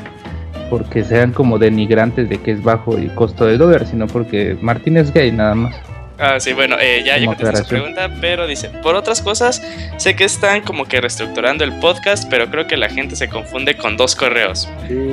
porque 0.70 1.04
sean 1.04 1.32
como 1.32 1.58
denigrantes 1.58 2.30
de 2.30 2.38
que 2.38 2.52
es 2.52 2.62
bajo 2.62 2.96
el 2.96 3.12
costo 3.16 3.46
del 3.46 3.58
dólar, 3.58 3.88
sino 3.88 4.06
porque 4.06 4.56
Martín 4.62 4.98
es 4.98 5.12
gay 5.12 5.32
nada 5.32 5.56
más. 5.56 5.76
Ah, 6.20 6.40
sí, 6.40 6.54
bueno, 6.54 6.76
eh, 6.80 7.02
ya, 7.06 7.16
Como 7.16 7.36
contesté 7.36 7.58
su 7.58 7.68
pregunta, 7.68 8.10
pero 8.20 8.46
dice, 8.46 8.70
por 8.70 8.96
otras 8.96 9.22
cosas, 9.22 9.62
sé 9.98 10.16
que 10.16 10.26
están 10.26 10.62
como 10.62 10.86
que 10.86 11.00
reestructurando 11.00 11.64
el 11.64 11.72
podcast, 11.80 12.30
pero 12.30 12.50
creo 12.50 12.68
que 12.68 12.76
la 12.76 12.90
gente 12.90 13.16
se 13.16 13.30
confunde 13.30 13.78
con 13.78 13.96
dos 13.96 14.16
correos. 14.16 14.68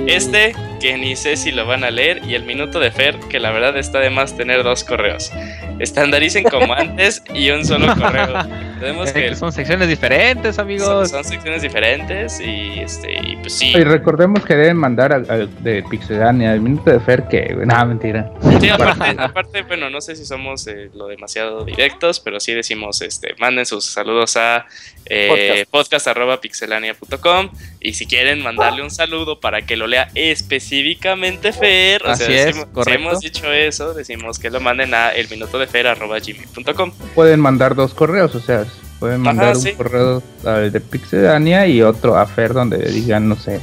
Este, 0.09 0.55
que 0.81 0.97
ni 0.97 1.15
sé 1.15 1.37
si 1.37 1.53
lo 1.53 1.65
van 1.65 1.85
a 1.85 1.91
leer, 1.91 2.23
y 2.27 2.35
el 2.35 2.45
minuto 2.45 2.81
de 2.81 2.91
Fer, 2.91 3.16
que 3.31 3.39
la 3.39 3.53
verdad 3.53 3.77
está 3.77 4.01
de 4.01 4.11
más 4.11 4.37
tener 4.37 4.65
dos 4.65 4.83
correos. 4.83 5.33
Estandaricen 5.78 6.45
como 6.45 6.74
antes 6.77 7.23
y 7.33 7.51
un 7.51 7.65
solo 7.65 7.95
correo. 7.95 8.45
Tenemos 8.81 9.12
que 9.12 9.28
que 9.28 9.37
son 9.37 9.53
secciones 9.53 9.89
diferentes, 9.89 10.57
son, 10.57 10.65
amigos. 10.65 11.11
son 11.11 11.24
secciones 11.24 11.62
diferentes 11.62 12.41
y 12.41 12.81
este 12.81 13.12
y 13.23 13.37
pues 13.37 13.55
sí. 13.55 13.73
Y 13.74 13.85
recordemos 13.85 14.45
que 14.45 14.55
deben 14.55 14.77
mandar 14.77 15.12
al, 15.12 15.31
al 15.31 15.62
de 15.62 15.83
Pixelania, 15.83 16.53
el 16.53 16.61
minuto 16.61 16.91
de 16.91 17.01
Fer, 17.01 17.24
que 17.28 17.57
nada, 17.65 17.85
mentira. 17.85 18.31
Sí, 18.61 18.69
aparte, 18.69 19.16
aparte, 19.19 19.62
bueno, 19.62 19.89
no 19.89 20.01
sé 20.01 20.15
si 20.16 20.24
somos 20.24 20.66
eh, 20.66 20.91
lo 20.97 21.06
demasiado 21.09 21.64
directos, 21.64 22.18
pero 22.20 22.40
sí 22.40 22.52
decimos, 22.55 23.02
este, 23.02 23.35
manden 23.39 23.66
sus 23.66 23.85
saludos 23.85 24.36
a 24.36 24.66
eh, 25.05 25.64
podcast.pixelania.com 25.70 27.51
y 27.81 27.93
si 27.94 28.06
quieren 28.06 28.43
mandarle 28.43 28.82
un 28.82 28.90
saludo 28.90 29.40
para 29.40 29.62
que 29.62 29.77
lo 29.77 29.86
lea 29.86 30.09
específicamente 30.14 31.52
Fer, 31.52 32.02
o 32.05 32.10
Así 32.10 32.24
sea, 32.24 32.35
es, 32.40 32.47
decimos- 32.47 32.66
si 32.68 32.73
correcto. 32.74 33.01
hemos 33.01 33.20
dicho 33.20 33.52
eso, 33.52 33.94
decimos 33.94 34.39
que 34.39 34.51
lo 34.51 34.60
manden 34.60 34.94
a 34.94 35.10
el 35.10 35.28
minuto 35.28 35.59
de 35.59 35.66
gmail.com. 35.66 36.93
Pueden 37.14 37.40
mandar 37.40 37.74
dos 37.74 37.94
correos, 37.94 38.35
o 38.35 38.40
sea, 38.40 38.64
pueden 38.98 39.20
Ajá, 39.23 39.35
mandar 39.35 39.56
un 39.56 39.62
sí. 39.62 39.73
correo 39.73 40.23
al 40.44 40.73
de 40.73 40.81
Pixelania 40.81 41.66
y 41.66 41.82
otro 41.82 42.16
a 42.16 42.27
Fer 42.27 42.52
donde 42.52 42.78
digan, 42.90 43.28
no 43.28 43.36
sé, 43.36 43.60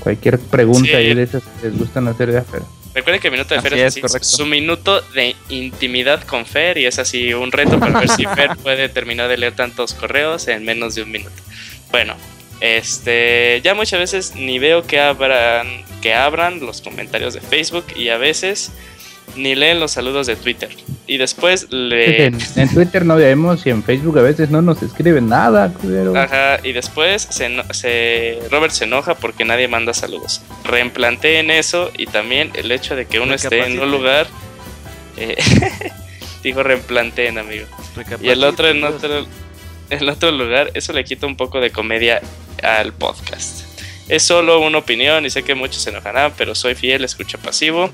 cualquier 0.00 0.38
pregunta 0.38 0.88
Sí. 0.88 0.94
ahí 0.94 1.14
de 1.14 1.22
esas 1.22 1.42
que 1.60 1.68
les 1.68 1.78
gustan 1.78 2.08
hacer 2.08 2.32
de 2.32 2.42
Fer. 2.42 2.62
Recuerden 2.94 3.20
que 3.20 3.30
Minuto 3.30 3.54
de 3.54 3.60
Fer 3.60 3.74
es, 3.74 3.96
es, 3.96 4.14
así, 4.14 4.36
su 4.36 4.46
minuto 4.46 5.00
de 5.00 5.34
intimidad 5.48 6.22
con 6.22 6.46
Fer 6.46 6.78
y 6.78 6.86
es 6.86 7.00
así 7.00 7.34
un 7.34 7.50
reto 7.50 7.80
para 7.80 7.98
ver 7.98 8.08
si 8.08 8.24
Fer 8.36 8.56
puede 8.62 8.88
terminar 8.88 9.28
de 9.28 9.36
leer 9.36 9.56
tantos 9.56 9.94
correos 9.94 10.46
en 10.46 10.64
menos 10.64 10.94
de 10.94 11.02
un 11.02 11.10
minuto. 11.10 11.36
Bueno, 11.90 12.14
este, 12.60 13.60
ya 13.64 13.74
muchas 13.74 13.98
veces 13.98 14.36
ni 14.36 14.60
veo 14.60 14.86
que 14.86 15.00
abran, 15.00 15.84
que 16.00 16.14
abran 16.14 16.60
los 16.60 16.80
comentarios 16.82 17.34
de 17.34 17.40
Facebook 17.40 17.84
y 17.96 18.10
a 18.10 18.16
veces 18.16 18.70
ni 19.36 19.54
leen 19.54 19.80
los 19.80 19.92
saludos 19.92 20.26
de 20.26 20.36
Twitter. 20.36 20.70
Y 21.06 21.18
después 21.18 21.66
le... 21.70 22.26
En, 22.26 22.38
en 22.56 22.68
Twitter 22.72 23.04
no 23.04 23.16
vemos 23.16 23.66
y 23.66 23.70
en 23.70 23.82
Facebook 23.82 24.18
a 24.18 24.22
veces 24.22 24.50
no 24.50 24.62
nos 24.62 24.82
escriben 24.82 25.28
nada, 25.28 25.72
culero. 25.72 26.16
Ajá, 26.16 26.58
y 26.62 26.72
después 26.72 27.28
se, 27.30 28.38
Robert 28.50 28.72
se 28.72 28.84
enoja 28.84 29.14
porque 29.14 29.44
nadie 29.44 29.68
manda 29.68 29.92
saludos. 29.92 30.40
Reemplanteen 30.64 31.50
eso 31.50 31.90
y 31.98 32.06
también 32.06 32.50
el 32.54 32.70
hecho 32.70 32.96
de 32.96 33.06
que 33.06 33.20
uno 33.20 33.34
esté 33.34 33.64
en 33.66 33.78
un 33.80 33.90
lugar. 33.90 34.26
eh, 35.16 35.36
dijo 36.42 36.62
reemplanteen, 36.62 37.38
amigo. 37.38 37.66
Y 38.22 38.28
el 38.28 38.44
otro 38.44 38.68
en 38.68 38.84
otro, 38.84 39.26
en 39.90 40.08
otro 40.08 40.30
lugar, 40.30 40.70
eso 40.74 40.92
le 40.92 41.04
quita 41.04 41.26
un 41.26 41.36
poco 41.36 41.60
de 41.60 41.70
comedia 41.70 42.20
al 42.62 42.92
podcast. 42.92 43.62
Es 44.08 44.22
solo 44.22 44.60
una 44.60 44.78
opinión 44.78 45.24
y 45.24 45.30
sé 45.30 45.42
que 45.42 45.54
muchos 45.54 45.82
se 45.82 45.90
enojarán, 45.90 46.32
pero 46.36 46.54
soy 46.54 46.74
fiel, 46.74 47.04
escucho 47.04 47.38
pasivo. 47.38 47.90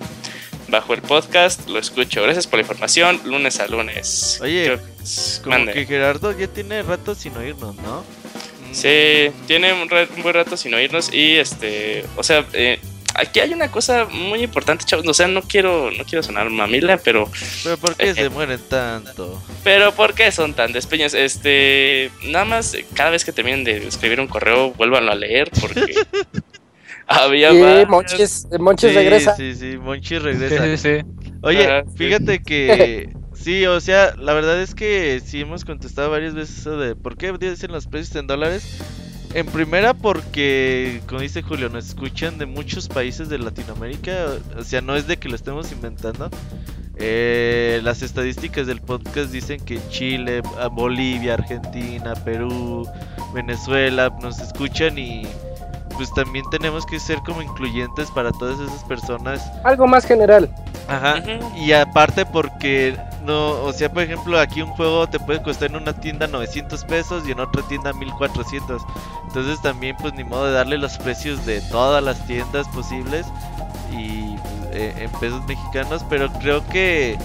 Bajo 0.70 0.94
el 0.94 1.02
podcast, 1.02 1.68
lo 1.68 1.78
escucho. 1.78 2.22
Gracias 2.22 2.47
por 2.47 2.59
la 2.59 2.62
información, 2.62 3.20
lunes 3.24 3.59
a 3.59 3.66
lunes. 3.66 4.38
Oye, 4.40 4.78
Como 5.42 5.56
mande. 5.56 5.72
que 5.72 5.84
Gerardo 5.86 6.36
ya 6.38 6.47
tiene 6.47 6.82
rato 6.82 7.14
sin 7.14 7.36
oírnos, 7.36 7.74
¿no? 7.76 8.05
Sí, 8.72 9.32
tiene 9.48 9.72
un, 9.72 9.88
buen 9.88 10.34
rato 10.34 10.56
sin 10.56 10.72
oírnos 10.74 11.12
y 11.12 11.36
este, 11.38 12.05
o 12.14 12.22
sea, 12.22 12.47
eh, 12.52 12.78
aquí 13.14 13.40
hay 13.40 13.52
una 13.52 13.68
cosa 13.72 14.05
muy 14.05 14.44
importante, 14.44 14.84
chavos, 14.84 15.05
o 15.09 15.12
sea, 15.14 15.26
no 15.26 15.42
quiero 15.42 15.90
no 15.90 16.05
quiero 16.05 16.22
sonar 16.22 16.48
mamila, 16.51 16.97
pero 16.98 17.28
Pero 17.64 17.76
¿por 17.78 17.97
qué 17.97 18.10
Eh, 18.10 18.14
se 18.14 18.28
mueren 18.28 18.60
tanto? 18.68 19.42
pero 19.64 19.92
¿por 19.92 20.14
qué 20.14 20.30
son 20.30 20.55
tan 20.55 20.72
despeños? 20.72 21.14
Este, 21.14 22.12
nada 22.26 22.44
más 22.44 22.74
eh, 22.74 22.86
cada 22.94 23.10
vez 23.10 23.24
que 23.24 23.32
terminen 23.32 23.64
de 23.64 23.88
escribir 23.88 24.20
un 24.20 24.28
correo, 24.28 24.70
vuélvanlo 24.74 25.10
a 25.10 25.16
leer 25.16 25.51
porque 25.60 25.92
había 27.11 27.53
Y 27.53 27.61
más. 27.61 27.89
Monchis, 27.89 28.47
Monchis 28.59 28.91
sí, 28.91 28.95
regresa. 28.95 29.35
Sí, 29.37 29.55
sí, 29.55 29.77
Monchi 29.78 30.09
Sí, 30.09 30.19
regresa. 30.20 30.77
sí, 30.77 30.77
sí. 30.77 31.31
Oye, 31.43 31.66
Ajá, 31.66 31.85
sí. 31.89 31.97
fíjate 31.97 32.43
que 32.43 33.12
sí, 33.35 33.66
o 33.66 33.81
sea, 33.81 34.15
la 34.16 34.32
verdad 34.35 34.61
es 34.62 34.74
que 34.74 35.20
sí 35.24 35.41
hemos 35.41 35.65
contestado 35.65 36.11
varias 36.11 36.35
veces 36.35 36.59
eso 36.59 36.78
de 36.78 36.95
por 36.97 37.16
qué 37.16 37.32
dicen 37.32 37.73
los 37.73 37.87
precios 37.87 38.16
en 38.16 38.27
dólares. 38.27 38.78
En 39.32 39.47
primera 39.47 39.95
porque, 39.95 41.01
como 41.07 41.20
dice 41.20 41.43
Julio, 41.43 41.69
nos 41.69 41.87
escuchan 41.87 42.37
de 42.39 42.47
muchos 42.47 42.89
países 42.89 43.28
de 43.28 43.39
Latinoamérica, 43.39 44.27
o 44.59 44.65
sea, 44.65 44.81
no 44.81 44.97
es 44.97 45.07
de 45.07 45.19
que 45.19 45.28
lo 45.28 45.37
estemos 45.37 45.70
inventando. 45.70 46.28
Eh, 46.97 47.81
las 47.85 48.03
estadísticas 48.03 48.66
del 48.66 48.81
podcast 48.81 49.31
dicen 49.31 49.61
que 49.65 49.78
Chile, 49.89 50.43
Bolivia, 50.73 51.35
Argentina, 51.35 52.15
Perú, 52.24 52.87
Venezuela 53.32 54.12
nos 54.20 54.41
escuchan 54.41 54.99
y 54.99 55.23
pues 56.01 56.14
también 56.14 56.47
tenemos 56.51 56.86
que 56.86 56.98
ser 56.98 57.18
como 57.18 57.43
incluyentes 57.43 58.10
para 58.10 58.32
todas 58.32 58.59
esas 58.59 58.82
personas 58.85 59.52
Algo 59.64 59.86
más 59.86 60.06
general. 60.06 60.48
Ajá. 60.89 61.16
Y 61.55 61.72
aparte 61.72 62.24
porque 62.24 62.97
no, 63.22 63.51
o 63.64 63.70
sea, 63.74 63.93
por 63.93 64.03
ejemplo, 64.04 64.40
aquí 64.40 64.62
un 64.62 64.70
juego 64.70 65.06
te 65.06 65.20
puede 65.20 65.43
costar 65.43 65.69
en 65.69 65.77
una 65.77 65.93
tienda 65.93 66.27
900 66.27 66.87
pesos 66.87 67.29
y 67.29 67.32
en 67.32 67.40
otra 67.40 67.61
tienda 67.69 67.93
1400. 67.93 68.80
Entonces 69.27 69.61
también 69.61 69.95
pues 70.01 70.14
ni 70.14 70.24
modo 70.24 70.46
de 70.46 70.53
darle 70.53 70.79
los 70.79 70.96
precios 70.96 71.45
de 71.45 71.61
todas 71.70 72.03
las 72.03 72.27
tiendas 72.27 72.66
posibles 72.69 73.27
y 73.93 74.38
pues, 74.38 74.54
eh, 74.72 74.95
en 75.01 75.11
pesos 75.20 75.45
mexicanos, 75.46 76.03
pero 76.09 76.32
creo 76.32 76.66
que 76.69 77.19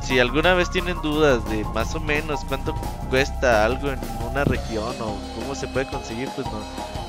si 0.00 0.20
alguna 0.20 0.54
vez 0.54 0.70
tienen 0.70 1.02
dudas 1.02 1.44
de 1.50 1.64
más 1.74 1.92
o 1.96 1.98
menos 1.98 2.44
cuánto 2.46 2.72
cuesta 3.10 3.64
algo 3.64 3.90
en 3.90 3.98
una 4.30 4.44
región 4.44 4.94
o 5.00 5.16
cómo 5.40 5.56
se 5.56 5.66
puede 5.66 5.88
conseguir, 5.88 6.28
pues 6.36 6.46
no, 6.46 6.60
no- 6.60 7.01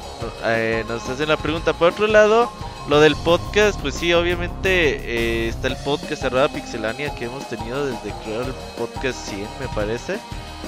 eh, 0.46 0.84
nos 0.88 1.08
hacen 1.10 1.30
la 1.30 1.38
pregunta. 1.38 1.74
Por 1.74 1.92
otro 1.92 2.08
lado, 2.08 2.52
lo 2.90 3.00
del 3.00 3.16
podcast, 3.16 3.80
pues 3.82 3.96
sí, 3.96 4.14
obviamente 4.14 4.66
eh, 4.66 5.48
está 5.50 5.68
el 5.68 5.78
podcast 5.78 6.24
arroba 6.24 6.48
pixelania 6.50 7.14
que 7.16 7.26
hemos 7.26 7.48
tenido 7.48 7.86
desde 7.86 8.14
creo 8.24 8.42
el 8.42 8.54
podcast 8.78 9.18
100 9.30 9.48
me 9.60 9.68
parece, 9.76 10.18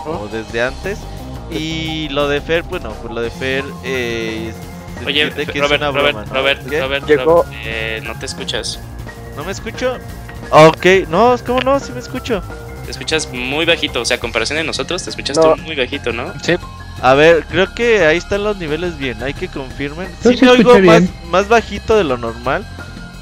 o 0.06 0.28
desde 0.32 0.62
antes. 0.62 1.00
Y 1.52 2.10
lo 2.10 2.28
de 2.28 2.42
Fer, 2.42 2.64
bueno, 2.64 2.90
pues 3.02 3.14
lo 3.14 3.22
de 3.22 3.30
Fer 3.30 3.64
eh, 3.84 4.52
se 5.00 5.06
Oye, 5.06 5.30
Robert, 5.30 5.50
es 5.50 5.56
una 5.56 5.68
Robert, 5.68 5.94
broma, 5.94 6.26
¿no? 6.26 6.34
Robert, 6.34 6.70
¿Qué? 6.70 6.82
Robert, 6.82 7.06
Llegó- 7.06 7.44
Robert, 7.44 7.50
eh, 7.66 8.02
no 8.04 8.18
te 8.18 8.26
escuchas. 8.26 8.80
¿No 9.36 9.44
me 9.44 9.52
escucho? 9.52 9.98
Ok, 10.52 10.86
no, 11.10 11.36
¿cómo 11.46 11.60
no? 11.62 11.80
Sí 11.80 11.92
me 11.92 12.00
escucho. 12.00 12.42
Te 12.86 12.92
escuchas 12.92 13.28
muy 13.34 13.66
bajito, 13.66 14.00
o 14.02 14.06
sea, 14.06 14.18
a 14.18 14.20
comparación 14.20 14.58
de 14.58 14.64
nosotros, 14.64 15.04
te 15.04 15.10
escuchas 15.10 15.38
No. 15.38 15.54
tú 15.56 15.62
muy 15.64 15.76
bajito, 15.76 16.14
¿no? 16.14 16.34
Sí. 16.42 16.56
A 17.02 17.14
ver, 17.14 17.46
creo 17.46 17.74
que 17.74 18.06
ahí 18.06 18.18
están 18.18 18.44
los 18.44 18.58
niveles 18.58 18.98
bien, 18.98 19.22
hay 19.22 19.34
que 19.34 19.48
confirmen. 19.48 20.08
Yo 20.24 20.32
Sí 20.32 20.38
sí 20.38 20.46
me 20.46 20.52
oigo 20.52 20.72
más, 20.74 20.82
bien. 20.82 21.14
más 21.30 21.48
bajito 21.48 21.96
de 21.98 22.04
lo 22.04 22.18
normal, 22.18 22.66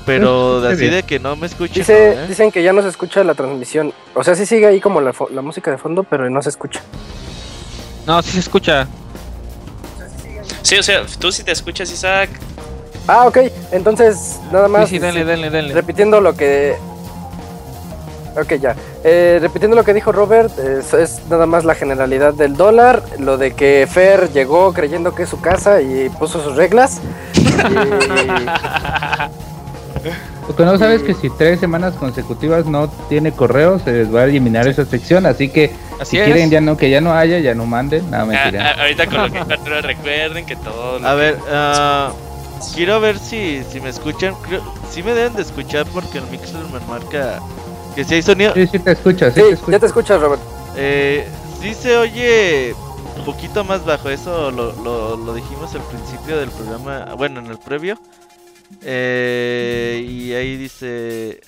pero 0.05 0.61
de 0.61 0.69
así 0.73 0.81
bien. 0.81 0.93
de 0.93 1.03
que 1.03 1.19
no 1.19 1.35
me 1.35 1.47
escuchan. 1.47 1.75
Dice, 1.79 2.13
¿no, 2.15 2.21
eh? 2.21 2.27
Dicen 2.27 2.51
que 2.51 2.61
ya 2.63 2.71
no 2.71 2.81
se 2.81 2.89
escucha 2.89 3.23
la 3.23 3.33
transmisión. 3.33 3.93
O 4.13 4.23
sea, 4.23 4.35
sí 4.35 4.45
sigue 4.45 4.67
ahí 4.67 4.79
como 4.79 5.01
la, 5.01 5.11
fo- 5.11 5.29
la 5.31 5.41
música 5.41 5.71
de 5.71 5.77
fondo, 5.77 6.03
pero 6.03 6.29
no 6.29 6.41
se 6.41 6.49
escucha. 6.49 6.81
No, 8.05 8.21
sí 8.21 8.31
se 8.31 8.39
escucha. 8.39 8.87
Sí, 10.61 10.77
o 10.77 10.83
sea, 10.83 11.03
tú 11.19 11.31
sí 11.31 11.43
te 11.43 11.51
escuchas, 11.51 11.91
Isaac. 11.91 12.29
Ah, 13.07 13.25
ok. 13.27 13.37
Entonces, 13.71 14.39
nada 14.51 14.67
más. 14.67 14.87
Sí, 14.87 14.95
sí, 14.95 14.99
denle, 14.99 15.25
denle, 15.25 15.49
denle. 15.49 15.73
Repitiendo 15.73 16.21
lo 16.21 16.35
que. 16.35 16.75
Ok, 18.35 18.53
ya. 18.55 18.75
Eh, 19.03 19.37
repitiendo 19.41 19.75
lo 19.75 19.83
que 19.83 19.93
dijo 19.93 20.11
Robert, 20.11 20.57
es, 20.57 20.93
es 20.93 21.21
nada 21.29 21.45
más 21.45 21.65
la 21.65 21.75
generalidad 21.75 22.33
del 22.33 22.55
dólar. 22.55 23.03
Lo 23.19 23.37
de 23.37 23.53
que 23.53 23.87
Fer 23.89 24.31
llegó 24.31 24.73
creyendo 24.73 25.13
que 25.13 25.23
es 25.23 25.29
su 25.29 25.39
casa 25.39 25.81
y 25.81 26.09
puso 26.09 26.43
sus 26.43 26.55
reglas. 26.55 26.99
Y- 27.35 28.45
Lo 30.47 30.55
que 30.57 30.65
no 30.65 30.77
sabes 30.77 31.01
es 31.01 31.07
que 31.07 31.13
si 31.13 31.29
tres 31.29 31.59
semanas 31.61 31.93
consecutivas 31.93 32.65
no 32.65 32.89
tiene 33.07 33.31
correo, 33.31 33.79
se 33.79 33.91
les 33.93 34.13
va 34.13 34.21
a 34.21 34.23
eliminar 34.25 34.67
esa 34.67 34.83
sección. 34.85 35.25
Así 35.25 35.47
que 35.47 35.71
Así 36.01 36.11
si 36.11 36.17
es. 36.19 36.25
quieren 36.25 36.49
ya 36.49 36.59
no 36.59 36.75
que 36.75 36.89
ya 36.89 36.99
no 36.99 37.13
haya, 37.13 37.39
ya 37.39 37.55
no 37.55 37.65
manden. 37.65 38.09
Nada, 38.11 38.23
Ah, 38.23 38.25
mentira. 38.25 38.75
ah, 38.77 38.81
ahorita 38.81 39.05
con 39.05 39.21
lo 39.21 39.31
que 39.31 39.53
Arturo, 39.53 39.81
recuerden 39.81 40.45
que 40.45 40.55
todo. 40.57 40.99
lo 40.99 41.07
A 41.07 41.11
que- 41.11 41.17
ver, 41.17 41.37
ah, 41.49 42.11
quiero 42.75 42.99
ver 42.99 43.17
si, 43.19 43.63
si 43.71 43.79
me 43.79 43.87
escuchan. 43.89 44.35
Creo, 44.41 44.61
sí 44.91 45.01
me 45.01 45.13
deben 45.13 45.33
de 45.35 45.43
escuchar 45.43 45.85
porque 45.93 46.17
el 46.17 46.25
mixer 46.27 46.59
me 46.73 46.79
marca 46.89 47.39
que 47.93 48.03
si 48.03 48.15
hay 48.15 48.21
sonido. 48.21 48.53
Sí, 48.53 48.67
sí 48.67 48.79
te 48.79 48.91
escuchas, 48.91 49.33
sí, 49.33 49.39
sí, 49.41 49.45
te 49.45 49.49
ya 49.49 49.53
escuchas. 49.55 49.79
te 49.81 49.85
escuchas, 49.87 50.21
Robert. 50.21 50.41
Eh, 50.75 51.27
sí 51.61 51.73
se 51.73 51.95
oye 51.97 52.73
un 53.17 53.25
poquito 53.25 53.63
más 53.63 53.85
bajo. 53.85 54.09
Eso 54.09 54.51
lo, 54.51 54.73
lo, 54.83 55.15
lo 55.17 55.33
dijimos 55.33 55.73
al 55.75 55.81
principio 55.83 56.37
del 56.37 56.49
programa. 56.49 57.13
Bueno, 57.15 57.39
en 57.39 57.47
el 57.47 57.57
previo. 57.59 57.99
Eh, 58.81 60.05
y 60.07 60.33
ahí 60.33 60.57
dice. 60.57 61.41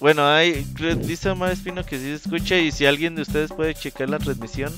Bueno, 0.00 0.26
ahí 0.26 0.66
creo- 0.74 0.96
dice 0.96 1.30
Omar 1.30 1.52
Espino 1.52 1.84
que 1.84 1.96
sí 1.98 2.04
se 2.06 2.14
escucha. 2.14 2.56
Y 2.56 2.72
si 2.72 2.86
alguien 2.86 3.14
de 3.14 3.22
ustedes 3.22 3.52
puede 3.52 3.74
checar 3.74 4.08
la 4.10 4.18
transmisión. 4.18 4.72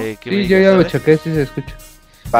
eh, 0.00 0.16
que 0.20 0.30
me 0.30 0.42
Sí, 0.42 0.48
yo 0.48 0.58
ya 0.58 0.72
lo 0.72 0.82
chequé, 0.84 1.16
sí 1.16 1.32
se 1.34 1.42
escucha. 1.42 1.74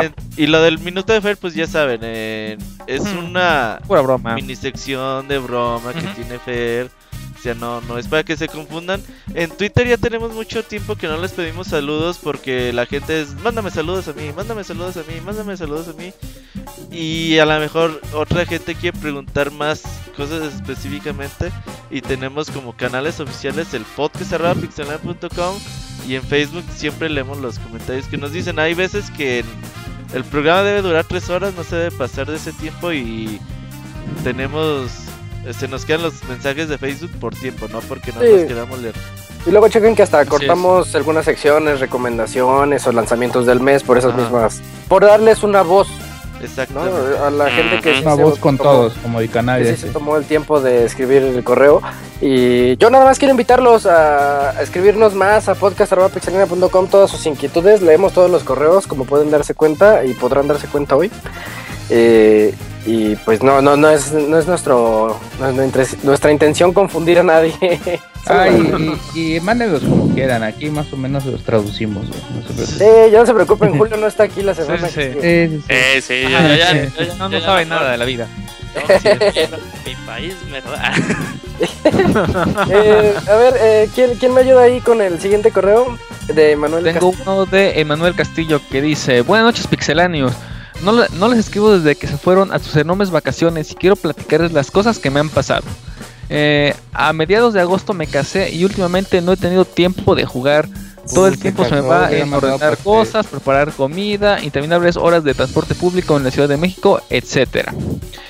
En- 0.02 0.14
y 0.36 0.46
lo 0.46 0.60
del 0.62 0.78
minuto 0.78 1.12
de 1.12 1.20
Fer, 1.20 1.36
pues 1.36 1.54
ya 1.54 1.66
saben, 1.66 2.00
eh, 2.02 2.58
es 2.86 3.02
una 3.02 3.80
Pura 3.86 4.00
broma. 4.02 4.34
mini 4.34 4.56
sección 4.56 5.28
de 5.28 5.38
broma 5.38 5.92
que 5.92 6.02
tiene 6.08 6.38
Fer. 6.38 6.90
O 7.38 7.42
sea, 7.44 7.54
no, 7.54 7.82
no 7.82 7.98
es 7.98 8.08
para 8.08 8.22
que 8.24 8.38
se 8.38 8.48
confundan. 8.48 9.02
En 9.34 9.50
Twitter 9.50 9.86
ya 9.86 9.98
tenemos 9.98 10.32
mucho 10.32 10.62
tiempo 10.64 10.96
que 10.96 11.06
no 11.06 11.18
les 11.18 11.32
pedimos 11.32 11.66
saludos 11.66 12.18
porque 12.22 12.72
la 12.72 12.86
gente 12.86 13.20
es, 13.20 13.34
mándame 13.42 13.70
saludos 13.70 14.08
a 14.08 14.14
mí, 14.14 14.32
mándame 14.34 14.64
saludos 14.64 14.96
a 14.96 15.00
mí, 15.00 15.20
mándame 15.22 15.54
saludos 15.54 15.88
a 15.88 15.92
mí. 15.92 16.14
Y 16.90 17.36
a 17.38 17.44
lo 17.44 17.58
mejor 17.60 18.00
otra 18.14 18.46
gente 18.46 18.74
quiere 18.74 18.98
preguntar 18.98 19.50
más 19.50 19.82
cosas 20.16 20.54
específicamente. 20.54 21.50
Y 21.90 22.00
tenemos 22.00 22.50
como 22.50 22.74
canales 22.74 23.20
oficiales 23.20 23.74
el 23.74 23.82
podcast 23.84 24.32
arroba 24.32 24.54
pixelar.com 24.54 25.56
y 26.08 26.14
en 26.14 26.22
Facebook 26.22 26.64
siempre 26.74 27.10
leemos 27.10 27.38
los 27.38 27.58
comentarios 27.58 28.06
que 28.06 28.16
nos 28.16 28.32
dicen. 28.32 28.58
Hay 28.58 28.72
veces 28.72 29.10
que 29.10 29.44
el 30.14 30.24
programa 30.24 30.62
debe 30.62 30.82
durar 30.82 31.04
tres 31.04 31.28
horas, 31.30 31.54
no 31.54 31.64
se 31.64 31.76
debe 31.76 31.90
pasar 31.96 32.26
de 32.26 32.36
ese 32.36 32.52
tiempo 32.52 32.92
y 32.92 33.40
tenemos... 34.22 34.90
Se 35.58 35.68
nos 35.68 35.84
quedan 35.84 36.02
los 36.02 36.24
mensajes 36.24 36.70
de 36.70 36.78
Facebook 36.78 37.10
por 37.20 37.34
tiempo, 37.34 37.68
no 37.68 37.80
porque 37.80 38.12
no 38.12 38.20
Sí. 38.22 38.28
nos 38.32 38.44
queramos 38.44 38.78
leer. 38.80 38.94
Y 39.46 39.50
luego 39.50 39.68
chequen 39.68 39.94
que 39.94 40.02
hasta 40.02 40.24
cortamos 40.24 40.94
algunas 40.94 41.26
secciones, 41.26 41.80
recomendaciones 41.80 42.86
o 42.86 42.92
lanzamientos 42.92 43.44
del 43.44 43.60
mes 43.60 43.82
por 43.82 43.98
esas 43.98 44.14
mismas. 44.14 44.62
Por 44.88 45.04
darles 45.04 45.42
una 45.42 45.60
voz, 45.60 45.86
¿no? 46.44 46.84
Exactamente. 46.84 47.18
A 47.18 47.30
la 47.30 47.50
gente 47.50 47.80
que 47.80 47.94
sí 47.96 48.02
Una 48.02 48.16
se 48.16 48.22
voz 48.22 48.38
con 48.38 48.56
tomó- 48.58 48.62
todos, 48.70 48.92
como 49.02 49.20
sí 49.64 49.70
ese. 49.70 49.86
se 49.88 49.92
tomó 49.92 50.16
el 50.16 50.24
tiempo 50.24 50.60
de 50.60 50.84
escribir 50.84 51.22
el 51.22 51.42
correo. 51.44 51.82
Y 52.20 52.76
yo 52.78 52.90
nada 52.90 53.04
más 53.04 53.18
quiero 53.18 53.32
invitarlos 53.32 53.86
a, 53.86 54.50
a 54.50 54.62
escribirnos 54.62 55.14
más 55.14 55.48
a 55.48 55.54
podcast.pixelina.com 55.54 56.86
todas 56.88 57.10
sus 57.10 57.26
inquietudes. 57.26 57.82
Leemos 57.82 58.12
todos 58.12 58.30
los 58.30 58.44
correos, 58.44 58.86
como 58.86 59.04
pueden 59.04 59.30
darse 59.30 59.54
cuenta 59.54 60.04
y 60.04 60.14
podrán 60.14 60.48
darse 60.48 60.66
cuenta 60.68 60.96
hoy. 60.96 61.10
Eh, 61.90 62.54
Y 62.86 63.16
pues 63.16 63.42
no, 63.42 63.62
no, 63.62 63.76
no 63.76 63.88
es, 63.88 64.12
no 64.12 64.38
es 64.38 64.46
nuestro, 64.46 65.18
no 65.40 65.48
es 65.48 65.54
nuestra, 65.54 65.84
nuestra 66.02 66.30
intención 66.32 66.72
confundir 66.74 67.18
a 67.18 67.22
nadie. 67.22 67.54
Ay, 68.26 68.98
y, 69.14 69.36
y, 69.36 69.40
mándenlos 69.40 69.82
como 69.82 70.12
quieran, 70.14 70.42
aquí 70.42 70.70
más 70.70 70.90
o 70.92 70.96
menos 70.96 71.24
los 71.26 71.42
traducimos. 71.42 72.06
No. 72.08 72.64
Sí, 72.66 72.84
ya 73.12 73.20
no 73.20 73.26
se 73.26 73.34
preocupen, 73.34 73.76
Julio 73.78 73.96
no 73.98 74.06
está 74.06 74.24
aquí 74.24 74.42
la 74.42 74.54
semana 74.54 74.88
Sí, 74.88 74.94
que 74.94 75.02
sí. 75.12 75.12
sigue. 75.20 75.48
Sí. 75.58 75.64
Eh, 75.68 76.00
sí, 76.02 76.34
Ah, 76.34 76.56
ya, 76.56 76.70
sí. 76.72 77.06
ya- 77.06 77.14
no, 77.16 77.28
no 77.28 77.40
sabe 77.40 77.64
nada 77.66 77.90
de 77.92 77.96
la 77.98 78.04
vida. 78.04 78.26
Mi 79.86 79.94
país, 80.06 80.34
¿verdad? 80.50 80.92
Eh, 82.70 83.14
a 83.30 83.34
ver, 83.36 83.54
eh, 83.60 83.88
¿quién, 83.94 84.14
¿quién 84.18 84.34
me 84.34 84.40
ayuda 84.40 84.62
ahí 84.62 84.80
con 84.80 85.00
el 85.00 85.20
siguiente 85.20 85.50
correo? 85.52 85.96
De 86.26 86.56
Manuel 86.56 86.84
Tengo 86.84 87.12
Castillo. 87.12 87.32
uno 87.32 87.46
de 87.46 87.80
Emanuel 87.80 88.14
Castillo 88.14 88.60
que 88.70 88.80
dice, 88.82 89.20
buenas 89.20 89.44
noches 89.46 89.66
pixeláneos. 89.66 90.32
No, 90.82 90.92
no 90.92 91.28
les 91.28 91.38
escribo 91.38 91.76
desde 91.76 91.96
que 91.96 92.06
se 92.06 92.18
fueron 92.18 92.52
a 92.52 92.58
sus 92.58 92.76
enormes 92.76 93.10
vacaciones 93.10 93.70
y 93.70 93.74
quiero 93.74 93.96
platicarles 93.96 94.52
las 94.52 94.70
cosas 94.70 94.98
que 94.98 95.10
me 95.10 95.20
han 95.20 95.28
pasado. 95.28 95.64
Eh, 96.30 96.74
a 96.92 97.12
mediados 97.12 97.54
de 97.54 97.60
agosto 97.60 97.92
me 97.92 98.06
casé 98.06 98.50
y 98.52 98.64
últimamente 98.64 99.20
no 99.20 99.32
he 99.32 99.36
tenido 99.36 99.64
tiempo 99.64 100.14
de 100.14 100.24
jugar. 100.24 100.68
Todo 101.12 101.26
el 101.26 101.38
tiempo 101.38 101.66
se 101.66 101.74
me 101.74 101.80
va 101.82 102.10
en 102.10 102.32
ordenar 102.32 102.78
cosas, 102.78 103.26
preparar 103.26 103.72
comida, 103.72 104.42
interminables 104.42 104.96
horas 104.96 105.22
de 105.22 105.34
transporte 105.34 105.74
público 105.74 106.16
en 106.16 106.24
la 106.24 106.30
Ciudad 106.30 106.48
de 106.48 106.56
México, 106.56 107.02
etcétera. 107.10 107.74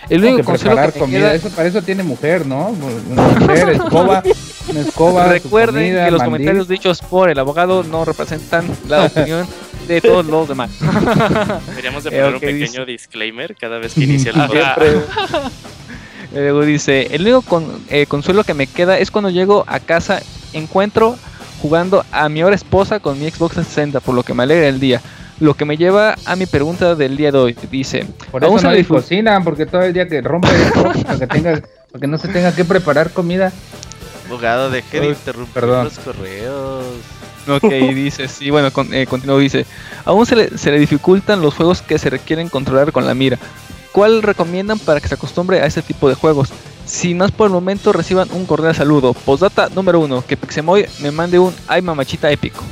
El 0.08 0.24
único 0.24 0.52
que 0.52 0.58
que 0.58 0.98
comida, 0.98 1.18
queda 1.18 1.34
eso 1.34 1.50
para 1.50 1.68
eso 1.68 1.82
tiene 1.82 2.02
mujer, 2.02 2.44
¿no? 2.46 2.72
Mujer, 2.72 3.70
escoba, 3.70 4.24
una 4.68 4.80
escoba. 4.80 5.28
Recuerden 5.28 5.84
comida, 5.84 6.04
que 6.04 6.10
los 6.10 6.18
mandil. 6.18 6.32
comentarios 6.32 6.68
dichos 6.68 7.00
por 7.00 7.30
el 7.30 7.38
abogado 7.38 7.84
no 7.84 8.04
representan 8.04 8.68
la 8.88 9.04
opinión 9.06 9.46
de 9.86 10.00
todos 10.00 10.26
los 10.26 10.48
demás. 10.48 10.70
Deberíamos 11.68 12.04
de 12.04 12.10
Eh, 12.10 12.12
poner 12.12 12.26
un 12.28 12.34
ok, 12.36 12.40
pequeño 12.40 12.84
dice. 12.84 12.84
disclaimer 12.86 13.54
cada 13.56 13.78
vez 13.78 13.94
que 13.94 14.04
inicia 14.04 14.30
el 14.32 14.36
podcast. 14.46 14.80
Siempre. 14.80 15.06
Y 16.32 16.36
Luego 16.36 16.64
dice, 16.64 17.08
el 17.14 17.22
único 17.22 17.42
con- 17.42 17.80
eh, 17.88 18.06
consuelo 18.06 18.42
que 18.44 18.54
me 18.54 18.66
queda 18.66 18.98
es 18.98 19.10
cuando 19.10 19.30
llego 19.30 19.64
a 19.68 19.78
casa, 19.80 20.20
encuentro 20.52 21.16
jugando 21.62 22.04
a 22.12 22.28
mi 22.28 22.40
ahora 22.42 22.56
esposa 22.56 22.98
con 23.00 23.18
mi 23.18 23.30
Xbox 23.30 23.54
60, 23.54 24.00
por 24.00 24.14
lo 24.14 24.22
que 24.22 24.34
me 24.34 24.42
alegra 24.42 24.68
el 24.68 24.80
día. 24.80 25.00
Lo 25.40 25.54
que 25.54 25.64
me 25.64 25.76
lleva 25.76 26.14
a 26.26 26.36
mi 26.36 26.46
pregunta 26.46 26.94
del 26.94 27.16
día 27.16 27.32
de 27.32 27.38
hoy. 27.38 27.56
Dice, 27.70 28.06
Por 28.30 28.44
eso 28.44 28.58
se 28.58 28.64
no 28.64 28.70
hay 28.70 28.84
cocina, 28.84 29.42
porque 29.42 29.66
todo 29.66 29.82
el 29.82 29.92
día 29.92 30.06
que 30.08 30.20
rompe 30.20 30.48
esto, 30.48 30.82
para 31.06 31.18
que 31.18 31.26
tenga, 31.26 31.60
para 31.90 32.00
que 32.00 32.06
no 32.06 32.18
se 32.18 32.28
tenga 32.28 32.54
que 32.54 32.64
preparar 32.64 33.10
comida. 33.10 33.52
Abogado, 34.26 34.70
deje 34.70 35.00
de 35.00 35.06
interrumpir 35.08 35.54
perdón. 35.54 35.84
los 35.84 35.98
correos. 35.98 36.84
Ok, 37.48 37.70
dice, 37.94 38.28
sí, 38.28 38.50
bueno, 38.50 38.72
con, 38.72 38.92
eh, 38.94 39.06
continuo, 39.06 39.38
dice, 39.38 39.66
aún 40.04 40.24
se 40.26 40.36
le, 40.36 40.58
se 40.58 40.70
le 40.70 40.78
dificultan 40.78 41.42
los 41.42 41.54
juegos 41.54 41.82
que 41.82 41.98
se 41.98 42.10
requieren 42.10 42.48
controlar 42.48 42.92
con 42.92 43.06
la 43.06 43.14
mira. 43.14 43.38
¿Cuál 43.92 44.22
recomiendan 44.22 44.78
para 44.78 45.00
que 45.00 45.08
se 45.08 45.14
acostumbre 45.14 45.60
a 45.60 45.66
este 45.66 45.82
tipo 45.82 46.08
de 46.08 46.14
juegos? 46.14 46.50
Sin 46.86 47.18
más 47.18 47.30
por 47.30 47.46
el 47.46 47.52
momento, 47.52 47.92
reciban 47.92 48.28
un 48.32 48.44
cordial 48.44 48.74
saludo. 48.74 49.14
Postdata 49.14 49.68
número 49.68 50.00
uno, 50.00 50.24
que 50.26 50.36
Pixemoy 50.36 50.86
me 51.00 51.10
mande 51.10 51.38
un 51.38 51.54
ay 51.68 51.80
mamachita 51.80 52.30
épico. 52.30 52.62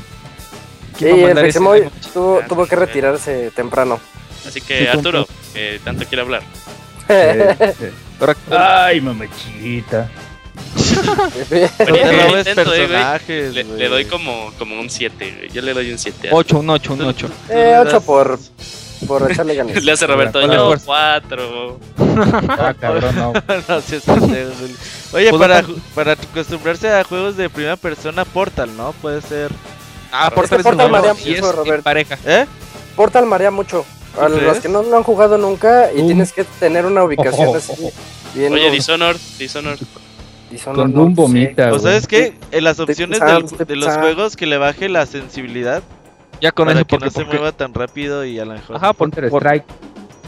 Sí, 0.98 1.04
¿Quién 1.04 1.10
va 1.12 1.14
a 1.14 1.18
el 1.18 1.26
mandar 1.26 1.44
ese 1.44 1.58
Pixemoy 1.58 1.78
ay 1.78 1.84
mamachita? 1.84 2.12
tuvo, 2.12 2.40
tuvo 2.48 2.66
que 2.66 2.76
retirarse 2.76 3.50
temprano. 3.54 4.00
Así 4.46 4.60
que, 4.60 4.78
Sí, 4.78 4.86
Arturo, 4.86 5.26
que 5.54 5.80
tanto 5.84 6.04
quiere 6.06 6.22
hablar. 6.22 6.42
Correcto. 8.18 8.58
Ay, 8.58 9.00
mamachita. 9.00 10.10
Bueno, 10.54 11.66
No 11.78 11.86
te 11.86 12.26
robes 12.28 12.46
intento, 12.46 12.74
eh, 12.74 12.86
güey. 12.86 12.88
personajes, 12.88 13.54
Le, 13.54 13.62
güey. 13.64 13.78
le 13.78 13.88
doy 13.88 14.04
como, 14.06 14.52
como 14.58 14.78
un 14.80 14.90
7, 14.90 15.48
Yo 15.52 15.62
le 15.62 15.72
doy 15.74 15.90
un 15.92 15.98
7. 15.98 16.28
8, 16.32 16.58
un 16.58 16.70
8, 16.70 16.92
un 16.94 17.02
8. 17.02 17.28
eh, 17.48 17.76
8 17.80 18.00
por, 18.02 18.38
por 19.06 19.30
echarle 19.30 19.54
ganas. 19.54 19.82
Le 19.84 19.92
hace 19.92 20.06
Roberto 20.06 20.38
Hola, 20.38 20.54
yo 20.54 20.66
fuerza. 20.66 20.84
4. 20.86 21.80
Ah, 22.48 22.74
cabrón, 22.78 23.14
no. 23.16 23.32
no, 23.68 23.80
sí 23.80 23.96
es. 23.96 24.08
Oye, 25.12 25.30
Pues, 25.30 25.40
para, 25.40 25.64
para 25.94 26.12
acostumbrarse 26.12 26.90
a 26.90 27.04
juegos 27.04 27.36
de 27.36 27.48
primera 27.50 27.76
persona, 27.76 28.24
Portal, 28.24 28.76
¿no? 28.76 28.92
Puede 29.00 29.20
ser. 29.22 29.50
Ah, 30.12 30.30
Portal 30.34 30.58
que 30.58 30.68
es 30.68 30.72
un 30.72 30.76
Portal 30.78 30.90
juego 30.90 31.14
marea 31.14 31.14
mucho, 31.14 31.52
Roberto. 31.52 31.82
pareja. 31.82 32.18
¿Eh? 32.26 32.46
Portal 32.96 33.26
marea 33.26 33.50
mucho. 33.50 33.84
A 34.20 34.26
¿Tú 34.26 34.32
los 34.32 34.40
crees? 34.40 34.60
que 34.60 34.68
no 34.68 34.82
lo 34.82 34.94
han 34.94 35.02
jugado 35.04 35.38
nunca 35.38 35.90
y 35.90 36.02
Uh. 36.02 36.06
tienes 36.06 36.32
que 36.32 36.44
tener 36.44 36.84
una 36.84 37.02
ubicación 37.02 37.48
Oh. 37.48 37.54
así. 37.56 37.72
Bien 38.34 38.52
Oye, 38.52 38.70
Dishonored, 38.70 39.16
Dishonored. 39.38 39.78
Dishonored, 40.52 40.92
Con 40.92 40.98
un 40.98 41.14
vomita, 41.14 41.72
¿O 41.72 41.78
sabes 41.78 42.06
qué? 42.06 42.34
En 42.50 42.64
las 42.64 42.78
opciones 42.78 43.18
del- 43.20 43.66
de 43.66 43.76
los 43.76 43.96
juegos 43.96 44.36
que 44.36 44.46
le 44.46 44.58
baje 44.58 44.88
la 44.88 45.06
sensibilidad 45.06 45.82
Ya 46.40 46.52
con 46.52 46.66
para 46.66 46.78
eso, 46.80 46.86
que 46.86 46.90
porque, 46.96 47.04
no 47.06 47.10
se 47.10 47.20
porque- 47.20 47.36
mueva 47.38 47.52
tan 47.52 47.74
rápido 47.74 48.24
y 48.24 48.38
a 48.38 48.44
lo 48.44 48.52
mejor. 48.54 48.76
Ajá, 48.76 48.92
por, 48.92 49.10
por, 49.10 49.42
Strike. 49.42 49.64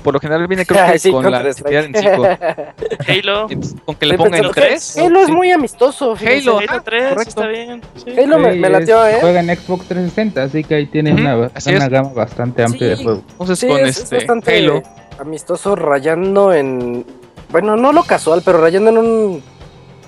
por 0.03 0.15
lo 0.15 0.21
general 0.21 0.47
viene 0.47 0.65
creo 0.67 0.85
que 0.93 0.99
sí, 0.99 1.11
con 1.11 1.31
la 1.31 1.43
sensibilidad 1.43 1.85
en 1.85 1.95
5. 1.95 2.23
Halo. 3.09 3.47
Entonces, 3.51 3.77
con 3.85 3.95
que 3.97 4.07
le 4.07 4.15
Estoy 4.15 4.27
pongan 4.27 4.41
pensando 4.43 4.49
en 4.49 4.69
3. 4.69 4.99
Halo 4.99 5.21
es 5.21 5.29
muy 5.31 5.51
amistoso. 5.53 6.15
Halo, 6.21 6.59
Halo 6.59 6.83
3, 6.85 7.03
correcto. 7.11 7.23
está 7.29 7.47
bien. 7.49 7.83
sí. 7.97 8.21
Halo 8.21 8.39
me, 8.39 8.57
latió, 8.71 9.07
¿eh? 9.07 9.19
Juega 9.21 9.41
en 9.41 9.47
Xbox 9.57 9.87
360, 9.89 10.43
así 10.43 10.63
que 10.65 10.75
ahí 10.77 10.87
tiene 10.87 11.13
una, 11.13 11.49
gama 11.89 12.11
bastante 12.15 12.63
amplia 12.63 12.89
de 12.91 12.97
juegos. 12.97 13.23
Entonces 13.33 13.59
Sí, 13.59 13.67
con 13.69 13.81
es, 13.81 13.89
es 13.89 13.99
este 14.05 14.17
bastante 14.17 14.57
Halo. 14.59 14.83
amistoso 15.19 15.75
rayando 15.77 16.53
en... 16.53 17.05
Bueno, 17.51 17.77
no 17.77 17.93
lo 17.93 18.03
casual, 18.03 18.43
pero 18.45 18.61
rayando 18.61 18.91
en 18.91 18.99
un, 18.99 19.43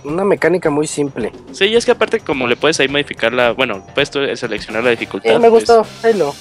una 0.06 0.24
mecánica 0.24 0.70
muy 0.70 0.86
simple. 0.86 1.32
Sí, 1.52 1.66
y 1.66 1.76
es 1.76 1.84
que 1.84 1.90
aparte 1.92 2.20
como 2.20 2.46
le 2.46 2.56
puedes 2.56 2.78
ahí 2.80 2.88
modificar 2.88 3.32
la... 3.32 3.52
Bueno, 3.52 3.84
puedes 3.94 4.10
tú 4.10 4.20
seleccionar 4.34 4.84
la 4.84 4.90
dificultad. 4.90 5.30
Eh, 5.32 5.38
me 5.38 5.50
pues, 5.50 5.64
gustó 5.66 5.86
Halo. 6.02 6.34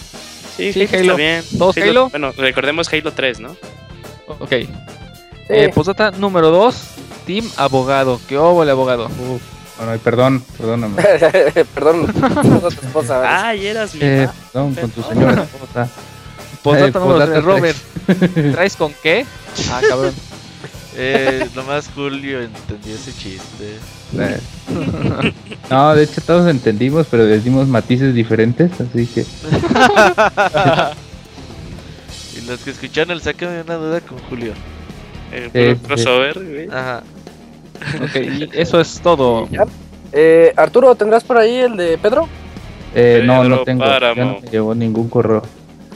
Sí, 0.55 0.71
Sí, 0.73 0.83
Halo, 0.83 0.89
Halo. 0.93 1.01
está 1.03 1.15
bien. 1.15 1.43
¿Todos 1.57 1.77
Halo? 1.77 2.09
Bueno, 2.09 2.31
recordemos 2.37 2.91
Halo 2.93 3.11
3, 3.11 3.39
¿no? 3.39 3.55
Ok. 4.39 4.49
Sí. 4.51 4.67
Eh, 5.49 5.71
postdata 5.73 6.11
número 6.11 6.49
2. 6.51 6.75
Team 7.25 7.49
Abogado. 7.57 8.19
¿Qué 8.29 8.37
hubo 8.37 8.61
el 8.63 8.69
abogado? 8.69 9.05
Uf, 9.05 9.41
bueno, 9.77 9.99
perdón, 10.03 10.43
perdóname. 10.57 11.01
Perdón, 11.73 12.05
tu 12.61 12.67
esposa. 12.67 13.21
Ay, 13.47 13.67
eras 13.67 13.93
mi 13.95 14.01
Eh, 14.03 14.29
perdón, 14.53 14.75
con 14.75 14.89
tu 14.91 15.01
señora 15.03 15.43
esposa. 15.53 15.89
Postdata 16.63 16.99
Eh, 16.99 17.01
número 17.01 17.19
postdata 17.19 17.31
3. 17.33 17.43
Robert. 17.43 17.77
¿Traes 18.53 18.75
con 18.75 18.93
qué? 19.03 19.25
Ah, 19.71 19.81
cabrón. 19.89 20.13
Eh, 20.97 21.47
nomás 21.55 21.89
Julio 21.93 22.41
entendió 22.41 22.95
ese 22.95 23.11
chiste. 23.13 23.77
Eh. 24.17 24.39
No, 25.69 25.93
de 25.95 26.03
hecho 26.03 26.21
todos 26.21 26.49
entendimos, 26.49 27.05
pero 27.11 27.25
les 27.25 27.43
dimos 27.43 27.67
matices 27.67 28.13
diferentes, 28.13 28.71
así 28.79 29.05
que 29.07 29.25
Y 32.37 32.41
los 32.47 32.59
que 32.61 32.71
escucharon 32.71 33.11
el 33.11 33.21
sácame 33.21 33.61
una 33.61 33.75
duda 33.75 34.01
con 34.01 34.17
Julio. 34.29 34.53
eh, 35.31 35.75
puro 35.75 35.87
crossover, 35.87 36.33
güey. 36.43 36.67
Ajá. 36.69 37.03
Ok, 38.01 38.15
y 38.15 38.49
eso 38.53 38.79
es 38.79 38.99
todo. 39.01 39.47
Eh, 40.17 40.53
Arturo, 40.55 40.95
¿tendrás 40.95 41.25
por 41.25 41.37
ahí 41.37 41.57
el 41.57 41.75
de 41.75 41.97
Pedro? 41.97 42.29
eh, 42.93 43.21
no, 43.25 43.41
Pedro 43.41 43.49
no 43.57 43.63
tengo, 43.63 43.83
ya 43.83 44.15
no 44.15 44.39
me 44.39 44.47
llegó 44.49 44.73
ningún 44.73 45.09
correo. 45.09 45.41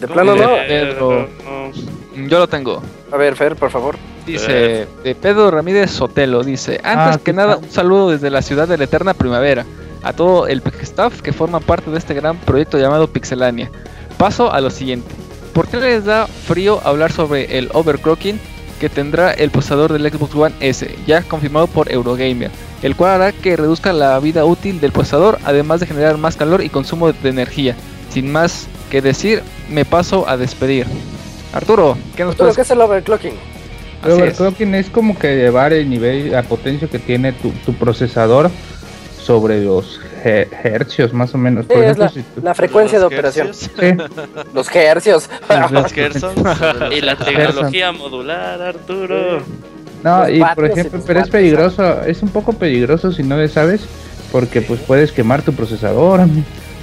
De 0.01 0.09
plano, 0.09 0.33
de 0.35 0.41
¿no? 0.41 0.55
Pedro. 0.67 1.29
no. 1.45 2.27
Yo 2.27 2.39
lo 2.39 2.47
tengo. 2.49 2.83
A 3.13 3.15
ver, 3.15 3.37
Fer, 3.37 3.55
por 3.55 3.71
favor. 3.71 3.95
Dice 4.33 4.87
de 5.03 5.15
Pedro 5.15 5.51
Ramírez 5.51 5.91
Sotelo. 5.91 6.43
Dice: 6.43 6.79
Antes 6.83 7.15
Ah, 7.15 7.17
que 7.17 7.23
¿qué 7.23 7.33
nada, 7.33 7.57
un 7.57 7.69
saludo 7.69 8.11
desde 8.11 8.29
la 8.29 8.41
ciudad 8.41 8.67
de 8.67 8.77
la 8.77 8.83
eterna 8.83 9.13
primavera. 9.13 9.65
A 10.03 10.13
todo 10.13 10.47
el 10.47 10.61
staff 10.81 11.21
que 11.21 11.33
forma 11.33 11.59
parte 11.59 11.91
de 11.91 11.97
este 11.97 12.13
gran 12.13 12.37
proyecto 12.37 12.77
llamado 12.77 13.07
Pixelania. 13.07 13.69
Paso 14.17 14.51
a 14.51 14.61
lo 14.61 14.69
siguiente. 14.69 15.09
¿Por 15.53 15.67
qué 15.67 15.77
les 15.77 16.05
da 16.05 16.27
frío 16.27 16.79
hablar 16.85 17.11
sobre 17.11 17.57
el 17.57 17.69
overclocking 17.73 18.39
que 18.79 18.87
tendrá 18.87 19.33
el 19.33 19.49
procesador 19.49 19.91
del 19.91 20.09
Xbox 20.09 20.35
One 20.35 20.55
S, 20.61 20.95
ya 21.05 21.21
confirmado 21.23 21.67
por 21.67 21.91
Eurogamer? 21.91 22.51
El 22.81 22.95
cual 22.95 23.11
hará 23.11 23.31
que 23.33 23.57
reduzca 23.57 23.91
la 23.91 24.17
vida 24.19 24.45
útil 24.45 24.79
del 24.79 24.93
procesador, 24.93 25.37
además 25.43 25.81
de 25.81 25.87
generar 25.87 26.17
más 26.17 26.37
calor 26.37 26.63
y 26.63 26.69
consumo 26.69 27.11
de 27.11 27.29
energía. 27.29 27.75
Sin 28.09 28.31
más 28.31 28.67
que 28.89 29.01
decir, 29.01 29.43
me 29.69 29.83
paso 29.83 30.29
a 30.29 30.37
despedir. 30.37 30.87
Arturo, 31.53 31.97
¿qué 32.15 32.23
nos 32.23 32.31
Arturo, 32.31 32.45
puedes 32.45 32.55
¿qué 32.55 32.61
es 32.61 32.71
el 32.71 32.79
overclocking? 32.79 33.33
Así 34.01 34.11
El 34.11 34.75
es. 34.75 34.89
como 34.89 35.17
que 35.17 35.35
llevar 35.35 35.73
el 35.73 35.89
nivel, 35.89 36.31
la 36.31 36.43
potencia 36.43 36.87
que 36.87 36.99
tiene 36.99 37.33
tu, 37.33 37.51
tu 37.65 37.73
procesador 37.73 38.49
sobre 39.21 39.61
los 39.63 39.99
he- 40.23 40.47
hercios, 40.63 41.13
más 41.13 41.33
o 41.35 41.37
menos. 41.37 41.65
Sí, 41.65 41.73
Por 41.73 41.83
ejemplo, 41.83 42.03
la, 42.05 42.09
si 42.09 42.21
tú- 42.21 42.41
la 42.41 42.53
frecuencia 42.55 42.99
de 42.99 43.05
operación. 43.05 43.51
Sí, 43.53 43.67
Los 44.53 44.73
hercios. 44.75 45.29
Los. 45.71 45.93
Y 46.91 47.01
la 47.01 47.15
tecnología 47.17 47.91
modular, 47.91 48.61
Arturo. 48.61 49.41
No, 50.03 50.19
Los 50.21 50.29
y 50.31 50.39
por 50.55 50.65
ejemplo, 50.65 51.01
pero 51.05 51.19
es 51.19 51.29
peligroso, 51.29 52.01
es 52.03 52.21
un 52.23 52.29
poco 52.29 52.53
peligroso 52.53 53.11
si 53.11 53.21
no 53.23 53.35
le 53.37 53.49
sabes, 53.49 53.81
porque 54.31 54.61
pues 54.61 54.79
puedes 54.79 55.11
quemar 55.11 55.41
tu 55.41 55.51
procesador. 55.53 56.21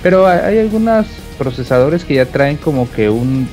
Pero 0.03 0.27
hay- 0.27 0.41
hay 0.41 0.59
algunos 0.59 1.07
procesadores 1.39 2.05
que 2.05 2.15
ya 2.15 2.27
traen 2.27 2.59
como 2.59 2.91
que 2.93 3.09
un 3.09 3.49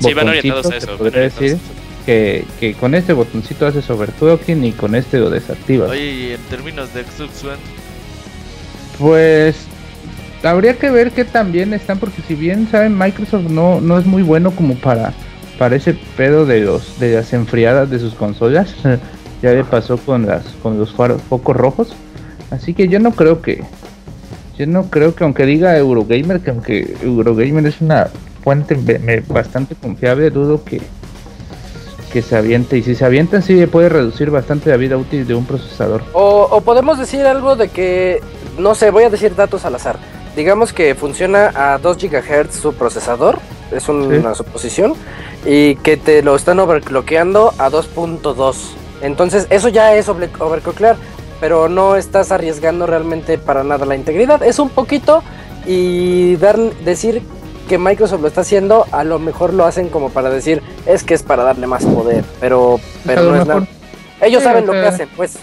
Sí, 0.00 0.12
van 0.12 0.28
orientados 0.28 0.70
a 0.70 0.76
eso. 0.76 0.86
van 0.98 1.06
orientados 1.06 1.40
decir, 1.40 1.58
que, 2.06 2.46
que 2.60 2.74
con 2.74 2.94
este 2.94 3.12
botoncito 3.12 3.66
haces 3.66 3.90
overclocking 3.90 4.64
y 4.64 4.72
con 4.72 4.94
este 4.94 5.18
lo 5.18 5.28
desactivas. 5.28 5.90
Oye, 5.90 6.12
y 6.12 6.32
en 6.32 6.40
términos 6.42 6.94
de 6.94 7.02
Xbox 7.02 7.44
One, 7.44 7.58
Pues 8.98 9.56
habría 10.44 10.78
que 10.78 10.90
ver 10.90 11.10
que 11.10 11.24
también 11.24 11.74
están, 11.74 11.98
porque 11.98 12.22
si 12.26 12.36
bien 12.36 12.68
saben, 12.70 12.96
Microsoft 12.96 13.50
no, 13.50 13.80
no 13.80 13.98
es 13.98 14.06
muy 14.06 14.22
bueno 14.22 14.52
como 14.52 14.76
para 14.76 15.12
parece 15.58 15.94
pedo 16.16 16.44
de 16.44 16.60
los 16.60 17.00
de 17.00 17.14
las 17.14 17.32
enfriadas 17.32 17.90
de 17.90 17.98
sus 17.98 18.14
consolas. 18.14 18.74
ya 19.42 19.52
le 19.52 19.64
pasó 19.64 19.98
con 19.98 20.26
las 20.26 20.44
con 20.62 20.78
los 20.78 20.92
focos 20.92 21.56
rojos. 21.56 21.94
Así 22.50 22.72
que 22.72 22.86
yo 22.86 23.00
no 23.00 23.10
creo 23.12 23.42
que 23.42 23.64
yo 24.56 24.66
no 24.66 24.88
creo 24.90 25.14
que 25.14 25.24
aunque 25.24 25.44
diga 25.44 25.76
Eurogamer 25.76 26.40
que 26.40 26.50
aunque 26.50 26.96
Eurogamer 27.02 27.66
es 27.66 27.80
una 27.80 28.08
fuente 28.44 28.76
bastante 29.26 29.74
confiable, 29.74 30.30
dudo 30.30 30.62
que 30.62 30.80
que 32.16 32.22
se 32.22 32.34
aviente 32.34 32.78
y 32.78 32.82
si 32.82 32.94
se 32.94 33.04
avientan 33.04 33.42
sí 33.42 33.66
puede 33.66 33.90
reducir 33.90 34.30
bastante 34.30 34.70
la 34.70 34.78
vida 34.78 34.96
útil 34.96 35.26
de 35.26 35.34
un 35.34 35.44
procesador. 35.44 36.02
O, 36.14 36.48
o 36.50 36.62
podemos 36.62 36.98
decir 36.98 37.26
algo 37.26 37.56
de 37.56 37.68
que 37.68 38.22
no 38.56 38.74
sé, 38.74 38.90
voy 38.90 39.04
a 39.04 39.10
decir 39.10 39.34
datos 39.34 39.66
al 39.66 39.74
azar. 39.74 39.98
Digamos 40.34 40.72
que 40.72 40.94
funciona 40.94 41.52
a 41.54 41.76
2 41.76 41.98
GHz 41.98 42.54
su 42.54 42.72
procesador, 42.72 43.38
es 43.70 43.86
una 43.90 44.34
suposición, 44.34 44.94
y 45.44 45.76
que 45.76 45.98
te 45.98 46.22
lo 46.22 46.34
están 46.36 46.58
overclockeando 46.58 47.52
a 47.58 47.68
2.2. 47.68 48.56
Entonces, 49.02 49.46
eso 49.50 49.68
ya 49.68 49.94
es 49.94 50.08
overclockear, 50.08 50.96
pero 51.38 51.68
no 51.68 51.96
estás 51.96 52.32
arriesgando 52.32 52.86
realmente 52.86 53.36
para 53.36 53.62
nada 53.62 53.84
la 53.84 53.94
integridad. 53.94 54.42
Es 54.42 54.58
un 54.58 54.70
poquito 54.70 55.22
y 55.66 56.36
dar, 56.36 56.58
decir 56.82 57.20
que 57.68 57.78
Microsoft 57.78 58.20
lo 58.20 58.28
está 58.28 58.42
haciendo, 58.42 58.86
a 58.92 59.04
lo 59.04 59.18
mejor 59.18 59.52
lo 59.52 59.64
hacen 59.64 59.88
como 59.88 60.10
para 60.10 60.30
decir, 60.30 60.62
es 60.86 61.02
que 61.02 61.14
es 61.14 61.22
para 61.22 61.42
darle 61.42 61.66
más 61.66 61.84
poder, 61.84 62.24
pero, 62.40 62.80
pero 63.04 63.22
no 63.22 63.40
es 63.40 63.46
nada. 63.46 63.66
Ellos 64.20 64.42
saben 64.42 64.66
lo 64.66 64.72
que 64.72 64.86
hacen, 64.86 65.08
pues. 65.16 65.38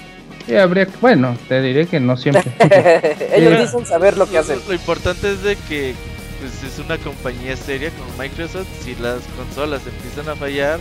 Sí, 0.45 0.55
habría, 0.57 0.87
bueno, 0.99 1.37
te 1.47 1.61
diré 1.61 1.85
que 1.85 1.99
no 1.99 2.17
siempre. 2.17 2.43
Ellos 3.33 3.59
dicen 3.59 3.85
saber 3.85 4.17
lo 4.17 4.29
que 4.29 4.37
hacen. 4.37 4.59
Lo 4.67 4.73
importante 4.73 5.31
es 5.31 5.43
de 5.43 5.55
que 5.55 5.95
pues, 6.41 6.73
es 6.73 6.79
una 6.79 6.97
compañía 6.97 7.55
seria 7.55 7.89
como 7.91 8.11
Microsoft. 8.17 8.67
Si 8.83 8.95
las 8.95 9.21
consolas 9.37 9.81
empiezan 9.87 10.27
a 10.27 10.35
fallar, 10.35 10.79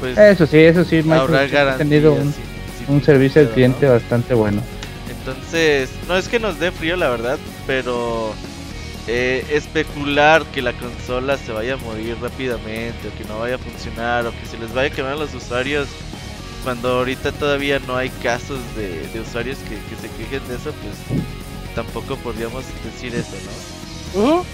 pues. 0.00 0.16
Eso 0.16 0.46
sí, 0.46 0.58
eso 0.58 0.84
sí, 0.84 1.02
Microsoft 1.02 1.54
ha 1.54 1.76
tenido 1.76 2.16
un, 2.88 3.02
servicio 3.02 3.42
al 3.42 3.50
cliente 3.50 3.86
bastante 3.86 4.34
bueno. 4.34 4.62
Entonces, 5.10 5.90
no 6.06 6.16
es 6.16 6.28
que 6.28 6.38
nos 6.38 6.60
dé 6.60 6.70
frío, 6.70 6.96
la 6.96 7.08
verdad, 7.08 7.38
pero. 7.66 8.32
Eh, 9.10 9.42
especular 9.50 10.44
que 10.44 10.60
la 10.60 10.74
consola 10.74 11.38
se 11.38 11.50
vaya 11.50 11.74
a 11.74 11.76
morir 11.78 12.18
rápidamente 12.20 13.08
o 13.08 13.16
que 13.16 13.24
no 13.24 13.38
vaya 13.38 13.54
a 13.54 13.58
funcionar 13.58 14.26
o 14.26 14.32
que 14.32 14.44
se 14.44 14.58
les 14.58 14.74
vaya 14.74 14.92
a 14.92 14.94
quemar 14.94 15.12
a 15.12 15.16
los 15.16 15.32
usuarios 15.32 15.88
cuando 16.62 16.98
ahorita 16.98 17.32
todavía 17.32 17.78
no 17.78 17.96
hay 17.96 18.10
casos 18.10 18.58
de, 18.76 19.18
usuarios 19.18 19.56
que, 19.60 19.76
se 19.96 20.10
quejen 20.18 20.46
de 20.46 20.56
eso, 20.56 20.72
pues 20.82 21.20
tampoco 21.74 22.16
podríamos 22.16 22.64
decir 22.84 23.14
eso, 23.14 23.34
¿no? 24.14 24.44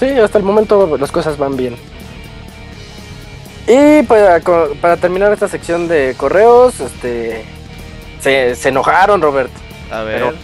Sí, 0.00 0.06
hasta 0.18 0.38
el 0.38 0.44
momento 0.44 0.96
las 0.98 1.12
cosas 1.12 1.38
van 1.38 1.56
bien. 1.56 1.76
Y 3.68 4.02
para, 4.02 4.40
para 4.80 4.96
terminar 4.96 5.32
esta 5.32 5.46
sección 5.46 5.86
de 5.86 6.14
correos, 6.16 6.80
este 6.80 7.44
se, 8.20 8.56
se 8.56 8.70
enojaron, 8.70 9.22
Robert. 9.22 9.52
A 9.92 10.02
ver. 10.02 10.34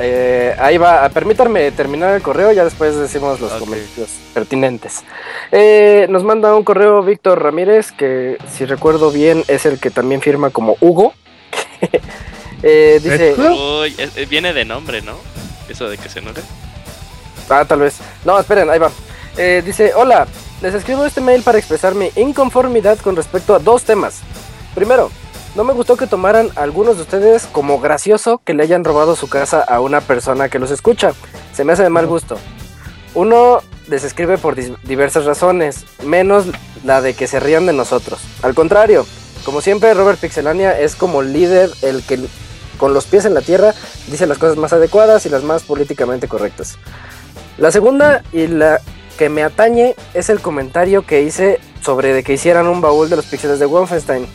Eh, 0.00 0.54
ahí 0.58 0.78
va, 0.78 1.08
permítanme 1.08 1.72
terminar 1.72 2.14
el 2.14 2.22
correo, 2.22 2.52
ya 2.52 2.64
después 2.64 2.96
decimos 2.96 3.40
los 3.40 3.52
comentarios 3.52 4.10
pertinentes. 4.32 5.02
Eh, 5.50 6.06
nos 6.08 6.24
manda 6.24 6.54
un 6.54 6.62
correo 6.62 7.02
Víctor 7.02 7.42
Ramírez, 7.42 7.90
que 7.92 8.38
si 8.50 8.64
recuerdo 8.64 9.10
bien 9.10 9.44
es 9.48 9.66
el 9.66 9.80
que 9.80 9.90
también 9.90 10.20
firma 10.20 10.50
como 10.50 10.76
Hugo. 10.80 11.12
Eh, 12.60 12.98
dice... 13.00 13.36
viene 14.28 14.52
de 14.52 14.64
nombre, 14.64 15.00
¿no? 15.00 15.12
Eso 15.68 15.88
de 15.88 15.96
que 15.96 16.08
se 16.08 16.18
enoje. 16.18 16.40
Ah, 17.48 17.64
tal 17.64 17.78
vez. 17.78 17.98
No, 18.24 18.36
esperen, 18.36 18.68
ahí 18.68 18.80
va. 18.80 18.90
dice, 19.64 19.94
hola, 19.94 20.26
les 20.60 20.74
escribo 20.74 21.04
este 21.04 21.20
mail 21.20 21.44
para 21.44 21.58
expresar 21.58 21.94
mi 21.94 22.10
inconformidad 22.16 22.98
con 22.98 23.14
respecto 23.14 23.54
a 23.54 23.60
dos 23.60 23.84
temas. 23.84 24.22
Primero, 24.74 25.12
no 25.58 25.64
me 25.64 25.72
gustó 25.72 25.96
que 25.96 26.06
tomaran 26.06 26.50
algunos 26.54 26.98
de 26.98 27.02
ustedes 27.02 27.46
como 27.50 27.80
gracioso 27.80 28.40
que 28.44 28.54
le 28.54 28.62
hayan 28.62 28.84
robado 28.84 29.16
su 29.16 29.28
casa 29.28 29.60
a 29.60 29.80
una 29.80 30.00
persona 30.00 30.48
que 30.48 30.60
los 30.60 30.70
escucha. 30.70 31.14
Se 31.52 31.64
me 31.64 31.72
hace 31.72 31.82
de 31.82 31.88
mal 31.88 32.06
gusto. 32.06 32.38
Uno 33.12 33.60
les 33.88 34.04
escribe 34.04 34.38
por 34.38 34.54
diversas 34.54 35.24
razones, 35.24 35.84
menos 36.04 36.46
la 36.84 37.00
de 37.00 37.14
que 37.14 37.26
se 37.26 37.40
rían 37.40 37.66
de 37.66 37.72
nosotros. 37.72 38.20
Al 38.42 38.54
contrario, 38.54 39.04
como 39.44 39.60
siempre, 39.60 39.94
Robert 39.94 40.20
Pixelania 40.20 40.78
es 40.78 40.94
como 40.94 41.22
líder 41.22 41.70
el 41.82 42.04
que 42.04 42.20
con 42.76 42.94
los 42.94 43.06
pies 43.06 43.24
en 43.24 43.34
la 43.34 43.40
tierra 43.40 43.74
dice 44.06 44.28
las 44.28 44.38
cosas 44.38 44.58
más 44.58 44.72
adecuadas 44.72 45.26
y 45.26 45.28
las 45.28 45.42
más 45.42 45.64
políticamente 45.64 46.28
correctas. 46.28 46.78
La 47.56 47.72
segunda 47.72 48.22
y 48.32 48.46
la 48.46 48.80
que 49.18 49.28
me 49.28 49.42
atañe 49.42 49.96
es 50.14 50.30
el 50.30 50.38
comentario 50.38 51.04
que 51.04 51.22
hice 51.22 51.58
sobre 51.80 52.14
de 52.14 52.22
que 52.22 52.34
hicieran 52.34 52.68
un 52.68 52.80
baúl 52.80 53.10
de 53.10 53.16
los 53.16 53.26
píxeles 53.26 53.58
de 53.58 53.66
Wolfenstein. 53.66 54.28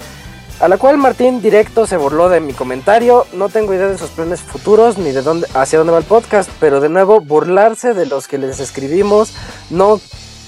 A 0.64 0.69
la 0.69 0.77
cual 0.77 0.98
Martín 0.98 1.42
directo 1.42 1.85
se 1.85 1.98
burló 1.98 2.30
de 2.30 2.40
mi 2.40 2.53
comentario. 2.53 3.27
No 3.33 3.50
tengo 3.50 3.74
idea 3.74 3.90
de 3.90 3.98
sus 3.98 4.11
planes 4.11 4.40
futuros 4.40 4.98
ni 4.98 5.11
de 5.11 5.22
dónde, 5.22 5.45
hacia 5.53 5.77
dónde 5.77 5.92
va 5.92 6.00
el 6.00 6.06
podcast, 6.06 6.50
pero 6.61 6.80
de 6.80 6.88
nuevo 6.88 7.19
burlarse 7.19 7.93
de 7.93 8.06
los 8.06 8.30
que 8.30 8.38
les 8.38 8.61
escribimos 8.61 9.33
no, 9.69 10.00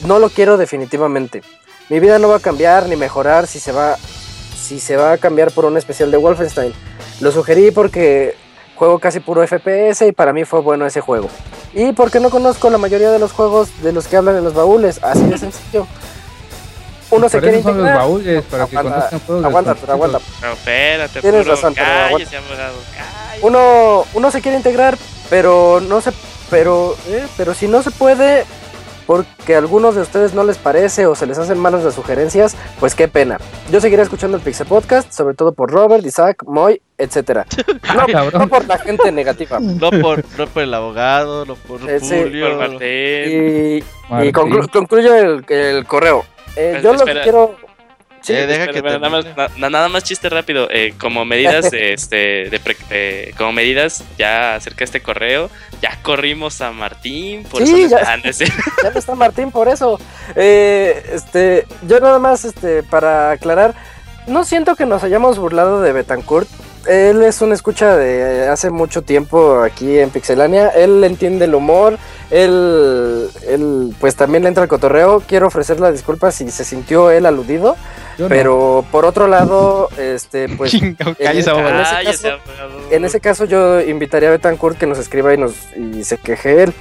no 0.08 0.20
lo 0.20 0.30
quiero 0.30 0.56
definitivamente. 0.56 1.44
Mi 1.90 2.00
vida 2.00 2.18
no 2.18 2.30
va 2.30 2.38
a 2.38 2.40
cambiar 2.40 2.88
ni 2.88 2.96
mejorar 2.96 3.46
si 3.46 3.60
se 3.60 3.74
va 3.74 3.98
si 3.98 4.80
se 4.80 4.96
va 4.96 5.12
a 5.12 5.18
cambiar 5.18 5.52
por 5.52 5.66
un 5.66 5.76
especial 5.76 6.12
de 6.12 6.16
Wolfenstein. 6.16 6.72
Lo 7.20 7.34
sugerí 7.34 7.72
porque 7.72 8.38
juego 8.78 9.00
casi 9.00 9.20
puro 9.20 9.46
FPS 9.46 10.08
y 10.08 10.14
para 10.14 10.32
mí 10.32 10.46
fue 10.46 10.62
bueno 10.62 10.86
ese 10.86 11.02
juego. 11.02 11.28
Y 11.74 11.92
porque 11.92 12.22
no 12.22 12.30
conozco 12.30 12.70
la 12.70 12.78
mayoría 12.78 13.12
de 13.12 13.20
los 13.20 13.34
juegos 13.34 13.84
de 13.84 13.92
los 13.92 14.08
que 14.08 14.16
hablan 14.16 14.38
en 14.38 14.46
los 14.46 14.54
baúles, 14.54 15.02
así 15.04 15.26
de 15.26 15.38
sencillo 15.38 15.86
uno 17.12 17.30
se 17.30 17.40
quiere 17.40 17.62
los 17.62 17.76
baúles 17.76 18.44
para 18.46 18.68
que 18.68 18.76
juegos. 18.78 19.46
Aguanta, 19.46 19.76
pero 19.76 19.94
aguanta. 19.94 20.20
No, 20.42 20.52
espérate, 20.52 21.22
Tienes 21.22 21.48
razón, 21.48 21.76
uno, 23.42 24.06
uno 24.14 24.32
se 24.32 24.42
quiere 24.42 24.58
integrar, 24.58 24.98
pero 25.30 25.82
no 25.82 26.02
se, 26.02 26.12
pero, 26.50 26.96
eh, 27.08 27.26
pero 27.38 27.54
si 27.54 27.68
no 27.68 27.84
se 27.84 27.92
puede, 27.92 28.46
porque 29.06 29.56
a 29.56 29.60
algunos 29.60 29.96
de 29.96 30.02
ustedes 30.02 30.34
no 30.34 30.44
les 30.44 30.58
parece 30.58 31.06
o 31.06 31.16
se 31.16 31.28
les 31.28 31.38
hacen 31.38 31.60
malas 31.60 31.84
las 31.84 31.94
sugerencias, 31.96 32.56
pues 32.80 32.96
qué 32.96 33.08
pena. 33.08 33.38
Yo 33.72 33.82
seguiré 33.82 34.02
escuchando 34.02 34.38
el 34.38 34.44
Pixel 34.44 34.68
Podcast, 34.68 35.12
sobre 35.12 35.36
todo 35.36 35.52
por 35.54 35.72
Robert, 35.72 36.06
Isaac, 36.06 36.44
Moy, 36.46 36.82
etcétera. 36.98 37.46
No, 38.34 38.48
por 38.50 38.66
la 38.66 38.78
gente 38.78 39.12
negativa. 39.12 39.60
No 39.60 39.90
por, 39.90 40.24
no 40.38 40.48
por 40.48 40.64
el 40.64 40.74
abogado, 40.74 41.46
no 41.46 41.56
por 41.56 41.80
eh, 41.90 42.00
Julio. 42.02 42.58
Por 42.58 42.84
y, 42.84 43.84
y 44.28 44.32
concluyo 44.32 45.16
el, 45.16 45.46
el 45.48 45.86
correo. 45.86 46.26
Eh, 46.56 46.80
yo 46.84 46.94
lo 46.94 47.06
que 47.06 47.22
quiero. 47.22 47.56
Sí, 48.22 48.34
eh, 48.34 48.48
deja 48.48 48.68
que 48.68 48.82
nada, 48.82 49.10
más, 49.10 49.26
nada 49.58 49.88
más 49.88 50.04
chiste 50.04 50.30
rápido. 50.30 50.68
Eh, 50.72 50.96
como 51.00 51.26
medidas, 51.26 51.72
este, 51.72 52.50
de 52.50 53.34
como 53.38 53.52
medidas 53.52 54.04
ya 54.18 54.56
acerca 54.56 54.80
de 54.80 54.86
este 54.86 55.02
correo, 55.02 55.52
ya 55.80 56.00
corrimos 56.02 56.60
a 56.62 56.72
Martín. 56.72 57.44
Por 57.44 57.66
sí, 57.66 57.84
eso 57.84 57.98
ya, 57.98 58.16
ya 58.84 58.90
no 58.92 59.00
está 59.00 59.14
Martín 59.14 59.52
por 59.52 59.68
eso. 59.68 60.00
este, 60.36 61.68
yo 61.88 62.00
nada 62.00 62.18
más, 62.18 62.46
este, 62.46 62.82
para 62.82 63.32
aclarar, 63.32 63.76
no 64.26 64.44
siento 64.44 64.76
que 64.76 64.88
nos 64.88 65.04
hayamos 65.04 65.38
burlado 65.38 65.82
de 65.82 65.94
Betancourt. 65.94 66.50
Él 66.88 67.24
es 67.24 67.42
un 67.42 67.52
escucha 67.52 67.96
de 67.96 68.48
hace 68.48 68.70
mucho 68.70 69.02
tiempo 69.02 69.62
aquí 69.62 69.98
en 69.98 70.10
Pixelania. 70.10 70.70
Él 70.70 71.04
entiende 71.04 71.46
el 71.46 71.56
humor. 71.56 71.98
Él, 72.32 73.30
él 73.48 73.96
pues 74.00 74.16
también 74.16 74.44
le 74.44 74.50
entra 74.50 74.64
al 74.64 74.70
cotorreo. 74.70 75.22
Quiero 75.28 75.48
ofrecer 75.48 75.80
la 75.80 75.92
disculpa 75.92 76.32
si 76.32 76.52
se 76.52 76.64
sintió 76.64 77.12
él 77.12 77.26
aludido. 77.26 77.76
pero 78.30 78.86
por 78.92 79.06
otro 79.06 79.28
lado, 79.28 79.90
este, 79.98 80.48
pues. 80.50 80.74
en, 80.74 80.96
ese 83.06 83.20
caso, 83.20 83.46
yo 83.46 83.82
invitaría 83.82 84.30
a 84.30 84.32
Betancourt 84.32 84.78
que 84.78 84.88
nos 84.88 85.00
escriba 85.00 85.34
y 85.34 85.38
nos 85.38 85.54
y 85.76 86.04
se 86.04 86.18
queje 86.18 86.64
él. 86.64 86.74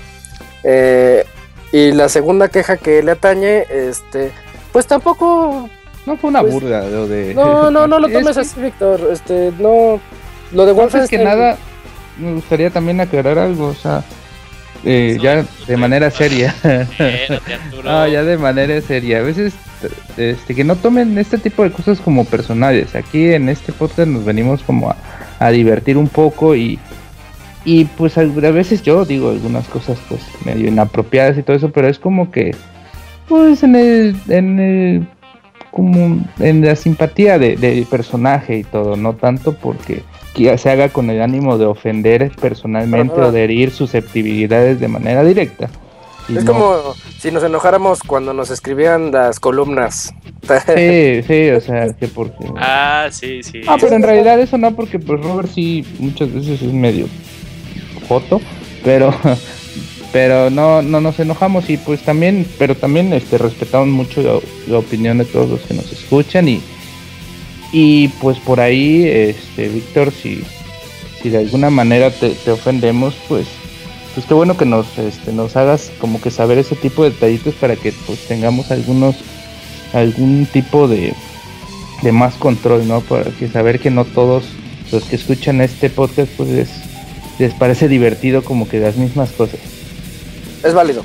Eh, 0.65 1.25
y 1.73 1.93
la 1.93 2.09
segunda 2.09 2.49
queja 2.49 2.77
que 2.77 3.03
le 3.03 3.13
atañe, 3.13 3.67
este, 3.69 4.31
pues 4.73 4.87
tampoco 4.87 5.69
no 6.07 6.17
fue 6.17 6.31
una 6.31 6.41
pues, 6.41 6.53
burla 6.53 6.83
lo 6.89 7.07
de. 7.07 7.35
No, 7.35 7.71
no, 7.71 7.87
no 7.87 7.99
lo 7.99 8.09
tomes 8.13 8.37
así, 8.37 8.61
Víctor. 8.61 9.01
Este, 9.13 9.53
no. 9.59 10.01
Lo 10.53 10.67
de 10.67 10.73
Wolfenstein. 10.73 11.21
que 11.21 11.25
nada, 11.25 11.57
me 12.19 12.35
gustaría 12.35 12.71
también 12.71 13.01
aclarar 13.01 13.39
algo, 13.39 13.69
o 13.69 13.75
sea. 13.75 14.05
Eh, 14.87 15.19
ya 15.21 15.45
de 15.67 15.77
manera 15.79 16.11
seria. 16.11 16.55
no, 17.85 18.07
ya 18.07 18.23
de 18.23 18.37
manera 18.37 18.81
seria. 18.83 19.19
A 19.19 19.23
veces 19.23 19.55
este, 20.17 20.55
que 20.55 20.65
no 20.65 20.77
tomen 20.77 21.17
este 21.19 21.39
tipo 21.39 21.63
de 21.63 21.73
cosas 21.73 22.01
como 22.01 22.25
personales. 22.25 22.95
Aquí 22.95 23.33
en 23.33 23.49
este 23.49 23.73
podcast 23.73 24.09
nos 24.09 24.25
venimos 24.25 24.63
como 24.63 24.91
a, 24.91 24.97
a 25.39 25.51
divertir 25.51 25.97
un 25.97 26.09
poco 26.09 26.55
y, 26.55 26.79
y 27.65 27.85
pues 27.87 28.19
a, 28.19 28.25
veces 28.25 28.83
yo 28.83 29.05
digo 29.05 29.31
algunas 29.31 29.67
cosas 29.69 29.99
pues 30.09 30.23
medio 30.45 30.69
inapropiadas 30.69 31.39
y 31.39 31.43
todo 31.43 31.57
eso, 31.57 31.71
pero 31.71 31.89
es 31.89 31.99
como 31.99 32.31
que 32.31 32.55
pues 33.29 33.63
en 33.63 33.75
el, 33.75 34.17
en 34.29 34.61
el 34.61 35.07
como 35.75 36.25
en 36.39 36.65
la 36.65 36.77
simpatía 36.77 37.37
del 37.39 37.61
de 37.61 37.85
personaje 37.91 38.59
y 38.59 38.65
todo, 38.65 38.97
no 38.97 39.15
tanto 39.15 39.55
porque 39.55 40.03
se 40.57 40.71
haga 40.71 40.89
con 40.89 41.11
el 41.11 41.21
ánimo 41.21 41.59
de 41.59 41.67
ofender 41.67 42.31
personalmente 42.41 43.21
o 43.21 43.33
de 43.33 43.43
herir 43.45 43.73
susceptibilidades 43.73 44.79
de 44.79 44.87
manera 44.89 45.25
directa. 45.25 45.69
y 46.29 46.37
Es 46.39 46.45
no- 46.45 46.53
como 46.53 46.95
si 47.19 47.33
nos 47.33 47.43
enojáramos 47.43 48.03
cuando 48.05 48.33
nos 48.33 48.51
escribían 48.51 49.11
las 49.11 49.41
columnas. 49.41 50.15
Sí, 50.77 51.23
sí, 51.27 51.51
o 51.51 51.61
sea, 51.61 51.93
que 51.93 52.07
porque... 52.07 52.47
Ah, 52.57 53.09
sí, 53.11 53.43
sí. 53.43 53.63
Ah, 53.67 53.77
pero 53.81 53.97
en 53.97 54.03
realidad 54.03 54.39
eso 54.41 54.57
no, 54.57 54.75
porque 54.77 54.99
pues 55.01 55.21
Robert 55.21 55.49
sí 55.53 55.85
muchas 55.99 56.33
veces 56.33 56.63
es 56.63 56.73
medio 56.73 57.07
foto, 58.09 58.41
pero 58.85 59.13
pero 60.15 60.49
no 60.49 60.81
no 60.81 61.01
nos 61.01 61.19
enojamos 61.19 61.69
y 61.69 61.77
pues 61.77 62.03
también, 62.03 62.47
pero 62.57 62.77
también 62.77 63.13
este 63.13 63.37
respetamos 63.37 63.89
mucho 63.89 64.41
la, 64.69 64.79
opinión 64.79 65.19
de 65.19 65.25
todos 65.25 65.51
los 65.51 65.61
que 65.63 65.75
nos 65.75 65.91
escuchan 65.91 66.49
y 66.49 66.63
y 67.73 68.07
pues 68.21 68.39
por 68.39 68.61
ahí 68.61 69.03
este 69.09 69.69
Víctor 69.69 70.13
si 70.13 70.45
si 71.21 71.31
de 71.31 71.39
alguna 71.39 71.69
manera 71.69 72.13
te, 72.13 72.31
te 72.31 72.53
ofendemos, 72.53 73.17
pues 73.29 73.49
pues 74.15 74.25
qué 74.25 74.35
bueno 74.35 74.57
que 74.57 74.67
nos 74.67 74.87
este 74.99 75.33
nos 75.33 75.57
hagas 75.57 75.91
como 75.99 76.21
que 76.21 76.31
saber 76.31 76.59
ese 76.59 76.77
tipo 76.77 77.03
de 77.03 77.11
detallitos 77.11 77.55
para 77.55 77.75
que 77.75 77.93
pues 78.07 78.21
tengamos 78.29 78.71
algunos 78.71 79.17
algún 79.93 80.47
tipo 80.47 80.87
de 80.87 81.13
de 82.03 82.13
más 82.13 82.35
control, 82.35 82.87
¿no? 82.87 83.01
Para 83.01 83.33
que 83.33 83.49
saber 83.49 83.81
que 83.81 83.91
no 83.91 84.05
todos 84.05 84.45
los 84.93 85.03
que 85.07 85.17
escuchan 85.17 85.61
este 85.61 85.91
podcast 85.91 86.31
pues 86.37 86.51
les, 86.51 86.71
les 87.41 87.53
parece 87.53 87.89
divertido 87.89 88.45
como 88.45 88.69
que 88.69 88.79
las 88.79 88.97
mismas 88.97 89.33
cosas. 89.33 89.74
Es 90.65 90.75
válido. 90.75 91.05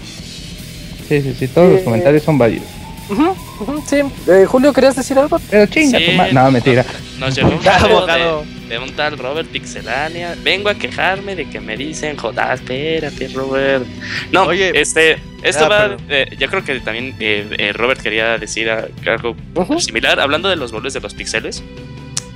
Sí, 1.08 1.22
sí, 1.22 1.36
sí, 1.38 1.48
todos 1.48 1.72
los 1.72 1.82
Eh, 1.82 1.84
comentarios 1.84 2.24
son 2.24 2.38
válidos. 2.38 2.68
Ujú, 3.10 3.36
ujú, 3.62 3.84
sí. 3.88 3.98
Eh, 4.28 4.46
Julio, 4.48 4.72
¿querías 4.72 4.96
decir 4.96 5.18
algo? 5.18 5.40
Pero 5.50 5.66
chinga, 5.66 5.98
Sí, 5.98 6.18
no, 6.32 6.52
mentira. 6.52 6.86
Nos 7.18 7.36
llegó 7.36 7.50
un 7.50 7.68
abogado. 7.68 8.44
de, 8.68 8.76
de 8.76 8.80
un 8.80 8.92
tal 8.96 9.18
Robert 9.18 9.50
Pixelania. 9.50 10.36
Vengo 10.44 10.70
a 10.70 10.76
quejarme 10.76 11.36
de 11.36 11.50
que 11.50 11.60
me 11.60 11.76
dicen, 11.76 12.16
joder, 12.18 12.54
espérate, 12.54 13.28
Robert. 13.30 13.84
No, 14.32 14.44
Oye. 14.44 14.80
este, 14.80 15.18
esto 15.42 15.66
Ah, 15.66 15.70
va. 15.88 15.98
eh, 16.10 16.28
yo 16.38 16.48
creo 16.50 16.64
que 16.64 16.80
también 16.82 17.16
eh, 17.20 17.48
eh, 17.58 17.74
Robert 17.74 18.00
quería 18.02 18.38
decir 18.38 18.70
algo 18.70 19.36
similar. 19.80 20.20
Hablando 20.20 20.48
de 20.50 20.56
los 20.56 20.72
goles 20.72 20.94
de 20.94 21.00
los 21.00 21.16
pixeles, 21.16 21.64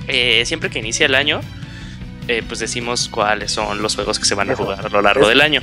eh, 0.08 0.42
siempre 0.44 0.70
que 0.70 0.80
inicia 0.80 1.06
el 1.06 1.14
año, 1.14 1.40
eh, 2.28 2.42
pues 2.46 2.60
decimos 2.60 3.08
cuáles 3.08 3.52
son 3.52 3.82
los 3.82 3.94
juegos 3.94 4.18
que 4.18 4.24
se 4.24 4.34
van 4.34 4.50
a 4.50 4.56
jugar 4.56 4.84
a 4.86 4.88
lo 4.88 5.02
largo 5.02 5.28
del 5.28 5.40
año. 5.40 5.60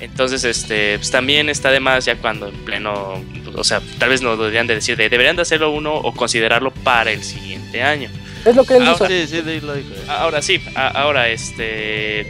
Entonces, 0.00 0.44
este, 0.44 0.96
pues 0.98 1.10
también 1.10 1.48
está 1.48 1.70
de 1.70 1.80
más 1.80 2.04
ya 2.04 2.16
cuando 2.16 2.48
en 2.48 2.54
pleno, 2.64 3.22
o 3.54 3.64
sea, 3.64 3.80
tal 3.98 4.08
vez 4.10 4.22
nos 4.22 4.38
deberían 4.38 4.66
de 4.66 4.74
decir, 4.76 4.96
de, 4.96 5.08
deberían 5.08 5.36
de 5.36 5.42
hacerlo 5.42 5.70
uno 5.70 5.94
o 5.94 6.12
considerarlo 6.14 6.70
para 6.72 7.10
el 7.12 7.22
siguiente 7.22 7.82
año. 7.82 8.10
Es 8.44 8.54
lo 8.56 8.64
que 8.64 8.76
él 8.76 8.84
Ah, 8.86 8.92
hizo. 8.94 9.06
Sí, 9.06 9.26
sí, 9.26 9.42
lo 9.60 9.74
dijo. 9.74 9.88
Ahora 10.08 10.40
sí, 10.42 10.60
a- 10.74 10.88
ahora 10.88 11.28
este, 11.28 12.20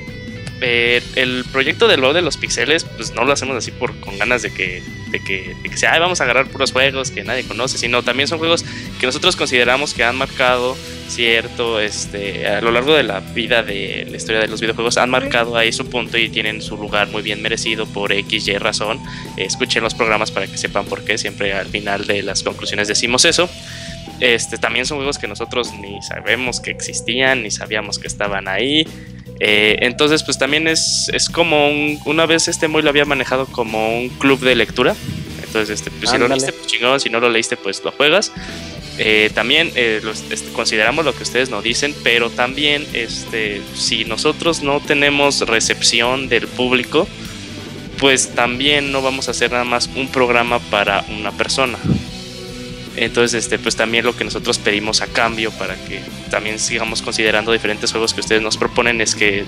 eh, 0.60 1.02
el 1.16 1.44
proyecto 1.52 1.86
de 1.88 1.96
lo 1.98 2.12
de 2.12 2.22
los 2.22 2.36
pixeles, 2.36 2.84
pues 2.84 3.12
no 3.14 3.24
lo 3.24 3.32
hacemos 3.32 3.56
así 3.56 3.70
por 3.70 3.98
con 4.00 4.18
ganas 4.18 4.42
de 4.42 4.50
que, 4.52 4.82
de 5.10 5.20
que, 5.20 5.54
de 5.62 5.68
que 5.68 5.76
sea, 5.76 5.92
"Ay, 5.92 6.00
vamos 6.00 6.20
a 6.20 6.24
agarrar 6.24 6.48
puros 6.48 6.72
juegos 6.72 7.10
que 7.10 7.22
nadie 7.22 7.44
conoce, 7.44 7.78
sino 7.78 8.02
también 8.02 8.28
son 8.28 8.38
juegos 8.38 8.64
que 8.98 9.06
nosotros 9.06 9.36
consideramos 9.36 9.94
que 9.94 10.02
han 10.04 10.16
marcado 10.16 10.76
cierto, 11.08 11.80
este, 11.80 12.46
a 12.46 12.60
lo 12.60 12.70
largo 12.70 12.94
de 12.94 13.02
la 13.02 13.20
vida 13.20 13.62
de 13.62 14.06
la 14.10 14.16
historia 14.16 14.40
de 14.40 14.48
los 14.48 14.60
videojuegos, 14.60 14.96
han 14.96 15.10
marcado 15.10 15.56
ahí 15.56 15.72
su 15.72 15.88
punto 15.88 16.18
y 16.18 16.28
tienen 16.28 16.62
su 16.62 16.76
lugar 16.76 17.08
muy 17.08 17.22
bien 17.22 17.42
merecido 17.42 17.86
por 17.86 18.12
X, 18.12 18.48
Y 18.48 18.58
razón. 18.58 19.00
Escuchen 19.36 19.82
los 19.82 19.94
programas 19.94 20.30
para 20.30 20.46
que 20.46 20.56
sepan 20.56 20.86
por 20.86 21.04
qué, 21.04 21.18
siempre 21.18 21.52
al 21.52 21.66
final 21.66 22.06
de 22.06 22.22
las 22.22 22.42
conclusiones 22.42 22.88
decimos 22.88 23.24
eso. 23.24 23.48
Este, 24.20 24.58
también 24.58 24.86
son 24.86 24.98
juegos 24.98 25.18
que 25.18 25.28
nosotros 25.28 25.72
ni 25.80 26.02
sabemos 26.02 26.60
que 26.60 26.70
existían, 26.70 27.42
ni 27.42 27.50
sabíamos 27.50 27.98
que 27.98 28.08
estaban 28.08 28.48
ahí. 28.48 28.86
Eh, 29.40 29.78
entonces, 29.82 30.24
pues 30.24 30.38
también 30.38 30.66
es, 30.66 31.08
es 31.12 31.28
como 31.28 31.68
un, 31.68 32.00
una 32.04 32.26
vez 32.26 32.48
este 32.48 32.66
muy 32.66 32.82
lo 32.82 32.90
había 32.90 33.04
manejado 33.04 33.46
como 33.46 33.96
un 33.96 34.08
club 34.08 34.40
de 34.40 34.56
lectura. 34.56 34.96
Entonces, 35.46 35.78
este, 35.78 35.90
pues, 35.90 36.10
si 36.10 36.18
lo 36.18 36.28
leíste, 36.28 36.52
pues 36.52 36.66
chingón, 36.66 37.00
si 37.00 37.08
no 37.08 37.20
lo 37.20 37.28
leíste, 37.30 37.56
pues 37.56 37.82
lo 37.82 37.90
juegas. 37.92 38.32
Eh, 38.98 39.30
también 39.32 39.70
eh, 39.76 40.00
este, 40.30 40.50
consideramos 40.52 41.04
lo 41.04 41.14
que 41.14 41.22
ustedes 41.22 41.50
nos 41.50 41.62
dicen, 41.62 41.94
pero 42.02 42.30
también 42.30 42.84
este, 42.92 43.62
si 43.74 44.04
nosotros 44.04 44.62
no 44.62 44.80
tenemos 44.80 45.40
recepción 45.42 46.28
del 46.28 46.48
público, 46.48 47.06
pues 47.98 48.34
también 48.34 48.90
no 48.92 49.00
vamos 49.02 49.28
a 49.28 49.30
hacer 49.30 49.52
nada 49.52 49.64
más 49.64 49.88
un 49.94 50.08
programa 50.08 50.58
para 50.58 51.04
una 51.16 51.30
persona. 51.32 51.78
Entonces, 52.96 53.44
este, 53.44 53.58
pues 53.60 53.76
también 53.76 54.04
lo 54.04 54.16
que 54.16 54.24
nosotros 54.24 54.58
pedimos 54.58 55.00
a 55.02 55.06
cambio 55.06 55.52
para 55.52 55.76
que 55.76 56.00
también 56.30 56.58
sigamos 56.58 57.00
considerando 57.00 57.52
diferentes 57.52 57.92
juegos 57.92 58.12
que 58.12 58.20
ustedes 58.20 58.42
nos 58.42 58.56
proponen 58.56 59.00
es 59.00 59.14
que 59.14 59.44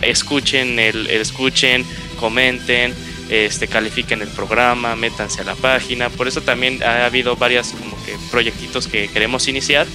escuchen 0.00 0.78
el- 0.78 1.08
escuchen, 1.08 1.84
comenten, 2.18 2.94
este, 3.28 3.68
califiquen 3.68 4.22
el 4.22 4.30
programa, 4.32 4.96
métanse 4.96 5.42
a 5.42 5.44
la 5.44 5.56
página. 5.56 6.10
Por 6.10 6.28
eso 6.28 6.42
también 6.42 6.82
ha 6.82 7.06
habido 7.06 7.36
varias 7.36 7.74
como 7.74 8.00
que 8.02 8.18
proyectitos 8.30 8.88
que 8.88 9.10
queremos 9.10 9.48
iniciar 9.48 9.92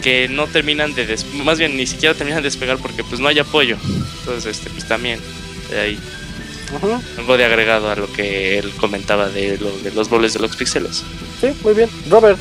que 0.00 0.28
no 0.28 0.48
terminan 0.48 0.94
de 0.94 1.16
más 1.32 1.58
bien 1.58 1.76
ni 1.76 1.86
siquiera 1.86 2.16
terminan 2.16 2.42
de 2.42 2.48
despegar 2.48 2.78
porque 2.80 3.04
pues 3.04 3.20
no 3.20 3.28
hay 3.28 3.38
apoyo. 3.38 3.78
Entonces, 4.20 4.46
este, 4.58 4.70
pues 4.70 4.86
también 4.86 5.24
eh, 5.68 5.78
hay 5.78 6.04
Ujú, 6.68 7.02
algo 7.16 7.36
de 7.36 7.44
agregado 7.44 7.90
a 7.90 7.96
lo 7.96 8.10
que 8.12 8.58
él 8.58 8.76
comentaba 8.76 9.30
de, 9.30 9.58
lo- 9.58 9.80
de 9.80 9.92
los 9.92 10.08
goles 10.08 10.32
de 10.34 10.40
los 10.40 10.56
píxeles. 10.56 11.06
Sí, 11.40 11.54
muy 11.62 11.74
bien. 11.74 11.90
Robert, 12.04 12.40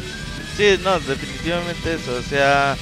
Sí, 0.55 0.77
no, 0.79 0.99
definitivamente 1.01 1.95
eso. 1.95 2.15
O 2.15 2.23
sea, 2.23 2.77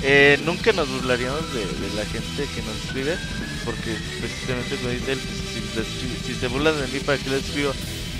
eh, 0.00 0.38
nunca 0.40 0.72
nos 0.72 0.88
burlaríamos 0.90 1.52
de, 1.52 1.76
de 1.76 1.90
la 1.90 2.06
gente 2.06 2.50
que 2.50 2.62
nos 2.62 2.78
escribe. 2.78 3.20
Porque 3.64 4.02
precisamente 4.20 4.76
como 4.78 4.90
dice 4.90 5.12
él, 5.12 5.22
pues, 5.24 5.38
si, 5.40 5.63
les 5.76 5.86
si 6.26 6.34
se 6.34 6.48
burlan 6.48 6.74
de 6.80 6.86
mí, 6.88 7.00
¿para 7.00 7.18
qué 7.18 7.30
les 7.30 7.44
escribo? 7.44 7.72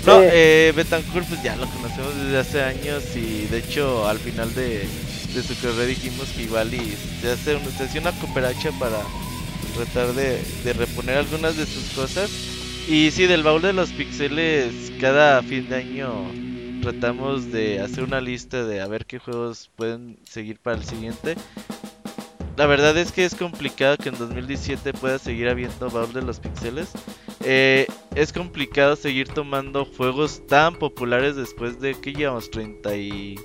No, 0.05 0.19
eh, 0.21 0.71
Betancourt 0.75 1.27
pues 1.27 1.41
ya 1.41 1.55
lo 1.55 1.65
conocemos 1.67 2.15
desde 2.15 2.37
hace 2.37 2.61
años 2.61 3.03
y 3.15 3.47
de 3.47 3.57
hecho 3.57 4.07
al 4.07 4.19
final 4.19 4.53
de, 4.53 4.87
de 5.33 5.43
su 5.43 5.59
carrera 5.59 5.85
dijimos 5.85 6.29
que 6.35 6.43
igual 6.43 6.73
y 6.73 6.95
se 7.21 7.31
hace 7.31 7.55
un- 7.55 7.71
se 7.75 7.85
hacía 7.85 8.01
una 8.01 8.11
cooperacha 8.19 8.71
para 8.79 8.99
tratar 9.75 10.13
de, 10.13 10.41
de 10.63 10.73
reponer 10.73 11.17
algunas 11.17 11.57
de 11.57 11.65
sus 11.65 11.85
cosas. 11.95 12.29
Y 12.87 13.09
sí, 13.09 13.25
del 13.25 13.41
baúl 13.41 13.63
de 13.63 13.73
los 13.73 13.89
pixeles, 13.89 14.91
cada 15.01 15.41
fin 15.41 15.67
de 15.69 15.75
año 15.77 16.11
tratamos 16.83 17.51
de 17.51 17.79
hacer 17.79 18.03
una 18.03 18.21
lista 18.21 18.63
de 18.63 18.81
a 18.81 18.87
ver 18.87 19.07
qué 19.07 19.17
juegos 19.17 19.71
pueden 19.75 20.17
seguir 20.29 20.59
para 20.59 20.77
el 20.77 20.85
siguiente. 20.85 21.33
La 22.57 22.67
verdad 22.67 22.95
es 22.97 23.11
que 23.11 23.25
es 23.25 23.33
complicado 23.33 23.97
que 23.97 24.09
en 24.09 24.17
2017 24.19 24.93
pueda 24.93 25.17
seguir 25.17 25.49
habiendo 25.49 25.89
baúl 25.89 26.13
de 26.13 26.21
los 26.21 26.39
pixeles. 26.39 26.89
Eh, 27.47 27.85
es 28.15 28.33
complicado 28.33 28.95
seguir 28.95 29.27
tomando 29.29 29.85
juegos 29.85 30.45
tan 30.47 30.75
populares 30.75 31.35
después 31.35 31.79
de 31.79 31.93
que 31.93 32.11
llevamos 32.13 32.49
30 32.49 32.95
y... 32.95 33.35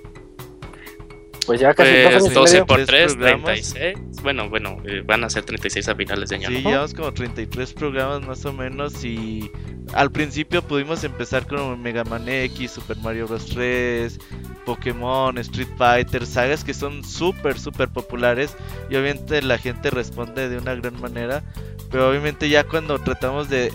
pues 1.46 1.60
ya 1.60 1.74
casi 1.74 1.90
Pues 2.02 2.06
años 2.06 2.30
y 2.30 2.34
12 2.34 2.52
medio. 2.54 2.66
por 2.66 2.76
Tres 2.86 2.86
3, 2.86 3.14
programas. 3.16 3.72
36. 3.74 4.22
Bueno, 4.22 4.48
bueno, 4.48 4.78
eh, 4.86 5.02
van 5.04 5.24
a 5.24 5.28
ser 5.30 5.44
36 5.44 5.88
a 5.88 5.94
finales 5.94 6.30
de 6.30 6.36
año. 6.36 6.48
Sí, 6.48 6.62
¿no? 6.62 6.70
llevamos 6.70 6.94
como 6.94 7.12
33 7.12 7.72
programas 7.74 8.26
más 8.26 8.44
o 8.46 8.52
menos 8.54 9.04
y 9.04 9.50
al 9.92 10.10
principio 10.10 10.62
pudimos 10.62 11.02
empezar 11.02 11.46
con 11.46 11.80
Mega 11.82 12.04
Man 12.04 12.28
X, 12.28 12.72
Super 12.72 12.96
Mario 12.98 13.26
Bros. 13.26 13.46
3, 13.46 14.18
Pokémon, 14.64 15.36
Street 15.38 15.68
Fighter, 15.76 16.26
sagas 16.26 16.62
que 16.62 16.74
son 16.74 17.02
súper, 17.02 17.58
súper 17.58 17.88
populares 17.88 18.56
y 18.88 18.94
obviamente 18.96 19.42
la 19.42 19.58
gente 19.58 19.90
responde 19.90 20.48
de 20.48 20.58
una 20.58 20.74
gran 20.74 21.00
manera. 21.00 21.42
Pero 21.90 22.08
obviamente 22.08 22.48
ya 22.48 22.62
cuando 22.62 23.00
tratamos 23.00 23.48
de, 23.48 23.72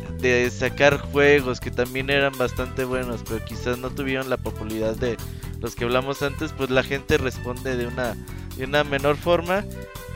sacar 0.50 1.00
juegos 1.00 1.60
que 1.60 1.70
también 1.70 2.10
eran 2.10 2.32
bastante 2.38 2.86
buenos, 2.86 3.22
pero 3.28 3.44
quizás 3.44 3.78
no 3.78 3.90
tuvieron 3.90 4.30
la 4.30 4.38
popularidad 4.38 4.96
de 4.96 5.18
los 5.60 5.76
que 5.76 5.84
hablamos 5.84 6.22
antes, 6.22 6.54
pues 6.54 6.70
la 6.70 6.84
gente 6.84 7.18
responde 7.18 7.76
de 7.76 7.88
una, 7.88 8.16
de 8.56 8.64
una 8.64 8.86
menor 8.86 9.18
forma 9.18 9.66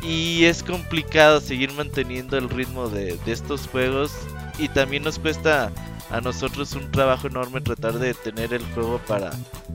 y 0.01 0.45
es 0.45 0.63
complicado 0.63 1.41
seguir 1.41 1.73
manteniendo 1.73 2.37
el 2.37 2.49
ritmo 2.49 2.87
de 2.87 3.19
estos 3.25 3.67
juegos 3.67 4.13
y 4.59 4.67
también 4.69 5.03
nos 5.03 5.19
cuesta 5.19 5.71
a 6.11 6.21
nosotros 6.21 6.73
un 6.73 6.89
trabajo 6.91 7.27
enorme 7.27 7.61
tratar 7.61 7.99
de 7.99 8.15
tener 8.15 8.51
el 8.53 8.63
juego 8.73 8.99
para, 9.07 9.29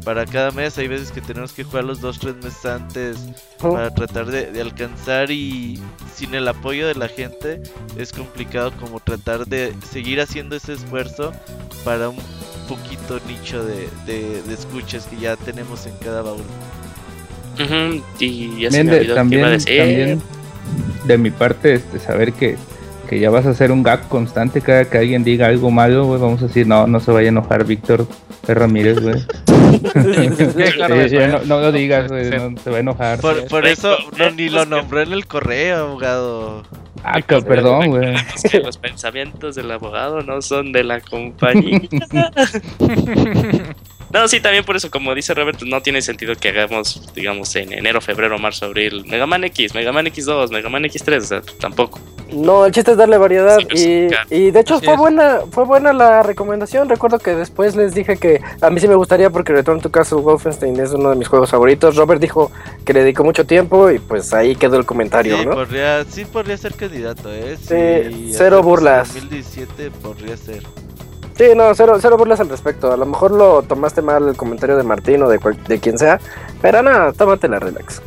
para 0.04 0.26
cada 0.26 0.50
mes. 0.50 0.76
Hay 0.78 0.88
veces 0.88 1.12
que 1.12 1.20
tenemos 1.20 1.52
que 1.52 1.62
jugar 1.62 1.84
los 1.84 2.02
2-3 2.02 2.42
meses 2.42 2.66
antes 2.66 3.16
Ujú. 3.60 3.72
para 3.74 3.94
tratar 3.94 4.26
de, 4.26 4.50
de 4.50 4.60
alcanzar 4.60 5.30
y 5.30 5.80
sin 6.14 6.34
el 6.34 6.48
apoyo 6.48 6.88
de 6.88 6.94
la 6.96 7.08
gente 7.08 7.62
es 7.96 8.12
complicado 8.12 8.72
como 8.80 8.98
tratar 9.00 9.46
de 9.46 9.74
seguir 9.90 10.20
haciendo 10.20 10.56
ese 10.56 10.72
esfuerzo 10.72 11.32
para 11.84 12.08
un 12.08 12.18
poquito 12.68 13.20
nicho 13.28 13.64
de, 13.64 13.88
de, 14.06 14.42
de 14.42 14.54
escuchas 14.54 15.06
que 15.06 15.16
ya 15.18 15.36
tenemos 15.36 15.86
en 15.86 15.96
cada 15.98 16.22
baúl. 16.22 16.42
Y 18.18 18.60
ya 18.60 18.70
se 18.72 18.82
También, 18.82 18.86
me 18.86 18.92
olvidó 18.92 19.14
también, 19.14 19.40
iba 19.40 19.48
a 19.48 19.50
decir. 19.52 19.76
también 19.76 20.20
de 21.04 21.18
mi 21.18 21.30
parte, 21.30 21.74
este, 21.74 22.00
saber 22.00 22.32
que, 22.32 22.56
que 23.04 23.18
ya 23.18 23.30
vas 23.30 23.46
a 23.46 23.50
hacer 23.50 23.70
un 23.72 23.82
gag 23.82 24.08
constante 24.08 24.60
cada 24.60 24.84
que 24.86 24.98
alguien 24.98 25.24
diga 25.24 25.46
algo 25.46 25.70
malo, 25.70 26.04
güey, 26.06 26.20
vamos 26.20 26.42
a 26.42 26.46
decir, 26.46 26.66
no, 26.66 26.86
no 26.86 27.00
se 27.00 27.10
vaya 27.12 27.28
a 27.28 27.30
enojar 27.30 27.64
Víctor. 27.64 28.06
Ramírez, 28.46 29.00
güey. 29.00 29.20
Sí, 31.08 31.16
no, 31.30 31.38
no 31.46 31.60
lo 31.60 31.72
digas, 31.72 32.08
güey, 32.10 32.30
no 32.30 32.58
se 32.58 32.70
va 32.70 32.76
a 32.76 32.80
enojar. 32.80 33.20
Por, 33.20 33.46
por 33.48 33.66
eso 33.66 33.96
no, 34.18 34.30
ni 34.30 34.48
lo 34.50 34.66
nombré 34.66 35.02
en 35.04 35.12
el 35.12 35.26
correo, 35.26 35.86
abogado. 35.86 36.62
Ah, 37.02 37.20
que- 37.22 37.40
perdón, 37.42 37.88
güey. 37.88 38.14
Es 38.34 38.50
que 38.50 38.60
los 38.60 38.76
pensamientos 38.78 39.54
del 39.54 39.70
abogado 39.70 40.22
no 40.22 40.42
son 40.42 40.72
de 40.72 40.84
la 40.84 41.00
compañía. 41.00 41.80
No, 44.14 44.28
sí, 44.28 44.40
también 44.40 44.64
por 44.64 44.76
eso, 44.76 44.90
como 44.90 45.12
dice 45.14 45.34
Robert, 45.34 45.60
no 45.62 45.82
tiene 45.82 46.00
sentido 46.00 46.34
que 46.36 46.48
hagamos, 46.50 47.02
digamos, 47.14 47.54
en 47.56 47.72
enero, 47.72 48.00
febrero, 48.00 48.38
marzo, 48.38 48.66
abril, 48.66 49.04
Mega 49.06 49.26
Man 49.26 49.42
X, 49.44 49.74
Mega 49.74 49.92
Man 49.92 50.06
X2, 50.06 50.50
Mega 50.50 50.68
Man 50.68 50.84
X3, 50.84 51.16
o 51.18 51.20
sea, 51.20 51.42
tampoco. 51.60 51.98
No, 52.32 52.64
el 52.64 52.72
chiste 52.72 52.92
es 52.92 52.96
darle 52.96 53.18
variedad 53.18 53.58
Sí, 53.74 54.08
y, 54.30 54.34
y 54.34 54.50
de 54.50 54.60
hecho 54.60 54.76
Así 54.76 54.84
fue 54.86 54.94
es. 54.94 55.00
buena 55.00 55.40
fue 55.50 55.64
buena 55.64 55.92
la 55.92 56.22
recomendación. 56.22 56.88
Recuerdo 56.88 57.18
que 57.18 57.34
después 57.34 57.76
les 57.76 57.92
dije 57.94 58.16
que 58.16 58.40
a 58.60 58.70
mí 58.70 58.80
sí 58.80 58.88
me 58.88 58.94
gustaría 58.94 59.30
porque 59.30 59.52
Return 59.52 59.80
to 59.80 59.90
Castle 59.90 60.18
Wolfenstein 60.22 60.78
es 60.80 60.92
uno 60.92 61.10
de 61.10 61.16
mis 61.16 61.28
juegos 61.28 61.50
favoritos. 61.50 61.96
Robert 61.96 62.20
dijo 62.20 62.50
que 62.86 62.92
le 62.92 63.00
dedicó 63.00 63.24
mucho 63.24 63.44
tiempo 63.46 63.90
y 63.90 63.98
pues 63.98 64.32
ahí 64.32 64.56
quedó 64.56 64.76
el 64.78 64.86
comentario, 64.86 65.36
Sí, 65.38 65.44
¿no? 65.44 65.52
podría, 65.52 66.04
sí 66.04 66.24
podría 66.24 66.56
ser 66.56 66.74
candidato, 66.74 67.32
¿eh? 67.32 67.56
Sí, 67.60 68.14
Sí, 68.14 68.32
cero 68.36 68.62
burlas. 68.62 69.12
2017 69.14 69.90
podría 70.02 70.36
ser. 70.36 70.62
Sí, 71.36 71.44
no, 71.56 71.74
cero, 71.74 71.96
cero 72.00 72.16
burlas 72.16 72.38
al 72.40 72.48
respecto. 72.48 72.92
A 72.92 72.96
lo 72.96 73.06
mejor 73.06 73.32
lo 73.32 73.62
tomaste 73.62 74.02
mal 74.02 74.28
el 74.28 74.36
comentario 74.36 74.76
de 74.76 74.84
Martín 74.84 75.22
o 75.22 75.28
de, 75.28 75.38
cual- 75.40 75.58
de 75.66 75.80
quien 75.80 75.98
sea, 75.98 76.20
pero 76.62 76.82
nada, 76.82 77.12
tómatela 77.12 77.58
relax. 77.58 78.00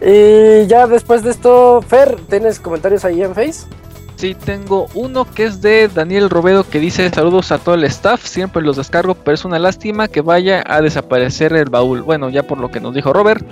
Y 0.00 0.66
ya 0.68 0.86
después 0.86 1.22
de 1.24 1.30
esto, 1.30 1.82
Fer, 1.82 2.16
¿tienes 2.28 2.60
comentarios 2.60 3.04
ahí 3.04 3.22
en 3.22 3.34
Face? 3.34 3.66
Sí, 4.14 4.34
tengo 4.34 4.86
uno 4.94 5.24
que 5.32 5.44
es 5.44 5.60
de 5.60 5.88
Daniel 5.88 6.30
Robedo 6.30 6.64
que 6.68 6.78
dice 6.80 7.08
saludos 7.10 7.50
a 7.52 7.58
todo 7.58 7.74
el 7.76 7.84
staff, 7.84 8.24
siempre 8.24 8.62
los 8.62 8.76
descargo, 8.76 9.14
pero 9.14 9.34
es 9.34 9.44
una 9.44 9.58
lástima 9.58 10.08
que 10.08 10.20
vaya 10.20 10.62
a 10.66 10.80
desaparecer 10.80 11.52
el 11.52 11.68
baúl. 11.70 12.02
Bueno, 12.02 12.28
ya 12.28 12.42
por 12.44 12.58
lo 12.58 12.68
que 12.70 12.80
nos 12.80 12.94
dijo 12.94 13.12
Robert, 13.12 13.44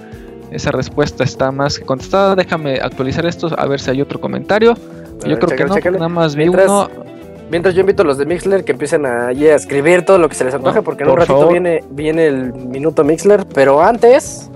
esa 0.50 0.70
respuesta 0.72 1.24
está 1.24 1.50
más 1.52 1.78
que 1.78 1.84
contestada. 1.84 2.34
Déjame 2.36 2.80
actualizar 2.80 3.26
esto 3.26 3.48
a 3.56 3.66
ver 3.66 3.80
si 3.80 3.90
hay 3.90 4.00
otro 4.00 4.20
comentario. 4.20 4.74
Yo 5.22 5.28
ver, 5.30 5.38
creo 5.40 5.56
que 5.56 5.90
no, 5.90 5.98
nada 5.98 6.08
más 6.08 6.34
vi 6.36 6.44
Mientras- 6.44 6.68
uno. 6.68 6.88
Mientras 7.50 7.74
yo 7.74 7.80
invito 7.80 8.02
a 8.02 8.06
los 8.06 8.18
de 8.18 8.26
Mixler 8.26 8.64
que 8.64 8.72
empiecen 8.72 9.06
allí 9.06 9.46
a 9.48 9.54
escribir 9.54 10.04
todo 10.04 10.18
lo 10.18 10.28
que 10.28 10.34
se 10.34 10.44
les 10.44 10.54
antoje, 10.54 10.76
No, 10.78 10.82
porque 10.82 11.04
en 11.04 11.10
un 11.10 11.16
ratito 11.16 11.38
favor. 11.38 11.52
viene, 11.52 11.84
viene 11.90 12.26
el 12.26 12.52
minuto 12.52 13.04
Mixler, 13.04 13.46
pero 13.54 13.80
antes. 13.82 14.50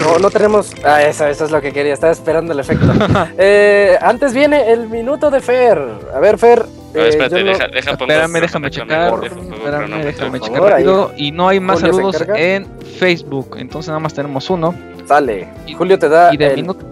No, 0.00 0.18
no 0.20 0.30
tenemos. 0.30 0.72
Ah, 0.84 1.02
eso, 1.02 1.26
eso 1.26 1.44
es 1.46 1.50
lo 1.50 1.60
que 1.60 1.72
quería, 1.72 1.92
estaba 1.94 2.12
esperando 2.12 2.52
el 2.52 2.60
efecto. 2.60 2.86
Eh, 3.38 3.98
antes 4.00 4.32
viene 4.32 4.70
el 4.70 4.88
minuto 4.88 5.30
de 5.32 5.40
Fer. 5.40 5.82
A 6.14 6.20
ver, 6.20 6.38
Fer. 6.38 6.60
A 6.60 6.92
ver, 6.94 7.06
eh, 7.06 7.08
espérate, 7.08 7.42
no- 7.42 7.50
deja, 7.50 7.66
deja 7.68 7.96
pongo 7.96 8.12
Espérame, 8.12 8.40
déjame 8.40 8.70
checar. 8.70 9.20
deja 9.20 9.34
Espérame, 9.34 10.04
déjame 10.04 10.40
checar 10.40 10.56
favor, 10.56 10.70
rápido. 10.70 11.12
Y 11.16 11.32
no 11.32 11.48
hay 11.48 11.58
más 11.58 11.80
saludos 11.80 12.24
en 12.36 12.66
Facebook. 12.98 13.56
Entonces 13.58 13.88
nada 13.88 13.98
más 14.00 14.14
tenemos 14.14 14.48
uno. 14.50 14.72
Sale. 15.06 15.48
Y- 15.66 15.74
Julio 15.74 15.98
te 15.98 16.08
da 16.08 16.32
Y 16.32 16.36
de 16.36 16.46
el, 16.46 16.56
minuto. 16.56 16.86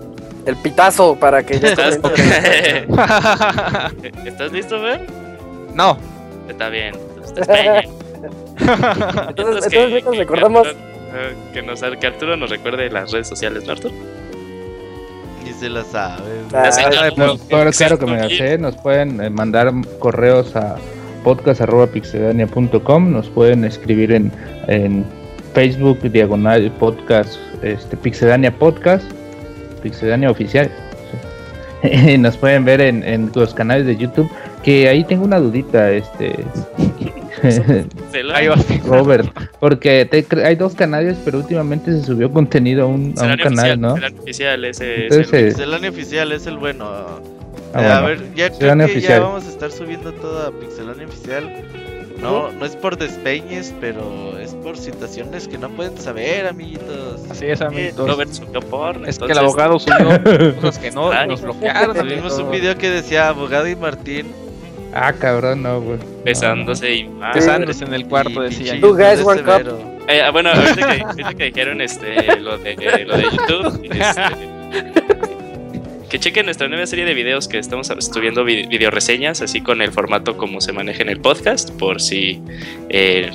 El 0.47 0.57
pitazo 0.57 1.17
para 1.17 1.43
que 1.45 1.59
ya 1.59 1.69
¿Estás, 1.69 1.99
comience. 1.99 2.87
¿Estás 4.25 4.53
listo, 4.53 4.81
Fer? 4.81 5.07
no. 5.75 5.99
Está 6.49 6.69
bien. 6.71 6.95
Entonces, 7.19 7.47
entonces 9.29 9.91
mientras 9.91 10.17
recordamos. 10.17 10.69
que, 11.53 11.63
nos, 11.63 11.81
que 12.01 12.07
Arturo 12.07 12.37
nos 12.37 12.51
recuerde 12.51 12.89
las 12.91 13.13
redes 13.13 13.29
sociales, 13.29 13.65
¿no, 13.67 13.73
Arturo? 13.73 13.95
Ni 15.45 15.53
se 15.53 15.69
la 15.69 15.85
sabe. 15.85 16.23
Ah, 16.55 16.71
No, 17.17 17.37
claro, 17.39 17.71
claro 17.71 17.99
que 17.99 18.07
me 18.07 18.13
la 18.17 18.25
Exacto, 18.27 18.45
sé. 18.45 18.59
Nos 18.59 18.77
pueden 18.77 19.21
eh, 19.21 19.29
mandar 19.31 19.73
correos 19.99 20.57
a 20.57 20.77
podcast.pixedania.com. 21.23 23.13
Nos 23.13 23.29
pueden 23.29 23.65
escribir 23.65 24.13
en, 24.13 24.33
en 24.67 25.05
Facebook, 25.55 26.01
diagonal 26.11 26.71
podcast, 26.79 27.39
este, 27.63 27.97
Pixedania 27.97 28.51
Podcast, 28.57 29.05
Pixedania 29.79 30.31
Oficial. 30.31 30.71
Sí. 31.83 32.17
Nos 32.19 32.37
pueden 32.37 32.65
ver 32.65 32.81
en, 32.81 33.03
en 33.05 33.31
los 33.35 33.55
canales 33.55 33.87
de 33.87 33.97
YouTube. 33.97 34.31
Que 34.63 34.89
ahí 34.89 35.05
tengo 35.05 35.25
una 35.25 35.39
dudita, 35.39 35.91
este. 35.93 36.35
Robert, 38.85 39.29
porque 39.61 40.05
te 40.05 40.27
hay 40.45 40.57
dos 40.57 40.75
canales, 40.75 41.17
pero 41.25 41.39
últimamente 41.39 41.93
se 41.93 42.03
subió 42.05 42.31
contenido 42.33 42.83
a 42.85 42.87
un, 42.87 42.95
a 42.95 42.97
un 42.99 43.07
Pixelania 43.07 43.45
canal, 43.45 43.59
oficial, 43.61 43.81
¿no? 43.81 43.95
Pixelania 43.95 44.21
oficial, 44.23 44.65
ese 44.65 45.07
es 45.07 45.13
Entonces, 45.13 45.33
el- 45.33 45.39
eh, 45.45 45.49
Pixelania 45.51 45.91
oficial 45.91 46.33
es 46.33 46.47
el 46.47 46.59
bueno. 46.59 46.85
Ah, 47.75 47.83
Eh, 47.83 47.87
a 47.87 48.01
bueno. 48.03 48.07
ver, 48.07 48.19
ya 48.35 48.49
creo 48.49 48.51
Pixelania 48.51 48.87
que 48.87 49.01
ya 49.01 49.21
vamos 49.21 49.47
a 49.47 49.49
estar 49.49 49.71
subiendo 49.71 50.13
todo 50.15 50.47
a 50.49 50.51
Pixelania 50.53 51.07
oficial. 51.07 51.65
No, 52.21 52.51
no 52.51 52.65
es 52.67 52.75
por 52.77 52.97
despeñes, 52.99 53.73
pero 53.81 54.37
es 54.39 54.53
por 54.55 54.77
situaciones 54.77 55.47
que 55.47 55.57
no 55.57 55.69
pueden 55.71 55.97
saber, 55.99 56.47
amiguitos. 56.47 57.21
Así 57.31 57.47
es, 57.47 57.61
amiguitos. 57.61 58.09
Robert 58.09 58.31
subió 58.33 58.61
porno. 58.61 59.07
Es 59.07 59.19
que 59.19 59.25
el 59.27 59.31
entonces- 59.31 59.39
abogado 59.45 59.79
subió 59.79 60.55
cosas 60.61 60.79
que 60.79 60.91
no 60.91 61.13
Ay. 61.13 61.29
nos 61.29 61.43
bloquearon. 61.43 61.97
Tuvimos 61.97 62.39
un 62.39 62.51
video 62.51 62.77
que 62.77 62.91
decía 62.91 63.29
abogado 63.29 63.69
y 63.69 63.77
Martín. 63.77 64.33
Ah, 64.95 65.13
cabrón, 65.13 65.63
no, 65.63 65.81
güey. 65.81 65.99
besándose 66.25 66.93
y 66.95 67.09
más. 67.09 67.35
Besándose 67.35 67.85
en 67.85 67.95
el 67.95 68.07
cuarto, 68.09 68.43
y 68.45 68.49
decía. 68.49 68.73
pinche 68.73 68.81
You 68.89 68.97
guys 68.97 69.11
video 69.13 69.27
work 69.27 69.41
up. 69.47 69.53
severo. 69.59 69.79
Eh, 70.09 70.23
ah, 70.23 70.31
bueno, 70.31 70.49
ahorita 70.51 70.75
que, 70.97 71.03
ahorita 71.03 71.35
que 71.35 71.45
dijeron 71.45 71.81
este, 71.83 72.37
lo, 72.41 72.57
de, 72.59 73.05
lo 73.07 73.17
de 73.17 73.23
YouTube, 73.25 73.81
este, 73.93 75.18
que 76.11 76.19
chequen 76.19 76.47
nuestra 76.47 76.69
nueva 76.69 76.87
serie 76.87 77.05
de 77.05 77.15
videos 77.15 77.49
que 77.49 77.59
estamos 77.59 77.89
subiendo 78.13 78.45
vi- 78.45 78.67
video 78.67 78.91
reseñas, 78.91 79.43
así 79.43 79.61
con 79.61 79.83
el 79.83 79.93
formato 79.93 80.37
como 80.37 80.61
se 80.61 80.73
maneja 80.73 81.03
en 81.03 81.09
el 81.11 81.21
podcast, 81.21 81.71
por 81.73 82.01
si... 82.01 82.41
eh, 82.89 83.31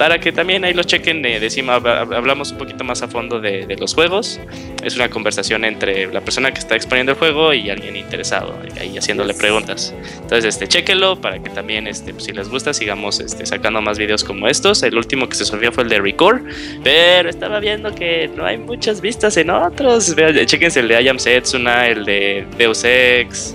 para 0.00 0.18
que 0.18 0.32
también 0.32 0.64
ahí 0.64 0.72
lo 0.72 0.82
chequen, 0.82 1.22
eh, 1.26 1.38
decimos, 1.38 1.74
hab- 1.82 2.16
hablamos 2.16 2.52
un 2.52 2.56
poquito 2.56 2.84
más 2.84 3.02
a 3.02 3.08
fondo 3.08 3.38
de, 3.38 3.66
de 3.66 3.76
los 3.76 3.92
juegos. 3.94 4.40
Es 4.82 4.96
una 4.96 5.10
conversación 5.10 5.62
entre 5.62 6.10
la 6.10 6.22
persona 6.22 6.50
que 6.52 6.58
está 6.58 6.74
exponiendo 6.74 7.12
el 7.12 7.18
juego 7.18 7.52
y 7.52 7.68
alguien 7.68 7.96
interesado, 7.96 8.58
y 8.74 8.78
ahí 8.78 8.96
haciéndole 8.96 9.34
preguntas. 9.34 9.94
Entonces, 10.22 10.46
este, 10.46 10.66
chéquenlo 10.68 11.20
para 11.20 11.38
que 11.42 11.50
también, 11.50 11.86
este, 11.86 12.14
pues, 12.14 12.24
si 12.24 12.32
les 12.32 12.48
gusta, 12.48 12.72
sigamos 12.72 13.20
este, 13.20 13.44
sacando 13.44 13.82
más 13.82 13.98
videos 13.98 14.24
como 14.24 14.48
estos. 14.48 14.82
El 14.82 14.96
último 14.96 15.28
que 15.28 15.34
se 15.36 15.44
subió 15.44 15.70
fue 15.70 15.82
el 15.82 15.90
de 15.90 15.98
Record, 16.00 16.40
pero 16.82 17.28
estaba 17.28 17.60
viendo 17.60 17.94
que 17.94 18.30
no 18.34 18.46
hay 18.46 18.56
muchas 18.56 19.02
vistas 19.02 19.36
en 19.36 19.50
otros. 19.50 20.14
Vean, 20.14 20.34
Chéquense 20.46 20.80
el 20.80 20.88
de 20.88 21.02
I 21.02 21.08
Am 21.08 21.18
Setsuna, 21.18 21.88
el 21.88 22.06
de 22.06 22.46
Deus 22.56 22.84
Ex, 22.84 23.54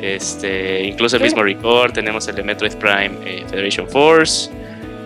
este, 0.00 0.84
incluso 0.84 1.16
el 1.16 1.24
mismo 1.24 1.42
Record. 1.42 1.92
Tenemos 1.92 2.28
el 2.28 2.36
de 2.36 2.44
Metroid 2.44 2.74
Prime 2.76 3.10
eh, 3.26 3.44
Federation 3.50 3.88
Force. 3.88 4.48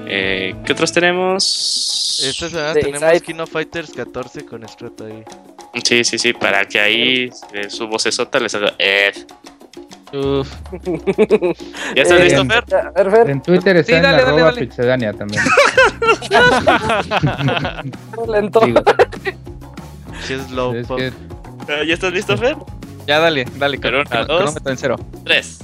Eh, 0.08 0.54
¿Qué 0.64 0.72
otros 0.72 0.92
tenemos? 0.92 2.22
Esta 2.24 2.48
semana 2.48 2.72
tenemos 2.74 3.02
Inside. 3.02 3.20
Kino 3.20 3.46
Fighters 3.46 3.90
14 3.92 4.46
con 4.46 4.66
Strato 4.68 5.04
ahí. 5.06 5.22
Sí, 5.84 6.04
sí, 6.04 6.18
sí, 6.18 6.32
para 6.32 6.64
que 6.64 6.80
ahí 6.80 7.30
eh, 7.52 7.68
su 7.68 7.86
vocesota 7.88 8.38
les 8.40 8.54
haga. 8.54 8.72
Eh. 8.78 9.12
Uf. 10.12 10.48
¿Ya 11.96 12.02
estás 12.02 12.20
Eh, 12.20 12.24
listo, 12.24 12.44
Fer? 12.46 12.64
A 12.74 12.90
ver, 12.92 13.10
Fer, 13.10 13.30
En 13.30 13.42
Twitter 13.42 13.76
está 13.76 13.92
Sí, 13.92 13.96
en 13.96 14.02
dale, 14.02 14.16
dale, 14.18 14.28
arroba 14.28 14.44
dale. 14.46 14.60
pixedania 14.60 15.12
también. 15.12 15.42
lento. 18.28 18.60
Digo, 18.60 18.80
slow 20.48 20.74
es 20.74 20.86
pop. 20.86 20.98
que 20.98 21.12
Ah, 21.68 21.82
¿Ya 21.86 21.94
estás 21.94 22.12
listo, 22.12 22.36
Fer? 22.38 22.56
Ya 23.06 23.18
dale, 23.18 23.44
dale, 23.56 23.78
Pero 23.78 24.00
una, 24.02 24.24
dos. 24.24 24.36
cronómetro 24.38 24.72
en 24.72 24.78
cero. 24.78 24.96
Tres. 25.24 25.58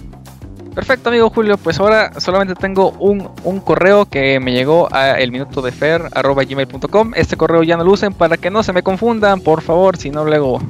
Perfecto, 0.74 1.10
amigo 1.10 1.28
Julio. 1.28 1.58
Pues 1.58 1.78
ahora 1.80 2.18
solamente 2.18 2.54
tengo 2.54 2.92
un, 2.98 3.28
un 3.44 3.60
correo 3.60 4.06
que 4.06 4.40
me 4.40 4.52
llegó 4.52 4.88
a 4.90 5.18
elminutodefer.gmail.com. 5.20 7.12
Este 7.14 7.36
correo 7.36 7.62
ya 7.62 7.76
no 7.76 7.84
lo 7.84 7.92
usen 7.92 8.14
para 8.14 8.38
que 8.38 8.50
no 8.50 8.62
se 8.62 8.72
me 8.72 8.82
confundan, 8.82 9.40
por 9.42 9.60
favor, 9.60 9.98
si 9.98 10.08
no 10.10 10.24
luego 10.24 10.60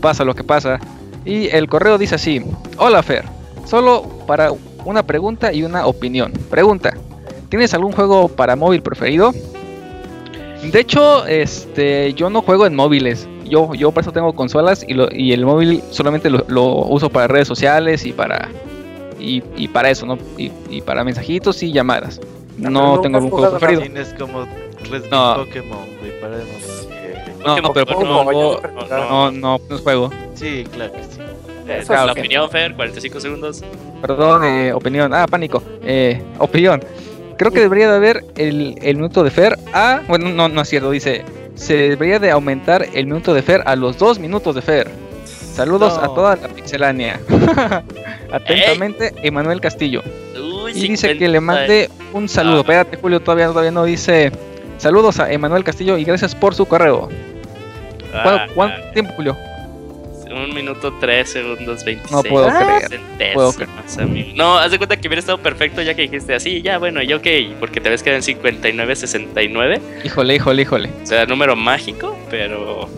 pasa 0.00 0.24
lo 0.24 0.34
que 0.34 0.44
pasa. 0.44 0.78
Y 1.24 1.48
el 1.48 1.68
correo 1.68 1.98
dice 1.98 2.14
así: 2.14 2.40
Hola 2.78 3.02
Fer, 3.02 3.24
solo 3.66 4.02
para 4.28 4.50
una 4.84 5.02
pregunta 5.02 5.52
y 5.52 5.64
una 5.64 5.86
opinión. 5.86 6.32
Pregunta: 6.50 6.94
¿Tienes 7.48 7.74
algún 7.74 7.90
juego 7.92 8.28
para 8.28 8.54
móvil 8.54 8.82
preferido? 8.82 9.32
De 10.62 10.80
hecho, 10.80 11.26
este, 11.26 12.14
yo 12.14 12.30
no 12.30 12.42
juego 12.42 12.64
en 12.66 12.76
móviles. 12.76 13.26
Yo, 13.44 13.74
yo 13.74 13.90
por 13.90 14.02
eso 14.02 14.12
tengo 14.12 14.34
consolas 14.34 14.84
y, 14.86 14.94
lo- 14.94 15.08
y 15.10 15.32
el 15.32 15.44
móvil 15.44 15.82
solamente 15.90 16.30
lo, 16.30 16.44
lo 16.48 16.64
uso 16.66 17.08
para 17.10 17.26
redes 17.26 17.48
sociales 17.48 18.04
y 18.06 18.12
para 18.12 18.48
y, 19.18 19.42
y 19.56 19.68
para 19.68 19.90
eso, 19.90 20.06
¿no? 20.06 20.18
Y, 20.36 20.50
y 20.70 20.80
para 20.80 21.04
mensajitos 21.04 21.62
y 21.62 21.72
llamadas. 21.72 22.20
pero 22.58 22.70
No 22.70 23.00
tengo 23.00 23.16
algún 23.16 23.30
juego 23.30 23.50
preferido. 23.58 23.82
Como 24.18 24.46
No. 25.10 25.36
Pokémon, 25.44 25.78
güey, 26.00 26.20
para 26.20 26.38
demás. 26.38 26.88
No, 27.38 27.44
Pokémon, 27.56 27.72
pero 27.74 27.86
Pokémon 27.86 28.26
no, 28.26 28.32
Go- 28.32 28.60
no, 28.62 28.88
no, 28.88 29.08
No, 29.08 29.30
no, 29.30 29.60
no 29.68 29.78
juego. 29.78 30.10
Sí, 30.34 30.64
claro 30.72 30.92
que 30.92 31.02
sí. 31.04 31.20
Eh, 31.68 31.78
Eso 31.82 31.92
la 31.92 32.04
sí. 32.14 32.20
opinión, 32.20 32.50
Fer, 32.50 32.74
45 32.74 33.20
segundos. 33.20 33.62
Perdón, 34.00 34.44
eh, 34.44 34.72
opinión. 34.72 35.12
Ah, 35.14 35.26
pánico. 35.28 35.62
Eh, 35.82 36.22
opinión. 36.38 36.82
Creo 37.36 37.52
que 37.52 37.60
debería 37.60 37.88
de 37.90 37.96
haber 37.96 38.24
el, 38.36 38.76
el 38.82 38.96
minuto 38.96 39.22
de 39.22 39.30
Fer 39.30 39.56
a... 39.72 40.00
Bueno, 40.08 40.30
no, 40.30 40.48
no 40.48 40.62
es 40.62 40.68
cierto. 40.68 40.90
Dice, 40.90 41.24
se 41.54 41.76
debería 41.90 42.18
de 42.18 42.30
aumentar 42.32 42.86
el 42.94 43.06
minuto 43.06 43.32
de 43.34 43.42
Fer 43.42 43.62
a 43.66 43.76
los 43.76 43.96
dos 43.98 44.18
minutos 44.18 44.54
de 44.56 44.62
Fer. 44.62 44.90
Saludos 45.58 45.94
No. 45.96 46.02
a 46.04 46.14
toda 46.14 46.36
la 46.36 46.48
pixelánea. 46.48 47.20
Atentamente, 48.32 49.12
Emanuel 49.22 49.60
Castillo. 49.60 50.02
Uy, 50.34 50.70
Y 50.72 50.88
dice 50.88 51.08
50. 51.08 51.18
que 51.18 51.28
le 51.28 51.40
mande 51.40 51.90
un 52.12 52.28
saludo. 52.28 52.58
Ah. 52.58 52.60
Espérate, 52.60 52.96
Julio, 52.96 53.20
todavía, 53.20 53.46
todavía 53.48 53.70
no 53.70 53.84
dice. 53.84 54.30
Saludos 54.76 55.18
a 55.18 55.32
Emanuel 55.32 55.64
Castillo 55.64 55.98
y 55.98 56.04
gracias 56.04 56.34
por 56.34 56.54
su 56.54 56.64
correo. 56.66 57.08
¿Cuánto, 58.12 58.30
Ah, 58.30 58.46
cuánto 58.54 58.90
tiempo, 58.92 59.12
Julio? 59.16 59.36
un 60.30 60.54
minuto 60.54 60.92
3 61.00 61.28
segundos 61.28 61.84
26. 61.84 62.12
No 62.12 62.22
puedo 62.22 62.46
creer, 62.48 62.82
centésimas, 62.88 63.34
puedo 63.34 63.52
creer. 63.54 64.36
No, 64.36 64.56
haz 64.58 64.70
de 64.70 64.78
cuenta 64.78 64.96
que 64.96 65.08
hubiera 65.08 65.18
estado 65.20 65.38
perfecto 65.38 65.82
ya 65.82 65.94
que 65.94 66.02
dijiste 66.02 66.32
así, 66.34 66.62
ya 66.62 66.78
bueno, 66.78 67.02
y 67.02 67.12
ok, 67.12 67.26
porque 67.58 67.80
te 67.80 67.88
ves 67.90 68.02
que 68.04 68.14
en 68.14 68.22
59.69. 68.22 69.80
Híjole, 70.04 70.34
híjole, 70.36 70.62
híjole. 70.62 70.90
O 71.02 71.06
sea, 71.06 71.26
número 71.26 71.56
mágico, 71.56 72.16
pero. 72.30 72.88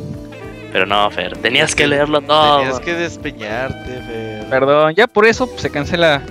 Pero 0.73 0.87
no, 0.87 1.11
Fer, 1.11 1.37
tenías 1.39 1.75
que 1.75 1.87
leerlo 1.87 2.21
todo. 2.21 2.59
Tenías 2.61 2.81
que 2.81 2.95
despeñarte, 2.95 4.03
Fer. 4.03 4.47
Perdón, 4.49 4.95
ya 4.95 5.07
por 5.07 5.27
eso 5.27 5.49
se 5.57 5.71
cancela 5.71 6.23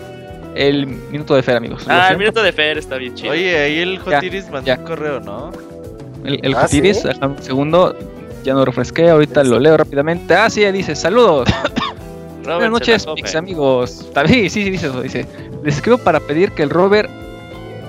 el 0.56 0.88
minuto 0.88 1.36
de 1.36 1.44
Fer, 1.44 1.58
amigos. 1.58 1.86
Ah, 1.90 2.08
el 2.12 2.18
minuto 2.18 2.42
de 2.42 2.52
Fer 2.54 2.78
está 2.78 2.96
bien 2.98 3.16
chido. 3.16 3.32
Oye, 3.32 3.58
ahí 3.58 3.80
el 3.80 3.98
Ya, 3.98 4.04
Jotiris 4.16 4.50
mandó 4.50 4.66
ya. 4.68 4.76
un 4.78 4.86
correo, 4.86 5.20
¿no? 5.20 5.52
El, 6.24 6.40
el 6.44 6.56
Ah, 6.56 6.62
Jotiris, 6.62 7.02
¿sí? 7.02 7.08
ajá, 7.10 7.28
un 7.28 7.42
segundo, 7.42 7.96
ya 8.44 8.54
no 8.54 8.64
refresqué, 8.66 9.10
ahorita 9.10 9.44
lo 9.44 9.60
leo 9.60 9.76
rápidamente. 9.78 10.34
Ah, 10.34 10.50
sí, 10.50 10.64
dice, 10.72 10.96
saludos. 10.96 11.50
Robert 12.44 12.72
Buenas 12.72 12.72
noches, 12.72 13.06
mis 13.22 13.36
amigos. 13.36 14.08
Bien, 14.16 14.28
sí, 14.28 14.50
sí, 14.50 14.70
dice 14.70 14.88
eso. 14.88 15.02
Dice, 15.02 15.26
les 15.64 15.76
escribo 15.76 15.98
para 15.98 16.20
pedir 16.22 16.52
que 16.54 16.64
el 16.64 16.70
Robert, 16.70 17.10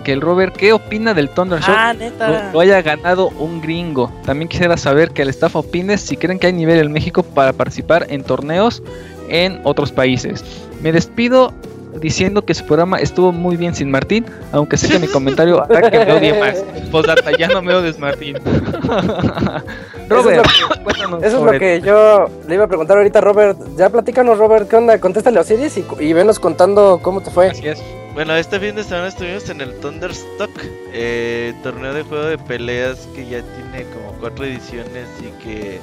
que 0.02 0.12
el 0.12 0.20
Robert, 0.20 0.54
¿qué 0.56 0.72
opina 0.72 1.14
del 1.14 1.28
Thunder 1.30 1.60
Show? 1.60 1.74
Ah, 1.76 1.92
Lo, 1.92 1.98
neta. 2.00 2.50
lo 2.52 2.60
haya 2.60 2.82
ganado 2.82 3.28
un 3.38 3.60
gringo. 3.60 4.10
También 4.24 4.48
quisiera 4.48 4.76
saber 4.76 5.10
que 5.10 5.22
el 5.22 5.28
staff 5.30 5.56
opine 5.56 5.98
si 5.98 6.16
creen 6.16 6.38
que 6.38 6.46
hay 6.48 6.52
nivel 6.52 6.78
en 6.78 6.92
México 6.92 7.22
para 7.22 7.52
participar 7.52 8.06
en 8.10 8.22
torneos 8.24 8.82
en 9.28 9.60
otros 9.64 9.92
países. 9.92 10.44
Me 10.82 10.92
despido 10.92 11.52
diciendo 12.00 12.44
que 12.44 12.54
su 12.54 12.64
programa 12.64 12.98
estuvo 12.98 13.32
muy 13.32 13.56
bien 13.56 13.74
sin 13.74 13.90
Martín, 13.90 14.24
aunque 14.52 14.76
sé 14.76 14.88
que 14.88 14.98
mi 14.98 15.08
comentario 15.08 15.62
hará 15.70 15.90
que 15.90 16.04
me 16.04 16.12
odie 16.12 16.38
más. 16.38 16.62
Postdata, 16.90 17.30
ya 17.36 17.48
no 17.48 17.62
me 17.62 17.74
odies 17.74 17.98
Martín. 17.98 18.36
Robert, 20.08 20.46
cuéntanos 20.82 21.22
Eso 21.22 21.38
es 21.38 21.52
lo 21.52 21.58
que 21.58 21.80
yo 21.80 22.28
le 22.48 22.54
iba 22.54 22.64
a 22.64 22.68
preguntar 22.68 22.96
ahorita, 22.96 23.20
Robert. 23.20 23.58
Ya 23.76 23.90
platícanos, 23.90 24.38
Robert, 24.38 24.68
¿qué 24.68 24.76
onda? 24.76 24.98
Contéstale 24.98 25.38
a 25.38 25.42
Osiris 25.42 25.78
y, 25.78 25.84
y 26.00 26.12
venos 26.12 26.38
contando 26.40 26.98
cómo 27.02 27.20
te 27.20 27.30
fue. 27.30 27.48
Así 27.48 27.68
es. 27.68 27.80
Bueno, 28.12 28.34
este 28.34 28.58
fin 28.58 28.74
de 28.74 28.82
semana 28.82 29.06
estuvimos 29.06 29.48
en 29.50 29.60
el 29.60 29.78
Thunderstock, 29.78 30.50
eh, 30.92 31.54
torneo 31.62 31.94
de 31.94 32.02
juego 32.02 32.24
de 32.24 32.38
peleas 32.38 33.06
que 33.14 33.24
ya 33.24 33.40
tiene 33.40 33.84
como 33.94 34.12
cuatro 34.18 34.44
ediciones 34.44 35.08
y 35.20 35.30
que 35.42 35.80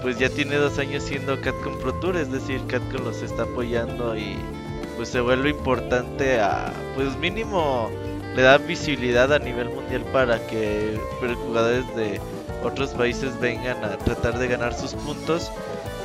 pues 0.00 0.16
ya 0.18 0.28
tiene 0.28 0.54
dos 0.56 0.78
años 0.78 1.02
siendo 1.02 1.40
Catcom 1.40 1.80
Pro 1.80 1.92
Tour, 1.94 2.16
es 2.16 2.30
decir, 2.30 2.60
Catcom 2.68 3.04
los 3.04 3.22
está 3.22 3.42
apoyando 3.42 4.16
y 4.16 4.36
pues 4.96 5.08
se 5.08 5.20
vuelve 5.20 5.50
importante 5.50 6.40
a, 6.40 6.72
pues 6.94 7.16
mínimo 7.18 7.90
le 8.36 8.42
da 8.42 8.58
visibilidad 8.58 9.32
a 9.32 9.40
nivel 9.40 9.68
mundial 9.68 10.04
para 10.12 10.46
que 10.46 10.96
jugadores 11.44 11.84
de 11.96 12.20
otros 12.62 12.90
países 12.90 13.38
vengan 13.40 13.84
a 13.84 13.96
tratar 13.98 14.38
de 14.38 14.46
ganar 14.46 14.74
sus 14.74 14.94
puntos. 14.94 15.50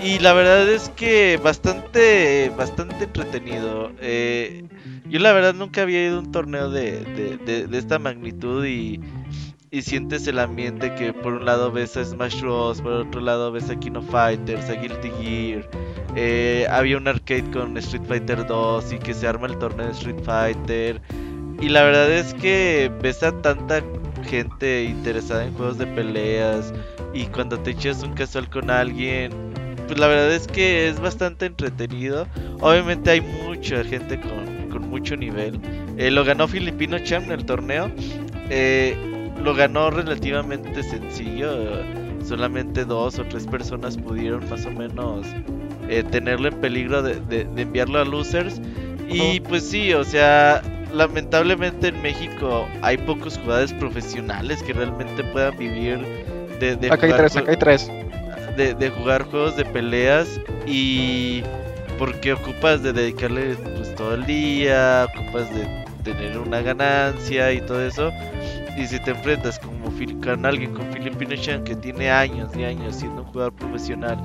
Y 0.02 0.19
la 0.19 0.34
verdad 0.34 0.69
es 0.69 0.90
que 0.90 1.38
bastante, 1.44 2.50
bastante 2.56 3.03
entretenido. 3.06 3.92
Eh, 4.00 4.64
yo 5.10 5.19
la 5.19 5.34
verdad 5.34 5.53
nunca 5.53 5.82
había 5.82 6.06
ido 6.06 6.18
a 6.18 6.19
un 6.22 6.32
torneo 6.32 6.69
de, 6.69 7.03
de, 7.06 7.38
de- 7.68 7.78
esta 7.78 8.00
magnitud 8.00 8.66
y, 8.66 9.02
y 9.72 9.82
sientes 9.82 10.26
el 10.28 10.40
ambiente 10.40 10.95
que 10.95 11.14
por 11.14 11.34
un 11.34 11.45
lado 11.45 11.72
ves 11.72 11.98
a 11.98 12.06
Smash 12.06 12.42
Bros, 12.42 12.82
por 12.82 12.94
otro 12.94 13.22
lado 13.22 13.52
ves 13.52 13.69
a 13.69 13.78
King 13.80 13.94
of 13.98 14.10
Fighters, 14.10 14.69
a 14.69 14.74
Guilty 14.76 15.11
Gear. 15.22 15.69
eh, 16.16 16.66
había 16.72 16.98
un 16.98 17.08
arcade 17.08 17.50
con 17.52 17.78
Street 17.78 18.03
Fighter 18.08 18.45
2 18.48 18.92
y 18.94 19.00
que 19.00 19.14
se 19.14 19.28
arma 19.28 19.48
el 19.48 19.58
torneo 19.58 19.88
de 19.88 19.94
Street 19.94 20.19
Fighter. 20.24 21.02
Y 21.60 21.69
la 21.69 21.84
verdad 21.84 22.11
es 22.11 22.34
que 22.36 22.92
ves 23.02 23.22
a 23.24 23.42
tanta 23.42 23.84
gente 24.24 24.84
interesada 24.86 25.45
en 25.45 25.53
juegos 25.53 25.78
de 25.78 25.88
peleas 25.88 26.74
y 27.14 27.26
cuando 27.28 27.60
te 27.60 27.72
echas 27.72 28.03
un 28.03 28.14
casual 28.14 28.50
con 28.50 28.69
alguien, 28.69 29.49
pues 29.90 30.00
la 30.00 30.08
verdad 30.08 30.32
es 30.32 30.48
que 30.48 30.88
es 30.88 31.00
bastante 31.00 31.48
entretenido. 31.48 32.27
Obviamente 32.61 33.09
hay 33.09 33.22
mucha 33.22 33.84
gente 33.84 34.19
con, 34.22 34.69
con 34.69 34.88
mucho 34.90 35.16
nivel. 35.18 35.59
Eh, 35.98 36.11
lo 36.11 36.24
ganó 36.24 36.48
Filipino 36.48 37.00
Champ 37.00 37.26
en 37.26 37.32
el 37.40 37.45
torneo. 37.45 37.92
Eh, 38.50 38.95
lo 39.43 39.53
ganó 39.56 39.90
relativamente 39.90 40.84
sencillo. 40.84 41.50
solamente 42.24 42.85
dos 42.85 43.18
o 43.18 43.24
tres 43.24 43.48
personas 43.48 43.98
pudieron 43.98 44.48
más 44.50 44.66
o 44.66 44.72
menos 44.72 45.26
eh, 45.90 46.03
tenerlo 46.03 46.50
en 46.50 46.56
peligro 46.61 47.01
de, 47.01 47.16
de- 47.22 47.45
de 47.45 47.61
enviarlo 47.61 48.00
a 48.00 48.06
losers. 48.06 48.61
Y 49.09 49.40
pues 49.40 49.68
sí, 49.68 49.93
o 49.93 50.03
sea, 50.03 50.61
lamentablemente 50.93 51.88
en 51.88 52.01
México 52.03 52.68
hay 52.84 52.98
pocos 52.98 53.38
jugadores 53.40 53.74
profesionales 53.74 54.61
que 54.61 54.74
realmente 54.74 55.24
puedan 55.24 55.58
vivir 55.58 56.00
de, 56.59 56.76
de 56.76 56.92
Acá 56.92 57.08
hay 57.08 57.14
tres, 57.14 57.35
acá 57.38 57.51
hay 57.51 57.58
tres. 57.58 57.92
De, 58.60 58.74
de 58.74 58.90
jugar 58.90 59.24
juegos 59.24 59.56
de 59.56 59.66
peleas 59.66 60.40
y 60.68 61.42
porque 61.98 62.34
ocupas 62.34 62.84
de 62.84 62.94
dedicarle 62.94 63.56
pues 63.56 63.96
todo 63.96 64.16
el 64.16 64.26
día, 64.26 65.08
ocupas 65.14 65.50
de 65.56 65.66
tener 66.04 66.38
una 66.38 66.62
ganancia 66.62 67.52
y 67.54 67.62
todo 67.62 67.86
eso. 67.86 68.12
Y 68.78 68.86
si 68.86 69.00
te 69.00 69.12
enfrentas 69.12 69.60
como 69.60 69.80
con 70.24 70.46
alguien 70.46 70.74
con 70.74 70.92
Filipino 70.94 71.36
Chan 71.36 71.64
que 71.64 71.76
tiene 71.76 72.10
años 72.10 72.56
y 72.56 72.64
años 72.64 72.96
siendo 72.96 73.24
un 73.24 73.28
jugador 73.28 73.54
profesional 73.54 74.18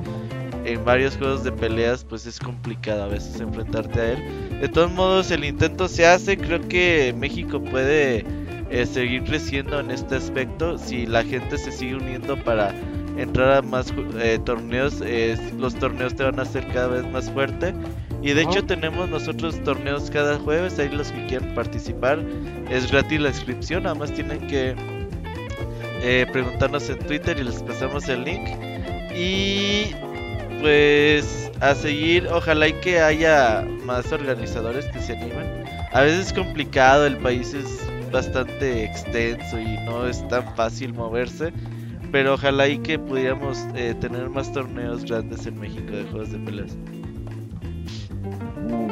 en 0.64 0.84
varios 0.84 1.16
juegos 1.16 1.42
de 1.44 1.52
peleas, 1.52 2.04
pues 2.04 2.26
es 2.26 2.38
complicado 2.38 3.04
a 3.04 3.08
veces 3.08 3.40
enfrentarte 3.40 4.00
a 4.00 4.12
él. 4.12 4.60
De 4.60 4.68
todos 4.68 4.92
modos, 4.92 5.30
el 5.30 5.44
intento 5.44 5.88
se 5.88 6.06
hace. 6.06 6.36
Creo 6.36 6.60
que 6.68 7.14
México 7.18 7.60
puede 7.60 8.24
eh, 8.70 8.86
seguir 8.86 9.24
creciendo 9.24 9.80
en 9.80 9.90
este 9.90 10.16
aspecto 10.16 10.78
si 10.78 11.06
la 11.06 11.24
gente 11.24 11.58
se 11.58 11.72
sigue 11.72 11.96
uniendo 11.96 12.36
para 12.44 12.72
entrar 13.16 13.58
a 13.58 13.62
más 13.62 13.92
eh, 14.18 14.38
torneos. 14.44 15.00
eh, 15.04 15.36
los 15.58 15.74
torneos 15.74 16.14
te 16.14 16.24
van 16.24 16.38
a 16.38 16.42
hacer 16.42 16.66
cada 16.68 16.88
vez 16.88 17.06
más 17.10 17.30
fuerte. 17.30 17.74
Y 18.22 18.32
de 18.32 18.42
hecho 18.42 18.64
tenemos 18.64 19.08
nosotros 19.10 19.62
torneos 19.64 20.10
cada 20.10 20.38
jueves, 20.38 20.78
ahí 20.78 20.88
los 20.88 21.12
que 21.12 21.26
quieran 21.26 21.54
participar. 21.54 22.18
Es 22.70 22.90
gratis 22.90 23.20
la 23.20 23.28
inscripción, 23.28 23.82
nada 23.82 23.94
más 23.94 24.12
tienen 24.12 24.46
que 24.46 24.74
eh, 26.02 26.26
preguntarnos 26.32 26.88
en 26.88 26.98
Twitter 27.00 27.38
y 27.38 27.44
les 27.44 27.62
pasamos 27.62 28.08
el 28.08 28.24
link. 28.24 28.48
Y 29.14 29.94
pues 30.60 31.50
a 31.60 31.74
seguir, 31.74 32.26
ojalá 32.28 32.68
y 32.68 32.72
que 32.74 32.98
haya 33.00 33.62
más 33.84 34.10
organizadores 34.10 34.86
que 34.86 35.00
se 35.00 35.12
animen. 35.12 35.64
A 35.92 36.00
veces 36.00 36.28
es 36.28 36.32
complicado, 36.32 37.06
el 37.06 37.18
país 37.18 37.52
es 37.54 37.66
bastante 38.10 38.84
extenso 38.84 39.60
y 39.60 39.76
no 39.84 40.06
es 40.06 40.26
tan 40.28 40.54
fácil 40.56 40.94
moverse. 40.94 41.52
Pero 42.14 42.34
ojalá 42.34 42.68
y 42.68 42.78
que 42.78 42.96
pudiéramos 42.96 43.66
eh, 43.74 43.92
tener 44.00 44.30
más 44.30 44.52
torneos 44.52 45.04
grandes 45.04 45.46
en 45.46 45.58
México 45.58 45.90
de 45.90 46.04
juegos 46.04 46.30
de 46.30 46.38
peleas. 46.38 46.76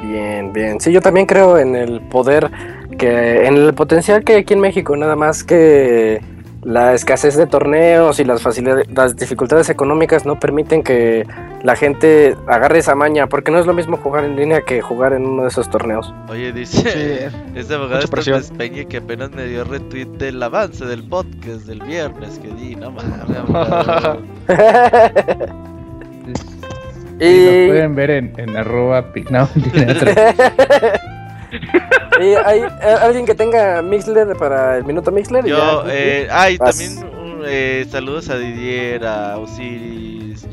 Bien, 0.03 0.53
bien. 0.53 0.81
Sí, 0.81 0.91
yo 0.91 1.01
también 1.01 1.27
creo 1.27 1.57
en 1.57 1.77
el 1.77 2.01
poder 2.01 2.51
que, 2.99 3.47
en 3.47 3.59
el 3.59 3.75
potencial 3.75 4.25
que 4.25 4.33
hay 4.33 4.41
aquí 4.41 4.55
en 4.55 4.61
México, 4.61 4.97
nada 4.97 5.15
más 5.15 5.45
que 5.45 6.21
la 6.63 6.95
escasez 6.95 7.37
de 7.37 7.47
torneos 7.47 8.21
y 8.21 8.25
las 8.25 8.43
facilidades, 8.43 8.87
las 8.93 9.17
dificultades 9.17 9.69
económicas 9.69 10.25
no 10.25 10.39
permiten 10.39 10.83
que 10.83 11.27
la 11.63 11.77
gente 11.77 12.37
agarre 12.47 12.79
esa 12.79 12.95
maña, 12.95 13.27
porque 13.27 13.51
no 13.51 13.59
es 13.59 13.67
lo 13.67 13.75
mismo 13.75 13.97
jugar 13.97 14.25
en 14.25 14.37
línea 14.37 14.63
que 14.63 14.81
jugar 14.81 15.13
en 15.13 15.27
uno 15.27 15.43
de 15.43 15.49
esos 15.49 15.69
torneos. 15.71 16.15
Oye, 16.29 16.53
dice 16.53 17.31
este 17.55 17.75
abogado 17.75 18.07
presión. 18.09 18.39
Despeñe 18.39 18.87
que 18.87 18.99
apenas 18.99 19.31
me 19.33 19.47
dio 19.47 19.65
retweet 19.65 20.07
del 20.19 20.43
avance 20.43 20.85
del 20.85 21.03
podcast 21.03 21.67
del 21.67 21.81
viernes 21.83 22.39
que 22.39 22.49
di, 22.49 22.77
no 22.77 22.91
mames, 22.91 23.37
abogado. 23.37 24.23
Y 27.21 27.25
y, 27.25 27.45
nos 27.45 27.69
pueden 27.69 27.95
ver 27.95 28.11
en, 28.11 28.33
en 28.37 28.57
arroba 28.57 29.05
no. 29.31 29.49
y 32.21 32.25
hay 32.45 32.61
eh, 32.61 32.97
alguien 33.03 33.27
que 33.27 33.35
tenga 33.35 33.83
Mixler 33.83 34.37
para 34.37 34.79
el 34.79 34.85
minuto 34.85 35.11
Mixler. 35.11 35.45
Yo, 35.45 35.85
ya. 35.87 35.93
eh, 35.95 36.29
ah, 36.31 36.51
y 36.51 36.57
Vas. 36.59 36.77
también 36.77 36.99
un, 37.05 37.43
eh, 37.47 37.87
saludos 37.91 38.29
a 38.31 38.39
Didier, 38.39 39.05
a 39.07 39.39
Osiris, 39.39 40.47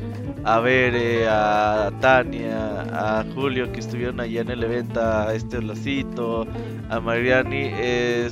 a 0.44 0.60
Bere, 0.60 1.28
a 1.28 1.92
Tania, 2.00 2.82
a 2.92 3.26
Julio 3.34 3.72
que 3.72 3.80
estuvieron 3.80 4.19
allá 4.19 4.42
en 4.42 4.50
el 4.50 4.64
evento, 4.64 5.02
a 5.02 5.34
este 5.34 5.61
Lacito, 5.61 6.48
a 6.90 7.00
Mariani. 7.00 7.72
eh, 7.74 8.30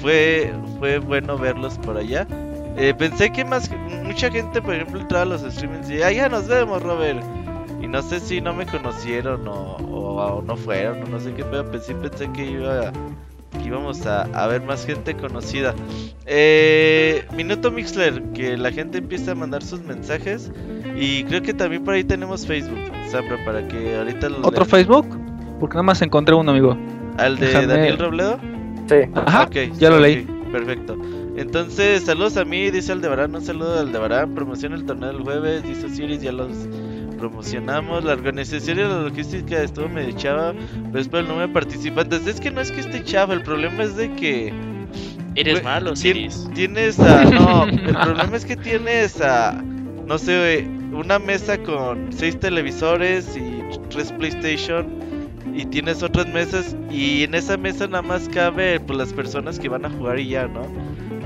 fue, 0.00 0.52
fue 0.78 0.98
bueno 0.98 1.38
verlos 1.38 1.78
por 1.78 1.96
allá. 1.96 2.26
Eh, 2.76 2.92
pensé 2.98 3.30
que 3.30 3.44
más 3.44 3.70
mucha 4.02 4.30
gente, 4.30 4.60
por 4.60 4.74
ejemplo, 4.74 5.00
entraba 5.00 5.22
a 5.22 5.26
los 5.26 5.42
streamings 5.42 5.88
y 5.90 6.02
ah, 6.02 6.10
ya 6.10 6.28
nos 6.28 6.48
vemos, 6.48 6.82
Robert. 6.82 7.22
Y 7.84 7.86
no 7.86 8.00
sé 8.02 8.18
si 8.20 8.40
no 8.40 8.54
me 8.54 8.64
conocieron 8.66 9.46
o, 9.46 9.76
o- 9.76 10.38
o 10.38 10.42
no 10.42 10.56
fueron, 10.56 11.02
o 11.02 11.06
no 11.06 11.20
sé 11.20 11.32
qué, 11.34 11.44
pero 11.44 11.70
pensé, 11.70 11.94
pensé 11.94 12.30
que 12.32 12.50
iba 12.50 12.90
que 13.52 13.68
íbamos 13.68 14.04
a, 14.06 14.22
a 14.22 14.46
ver 14.48 14.62
más 14.62 14.84
gente 14.86 15.14
conocida. 15.14 15.74
Eh, 16.26 17.24
Minuto 17.36 17.70
Mixler, 17.70 18.20
que 18.34 18.56
la 18.56 18.72
gente 18.72 18.98
empiece 18.98 19.30
a 19.30 19.34
mandar 19.34 19.62
sus 19.62 19.80
mensajes. 19.82 20.50
Y 20.96 21.24
creo 21.24 21.42
que 21.42 21.54
también 21.54 21.84
por 21.84 21.94
ahí 21.94 22.02
tenemos 22.04 22.46
Facebook, 22.46 22.78
Zambra, 23.10 23.36
para 23.44 23.66
que 23.68 23.96
ahorita 23.96 24.28
lo 24.28 24.38
¿Otro 24.38 24.50
lean. 24.64 24.66
Facebook? 24.66 25.06
Porque 25.60 25.74
nada 25.74 25.82
más 25.84 26.02
encontré 26.02 26.34
uno, 26.34 26.50
amigo. 26.50 26.76
¿Al 27.18 27.36
de 27.38 27.46
Déjame- 27.48 27.66
Daniel 27.66 27.98
Robledo? 27.98 28.38
Sí. 28.88 28.96
Ajá, 29.14 29.44
Ok, 29.44 29.56
ya 29.78 29.90
lo 29.90 30.00
leí. 30.00 30.26
Perfecto. 30.50 30.96
Entonces, 31.36 32.02
saludos 32.04 32.36
a 32.36 32.44
mí, 32.44 32.70
dice 32.70 32.92
Aldebarán, 32.92 33.34
un 33.34 33.42
saludo 33.42 33.76
a 33.76 33.80
Aldebarán, 33.80 34.34
promociona 34.34 34.76
el 34.76 34.84
torneo 34.84 35.12
del 35.12 35.22
jueves, 35.22 35.62
dice 35.64 35.86
Osiris, 35.86 36.22
ya 36.22 36.30
los 36.32 36.48
promocionamos. 37.14 38.04
La 38.04 38.12
organización 38.12 38.78
y 38.78 38.82
la 38.82 39.02
logística 39.02 39.62
estuvo 39.62 39.88
medio 39.88 40.12
chava, 40.16 40.54
pero 40.86 40.98
es 40.98 41.08
por 41.08 41.20
el 41.20 41.28
número 41.28 41.48
de 41.48 41.52
participantes. 41.54 42.26
Es 42.26 42.40
que 42.40 42.50
no 42.50 42.60
es 42.60 42.70
que 42.70 42.80
esté 42.80 43.02
chava, 43.04 43.34
el 43.34 43.42
problema 43.42 43.82
es 43.82 43.96
de 43.96 44.12
que. 44.14 44.52
Eres 45.34 45.64
malo, 45.64 45.94
tien-. 45.94 46.30
Tienes 46.54 46.98
a. 47.00 47.24
No, 47.30 47.64
el 47.64 47.80
problema 47.80 48.36
es 48.36 48.44
que 48.44 48.56
tienes 48.56 49.20
a. 49.20 49.62
No 50.06 50.18
sé, 50.18 50.68
una 50.92 51.18
mesa 51.18 51.58
con 51.58 52.12
seis 52.12 52.38
televisores 52.38 53.36
y 53.36 53.62
tres 53.90 54.12
PlayStation. 54.12 54.86
Y 55.54 55.66
tienes 55.66 56.02
otras 56.02 56.26
mesas. 56.28 56.76
Y 56.90 57.22
en 57.22 57.34
esa 57.34 57.56
mesa 57.56 57.86
nada 57.86 58.02
más 58.02 58.28
cabe 58.28 58.80
pues, 58.80 58.98
las 58.98 59.12
personas 59.12 59.58
que 59.58 59.68
van 59.68 59.84
a 59.84 59.90
jugar 59.90 60.18
y 60.18 60.28
ya, 60.28 60.46
¿no? 60.46 60.66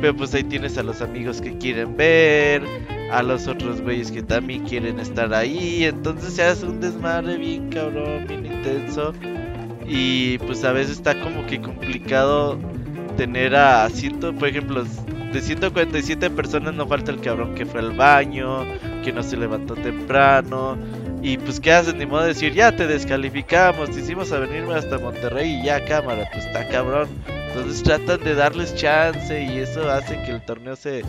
Pero 0.01 0.15
pues 0.15 0.33
ahí 0.35 0.45
tienes 0.45 0.79
a 0.79 0.83
los 0.83 1.03
amigos 1.03 1.41
que 1.41 1.57
quieren 1.59 1.97
ver, 1.97 2.63
a 3.11 3.23
los 3.23 3.47
otros 3.47 3.81
güeyes 3.81 4.11
que 4.11 4.23
también 4.23 4.65
quieren 4.65 4.99
estar 4.99 5.33
ahí. 5.35 5.85
Entonces 5.85 6.35
se 6.35 6.43
hace 6.43 6.67
un 6.67 6.81
desmadre 6.81 7.37
bien 7.37 7.71
cabrón, 7.71 8.27
bien 8.27 8.47
intenso. 8.47 9.13
Y 9.87 10.39
pues 10.39 10.65
a 10.65 10.73
veces 10.73 10.99
está 10.99 11.19
como 11.21 11.47
que 11.47 11.61
complicado 11.61 12.59
tener 13.17 13.57
a 13.57 13.89
ciento, 13.89 14.35
por 14.35 14.49
ejemplo, 14.49 14.85
de 15.33 15.41
147 15.43 16.31
personas 16.31 16.75
no 16.75 16.87
falta 16.87 17.11
el 17.11 17.21
cabrón 17.21 17.55
que 17.55 17.67
fue 17.67 17.81
al 17.81 17.93
baño, 17.93 18.65
que 19.05 19.13
no 19.13 19.23
se 19.23 19.37
levantó 19.37 19.75
temprano. 19.75 20.77
Y 21.23 21.37
pues 21.39 21.59
qué 21.61 21.73
haces, 21.73 21.95
ni 21.95 22.07
modo 22.07 22.23
de 22.23 22.29
decir, 22.29 22.55
ya 22.55 22.75
te 22.75 22.87
descalificamos, 22.87 23.91
te 23.91 24.01
hicimos 24.01 24.31
a 24.33 24.39
venirme 24.39 24.75
hasta 24.75 24.99
Monterrey 24.99 25.61
y 25.61 25.65
ya 25.65 25.85
cámara, 25.85 26.29
pues 26.33 26.47
está 26.47 26.69
cabrón. 26.69 27.09
Entonces 27.59 27.83
tratan 27.83 28.23
de 28.23 28.35
darles 28.35 28.75
chance 28.77 29.43
y 29.43 29.59
eso 29.59 29.91
hace 29.91 30.17
que 30.23 30.31
el 30.31 30.41
torneo 30.43 30.77
se 30.77 31.03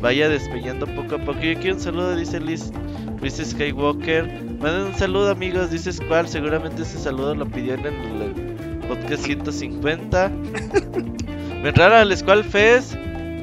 vaya 0.00 0.28
despeñando 0.28 0.86
poco 0.86 1.14
a 1.14 1.18
poco. 1.18 1.38
Yo 1.40 1.54
quiero 1.60 1.76
un 1.76 1.80
saludo, 1.80 2.16
dice 2.16 2.40
Liz, 2.40 2.72
Luis 3.20 3.34
Skywalker. 3.42 4.24
Manden 4.60 4.82
un 4.88 4.94
saludo 4.96 5.30
amigos, 5.30 5.70
dice 5.70 5.92
Squall, 5.92 6.26
seguramente 6.28 6.82
ese 6.82 6.98
saludo 6.98 7.34
lo 7.36 7.46
pidió 7.46 7.74
en 7.74 7.86
el, 7.86 8.82
podcast 8.88 9.24
150. 9.24 10.30
Me 11.62 11.68
entraron 11.68 11.98
al 11.98 12.16
Squall 12.16 12.42
Fest, 12.42 12.96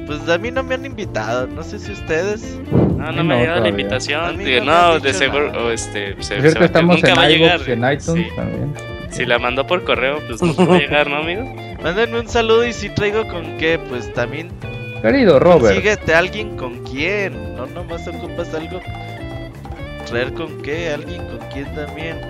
pues 0.06 0.28
a 0.28 0.36
mí 0.36 0.50
no 0.50 0.62
me 0.62 0.74
han 0.74 0.84
invitado, 0.84 1.46
no 1.46 1.62
sé 1.62 1.78
si 1.78 1.92
ustedes. 1.92 2.58
No, 2.70 3.10
no 3.10 3.24
me 3.24 3.34
no, 3.34 3.34
ha 3.34 3.38
llegado 3.38 3.60
la 3.62 3.68
invitación. 3.70 4.38
Digo, 4.38 4.64
no 4.66 5.00
de 5.00 5.14
seguro, 5.14 5.46
nada. 5.50 5.64
o 5.64 5.70
este, 5.70 6.14
se, 6.22 6.40
se 6.50 6.64
estamos 6.64 6.96
nunca 6.96 7.14
va 7.14 7.22
a 7.22 7.30
en 7.30 7.38
llegar. 7.38 7.60
en 7.66 7.78
iTunes 7.78 8.04
Sí. 8.04 8.26
también. 8.36 8.74
Si 9.10 9.24
la 9.24 9.38
mandó 9.38 9.66
por 9.66 9.82
correo, 9.82 10.18
pues 10.28 10.40
no 10.42 10.54
va 10.66 10.76
a 10.76 10.78
llegar, 10.78 11.08
¿no, 11.08 11.16
amigo? 11.16 11.52
Mándenme 11.82 12.20
un 12.20 12.28
saludo 12.28 12.66
y 12.66 12.72
si 12.72 12.90
traigo 12.90 13.26
con 13.26 13.56
qué, 13.56 13.78
pues 13.78 14.12
también 14.12 14.50
Querido 15.02 15.38
Robert, 15.38 15.76
Síguete 15.76 16.14
alguien 16.14 16.56
con 16.58 16.84
quién, 16.84 17.56
no 17.56 17.64
nomás 17.66 18.06
ocupas 18.06 18.52
algo. 18.52 18.80
Traer 20.06 20.34
con 20.34 20.60
qué, 20.60 20.90
alguien 20.90 21.24
con 21.26 21.38
quién 21.52 21.74
también. 21.74 22.20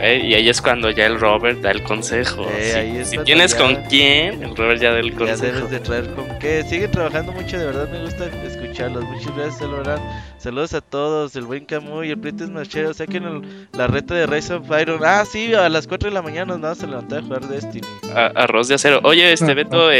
Eh, 0.00 0.20
y 0.24 0.34
ahí 0.34 0.48
es 0.48 0.62
cuando 0.62 0.90
ya 0.90 1.06
el 1.06 1.18
Robert 1.18 1.60
da 1.60 1.70
el 1.72 1.82
consejo. 1.82 2.46
Eh, 2.56 2.70
Si- 2.72 2.78
ahí 2.78 2.96
es 2.98 3.08
si, 3.10 3.18
tienes 3.18 3.52
ya- 3.52 3.58
con 3.58 3.74
quién, 3.88 4.42
el 4.44 4.54
Robert 4.56 4.80
ya 4.80 4.92
da 4.92 5.00
el 5.00 5.10
Ya 5.10 5.16
consejo. 5.18 5.42
debes 5.56 5.70
de 5.70 5.80
traer 5.80 6.14
con 6.14 6.38
qué. 6.38 6.62
Siguen 6.62 6.90
trabajando 6.92 7.32
mucho, 7.32 7.58
de 7.58 7.66
verdad 7.66 7.88
me 7.90 8.02
gusta 8.04 8.26
escucharlos. 8.46 9.04
Muchas 9.04 9.34
gracias, 9.36 9.60
Elorán. 9.62 9.98
Saludos 10.38 10.72
a 10.74 10.80
todos, 10.80 11.34
el 11.34 11.44
buen 11.44 11.64
Camu 11.64 12.04
y 12.04 12.10
el 12.10 12.18
Pritis 12.18 12.48
Machero. 12.48 12.94
Saquen 12.94 13.24
el- 13.24 13.68
la 13.76 13.88
reta 13.88 14.14
de 14.14 14.26
Rise 14.26 14.54
of 14.54 14.66
Iron. 14.80 15.00
Ah, 15.04 15.24
sí, 15.30 15.52
a 15.54 15.68
las 15.68 15.88
4 15.88 16.08
de 16.10 16.14
la 16.14 16.22
mañana 16.22 16.52
nos 16.52 16.60
vamos 16.60 16.82
a 16.82 16.86
levantar 16.86 17.18
a 17.18 17.22
jugar 17.22 17.48
Destiny. 17.48 17.86
A- 18.14 18.26
arroz 18.36 18.68
de 18.68 18.76
acero. 18.76 19.00
Oye, 19.02 19.32
este 19.32 19.50
Ah, 19.50 19.54
Beto, 19.54 19.90
eh, 19.90 19.96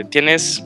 eh, 0.00 0.04
tienes 0.10 0.64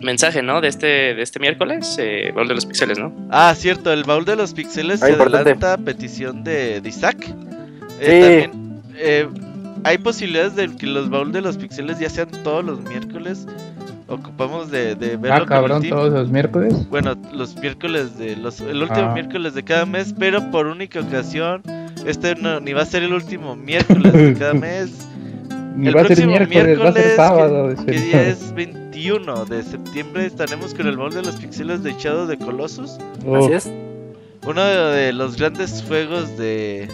mensaje, 0.00 0.42
¿no? 0.42 0.60
De 0.60 0.68
este, 0.68 0.86
de 1.14 1.22
este 1.22 1.38
miércoles, 1.38 1.96
eh, 1.98 2.32
baúl 2.34 2.48
de 2.48 2.54
los 2.54 2.66
pixeles, 2.66 2.98
¿no? 2.98 3.14
Ah, 3.30 3.54
cierto, 3.56 3.92
el 3.92 4.02
baúl 4.04 4.24
de 4.24 4.36
los 4.36 4.52
pixeles 4.52 5.00
Ah, 5.02 5.06
se 5.06 5.12
importante. 5.12 5.50
adelanta 5.52 5.72
a 5.74 5.78
petición 5.78 6.42
de, 6.44 6.80
de 6.80 6.88
Isaac. 6.88 7.16
Eh, 8.02 8.42
Sí. 8.44 8.48
también, 8.50 8.82
eh, 8.96 9.28
hay 9.84 9.98
posibilidades 9.98 10.54
de 10.56 10.68
que 10.76 10.86
los 10.86 11.08
baúl 11.10 11.32
de 11.32 11.40
los 11.40 11.56
pixeles 11.56 11.98
ya 11.98 12.08
sean 12.10 12.28
todos 12.44 12.64
los 12.64 12.80
miércoles. 12.82 13.46
Ocupamos 14.08 14.70
de, 14.70 14.94
de 14.94 15.16
verlo 15.16 15.28
ah, 15.34 15.38
con 15.38 15.42
el 15.42 15.48
cabrón, 15.48 15.82
team. 15.82 15.90
todos 15.96 16.12
los 16.12 16.28
miércoles. 16.28 16.88
Bueno, 16.90 17.14
los 17.32 17.56
miércoles 17.56 18.18
de 18.18 18.36
los 18.36 18.60
el 18.60 18.82
último 18.82 19.08
Ah. 19.10 19.14
miércoles 19.14 19.54
de 19.54 19.62
cada 19.62 19.86
mes, 19.86 20.14
pero 20.18 20.50
por 20.50 20.66
única 20.66 21.00
ocasión 21.00 21.62
este 22.04 22.34
no 22.34 22.60
ni 22.60 22.72
va 22.74 22.82
a 22.82 22.86
ser 22.86 23.02
el 23.04 23.12
último 23.14 23.56
miércoles 23.56 24.12
de 24.12 24.34
cada 24.34 24.52
mes. 24.54 25.08
Ni 25.76 25.88
El 25.88 25.96
va 25.96 26.02
a 26.02 26.04
ser 26.06 26.16
próximo 26.18 26.46
miércoles, 26.46 26.80
va 26.80 26.88
a 26.90 26.92
ser 26.92 27.16
sábado. 27.16 27.68
¿Qué, 27.68 27.74
dice 27.74 27.86
qué 27.86 27.92
el- 27.96 28.04
día 28.04 28.28
es? 28.28 28.52
21 28.54 29.44
de 29.46 29.62
septiembre 29.62 30.26
estaremos 30.26 30.74
con 30.74 30.86
el 30.86 30.96
baúl 30.98 31.14
de 31.14 31.22
los 31.22 31.36
pixeles 31.36 31.82
de 31.82 31.92
Shadow 31.98 32.26
de 32.26 32.36
Colossus. 32.36 32.98
Uf, 33.24 33.44
Así 33.44 33.52
es. 33.54 33.72
Uno 34.46 34.62
de 34.62 35.12
los 35.14 35.36
grandes 35.38 35.82
juegos 35.88 36.36
de, 36.36 36.88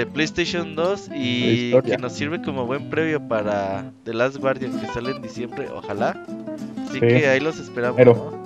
de 0.00 0.06
PlayStation 0.06 0.74
2 0.74 1.08
La 1.08 1.16
y 1.16 1.72
que 1.84 1.98
nos 1.98 2.12
sirve 2.14 2.40
como 2.40 2.64
buen 2.64 2.88
previo 2.88 3.20
para 3.28 3.92
The 4.04 4.14
Last 4.14 4.36
Guardian 4.38 4.80
que 4.80 4.86
sale 4.86 5.10
en 5.10 5.20
diciembre, 5.22 5.68
ojalá. 5.74 6.16
Así 6.84 6.94
Sí. 6.94 7.00
que 7.00 7.28
ahí 7.28 7.38
los 7.40 7.58
esperamos. 7.58 7.96
Pero- 7.98 8.40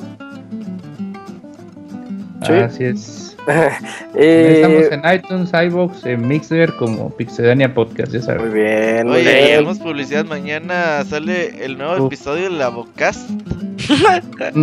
¿no? 2.40 2.46
Sí. 2.46 2.52
Así 2.52 2.84
es. 2.84 3.33
Eh, 4.16 4.62
Estamos 4.62 4.92
en 4.92 5.14
iTunes, 5.16 5.50
iVoox, 5.52 6.06
en 6.06 6.26
Mixer 6.28 6.72
como 6.76 7.10
Pixedania 7.16 7.72
Podcast, 7.74 8.12
ya 8.12 8.18
Muy 8.18 8.26
sabes. 8.26 8.52
bien, 8.52 9.06
muy 9.08 9.16
Oye, 9.16 9.22
bien. 9.24 9.44
tenemos 9.46 9.78
publicidad. 9.80 10.24
Mañana 10.24 11.04
sale 11.04 11.64
el 11.64 11.76
nuevo 11.76 12.06
episodio 12.06 12.44
del 12.44 12.62
Abocast. 12.62 13.28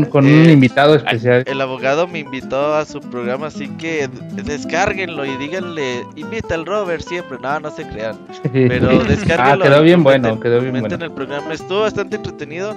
Con 0.10 0.26
un 0.26 0.46
Eh, 0.48 0.54
invitado 0.54 0.96
especial. 0.96 1.44
El 1.46 1.60
abogado 1.62 2.08
me 2.08 2.20
invitó 2.20 2.74
a 2.76 2.86
su 2.86 3.02
programa, 3.02 3.48
así 3.48 3.68
que 3.78 4.10
descárguenlo 4.46 5.26
y 5.26 5.36
díganle, 5.38 6.04
invita 6.16 6.56
al 6.56 6.66
Robert 6.66 7.04
siempre. 7.04 7.38
No, 7.42 7.60
no 7.60 7.70
se 7.72 7.86
crean. 7.88 8.18
Pero 8.54 8.90
ah, 9.02 9.04
descárguenlo. 9.08 9.66
quedó 9.66 9.82
y 9.82 9.84
bien 9.84 10.04
bueno, 10.04 10.40
quedó 10.40 10.62
bien 10.62 10.80
bueno. 10.80 11.06
el 11.06 11.12
programa. 11.12 11.54
Estuvo 11.54 11.82
bastante 11.82 12.16
entretenido. 12.16 12.74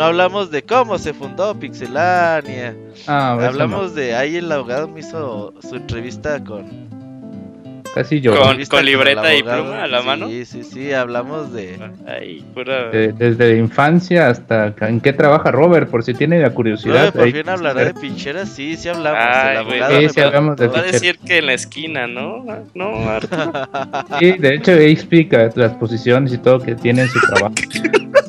No 0.00 0.06
hablamos 0.06 0.50
de 0.50 0.62
cómo 0.62 0.96
se 0.96 1.12
fundó 1.12 1.54
Pixelania. 1.60 2.74
Ah, 3.06 3.32
hablamos 3.32 3.94
de 3.94 4.14
ahí 4.14 4.36
el 4.36 4.50
abogado 4.50 4.88
me 4.88 5.00
hizo 5.00 5.52
su 5.60 5.76
entrevista 5.76 6.42
con 6.42 6.64
no, 6.64 7.82
Casi 7.94 8.18
yo. 8.22 8.34
Con- 8.34 8.64
con 8.64 8.84
libreta 8.86 9.34
y 9.34 9.40
abogado. 9.40 9.62
pluma 9.64 9.82
a 9.82 9.86
la 9.88 10.00
Sí, 10.00 10.06
mano. 10.06 10.28
Sí, 10.28 10.44
sí, 10.46 10.62
sí, 10.64 10.92
hablamos 10.94 11.52
de 11.52 11.78
Ay, 12.06 12.42
pura. 12.54 12.88
De- 12.88 13.12
desde 13.12 13.58
infancia 13.58 14.28
hasta 14.30 14.72
en 14.88 15.02
qué 15.02 15.12
trabaja 15.12 15.50
Robert, 15.50 15.90
por 15.90 16.02
si 16.02 16.14
tiene 16.14 16.40
la 16.40 16.48
curiosidad. 16.48 16.94
Robert, 16.94 17.12
por 17.16 17.24
ahí- 17.24 17.32
fin 17.32 17.48
hablará 17.50 17.84
de 17.84 17.92
pincheras, 17.92 18.48
sí, 18.48 18.78
sí 18.78 18.88
hablamos. 18.88 19.20
Ay, 19.22 19.56
el 19.58 19.64
güey. 19.66 19.80
abogado 19.80 20.00
Sí, 20.00 20.08
sí 20.14 20.20
hablamos 20.22 20.56
de. 20.56 20.68
Va 20.68 20.78
a 20.78 20.82
decir 20.82 21.18
que 21.18 21.38
en 21.38 21.46
la 21.46 21.52
esquina, 21.52 22.06
¿no? 22.06 22.42
No, 22.74 23.06
Arturo. 23.06 23.52
Sí, 24.18 24.32
de 24.32 24.54
hecho 24.54 24.70
ahí 24.72 24.92
explica 24.92 25.50
las 25.56 25.74
posiciones 25.74 26.32
y 26.32 26.38
todo 26.38 26.58
que 26.58 26.74
tiene 26.74 27.02
en 27.02 27.08
su 27.08 27.20
trabajo. 27.20 27.54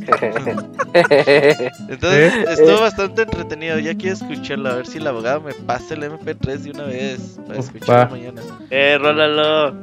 Entonces 1.90 2.33
¿Eh? 2.33 2.45
estuvo 2.49 2.77
Eh. 2.77 2.81
bastante 2.81 3.22
entretenido. 3.23 3.80
Ya 3.80 3.95
quiero 3.95 4.15
escucharlo. 4.15 4.69
A 4.69 4.75
ver 4.75 4.88
si 4.88 4.98
el 4.98 5.07
abogado 5.07 5.41
me 5.41 5.53
pasa 5.53 5.93
el 5.93 6.03
MP3 6.03 6.57
de 6.59 6.72
una 6.72 6.83
vez. 6.85 7.40
Para 7.48 7.59
escucharlo 7.59 8.11
mañana. 8.11 8.41
Eh, 8.69 8.98
rólalo. 8.99 9.73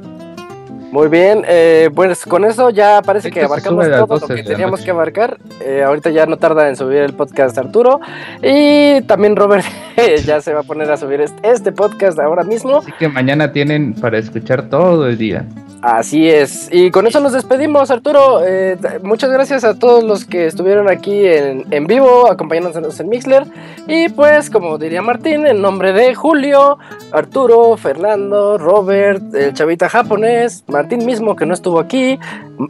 Muy 0.91 1.07
bien, 1.07 1.43
eh, 1.47 1.91
pues 1.93 2.25
con 2.25 2.45
eso 2.45 2.71
ya 2.71 3.03
parece 3.03 3.29
que 3.29 3.43
abarcamos 3.43 3.85
todo 3.85 3.97
lo 3.99 4.07
12 4.07 4.35
que 4.35 4.43
teníamos 4.43 4.81
que 4.81 4.89
abarcar. 4.89 5.37
Eh, 5.61 5.83
ahorita 5.83 6.09
ya 6.09 6.25
no 6.25 6.37
tarda 6.37 6.67
en 6.67 6.75
subir 6.75 6.97
el 6.97 7.13
podcast 7.13 7.55
Arturo. 7.59 7.99
Y 8.41 9.01
también 9.01 9.35
Robert 9.35 9.65
ya 10.25 10.41
se 10.41 10.51
va 10.53 10.61
a 10.61 10.63
poner 10.63 10.89
a 10.89 10.97
subir 10.97 11.23
este, 11.43 11.71
podcast 11.71 12.17
ahora 12.19 12.43
mismo. 12.43 12.79
Así 12.79 12.91
que 12.97 13.07
mañana 13.07 13.51
tienen 13.51 13.93
para 13.93 14.17
escuchar 14.17 14.67
todo 14.69 15.07
el 15.07 15.17
día. 15.17 15.45
Así 15.81 16.27
es. 16.27 16.67
Y 16.73 16.91
con 16.91 17.07
eso 17.07 17.21
nos 17.21 17.33
despedimos, 17.33 17.89
Arturo. 17.89 18.41
Eh, 18.45 18.75
muchas 19.01 19.31
gracias 19.31 19.63
a 19.63 19.77
todos 19.77 20.03
los 20.03 20.25
que 20.25 20.47
estuvieron 20.47 20.89
aquí 20.89 21.25
en, 21.25 21.65
en 21.71 21.87
vivo, 21.87 22.29
acompañándonos 22.29 22.99
en 22.99 23.09
Mixler. 23.09 23.45
Y 23.87 24.09
pues, 24.09 24.49
como 24.49 24.77
diría 24.77 25.01
Martín, 25.01 25.47
en 25.47 25.61
nombre 25.61 25.93
de 25.93 26.15
Julio, 26.15 26.79
Arturo, 27.13 27.77
Fernando, 27.77 28.57
Robert, 28.57 29.33
el 29.33 29.53
chavita 29.53 29.87
japonés, 29.87 30.65
Martín 30.67 30.78
Martín 30.79 31.05
mismo, 31.05 31.35
que 31.35 31.45
no 31.45 31.53
estuvo 31.53 31.77
aquí, 31.77 32.17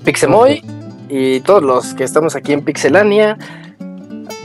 Pixemoy 0.04 0.64
y 1.10 1.42
todos 1.42 1.62
los 1.62 1.94
que 1.94 2.04
estamos 2.04 2.36
aquí 2.36 2.54
en 2.54 2.66
Pixelania. 2.66 3.38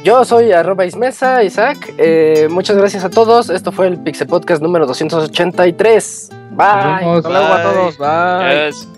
Yo 0.05 0.23
soy 0.27 0.53
arroba 0.53 0.85
Ismesa, 0.85 1.43
Isaac. 1.43 1.95
Eh, 1.97 2.47
muchas 2.51 2.77
gracias 2.77 3.05
a 3.05 3.09
todos. 3.09 3.49
Esto 3.49 3.73
fue 3.73 3.87
el 3.87 3.99
Pixel 3.99 4.27
Podcast 4.27 4.63
número 4.63 4.87
283. 4.87 6.29
Bye. 6.51 6.67
Hasta 6.67 7.31
luego 7.31 7.55
a 7.55 7.63
todos. 7.63 7.97
Bye. 7.97 8.95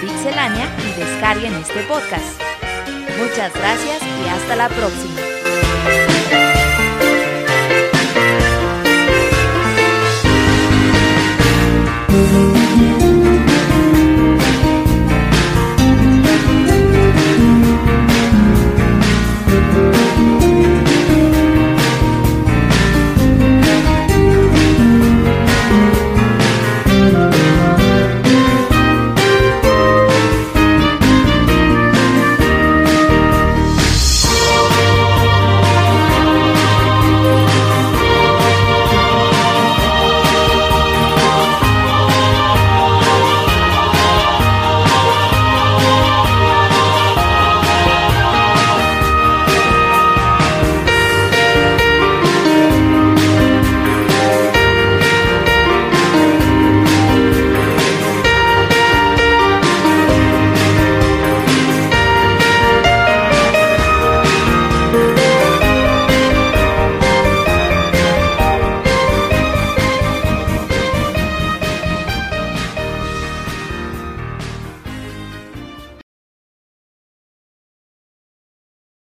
Pixelania 0.00 0.66
y 0.78 1.00
descarguen 1.00 1.54
este 1.54 1.82
podcast. 1.82 2.40
Muchas 3.18 3.52
gracias 3.52 4.00
y 4.02 4.28
hasta 4.28 4.54
la 4.54 4.68
próxima. 4.68 5.27